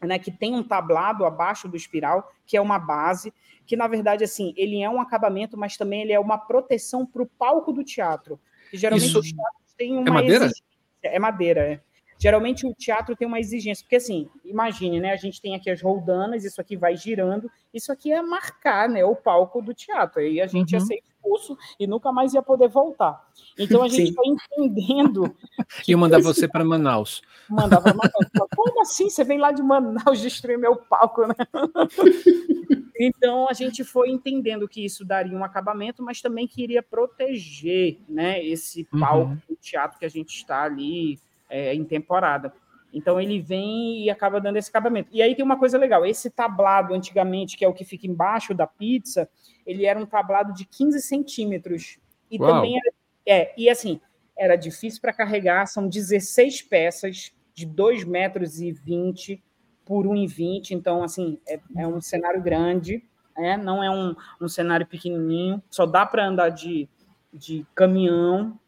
né, 0.00 0.18
que 0.18 0.30
tem 0.30 0.54
um 0.54 0.62
tablado 0.62 1.24
abaixo 1.24 1.68
do 1.68 1.76
espiral, 1.76 2.32
que 2.46 2.56
é 2.56 2.60
uma 2.60 2.78
base, 2.78 3.32
que 3.66 3.76
na 3.76 3.86
verdade, 3.86 4.24
assim, 4.24 4.52
ele 4.56 4.82
é 4.82 4.90
um 4.90 5.00
acabamento, 5.00 5.56
mas 5.56 5.76
também 5.76 6.02
ele 6.02 6.12
é 6.12 6.18
uma 6.18 6.38
proteção 6.38 7.06
para 7.06 7.22
o 7.22 7.26
palco 7.26 7.72
do 7.72 7.84
teatro. 7.84 8.40
Que 8.70 8.76
geralmente 8.76 9.08
Isso... 9.08 9.20
os 9.20 9.32
teatros 9.32 9.74
têm 9.76 9.96
uma 9.96 10.08
é 10.08 10.10
madeira? 10.10 10.44
Exigência. 10.46 10.64
É 11.02 11.18
madeira, 11.18 11.60
é. 11.60 11.80
Geralmente 12.20 12.66
o 12.66 12.74
teatro 12.74 13.16
tem 13.16 13.26
uma 13.26 13.40
exigência, 13.40 13.82
porque 13.82 13.96
assim, 13.96 14.28
imagine, 14.44 15.00
né? 15.00 15.10
A 15.10 15.16
gente 15.16 15.40
tem 15.40 15.54
aqui 15.54 15.70
as 15.70 15.80
roldanas, 15.80 16.44
isso 16.44 16.60
aqui 16.60 16.76
vai 16.76 16.94
girando, 16.94 17.50
isso 17.72 17.90
aqui 17.90 18.12
é 18.12 18.20
marcar, 18.20 18.90
né? 18.90 19.02
O 19.02 19.16
palco 19.16 19.62
do 19.62 19.72
teatro. 19.72 20.20
Aí 20.20 20.38
a 20.38 20.46
gente 20.46 20.74
uhum. 20.74 20.80
ia 20.80 20.86
ser 20.86 20.96
expulso 20.96 21.56
e 21.78 21.86
nunca 21.86 22.12
mais 22.12 22.34
ia 22.34 22.42
poder 22.42 22.68
voltar. 22.68 23.26
Então 23.58 23.82
a 23.82 23.88
gente 23.88 24.12
foi 24.12 24.26
entendendo. 24.26 25.34
Que 25.82 25.92
ia 25.92 25.96
mandar 25.96 26.20
você 26.20 26.46
para 26.46 26.64
Manaus. 26.64 27.22
Mandava 27.48 27.94
Manaus. 27.94 28.12
Como 28.54 28.82
assim? 28.82 29.08
Você 29.08 29.24
vem 29.24 29.38
lá 29.38 29.50
de 29.50 29.62
Manaus 29.62 30.20
destruir 30.20 30.58
meu 30.58 30.76
palco, 30.76 31.26
né? 31.26 31.34
Então 33.02 33.48
a 33.48 33.54
gente 33.54 33.82
foi 33.82 34.10
entendendo 34.10 34.68
que 34.68 34.84
isso 34.84 35.06
daria 35.06 35.34
um 35.34 35.42
acabamento, 35.42 36.02
mas 36.02 36.20
também 36.20 36.46
queria 36.46 36.82
proteger, 36.82 37.98
né? 38.06 38.44
Esse 38.44 38.84
palco 38.84 39.30
uhum. 39.30 39.38
do 39.48 39.56
teatro 39.56 39.98
que 39.98 40.04
a 40.04 40.10
gente 40.10 40.36
está 40.36 40.64
ali 40.64 41.18
é, 41.50 41.74
em 41.74 41.84
temporada. 41.84 42.52
Então 42.92 43.20
ele 43.20 43.40
vem 43.40 44.04
e 44.04 44.10
acaba 44.10 44.40
dando 44.40 44.56
esse 44.56 44.70
acabamento. 44.70 45.08
E 45.12 45.22
aí 45.22 45.34
tem 45.34 45.44
uma 45.44 45.58
coisa 45.58 45.78
legal: 45.78 46.04
esse 46.06 46.30
tablado, 46.30 46.94
antigamente, 46.94 47.56
que 47.56 47.64
é 47.64 47.68
o 47.68 47.74
que 47.74 47.84
fica 47.84 48.06
embaixo 48.06 48.54
da 48.54 48.66
pizza, 48.66 49.28
ele 49.66 49.84
era 49.84 49.98
um 49.98 50.06
tablado 50.06 50.52
de 50.52 50.64
15 50.64 51.00
centímetros. 51.00 51.98
E 52.30 52.38
Uau. 52.38 52.52
também 52.52 52.76
era, 52.76 52.94
é, 53.26 53.54
e 53.56 53.68
assim, 53.68 54.00
era 54.36 54.56
difícil 54.56 55.00
para 55.00 55.12
carregar, 55.12 55.66
são 55.66 55.88
16 55.88 56.62
peças 56.62 57.32
de 57.54 57.66
2,20 57.66 58.06
metros 58.06 58.60
e 58.60 58.72
20 58.72 59.42
por 59.84 60.06
1,20. 60.06 60.70
Então, 60.70 61.02
assim, 61.02 61.38
é, 61.46 61.60
é, 61.76 61.86
um 61.86 62.00
cenário 62.00 62.42
grande, 62.42 63.04
né? 63.36 63.56
não 63.56 63.82
é 63.82 63.90
um, 63.90 64.14
um 64.40 64.48
cenário 64.48 64.86
pequenininho, 64.86 65.62
só 65.70 65.84
dá 65.84 66.06
para 66.06 66.26
andar 66.26 66.50
de, 66.50 66.88
de 67.32 67.66
caminhão, 67.74 68.58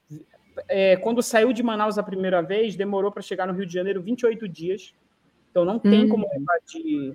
é, 0.69 0.97
quando 0.97 1.23
saiu 1.23 1.53
de 1.53 1.63
Manaus 1.63 1.99
a 1.99 2.03
primeira 2.03 2.43
vez, 2.43 2.77
demorou 2.77 3.11
para 3.11 3.23
chegar 3.23 3.47
no 3.47 3.53
Rio 3.53 3.67
de 3.67 3.73
Janeiro 3.73 4.03
28 4.03 4.49
dias. 4.49 4.95
Então 5.51 5.65
não 5.65 5.79
tem 5.79 6.05
hum. 6.05 6.09
como 6.09 6.29
levar 6.29 6.59
de, 6.67 7.15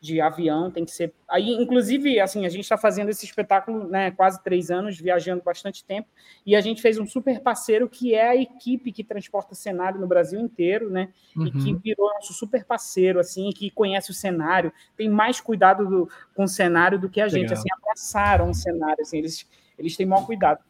de 0.00 0.20
avião, 0.20 0.70
tem 0.70 0.84
que 0.84 0.90
ser. 0.90 1.12
Aí, 1.28 1.50
inclusive, 1.54 2.20
assim, 2.20 2.44
a 2.44 2.48
gente 2.48 2.62
está 2.62 2.76
fazendo 2.76 3.08
esse 3.08 3.24
espetáculo 3.24 3.88
né, 3.88 4.10
quase 4.10 4.42
três 4.42 4.70
anos, 4.70 4.98
viajando 4.98 5.42
bastante 5.42 5.84
tempo, 5.84 6.08
e 6.44 6.54
a 6.54 6.60
gente 6.60 6.82
fez 6.82 6.98
um 6.98 7.06
super 7.06 7.40
parceiro 7.40 7.88
que 7.88 8.14
é 8.14 8.28
a 8.28 8.36
equipe 8.36 8.92
que 8.92 9.02
transporta 9.02 9.54
cenário 9.54 10.00
no 10.00 10.06
Brasil 10.06 10.40
inteiro, 10.40 10.90
né? 10.90 11.12
Uhum. 11.36 11.46
E 11.46 11.50
que 11.52 11.72
uhum. 11.72 11.78
virou 11.78 12.12
nosso 12.14 12.32
super 12.32 12.64
parceiro, 12.64 13.18
assim, 13.18 13.50
que 13.50 13.70
conhece 13.70 14.10
o 14.10 14.14
cenário, 14.14 14.72
tem 14.96 15.08
mais 15.08 15.40
cuidado 15.40 15.86
do, 15.86 16.10
com 16.34 16.44
o 16.44 16.48
cenário 16.48 16.98
do 16.98 17.08
que 17.08 17.20
a 17.20 17.28
gente, 17.28 17.50
Legal. 17.50 17.58
assim, 17.58 17.68
abraçaram 17.72 18.50
o 18.50 18.54
cenário, 18.54 19.00
assim, 19.00 19.18
eles, 19.18 19.48
eles 19.78 19.96
têm 19.96 20.06
maior 20.06 20.26
cuidado. 20.26 20.62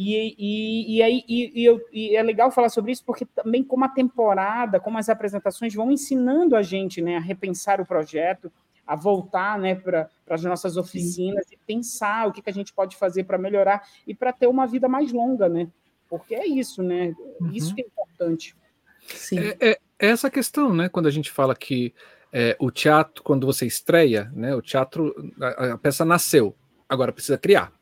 E, 0.00 0.36
e, 0.38 0.96
e, 0.96 1.02
aí, 1.02 1.24
e, 1.28 1.60
e, 1.60 1.64
eu, 1.64 1.84
e, 1.92 2.14
é 2.14 2.22
legal 2.22 2.52
falar 2.52 2.68
sobre 2.68 2.92
isso, 2.92 3.04
porque 3.04 3.24
também 3.24 3.64
como 3.64 3.84
a 3.84 3.88
temporada, 3.88 4.78
como 4.78 4.96
as 4.96 5.08
apresentações 5.08 5.74
vão 5.74 5.90
ensinando 5.90 6.54
a 6.54 6.62
gente 6.62 7.02
né, 7.02 7.16
a 7.16 7.20
repensar 7.20 7.80
o 7.80 7.86
projeto, 7.86 8.52
a 8.86 8.94
voltar 8.94 9.58
né, 9.58 9.74
para 9.74 10.08
as 10.30 10.44
nossas 10.44 10.76
oficinas 10.76 11.44
Sim. 11.48 11.54
e 11.54 11.66
pensar 11.66 12.28
o 12.28 12.32
que, 12.32 12.40
que 12.40 12.48
a 12.48 12.52
gente 12.52 12.72
pode 12.72 12.96
fazer 12.96 13.24
para 13.24 13.36
melhorar 13.36 13.82
e 14.06 14.14
para 14.14 14.32
ter 14.32 14.46
uma 14.46 14.68
vida 14.68 14.88
mais 14.88 15.12
longa, 15.12 15.48
né? 15.48 15.68
Porque 16.08 16.32
é 16.32 16.46
isso, 16.46 16.80
né? 16.80 17.12
Uhum. 17.40 17.50
Isso 17.52 17.74
que 17.74 17.82
é 17.82 17.84
importante. 17.84 18.56
Sim. 19.08 19.40
É, 19.40 19.56
é, 19.60 19.70
é 19.98 20.06
essa 20.06 20.30
questão, 20.30 20.72
né? 20.72 20.88
Quando 20.88 21.06
a 21.06 21.10
gente 21.10 21.28
fala 21.28 21.56
que 21.56 21.92
é, 22.32 22.56
o 22.60 22.70
teatro, 22.70 23.22
quando 23.24 23.46
você 23.46 23.66
estreia, 23.66 24.30
né, 24.32 24.54
o 24.54 24.62
teatro, 24.62 25.12
a, 25.40 25.72
a, 25.72 25.78
peça 25.78 26.04
nasceu, 26.04 26.54
agora 26.88 27.12
precisa 27.12 27.36
criar. 27.36 27.72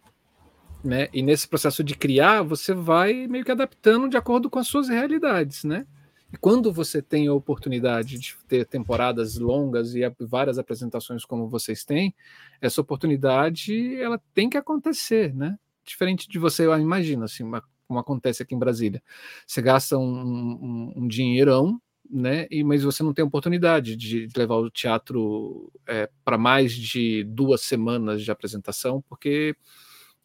Né? 0.86 1.08
E 1.12 1.20
nesse 1.20 1.48
processo 1.48 1.82
de 1.82 1.96
criar, 1.96 2.42
você 2.42 2.72
vai 2.72 3.26
meio 3.26 3.44
que 3.44 3.50
adaptando 3.50 4.08
de 4.08 4.16
acordo 4.16 4.48
com 4.48 4.60
as 4.60 4.68
suas 4.68 4.88
realidades, 4.88 5.64
né? 5.64 5.84
E 6.32 6.36
quando 6.36 6.72
você 6.72 7.02
tem 7.02 7.26
a 7.26 7.32
oportunidade 7.32 8.18
de 8.18 8.36
ter 8.46 8.64
temporadas 8.66 9.36
longas 9.36 9.94
e 9.96 10.00
várias 10.20 10.58
apresentações 10.58 11.24
como 11.24 11.48
vocês 11.48 11.84
têm, 11.84 12.14
essa 12.60 12.80
oportunidade 12.80 13.96
ela 14.00 14.20
tem 14.32 14.48
que 14.48 14.56
acontecer, 14.56 15.34
né? 15.34 15.58
Diferente 15.84 16.28
de 16.28 16.38
você, 16.38 16.64
imagina 16.64 17.24
assim, 17.24 17.44
como 17.88 17.98
acontece 17.98 18.42
aqui 18.42 18.54
em 18.54 18.58
Brasília, 18.58 19.02
você 19.44 19.60
gasta 19.60 19.98
um, 19.98 20.02
um, 20.04 20.92
um 20.96 21.08
dinheirão 21.08 21.80
né? 22.10 22.46
E, 22.50 22.62
mas 22.62 22.82
você 22.82 23.02
não 23.02 23.12
tem 23.12 23.24
oportunidade 23.24 23.96
de, 23.96 24.26
de 24.26 24.38
levar 24.38 24.56
o 24.56 24.70
teatro 24.70 25.72
é, 25.86 26.08
para 26.24 26.38
mais 26.38 26.72
de 26.72 27.24
duas 27.24 27.62
semanas 27.62 28.22
de 28.22 28.30
apresentação, 28.30 29.02
porque 29.08 29.56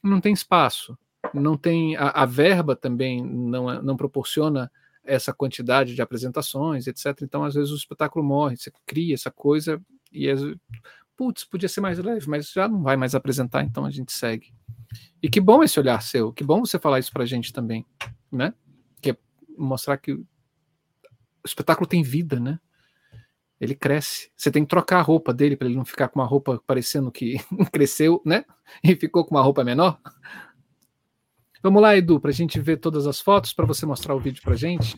não 0.03 0.19
tem 0.19 0.33
espaço, 0.33 0.97
não 1.33 1.57
tem 1.57 1.95
a, 1.95 2.09
a, 2.09 2.25
verba 2.25 2.75
também 2.75 3.23
não, 3.23 3.69
é, 3.69 3.81
não 3.81 3.95
proporciona 3.95 4.71
essa 5.03 5.33
quantidade 5.33 5.95
de 5.95 6.01
apresentações, 6.01 6.87
etc. 6.87 7.21
Então, 7.21 7.43
às 7.43 7.55
vezes 7.55 7.71
o 7.71 7.75
espetáculo 7.75 8.23
morre, 8.23 8.57
você 8.57 8.71
cria 8.85 9.13
essa 9.13 9.31
coisa 9.31 9.81
e 10.11 10.27
putz, 11.15 11.43
podia 11.43 11.69
ser 11.69 11.81
mais 11.81 11.99
leve, 11.99 12.27
mas 12.27 12.51
já 12.51 12.67
não 12.67 12.81
vai 12.81 12.97
mais 12.97 13.13
apresentar, 13.13 13.63
então 13.63 13.85
a 13.85 13.91
gente 13.91 14.11
segue. 14.11 14.53
E 15.21 15.29
que 15.29 15.39
bom 15.39 15.63
esse 15.63 15.79
olhar 15.79 16.01
seu, 16.01 16.33
que 16.33 16.43
bom 16.43 16.59
você 16.61 16.79
falar 16.79 16.99
isso 16.99 17.11
para 17.11 17.23
a 17.23 17.27
gente 17.27 17.53
também, 17.53 17.85
né? 18.31 18.53
Que 19.01 19.11
é 19.11 19.17
mostrar 19.57 19.97
que 19.97 20.13
o 20.13 20.25
espetáculo 21.45 21.87
tem 21.87 22.03
vida, 22.03 22.39
né? 22.39 22.59
Ele 23.61 23.75
cresce. 23.75 24.31
Você 24.35 24.49
tem 24.49 24.63
que 24.63 24.69
trocar 24.69 24.97
a 24.97 25.03
roupa 25.03 25.31
dele 25.31 25.55
para 25.55 25.67
ele 25.67 25.77
não 25.77 25.85
ficar 25.85 26.07
com 26.07 26.19
uma 26.19 26.25
roupa 26.25 26.59
parecendo 26.65 27.11
que 27.11 27.37
cresceu, 27.71 28.19
né? 28.25 28.43
E 28.83 28.95
ficou 28.95 29.23
com 29.23 29.35
uma 29.35 29.43
roupa 29.43 29.63
menor. 29.63 29.99
Vamos 31.61 31.79
lá, 31.79 31.95
Edu, 31.95 32.19
para 32.19 32.31
a 32.31 32.33
gente 32.33 32.59
ver 32.59 32.77
todas 32.77 33.05
as 33.05 33.21
fotos, 33.21 33.53
para 33.53 33.67
você 33.67 33.85
mostrar 33.85 34.15
o 34.15 34.19
vídeo 34.19 34.41
para 34.41 34.55
gente. 34.55 34.97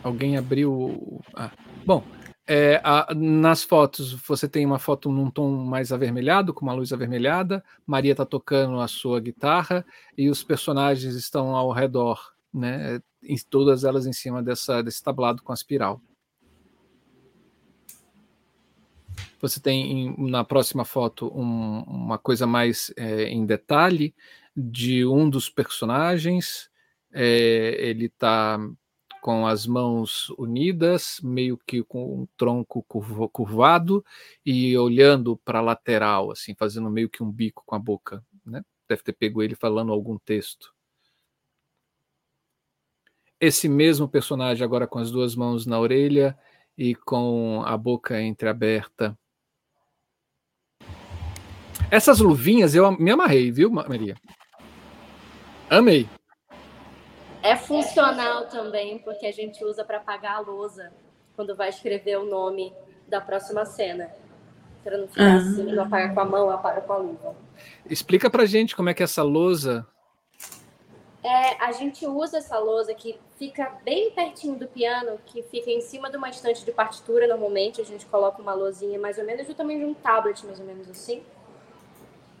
Alguém 0.00 0.36
abriu. 0.36 1.20
Ah, 1.34 1.50
bom, 1.84 2.04
é, 2.46 2.80
a, 2.84 3.12
nas 3.16 3.64
fotos 3.64 4.12
você 4.12 4.48
tem 4.48 4.64
uma 4.64 4.78
foto 4.78 5.10
num 5.10 5.28
tom 5.28 5.50
mais 5.64 5.90
avermelhado, 5.90 6.54
com 6.54 6.64
uma 6.64 6.72
luz 6.72 6.92
avermelhada. 6.92 7.64
Maria 7.84 8.12
está 8.12 8.24
tocando 8.24 8.80
a 8.80 8.86
sua 8.86 9.18
guitarra 9.18 9.84
e 10.16 10.30
os 10.30 10.44
personagens 10.44 11.16
estão 11.16 11.56
ao 11.56 11.72
redor 11.72 12.31
né, 12.52 13.00
em, 13.22 13.36
todas 13.48 13.84
elas 13.84 14.06
em 14.06 14.12
cima 14.12 14.42
dessa, 14.42 14.82
desse 14.82 15.02
tablado 15.02 15.42
com 15.42 15.52
a 15.52 15.54
espiral. 15.54 16.00
Você 19.40 19.60
tem 19.60 19.90
em, 19.90 20.30
na 20.30 20.44
próxima 20.44 20.84
foto 20.84 21.26
um, 21.34 21.80
uma 21.82 22.18
coisa 22.18 22.46
mais 22.46 22.92
é, 22.96 23.24
em 23.24 23.44
detalhe 23.44 24.14
de 24.56 25.04
um 25.04 25.28
dos 25.28 25.48
personagens. 25.48 26.70
É, 27.12 27.76
ele 27.88 28.06
está 28.06 28.58
com 29.20 29.46
as 29.46 29.66
mãos 29.66 30.30
unidas, 30.30 31.20
meio 31.22 31.56
que 31.56 31.82
com 31.82 32.22
um 32.22 32.28
tronco 32.36 32.82
curvado 33.32 34.04
e 34.44 34.76
olhando 34.76 35.36
para 35.36 35.60
a 35.60 35.62
lateral, 35.62 36.32
assim, 36.32 36.54
fazendo 36.56 36.90
meio 36.90 37.08
que 37.08 37.22
um 37.22 37.30
bico 37.30 37.62
com 37.64 37.76
a 37.76 37.78
boca. 37.78 38.24
Né? 38.44 38.62
Deve 38.88 39.02
ter 39.02 39.12
pego 39.12 39.42
ele 39.42 39.54
falando 39.54 39.92
algum 39.92 40.18
texto 40.18 40.71
esse 43.42 43.68
mesmo 43.68 44.08
personagem 44.08 44.64
agora 44.64 44.86
com 44.86 45.00
as 45.00 45.10
duas 45.10 45.34
mãos 45.34 45.66
na 45.66 45.76
orelha 45.76 46.38
e 46.78 46.94
com 46.94 47.60
a 47.66 47.76
boca 47.76 48.22
entreaberta. 48.22 49.18
Essas 51.90 52.20
luvinhas 52.20 52.72
eu 52.72 52.88
me 52.92 53.10
amarrei, 53.10 53.50
viu, 53.50 53.68
Maria? 53.68 54.14
Amei. 55.68 56.08
É 57.42 57.56
funcional 57.56 58.46
também, 58.46 59.00
porque 59.00 59.26
a 59.26 59.32
gente 59.32 59.64
usa 59.64 59.84
para 59.84 59.96
apagar 59.96 60.36
a 60.36 60.40
lousa 60.40 60.92
quando 61.34 61.56
vai 61.56 61.68
escrever 61.68 62.18
o 62.18 62.24
nome 62.24 62.72
da 63.08 63.20
próxima 63.20 63.66
cena. 63.66 64.08
Para 64.84 64.98
não 64.98 65.08
ficar 65.08 65.34
assim, 65.34 65.64
não 65.64 65.82
apaga 65.82 66.14
com 66.14 66.20
a 66.20 66.24
mão, 66.24 66.48
apaga 66.48 66.80
com 66.82 66.92
a 66.92 66.96
luva. 66.96 67.36
Explica 67.90 68.30
pra 68.30 68.46
gente 68.46 68.76
como 68.76 68.88
é 68.88 68.94
que 68.94 69.02
é 69.02 69.04
essa 69.04 69.24
lousa 69.24 69.84
é, 71.24 71.64
a 71.64 71.70
gente 71.70 72.04
usa 72.04 72.38
essa 72.38 72.58
lousa 72.58 72.92
que 72.94 73.18
fica 73.38 73.78
bem 73.84 74.10
pertinho 74.10 74.56
do 74.56 74.66
piano, 74.66 75.20
que 75.26 75.42
fica 75.44 75.70
em 75.70 75.80
cima 75.80 76.10
de 76.10 76.16
uma 76.16 76.28
estante 76.28 76.64
de 76.64 76.72
partitura 76.72 77.28
normalmente. 77.28 77.80
A 77.80 77.84
gente 77.84 78.06
coloca 78.06 78.42
uma 78.42 78.52
lousinha 78.52 78.98
mais 78.98 79.18
ou 79.18 79.24
menos 79.24 79.46
do 79.46 79.54
tamanho 79.54 79.78
de 79.78 79.84
um 79.84 79.94
tablet, 79.94 80.44
mais 80.44 80.58
ou 80.58 80.66
menos 80.66 80.90
assim. 80.90 81.22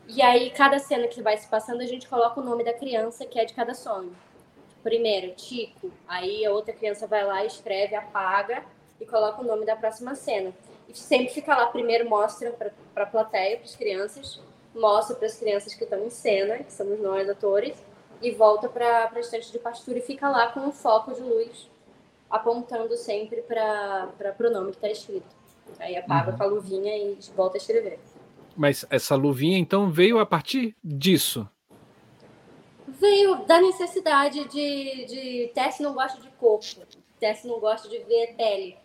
E 0.08 0.20
aí, 0.20 0.50
cada 0.50 0.80
cena 0.80 1.06
que 1.06 1.22
vai 1.22 1.36
se 1.36 1.46
passando, 1.46 1.80
a 1.80 1.86
gente 1.86 2.08
coloca 2.08 2.40
o 2.40 2.44
nome 2.44 2.64
da 2.64 2.72
criança 2.72 3.24
que 3.24 3.38
é 3.38 3.44
de 3.44 3.54
cada 3.54 3.72
sonho. 3.72 4.12
Primeiro, 4.82 5.32
Tico. 5.36 5.92
Aí 6.08 6.44
a 6.44 6.50
outra 6.50 6.74
criança 6.74 7.06
vai 7.06 7.24
lá, 7.24 7.44
escreve, 7.44 7.94
apaga 7.94 8.64
e 9.00 9.06
coloca 9.06 9.40
o 9.40 9.44
nome 9.44 9.64
da 9.64 9.76
próxima 9.76 10.16
cena. 10.16 10.52
E 10.88 10.98
sempre 10.98 11.28
fica 11.28 11.56
lá, 11.56 11.66
primeiro 11.66 12.08
mostra 12.10 12.50
para 12.92 13.04
a 13.04 13.06
plateia, 13.06 13.56
para 13.56 13.64
as 13.64 13.76
crianças, 13.76 14.40
mostra 14.74 15.14
para 15.14 15.26
as 15.26 15.36
crianças 15.36 15.72
que 15.72 15.84
estão 15.84 16.04
em 16.04 16.10
cena, 16.10 16.58
que 16.58 16.72
somos 16.72 17.00
nós, 17.00 17.30
atores, 17.30 17.76
e 18.22 18.30
volta 18.30 18.68
para 18.68 19.10
a 19.14 19.20
estante 19.20 19.50
de 19.50 19.58
pastura 19.58 19.98
e 19.98 20.02
fica 20.02 20.28
lá 20.28 20.52
com 20.52 20.60
um 20.60 20.72
foco 20.72 21.12
de 21.12 21.20
luz 21.20 21.70
apontando 22.30 22.96
sempre 22.96 23.42
para 23.42 24.08
o 24.40 24.50
nome 24.50 24.70
que 24.70 24.78
está 24.78 24.88
escrito. 24.88 25.42
Aí 25.78 25.96
apaga 25.96 26.30
uhum. 26.30 26.36
com 26.38 26.42
a 26.42 26.46
luvinha 26.46 26.96
e 26.96 27.18
volta 27.36 27.56
a 27.56 27.58
escrever. 27.58 27.98
Mas 28.56 28.86
essa 28.90 29.14
luvinha 29.14 29.58
então 29.58 29.90
veio 29.90 30.18
a 30.18 30.26
partir 30.26 30.76
disso? 30.82 31.48
Veio 32.86 33.44
da 33.46 33.60
necessidade 33.60 34.44
de, 34.48 35.04
de 35.06 35.50
Tess 35.54 35.80
não 35.80 35.94
gosta 35.94 36.20
de 36.20 36.28
corpo, 36.30 36.64
Tess 37.18 37.44
não 37.44 37.58
gosta 37.58 37.88
de 37.88 37.98
ver 38.00 38.34
pele. 38.36 38.76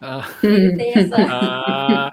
Ah. 0.00 0.26
Ah, 1.16 2.10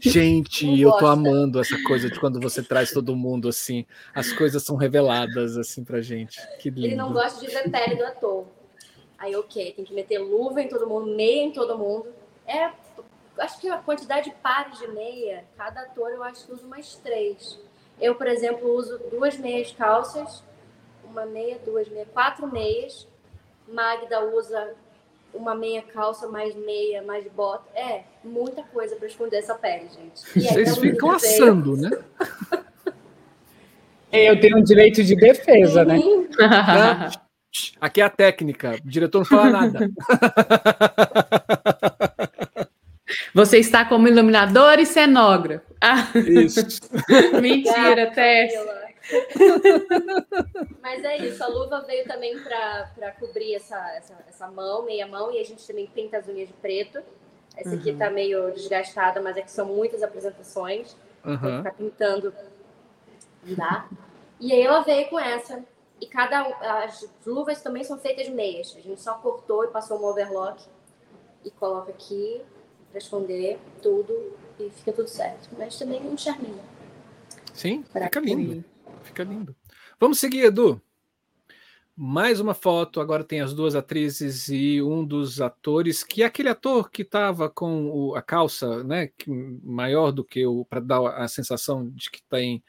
gente, 0.00 0.80
eu 0.80 0.92
tô 0.92 1.06
amando 1.06 1.60
essa 1.60 1.80
coisa 1.82 2.08
de 2.08 2.18
quando 2.18 2.40
você 2.40 2.62
traz 2.62 2.90
todo 2.90 3.14
mundo 3.14 3.48
assim, 3.48 3.84
as 4.14 4.32
coisas 4.32 4.62
são 4.62 4.76
reveladas 4.76 5.56
assim 5.56 5.84
pra 5.84 6.00
gente. 6.00 6.40
Que 6.58 6.70
lindo. 6.70 6.86
Ele 6.86 6.96
não 6.96 7.12
gosta 7.12 7.40
de 7.40 7.52
ver 7.52 7.70
pele 7.70 7.96
do 7.96 8.04
ator. 8.04 8.46
Aí, 9.18 9.34
ok, 9.36 9.72
tem 9.72 9.84
que 9.84 9.94
meter 9.94 10.18
luva 10.18 10.60
em 10.62 10.68
todo 10.68 10.86
mundo, 10.86 11.14
meia 11.14 11.44
em 11.44 11.52
todo 11.52 11.78
mundo. 11.78 12.06
É, 12.46 12.70
acho 13.38 13.60
que 13.60 13.68
a 13.68 13.78
quantidade 13.78 14.30
de 14.30 14.36
pares 14.36 14.78
de 14.78 14.88
meia, 14.88 15.44
cada 15.56 15.82
ator 15.82 16.10
eu 16.10 16.22
acho 16.22 16.46
que 16.46 16.52
usa 16.52 16.66
umas 16.66 16.96
três. 16.96 17.58
Eu, 18.00 18.14
por 18.14 18.26
exemplo, 18.26 18.74
uso 18.74 18.98
duas 19.10 19.36
meias 19.38 19.72
calças, 19.72 20.42
uma 21.04 21.24
meia, 21.24 21.58
duas 21.64 21.88
meias, 21.88 22.08
quatro 22.12 22.46
meias. 22.50 23.06
Magda 23.66 24.24
usa 24.34 24.74
uma 25.34 25.54
meia 25.54 25.82
calça, 25.82 26.28
mais 26.28 26.54
meia, 26.54 27.02
mais 27.02 27.26
bota. 27.28 27.64
É, 27.78 28.02
muita 28.24 28.62
coisa 28.62 28.96
para 28.96 29.06
esconder 29.06 29.38
essa 29.38 29.54
pele, 29.54 29.88
gente. 29.88 30.22
Aí, 30.36 30.64
Vocês 30.64 30.78
ficam 30.78 31.10
assando, 31.10 31.76
né? 31.76 31.90
Eu 34.12 34.40
tenho 34.40 34.58
um 34.58 34.62
direito 34.62 35.02
de 35.02 35.16
defesa, 35.16 35.84
né? 35.84 35.96
Uhum. 35.98 36.28
Aqui 37.80 38.00
é 38.00 38.04
a 38.04 38.10
técnica, 38.10 38.76
o 38.84 38.88
diretor 38.88 39.18
não 39.18 39.24
fala 39.24 39.50
nada. 39.50 39.90
Você 43.34 43.58
está 43.58 43.84
como 43.84 44.08
iluminador 44.08 44.78
e 44.78 44.86
cenógrafo. 44.86 45.64
Ah. 45.80 46.08
Isso. 46.14 46.60
Mentira, 47.40 48.10
Tess. 48.12 48.52
Mas 50.80 51.04
é 51.04 51.16
isso, 51.18 51.42
a 51.42 51.46
luva 51.46 51.80
veio 51.82 52.06
também 52.06 52.42
para 52.42 53.12
cobrir 53.18 53.54
essa, 53.54 53.76
essa, 53.96 54.14
essa, 54.28 54.48
mão, 54.48 54.84
meia 54.84 55.06
mão, 55.06 55.32
e 55.32 55.38
a 55.38 55.44
gente 55.44 55.66
também 55.66 55.86
pinta 55.86 56.18
as 56.18 56.28
unhas 56.28 56.48
de 56.48 56.54
preto. 56.54 57.02
Essa 57.56 57.70
uhum. 57.70 57.78
aqui 57.78 57.92
tá 57.94 58.10
meio 58.10 58.50
desgastada, 58.52 59.20
mas 59.20 59.36
é 59.36 59.42
que 59.42 59.50
são 59.50 59.66
muitas 59.66 60.02
apresentações. 60.02 60.96
Uhum. 61.24 61.36
Vou 61.36 61.56
ficar 61.58 61.74
pintando. 61.74 62.34
Dá. 63.44 63.88
E 64.40 64.52
aí 64.52 64.62
ela 64.62 64.80
veio 64.82 65.08
com 65.08 65.18
essa. 65.18 65.62
E 66.00 66.06
cada. 66.06 66.42
As 66.82 67.06
luvas 67.24 67.62
também 67.62 67.84
são 67.84 67.98
feitas 67.98 68.28
meias. 68.28 68.74
A 68.76 68.80
gente 68.80 69.00
só 69.00 69.14
cortou 69.14 69.64
e 69.64 69.68
passou 69.68 70.00
um 70.00 70.04
overlock. 70.04 70.64
E 71.44 71.50
coloca 71.52 71.92
aqui 71.92 72.42
para 72.90 72.98
esconder 72.98 73.58
tudo. 73.80 74.32
E 74.58 74.70
fica 74.70 74.92
tudo 74.92 75.08
certo. 75.08 75.48
Mas 75.56 75.78
também 75.78 76.02
um 76.02 76.18
charminho. 76.18 76.60
Sim, 77.52 77.84
fica 77.84 78.20
lindo. 78.20 78.64
Fica 79.04 79.22
lindo. 79.22 79.54
Vamos 80.00 80.18
seguir, 80.18 80.46
Edu. 80.46 80.80
Mais 81.96 82.40
uma 82.40 82.54
foto, 82.54 83.00
agora 83.00 83.22
tem 83.22 83.40
as 83.40 83.54
duas 83.54 83.76
atrizes 83.76 84.48
e 84.48 84.82
um 84.82 85.04
dos 85.06 85.40
atores, 85.40 86.02
que 86.02 86.24
é 86.24 86.26
aquele 86.26 86.48
ator 86.48 86.90
que 86.90 87.02
estava 87.02 87.48
com 87.48 87.88
o, 87.88 88.16
a 88.16 88.22
calça 88.22 88.82
né, 88.82 89.10
maior 89.62 90.10
do 90.10 90.24
que 90.24 90.44
o. 90.44 90.64
para 90.64 90.80
dar 90.80 91.06
a 91.16 91.28
sensação 91.28 91.88
de 91.90 92.10
que 92.10 92.20
tem 92.24 92.64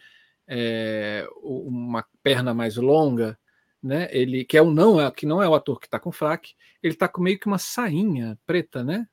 é, 0.48 1.28
uma 1.42 2.06
perna 2.22 2.54
mais 2.54 2.78
longa, 2.78 3.36
né? 3.82 4.08
Ele 4.12 4.46
que 4.46 4.58
é 4.58 4.62
o 4.62 4.70
não, 4.70 5.02
é, 5.02 5.10
que 5.10 5.26
não 5.26 5.42
é 5.42 5.50
o 5.50 5.56
ator 5.56 5.80
que 5.80 5.88
está 5.88 6.00
com 6.00 6.12
fraque, 6.12 6.54
ele 6.84 6.94
está 6.94 7.08
com 7.08 7.22
meio 7.24 7.40
que 7.40 7.48
uma 7.48 7.58
sainha 7.58 8.38
preta, 8.46 8.84
né? 8.84 9.08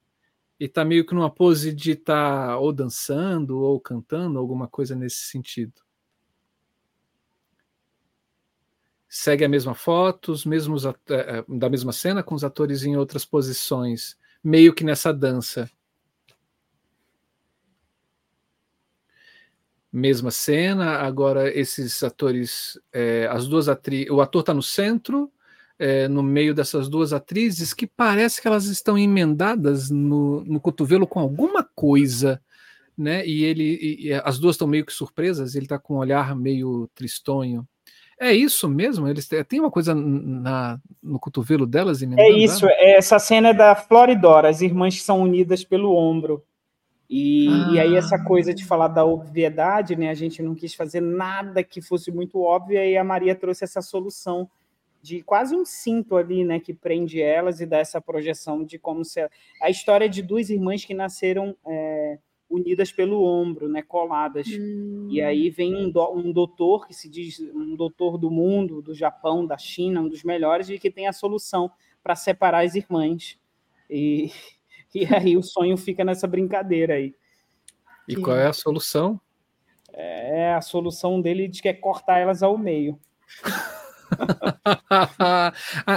E 0.61 0.67
está 0.67 0.85
meio 0.85 1.07
que 1.07 1.15
numa 1.15 1.31
pose 1.31 1.73
de 1.73 1.93
estar 1.93 2.49
tá 2.49 2.59
ou 2.59 2.71
dançando 2.71 3.59
ou 3.61 3.81
cantando, 3.81 4.39
alguma 4.39 4.69
coisa 4.69 4.95
nesse 4.95 5.23
sentido. 5.23 5.73
Segue 9.15 9.45
a 9.45 9.49
mesma 9.49 9.75
foto, 9.75 10.33
os 10.33 10.47
mesmos 10.47 10.87
é, 10.87 10.95
é, 11.11 11.45
da 11.47 11.69
mesma 11.69 11.93
cena 11.93 12.23
com 12.23 12.35
os 12.35 12.43
atores 12.43 12.83
em 12.83 12.97
outras 12.97 13.27
posições, 13.27 14.17
meio 14.43 14.73
que 14.73 14.83
nessa 14.83 15.13
dança. 15.13 15.71
mesma 19.93 20.31
cena. 20.31 21.01
Agora, 21.01 21.55
esses 21.55 22.03
atores, 22.03 22.81
é, 22.91 23.29
as 23.31 23.47
duas 23.47 23.69
atrizes, 23.69 24.09
o 24.11 24.23
ator 24.23 24.41
está 24.41 24.55
no 24.55 24.63
centro, 24.63 25.31
é, 25.79 26.09
no 26.09 26.23
meio 26.23 26.55
dessas 26.55 26.89
duas 26.89 27.13
atrizes, 27.13 27.75
que 27.75 27.87
parece 27.87 28.41
que 28.41 28.49
elas 28.49 28.65
estão 28.65 28.97
emendadas 28.97 29.91
no, 29.91 30.43
no 30.45 30.59
cotovelo 30.59 31.07
com 31.07 31.21
alguma 31.21 31.63
coisa. 31.63 32.43
Né? 32.97 33.27
E 33.27 33.45
ele, 33.45 33.75
e, 33.75 34.07
e 34.07 34.15
as 34.15 34.39
duas 34.39 34.55
estão 34.55 34.67
meio 34.67 34.87
que 34.87 34.93
surpresas. 34.95 35.55
Ele 35.55 35.67
está 35.67 35.79
com 35.79 35.97
um 35.97 35.99
olhar 35.99 36.35
meio 36.35 36.89
tristonho. 36.95 37.69
É 38.23 38.33
isso 38.33 38.69
mesmo? 38.69 39.09
Eles 39.09 39.29
têm 39.49 39.59
uma 39.59 39.71
coisa 39.71 39.93
na, 39.97 40.79
no 41.03 41.19
cotovelo 41.19 41.67
delas? 41.67 42.01
É 42.03 42.31
isso. 42.31 42.69
Essa 42.79 43.19
cena 43.19 43.49
é 43.49 43.53
da 43.53 43.75
Floridora. 43.75 44.49
As 44.49 44.61
irmãs 44.61 44.95
que 44.95 45.03
são 45.03 45.21
unidas 45.21 45.65
pelo 45.65 45.93
ombro. 45.93 46.41
E, 47.11 47.49
ah. 47.49 47.73
e, 47.73 47.81
aí 47.81 47.97
essa 47.97 48.23
coisa 48.23 48.55
de 48.55 48.65
falar 48.65 48.87
da 48.87 49.05
obviedade, 49.05 49.97
né? 49.97 50.09
A 50.09 50.15
gente 50.15 50.41
não 50.41 50.55
quis 50.55 50.73
fazer 50.73 51.01
nada 51.01 51.65
que 51.65 51.83
fosse 51.83 52.13
muito 52.13 52.41
óbvio, 52.41 52.79
e 52.79 52.97
a 52.97 53.03
Maria 53.03 53.35
trouxe 53.35 53.65
essa 53.65 53.83
solução 53.83 54.49
de 55.03 55.21
quase 55.21 55.57
um 55.57 55.65
cinto 55.65 56.17
ali, 56.17 56.45
né? 56.45 56.61
Que 56.61 56.73
prende 56.73 57.21
elas 57.21 57.61
e 57.61 57.67
dá 57.67 57.79
essa 57.79 58.01
projeção 58.01 58.65
de 58.65 58.79
como 58.79 59.05
se... 59.05 59.21
A 59.61 59.69
história 59.69 60.09
de 60.09 60.23
duas 60.23 60.49
irmãs 60.49 60.85
que 60.85 60.95
nasceram 60.95 61.57
é, 61.67 62.19
unidas 62.53 62.93
pelo 62.93 63.25
ombro, 63.25 63.67
né? 63.69 63.81
Coladas. 63.81 64.47
Hum. 64.47 65.09
E 65.11 65.23
aí 65.23 65.49
vem 65.49 65.75
um, 65.75 65.91
do, 65.91 66.13
um 66.13 66.31
doutor, 66.31 66.87
que 66.87 66.93
se 66.93 67.09
diz 67.09 67.41
um 67.41 67.75
doutor 67.75 68.19
do 68.19 68.31
mundo, 68.31 68.83
do 68.83 68.95
Japão, 68.95 69.47
da 69.47 69.57
China, 69.57 70.03
um 70.03 70.09
dos 70.09 70.23
melhores, 70.23 70.69
e 70.69 70.79
que 70.79 70.91
tem 70.91 71.09
a 71.09 71.13
solução 71.13 71.71
para 72.03 72.15
separar 72.15 72.65
as 72.65 72.75
irmãs. 72.75 73.39
E 73.89 74.31
e 74.95 75.07
aí 75.07 75.37
o 75.37 75.43
sonho 75.43 75.77
fica 75.77 76.05
nessa 76.05 76.27
brincadeira 76.27 76.95
aí. 76.95 77.15
E 78.07 78.17
qual 78.17 78.37
é 78.37 78.47
a 78.47 78.53
solução? 78.53 79.19
É 79.91 80.53
a 80.53 80.61
solução 80.61 81.21
dele 81.21 81.49
de 81.49 81.63
que 81.63 81.69
é 81.69 81.73
cortar 81.73 82.19
elas 82.19 82.43
ao 82.43 82.59
meio. 82.59 82.99
ah, 84.91 85.53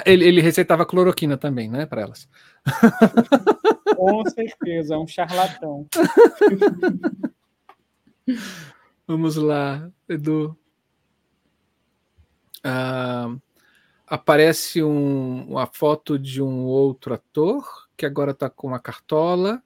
ele, 0.06 0.26
ele, 0.26 0.42
receitava 0.42 0.86
cloroquina 0.86 1.38
também, 1.38 1.70
né, 1.70 1.86
para 1.86 2.02
elas. 2.04 2.30
Com 3.96 4.26
certeza, 4.30 4.96
é 4.96 4.98
um 4.98 5.08
charlatão. 5.08 5.88
Vamos 9.08 9.36
lá, 9.36 9.92
Edu. 10.10 10.58
Ah, 12.64 13.36
aparece 14.08 14.84
um, 14.84 15.48
uma 15.50 15.68
foto 15.68 16.18
de 16.18 16.42
um 16.42 16.64
outro 16.64 17.14
ator 17.14 17.88
que 17.96 18.06
agora 18.06 18.32
está 18.32 18.50
com 18.50 18.68
uma 18.68 18.80
cartola, 18.80 19.62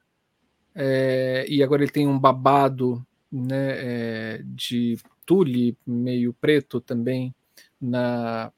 é, 0.76 1.46
e 1.48 1.64
agora 1.64 1.84
ele 1.84 1.92
tem 1.92 2.08
um 2.08 2.20
babado 2.20 3.06
né, 3.32 4.36
é, 4.36 4.42
de 4.44 4.98
tule 5.26 5.78
meio 5.86 6.34
preto 6.34 6.80
também 6.80 7.34
na, 7.80 8.52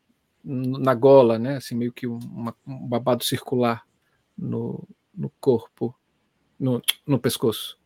na 0.44 0.94
gola, 0.94 1.40
né, 1.40 1.58
assim, 1.58 1.76
meio 1.76 1.92
que 1.92 2.08
uma, 2.08 2.56
um 2.68 2.88
babado 2.88 3.24
circular 3.24 3.86
no, 4.38 4.88
no 5.22 5.30
corpo, 5.40 5.96
no, 6.60 6.82
no 7.06 7.20
pescoço. 7.20 7.80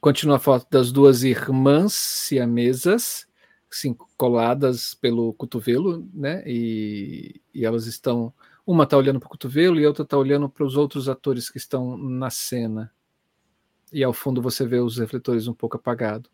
Continua 0.00 0.36
a 0.36 0.38
foto 0.38 0.66
das 0.70 0.92
duas 0.92 1.24
irmãs 1.24 1.92
siamesas, 1.92 3.26
assim, 3.70 3.92
coladas 4.16 4.94
pelo 4.94 5.34
cotovelo, 5.34 6.08
né? 6.14 6.44
E, 6.46 7.40
e 7.52 7.64
elas 7.64 7.86
estão 7.86 8.32
uma 8.64 8.84
está 8.84 8.96
olhando 8.96 9.20
para 9.20 9.26
o 9.26 9.30
cotovelo 9.30 9.78
e 9.78 9.84
a 9.84 9.88
outra 9.88 10.02
está 10.02 10.16
olhando 10.16 10.48
para 10.48 10.64
os 10.64 10.76
outros 10.76 11.08
atores 11.08 11.48
que 11.48 11.58
estão 11.58 11.96
na 11.96 12.30
cena. 12.30 12.92
E 13.92 14.02
ao 14.02 14.12
fundo 14.12 14.42
você 14.42 14.66
vê 14.66 14.80
os 14.80 14.98
refletores 14.98 15.46
um 15.46 15.54
pouco 15.54 15.76
apagados. 15.76 16.30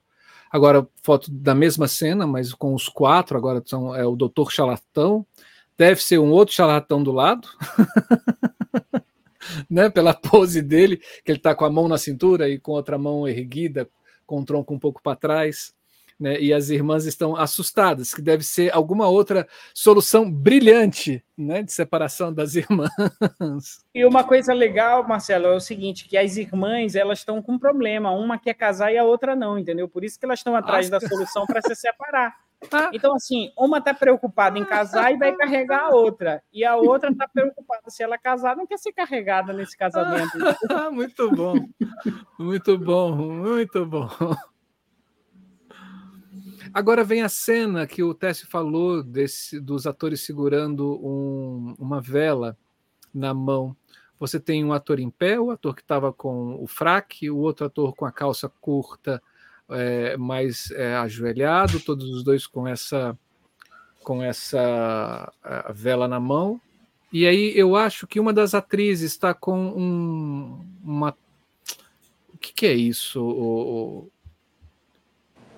Agora, 0.50 0.86
foto 1.02 1.30
da 1.30 1.54
mesma 1.54 1.88
cena, 1.88 2.26
mas 2.26 2.52
com 2.52 2.74
os 2.74 2.88
quatro, 2.88 3.36
agora 3.36 3.62
são, 3.64 3.94
é 3.94 4.06
o 4.06 4.16
doutor 4.16 4.50
charlatão. 4.50 5.26
Deve 5.76 6.02
ser 6.02 6.18
um 6.18 6.30
outro 6.30 6.54
charlatão 6.54 7.02
do 7.02 7.12
lado. 7.12 7.48
né, 9.68 9.90
pela 9.90 10.14
pose 10.14 10.62
dele, 10.62 10.98
que 11.24 11.30
ele 11.30 11.38
está 11.38 11.54
com 11.54 11.64
a 11.64 11.70
mão 11.70 11.88
na 11.88 11.98
cintura 11.98 12.48
e 12.48 12.58
com 12.58 12.72
outra 12.72 12.96
mão 12.96 13.26
erguida, 13.26 13.88
com 14.24 14.40
o 14.40 14.44
tronco 14.44 14.72
um 14.72 14.78
pouco 14.78 15.02
para 15.02 15.16
trás 15.16 15.74
né? 16.22 16.40
E 16.40 16.54
as 16.54 16.70
irmãs 16.70 17.04
estão 17.04 17.34
assustadas, 17.34 18.14
que 18.14 18.22
deve 18.22 18.44
ser 18.44 18.72
alguma 18.72 19.08
outra 19.08 19.46
solução 19.74 20.30
brilhante, 20.30 21.22
né, 21.36 21.64
de 21.64 21.72
separação 21.72 22.32
das 22.32 22.54
irmãs. 22.54 22.92
E 23.92 24.04
uma 24.04 24.22
coisa 24.22 24.54
legal, 24.54 25.06
Marcelo, 25.06 25.46
é 25.46 25.56
o 25.56 25.60
seguinte, 25.60 26.06
que 26.06 26.16
as 26.16 26.36
irmãs, 26.36 26.94
elas 26.94 27.18
estão 27.18 27.42
com 27.42 27.54
um 27.54 27.58
problema, 27.58 28.12
uma 28.12 28.38
quer 28.38 28.54
casar 28.54 28.92
e 28.92 28.98
a 28.98 29.04
outra 29.04 29.34
não, 29.34 29.58
entendeu? 29.58 29.88
Por 29.88 30.04
isso 30.04 30.16
que 30.16 30.24
elas 30.24 30.38
estão 30.38 30.54
atrás 30.54 30.88
da 30.88 31.00
solução 31.00 31.44
para 31.44 31.60
se 31.60 31.74
separar. 31.74 32.36
Ah. 32.70 32.90
Então, 32.92 33.14
assim, 33.14 33.52
uma 33.56 33.78
está 33.78 33.92
preocupada 33.92 34.58
em 34.58 34.64
casar 34.64 35.12
e 35.12 35.18
vai 35.18 35.34
carregar 35.34 35.86
a 35.86 35.90
outra. 35.90 36.42
E 36.52 36.64
a 36.64 36.76
outra 36.76 37.10
está 37.10 37.26
preocupada 37.26 37.88
se 37.88 38.02
ela 38.02 38.16
casar, 38.16 38.56
não 38.56 38.66
quer 38.66 38.78
ser 38.78 38.92
carregada 38.92 39.52
nesse 39.52 39.76
casamento. 39.76 40.38
muito 40.92 41.30
bom, 41.30 41.54
muito 42.38 42.78
bom, 42.78 43.16
muito 43.16 43.86
bom. 43.86 44.08
Agora 46.72 47.04
vem 47.04 47.22
a 47.22 47.28
cena 47.28 47.86
que 47.86 48.02
o 48.02 48.14
Tess 48.14 48.42
falou 48.42 49.02
desse, 49.02 49.60
dos 49.60 49.86
atores 49.86 50.22
segurando 50.22 50.98
um, 51.04 51.74
uma 51.78 52.00
vela 52.00 52.56
na 53.12 53.34
mão. 53.34 53.76
Você 54.18 54.38
tem 54.38 54.64
um 54.64 54.72
ator 54.72 55.00
em 55.00 55.10
pé, 55.10 55.38
o 55.38 55.50
ator 55.50 55.74
que 55.74 55.82
estava 55.82 56.12
com 56.12 56.62
o 56.62 56.66
fraque, 56.66 57.28
o 57.28 57.38
outro 57.38 57.66
ator 57.66 57.94
com 57.94 58.06
a 58.06 58.12
calça 58.12 58.48
curta, 58.48 59.22
é, 59.74 60.16
mais 60.16 60.70
é, 60.72 60.94
ajoelhado, 60.96 61.80
todos 61.80 62.08
os 62.10 62.22
dois 62.22 62.46
com 62.46 62.66
essa 62.66 63.16
com 64.02 64.20
essa 64.20 65.32
vela 65.72 66.08
na 66.08 66.18
mão. 66.18 66.60
E 67.12 67.24
aí 67.24 67.56
eu 67.56 67.76
acho 67.76 68.06
que 68.06 68.18
uma 68.18 68.32
das 68.32 68.52
atrizes 68.52 69.12
está 69.12 69.32
com 69.32 69.56
um, 69.56 70.66
uma. 70.82 71.16
O 72.34 72.38
que, 72.38 72.52
que 72.52 72.66
é 72.66 72.72
isso? 72.72 73.22
O, 73.22 74.10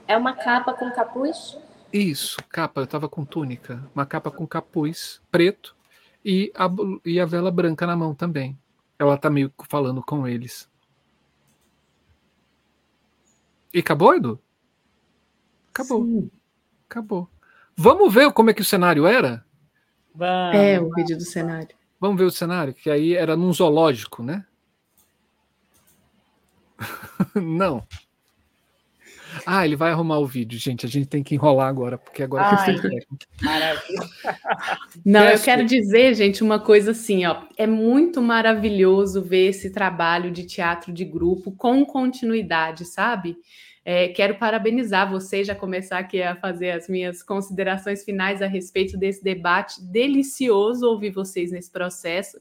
é 0.06 0.16
uma 0.16 0.34
capa 0.34 0.74
com 0.74 0.90
capuz? 0.90 1.56
Isso, 1.92 2.36
capa. 2.48 2.82
Eu 2.82 2.86
tava 2.86 3.08
com 3.08 3.24
túnica. 3.24 3.82
Uma 3.94 4.04
capa 4.04 4.30
com 4.30 4.46
capuz 4.46 5.20
preto 5.30 5.74
e 6.24 6.52
a, 6.54 6.68
e 7.04 7.20
a 7.20 7.24
vela 7.24 7.50
branca 7.50 7.86
na 7.86 7.96
mão 7.96 8.14
também. 8.14 8.58
Ela 8.98 9.16
tá 9.16 9.30
meio 9.30 9.52
falando 9.68 10.02
com 10.02 10.26
eles. 10.26 10.68
E 13.74 13.80
acabou, 13.80 14.14
Edu? 14.14 14.40
Acabou. 15.70 16.04
Sim. 16.04 16.30
Acabou. 16.88 17.28
Vamos 17.76 18.14
ver 18.14 18.32
como 18.32 18.50
é 18.50 18.54
que 18.54 18.62
o 18.62 18.64
cenário 18.64 19.04
era? 19.04 19.44
Vamos. 20.14 20.54
É, 20.54 20.80
o 20.80 20.88
vídeo 20.94 21.18
do 21.18 21.24
cenário. 21.24 21.74
Vamos 22.00 22.16
ver 22.16 22.24
o 22.24 22.30
cenário, 22.30 22.72
que 22.72 22.88
aí 22.88 23.14
era 23.14 23.36
num 23.36 23.52
zoológico, 23.52 24.22
né? 24.22 24.46
Não. 27.34 27.84
Ah, 29.46 29.64
ele 29.64 29.76
vai 29.76 29.90
arrumar 29.90 30.18
o 30.18 30.26
vídeo, 30.26 30.58
gente. 30.58 30.86
A 30.86 30.88
gente 30.88 31.06
tem 31.06 31.22
que 31.22 31.34
enrolar 31.34 31.68
agora, 31.68 31.98
porque 31.98 32.22
agora 32.22 32.44
Ai, 32.44 32.76
Maravilha. 33.42 34.10
Não, 35.04 35.24
eu 35.24 35.40
quero 35.40 35.64
dizer, 35.64 36.14
gente, 36.14 36.42
uma 36.42 36.58
coisa 36.58 36.92
assim, 36.92 37.24
ó. 37.24 37.42
É 37.56 37.66
muito 37.66 38.22
maravilhoso 38.22 39.22
ver 39.22 39.48
esse 39.48 39.70
trabalho 39.70 40.30
de 40.30 40.44
teatro 40.44 40.92
de 40.92 41.04
grupo 41.04 41.52
com 41.52 41.84
continuidade, 41.84 42.84
sabe? 42.84 43.36
É, 43.84 44.08
quero 44.08 44.36
parabenizar 44.36 45.10
você, 45.10 45.44
já 45.44 45.54
começar 45.54 45.98
aqui 45.98 46.22
a 46.22 46.34
fazer 46.34 46.70
as 46.70 46.88
minhas 46.88 47.22
considerações 47.22 48.02
finais 48.02 48.40
a 48.40 48.46
respeito 48.46 48.96
desse 48.96 49.22
debate. 49.22 49.82
Delicioso 49.82 50.88
ouvir 50.88 51.10
vocês 51.10 51.52
nesse 51.52 51.70
processo 51.70 52.38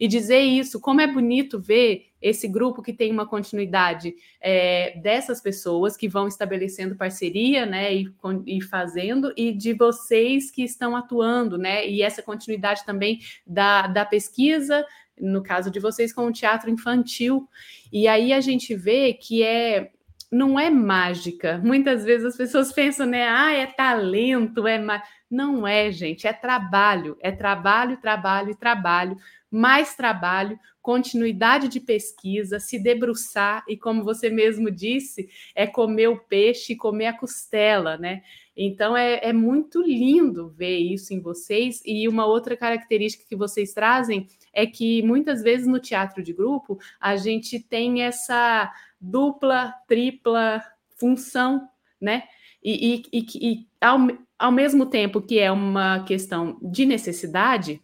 e 0.00 0.08
dizer 0.08 0.40
isso, 0.40 0.80
como 0.80 1.00
é 1.00 1.06
bonito 1.06 1.60
ver 1.60 2.07
esse 2.20 2.48
grupo 2.48 2.82
que 2.82 2.92
tem 2.92 3.12
uma 3.12 3.26
continuidade 3.26 4.14
é, 4.40 4.98
dessas 5.00 5.40
pessoas 5.40 5.96
que 5.96 6.08
vão 6.08 6.28
estabelecendo 6.28 6.96
parceria, 6.96 7.64
né, 7.64 7.94
e, 7.94 8.12
e, 8.46 8.62
fazendo, 8.62 9.32
e 9.36 9.52
de 9.52 9.72
vocês 9.72 10.50
que 10.50 10.62
estão 10.62 10.96
atuando, 10.96 11.56
né, 11.56 11.88
e 11.88 12.02
essa 12.02 12.22
continuidade 12.22 12.84
também 12.84 13.20
da, 13.46 13.86
da 13.86 14.04
pesquisa, 14.04 14.84
no 15.20 15.42
caso 15.42 15.70
de 15.70 15.80
vocês 15.80 16.12
com 16.12 16.26
o 16.26 16.32
teatro 16.32 16.70
infantil, 16.70 17.48
e 17.92 18.06
aí 18.06 18.32
a 18.32 18.40
gente 18.40 18.74
vê 18.74 19.12
que 19.12 19.42
é 19.42 19.90
não 20.30 20.60
é 20.60 20.68
mágica. 20.68 21.58
Muitas 21.64 22.04
vezes 22.04 22.26
as 22.26 22.36
pessoas 22.36 22.70
pensam, 22.74 23.06
né? 23.06 23.26
Ah, 23.28 23.52
é 23.52 23.66
talento, 23.66 24.66
é. 24.66 24.78
Não 25.30 25.66
é, 25.66 25.92
gente, 25.92 26.26
é 26.26 26.32
trabalho, 26.32 27.16
é 27.20 27.30
trabalho, 27.30 27.98
trabalho 27.98 28.50
e 28.50 28.54
trabalho, 28.54 29.16
mais 29.50 29.94
trabalho, 29.94 30.58
continuidade 30.80 31.68
de 31.68 31.80
pesquisa, 31.80 32.58
se 32.58 32.78
debruçar 32.78 33.62
e, 33.68 33.76
como 33.76 34.02
você 34.02 34.30
mesmo 34.30 34.70
disse, 34.70 35.28
é 35.54 35.66
comer 35.66 36.08
o 36.08 36.18
peixe 36.18 36.72
e 36.72 36.76
comer 36.76 37.06
a 37.06 37.18
costela, 37.18 37.98
né? 37.98 38.22
Então 38.56 38.96
é, 38.96 39.20
é 39.22 39.32
muito 39.32 39.82
lindo 39.82 40.48
ver 40.48 40.78
isso 40.78 41.12
em 41.12 41.20
vocês. 41.20 41.82
E 41.84 42.08
uma 42.08 42.26
outra 42.26 42.56
característica 42.56 43.24
que 43.28 43.36
vocês 43.36 43.72
trazem 43.72 44.26
é 44.52 44.66
que 44.66 45.02
muitas 45.02 45.42
vezes 45.42 45.66
no 45.66 45.78
teatro 45.78 46.22
de 46.22 46.32
grupo 46.32 46.78
a 46.98 47.16
gente 47.16 47.60
tem 47.60 48.02
essa 48.02 48.72
dupla, 49.00 49.74
tripla 49.86 50.62
função, 50.96 51.68
né? 52.00 52.24
E, 52.62 53.02
e, 53.12 53.20
e, 53.20 53.52
e 53.52 53.68
ao, 53.80 53.98
ao 54.38 54.52
mesmo 54.52 54.86
tempo 54.86 55.22
que 55.22 55.38
é 55.38 55.50
uma 55.50 56.04
questão 56.04 56.58
de 56.62 56.84
necessidade, 56.84 57.80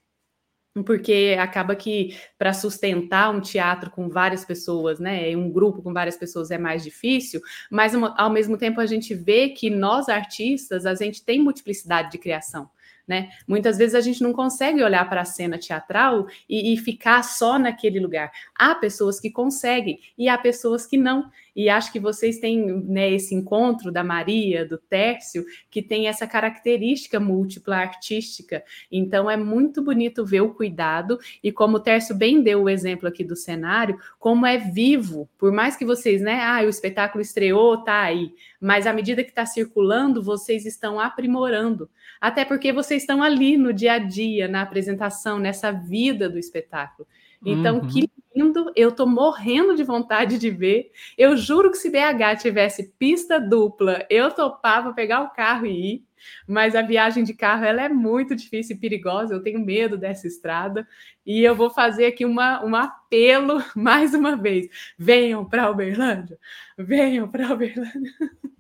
porque 0.85 1.37
acaba 1.39 1.77
que 1.77 2.17
para 2.37 2.53
sustentar 2.53 3.31
um 3.31 3.41
teatro 3.41 3.91
com 3.91 4.09
várias 4.09 4.45
pessoas, 4.45 4.99
né, 4.99 5.37
um 5.37 5.51
grupo 5.51 5.83
com 5.83 5.93
várias 5.93 6.17
pessoas 6.17 6.51
é 6.51 6.59
mais 6.59 6.83
difícil, 6.83 7.41
mas 7.71 7.95
ao 7.95 8.31
mesmo 8.31 8.59
tempo 8.59 8.81
a 8.81 8.87
gente 8.87 9.15
vê 9.15 9.51
que 9.51 9.71
nós 9.71 10.09
artistas 10.09 10.85
a 10.85 10.95
gente 10.95 11.25
tem 11.25 11.41
multiplicidade 11.41 12.11
de 12.11 12.19
criação. 12.19 12.69
Né? 13.07 13.29
Muitas 13.47 13.77
vezes 13.77 13.95
a 13.95 14.01
gente 14.01 14.23
não 14.23 14.33
consegue 14.33 14.83
olhar 14.83 15.07
para 15.09 15.21
a 15.21 15.27
cena 15.27 15.59
teatral 15.59 16.27
e, 16.49 16.73
e, 16.73 16.77
ficar 16.79 17.23
só 17.23 17.59
naquele 17.59 18.01
lugar. 18.01 18.33
Há 18.55 18.75
pessoas 18.75 19.21
que 19.21 19.31
conseguem 19.31 20.01
e 20.17 20.27
há 20.27 20.39
pessoas 20.39 20.87
que 20.87 20.97
não. 20.97 21.31
E 21.55 21.69
acho 21.69 21.93
que 21.93 22.01
vocês 22.01 22.39
têm 22.39 22.67
né, 22.67 23.13
esse 23.13 23.35
encontro 23.35 23.93
da 23.93 24.03
Maria, 24.03 24.65
do 24.65 24.77
Tércio, 24.77 25.45
que 25.71 25.83
tem 25.83 26.09
essa 26.09 26.27
característica 26.27 27.21
múltipla 27.21 27.77
artística. 27.77 28.65
Então 28.91 29.31
é 29.31 29.37
muito 29.37 29.83
bonito 29.83 30.25
ver 30.25 30.41
o 30.41 30.55
cuidado 30.55 31.19
e 31.43 31.53
como 31.53 31.77
o 31.77 31.81
Tércio 31.81 32.15
bem 32.15 32.43
deu 32.43 32.63
o 32.63 32.69
exemplo 32.69 33.07
aqui 33.07 33.23
do 33.23 33.37
cenário, 33.37 33.99
como 34.19 34.47
é 34.47 34.57
vivo. 34.57 35.29
Por 35.39 35.53
mais 35.53 35.77
que 35.77 35.85
vocês, 35.85 36.23
né? 36.23 36.41
Ah, 36.43 36.63
o 36.65 36.69
espetáculo 36.69 37.23
estreou, 37.23 37.85
tá 37.85 38.01
aí. 38.01 38.33
Mas 38.61 38.87
à 38.87 38.93
medida 38.93 39.23
que 39.23 39.31
está 39.31 39.45
circulando, 39.45 40.23
vocês 40.23 40.65
estão 40.65 40.99
aprimorando. 40.99 41.89
Até 42.21 42.45
porque 42.45 42.73
vocês 42.73 42.94
estão 43.03 43.23
ali 43.23 43.57
no 43.57 43.73
dia 43.73 43.95
a 43.95 43.99
dia, 43.99 44.49
na 44.49 44.63
apresentação, 44.63 45.39
nessa 45.39 45.71
vida 45.71 46.29
do 46.29 46.39
espetáculo. 46.39 47.07
Então, 47.45 47.81
uhum. 47.81 47.89
que 47.89 48.11
lindo, 48.35 48.73
eu 48.75 48.91
tô 48.91 49.07
morrendo 49.07 49.77
de 49.77 49.85
vontade 49.85 50.39
de 50.39 50.51
ver. 50.51 50.91
Eu 51.17 51.37
juro 51.37 51.71
que 51.71 51.77
se 51.77 51.91
BH 51.91 52.41
tivesse 52.41 52.93
pista 52.99 53.39
dupla, 53.39 54.05
eu 54.11 54.31
topava 54.31 54.93
pegar 54.93 55.23
o 55.23 55.31
carro 55.31 55.67
e 55.67 55.95
ir. 55.95 56.05
Mas 56.49 56.75
a 56.75 56.81
viagem 56.81 57.23
de 57.23 57.35
carro 57.35 57.65
ela 57.65 57.83
é 57.83 57.89
muito 57.89 58.35
difícil 58.35 58.77
e 58.77 58.79
perigosa. 58.79 59.35
Eu 59.35 59.43
tenho 59.43 59.61
medo 59.61 59.99
dessa 59.99 60.27
estrada 60.27 60.89
e 61.25 61.43
eu 61.43 61.55
vou 61.55 61.71
fazer 61.71 62.07
aqui 62.07 62.25
uma, 62.25 62.65
um 62.65 62.75
apelo 62.75 63.63
mais 63.77 64.15
uma 64.15 64.35
vez. 64.35 64.69
Venham 64.99 65.45
para 65.45 65.71
Uberlândia, 65.71 66.39
venham 66.79 67.29
para 67.29 67.53
Uberlândia. 67.53 68.13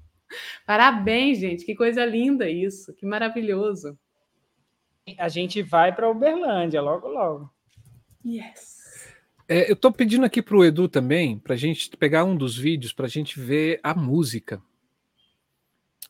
Parabéns, 0.67 1.39
gente, 1.39 1.65
que 1.65 1.75
coisa 1.75 2.05
linda 2.05 2.49
isso, 2.51 2.93
que 2.95 3.07
maravilhoso. 3.07 3.99
A 5.19 5.29
gente 5.29 5.63
vai 5.63 5.95
para 5.95 6.11
Uberlândia 6.11 6.81
logo, 6.81 7.09
logo. 7.09 7.51
Yes. 8.25 9.13
É, 9.47 9.69
eu 9.69 9.75
estou 9.75 9.93
pedindo 9.93 10.25
aqui 10.25 10.41
para 10.41 10.57
o 10.57 10.65
Edu 10.65 10.89
também, 10.89 11.39
para 11.39 11.55
a 11.55 11.59
gente 11.59 11.95
pegar 11.97 12.25
um 12.25 12.35
dos 12.35 12.57
vídeos, 12.57 12.93
para 12.93 13.05
a 13.05 13.09
gente 13.09 13.39
ver 13.39 13.79
a 13.83 13.95
música. 13.95 14.63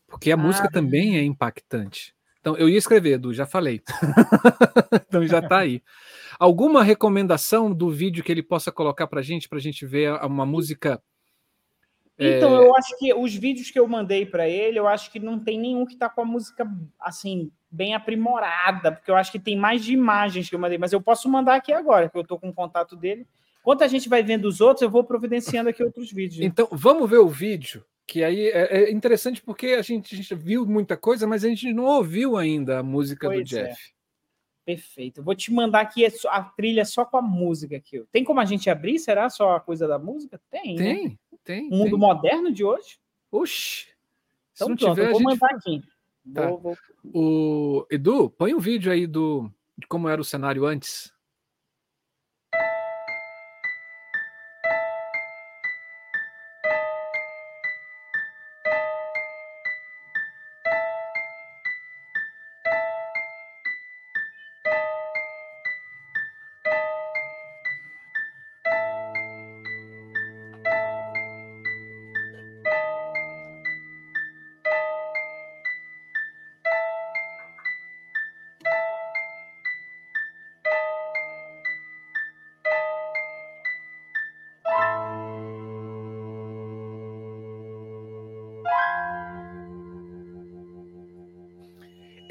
Porque 0.07 0.31
a 0.31 0.35
ah, 0.35 0.37
música 0.37 0.69
também 0.71 1.17
é 1.17 1.23
impactante. 1.23 2.15
Então, 2.39 2.55
eu 2.55 2.69
ia 2.69 2.77
escrever, 2.77 3.13
Edu, 3.13 3.33
já 3.33 3.45
falei. 3.45 3.81
então 5.07 5.27
já 5.27 5.39
está 5.39 5.59
aí. 5.59 5.81
Alguma 6.39 6.83
recomendação 6.83 7.73
do 7.73 7.89
vídeo 7.89 8.23
que 8.23 8.31
ele 8.31 8.43
possa 8.43 8.71
colocar 8.71 9.07
para 9.07 9.19
a 9.19 9.23
gente, 9.23 9.49
para 9.49 9.57
a 9.57 9.61
gente 9.61 9.85
ver 9.85 10.13
uma 10.23 10.45
música. 10.45 11.01
Então, 12.17 12.61
é... 12.61 12.65
eu 12.65 12.75
acho 12.77 12.97
que 12.97 13.13
os 13.13 13.35
vídeos 13.35 13.71
que 13.71 13.79
eu 13.79 13.87
mandei 13.87 14.25
para 14.25 14.47
ele, 14.47 14.79
eu 14.79 14.87
acho 14.87 15.11
que 15.11 15.19
não 15.19 15.37
tem 15.37 15.59
nenhum 15.59 15.85
que 15.85 15.93
está 15.93 16.07
com 16.07 16.21
a 16.21 16.25
música 16.25 16.65
assim 16.99 17.51
bem 17.75 17.93
aprimorada, 17.93 18.91
porque 18.91 19.11
eu 19.11 19.15
acho 19.15 19.31
que 19.31 19.39
tem 19.39 19.57
mais 19.57 19.83
de 19.83 19.93
imagens 19.93 20.49
que 20.49 20.55
eu 20.55 20.59
mandei, 20.59 20.77
mas 20.77 20.93
eu 20.93 21.01
posso 21.01 21.29
mandar 21.29 21.55
aqui 21.55 21.73
agora, 21.73 22.09
que 22.09 22.17
eu 22.17 22.21
estou 22.21 22.39
com 22.39 22.49
o 22.49 22.53
contato 22.53 22.95
dele. 22.95 23.27
Enquanto 23.59 23.83
a 23.83 23.87
gente 23.87 24.07
vai 24.07 24.23
vendo 24.23 24.45
os 24.45 24.61
outros, 24.61 24.83
eu 24.83 24.89
vou 24.89 25.03
providenciando 25.03 25.69
aqui 25.69 25.83
outros 25.83 26.11
vídeos. 26.11 26.45
Então, 26.45 26.67
vamos 26.71 27.09
ver 27.09 27.17
o 27.17 27.27
vídeo, 27.27 27.83
que 28.07 28.23
aí 28.23 28.47
é, 28.47 28.83
é 28.83 28.91
interessante 28.91 29.41
porque 29.41 29.67
a 29.67 29.81
gente, 29.81 30.13
a 30.13 30.17
gente, 30.17 30.35
viu 30.35 30.65
muita 30.65 30.95
coisa, 30.95 31.27
mas 31.27 31.43
a 31.43 31.49
gente 31.49 31.73
não 31.73 31.85
ouviu 31.85 32.37
ainda 32.37 32.79
a 32.79 32.83
música 32.83 33.27
pois 33.27 33.49
do 33.49 33.57
é. 33.57 33.63
Jeff. 33.63 33.91
É. 33.91 33.95
Perfeito. 34.65 35.19
Eu 35.19 35.23
vou 35.23 35.35
te 35.35 35.53
mandar 35.53 35.81
aqui 35.81 36.05
a 36.27 36.41
trilha 36.41 36.85
só 36.85 37.05
com 37.05 37.17
a 37.17 37.21
música 37.21 37.75
aqui. 37.77 38.03
Tem 38.11 38.23
como 38.23 38.39
a 38.39 38.45
gente 38.45 38.67
abrir? 38.67 38.97
Será 38.97 39.29
só 39.29 39.55
a 39.55 39.59
coisa 39.59 39.87
da 39.87 39.99
música? 39.99 40.41
Tem. 40.49 40.75
Tem, 40.75 41.09
né? 41.09 41.15
tem. 41.43 41.67
O 41.67 41.75
mundo 41.75 41.91
tem. 41.91 41.99
moderno 41.99 42.51
de 42.51 42.63
hoje? 42.63 42.97
Oxi. 43.31 43.87
Então, 44.53 44.75
pronto, 44.75 44.95
tiver, 44.95 45.09
eu 45.09 45.11
vou 45.11 45.21
mandar 45.21 45.51
aqui. 45.51 45.83
Tá. 46.33 46.47
Vou, 46.47 46.59
vou... 46.59 46.77
O 47.13 47.87
Edu, 47.89 48.29
põe 48.29 48.53
um 48.53 48.59
vídeo 48.59 48.91
aí 48.91 49.05
do 49.05 49.49
de 49.77 49.87
como 49.87 50.09
era 50.09 50.21
o 50.21 50.25
cenário 50.25 50.65
antes. 50.65 51.13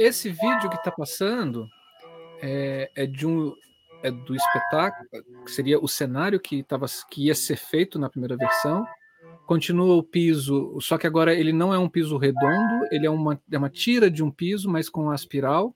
Esse 0.05 0.29
vídeo 0.29 0.69
que 0.69 0.77
está 0.77 0.91
passando 0.91 1.67
é, 2.43 2.91
é, 2.95 3.07
de 3.07 3.27
um 3.27 3.55
é 4.03 4.11
do 4.11 4.37
espetáculo, 4.37 5.09
que 5.47 5.51
seria 5.51 5.81
o 5.81 5.89
cenário 5.89 6.39
que, 6.39 6.63
tava, 6.63 6.85
que 7.11 7.29
ia 7.29 7.35
ser 7.35 7.57
feito 7.57 7.99
na 7.99 8.11
primeira 8.11 8.37
versão. 8.37 8.85
Continua 9.47 9.97
o 9.97 10.03
piso, 10.03 10.79
só 10.79 10.99
que 10.99 11.07
agora 11.07 11.33
ele 11.33 11.55
não 11.55 11.73
é 11.73 11.79
um 11.79 11.89
piso 11.89 12.19
redondo, 12.19 12.87
ele 12.93 13.07
é 13.07 13.11
uma, 13.11 13.41
é 13.51 13.57
uma 13.57 13.71
tira 13.71 14.11
de 14.11 14.23
um 14.23 14.31
piso, 14.31 14.69
mas 14.69 14.91
com 14.91 15.11
aspiral. 15.11 15.75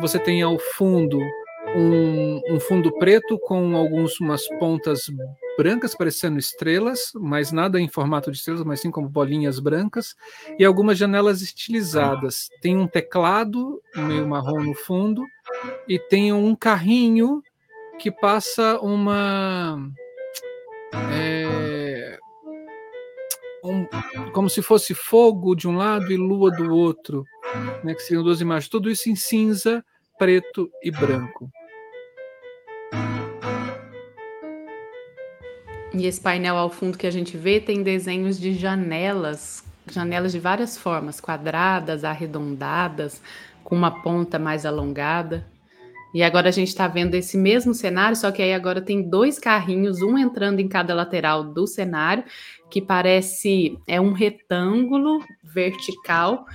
Você 0.00 0.18
tem 0.18 0.42
ao 0.42 0.58
fundo 0.58 1.20
um, 1.76 2.40
um 2.50 2.58
fundo 2.58 2.90
preto 2.98 3.38
com 3.38 3.76
algumas 3.76 4.48
pontas 4.58 5.02
brancas 5.56 5.94
parecendo 5.94 6.38
estrelas, 6.38 7.12
mas 7.14 7.52
nada 7.52 7.80
em 7.80 7.88
formato 7.88 8.30
de 8.30 8.38
estrelas, 8.38 8.64
mas 8.64 8.80
sim 8.80 8.90
como 8.90 9.08
bolinhas 9.08 9.58
brancas, 9.58 10.16
e 10.58 10.64
algumas 10.64 10.98
janelas 10.98 11.42
estilizadas. 11.42 12.48
Tem 12.60 12.76
um 12.76 12.86
teclado 12.86 13.80
meio 13.94 14.26
marrom 14.26 14.62
no 14.62 14.74
fundo 14.74 15.24
e 15.88 15.98
tem 15.98 16.32
um 16.32 16.54
carrinho 16.54 17.42
que 17.98 18.10
passa 18.10 18.78
uma 18.80 19.78
é, 21.12 22.18
um, 23.64 23.86
como 24.32 24.50
se 24.50 24.60
fosse 24.60 24.94
fogo 24.94 25.54
de 25.54 25.68
um 25.68 25.76
lado 25.76 26.10
e 26.12 26.16
lua 26.16 26.50
do 26.50 26.74
outro, 26.74 27.24
né, 27.84 27.94
que 27.94 28.02
seriam 28.02 28.24
duas 28.24 28.40
imagens. 28.40 28.68
Tudo 28.68 28.90
isso 28.90 29.08
em 29.08 29.14
cinza, 29.14 29.84
preto 30.18 30.70
e 30.82 30.90
branco. 30.90 31.50
E 35.94 36.06
esse 36.06 36.20
painel 36.20 36.56
ao 36.56 36.70
fundo 36.70 36.96
que 36.96 37.06
a 37.06 37.10
gente 37.10 37.36
vê 37.36 37.60
tem 37.60 37.82
desenhos 37.82 38.40
de 38.40 38.54
janelas, 38.54 39.62
janelas 39.90 40.32
de 40.32 40.38
várias 40.38 40.76
formas, 40.76 41.20
quadradas, 41.20 42.02
arredondadas, 42.02 43.20
com 43.62 43.76
uma 43.76 44.02
ponta 44.02 44.38
mais 44.38 44.64
alongada. 44.64 45.46
E 46.14 46.22
agora 46.22 46.48
a 46.48 46.52
gente 46.52 46.68
está 46.68 46.88
vendo 46.88 47.14
esse 47.14 47.36
mesmo 47.36 47.74
cenário, 47.74 48.16
só 48.16 48.30
que 48.30 48.42
aí 48.42 48.52
agora 48.52 48.80
tem 48.80 49.02
dois 49.02 49.38
carrinhos, 49.38 50.02
um 50.02 50.16
entrando 50.16 50.60
em 50.60 50.68
cada 50.68 50.94
lateral 50.94 51.44
do 51.44 51.66
cenário, 51.66 52.24
que 52.70 52.80
parece 52.80 53.78
é 53.86 54.00
um 54.00 54.12
retângulo 54.12 55.22
vertical 55.42 56.46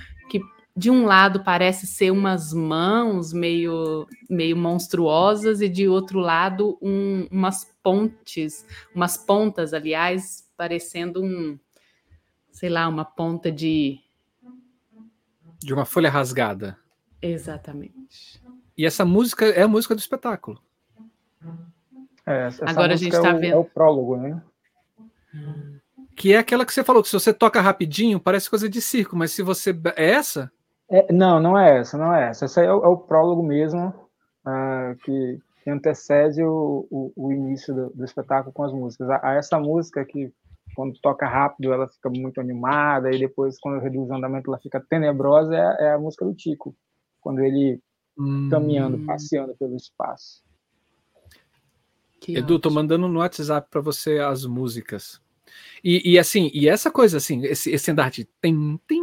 de 0.78 0.90
um 0.90 1.04
lado 1.06 1.42
parece 1.42 1.86
ser 1.86 2.10
umas 2.12 2.52
mãos 2.52 3.32
meio, 3.32 4.06
meio 4.30 4.56
monstruosas 4.56 5.60
e 5.60 5.68
de 5.68 5.88
outro 5.88 6.20
lado 6.20 6.78
um, 6.80 7.26
umas 7.30 7.64
pontes, 7.82 8.64
umas 8.94 9.16
pontas, 9.16 9.74
aliás, 9.74 10.48
parecendo 10.56 11.22
um, 11.22 11.58
sei 12.52 12.68
lá, 12.68 12.86
uma 12.86 13.04
ponta 13.04 13.50
de. 13.50 13.98
De 15.60 15.74
uma 15.74 15.84
folha 15.84 16.08
rasgada. 16.08 16.78
Exatamente. 17.20 18.40
E 18.76 18.86
essa 18.86 19.04
música 19.04 19.44
é 19.46 19.62
a 19.62 19.68
música 19.68 19.94
do 19.94 19.98
espetáculo. 19.98 20.62
É, 22.24 22.46
essa 22.46 22.64
Agora 22.64 22.92
a 22.92 22.96
gente 22.96 23.16
música 23.16 23.22
tá 23.22 23.28
é 23.30 23.34
o, 23.34 23.40
vendo- 23.40 23.52
É 23.52 23.56
o 23.56 23.64
prólogo, 23.64 24.16
né? 24.16 24.40
Que 26.14 26.34
é 26.34 26.38
aquela 26.38 26.64
que 26.64 26.72
você 26.72 26.84
falou, 26.84 27.02
que 27.02 27.08
se 27.08 27.14
você 27.18 27.32
toca 27.32 27.60
rapidinho, 27.60 28.20
parece 28.20 28.48
coisa 28.48 28.68
de 28.68 28.80
circo, 28.80 29.16
mas 29.16 29.32
se 29.32 29.42
você. 29.42 29.70
É 29.96 30.10
essa? 30.10 30.52
É, 30.90 31.12
não, 31.12 31.40
não 31.40 31.58
é 31.58 31.78
essa, 31.78 31.98
não 31.98 32.14
é 32.14 32.30
essa. 32.30 32.46
Essa 32.46 32.62
é 32.62 32.72
o, 32.72 32.84
é 32.84 32.88
o 32.88 32.96
prólogo 32.96 33.42
mesmo, 33.42 33.92
ah, 34.44 34.94
que, 35.04 35.38
que 35.62 35.70
antecede 35.70 36.42
o, 36.42 36.86
o, 36.90 37.12
o 37.16 37.32
início 37.32 37.74
do, 37.74 37.90
do 37.90 38.04
espetáculo 38.04 38.52
com 38.52 38.64
as 38.64 38.72
músicas. 38.72 39.10
A, 39.10 39.20
a 39.30 39.34
essa 39.34 39.58
música 39.58 40.04
que, 40.04 40.32
quando 40.74 40.98
toca 41.00 41.26
rápido, 41.26 41.72
ela 41.72 41.88
fica 41.88 42.08
muito 42.08 42.40
animada, 42.40 43.10
e 43.10 43.18
depois, 43.18 43.58
quando 43.60 43.82
reduz 43.82 44.08
o 44.08 44.14
andamento, 44.14 44.50
ela 44.50 44.58
fica 44.58 44.80
tenebrosa, 44.88 45.54
é, 45.54 45.84
é 45.84 45.92
a 45.92 45.98
música 45.98 46.24
do 46.24 46.34
Tico, 46.34 46.74
quando 47.20 47.40
ele 47.40 47.80
Hum. 48.18 48.48
caminhando, 48.50 48.98
passeando 49.06 49.54
pelo 49.56 49.76
espaço. 49.76 50.42
Que 52.20 52.36
Edu, 52.36 52.58
tô 52.58 52.68
ótimo. 52.68 52.74
mandando 52.74 53.06
no 53.06 53.20
WhatsApp 53.20 53.68
para 53.70 53.80
você 53.80 54.18
as 54.18 54.44
músicas. 54.44 55.20
E, 55.84 56.12
e 56.12 56.18
assim, 56.18 56.50
e 56.52 56.68
essa 56.68 56.90
coisa 56.90 57.18
assim, 57.18 57.44
esse, 57.44 57.70
esse 57.70 57.90
andar 57.90 58.10
de 58.10 58.24
tem, 58.40 58.78
tem, 58.88 59.00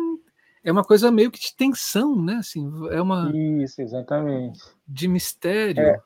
é 0.66 0.72
uma 0.72 0.84
coisa 0.84 1.12
meio 1.12 1.32
que 1.32 1.40
de 1.40 1.56
tensão, 1.56 2.22
né? 2.22 2.38
Assim, 2.40 2.70
é 2.92 3.02
uma 3.02 3.32
Isso, 3.34 3.82
exatamente. 3.82 4.60
de 4.88 5.08
mistério. 5.08 5.82
É. 5.84 6.02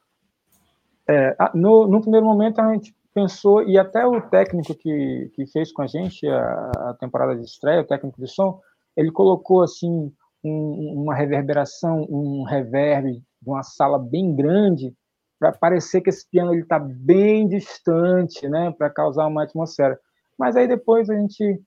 É, 1.07 1.35
no, 1.55 1.88
no 1.88 2.01
primeiro 2.01 2.25
momento 2.25 2.59
a 2.59 2.71
gente 2.73 2.93
pensou, 3.13 3.63
e 3.63 3.79
até 3.79 4.05
o 4.05 4.21
técnico 4.21 4.75
que, 4.75 5.31
que 5.33 5.47
fez 5.47 5.71
com 5.71 5.81
a 5.81 5.88
gente 5.88 6.27
a, 6.27 6.71
a 6.89 6.93
temporada 6.99 7.35
de 7.35 7.43
estreia, 7.43 7.81
o 7.81 7.88
técnico 7.88 8.21
de 8.21 8.27
som, 8.27 8.61
ele 8.95 9.11
colocou 9.11 9.63
assim 9.63 10.11
um- 10.43 11.01
uma 11.03 11.15
reverberação, 11.15 12.05
um 12.09 12.43
reverb 12.43 13.13
de 13.41 13.49
uma 13.49 13.63
sala 13.63 13.97
bem 13.97 14.35
grande 14.35 14.93
para 15.39 15.51
parecer 15.53 16.01
que 16.01 16.09
esse 16.09 16.29
piano 16.29 16.53
ele 16.53 16.61
está 16.63 16.77
bem 16.77 17.47
distante, 17.47 18.47
né, 18.47 18.71
para 18.77 18.89
causar 18.89 19.25
uma 19.25 19.43
atmosfera. 19.43 19.97
Mas 20.38 20.55
aí 20.55 20.67
depois 20.67 21.09
a 21.09 21.15
gente 21.15 21.61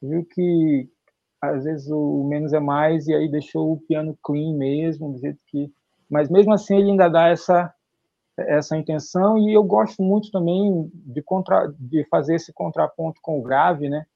viu 0.00 0.24
que 0.24 0.88
às 1.40 1.64
vezes 1.64 1.90
o 1.90 2.24
menos 2.24 2.52
é 2.52 2.60
mais 2.60 3.06
e 3.08 3.14
aí 3.14 3.28
deixou 3.28 3.72
o 3.72 3.80
piano 3.80 4.16
clean 4.22 4.54
mesmo, 4.56 5.12
do 5.12 5.18
jeito 5.18 5.42
que. 5.46 5.72
Mas 6.08 6.28
mesmo 6.28 6.52
assim 6.52 6.76
ele 6.76 6.90
ainda 6.90 7.08
dá 7.08 7.28
essa 7.28 7.72
essa 8.36 8.76
intenção 8.76 9.36
e 9.36 9.52
eu 9.52 9.62
gosto 9.62 10.02
muito 10.02 10.30
também 10.30 10.90
de 10.94 11.20
contra 11.22 11.66
de 11.78 12.04
fazer 12.04 12.36
esse 12.36 12.52
contraponto 12.52 13.20
com 13.20 13.38
o 13.38 13.42
grave, 13.42 13.88
né? 13.88 14.06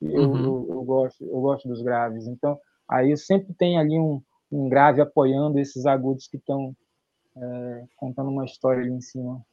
Eu, 0.00 0.22
Uhum. 0.22 0.44
eu, 0.44 0.66
eu 0.70 0.82
gosto 0.82 1.24
eu 1.24 1.40
gosto 1.40 1.68
dos 1.68 1.82
graves. 1.82 2.26
Então 2.26 2.58
aí 2.88 3.16
sempre 3.16 3.54
tem 3.54 3.78
ali 3.78 3.98
um, 3.98 4.22
um 4.50 4.68
grave 4.68 5.00
apoiando 5.00 5.58
esses 5.58 5.86
agudos 5.86 6.26
que 6.26 6.36
estão 6.36 6.76
é, 7.36 7.84
contando 7.96 8.30
uma 8.30 8.44
história 8.44 8.82
ali 8.82 8.90
em 8.90 9.00
cima. 9.00 9.44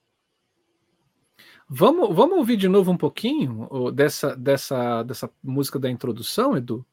Vamos, 1.67 2.13
vamos 2.15 2.37
ouvir 2.37 2.57
de 2.57 2.67
novo 2.67 2.91
um 2.91 2.97
pouquinho 2.97 3.91
dessa, 3.93 4.35
dessa, 4.35 5.03
dessa 5.03 5.29
música 5.41 5.77
da 5.77 5.89
introdução, 5.89 6.57
Edu? 6.57 6.85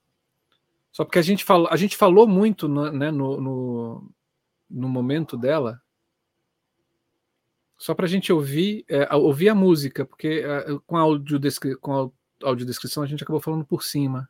Só 0.97 1.05
porque 1.05 1.19
a 1.19 1.23
gente 1.23 1.45
falou, 1.45 1.69
a 1.71 1.77
gente 1.77 1.95
falou 1.95 2.27
muito 2.27 2.67
no, 2.67 2.91
né, 2.91 3.11
no, 3.11 3.39
no, 3.39 4.11
no 4.71 4.89
momento 4.89 5.37
dela. 5.37 5.79
Só 7.77 7.95
para 7.95 8.07
a 8.07 8.09
gente 8.09 8.33
ouvir, 8.33 8.83
é, 8.89 9.15
ouvir 9.15 9.51
a 9.51 9.55
música, 9.55 10.07
porque 10.07 10.43
é, 10.43 10.65
com 10.87 10.97
a 10.97 11.01
audiodescri 11.01 11.77
com 11.77 11.93
a 11.93 12.49
audiodescrição 12.49 13.03
a 13.03 13.07
gente 13.07 13.23
acabou 13.23 13.43
falando 13.43 13.67
por 13.67 13.83
cima. 13.83 14.27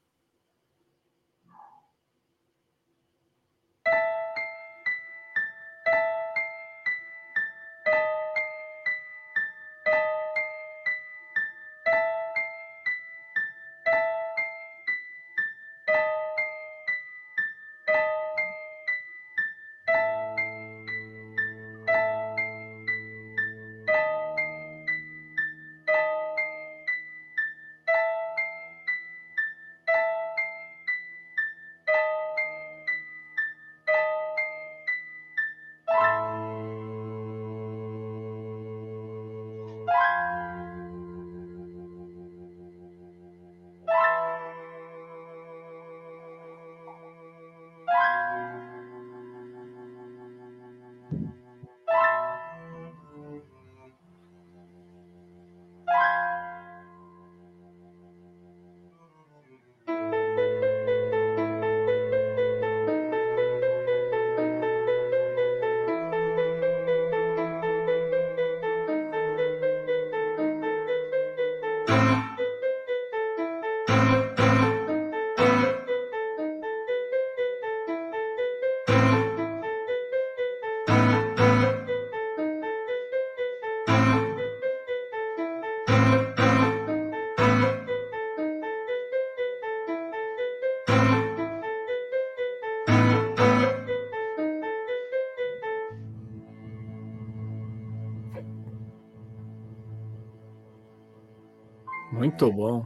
Muito 102.40 102.52
bom. 102.52 102.84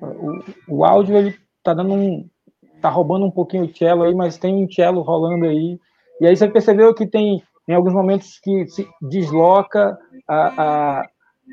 O, 0.00 0.78
o 0.78 0.84
áudio 0.84 1.16
ele 1.16 1.36
tá 1.62 1.74
dando 1.74 1.92
um 1.92 2.28
tá 2.80 2.88
roubando 2.88 3.26
um 3.26 3.30
pouquinho 3.30 3.64
o 3.64 3.74
cello 3.74 4.02
aí, 4.02 4.14
mas 4.14 4.38
tem 4.38 4.64
um 4.64 4.70
cello 4.70 5.02
rolando 5.02 5.46
aí. 5.46 5.78
E 6.20 6.26
aí 6.26 6.36
você 6.36 6.48
percebeu 6.48 6.94
que 6.94 7.06
tem 7.06 7.42
em 7.68 7.74
alguns 7.74 7.92
momentos 7.92 8.38
que 8.42 8.66
se 8.68 8.86
desloca 9.02 9.98
a, 10.28 10.62
a, 10.62 11.08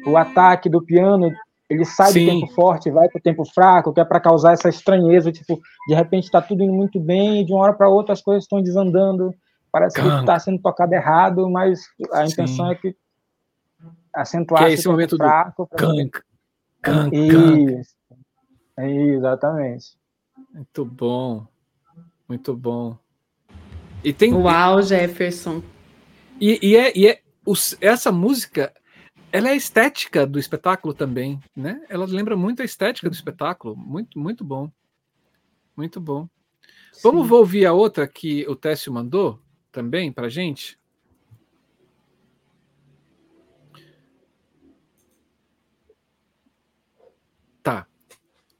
o 0.06 0.16
ataque 0.16 0.69
do 0.69 0.82
piano, 0.82 1.32
ele 1.69 1.84
sai 1.85 2.11
Sim. 2.11 2.26
do 2.26 2.32
tempo 2.32 2.53
forte, 2.53 2.92
vai 2.92 3.10
para 3.10 3.19
o 3.19 3.22
tempo 3.22 3.43
fraco, 3.45 3.93
que 3.93 4.00
é 4.00 4.06
para 4.06 4.19
causar 4.19 4.53
essa 4.53 4.69
estranheza, 4.69 5.32
tipo, 5.32 5.60
de 5.88 5.95
repente 5.95 6.26
está 6.26 6.42
tudo 6.42 6.64
indo 6.64 6.74
muito 6.74 7.00
bem, 7.00 7.42
e 7.42 7.45
de 7.45 7.52
uma 7.52 7.64
hora 7.64 7.74
para 7.74 7.90
outra 7.90 8.14
as 8.14 8.22
coisas 8.22 8.43
estão 8.43 8.61
desandando, 8.61 9.34
parece 9.72 10.00
que 10.00 10.08
está 10.08 10.38
sendo 10.38 10.61
tocado 10.61 10.93
errado, 10.93 11.50
mas 11.50 11.82
a 12.14 12.26
intenção 12.26 12.68
Sim. 12.68 12.72
é 12.72 12.76
que 12.76 12.95
acentuar 14.14 14.64
Que 14.64 14.69
é 14.69 14.74
esse 14.74 14.88
momento 14.88 15.11
do 15.11 15.24
fraco 15.24 15.67
poder- 15.67 16.09
Canc, 16.09 16.24
canc. 16.82 17.14
Isso. 17.14 17.95
Exatamente. 18.77 19.98
Muito 20.53 20.85
bom. 20.85 21.48
Muito 22.27 22.56
bom. 22.56 22.98
E 24.03 24.11
tem 24.14 24.33
Uau, 24.33 24.82
Jefferson. 24.82 25.64
E, 26.40 26.59
e 26.61 26.75
é, 26.75 26.98
e 26.98 27.08
é 27.08 27.22
os- 27.45 27.77
essa 27.80 28.11
música, 28.11 28.74
ela 29.32 29.50
é 29.50 29.51
a 29.51 29.56
estética 29.56 30.25
do 30.25 30.40
espetáculo 30.40 30.93
também, 30.93 31.40
né? 31.56 31.82
Ela 31.90 32.06
lembra 32.06 32.35
muito 32.35 32.61
a 32.61 32.66
estética 32.66 33.09
do 33.09 33.14
espetáculo. 33.14 33.75
Muito, 33.75 34.19
muito 34.19 34.43
bom. 34.43 34.69
Muito 35.75 36.01
bom. 36.01 36.27
Vamos 37.01 37.27
Sim. 37.27 37.33
ouvir 37.33 37.66
a 37.66 37.74
outra 37.74 38.08
que 38.08 38.48
o 38.48 38.56
Técio 38.56 38.92
mandou 38.93 39.40
também 39.72 40.11
pra 40.11 40.30
gente? 40.30 40.77
Tá. 47.61 47.88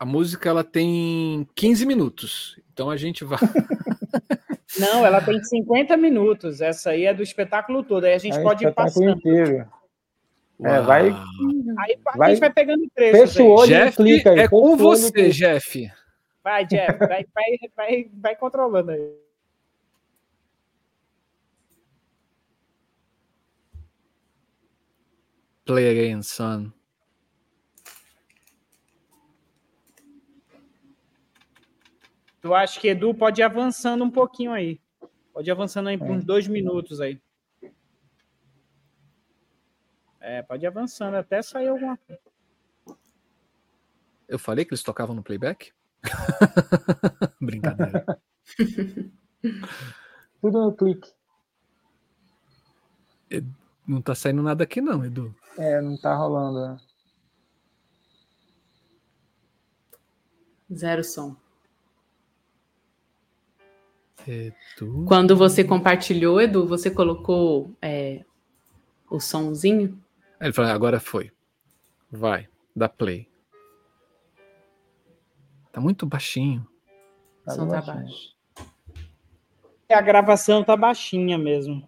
A 0.04 0.06
música 0.06 0.50
ela 0.50 0.66
tem 0.66 1.48
15 1.56 1.86
minutos. 1.86 2.60
Então 2.74 2.90
a 2.90 2.98
gente 2.98 3.24
vai. 3.24 3.40
Não, 4.78 5.06
ela 5.06 5.22
tem 5.22 5.42
50 5.42 5.96
minutos. 5.96 6.60
Essa 6.60 6.90
aí 6.90 7.06
é 7.06 7.14
do 7.14 7.24
espetáculo 7.24 7.82
todo. 7.86 8.04
Aí 8.04 8.14
a 8.14 8.18
gente 8.18 8.38
É 8.38 8.42
pode 8.44 8.66
ir 8.66 8.68
espetáculo 8.68 9.06
passando. 9.06 9.18
inteiro. 9.18 9.66
É, 10.62 10.82
vai. 10.82 11.04
Aí 11.78 11.98
a 12.06 12.18
Vai- 12.18 12.32
gente 12.32 12.40
vai 12.42 12.52
pegando 12.52 12.86
trechos. 12.94 13.32
Fecha 13.32 13.44
o 13.44 13.48
olho 13.50 13.72
e 13.72 13.76
Jeff, 13.76 13.96
clica 13.96 14.32
aí. 14.32 14.40
é 14.40 14.48
com 14.50 14.74
e 14.74 14.78
você. 14.78 15.30
Jeff. 15.30 15.90
Vai, 16.44 16.66
Jeff, 16.66 16.98
vai, 17.00 17.26
vai, 17.34 17.58
vai, 17.74 18.10
vai 18.14 18.36
controlando 18.36 18.92
aí. 18.92 19.10
Play 25.66 25.90
again, 25.90 26.22
son. 26.24 26.74
Eu 32.44 32.54
acho 32.54 32.80
que 32.82 32.90
Edu 32.90 33.14
pode 33.16 33.40
ir 33.42 33.44
avançando 33.44 34.04
um 34.04 34.12
pouquinho 34.12 34.52
aí. 34.52 34.82
Pode 35.32 35.50
ir 35.50 35.52
avançando 35.52 35.88
aí 35.88 35.98
por 35.98 36.12
uns 36.12 36.26
dois 36.26 36.46
minutos 36.46 37.00
aí. 37.00 37.22
É, 40.20 40.42
pode 40.42 40.66
ir 40.66 40.68
avançando 40.68 41.16
até 41.16 41.42
sair 41.42 41.70
alguma 41.70 41.98
coisa. 41.98 42.22
Eu 44.28 44.38
falei 44.38 44.66
que 44.66 44.74
eles 44.74 44.84
tocavam 44.84 45.16
no 45.16 45.24
playback? 45.24 45.72
Brincadeira. 47.42 48.22
Tudo 50.42 50.62
no 50.62 50.76
clique. 50.76 51.14
Não 53.88 54.02
tá 54.02 54.14
saindo 54.14 54.44
nada 54.44 54.64
aqui, 54.64 54.82
não, 54.82 55.04
Edu. 55.06 55.34
É, 55.58 55.82
não 55.82 55.98
tá 55.98 56.14
rolando. 56.16 56.74
né? 56.74 56.78
Zero 60.74 61.04
som. 61.04 61.43
Edu. 64.28 65.06
Quando 65.08 65.36
você 65.36 65.64
compartilhou, 65.64 66.42
Edu, 66.42 66.66
você 66.68 66.90
colocou 66.90 67.72
é, 67.82 68.24
o 69.10 69.20
sonzinho? 69.20 70.02
Ele 70.40 70.54
falou, 70.54 70.72
agora 70.72 71.00
foi. 71.00 71.32
Vai, 72.12 72.48
dá 72.76 72.88
play. 72.88 73.28
Tá 75.72 75.82
muito 75.82 76.06
baixinho. 76.06 76.68
O 77.42 77.46
Tá 77.46 77.52
som 77.52 77.68
tá 77.68 77.82
baixo. 77.82 78.34
A 79.92 80.02
gravação 80.02 80.64
tá 80.64 80.76
baixinha 80.76 81.38
mesmo. 81.38 81.88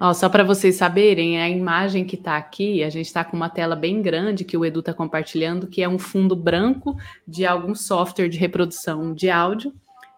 Ó, 0.00 0.14
só 0.14 0.30
para 0.30 0.42
vocês 0.42 0.76
saberem, 0.76 1.42
a 1.42 1.48
imagem 1.50 2.06
que 2.06 2.16
está 2.16 2.38
aqui, 2.38 2.82
a 2.82 2.88
gente 2.88 3.04
está 3.04 3.22
com 3.22 3.36
uma 3.36 3.50
tela 3.50 3.76
bem 3.76 4.00
grande 4.00 4.46
que 4.46 4.56
o 4.56 4.64
Edu 4.64 4.80
está 4.80 4.94
compartilhando, 4.94 5.66
que 5.66 5.82
é 5.82 5.88
um 5.88 5.98
fundo 5.98 6.34
branco 6.34 6.96
de 7.28 7.44
algum 7.44 7.74
software 7.74 8.30
de 8.30 8.38
reprodução 8.38 9.12
de 9.12 9.28
áudio. 9.28 9.74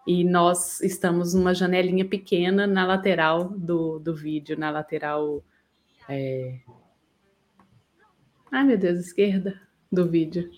E 0.07 0.23
nós 0.23 0.79
estamos 0.81 1.33
numa 1.33 1.53
janelinha 1.53 2.05
pequena 2.05 2.65
na 2.65 2.85
lateral 2.85 3.49
do, 3.49 3.99
do 3.99 4.15
vídeo, 4.15 4.57
na 4.57 4.71
lateral. 4.71 5.43
é, 6.07 6.59
Ai, 8.49 8.63
meu 8.63 8.77
Deus, 8.77 8.99
esquerda 8.99 9.59
do 9.91 10.09
vídeo. 10.09 10.49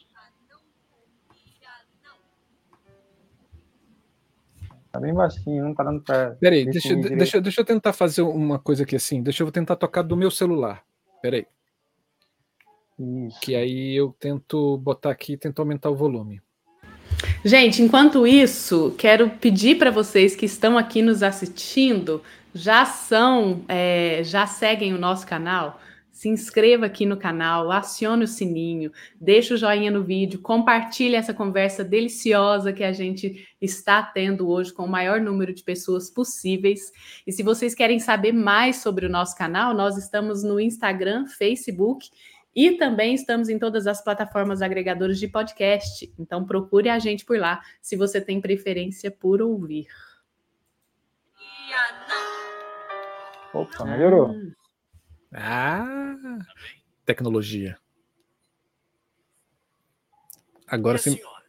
Tá 4.96 5.02
bem 5.02 5.14
baixinho, 5.14 5.66
não 5.66 5.76
tá 5.76 5.84
dando 5.84 6.02
pra. 6.02 6.38
Peraí, 6.40 6.64
Deixa 6.64 6.96
deixa, 6.96 7.42
deixa 7.42 7.60
eu 7.60 7.66
tentar 7.66 7.92
fazer 7.92 8.22
uma 8.22 8.58
coisa 8.58 8.84
aqui 8.84 8.96
assim. 8.96 9.22
Deixa 9.22 9.44
eu 9.44 9.52
tentar 9.52 9.76
tocar 9.76 10.04
do 10.04 10.16
meu 10.16 10.32
celular. 10.32 10.84
Peraí, 11.22 11.46
Isso. 12.98 13.38
que 13.42 13.56
aí 13.56 13.94
eu 13.94 14.16
tento 14.18 14.78
botar 14.78 15.12
aqui 15.12 15.34
e 15.34 15.38
tento 15.38 15.60
aumentar 15.60 15.90
o 15.90 15.96
volume. 15.98 16.42
Gente, 17.44 17.82
enquanto 17.82 18.26
isso, 18.26 18.96
quero 18.98 19.30
pedir 19.30 19.78
para 19.78 19.92
vocês 19.92 20.34
que 20.34 20.46
estão 20.46 20.78
aqui 20.78 21.02
nos 21.02 21.22
assistindo, 21.22 22.22
já 22.54 22.86
são, 22.86 23.66
é, 23.68 24.22
já 24.24 24.48
seguem 24.48 24.94
o 24.94 24.98
nosso 24.98 25.28
canal, 25.28 25.82
se 26.16 26.30
inscreva 26.30 26.86
aqui 26.86 27.06
no 27.06 27.18
canal, 27.18 27.70
acione 27.70 28.24
o 28.24 28.28
sininho, 28.28 28.90
deixa 29.20 29.54
o 29.54 29.58
joinha 29.58 29.92
no 29.92 30.02
vídeo, 30.02 30.40
compartilhe 30.42 31.14
essa 31.14 31.34
conversa 31.34 31.84
deliciosa 31.84 32.72
que 32.72 32.86
a 32.86 32.94
gente 32.94 33.46
está 33.60 34.02
tendo 34.02 34.48
hoje 34.48 34.72
com 34.72 34.86
o 34.86 34.88
maior 34.88 35.20
número 35.20 35.54
de 35.54 35.62
pessoas 35.62 36.10
possíveis. 36.10 36.94
E 37.28 37.34
se 37.34 37.44
vocês 37.44 37.76
querem 37.76 38.00
saber 38.00 38.32
mais 38.32 38.78
sobre 38.78 39.06
o 39.06 39.10
nosso 39.10 39.36
canal, 39.36 39.74
nós 39.74 39.98
estamos 39.98 40.42
no 40.42 40.58
Instagram, 40.58 41.28
Facebook 41.28 42.10
e 42.56 42.78
também 42.78 43.14
estamos 43.14 43.50
em 43.50 43.60
todas 43.60 43.86
as 43.86 44.02
plataformas 44.02 44.62
agregadoras 44.62 45.20
de 45.20 45.28
podcast. 45.28 46.10
Então 46.18 46.46
procure 46.46 46.88
a 46.88 46.98
gente 46.98 47.26
por 47.26 47.38
lá, 47.38 47.62
se 47.82 47.98
você 47.98 48.22
tem 48.22 48.40
preferência 48.40 49.12
por 49.12 49.42
ouvir. 49.42 49.86
Opa, 53.54 53.84
melhorou. 53.84 54.30
Ah, 54.30 54.65
tecnologia. 57.06 57.78
Agora 60.68 60.98
E 60.98 61.00
a 61.00 61.04
sim. 61.04 61.16
senhora? 61.18 61.46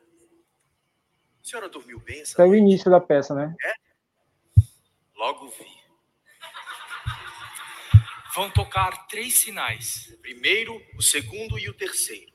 A 1.42 1.48
senhora 1.48 1.68
dormiu 1.68 2.00
bem 2.00 2.20
essa 2.20 2.42
é 2.42 2.46
o 2.46 2.54
início 2.54 2.90
da 2.90 3.00
peça, 3.00 3.34
né? 3.34 3.54
Logo 5.14 5.48
vi. 5.48 5.76
Vão 8.34 8.50
tocar 8.50 9.06
três 9.06 9.38
sinais. 9.38 10.12
O 10.12 10.18
primeiro, 10.18 10.82
o 10.96 11.02
segundo 11.02 11.58
e 11.58 11.68
o 11.70 11.74
terceiro. 11.74 12.32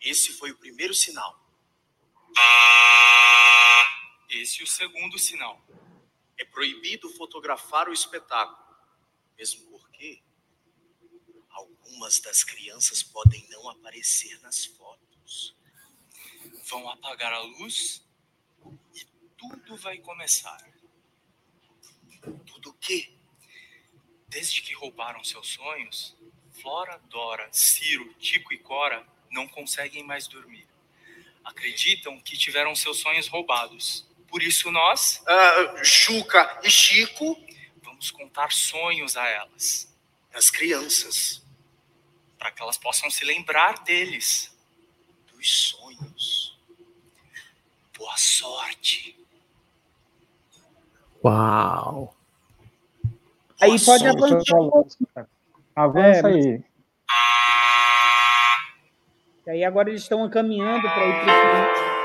Esse 0.00 0.32
foi 0.34 0.50
o 0.52 0.58
primeiro 0.58 0.94
sinal. 0.94 1.40
Esse 4.28 4.60
é 4.60 4.64
o 4.64 4.66
segundo 4.66 5.18
sinal. 5.18 5.60
É 6.40 6.44
proibido 6.46 7.10
fotografar 7.10 7.86
o 7.86 7.92
espetáculo. 7.92 8.74
Mesmo 9.36 9.70
porque 9.70 10.22
algumas 11.50 12.18
das 12.18 12.42
crianças 12.42 13.02
podem 13.02 13.46
não 13.50 13.68
aparecer 13.68 14.40
nas 14.40 14.64
fotos. 14.64 15.54
Vão 16.64 16.88
apagar 16.88 17.30
a 17.34 17.40
luz 17.40 18.02
e 18.94 19.04
tudo 19.36 19.76
vai 19.76 19.98
começar. 19.98 20.58
Tudo 22.46 22.70
o 22.70 22.74
quê? 22.74 23.12
Desde 24.26 24.62
que 24.62 24.72
roubaram 24.72 25.22
seus 25.22 25.48
sonhos, 25.48 26.16
Flora, 26.52 26.96
Dora, 27.10 27.52
Ciro, 27.52 28.14
Tico 28.14 28.54
e 28.54 28.58
Cora 28.58 29.06
não 29.30 29.46
conseguem 29.46 30.02
mais 30.02 30.26
dormir. 30.26 30.66
Acreditam 31.44 32.18
que 32.18 32.38
tiveram 32.38 32.74
seus 32.74 32.98
sonhos 32.98 33.28
roubados. 33.28 34.09
Por 34.30 34.42
isso 34.42 34.70
nós 34.70 35.22
Ah, 35.26 35.74
Juca 35.82 36.60
e 36.62 36.70
Chico, 36.70 37.36
vamos 37.82 38.10
contar 38.10 38.50
sonhos 38.52 39.16
a 39.16 39.26
elas, 39.28 39.92
as 40.32 40.50
crianças 40.50 41.42
para 42.38 42.50
que 42.50 42.62
elas 42.62 42.78
possam 42.78 43.10
se 43.10 43.24
lembrar 43.24 43.82
deles. 43.84 44.56
dos 45.32 45.70
sonhos. 45.70 46.58
Boa 47.98 48.16
sorte. 48.16 49.18
Uau! 51.22 52.16
Aí 53.60 53.70
Boa 53.70 53.84
pode 53.84 54.06
avançar. 54.06 55.26
Avança 55.76 56.30
É, 56.30 56.32
aí. 56.32 56.64
E 59.46 59.50
aí 59.50 59.64
agora 59.64 59.90
eles 59.90 60.02
estão 60.02 60.28
caminhando 60.30 60.82
para 60.82 61.06
ir 61.06 61.24
para 61.24 61.96
o 61.96 61.99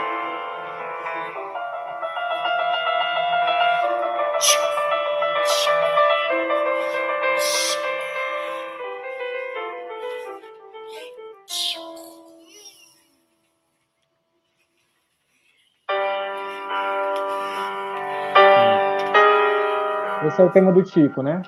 Esse 20.35 20.41
é 20.41 20.45
o 20.45 20.49
tema 20.49 20.69
do 20.69 20.83
Tico, 20.83 21.21
né? 21.21 21.41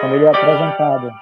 Quando 0.00 0.14
ele 0.14 0.24
é 0.24 0.28
apresentado. 0.30 1.12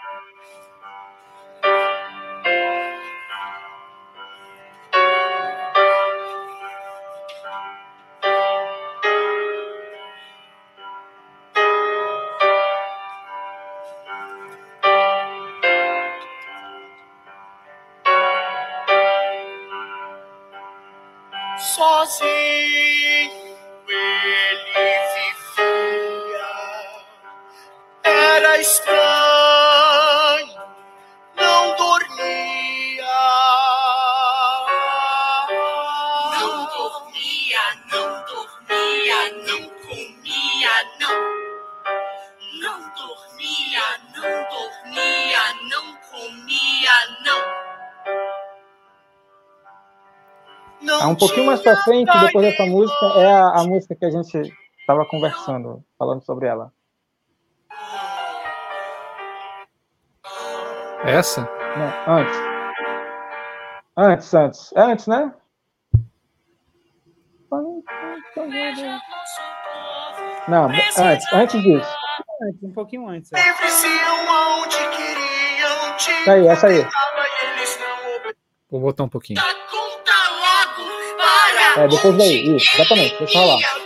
Pra 51.64 51.76
frente, 51.82 52.18
depois 52.20 52.44
dessa 52.46 52.66
música, 52.66 53.06
é 53.16 53.26
a, 53.26 53.48
a 53.60 53.64
música 53.64 53.96
que 53.96 54.04
a 54.04 54.10
gente 54.10 54.54
estava 54.78 55.04
conversando, 55.06 55.82
falando 55.98 56.22
sobre 56.22 56.46
ela. 56.46 56.70
Essa? 61.04 61.42
Não, 61.76 62.14
antes. 62.14 62.36
Antes, 63.96 64.34
antes. 64.34 64.72
É 64.74 64.80
antes, 64.80 65.06
né? 65.06 65.32
Não, 70.48 70.68
antes, 70.98 71.32
antes 71.32 71.62
disso. 71.62 71.90
Antes, 72.42 72.62
um 72.62 72.72
pouquinho 72.72 73.08
antes. 73.08 73.30
é. 73.32 73.36
Aí, 76.30 76.46
essa 76.48 76.66
aí. 76.66 76.86
Vou 78.70 78.80
botar 78.80 79.04
um 79.04 79.08
pouquinho. 79.08 79.40
É, 81.76 81.88
depois 81.88 82.16
daí. 82.16 82.56
Isso, 82.56 82.70
exatamente. 82.74 83.16
Deixa 83.18 83.38
eu 83.38 83.42
falar. 83.42 83.83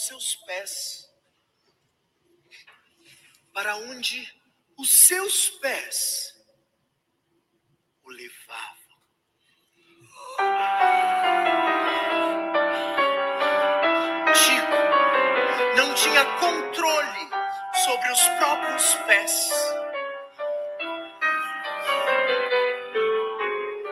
Seus 0.00 0.34
pés. 0.46 0.99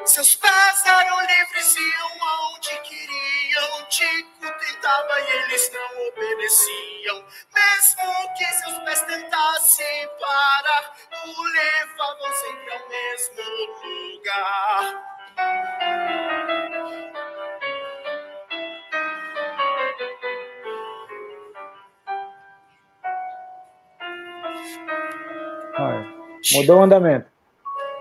Seus 0.08 0.34
pés 0.36 0.86
eram 0.86 1.20
livres, 1.20 1.76
iam 1.76 2.28
aonde 2.28 2.80
queriam. 2.80 3.86
Tico 3.90 4.58
tentava 4.58 5.20
e 5.20 5.30
eles 5.36 5.70
não 5.70 6.08
obedeciam. 6.08 7.24
Mesmo 7.54 8.34
que 8.34 8.44
seus 8.46 8.78
pés 8.84 9.02
tentassem 9.02 10.08
parar, 10.18 10.94
o 11.26 11.42
levavam 11.42 12.32
sempre 12.32 12.72
ao 12.72 12.88
mesmo 12.88 13.42
lugar. 13.84 15.04
Olha, 25.78 26.14
Mudou 26.54 26.78
o 26.78 26.82
andamento. 26.82 27.37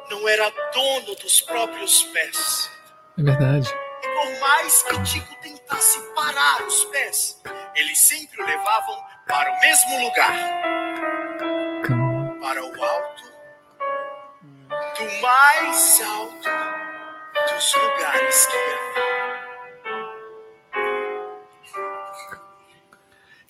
Não 0.10 0.28
era 0.28 0.50
dono 0.74 1.16
dos 1.16 1.42
próprios 1.42 2.04
pés. 2.04 2.72
É 3.18 3.24
verdade. 3.24 3.70
E 4.04 4.08
por 4.08 4.40
mais 4.40 4.84
que 4.84 5.04
Tico 5.04 5.36
tentasse 5.42 6.00
parar 6.16 6.66
os 6.66 6.86
pés, 6.86 7.42
eles 7.76 8.00
sempre 8.00 8.42
o 8.42 8.46
levavam 8.46 9.04
para 9.28 9.52
o 9.52 9.60
mesmo 9.60 10.06
lugar. 10.06 10.34
Calma. 11.84 12.38
para 12.40 12.64
o 12.64 12.84
alto, 12.84 13.24
do 14.70 15.22
mais 15.22 16.02
alto 16.02 16.50
dos 17.54 17.76
lugares 17.76 18.46
que 18.46 18.58
havia. 18.58 19.08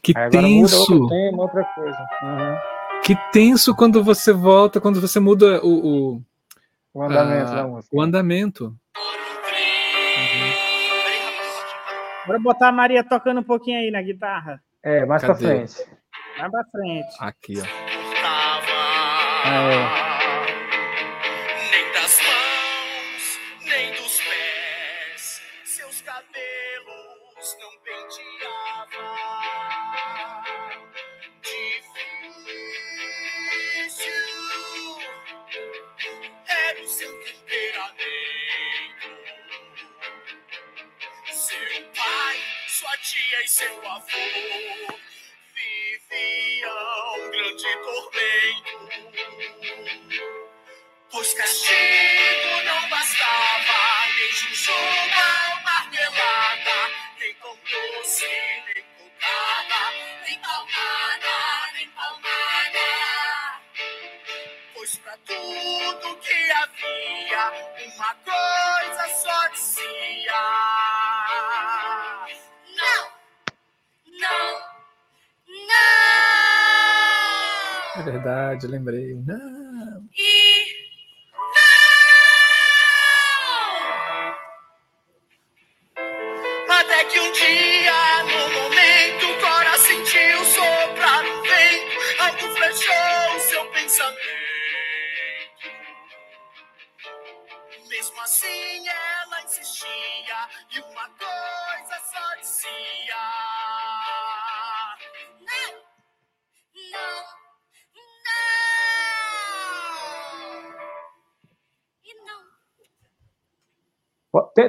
Que 0.02 0.14
tenso. 0.32 1.08
tema, 1.10 1.44
outra 1.44 1.64
coisa. 1.64 2.08
Uhum. 2.24 2.58
Que 3.04 3.16
tenso 3.32 3.76
quando 3.76 4.04
você 4.04 4.32
volta, 4.32 4.80
quando 4.80 5.02
você 5.02 5.20
muda 5.20 5.62
o, 5.64 6.16
o, 6.16 6.22
O 6.98 7.04
andamento 7.04 7.52
ah, 7.52 7.56
da 7.56 7.68
música. 7.68 7.96
o 7.96 8.02
andamento. 8.02 8.76
Bora 12.26 12.40
botar 12.40 12.70
a 12.70 12.72
Maria 12.72 13.04
tocando 13.04 13.42
um 13.42 13.44
pouquinho 13.44 13.78
aí 13.78 13.92
na 13.92 14.02
guitarra. 14.02 14.60
É, 14.82 15.06
mais 15.06 15.24
pra 15.24 15.36
Cadê? 15.36 15.46
frente. 15.46 15.76
Vai 16.40 16.50
pra 16.50 16.64
frente. 16.72 17.16
Aqui, 17.20 17.54
ó. 17.62 17.64
Nem 19.48 20.07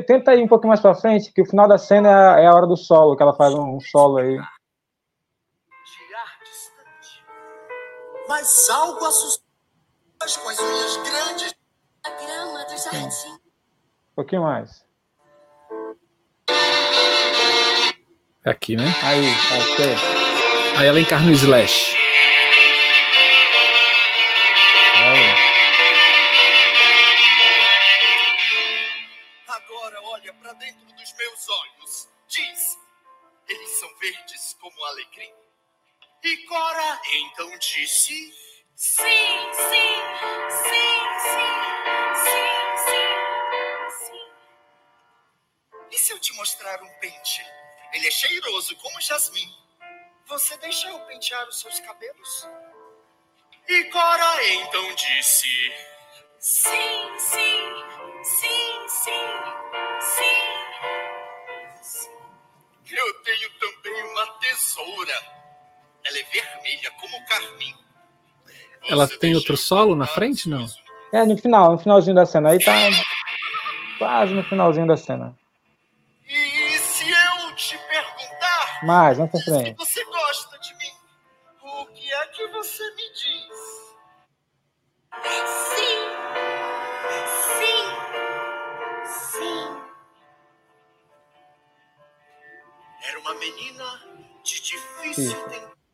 Tenta 0.09 0.35
ir 0.35 0.43
um 0.43 0.49
pouquinho 0.49 0.71
mais 0.71 0.81
pra 0.81 0.95
frente, 0.95 1.31
que 1.31 1.43
o 1.43 1.45
final 1.45 1.69
da 1.69 1.77
cena 1.77 2.09
é 2.09 2.13
a, 2.15 2.41
é 2.41 2.47
a 2.47 2.55
hora 2.55 2.67
do 2.67 2.79
solo, 2.79 3.15
que 3.15 3.23
ela 3.23 3.35
faz 3.35 3.53
um, 3.53 3.77
um 3.77 3.79
solo 3.79 4.17
aí. 4.17 4.41
Mas 8.27 8.71
algo 8.71 9.05
assustou 9.05 9.45
com 10.19 10.25
as 10.49 10.59
unhas 10.59 10.97
grandes. 10.97 11.55
A 12.05 12.11
grama 12.11 12.65
do 12.65 12.79
jardim. 12.79 13.33
Um 13.33 14.15
pouquinho 14.17 14.45
mais. 14.45 14.83
É 18.47 18.51
aqui, 18.51 18.77
né? 18.77 18.87
Aí, 19.03 19.27
ok. 19.75 19.85
Aí 20.79 20.87
ela 20.87 21.01
encarna 21.01 21.29
o 21.29 21.35
Slash. 21.35 21.98
E 36.23 36.37
Cora 36.47 37.01
então 37.13 37.59
disse: 37.59 38.33
Sim, 38.75 38.75
sim, 38.75 39.53
sim, 39.55 39.97
sim, 40.51 41.01
sim, 42.25 42.77
sim, 42.85 43.17
sim. 44.07 44.27
E 45.91 45.99
se 45.99 46.13
eu 46.13 46.19
te 46.19 46.33
mostrar 46.35 46.83
um 46.83 46.91
pente. 46.99 47.43
Ele 47.93 48.07
é 48.07 48.11
cheiroso 48.11 48.77
como 48.77 49.01
jasmim. 49.01 49.51
Você 50.27 50.57
deixa 50.59 50.89
eu 50.89 51.01
pentear 51.07 51.49
os 51.49 51.59
seus 51.61 51.81
cabelos? 51.81 52.47
E 53.69 53.85
Cora 53.85 54.45
então 54.49 54.95
disse: 54.95 55.49
Sim, 56.41 57.19
sim, 57.19 57.85
sim, 58.25 58.89
sim, 58.89 59.29
sim. 60.01 60.59
Eu 62.91 63.23
tenho 63.23 63.51
também 63.59 64.03
uma 64.11 64.27
tesoura. 64.39 65.38
Ela 66.09 66.19
é 66.19 66.23
vermelha 66.25 66.91
como 67.01 67.25
carmim. 67.27 67.75
Ela 68.89 69.07
Você 69.07 69.19
tem 69.19 69.31
deixa 69.33 69.39
outro 69.39 69.57
solo 69.57 69.95
na 69.95 70.07
frente, 70.07 70.49
não? 70.49 70.67
É, 71.13 71.25
no 71.25 71.37
final, 71.37 71.73
no 71.73 71.79
finalzinho 71.79 72.15
da 72.15 72.25
cena. 72.27 72.51
Aí 72.51 72.59
tá 72.65 72.73
quase 73.99 74.33
no 74.33 74.43
finalzinho 74.45 74.87
da 74.87 74.97
cena. 74.97 75.37
E 76.27 76.79
se 76.79 77.05
eu 77.11 77.55
te 77.55 77.77
perguntar 77.79 78.81
Mas, 78.83 79.19
não 79.19 79.29
se 79.31 79.39
se 79.39 79.45
frente. 79.45 79.77
você 79.77 79.98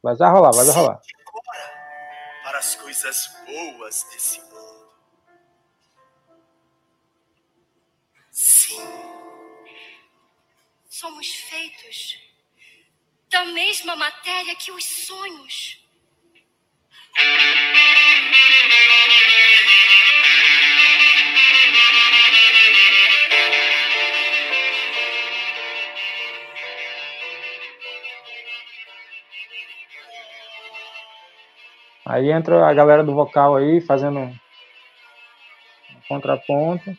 Tempo 0.04 0.18
Vai 0.18 0.30
rolar, 0.30 0.50
vai 0.52 0.66
rolar. 0.66 1.00
para 2.42 2.58
as 2.58 2.74
coisas 2.74 3.28
boas 3.46 4.02
desse 4.12 4.40
mundo. 4.42 4.92
Sim, 8.30 8.80
Somos 10.90 11.26
feitos 11.26 12.18
da 13.30 13.44
mesma 13.46 13.96
matéria 13.96 14.54
que 14.56 14.70
os 14.70 14.84
sonhos. 14.84 15.80
Aí 32.06 32.30
entra 32.30 32.66
a 32.66 32.74
galera 32.74 33.02
do 33.02 33.14
vocal 33.14 33.56
aí, 33.56 33.80
fazendo 33.80 34.18
um 34.18 34.36
contraponto. 36.06 36.96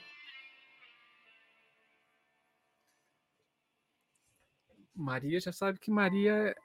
Maria 4.96 5.40
já 5.40 5.52
sabe 5.52 5.78
que 5.78 5.92
Maria 5.92 6.56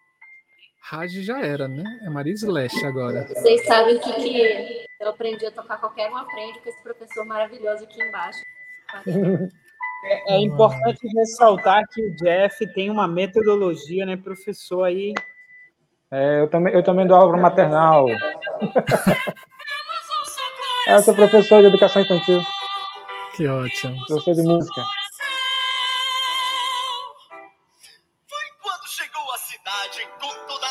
Raj 0.83 1.13
já 1.13 1.41
era, 1.41 1.69
né? 1.69 1.85
É 2.03 2.09
Maria 2.09 2.33
Slash 2.33 2.87
agora. 2.87 3.27
Vocês 3.27 3.67
sabem 3.67 3.99
que, 3.99 4.13
que 4.15 4.87
eu 5.01 5.09
aprendi 5.11 5.45
a 5.47 5.51
tocar 5.51 5.79
qualquer 5.79 6.11
um 6.11 6.17
aprende 6.17 6.61
com 6.61 6.69
esse 6.69 6.83
professor 6.83 7.27
maravilhoso 7.27 7.85
aqui 7.85 8.03
embaixo. 8.03 8.39
É, 10.03 10.37
é 10.37 10.41
importante 10.41 11.07
ressaltar 11.15 11.87
que 11.93 12.01
o 12.01 12.17
Jeff 12.17 12.67
tem 12.73 12.89
uma 12.89 13.07
metodologia, 13.07 14.07
né, 14.07 14.17
professor 14.17 14.85
aí. 14.85 15.13
É, 16.13 16.41
eu, 16.41 16.51
também, 16.51 16.75
eu 16.75 16.83
também 16.83 17.07
dou 17.07 17.17
aula 17.17 17.33
para 17.33 17.41
maternal. 17.41 18.07
É, 20.89 20.95
eu 20.95 21.03
sou 21.03 21.15
professor 21.15 21.61
de 21.61 21.69
educação 21.69 22.03
infantil, 22.03 22.41
Que 23.37 23.47
ótimo. 23.47 23.95
professor 24.07 24.35
de 24.35 24.43
música. 24.43 24.83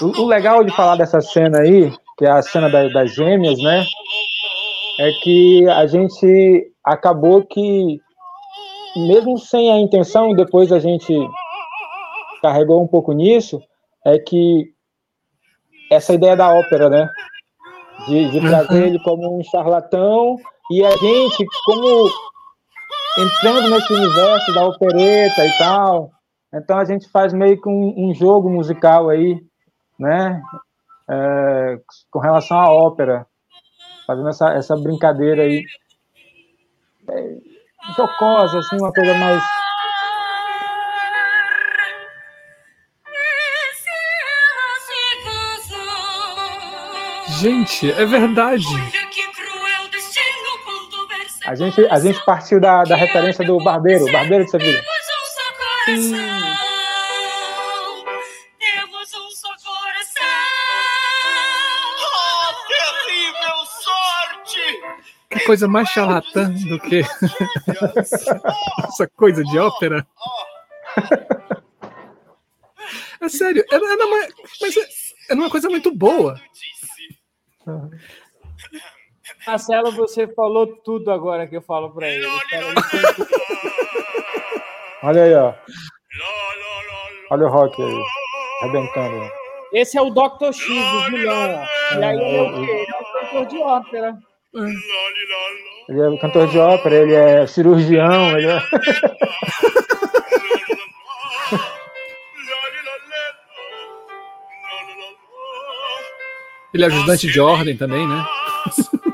o 0.01 0.25
legal 0.25 0.63
de 0.63 0.73
falar 0.75 0.95
dessa 0.95 1.19
cena 1.19 1.59
aí, 1.59 1.91
que 2.17 2.25
é 2.25 2.31
a 2.31 2.41
cena 2.41 2.69
da- 2.69 2.87
das 2.87 3.13
gêmeas, 3.13 3.61
né? 3.61 3.83
É 4.99 5.11
que 5.23 5.67
a 5.69 5.85
gente 5.87 6.71
acabou 6.85 7.45
que, 7.45 7.99
mesmo 9.07 9.37
sem 9.37 9.71
a 9.71 9.77
intenção, 9.77 10.33
depois 10.33 10.71
a 10.71 10.79
gente 10.79 11.13
carregou 12.41 12.81
um 12.81 12.87
pouco 12.87 13.11
nisso, 13.11 13.61
é 14.05 14.17
que 14.17 14.71
essa 15.89 16.13
ideia 16.13 16.35
da 16.35 16.53
ópera, 16.53 16.89
né? 16.89 17.09
De, 18.07 18.31
de 18.31 18.39
trazer 18.39 18.87
ele 18.87 18.99
como 18.99 19.37
um 19.37 19.43
charlatão 19.43 20.37
e 20.71 20.85
a 20.85 20.91
gente, 20.91 21.45
como 21.65 22.09
entrando 23.17 23.69
nesse 23.69 23.93
universo 23.93 24.53
da 24.53 24.65
opereta 24.65 25.45
e 25.45 25.57
tal, 25.57 26.11
então 26.53 26.77
a 26.77 26.85
gente 26.85 27.09
faz 27.09 27.33
meio 27.33 27.59
que 27.61 27.67
um, 27.67 28.09
um 28.09 28.13
jogo 28.13 28.49
musical 28.49 29.09
aí, 29.09 29.43
né? 29.97 30.41
É, 31.09 31.79
com 32.11 32.19
relação 32.19 32.59
à 32.59 32.71
ópera, 32.71 33.25
fazendo 34.05 34.29
essa, 34.29 34.53
essa 34.53 34.77
brincadeira 34.77 35.41
aí 35.41 35.63
é, 37.09 37.37
jocosa, 37.95 38.59
assim, 38.59 38.77
uma 38.77 38.93
coisa 38.93 39.13
mais 39.15 39.43
Gente, 47.39 47.89
é 47.91 48.05
verdade. 48.05 48.65
a 51.45 51.55
gente 51.55 51.85
a 51.87 51.99
gente 51.99 52.23
partiu 52.25 52.59
da, 52.59 52.83
da 52.83 52.95
referência 52.95 53.45
do 53.45 53.57
barbeiro, 53.63 54.05
barbeiro 54.11 54.45
de 54.45 54.51
Sevilha. 54.51 54.83
Sim. 55.85 56.11
Temos 58.59 59.09
só 59.39 59.49
coração. 59.63 60.23
Terrível 62.67 63.65
sorte! 63.65 64.81
Que 65.29 65.39
coisa 65.45 65.67
mais 65.67 65.89
charlatã 65.89 66.51
do 66.51 66.79
que 66.79 67.03
essa 67.97 69.07
coisa 69.15 69.43
de 69.43 69.57
ópera. 69.57 70.05
É 73.21 73.29
sério, 73.29 73.63
era, 73.71 73.85
era 73.93 74.05
uma, 74.05 74.27
mas 74.61 74.77
é- 74.77 74.87
era 75.29 75.39
uma 75.39 75.49
coisa 75.49 75.69
muito 75.69 75.93
boa. 75.93 76.39
Marcelo, 79.45 79.91
você 79.91 80.27
falou 80.27 80.67
tudo 80.67 81.11
agora 81.11 81.47
que 81.47 81.57
eu 81.57 81.61
falo 81.61 81.91
para 81.91 82.07
ele. 82.07 82.25
Olha 85.03 85.23
aí, 85.23 85.33
ó. 85.33 85.53
Olha 87.31 87.45
o 87.45 87.49
rock 87.49 87.81
aí, 87.81 88.03
arrebentando. 88.61 89.31
Esse 89.71 89.97
é 89.97 90.01
o 90.01 90.09
Dr. 90.09 90.51
X, 90.51 90.67
o 90.67 91.11
vilão. 91.11 91.63
ó. 91.91 91.95
E 91.95 92.03
aí 92.03 92.17
ele 92.17 92.35
é 92.35 92.41
o 92.41 92.53
quê? 92.53 92.71
Ele 92.71 92.91
é 92.91 92.97
um 92.97 93.03
cantor 93.13 93.45
de 93.45 93.57
ópera. 93.59 94.17
Ele 95.87 96.01
é 96.01 96.09
cantor 96.17 96.47
de 96.47 96.59
ópera, 96.59 96.95
ele 96.95 97.13
é 97.13 97.47
cirurgião, 97.47 98.37
ele 98.37 98.47
é... 98.47 98.59
Ele 106.73 106.83
é 106.83 106.87
ajudante 106.87 107.27
de 107.27 107.39
ordem 107.39 107.75
também, 107.75 108.07
né? 108.07 108.25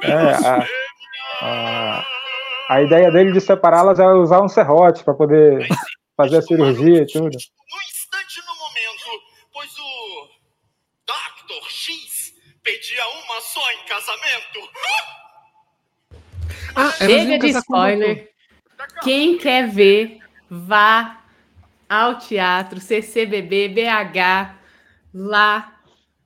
É, 0.03 0.11
a, 0.11 0.67
a, 1.41 2.05
a 2.69 2.81
ideia 2.81 3.11
dele 3.11 3.31
de 3.31 3.39
separá-las 3.41 3.99
é 3.99 4.05
usar 4.07 4.41
um 4.41 4.49
serrote 4.49 5.03
para 5.03 5.13
poder 5.13 5.67
fazer 6.17 6.37
a 6.37 6.41
cirurgia 6.41 7.01
e 7.01 7.05
tudo. 7.05 7.25
No 7.25 7.29
instante, 7.29 8.41
no 8.45 8.55
momento, 8.57 9.23
pois 9.53 9.71
o 9.77 10.27
Dr. 11.05 11.69
X 11.69 12.33
pedia 12.61 13.03
uma 13.07 13.41
só 13.41 13.71
em 13.71 13.85
casamento. 13.87 14.69
Ah, 16.75 16.91
Chega 16.91 17.39
de 17.39 17.47
spoiler. 17.49 18.29
Quem 19.01 19.37
quer 19.37 19.69
ver, 19.69 20.19
vá 20.49 21.21
ao 21.89 22.17
teatro 22.17 22.81
CCBB 22.81 23.69
BH 23.69 24.55
lá, 25.13 25.74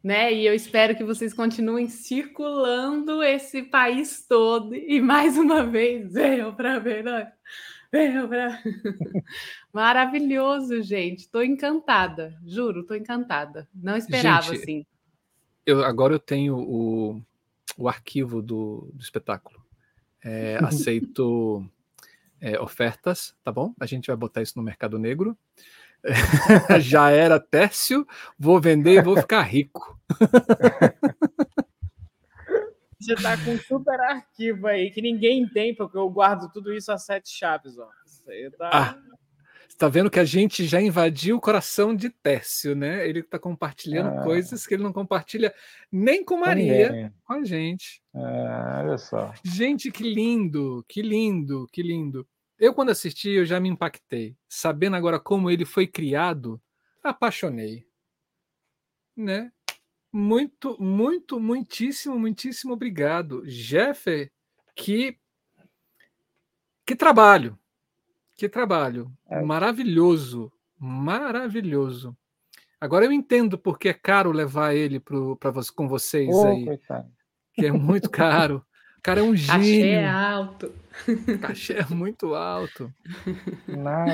né? 0.03 0.33
E 0.33 0.45
eu 0.45 0.53
espero 0.53 0.95
que 0.95 1.03
vocês 1.03 1.33
continuem 1.33 1.87
circulando 1.87 3.21
esse 3.21 3.63
país 3.63 4.25
todo 4.27 4.73
e 4.73 5.01
mais 5.01 5.37
uma 5.37 5.63
vez 5.65 6.11
venham 6.13 6.53
para 6.53 6.79
ver, 6.79 7.03
venham 7.91 8.27
para 8.27 8.61
maravilhoso, 9.73 10.81
gente. 10.81 11.19
Estou 11.19 11.43
encantada, 11.43 12.37
juro, 12.45 12.81
estou 12.81 12.95
encantada. 12.95 13.67
Não 13.73 13.97
esperava 13.97 14.53
Gente, 14.53 14.61
assim. 14.61 14.85
Eu, 15.65 15.83
agora 15.83 16.13
eu 16.13 16.19
tenho 16.19 16.57
o, 16.57 17.21
o 17.77 17.87
arquivo 17.87 18.41
do, 18.41 18.89
do 18.93 19.01
espetáculo. 19.01 19.59
É, 20.23 20.57
aceito 20.63 21.65
é, 22.39 22.59
ofertas, 22.59 23.35
tá 23.43 23.51
bom? 23.51 23.73
A 23.79 23.85
gente 23.85 24.07
vai 24.07 24.15
botar 24.15 24.41
isso 24.41 24.53
no 24.55 24.63
mercado 24.63 24.97
negro. 24.97 25.37
Já 26.79 27.09
era 27.11 27.39
Tércio, 27.39 28.05
vou 28.37 28.59
vender 28.59 28.93
e 28.93 29.01
vou 29.01 29.15
ficar 29.17 29.41
rico. 29.41 29.99
Você 32.99 33.15
tá 33.15 33.37
com 33.43 33.51
um 33.51 33.57
super 33.59 33.99
arquivo 34.01 34.67
aí 34.67 34.91
que 34.91 35.01
ninguém 35.01 35.47
tem, 35.47 35.73
porque 35.73 35.97
eu 35.97 36.09
guardo 36.09 36.51
tudo 36.51 36.73
isso 36.73 36.91
a 36.91 36.97
sete 36.97 37.29
chaves, 37.29 37.77
ó. 37.77 37.87
Você 38.05 38.51
tá... 38.57 38.69
Ah, 38.73 38.97
Está 39.69 39.87
vendo 39.87 40.09
que 40.09 40.19
a 40.19 40.25
gente 40.25 40.65
já 40.65 40.81
invadiu 40.81 41.37
o 41.37 41.39
coração 41.39 41.95
de 41.95 42.09
Tércio, 42.09 42.75
né? 42.75 43.07
Ele 43.07 43.21
está 43.21 43.39
compartilhando 43.39 44.19
Ah. 44.19 44.23
coisas 44.23 44.67
que 44.67 44.73
ele 44.73 44.83
não 44.83 44.91
compartilha 44.91 45.53
nem 45.89 46.21
com 46.21 46.35
Maria, 46.35 47.13
com 47.23 47.33
a 47.33 47.45
gente. 47.45 48.01
É, 48.13 48.79
olha 48.81 48.97
só. 48.97 49.33
Gente, 49.41 49.89
que 49.89 50.03
lindo, 50.03 50.83
que 50.85 51.01
lindo, 51.01 51.65
que 51.71 51.81
lindo. 51.81 52.27
Eu, 52.59 52.73
quando 52.73 52.89
assisti, 52.89 53.29
eu 53.29 53.45
já 53.45 53.59
me 53.59 53.69
impactei. 53.69 54.35
Sabendo 54.47 54.97
agora 54.97 55.19
como 55.19 55.49
ele 55.49 55.63
foi 55.63 55.87
criado, 55.87 56.61
apaixonei. 57.01 57.87
Né? 59.15 59.51
Muito, 60.11 60.75
muito, 60.81 61.39
muitíssimo, 61.39 62.19
muitíssimo 62.19 62.73
obrigado. 62.73 63.43
Jeffer, 63.45 64.31
que, 64.75 65.17
que 66.85 66.95
trabalho. 66.95 67.57
Que 68.35 68.49
trabalho. 68.49 69.11
É. 69.29 69.41
Maravilhoso. 69.41 70.51
Maravilhoso. 70.77 72.17
Agora 72.79 73.05
eu 73.05 73.11
entendo 73.11 73.57
porque 73.57 73.89
é 73.89 73.93
caro 73.93 74.31
levar 74.31 74.73
ele 74.73 74.99
para 74.99 75.51
com 75.75 75.87
vocês 75.87 76.33
Ô, 76.33 76.47
aí 76.47 76.65
coitado. 76.65 77.11
que 77.53 77.65
é 77.65 77.71
muito 77.71 78.09
caro. 78.11 78.65
O 78.99 79.01
cara 79.01 79.21
é 79.21 79.23
um 79.23 79.31
Cachê 79.31 79.63
gênio. 79.63 79.99
é 79.99 80.09
alto. 80.09 80.73
Cachê 81.41 81.73
é 81.73 81.85
muito 81.95 82.35
alto. 82.35 82.93
Nada. 83.65 84.13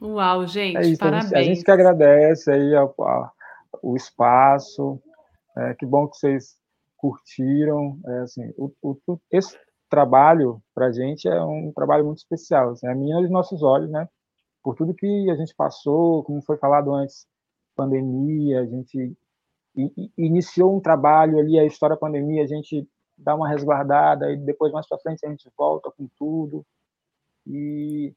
Uau, 0.00 0.46
gente, 0.46 0.76
É 0.76 0.80
isso, 0.82 1.04
a 1.04 1.10
gente, 1.10 1.30
parabéns. 1.30 1.32
a 1.32 1.42
gente 1.42 1.64
que 1.64 1.70
agradece 1.70 2.50
aí 2.50 2.74
a- 2.76 2.82
a- 2.84 3.32
o 3.82 3.96
espaço. 3.96 5.00
é, 5.56 5.72
que 5.74 5.86
bom 5.86 6.08
que 6.08 6.16
vocês 6.16 6.56
curtiram. 6.96 7.96
É, 8.06 8.18
assim, 8.20 8.52
o, 8.56 8.72
o- 8.82 9.20
esse 9.30 9.56
trabalho 9.88 10.60
para 10.74 10.86
a 10.86 10.92
gente 10.92 11.28
é 11.28 11.40
um 11.44 11.70
trabalho 11.72 12.04
muito 12.04 12.18
especial. 12.18 12.70
Assim, 12.70 12.86
é 12.88 12.90
a 12.90 12.94
menina 12.94 13.20
dos 13.22 13.30
nossos 13.30 13.62
olhos, 13.62 13.88
né? 13.90 14.08
Por 14.64 14.74
tudo 14.74 14.94
que 14.94 15.30
a 15.30 15.36
gente 15.36 15.54
passou, 15.54 16.24
como 16.24 16.42
foi 16.42 16.56
falado 16.56 16.92
antes, 16.92 17.26
pandemia, 17.76 18.60
a 18.62 18.66
gente 18.66 19.16
iniciou 20.16 20.76
um 20.76 20.80
trabalho 20.80 21.38
ali, 21.38 21.58
a 21.58 21.64
história 21.64 21.96
da 21.96 22.00
pandemia, 22.00 22.42
a 22.44 22.46
gente 22.46 22.88
dá 23.16 23.34
uma 23.34 23.48
resguardada 23.48 24.30
e 24.32 24.36
depois 24.36 24.72
mais 24.72 24.86
para 24.88 24.98
frente 24.98 25.24
a 25.26 25.30
gente 25.30 25.50
volta 25.56 25.90
com 25.90 26.08
tudo. 26.16 26.64
E 27.46 28.14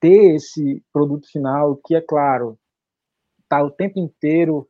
ter 0.00 0.36
esse 0.36 0.82
produto 0.92 1.26
final 1.30 1.76
que 1.84 1.94
é 1.94 2.00
claro 2.00 2.58
está 3.42 3.62
o 3.62 3.70
tempo 3.70 3.98
inteiro 3.98 4.68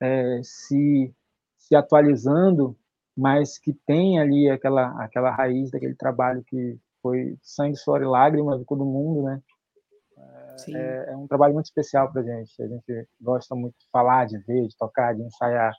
eh, 0.00 0.40
se 0.42 1.12
se 1.58 1.74
atualizando 1.76 2.76
mas 3.16 3.58
que 3.58 3.74
tem 3.86 4.18
ali 4.18 4.48
aquela 4.48 5.02
aquela 5.02 5.30
raiz 5.30 5.70
daquele 5.70 5.94
trabalho 5.94 6.42
que 6.44 6.78
foi 7.02 7.36
sangue 7.42 7.76
suor 7.76 8.02
e 8.02 8.06
lágrimas 8.06 8.60
de 8.60 8.64
todo 8.64 8.84
mundo 8.84 9.24
né. 9.24 9.42
É, 10.68 11.12
é 11.12 11.16
um 11.16 11.26
trabalho 11.26 11.54
muito 11.54 11.66
especial 11.66 12.12
para 12.12 12.22
gente 12.22 12.62
a 12.62 12.66
gente 12.66 13.08
gosta 13.20 13.54
muito 13.54 13.74
de 13.78 13.88
falar 13.90 14.26
de 14.26 14.38
ver 14.38 14.66
de 14.66 14.76
tocar 14.76 15.14
de 15.14 15.22
ensaiar 15.22 15.72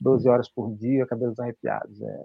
12 0.00 0.28
horas 0.28 0.48
por 0.48 0.74
dia 0.76 1.06
cabelos 1.06 1.38
arrepiados 1.38 2.00
é 2.02 2.24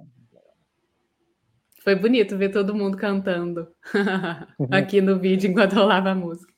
Foi 1.83 1.95
bonito 1.95 2.37
ver 2.37 2.49
todo 2.49 2.75
mundo 2.75 2.97
cantando 2.97 3.67
aqui 4.71 5.01
no 5.01 5.19
vídeo 5.19 5.49
enquanto 5.49 5.73
rolava 5.73 6.11
a 6.11 6.15
música. 6.15 6.51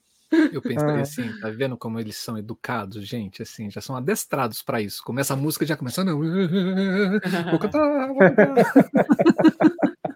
Eu 0.52 0.62
pensei 0.62 0.90
Ah. 0.90 1.02
assim, 1.02 1.40
tá 1.40 1.50
vendo 1.50 1.78
como 1.78 2.00
eles 2.00 2.18
são 2.18 2.38
educados, 2.38 3.08
gente? 3.08 3.42
Assim, 3.44 3.70
já 3.70 3.80
são 3.82 3.96
adestrados 3.96 4.62
para 4.64 4.82
isso. 4.82 5.04
Começa 5.04 5.34
a 5.34 5.38
música 5.38 5.66
já 5.66 5.78
começa, 5.78 6.04
não. 6.04 6.20
Vou 6.20 7.60
cantar, 7.60 8.08
vou 8.08 8.18
cantar. 8.18 8.56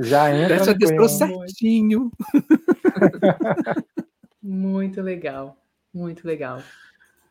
já 0.00 0.34
entra 0.34 0.64
no 0.64 0.70
adestrou 0.70 1.08
certinho. 1.08 2.12
Muito 4.46 5.00
legal, 5.00 5.56
muito 5.92 6.26
legal. 6.26 6.62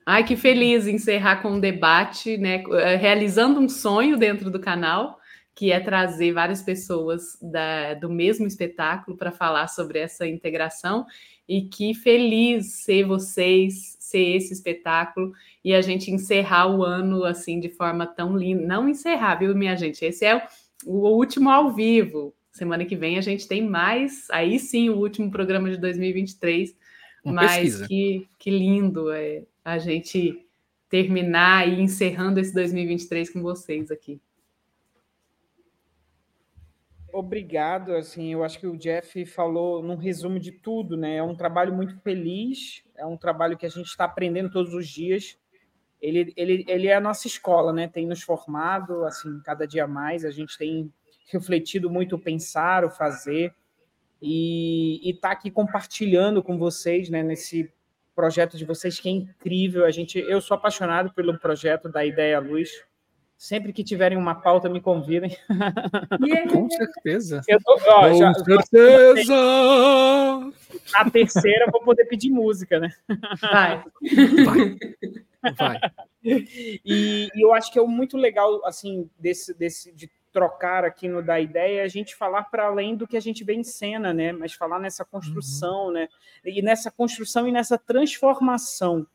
Ai, 0.06 0.24
que 0.25 0.35
feliz 0.35 0.88
encerrar 0.88 1.42
com 1.42 1.51
um 1.51 1.59
debate, 1.59 2.38
né? 2.38 2.64
eh, 2.72 2.95
Realizando 2.95 3.59
um 3.59 3.69
sonho 3.69 4.17
dentro 4.17 4.50
do 4.51 4.59
canal, 4.59 5.19
que 5.56 5.72
é 5.72 5.80
trazer 5.80 6.33
várias 6.33 6.61
pessoas 6.64 7.38
da- 7.42 7.93
do 7.95 8.09
mesmo 8.09 8.48
espetáculo 8.48 9.16
para 9.16 9.32
falar 9.32 9.67
sobre 9.67 10.00
essa 10.00 10.27
integração. 10.27 11.06
E 11.48 11.64
que 11.64 11.93
feliz 11.93 12.83
ser 12.83 13.06
vocês, 13.06 13.98
ser 14.00 14.38
esse 14.38 14.53
espetáculo 14.53 15.33
e 15.64 15.74
a 15.74 15.82
gente 15.82 16.11
encerrar 16.11 16.67
o 16.67 16.83
ano 16.83 17.24
assim 17.25 17.59
de 17.59 17.69
forma 17.69 18.08
tão 18.08 18.35
linda. 18.38 18.66
Não 18.66 18.90
encerrar, 18.90 19.35
viu, 19.35 19.56
minha 19.56 19.75
gente? 19.75 20.03
Esse 20.06 20.25
é 20.25 20.38
o, 20.85 21.08
o 21.08 21.17
último 21.17 21.50
ao 21.50 21.72
vivo. 21.74 22.33
Semana 22.51 22.85
que 22.85 22.95
vem 22.95 23.17
a 23.17 23.22
gente 23.22 23.48
tem 23.48 23.61
mais, 23.67 24.27
aí 24.32 24.59
sim, 24.59 24.90
o 24.90 24.98
último 24.98 25.30
programa 25.32 25.69
de 25.69 25.77
2023. 25.77 26.75
Uma 27.24 27.43
Mas 27.43 27.56
pesquisa. 27.56 27.88
que, 27.88 28.27
que 28.38 28.50
lindo 28.50 29.11
é 29.11 29.43
a 29.64 29.77
gente 29.77 30.45
terminar 30.90 31.68
e 31.68 31.82
encerrando 31.82 32.40
esse 32.40 32.53
2023 32.53 33.30
com 33.32 33.42
vocês 33.42 33.90
aqui. 33.90 34.22
Obrigado, 37.11 37.95
assim, 37.95 38.34
eu 38.34 38.43
acho 38.43 38.60
que 38.60 38.66
o 38.66 38.76
Jeff 38.76 39.24
falou 39.27 39.84
num 39.84 39.95
resumo 39.95 40.40
de 40.40 40.52
tudo, 40.52 40.98
né? 40.98 41.18
É 41.18 41.24
um 41.24 41.35
trabalho 41.35 41.72
muito 41.72 41.95
feliz, 42.00 42.84
é 42.95 43.06
um 43.06 43.16
trabalho 43.16 43.56
que 43.56 43.68
a 43.68 43.69
gente 43.69 43.85
está 43.85 44.06
aprendendo 44.06 44.50
todos 44.50 44.74
os 44.74 44.88
dias. 44.88 45.38
Ele, 46.02 46.34
ele, 46.35 46.66
ele 46.68 46.88
é 46.88 46.95
a 46.95 47.00
nossa 47.00 47.27
escola, 47.27 47.72
né? 47.72 47.88
Tem 47.88 48.08
nos 48.08 48.24
formado, 48.24 49.06
assim, 49.06 49.40
cada 49.45 49.68
dia 49.68 49.88
mais. 49.88 50.26
A 50.26 50.32
gente 50.32 50.58
tem 50.58 50.92
refletido 51.32 51.90
muito 51.90 52.16
o 52.16 52.19
pensar, 52.19 52.84
o 52.84 52.90
fazer, 52.90 53.53
e 54.26 55.10
está 55.11 55.32
aqui 55.32 55.52
compartilhando 55.52 56.42
com 56.42 56.58
vocês, 56.58 57.10
né? 57.10 57.22
Nesse 57.22 57.69
projeto 58.16 58.56
de 58.58 58.64
vocês 58.64 59.00
que 59.00 59.10
é 59.10 59.11
incrível. 59.11 59.85
A 59.85 59.92
gente, 59.92 60.18
eu 60.19 60.40
sou 60.40 60.56
apaixonado 60.56 61.11
pelo 61.14 61.38
projeto 61.38 61.90
da 61.90 62.06
Ideia 62.06 62.40
Luz. 62.40 62.69
Sempre 63.35 63.74
que 63.74 63.84
tiverem 63.84 64.18
uma 64.18 64.35
pauta, 64.35 64.69
me 64.69 64.80
convidem. 64.80 65.35
Com 66.50 66.69
certeza. 66.69 67.42
Eu 67.48 67.60
tô, 67.61 67.77
ó, 67.88 68.10
Com 68.10 68.16
já- 68.18 68.34
certeza. 68.35 69.34
na 70.93 71.10
terceira 71.11 71.66
eu 71.66 71.72
vou 71.72 71.82
poder 71.84 72.06
pedir 72.06 72.30
música, 72.30 72.80
né? 72.80 72.90
Vai. 73.42 73.84
Vai. 74.45 75.53
Vai. 75.58 75.80
E, 76.24 77.30
e 77.35 77.43
eu 77.43 77.53
acho 77.53 77.69
que 77.72 77.77
é 77.77 77.84
muito 77.84 78.16
legal, 78.16 78.66
assim, 78.66 79.10
desse, 79.19 79.53
desse 79.53 79.92
de 79.93 80.10
trocar 80.34 80.84
aqui 80.84 81.08
no 81.08 81.22
da 81.22 81.40
ideia, 81.40 81.84
a 81.84 81.88
gente 81.88 82.16
falar 82.16 82.44
para 82.45 82.66
além 82.66 82.95
do 82.95 83.08
que 83.08 83.16
a 83.16 83.22
gente 83.22 83.44
vê 83.44 83.53
em 83.53 83.64
cena, 83.64 84.12
né? 84.12 84.34
Mas 84.34 84.53
falar 84.53 84.80
nessa 84.80 85.06
construção, 85.06 85.92
né? 85.92 86.10
E 86.44 86.62
nessa 86.62 86.90
construção 86.90 87.48
e 87.48 87.52
nessa 87.52 87.78
transformação, 87.78 89.06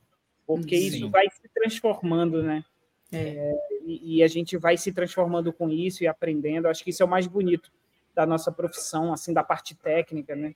porque 0.47 0.79
Sim. 0.79 0.87
isso 0.87 1.11
vai 1.11 1.27
se 1.29 1.49
transformando, 1.53 2.43
né? 2.43 2.65
É. 3.13 3.53
E, 3.85 4.17
e 4.17 4.23
a 4.23 4.29
gente 4.29 4.57
vai 4.57 4.77
se 4.77 4.93
transformando 4.93 5.53
com 5.53 5.69
isso 5.69 6.05
e 6.05 6.07
aprendendo. 6.07 6.69
Acho 6.69 6.85
que 6.85 6.91
isso 6.91 7.03
é 7.03 7.07
o 7.07 7.09
mais 7.09 7.27
bonito 7.27 7.71
da 8.15 8.25
nossa 8.25 8.53
profissão, 8.53 9.13
assim, 9.13 9.33
da 9.33 9.43
parte 9.43 9.75
técnica, 9.75 10.37
né? 10.37 10.55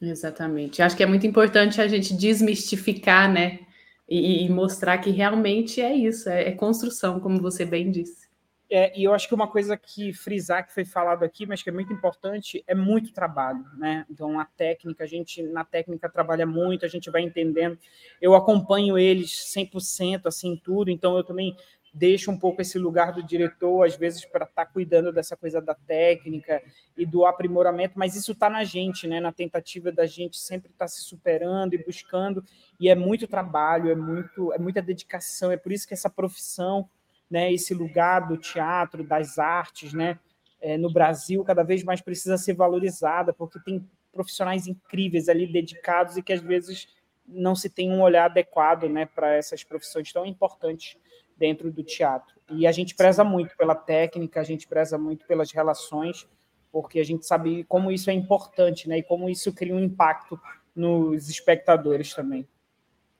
Exatamente. 0.00 0.82
Acho 0.82 0.96
que 0.96 1.02
é 1.02 1.06
muito 1.06 1.26
importante 1.26 1.80
a 1.80 1.86
gente 1.86 2.14
desmistificar, 2.14 3.30
né? 3.30 3.60
E, 4.08 4.44
e 4.44 4.48
mostrar 4.48 4.98
que 4.98 5.10
realmente 5.10 5.80
é 5.80 5.94
isso, 5.94 6.28
é, 6.28 6.48
é 6.48 6.52
construção, 6.52 7.20
como 7.20 7.40
você 7.40 7.64
bem 7.64 7.90
disse. 7.90 8.29
É, 8.72 8.96
e 8.96 9.02
eu 9.02 9.12
acho 9.12 9.26
que 9.26 9.34
uma 9.34 9.48
coisa 9.48 9.76
que 9.76 10.12
frisar 10.12 10.64
que 10.64 10.72
foi 10.72 10.84
falado 10.84 11.24
aqui, 11.24 11.44
mas 11.44 11.60
que 11.60 11.68
é 11.68 11.72
muito 11.72 11.92
importante, 11.92 12.62
é 12.68 12.74
muito 12.74 13.12
trabalho, 13.12 13.64
né? 13.76 14.06
Então 14.08 14.38
a 14.38 14.44
técnica, 14.44 15.02
a 15.02 15.06
gente 15.08 15.42
na 15.42 15.64
técnica 15.64 16.08
trabalha 16.08 16.46
muito, 16.46 16.84
a 16.84 16.88
gente 16.88 17.10
vai 17.10 17.22
entendendo. 17.22 17.76
Eu 18.22 18.32
acompanho 18.36 18.96
eles 18.96 19.52
100% 19.52 20.26
assim 20.26 20.56
tudo, 20.56 20.88
então 20.88 21.16
eu 21.16 21.24
também 21.24 21.56
deixo 21.92 22.30
um 22.30 22.38
pouco 22.38 22.62
esse 22.62 22.78
lugar 22.78 23.12
do 23.12 23.24
diretor 23.24 23.84
às 23.84 23.96
vezes 23.96 24.24
para 24.24 24.44
estar 24.44 24.66
cuidando 24.66 25.12
dessa 25.12 25.36
coisa 25.36 25.60
da 25.60 25.74
técnica 25.74 26.62
e 26.96 27.04
do 27.04 27.26
aprimoramento, 27.26 27.98
mas 27.98 28.14
isso 28.14 28.30
está 28.30 28.48
na 28.48 28.62
gente, 28.62 29.08
né? 29.08 29.18
Na 29.18 29.32
tentativa 29.32 29.90
da 29.90 30.06
gente 30.06 30.38
sempre 30.38 30.70
estar 30.70 30.86
se 30.86 31.02
superando 31.02 31.74
e 31.74 31.84
buscando, 31.84 32.44
e 32.78 32.88
é 32.88 32.94
muito 32.94 33.26
trabalho, 33.26 33.90
é 33.90 33.96
muito 33.96 34.52
é 34.52 34.58
muita 34.60 34.80
dedicação, 34.80 35.50
é 35.50 35.56
por 35.56 35.72
isso 35.72 35.88
que 35.88 35.94
essa 35.94 36.08
profissão 36.08 36.88
né, 37.30 37.52
esse 37.52 37.72
lugar 37.72 38.26
do 38.26 38.36
teatro, 38.36 39.04
das 39.04 39.38
artes, 39.38 39.92
né, 39.92 40.18
é, 40.60 40.76
no 40.76 40.92
Brasil 40.92 41.42
cada 41.44 41.62
vez 41.62 41.82
mais 41.84 42.00
precisa 42.00 42.36
ser 42.36 42.54
valorizada, 42.54 43.32
porque 43.32 43.58
tem 43.60 43.88
profissionais 44.12 44.66
incríveis 44.66 45.28
ali 45.28 45.46
dedicados 45.50 46.16
e 46.16 46.22
que 46.22 46.32
às 46.32 46.40
vezes 46.40 46.88
não 47.26 47.54
se 47.54 47.70
tem 47.70 47.90
um 47.90 48.02
olhar 48.02 48.24
adequado, 48.24 48.88
né, 48.88 49.06
para 49.06 49.34
essas 49.34 49.62
profissões 49.62 50.12
tão 50.12 50.26
importantes 50.26 50.96
dentro 51.36 51.70
do 51.70 51.82
teatro. 51.82 52.34
E 52.50 52.66
a 52.66 52.72
gente 52.72 52.94
preza 52.94 53.22
muito 53.22 53.56
pela 53.56 53.74
técnica, 53.74 54.40
a 54.40 54.44
gente 54.44 54.66
preza 54.66 54.98
muito 54.98 55.24
pelas 55.26 55.52
relações, 55.52 56.28
porque 56.72 56.98
a 57.00 57.04
gente 57.04 57.24
sabe 57.24 57.64
como 57.64 57.90
isso 57.90 58.10
é 58.10 58.12
importante, 58.12 58.88
né, 58.88 58.98
e 58.98 59.02
como 59.02 59.30
isso 59.30 59.52
cria 59.52 59.74
um 59.74 59.80
impacto 59.80 60.38
nos 60.74 61.28
espectadores 61.28 62.12
também. 62.12 62.46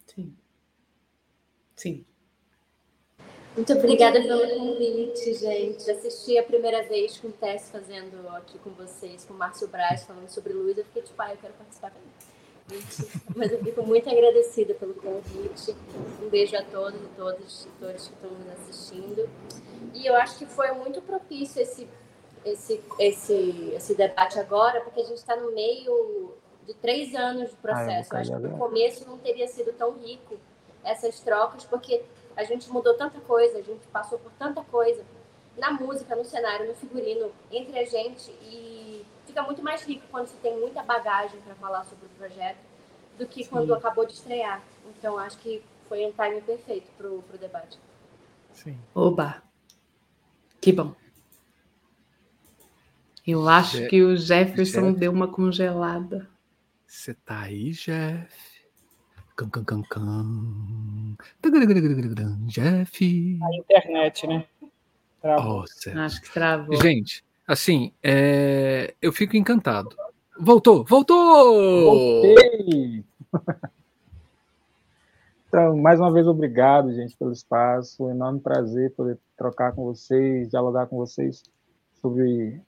Sim. 0.07 0.37
Sim. 1.77 2.05
Muito 3.57 3.73
obrigada 3.73 4.20
pelo 4.23 4.49
convite, 4.49 5.35
gente. 5.35 5.91
Assisti 5.91 6.39
a 6.39 6.43
primeira 6.43 6.83
vez 6.85 7.19
com 7.19 7.29
o 7.29 7.33
Tess 7.33 7.69
fazendo 7.70 8.29
aqui 8.37 8.59
com 8.61 8.70
vocês, 8.70 9.25
com 9.25 9.35
o 9.35 9.37
Márcio 9.37 9.67
Braz, 9.67 10.05
falando 10.05 10.29
sobre 10.29 10.53
luz. 10.53 10.79
Eu 10.79 10.85
fiquei 10.85 11.03
tipo, 11.03 11.20
ah, 11.20 11.33
eu 11.33 11.37
quero 11.37 11.55
participar 11.55 11.91
também. 11.91 12.81
Mas 13.35 13.51
eu 13.51 13.59
fico 13.59 13.83
muito 13.83 14.09
agradecida 14.09 14.75
pelo 14.75 14.95
convite. 14.95 15.75
Um 16.23 16.29
beijo 16.29 16.57
a 16.57 16.62
todos 16.62 17.01
e 17.01 17.09
todas, 17.17 17.69
todos 17.81 18.09
que 18.09 18.15
estão 18.15 18.31
nos 18.31 18.49
assistindo. 18.53 19.29
E 19.95 20.07
eu 20.07 20.15
acho 20.15 20.39
que 20.39 20.47
foi 20.47 20.70
muito 20.73 21.03
propício 21.03 21.61
esse, 21.61 21.89
esse, 22.45 22.81
esse, 23.01 23.73
esse 23.75 23.95
debate 23.95 24.39
agora, 24.39 24.81
porque 24.83 25.01
a 25.01 25.05
gente 25.05 25.19
está 25.19 25.35
no 25.35 25.53
meio 25.53 26.35
de 26.67 26.75
três 26.75 27.12
anos 27.17 27.51
de 27.51 27.57
processo. 27.57 28.15
Ah, 28.15 28.23
eu, 28.23 28.31
eu 28.31 28.37
acho 28.37 28.43
que 28.43 28.49
no 28.49 28.59
começo 28.59 29.09
não 29.09 29.19
teria 29.19 29.49
sido 29.49 29.73
tão 29.73 29.99
rico 29.99 30.37
essas 30.85 31.19
trocas, 31.19 31.65
porque 31.65 32.03
a 32.36 32.44
gente 32.44 32.70
mudou 32.70 32.94
tanta 32.94 33.20
coisa, 33.20 33.59
a 33.59 33.62
gente 33.62 33.86
passou 33.89 34.18
por 34.18 34.33
tanta 34.33 34.62
coisa 34.62 35.05
na 35.57 35.73
música, 35.73 36.17
no 36.17 36.25
cenário, 36.25 36.68
no 36.68 36.75
figurino, 36.75 37.31
entre 37.50 37.78
a 37.78 37.84
gente 37.84 38.31
e 38.42 39.05
fica 39.26 39.42
muito 39.42 39.62
mais 39.62 39.83
rico 39.84 40.07
quando 40.10 40.26
você 40.28 40.36
tem 40.39 40.59
muita 40.59 40.83
bagagem 40.83 41.41
para 41.41 41.55
falar 41.55 41.84
sobre 41.84 42.07
o 42.07 42.10
projeto 42.10 42.59
do 43.18 43.26
que 43.26 43.44
Sim. 43.44 43.50
quando 43.50 43.75
acabou 43.75 44.07
de 44.07 44.15
estrear. 44.15 44.62
Então 44.97 45.18
acho 45.18 45.39
que 45.39 45.62
foi 45.89 46.07
um 46.07 46.12
timing 46.12 46.41
perfeito 46.41 46.91
para 46.97 47.09
o 47.09 47.23
debate. 47.39 47.78
Sim. 48.52 48.78
Oba! 48.94 49.42
Que 50.60 50.73
bom. 50.73 50.94
Eu 53.26 53.49
acho 53.49 53.78
Je 53.78 53.89
que 53.89 54.02
o 54.02 54.17
Jefferson 54.17 54.89
Jeff. 54.89 54.99
deu 54.99 55.12
uma 55.12 55.28
congelada. 55.28 56.28
Você 56.86 57.15
tá 57.15 57.42
aí, 57.42 57.70
Jeff? 57.70 58.50
Cam, 59.41 59.49
cam, 59.49 59.65
cam, 59.65 59.83
cam. 59.85 61.17
Jeff. 62.47 63.39
A 63.43 63.57
internet, 63.57 64.27
né? 64.27 64.44
Travou. 65.23 65.65
Oh, 65.65 65.99
Acho 65.99 66.20
que 66.20 66.31
travou. 66.31 66.77
Gente, 66.77 67.25
assim, 67.49 67.91
é... 68.02 68.93
eu 69.01 69.10
fico 69.15 69.39
encantado. 69.39 69.97
Voltou, 70.39 70.85
voltou! 70.85 71.85
Voltei! 71.85 73.02
Então, 75.49 75.75
mais 75.78 75.99
uma 75.99 76.12
vez, 76.12 76.27
obrigado, 76.27 76.93
gente, 76.93 77.17
pelo 77.17 77.33
espaço. 77.33 78.05
Um 78.05 78.10
enorme 78.10 78.41
prazer 78.41 78.93
poder 78.93 79.19
trocar 79.39 79.73
com 79.73 79.85
vocês, 79.85 80.51
dialogar 80.51 80.86
com 80.86 80.99
vocês 80.99 81.43
sobre 82.02 82.60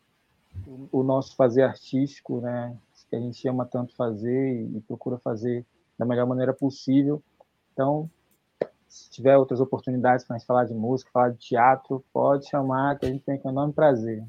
o 0.90 1.02
nosso 1.02 1.36
fazer 1.36 1.64
artístico, 1.64 2.40
né? 2.40 2.74
Que 3.10 3.16
a 3.16 3.20
gente 3.20 3.46
ama 3.46 3.66
tanto 3.66 3.94
fazer 3.94 4.66
e 4.74 4.80
procura 4.80 5.18
fazer 5.18 5.66
da 6.02 6.08
melhor 6.08 6.26
maneira 6.26 6.52
possível. 6.52 7.22
Então, 7.72 8.10
se 8.88 9.08
tiver 9.08 9.36
outras 9.36 9.60
oportunidades 9.60 10.24
para 10.24 10.36
a 10.36 10.38
gente 10.38 10.46
falar 10.46 10.64
de 10.64 10.74
música, 10.74 11.10
falar 11.12 11.30
de 11.30 11.38
teatro, 11.38 12.04
pode 12.12 12.48
chamar, 12.48 12.98
que 12.98 13.06
a 13.06 13.08
gente 13.08 13.24
tem 13.24 13.38
com 13.38 13.48
enorme 13.48 13.72
prazer. 13.72 14.22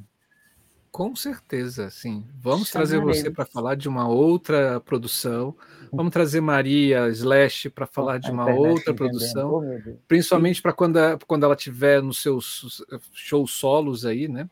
Com 0.91 1.15
certeza, 1.15 1.89
sim. 1.89 2.23
Vamos 2.39 2.69
trazer 2.69 3.01
você 3.01 3.31
para 3.31 3.45
falar 3.45 3.73
de 3.73 3.89
uma 3.89 4.07
outra 4.07 4.79
produção. 4.79 5.55
Vamos 5.91 6.13
trazer 6.13 6.39
Maria 6.39 7.09
Slash 7.09 7.71
para 7.71 7.87
falar 7.87 8.19
de 8.19 8.29
uma 8.29 8.53
outra 8.53 8.93
produção, 8.93 9.55
oh, 9.55 9.97
principalmente 10.07 10.61
para 10.61 10.71
quando, 10.71 10.99
quando 11.25 11.45
ela 11.45 11.55
tiver 11.55 11.99
nos 12.01 12.21
seus 12.21 12.85
shows 13.11 13.51
solos 13.51 14.05
aí, 14.05 14.27
né? 14.27 14.47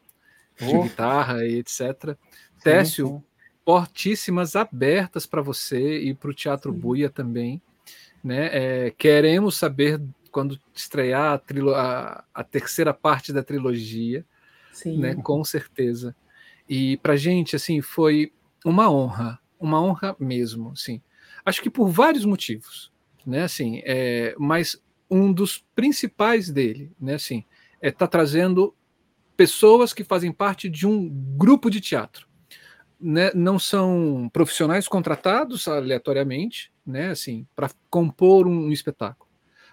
De 0.58 0.76
oh. 0.76 0.82
guitarra 0.82 1.46
e 1.46 1.60
etc. 1.60 2.18
Técio, 2.64 3.24
portíssimas 3.64 4.56
abertas 4.56 5.26
para 5.26 5.42
você 5.42 6.00
e 6.00 6.14
para 6.14 6.32
o 6.32 6.34
Teatro 6.34 6.72
Sim. 6.72 6.80
Buia 6.80 7.10
também. 7.10 7.62
Né? 8.24 8.50
É, 8.52 8.92
queremos 8.92 9.58
saber 9.58 10.02
quando 10.32 10.60
estrear 10.74 11.34
a, 11.34 11.76
a, 11.76 12.24
a, 12.34 12.44
terceira 12.44 12.94
parte 12.94 13.34
da 13.34 13.44
trilogia, 13.44 14.26
Sim. 14.72 14.98
né? 14.98 15.16
com 15.16 15.44
certeza. 15.44 16.16
E 16.70 16.98
para 16.98 17.16
gente, 17.16 17.56
assim, 17.56 17.82
foi 17.82 18.32
uma 18.64 18.90
honra, 18.90 19.40
uma 19.60 19.82
honra 19.82 20.16
mesmo, 20.20 20.72
assim. 20.72 21.02
Acho 21.46 21.62
que 21.62 21.70
por 21.70 21.90
vários 21.90 22.24
motivos, 22.24 22.92
né? 23.26 23.44
Assim, 23.44 23.82
é, 23.84 24.36
mas 24.38 24.82
um 25.10 25.34
dos 25.34 25.66
principais 25.76 26.50
dele, 26.50 26.92
né? 27.00 27.16
Assim, 27.16 27.44
é 27.82 27.90
estar 27.90 28.08
tá 28.08 28.08
trazendo 28.08 28.74
pessoas 29.36 29.92
que 29.92 30.04
fazem 30.04 30.32
parte 30.32 30.70
de 30.70 30.86
um 30.88 31.10
grupo 31.36 31.70
de 31.70 31.82
teatro 31.82 32.31
né, 33.02 33.32
não 33.34 33.58
são 33.58 34.30
profissionais 34.32 34.88
contratados 34.88 35.68
aleatoriamente, 35.68 36.72
né, 36.86 37.10
assim, 37.10 37.48
para 37.56 37.70
compor 37.90 38.48
um, 38.48 38.68
um, 38.68 38.72
espetáculo. 38.72 39.30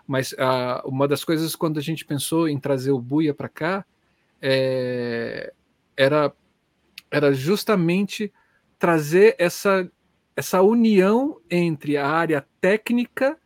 Mas 0.07 0.35
ah, 0.39 0.83
uma 0.87 1.07
das 1.07 1.25
coisas 1.25 1.55
quando 1.55 1.79
a 1.79 1.83
gente 1.83 2.05
pensou 2.05 2.49
em 2.49 2.59
trazer 2.59 2.91
o 2.91 3.01
Buia 3.01 3.35
para 3.35 3.49
cá 3.49 3.85
é, 4.41 5.53
era 5.97 6.33
era 7.11 7.33
justamente 7.33 8.33
trazer 8.79 9.35
essa 9.39 9.91
essa 10.37 10.63
união 10.63 11.41
entre 11.51 11.97
a 11.97 12.07
área 12.07 12.47
técnica 12.61 13.37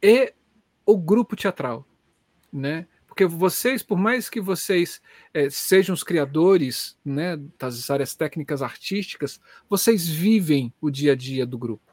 e 0.00 0.32
o 0.86 0.96
grupo 0.96 1.34
teatral, 1.34 1.84
né? 2.52 2.86
Porque 3.18 3.26
vocês, 3.26 3.82
por 3.82 3.98
mais 3.98 4.30
que 4.30 4.40
vocês 4.40 5.02
é, 5.34 5.50
sejam 5.50 5.92
os 5.92 6.04
criadores 6.04 6.96
né, 7.04 7.36
das 7.58 7.90
áreas 7.90 8.14
técnicas 8.14 8.62
artísticas, 8.62 9.40
vocês 9.68 10.06
vivem 10.06 10.72
o 10.80 10.88
dia 10.88 11.14
a 11.14 11.16
dia 11.16 11.44
do 11.44 11.58
grupo. 11.58 11.92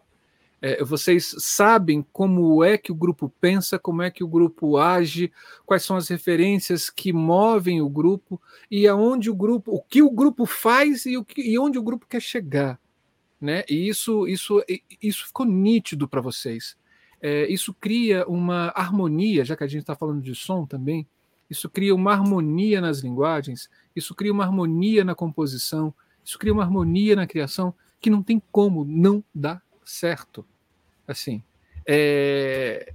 É, 0.61 0.83
vocês 0.83 1.33
sabem 1.39 2.05
como 2.13 2.63
é 2.63 2.77
que 2.77 2.91
o 2.91 2.95
grupo 2.95 3.33
pensa, 3.41 3.79
como 3.79 4.03
é 4.03 4.11
que 4.11 4.23
o 4.23 4.27
grupo 4.27 4.77
age, 4.77 5.31
quais 5.65 5.83
são 5.83 5.97
as 5.97 6.09
referências 6.09 6.91
que 6.91 7.11
movem 7.11 7.81
o 7.81 7.89
grupo 7.89 8.39
e 8.69 8.87
aonde 8.87 9.31
o 9.31 9.35
grupo, 9.35 9.71
o 9.71 9.81
que 9.81 10.03
o 10.03 10.11
grupo 10.11 10.45
faz 10.45 11.07
e, 11.07 11.17
o 11.17 11.25
que, 11.25 11.41
e 11.41 11.57
onde 11.57 11.79
o 11.79 11.83
grupo 11.83 12.05
quer 12.07 12.21
chegar, 12.21 12.79
né? 13.41 13.63
E 13.67 13.89
isso, 13.89 14.27
isso, 14.27 14.63
isso 15.01 15.25
ficou 15.25 15.47
nítido 15.47 16.07
para 16.07 16.21
vocês. 16.21 16.77
É, 17.27 17.51
isso 17.51 17.73
cria 17.73 18.23
uma 18.27 18.71
harmonia, 18.75 19.43
já 19.43 19.55
que 19.55 19.63
a 19.63 19.67
gente 19.67 19.81
está 19.81 19.95
falando 19.95 20.21
de 20.21 20.35
som 20.35 20.63
também, 20.63 21.07
isso 21.49 21.67
cria 21.67 21.95
uma 21.95 22.11
harmonia 22.11 22.79
nas 22.79 22.99
linguagens, 22.99 23.67
isso 23.95 24.13
cria 24.13 24.31
uma 24.31 24.43
harmonia 24.43 25.03
na 25.03 25.15
composição, 25.15 25.91
isso 26.23 26.37
cria 26.37 26.53
uma 26.53 26.61
harmonia 26.61 27.15
na 27.15 27.25
criação 27.25 27.73
que 27.99 28.11
não 28.11 28.21
tem 28.21 28.39
como 28.51 28.85
não 28.85 29.23
dar 29.33 29.63
certo. 29.83 30.45
Assim, 31.07 31.41
é, 31.87 32.93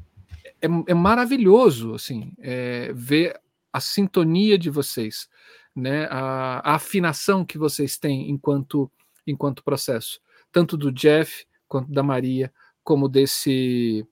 é, 0.63 0.69
é 0.87 0.95
maravilhoso 0.95 1.93
assim 1.93 2.33
é, 2.39 2.93
ver 2.93 3.37
a 3.73 3.81
sintonia 3.81 4.57
de 4.57 4.71
vocês, 4.71 5.29
né, 5.75 6.07
a, 6.09 6.71
a, 6.71 6.75
afinação 6.77 7.45
que 7.45 7.59
vocês 7.59 7.99
têm 7.99 8.31
enquanto 8.31 8.89
enquanto 9.27 9.65
processo, 9.65 10.21
tanto 10.53 10.77
do 10.77 10.93
Jeff 10.93 11.45
quanto 11.67 11.91
da 11.91 12.05
Maria, 12.05 12.53
como 12.85 13.09
desse 13.09 14.07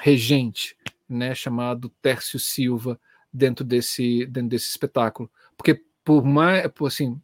regente, 0.00 0.76
né, 1.08 1.34
chamado 1.34 1.88
Tércio 2.02 2.38
Silva, 2.38 3.00
dentro 3.32 3.64
desse, 3.64 4.26
dentro 4.26 4.50
desse 4.50 4.68
espetáculo. 4.68 5.30
Porque, 5.56 5.82
por 6.04 6.24
mais, 6.24 6.70
assim, 6.86 7.20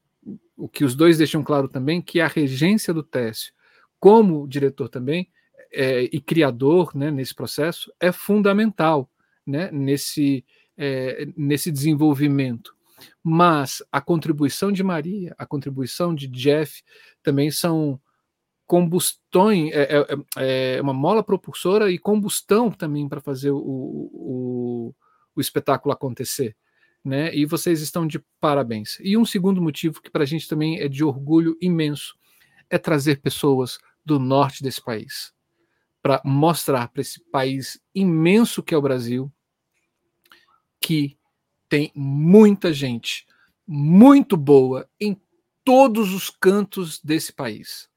o 0.57 0.68
que 0.68 0.84
os 0.84 0.94
dois 0.94 1.18
deixam 1.18 1.42
claro 1.42 1.68
também, 1.68 2.02
que 2.02 2.20
a 2.20 2.26
regência 2.26 2.92
do 2.92 3.02
Técio, 3.02 3.52
como 3.99 4.47
diretor 4.49 4.89
também, 4.89 5.31
é, 5.73 6.02
e 6.05 6.20
criador 6.20 6.94
né, 6.94 7.10
nesse 7.10 7.34
processo, 7.34 7.92
é 8.00 8.10
fundamental 8.10 9.10
né, 9.47 9.70
nesse, 9.70 10.44
é, 10.76 11.26
nesse 11.36 11.70
desenvolvimento. 11.70 12.74
Mas 13.23 13.82
a 13.90 14.00
contribuição 14.00 14.70
de 14.70 14.82
Maria, 14.82 15.34
a 15.39 15.47
contribuição 15.47 16.15
de 16.15 16.26
Jeff 16.26 16.82
também 17.23 17.50
são 17.50 18.00
combustões, 18.70 19.73
é, 19.73 20.07
é, 20.39 20.76
é 20.76 20.81
uma 20.81 20.92
mola 20.92 21.24
propulsora 21.24 21.90
e 21.90 21.99
combustão 21.99 22.70
também 22.70 23.08
para 23.08 23.20
fazer 23.20 23.50
o, 23.50 23.58
o, 23.58 24.94
o 25.34 25.40
espetáculo 25.40 25.92
acontecer. 25.92 26.57
Né? 27.05 27.34
E 27.34 27.44
vocês 27.44 27.81
estão 27.81 28.07
de 28.07 28.24
parabéns. 28.40 28.97
E 29.00 29.16
um 29.16 29.24
segundo 29.24 29.60
motivo 29.60 30.00
que 30.00 30.08
para 30.08 30.23
a 30.23 30.26
gente 30.26 30.47
também 30.47 30.78
é 30.78 30.86
de 30.86 31.02
orgulho 31.02 31.57
imenso 31.60 32.15
é 32.70 32.78
trazer 32.78 33.20
pessoas 33.20 33.76
do 34.05 34.20
norte 34.20 34.62
desse 34.62 34.81
país 34.81 35.32
para 36.00 36.23
mostrar 36.24 36.86
para 36.92 37.00
esse 37.00 37.18
país 37.28 37.82
imenso 37.92 38.62
que 38.62 38.73
é 38.73 38.78
o 38.78 38.82
Brasil 38.82 39.32
que 40.81 41.18
tem 41.68 41.90
muita 41.92 42.73
gente 42.73 43.26
muito 43.66 44.36
boa 44.36 44.89
em 45.00 45.20
todos 45.65 46.15
os 46.15 46.31
cantos 46.31 47.00
desse 47.02 47.32
país 47.32 47.90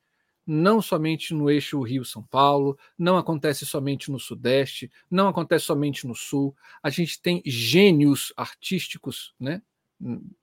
não 0.46 0.82
somente 0.82 1.34
no 1.34 1.50
eixo 1.50 1.82
Rio-São 1.82 2.24
Paulo, 2.24 2.78
não 2.98 3.18
acontece 3.18 3.66
somente 3.66 4.12
no 4.12 4.20
Sudeste, 4.20 4.92
não 5.10 5.28
acontece 5.28 5.66
somente 5.66 6.06
no 6.06 6.16
Sul. 6.16 6.56
A 6.82 6.90
gente 6.90 7.22
tem 7.22 7.42
gênios 7.46 8.34
artísticos 8.36 9.34
né, 9.40 9.62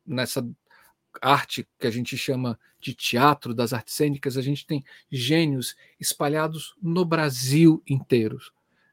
nessa 0.06 0.46
arte 1.20 1.66
que 1.78 1.86
a 1.86 1.90
gente 1.90 2.16
chama 2.16 2.58
de 2.78 2.94
teatro 2.94 3.54
das 3.54 3.72
artes 3.72 3.94
cênicas, 3.94 4.36
a 4.36 4.42
gente 4.42 4.66
tem 4.66 4.84
gênios 5.10 5.74
espalhados 5.98 6.74
no 6.80 7.04
Brasil 7.04 7.82
inteiro. 7.86 8.38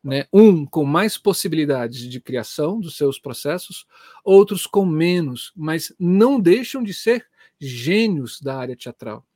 Né? 0.04 0.26
Um 0.32 0.66
com 0.66 0.86
mais 0.86 1.18
possibilidades 1.18 2.08
de 2.08 2.22
criação 2.22 2.80
dos 2.80 2.96
seus 2.96 3.20
processos, 3.20 3.86
outros 4.24 4.66
com 4.66 4.86
menos, 4.86 5.52
mas 5.56 5.94
não 6.00 6.40
deixam 6.40 6.82
de 6.82 6.94
ser 6.94 7.28
gênios 7.60 8.40
da 8.42 8.58
área 8.58 8.76
teatral. 8.76 9.27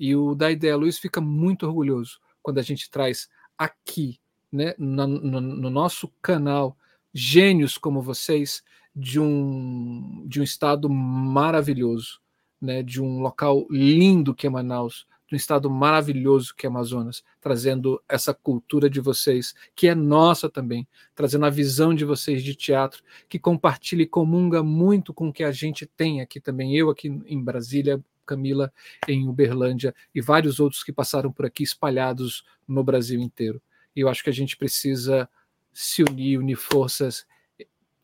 E 0.00 0.16
o 0.16 0.34
da 0.34 0.50
Ideia 0.50 0.74
Luz 0.76 0.98
fica 0.98 1.20
muito 1.20 1.66
orgulhoso 1.66 2.18
quando 2.42 2.56
a 2.56 2.62
gente 2.62 2.90
traz 2.90 3.28
aqui, 3.58 4.18
né, 4.50 4.74
no, 4.78 5.06
no, 5.06 5.40
no 5.42 5.68
nosso 5.68 6.10
canal, 6.22 6.74
gênios 7.12 7.76
como 7.76 8.00
vocês 8.00 8.62
de 8.96 9.20
um, 9.20 10.24
de 10.26 10.40
um 10.40 10.42
estado 10.42 10.88
maravilhoso, 10.88 12.18
né, 12.58 12.82
de 12.82 13.02
um 13.02 13.20
local 13.20 13.66
lindo 13.70 14.34
que 14.34 14.46
é 14.46 14.50
Manaus, 14.50 15.06
de 15.28 15.34
um 15.34 15.36
estado 15.36 15.70
maravilhoso 15.70 16.54
que 16.56 16.66
é 16.66 16.68
Amazonas, 16.68 17.22
trazendo 17.38 18.02
essa 18.08 18.32
cultura 18.32 18.88
de 18.88 19.00
vocês, 19.00 19.54
que 19.76 19.86
é 19.86 19.94
nossa 19.94 20.48
também, 20.48 20.88
trazendo 21.14 21.44
a 21.44 21.50
visão 21.50 21.94
de 21.94 22.06
vocês 22.06 22.42
de 22.42 22.54
teatro, 22.54 23.02
que 23.28 23.38
compartilha 23.38 24.02
e 24.02 24.06
comunga 24.06 24.62
muito 24.62 25.12
com 25.12 25.28
o 25.28 25.32
que 25.32 25.44
a 25.44 25.52
gente 25.52 25.84
tem 25.84 26.22
aqui 26.22 26.40
também, 26.40 26.74
eu 26.74 26.88
aqui 26.88 27.08
em 27.26 27.44
Brasília, 27.44 28.02
Camila 28.30 28.72
em 29.08 29.28
Uberlândia 29.28 29.94
e 30.14 30.20
vários 30.20 30.60
outros 30.60 30.82
que 30.82 30.92
passaram 30.92 31.32
por 31.32 31.46
aqui 31.46 31.62
espalhados 31.62 32.44
no 32.66 32.84
Brasil 32.84 33.20
inteiro. 33.20 33.60
E 33.94 34.00
eu 34.00 34.08
acho 34.08 34.22
que 34.22 34.30
a 34.30 34.32
gente 34.32 34.56
precisa 34.56 35.28
se 35.72 36.02
unir, 36.02 36.38
unir 36.38 36.56
forças, 36.56 37.26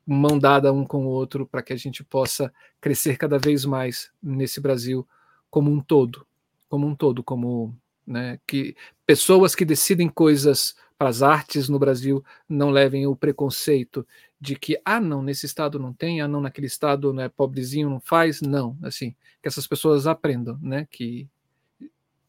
mão 0.06 0.38
dada 0.38 0.72
um 0.72 0.84
com 0.84 1.06
o 1.06 1.08
outro, 1.08 1.46
para 1.46 1.62
que 1.62 1.72
a 1.72 1.76
gente 1.76 2.02
possa 2.04 2.52
crescer 2.80 3.16
cada 3.16 3.38
vez 3.38 3.64
mais 3.64 4.10
nesse 4.22 4.60
Brasil 4.60 5.06
como 5.50 5.70
um 5.70 5.80
todo 5.80 6.26
como 6.68 6.86
um 6.86 6.94
todo, 6.94 7.22
como 7.22 7.76
né, 8.06 8.38
que 8.46 8.76
pessoas 9.04 9.54
que 9.54 9.64
decidem 9.64 10.08
coisas 10.08 10.76
para 10.98 11.08
as 11.08 11.22
artes 11.22 11.68
no 11.68 11.78
Brasil 11.78 12.24
não 12.48 12.70
levem 12.70 13.06
o 13.06 13.16
preconceito 13.16 14.06
de 14.40 14.56
que 14.56 14.80
ah 14.84 15.00
não 15.00 15.22
nesse 15.22 15.46
estado 15.46 15.78
não 15.78 15.92
tem, 15.92 16.20
ah 16.20 16.28
não 16.28 16.40
naquele 16.40 16.66
estado 16.66 17.12
né, 17.12 17.28
pobrezinho 17.28 17.90
não 17.90 18.00
faz, 18.00 18.40
não, 18.40 18.76
assim 18.82 19.14
que 19.42 19.48
essas 19.48 19.66
pessoas 19.66 20.06
aprendam, 20.06 20.58
né, 20.60 20.88
que 20.90 21.28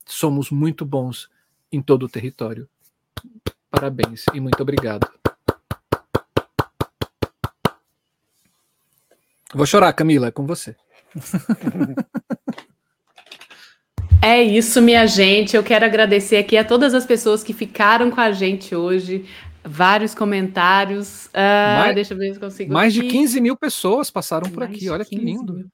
somos 0.06 0.52
muito 0.52 0.86
bons 0.86 1.30
em 1.72 1.82
todo 1.82 2.04
o 2.04 2.10
território. 2.10 2.70
Parabéns 3.70 4.26
e 4.34 4.40
muito 4.40 4.62
obrigado. 4.62 5.08
Vou 9.54 9.66
chorar, 9.66 9.92
Camila, 9.94 10.28
é 10.28 10.32
com 10.32 10.46
você. 10.46 10.76
É 14.22 14.42
isso, 14.42 14.82
minha 14.82 15.06
gente. 15.06 15.56
Eu 15.56 15.64
quero 15.64 15.86
agradecer 15.86 16.38
aqui 16.38 16.58
a 16.58 16.64
todas 16.64 16.94
as 16.94 17.06
pessoas 17.06 17.44
que 17.44 17.54
ficaram 17.54 18.10
com 18.10 18.20
a 18.20 18.32
gente 18.32 18.76
hoje. 18.76 19.26
Vários 19.64 20.16
comentários. 20.16 21.28
Uh, 21.28 21.80
mais, 21.80 21.96
deixa 21.96 22.14
eu 22.14 22.18
ver 22.18 22.34
se 22.34 22.40
consigo. 22.40 22.74
Mais 22.74 22.98
aqui. 22.98 23.08
de 23.08 23.14
15 23.14 23.42
mil 23.42 23.56
pessoas 23.56 24.10
passaram 24.10 24.50
por 24.50 24.60
mais 24.60 24.72
aqui. 24.72 24.90
Olha 24.90 25.06
que 25.06 25.16
lindo. 25.16 25.54
Mil. 25.54 25.68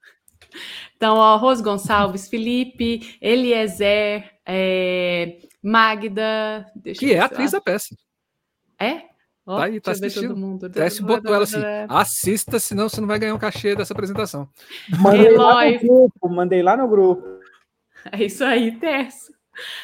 Então, 0.95 1.17
ó, 1.17 1.35
Ros 1.37 1.61
Gonçalves, 1.61 2.27
Felipe, 2.27 3.17
Eliezer, 3.21 4.31
é, 4.45 5.37
Magda. 5.61 6.65
que 6.97 7.13
é 7.13 7.19
a 7.19 7.25
atriz 7.25 7.51
da 7.51 7.61
peça. 7.61 7.95
É? 8.79 9.01
Oh, 9.45 9.57
tá 9.57 9.65
aí, 9.65 9.81
tá 9.81 9.91
assistindo. 9.91 10.29
Todo 10.29 10.37
mundo. 10.37 10.69
Teste 10.69 11.01
botou 11.01 11.33
ela 11.33 11.43
assim, 11.43 11.57
assista, 11.89 12.59
senão 12.59 12.87
você 12.87 13.01
não 13.01 13.07
vai 13.07 13.19
ganhar 13.19 13.35
um 13.35 13.39
cachê 13.39 13.75
dessa 13.75 13.93
apresentação. 13.93 14.47
Mandei 14.97 15.35
lá 15.35 15.65
no 15.65 15.79
grupo, 15.79 16.29
mandei 16.29 16.63
lá 16.63 16.77
no 16.77 16.87
grupo. 16.87 17.32
É 18.11 18.23
isso 18.23 18.43
aí, 18.43 18.71
Terço. 18.79 19.33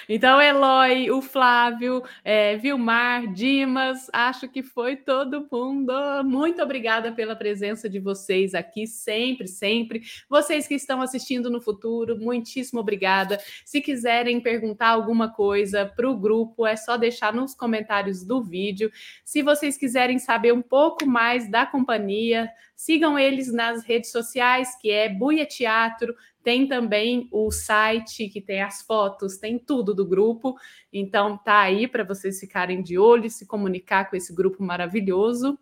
Então, 0.08 0.42
Eloy, 0.42 1.12
o 1.12 1.22
Flávio, 1.22 2.04
é, 2.24 2.58
Vilmar, 2.58 3.32
Dimas, 3.32 4.10
acho 4.12 4.50
que 4.50 4.64
foi 4.64 4.96
todo 4.96 5.48
mundo. 5.52 5.94
Muito 6.26 6.62
obrigada 6.62 7.12
pela 7.12 7.36
presença 7.36 7.88
de 7.88 8.00
vocês 8.00 8.56
aqui, 8.56 8.88
sempre, 8.88 9.48
sempre. 9.48 10.02
Vocês 10.28 10.68
que 10.68 10.74
estão 10.74 11.02
assistindo 11.02 11.52
no 11.52 11.62
futuro, 11.62 12.18
muitíssimo 12.18 12.80
obrigada. 12.80 13.40
Se 13.64 13.80
quiserem 13.80 14.42
perguntar 14.42 14.90
alguma 14.90 15.32
coisa 15.32 15.86
para 15.86 16.10
o 16.10 16.18
grupo, 16.18 16.66
é 16.66 16.76
só 16.76 16.98
deixar 16.98 17.32
nos 17.32 17.54
comentários 17.54 18.24
do 18.24 18.42
vídeo. 18.42 18.92
Se 19.24 19.44
vocês 19.44 19.78
quiserem 19.78 20.18
saber 20.18 20.52
um 20.52 20.64
pouco 20.64 21.06
mais 21.06 21.48
da 21.48 21.66
companhia, 21.66 22.50
sigam 22.80 23.20
eles 23.20 23.52
nas 23.52 23.84
redes 23.84 24.10
sociais, 24.10 24.70
que 24.80 24.90
é 24.90 25.10
Buia 25.10 25.46
Teatro 25.46 26.16
tem 26.44 26.68
também 26.68 27.28
o 27.32 27.52
site 27.52 28.30
que 28.30 28.42
tem 28.42 28.62
as 28.62 28.82
fotos, 28.82 29.38
tem 29.38 29.60
tudo 29.60 29.94
do 29.94 30.06
grupo. 30.06 30.56
Então 30.92 31.38
tá 31.38 31.60
aí 31.60 31.88
para 31.88 32.04
vocês 32.04 32.40
ficarem 32.40 32.82
de 32.82 32.98
olho 32.98 33.26
e 33.26 33.30
se 33.30 33.46
comunicar 33.46 34.10
com 34.10 34.16
esse 34.16 34.34
grupo 34.34 34.64
maravilhoso. 34.64 35.60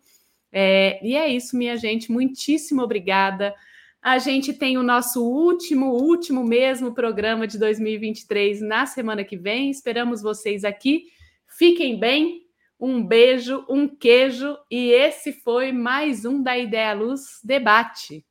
É, 0.52 1.04
e 1.06 1.16
é 1.16 1.28
isso, 1.28 1.56
minha 1.56 1.76
gente. 1.76 2.12
Muitíssimo 2.12 2.82
obrigada. 2.82 3.54
A 4.00 4.18
gente 4.18 4.52
tem 4.52 4.78
o 4.78 4.82
nosso 4.82 5.22
último, 5.22 5.90
último 5.92 6.44
mesmo 6.44 6.94
programa 6.94 7.46
de 7.46 7.58
2023 7.58 8.62
na 8.62 8.86
semana 8.86 9.24
que 9.24 9.36
vem. 9.36 9.70
Esperamos 9.70 10.22
vocês 10.22 10.64
aqui. 10.64 11.06
Fiquem 11.46 11.98
bem. 11.98 12.47
Um 12.78 13.04
beijo, 13.04 13.64
um 13.68 13.88
queijo. 13.88 14.56
E 14.70 14.90
esse 14.92 15.32
foi 15.32 15.72
mais 15.72 16.24
um 16.24 16.42
da 16.42 16.56
Ideia 16.56 16.92
Luz 16.92 17.40
Debate. 17.42 18.24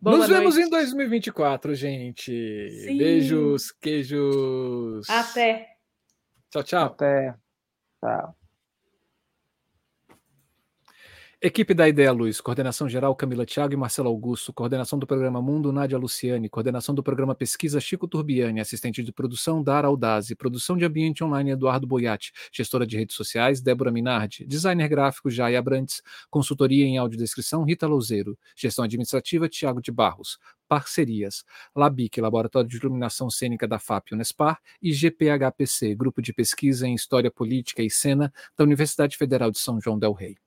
Boa 0.00 0.18
Nos 0.18 0.28
noite. 0.28 0.38
vemos 0.38 0.58
em 0.58 0.68
2024, 0.68 1.74
gente. 1.74 2.70
Sim. 2.70 2.98
Beijos, 2.98 3.72
queijos. 3.72 5.08
Até. 5.08 5.68
Tchau, 6.50 6.62
tchau. 6.62 6.86
Até. 6.86 7.34
Tchau. 8.00 8.36
Equipe 11.42 11.74
da 11.74 11.86
Ideia 11.86 12.10
Luz, 12.12 12.40
coordenação 12.40 12.88
geral 12.88 13.14
Camila 13.14 13.44
Thiago 13.44 13.74
e 13.74 13.76
Marcelo 13.76 14.08
Augusto, 14.08 14.54
coordenação 14.54 14.98
do 14.98 15.06
programa 15.06 15.42
Mundo 15.42 15.70
Nádia 15.70 15.98
Luciane, 15.98 16.48
coordenação 16.48 16.94
do 16.94 17.02
programa 17.02 17.34
Pesquisa 17.34 17.78
Chico 17.78 18.08
Turbiani, 18.08 18.58
assistente 18.58 19.02
de 19.02 19.12
produção 19.12 19.62
Dara 19.62 19.86
Aldazi, 19.86 20.34
produção 20.34 20.78
de 20.78 20.86
ambiente 20.86 21.22
online 21.22 21.50
Eduardo 21.50 21.86
Boiati, 21.86 22.32
gestora 22.50 22.86
de 22.86 22.96
redes 22.96 23.14
sociais 23.14 23.60
Débora 23.60 23.92
Minardi, 23.92 24.46
designer 24.46 24.88
gráfico 24.88 25.28
Jaya 25.28 25.58
Abrantes, 25.58 26.00
consultoria 26.30 26.86
em 26.86 26.96
audiodescrição 26.96 27.64
Rita 27.64 27.86
Louzeiro, 27.86 28.38
gestão 28.56 28.86
administrativa 28.86 29.46
Tiago 29.46 29.82
de 29.82 29.92
Barros, 29.92 30.38
parcerias 30.66 31.44
LABIC, 31.76 32.18
Laboratório 32.18 32.68
de 32.68 32.78
Iluminação 32.78 33.28
Cênica 33.28 33.68
da 33.68 33.78
FAP 33.78 34.12
Unespar 34.12 34.58
e 34.80 34.90
GPHPC, 34.90 35.94
Grupo 35.96 36.22
de 36.22 36.32
Pesquisa 36.32 36.88
em 36.88 36.94
História 36.94 37.30
Política 37.30 37.82
e 37.82 37.90
Cena 37.90 38.32
da 38.56 38.64
Universidade 38.64 39.18
Federal 39.18 39.50
de 39.50 39.58
São 39.58 39.78
João 39.78 39.98
del 39.98 40.14
Rei. 40.14 40.38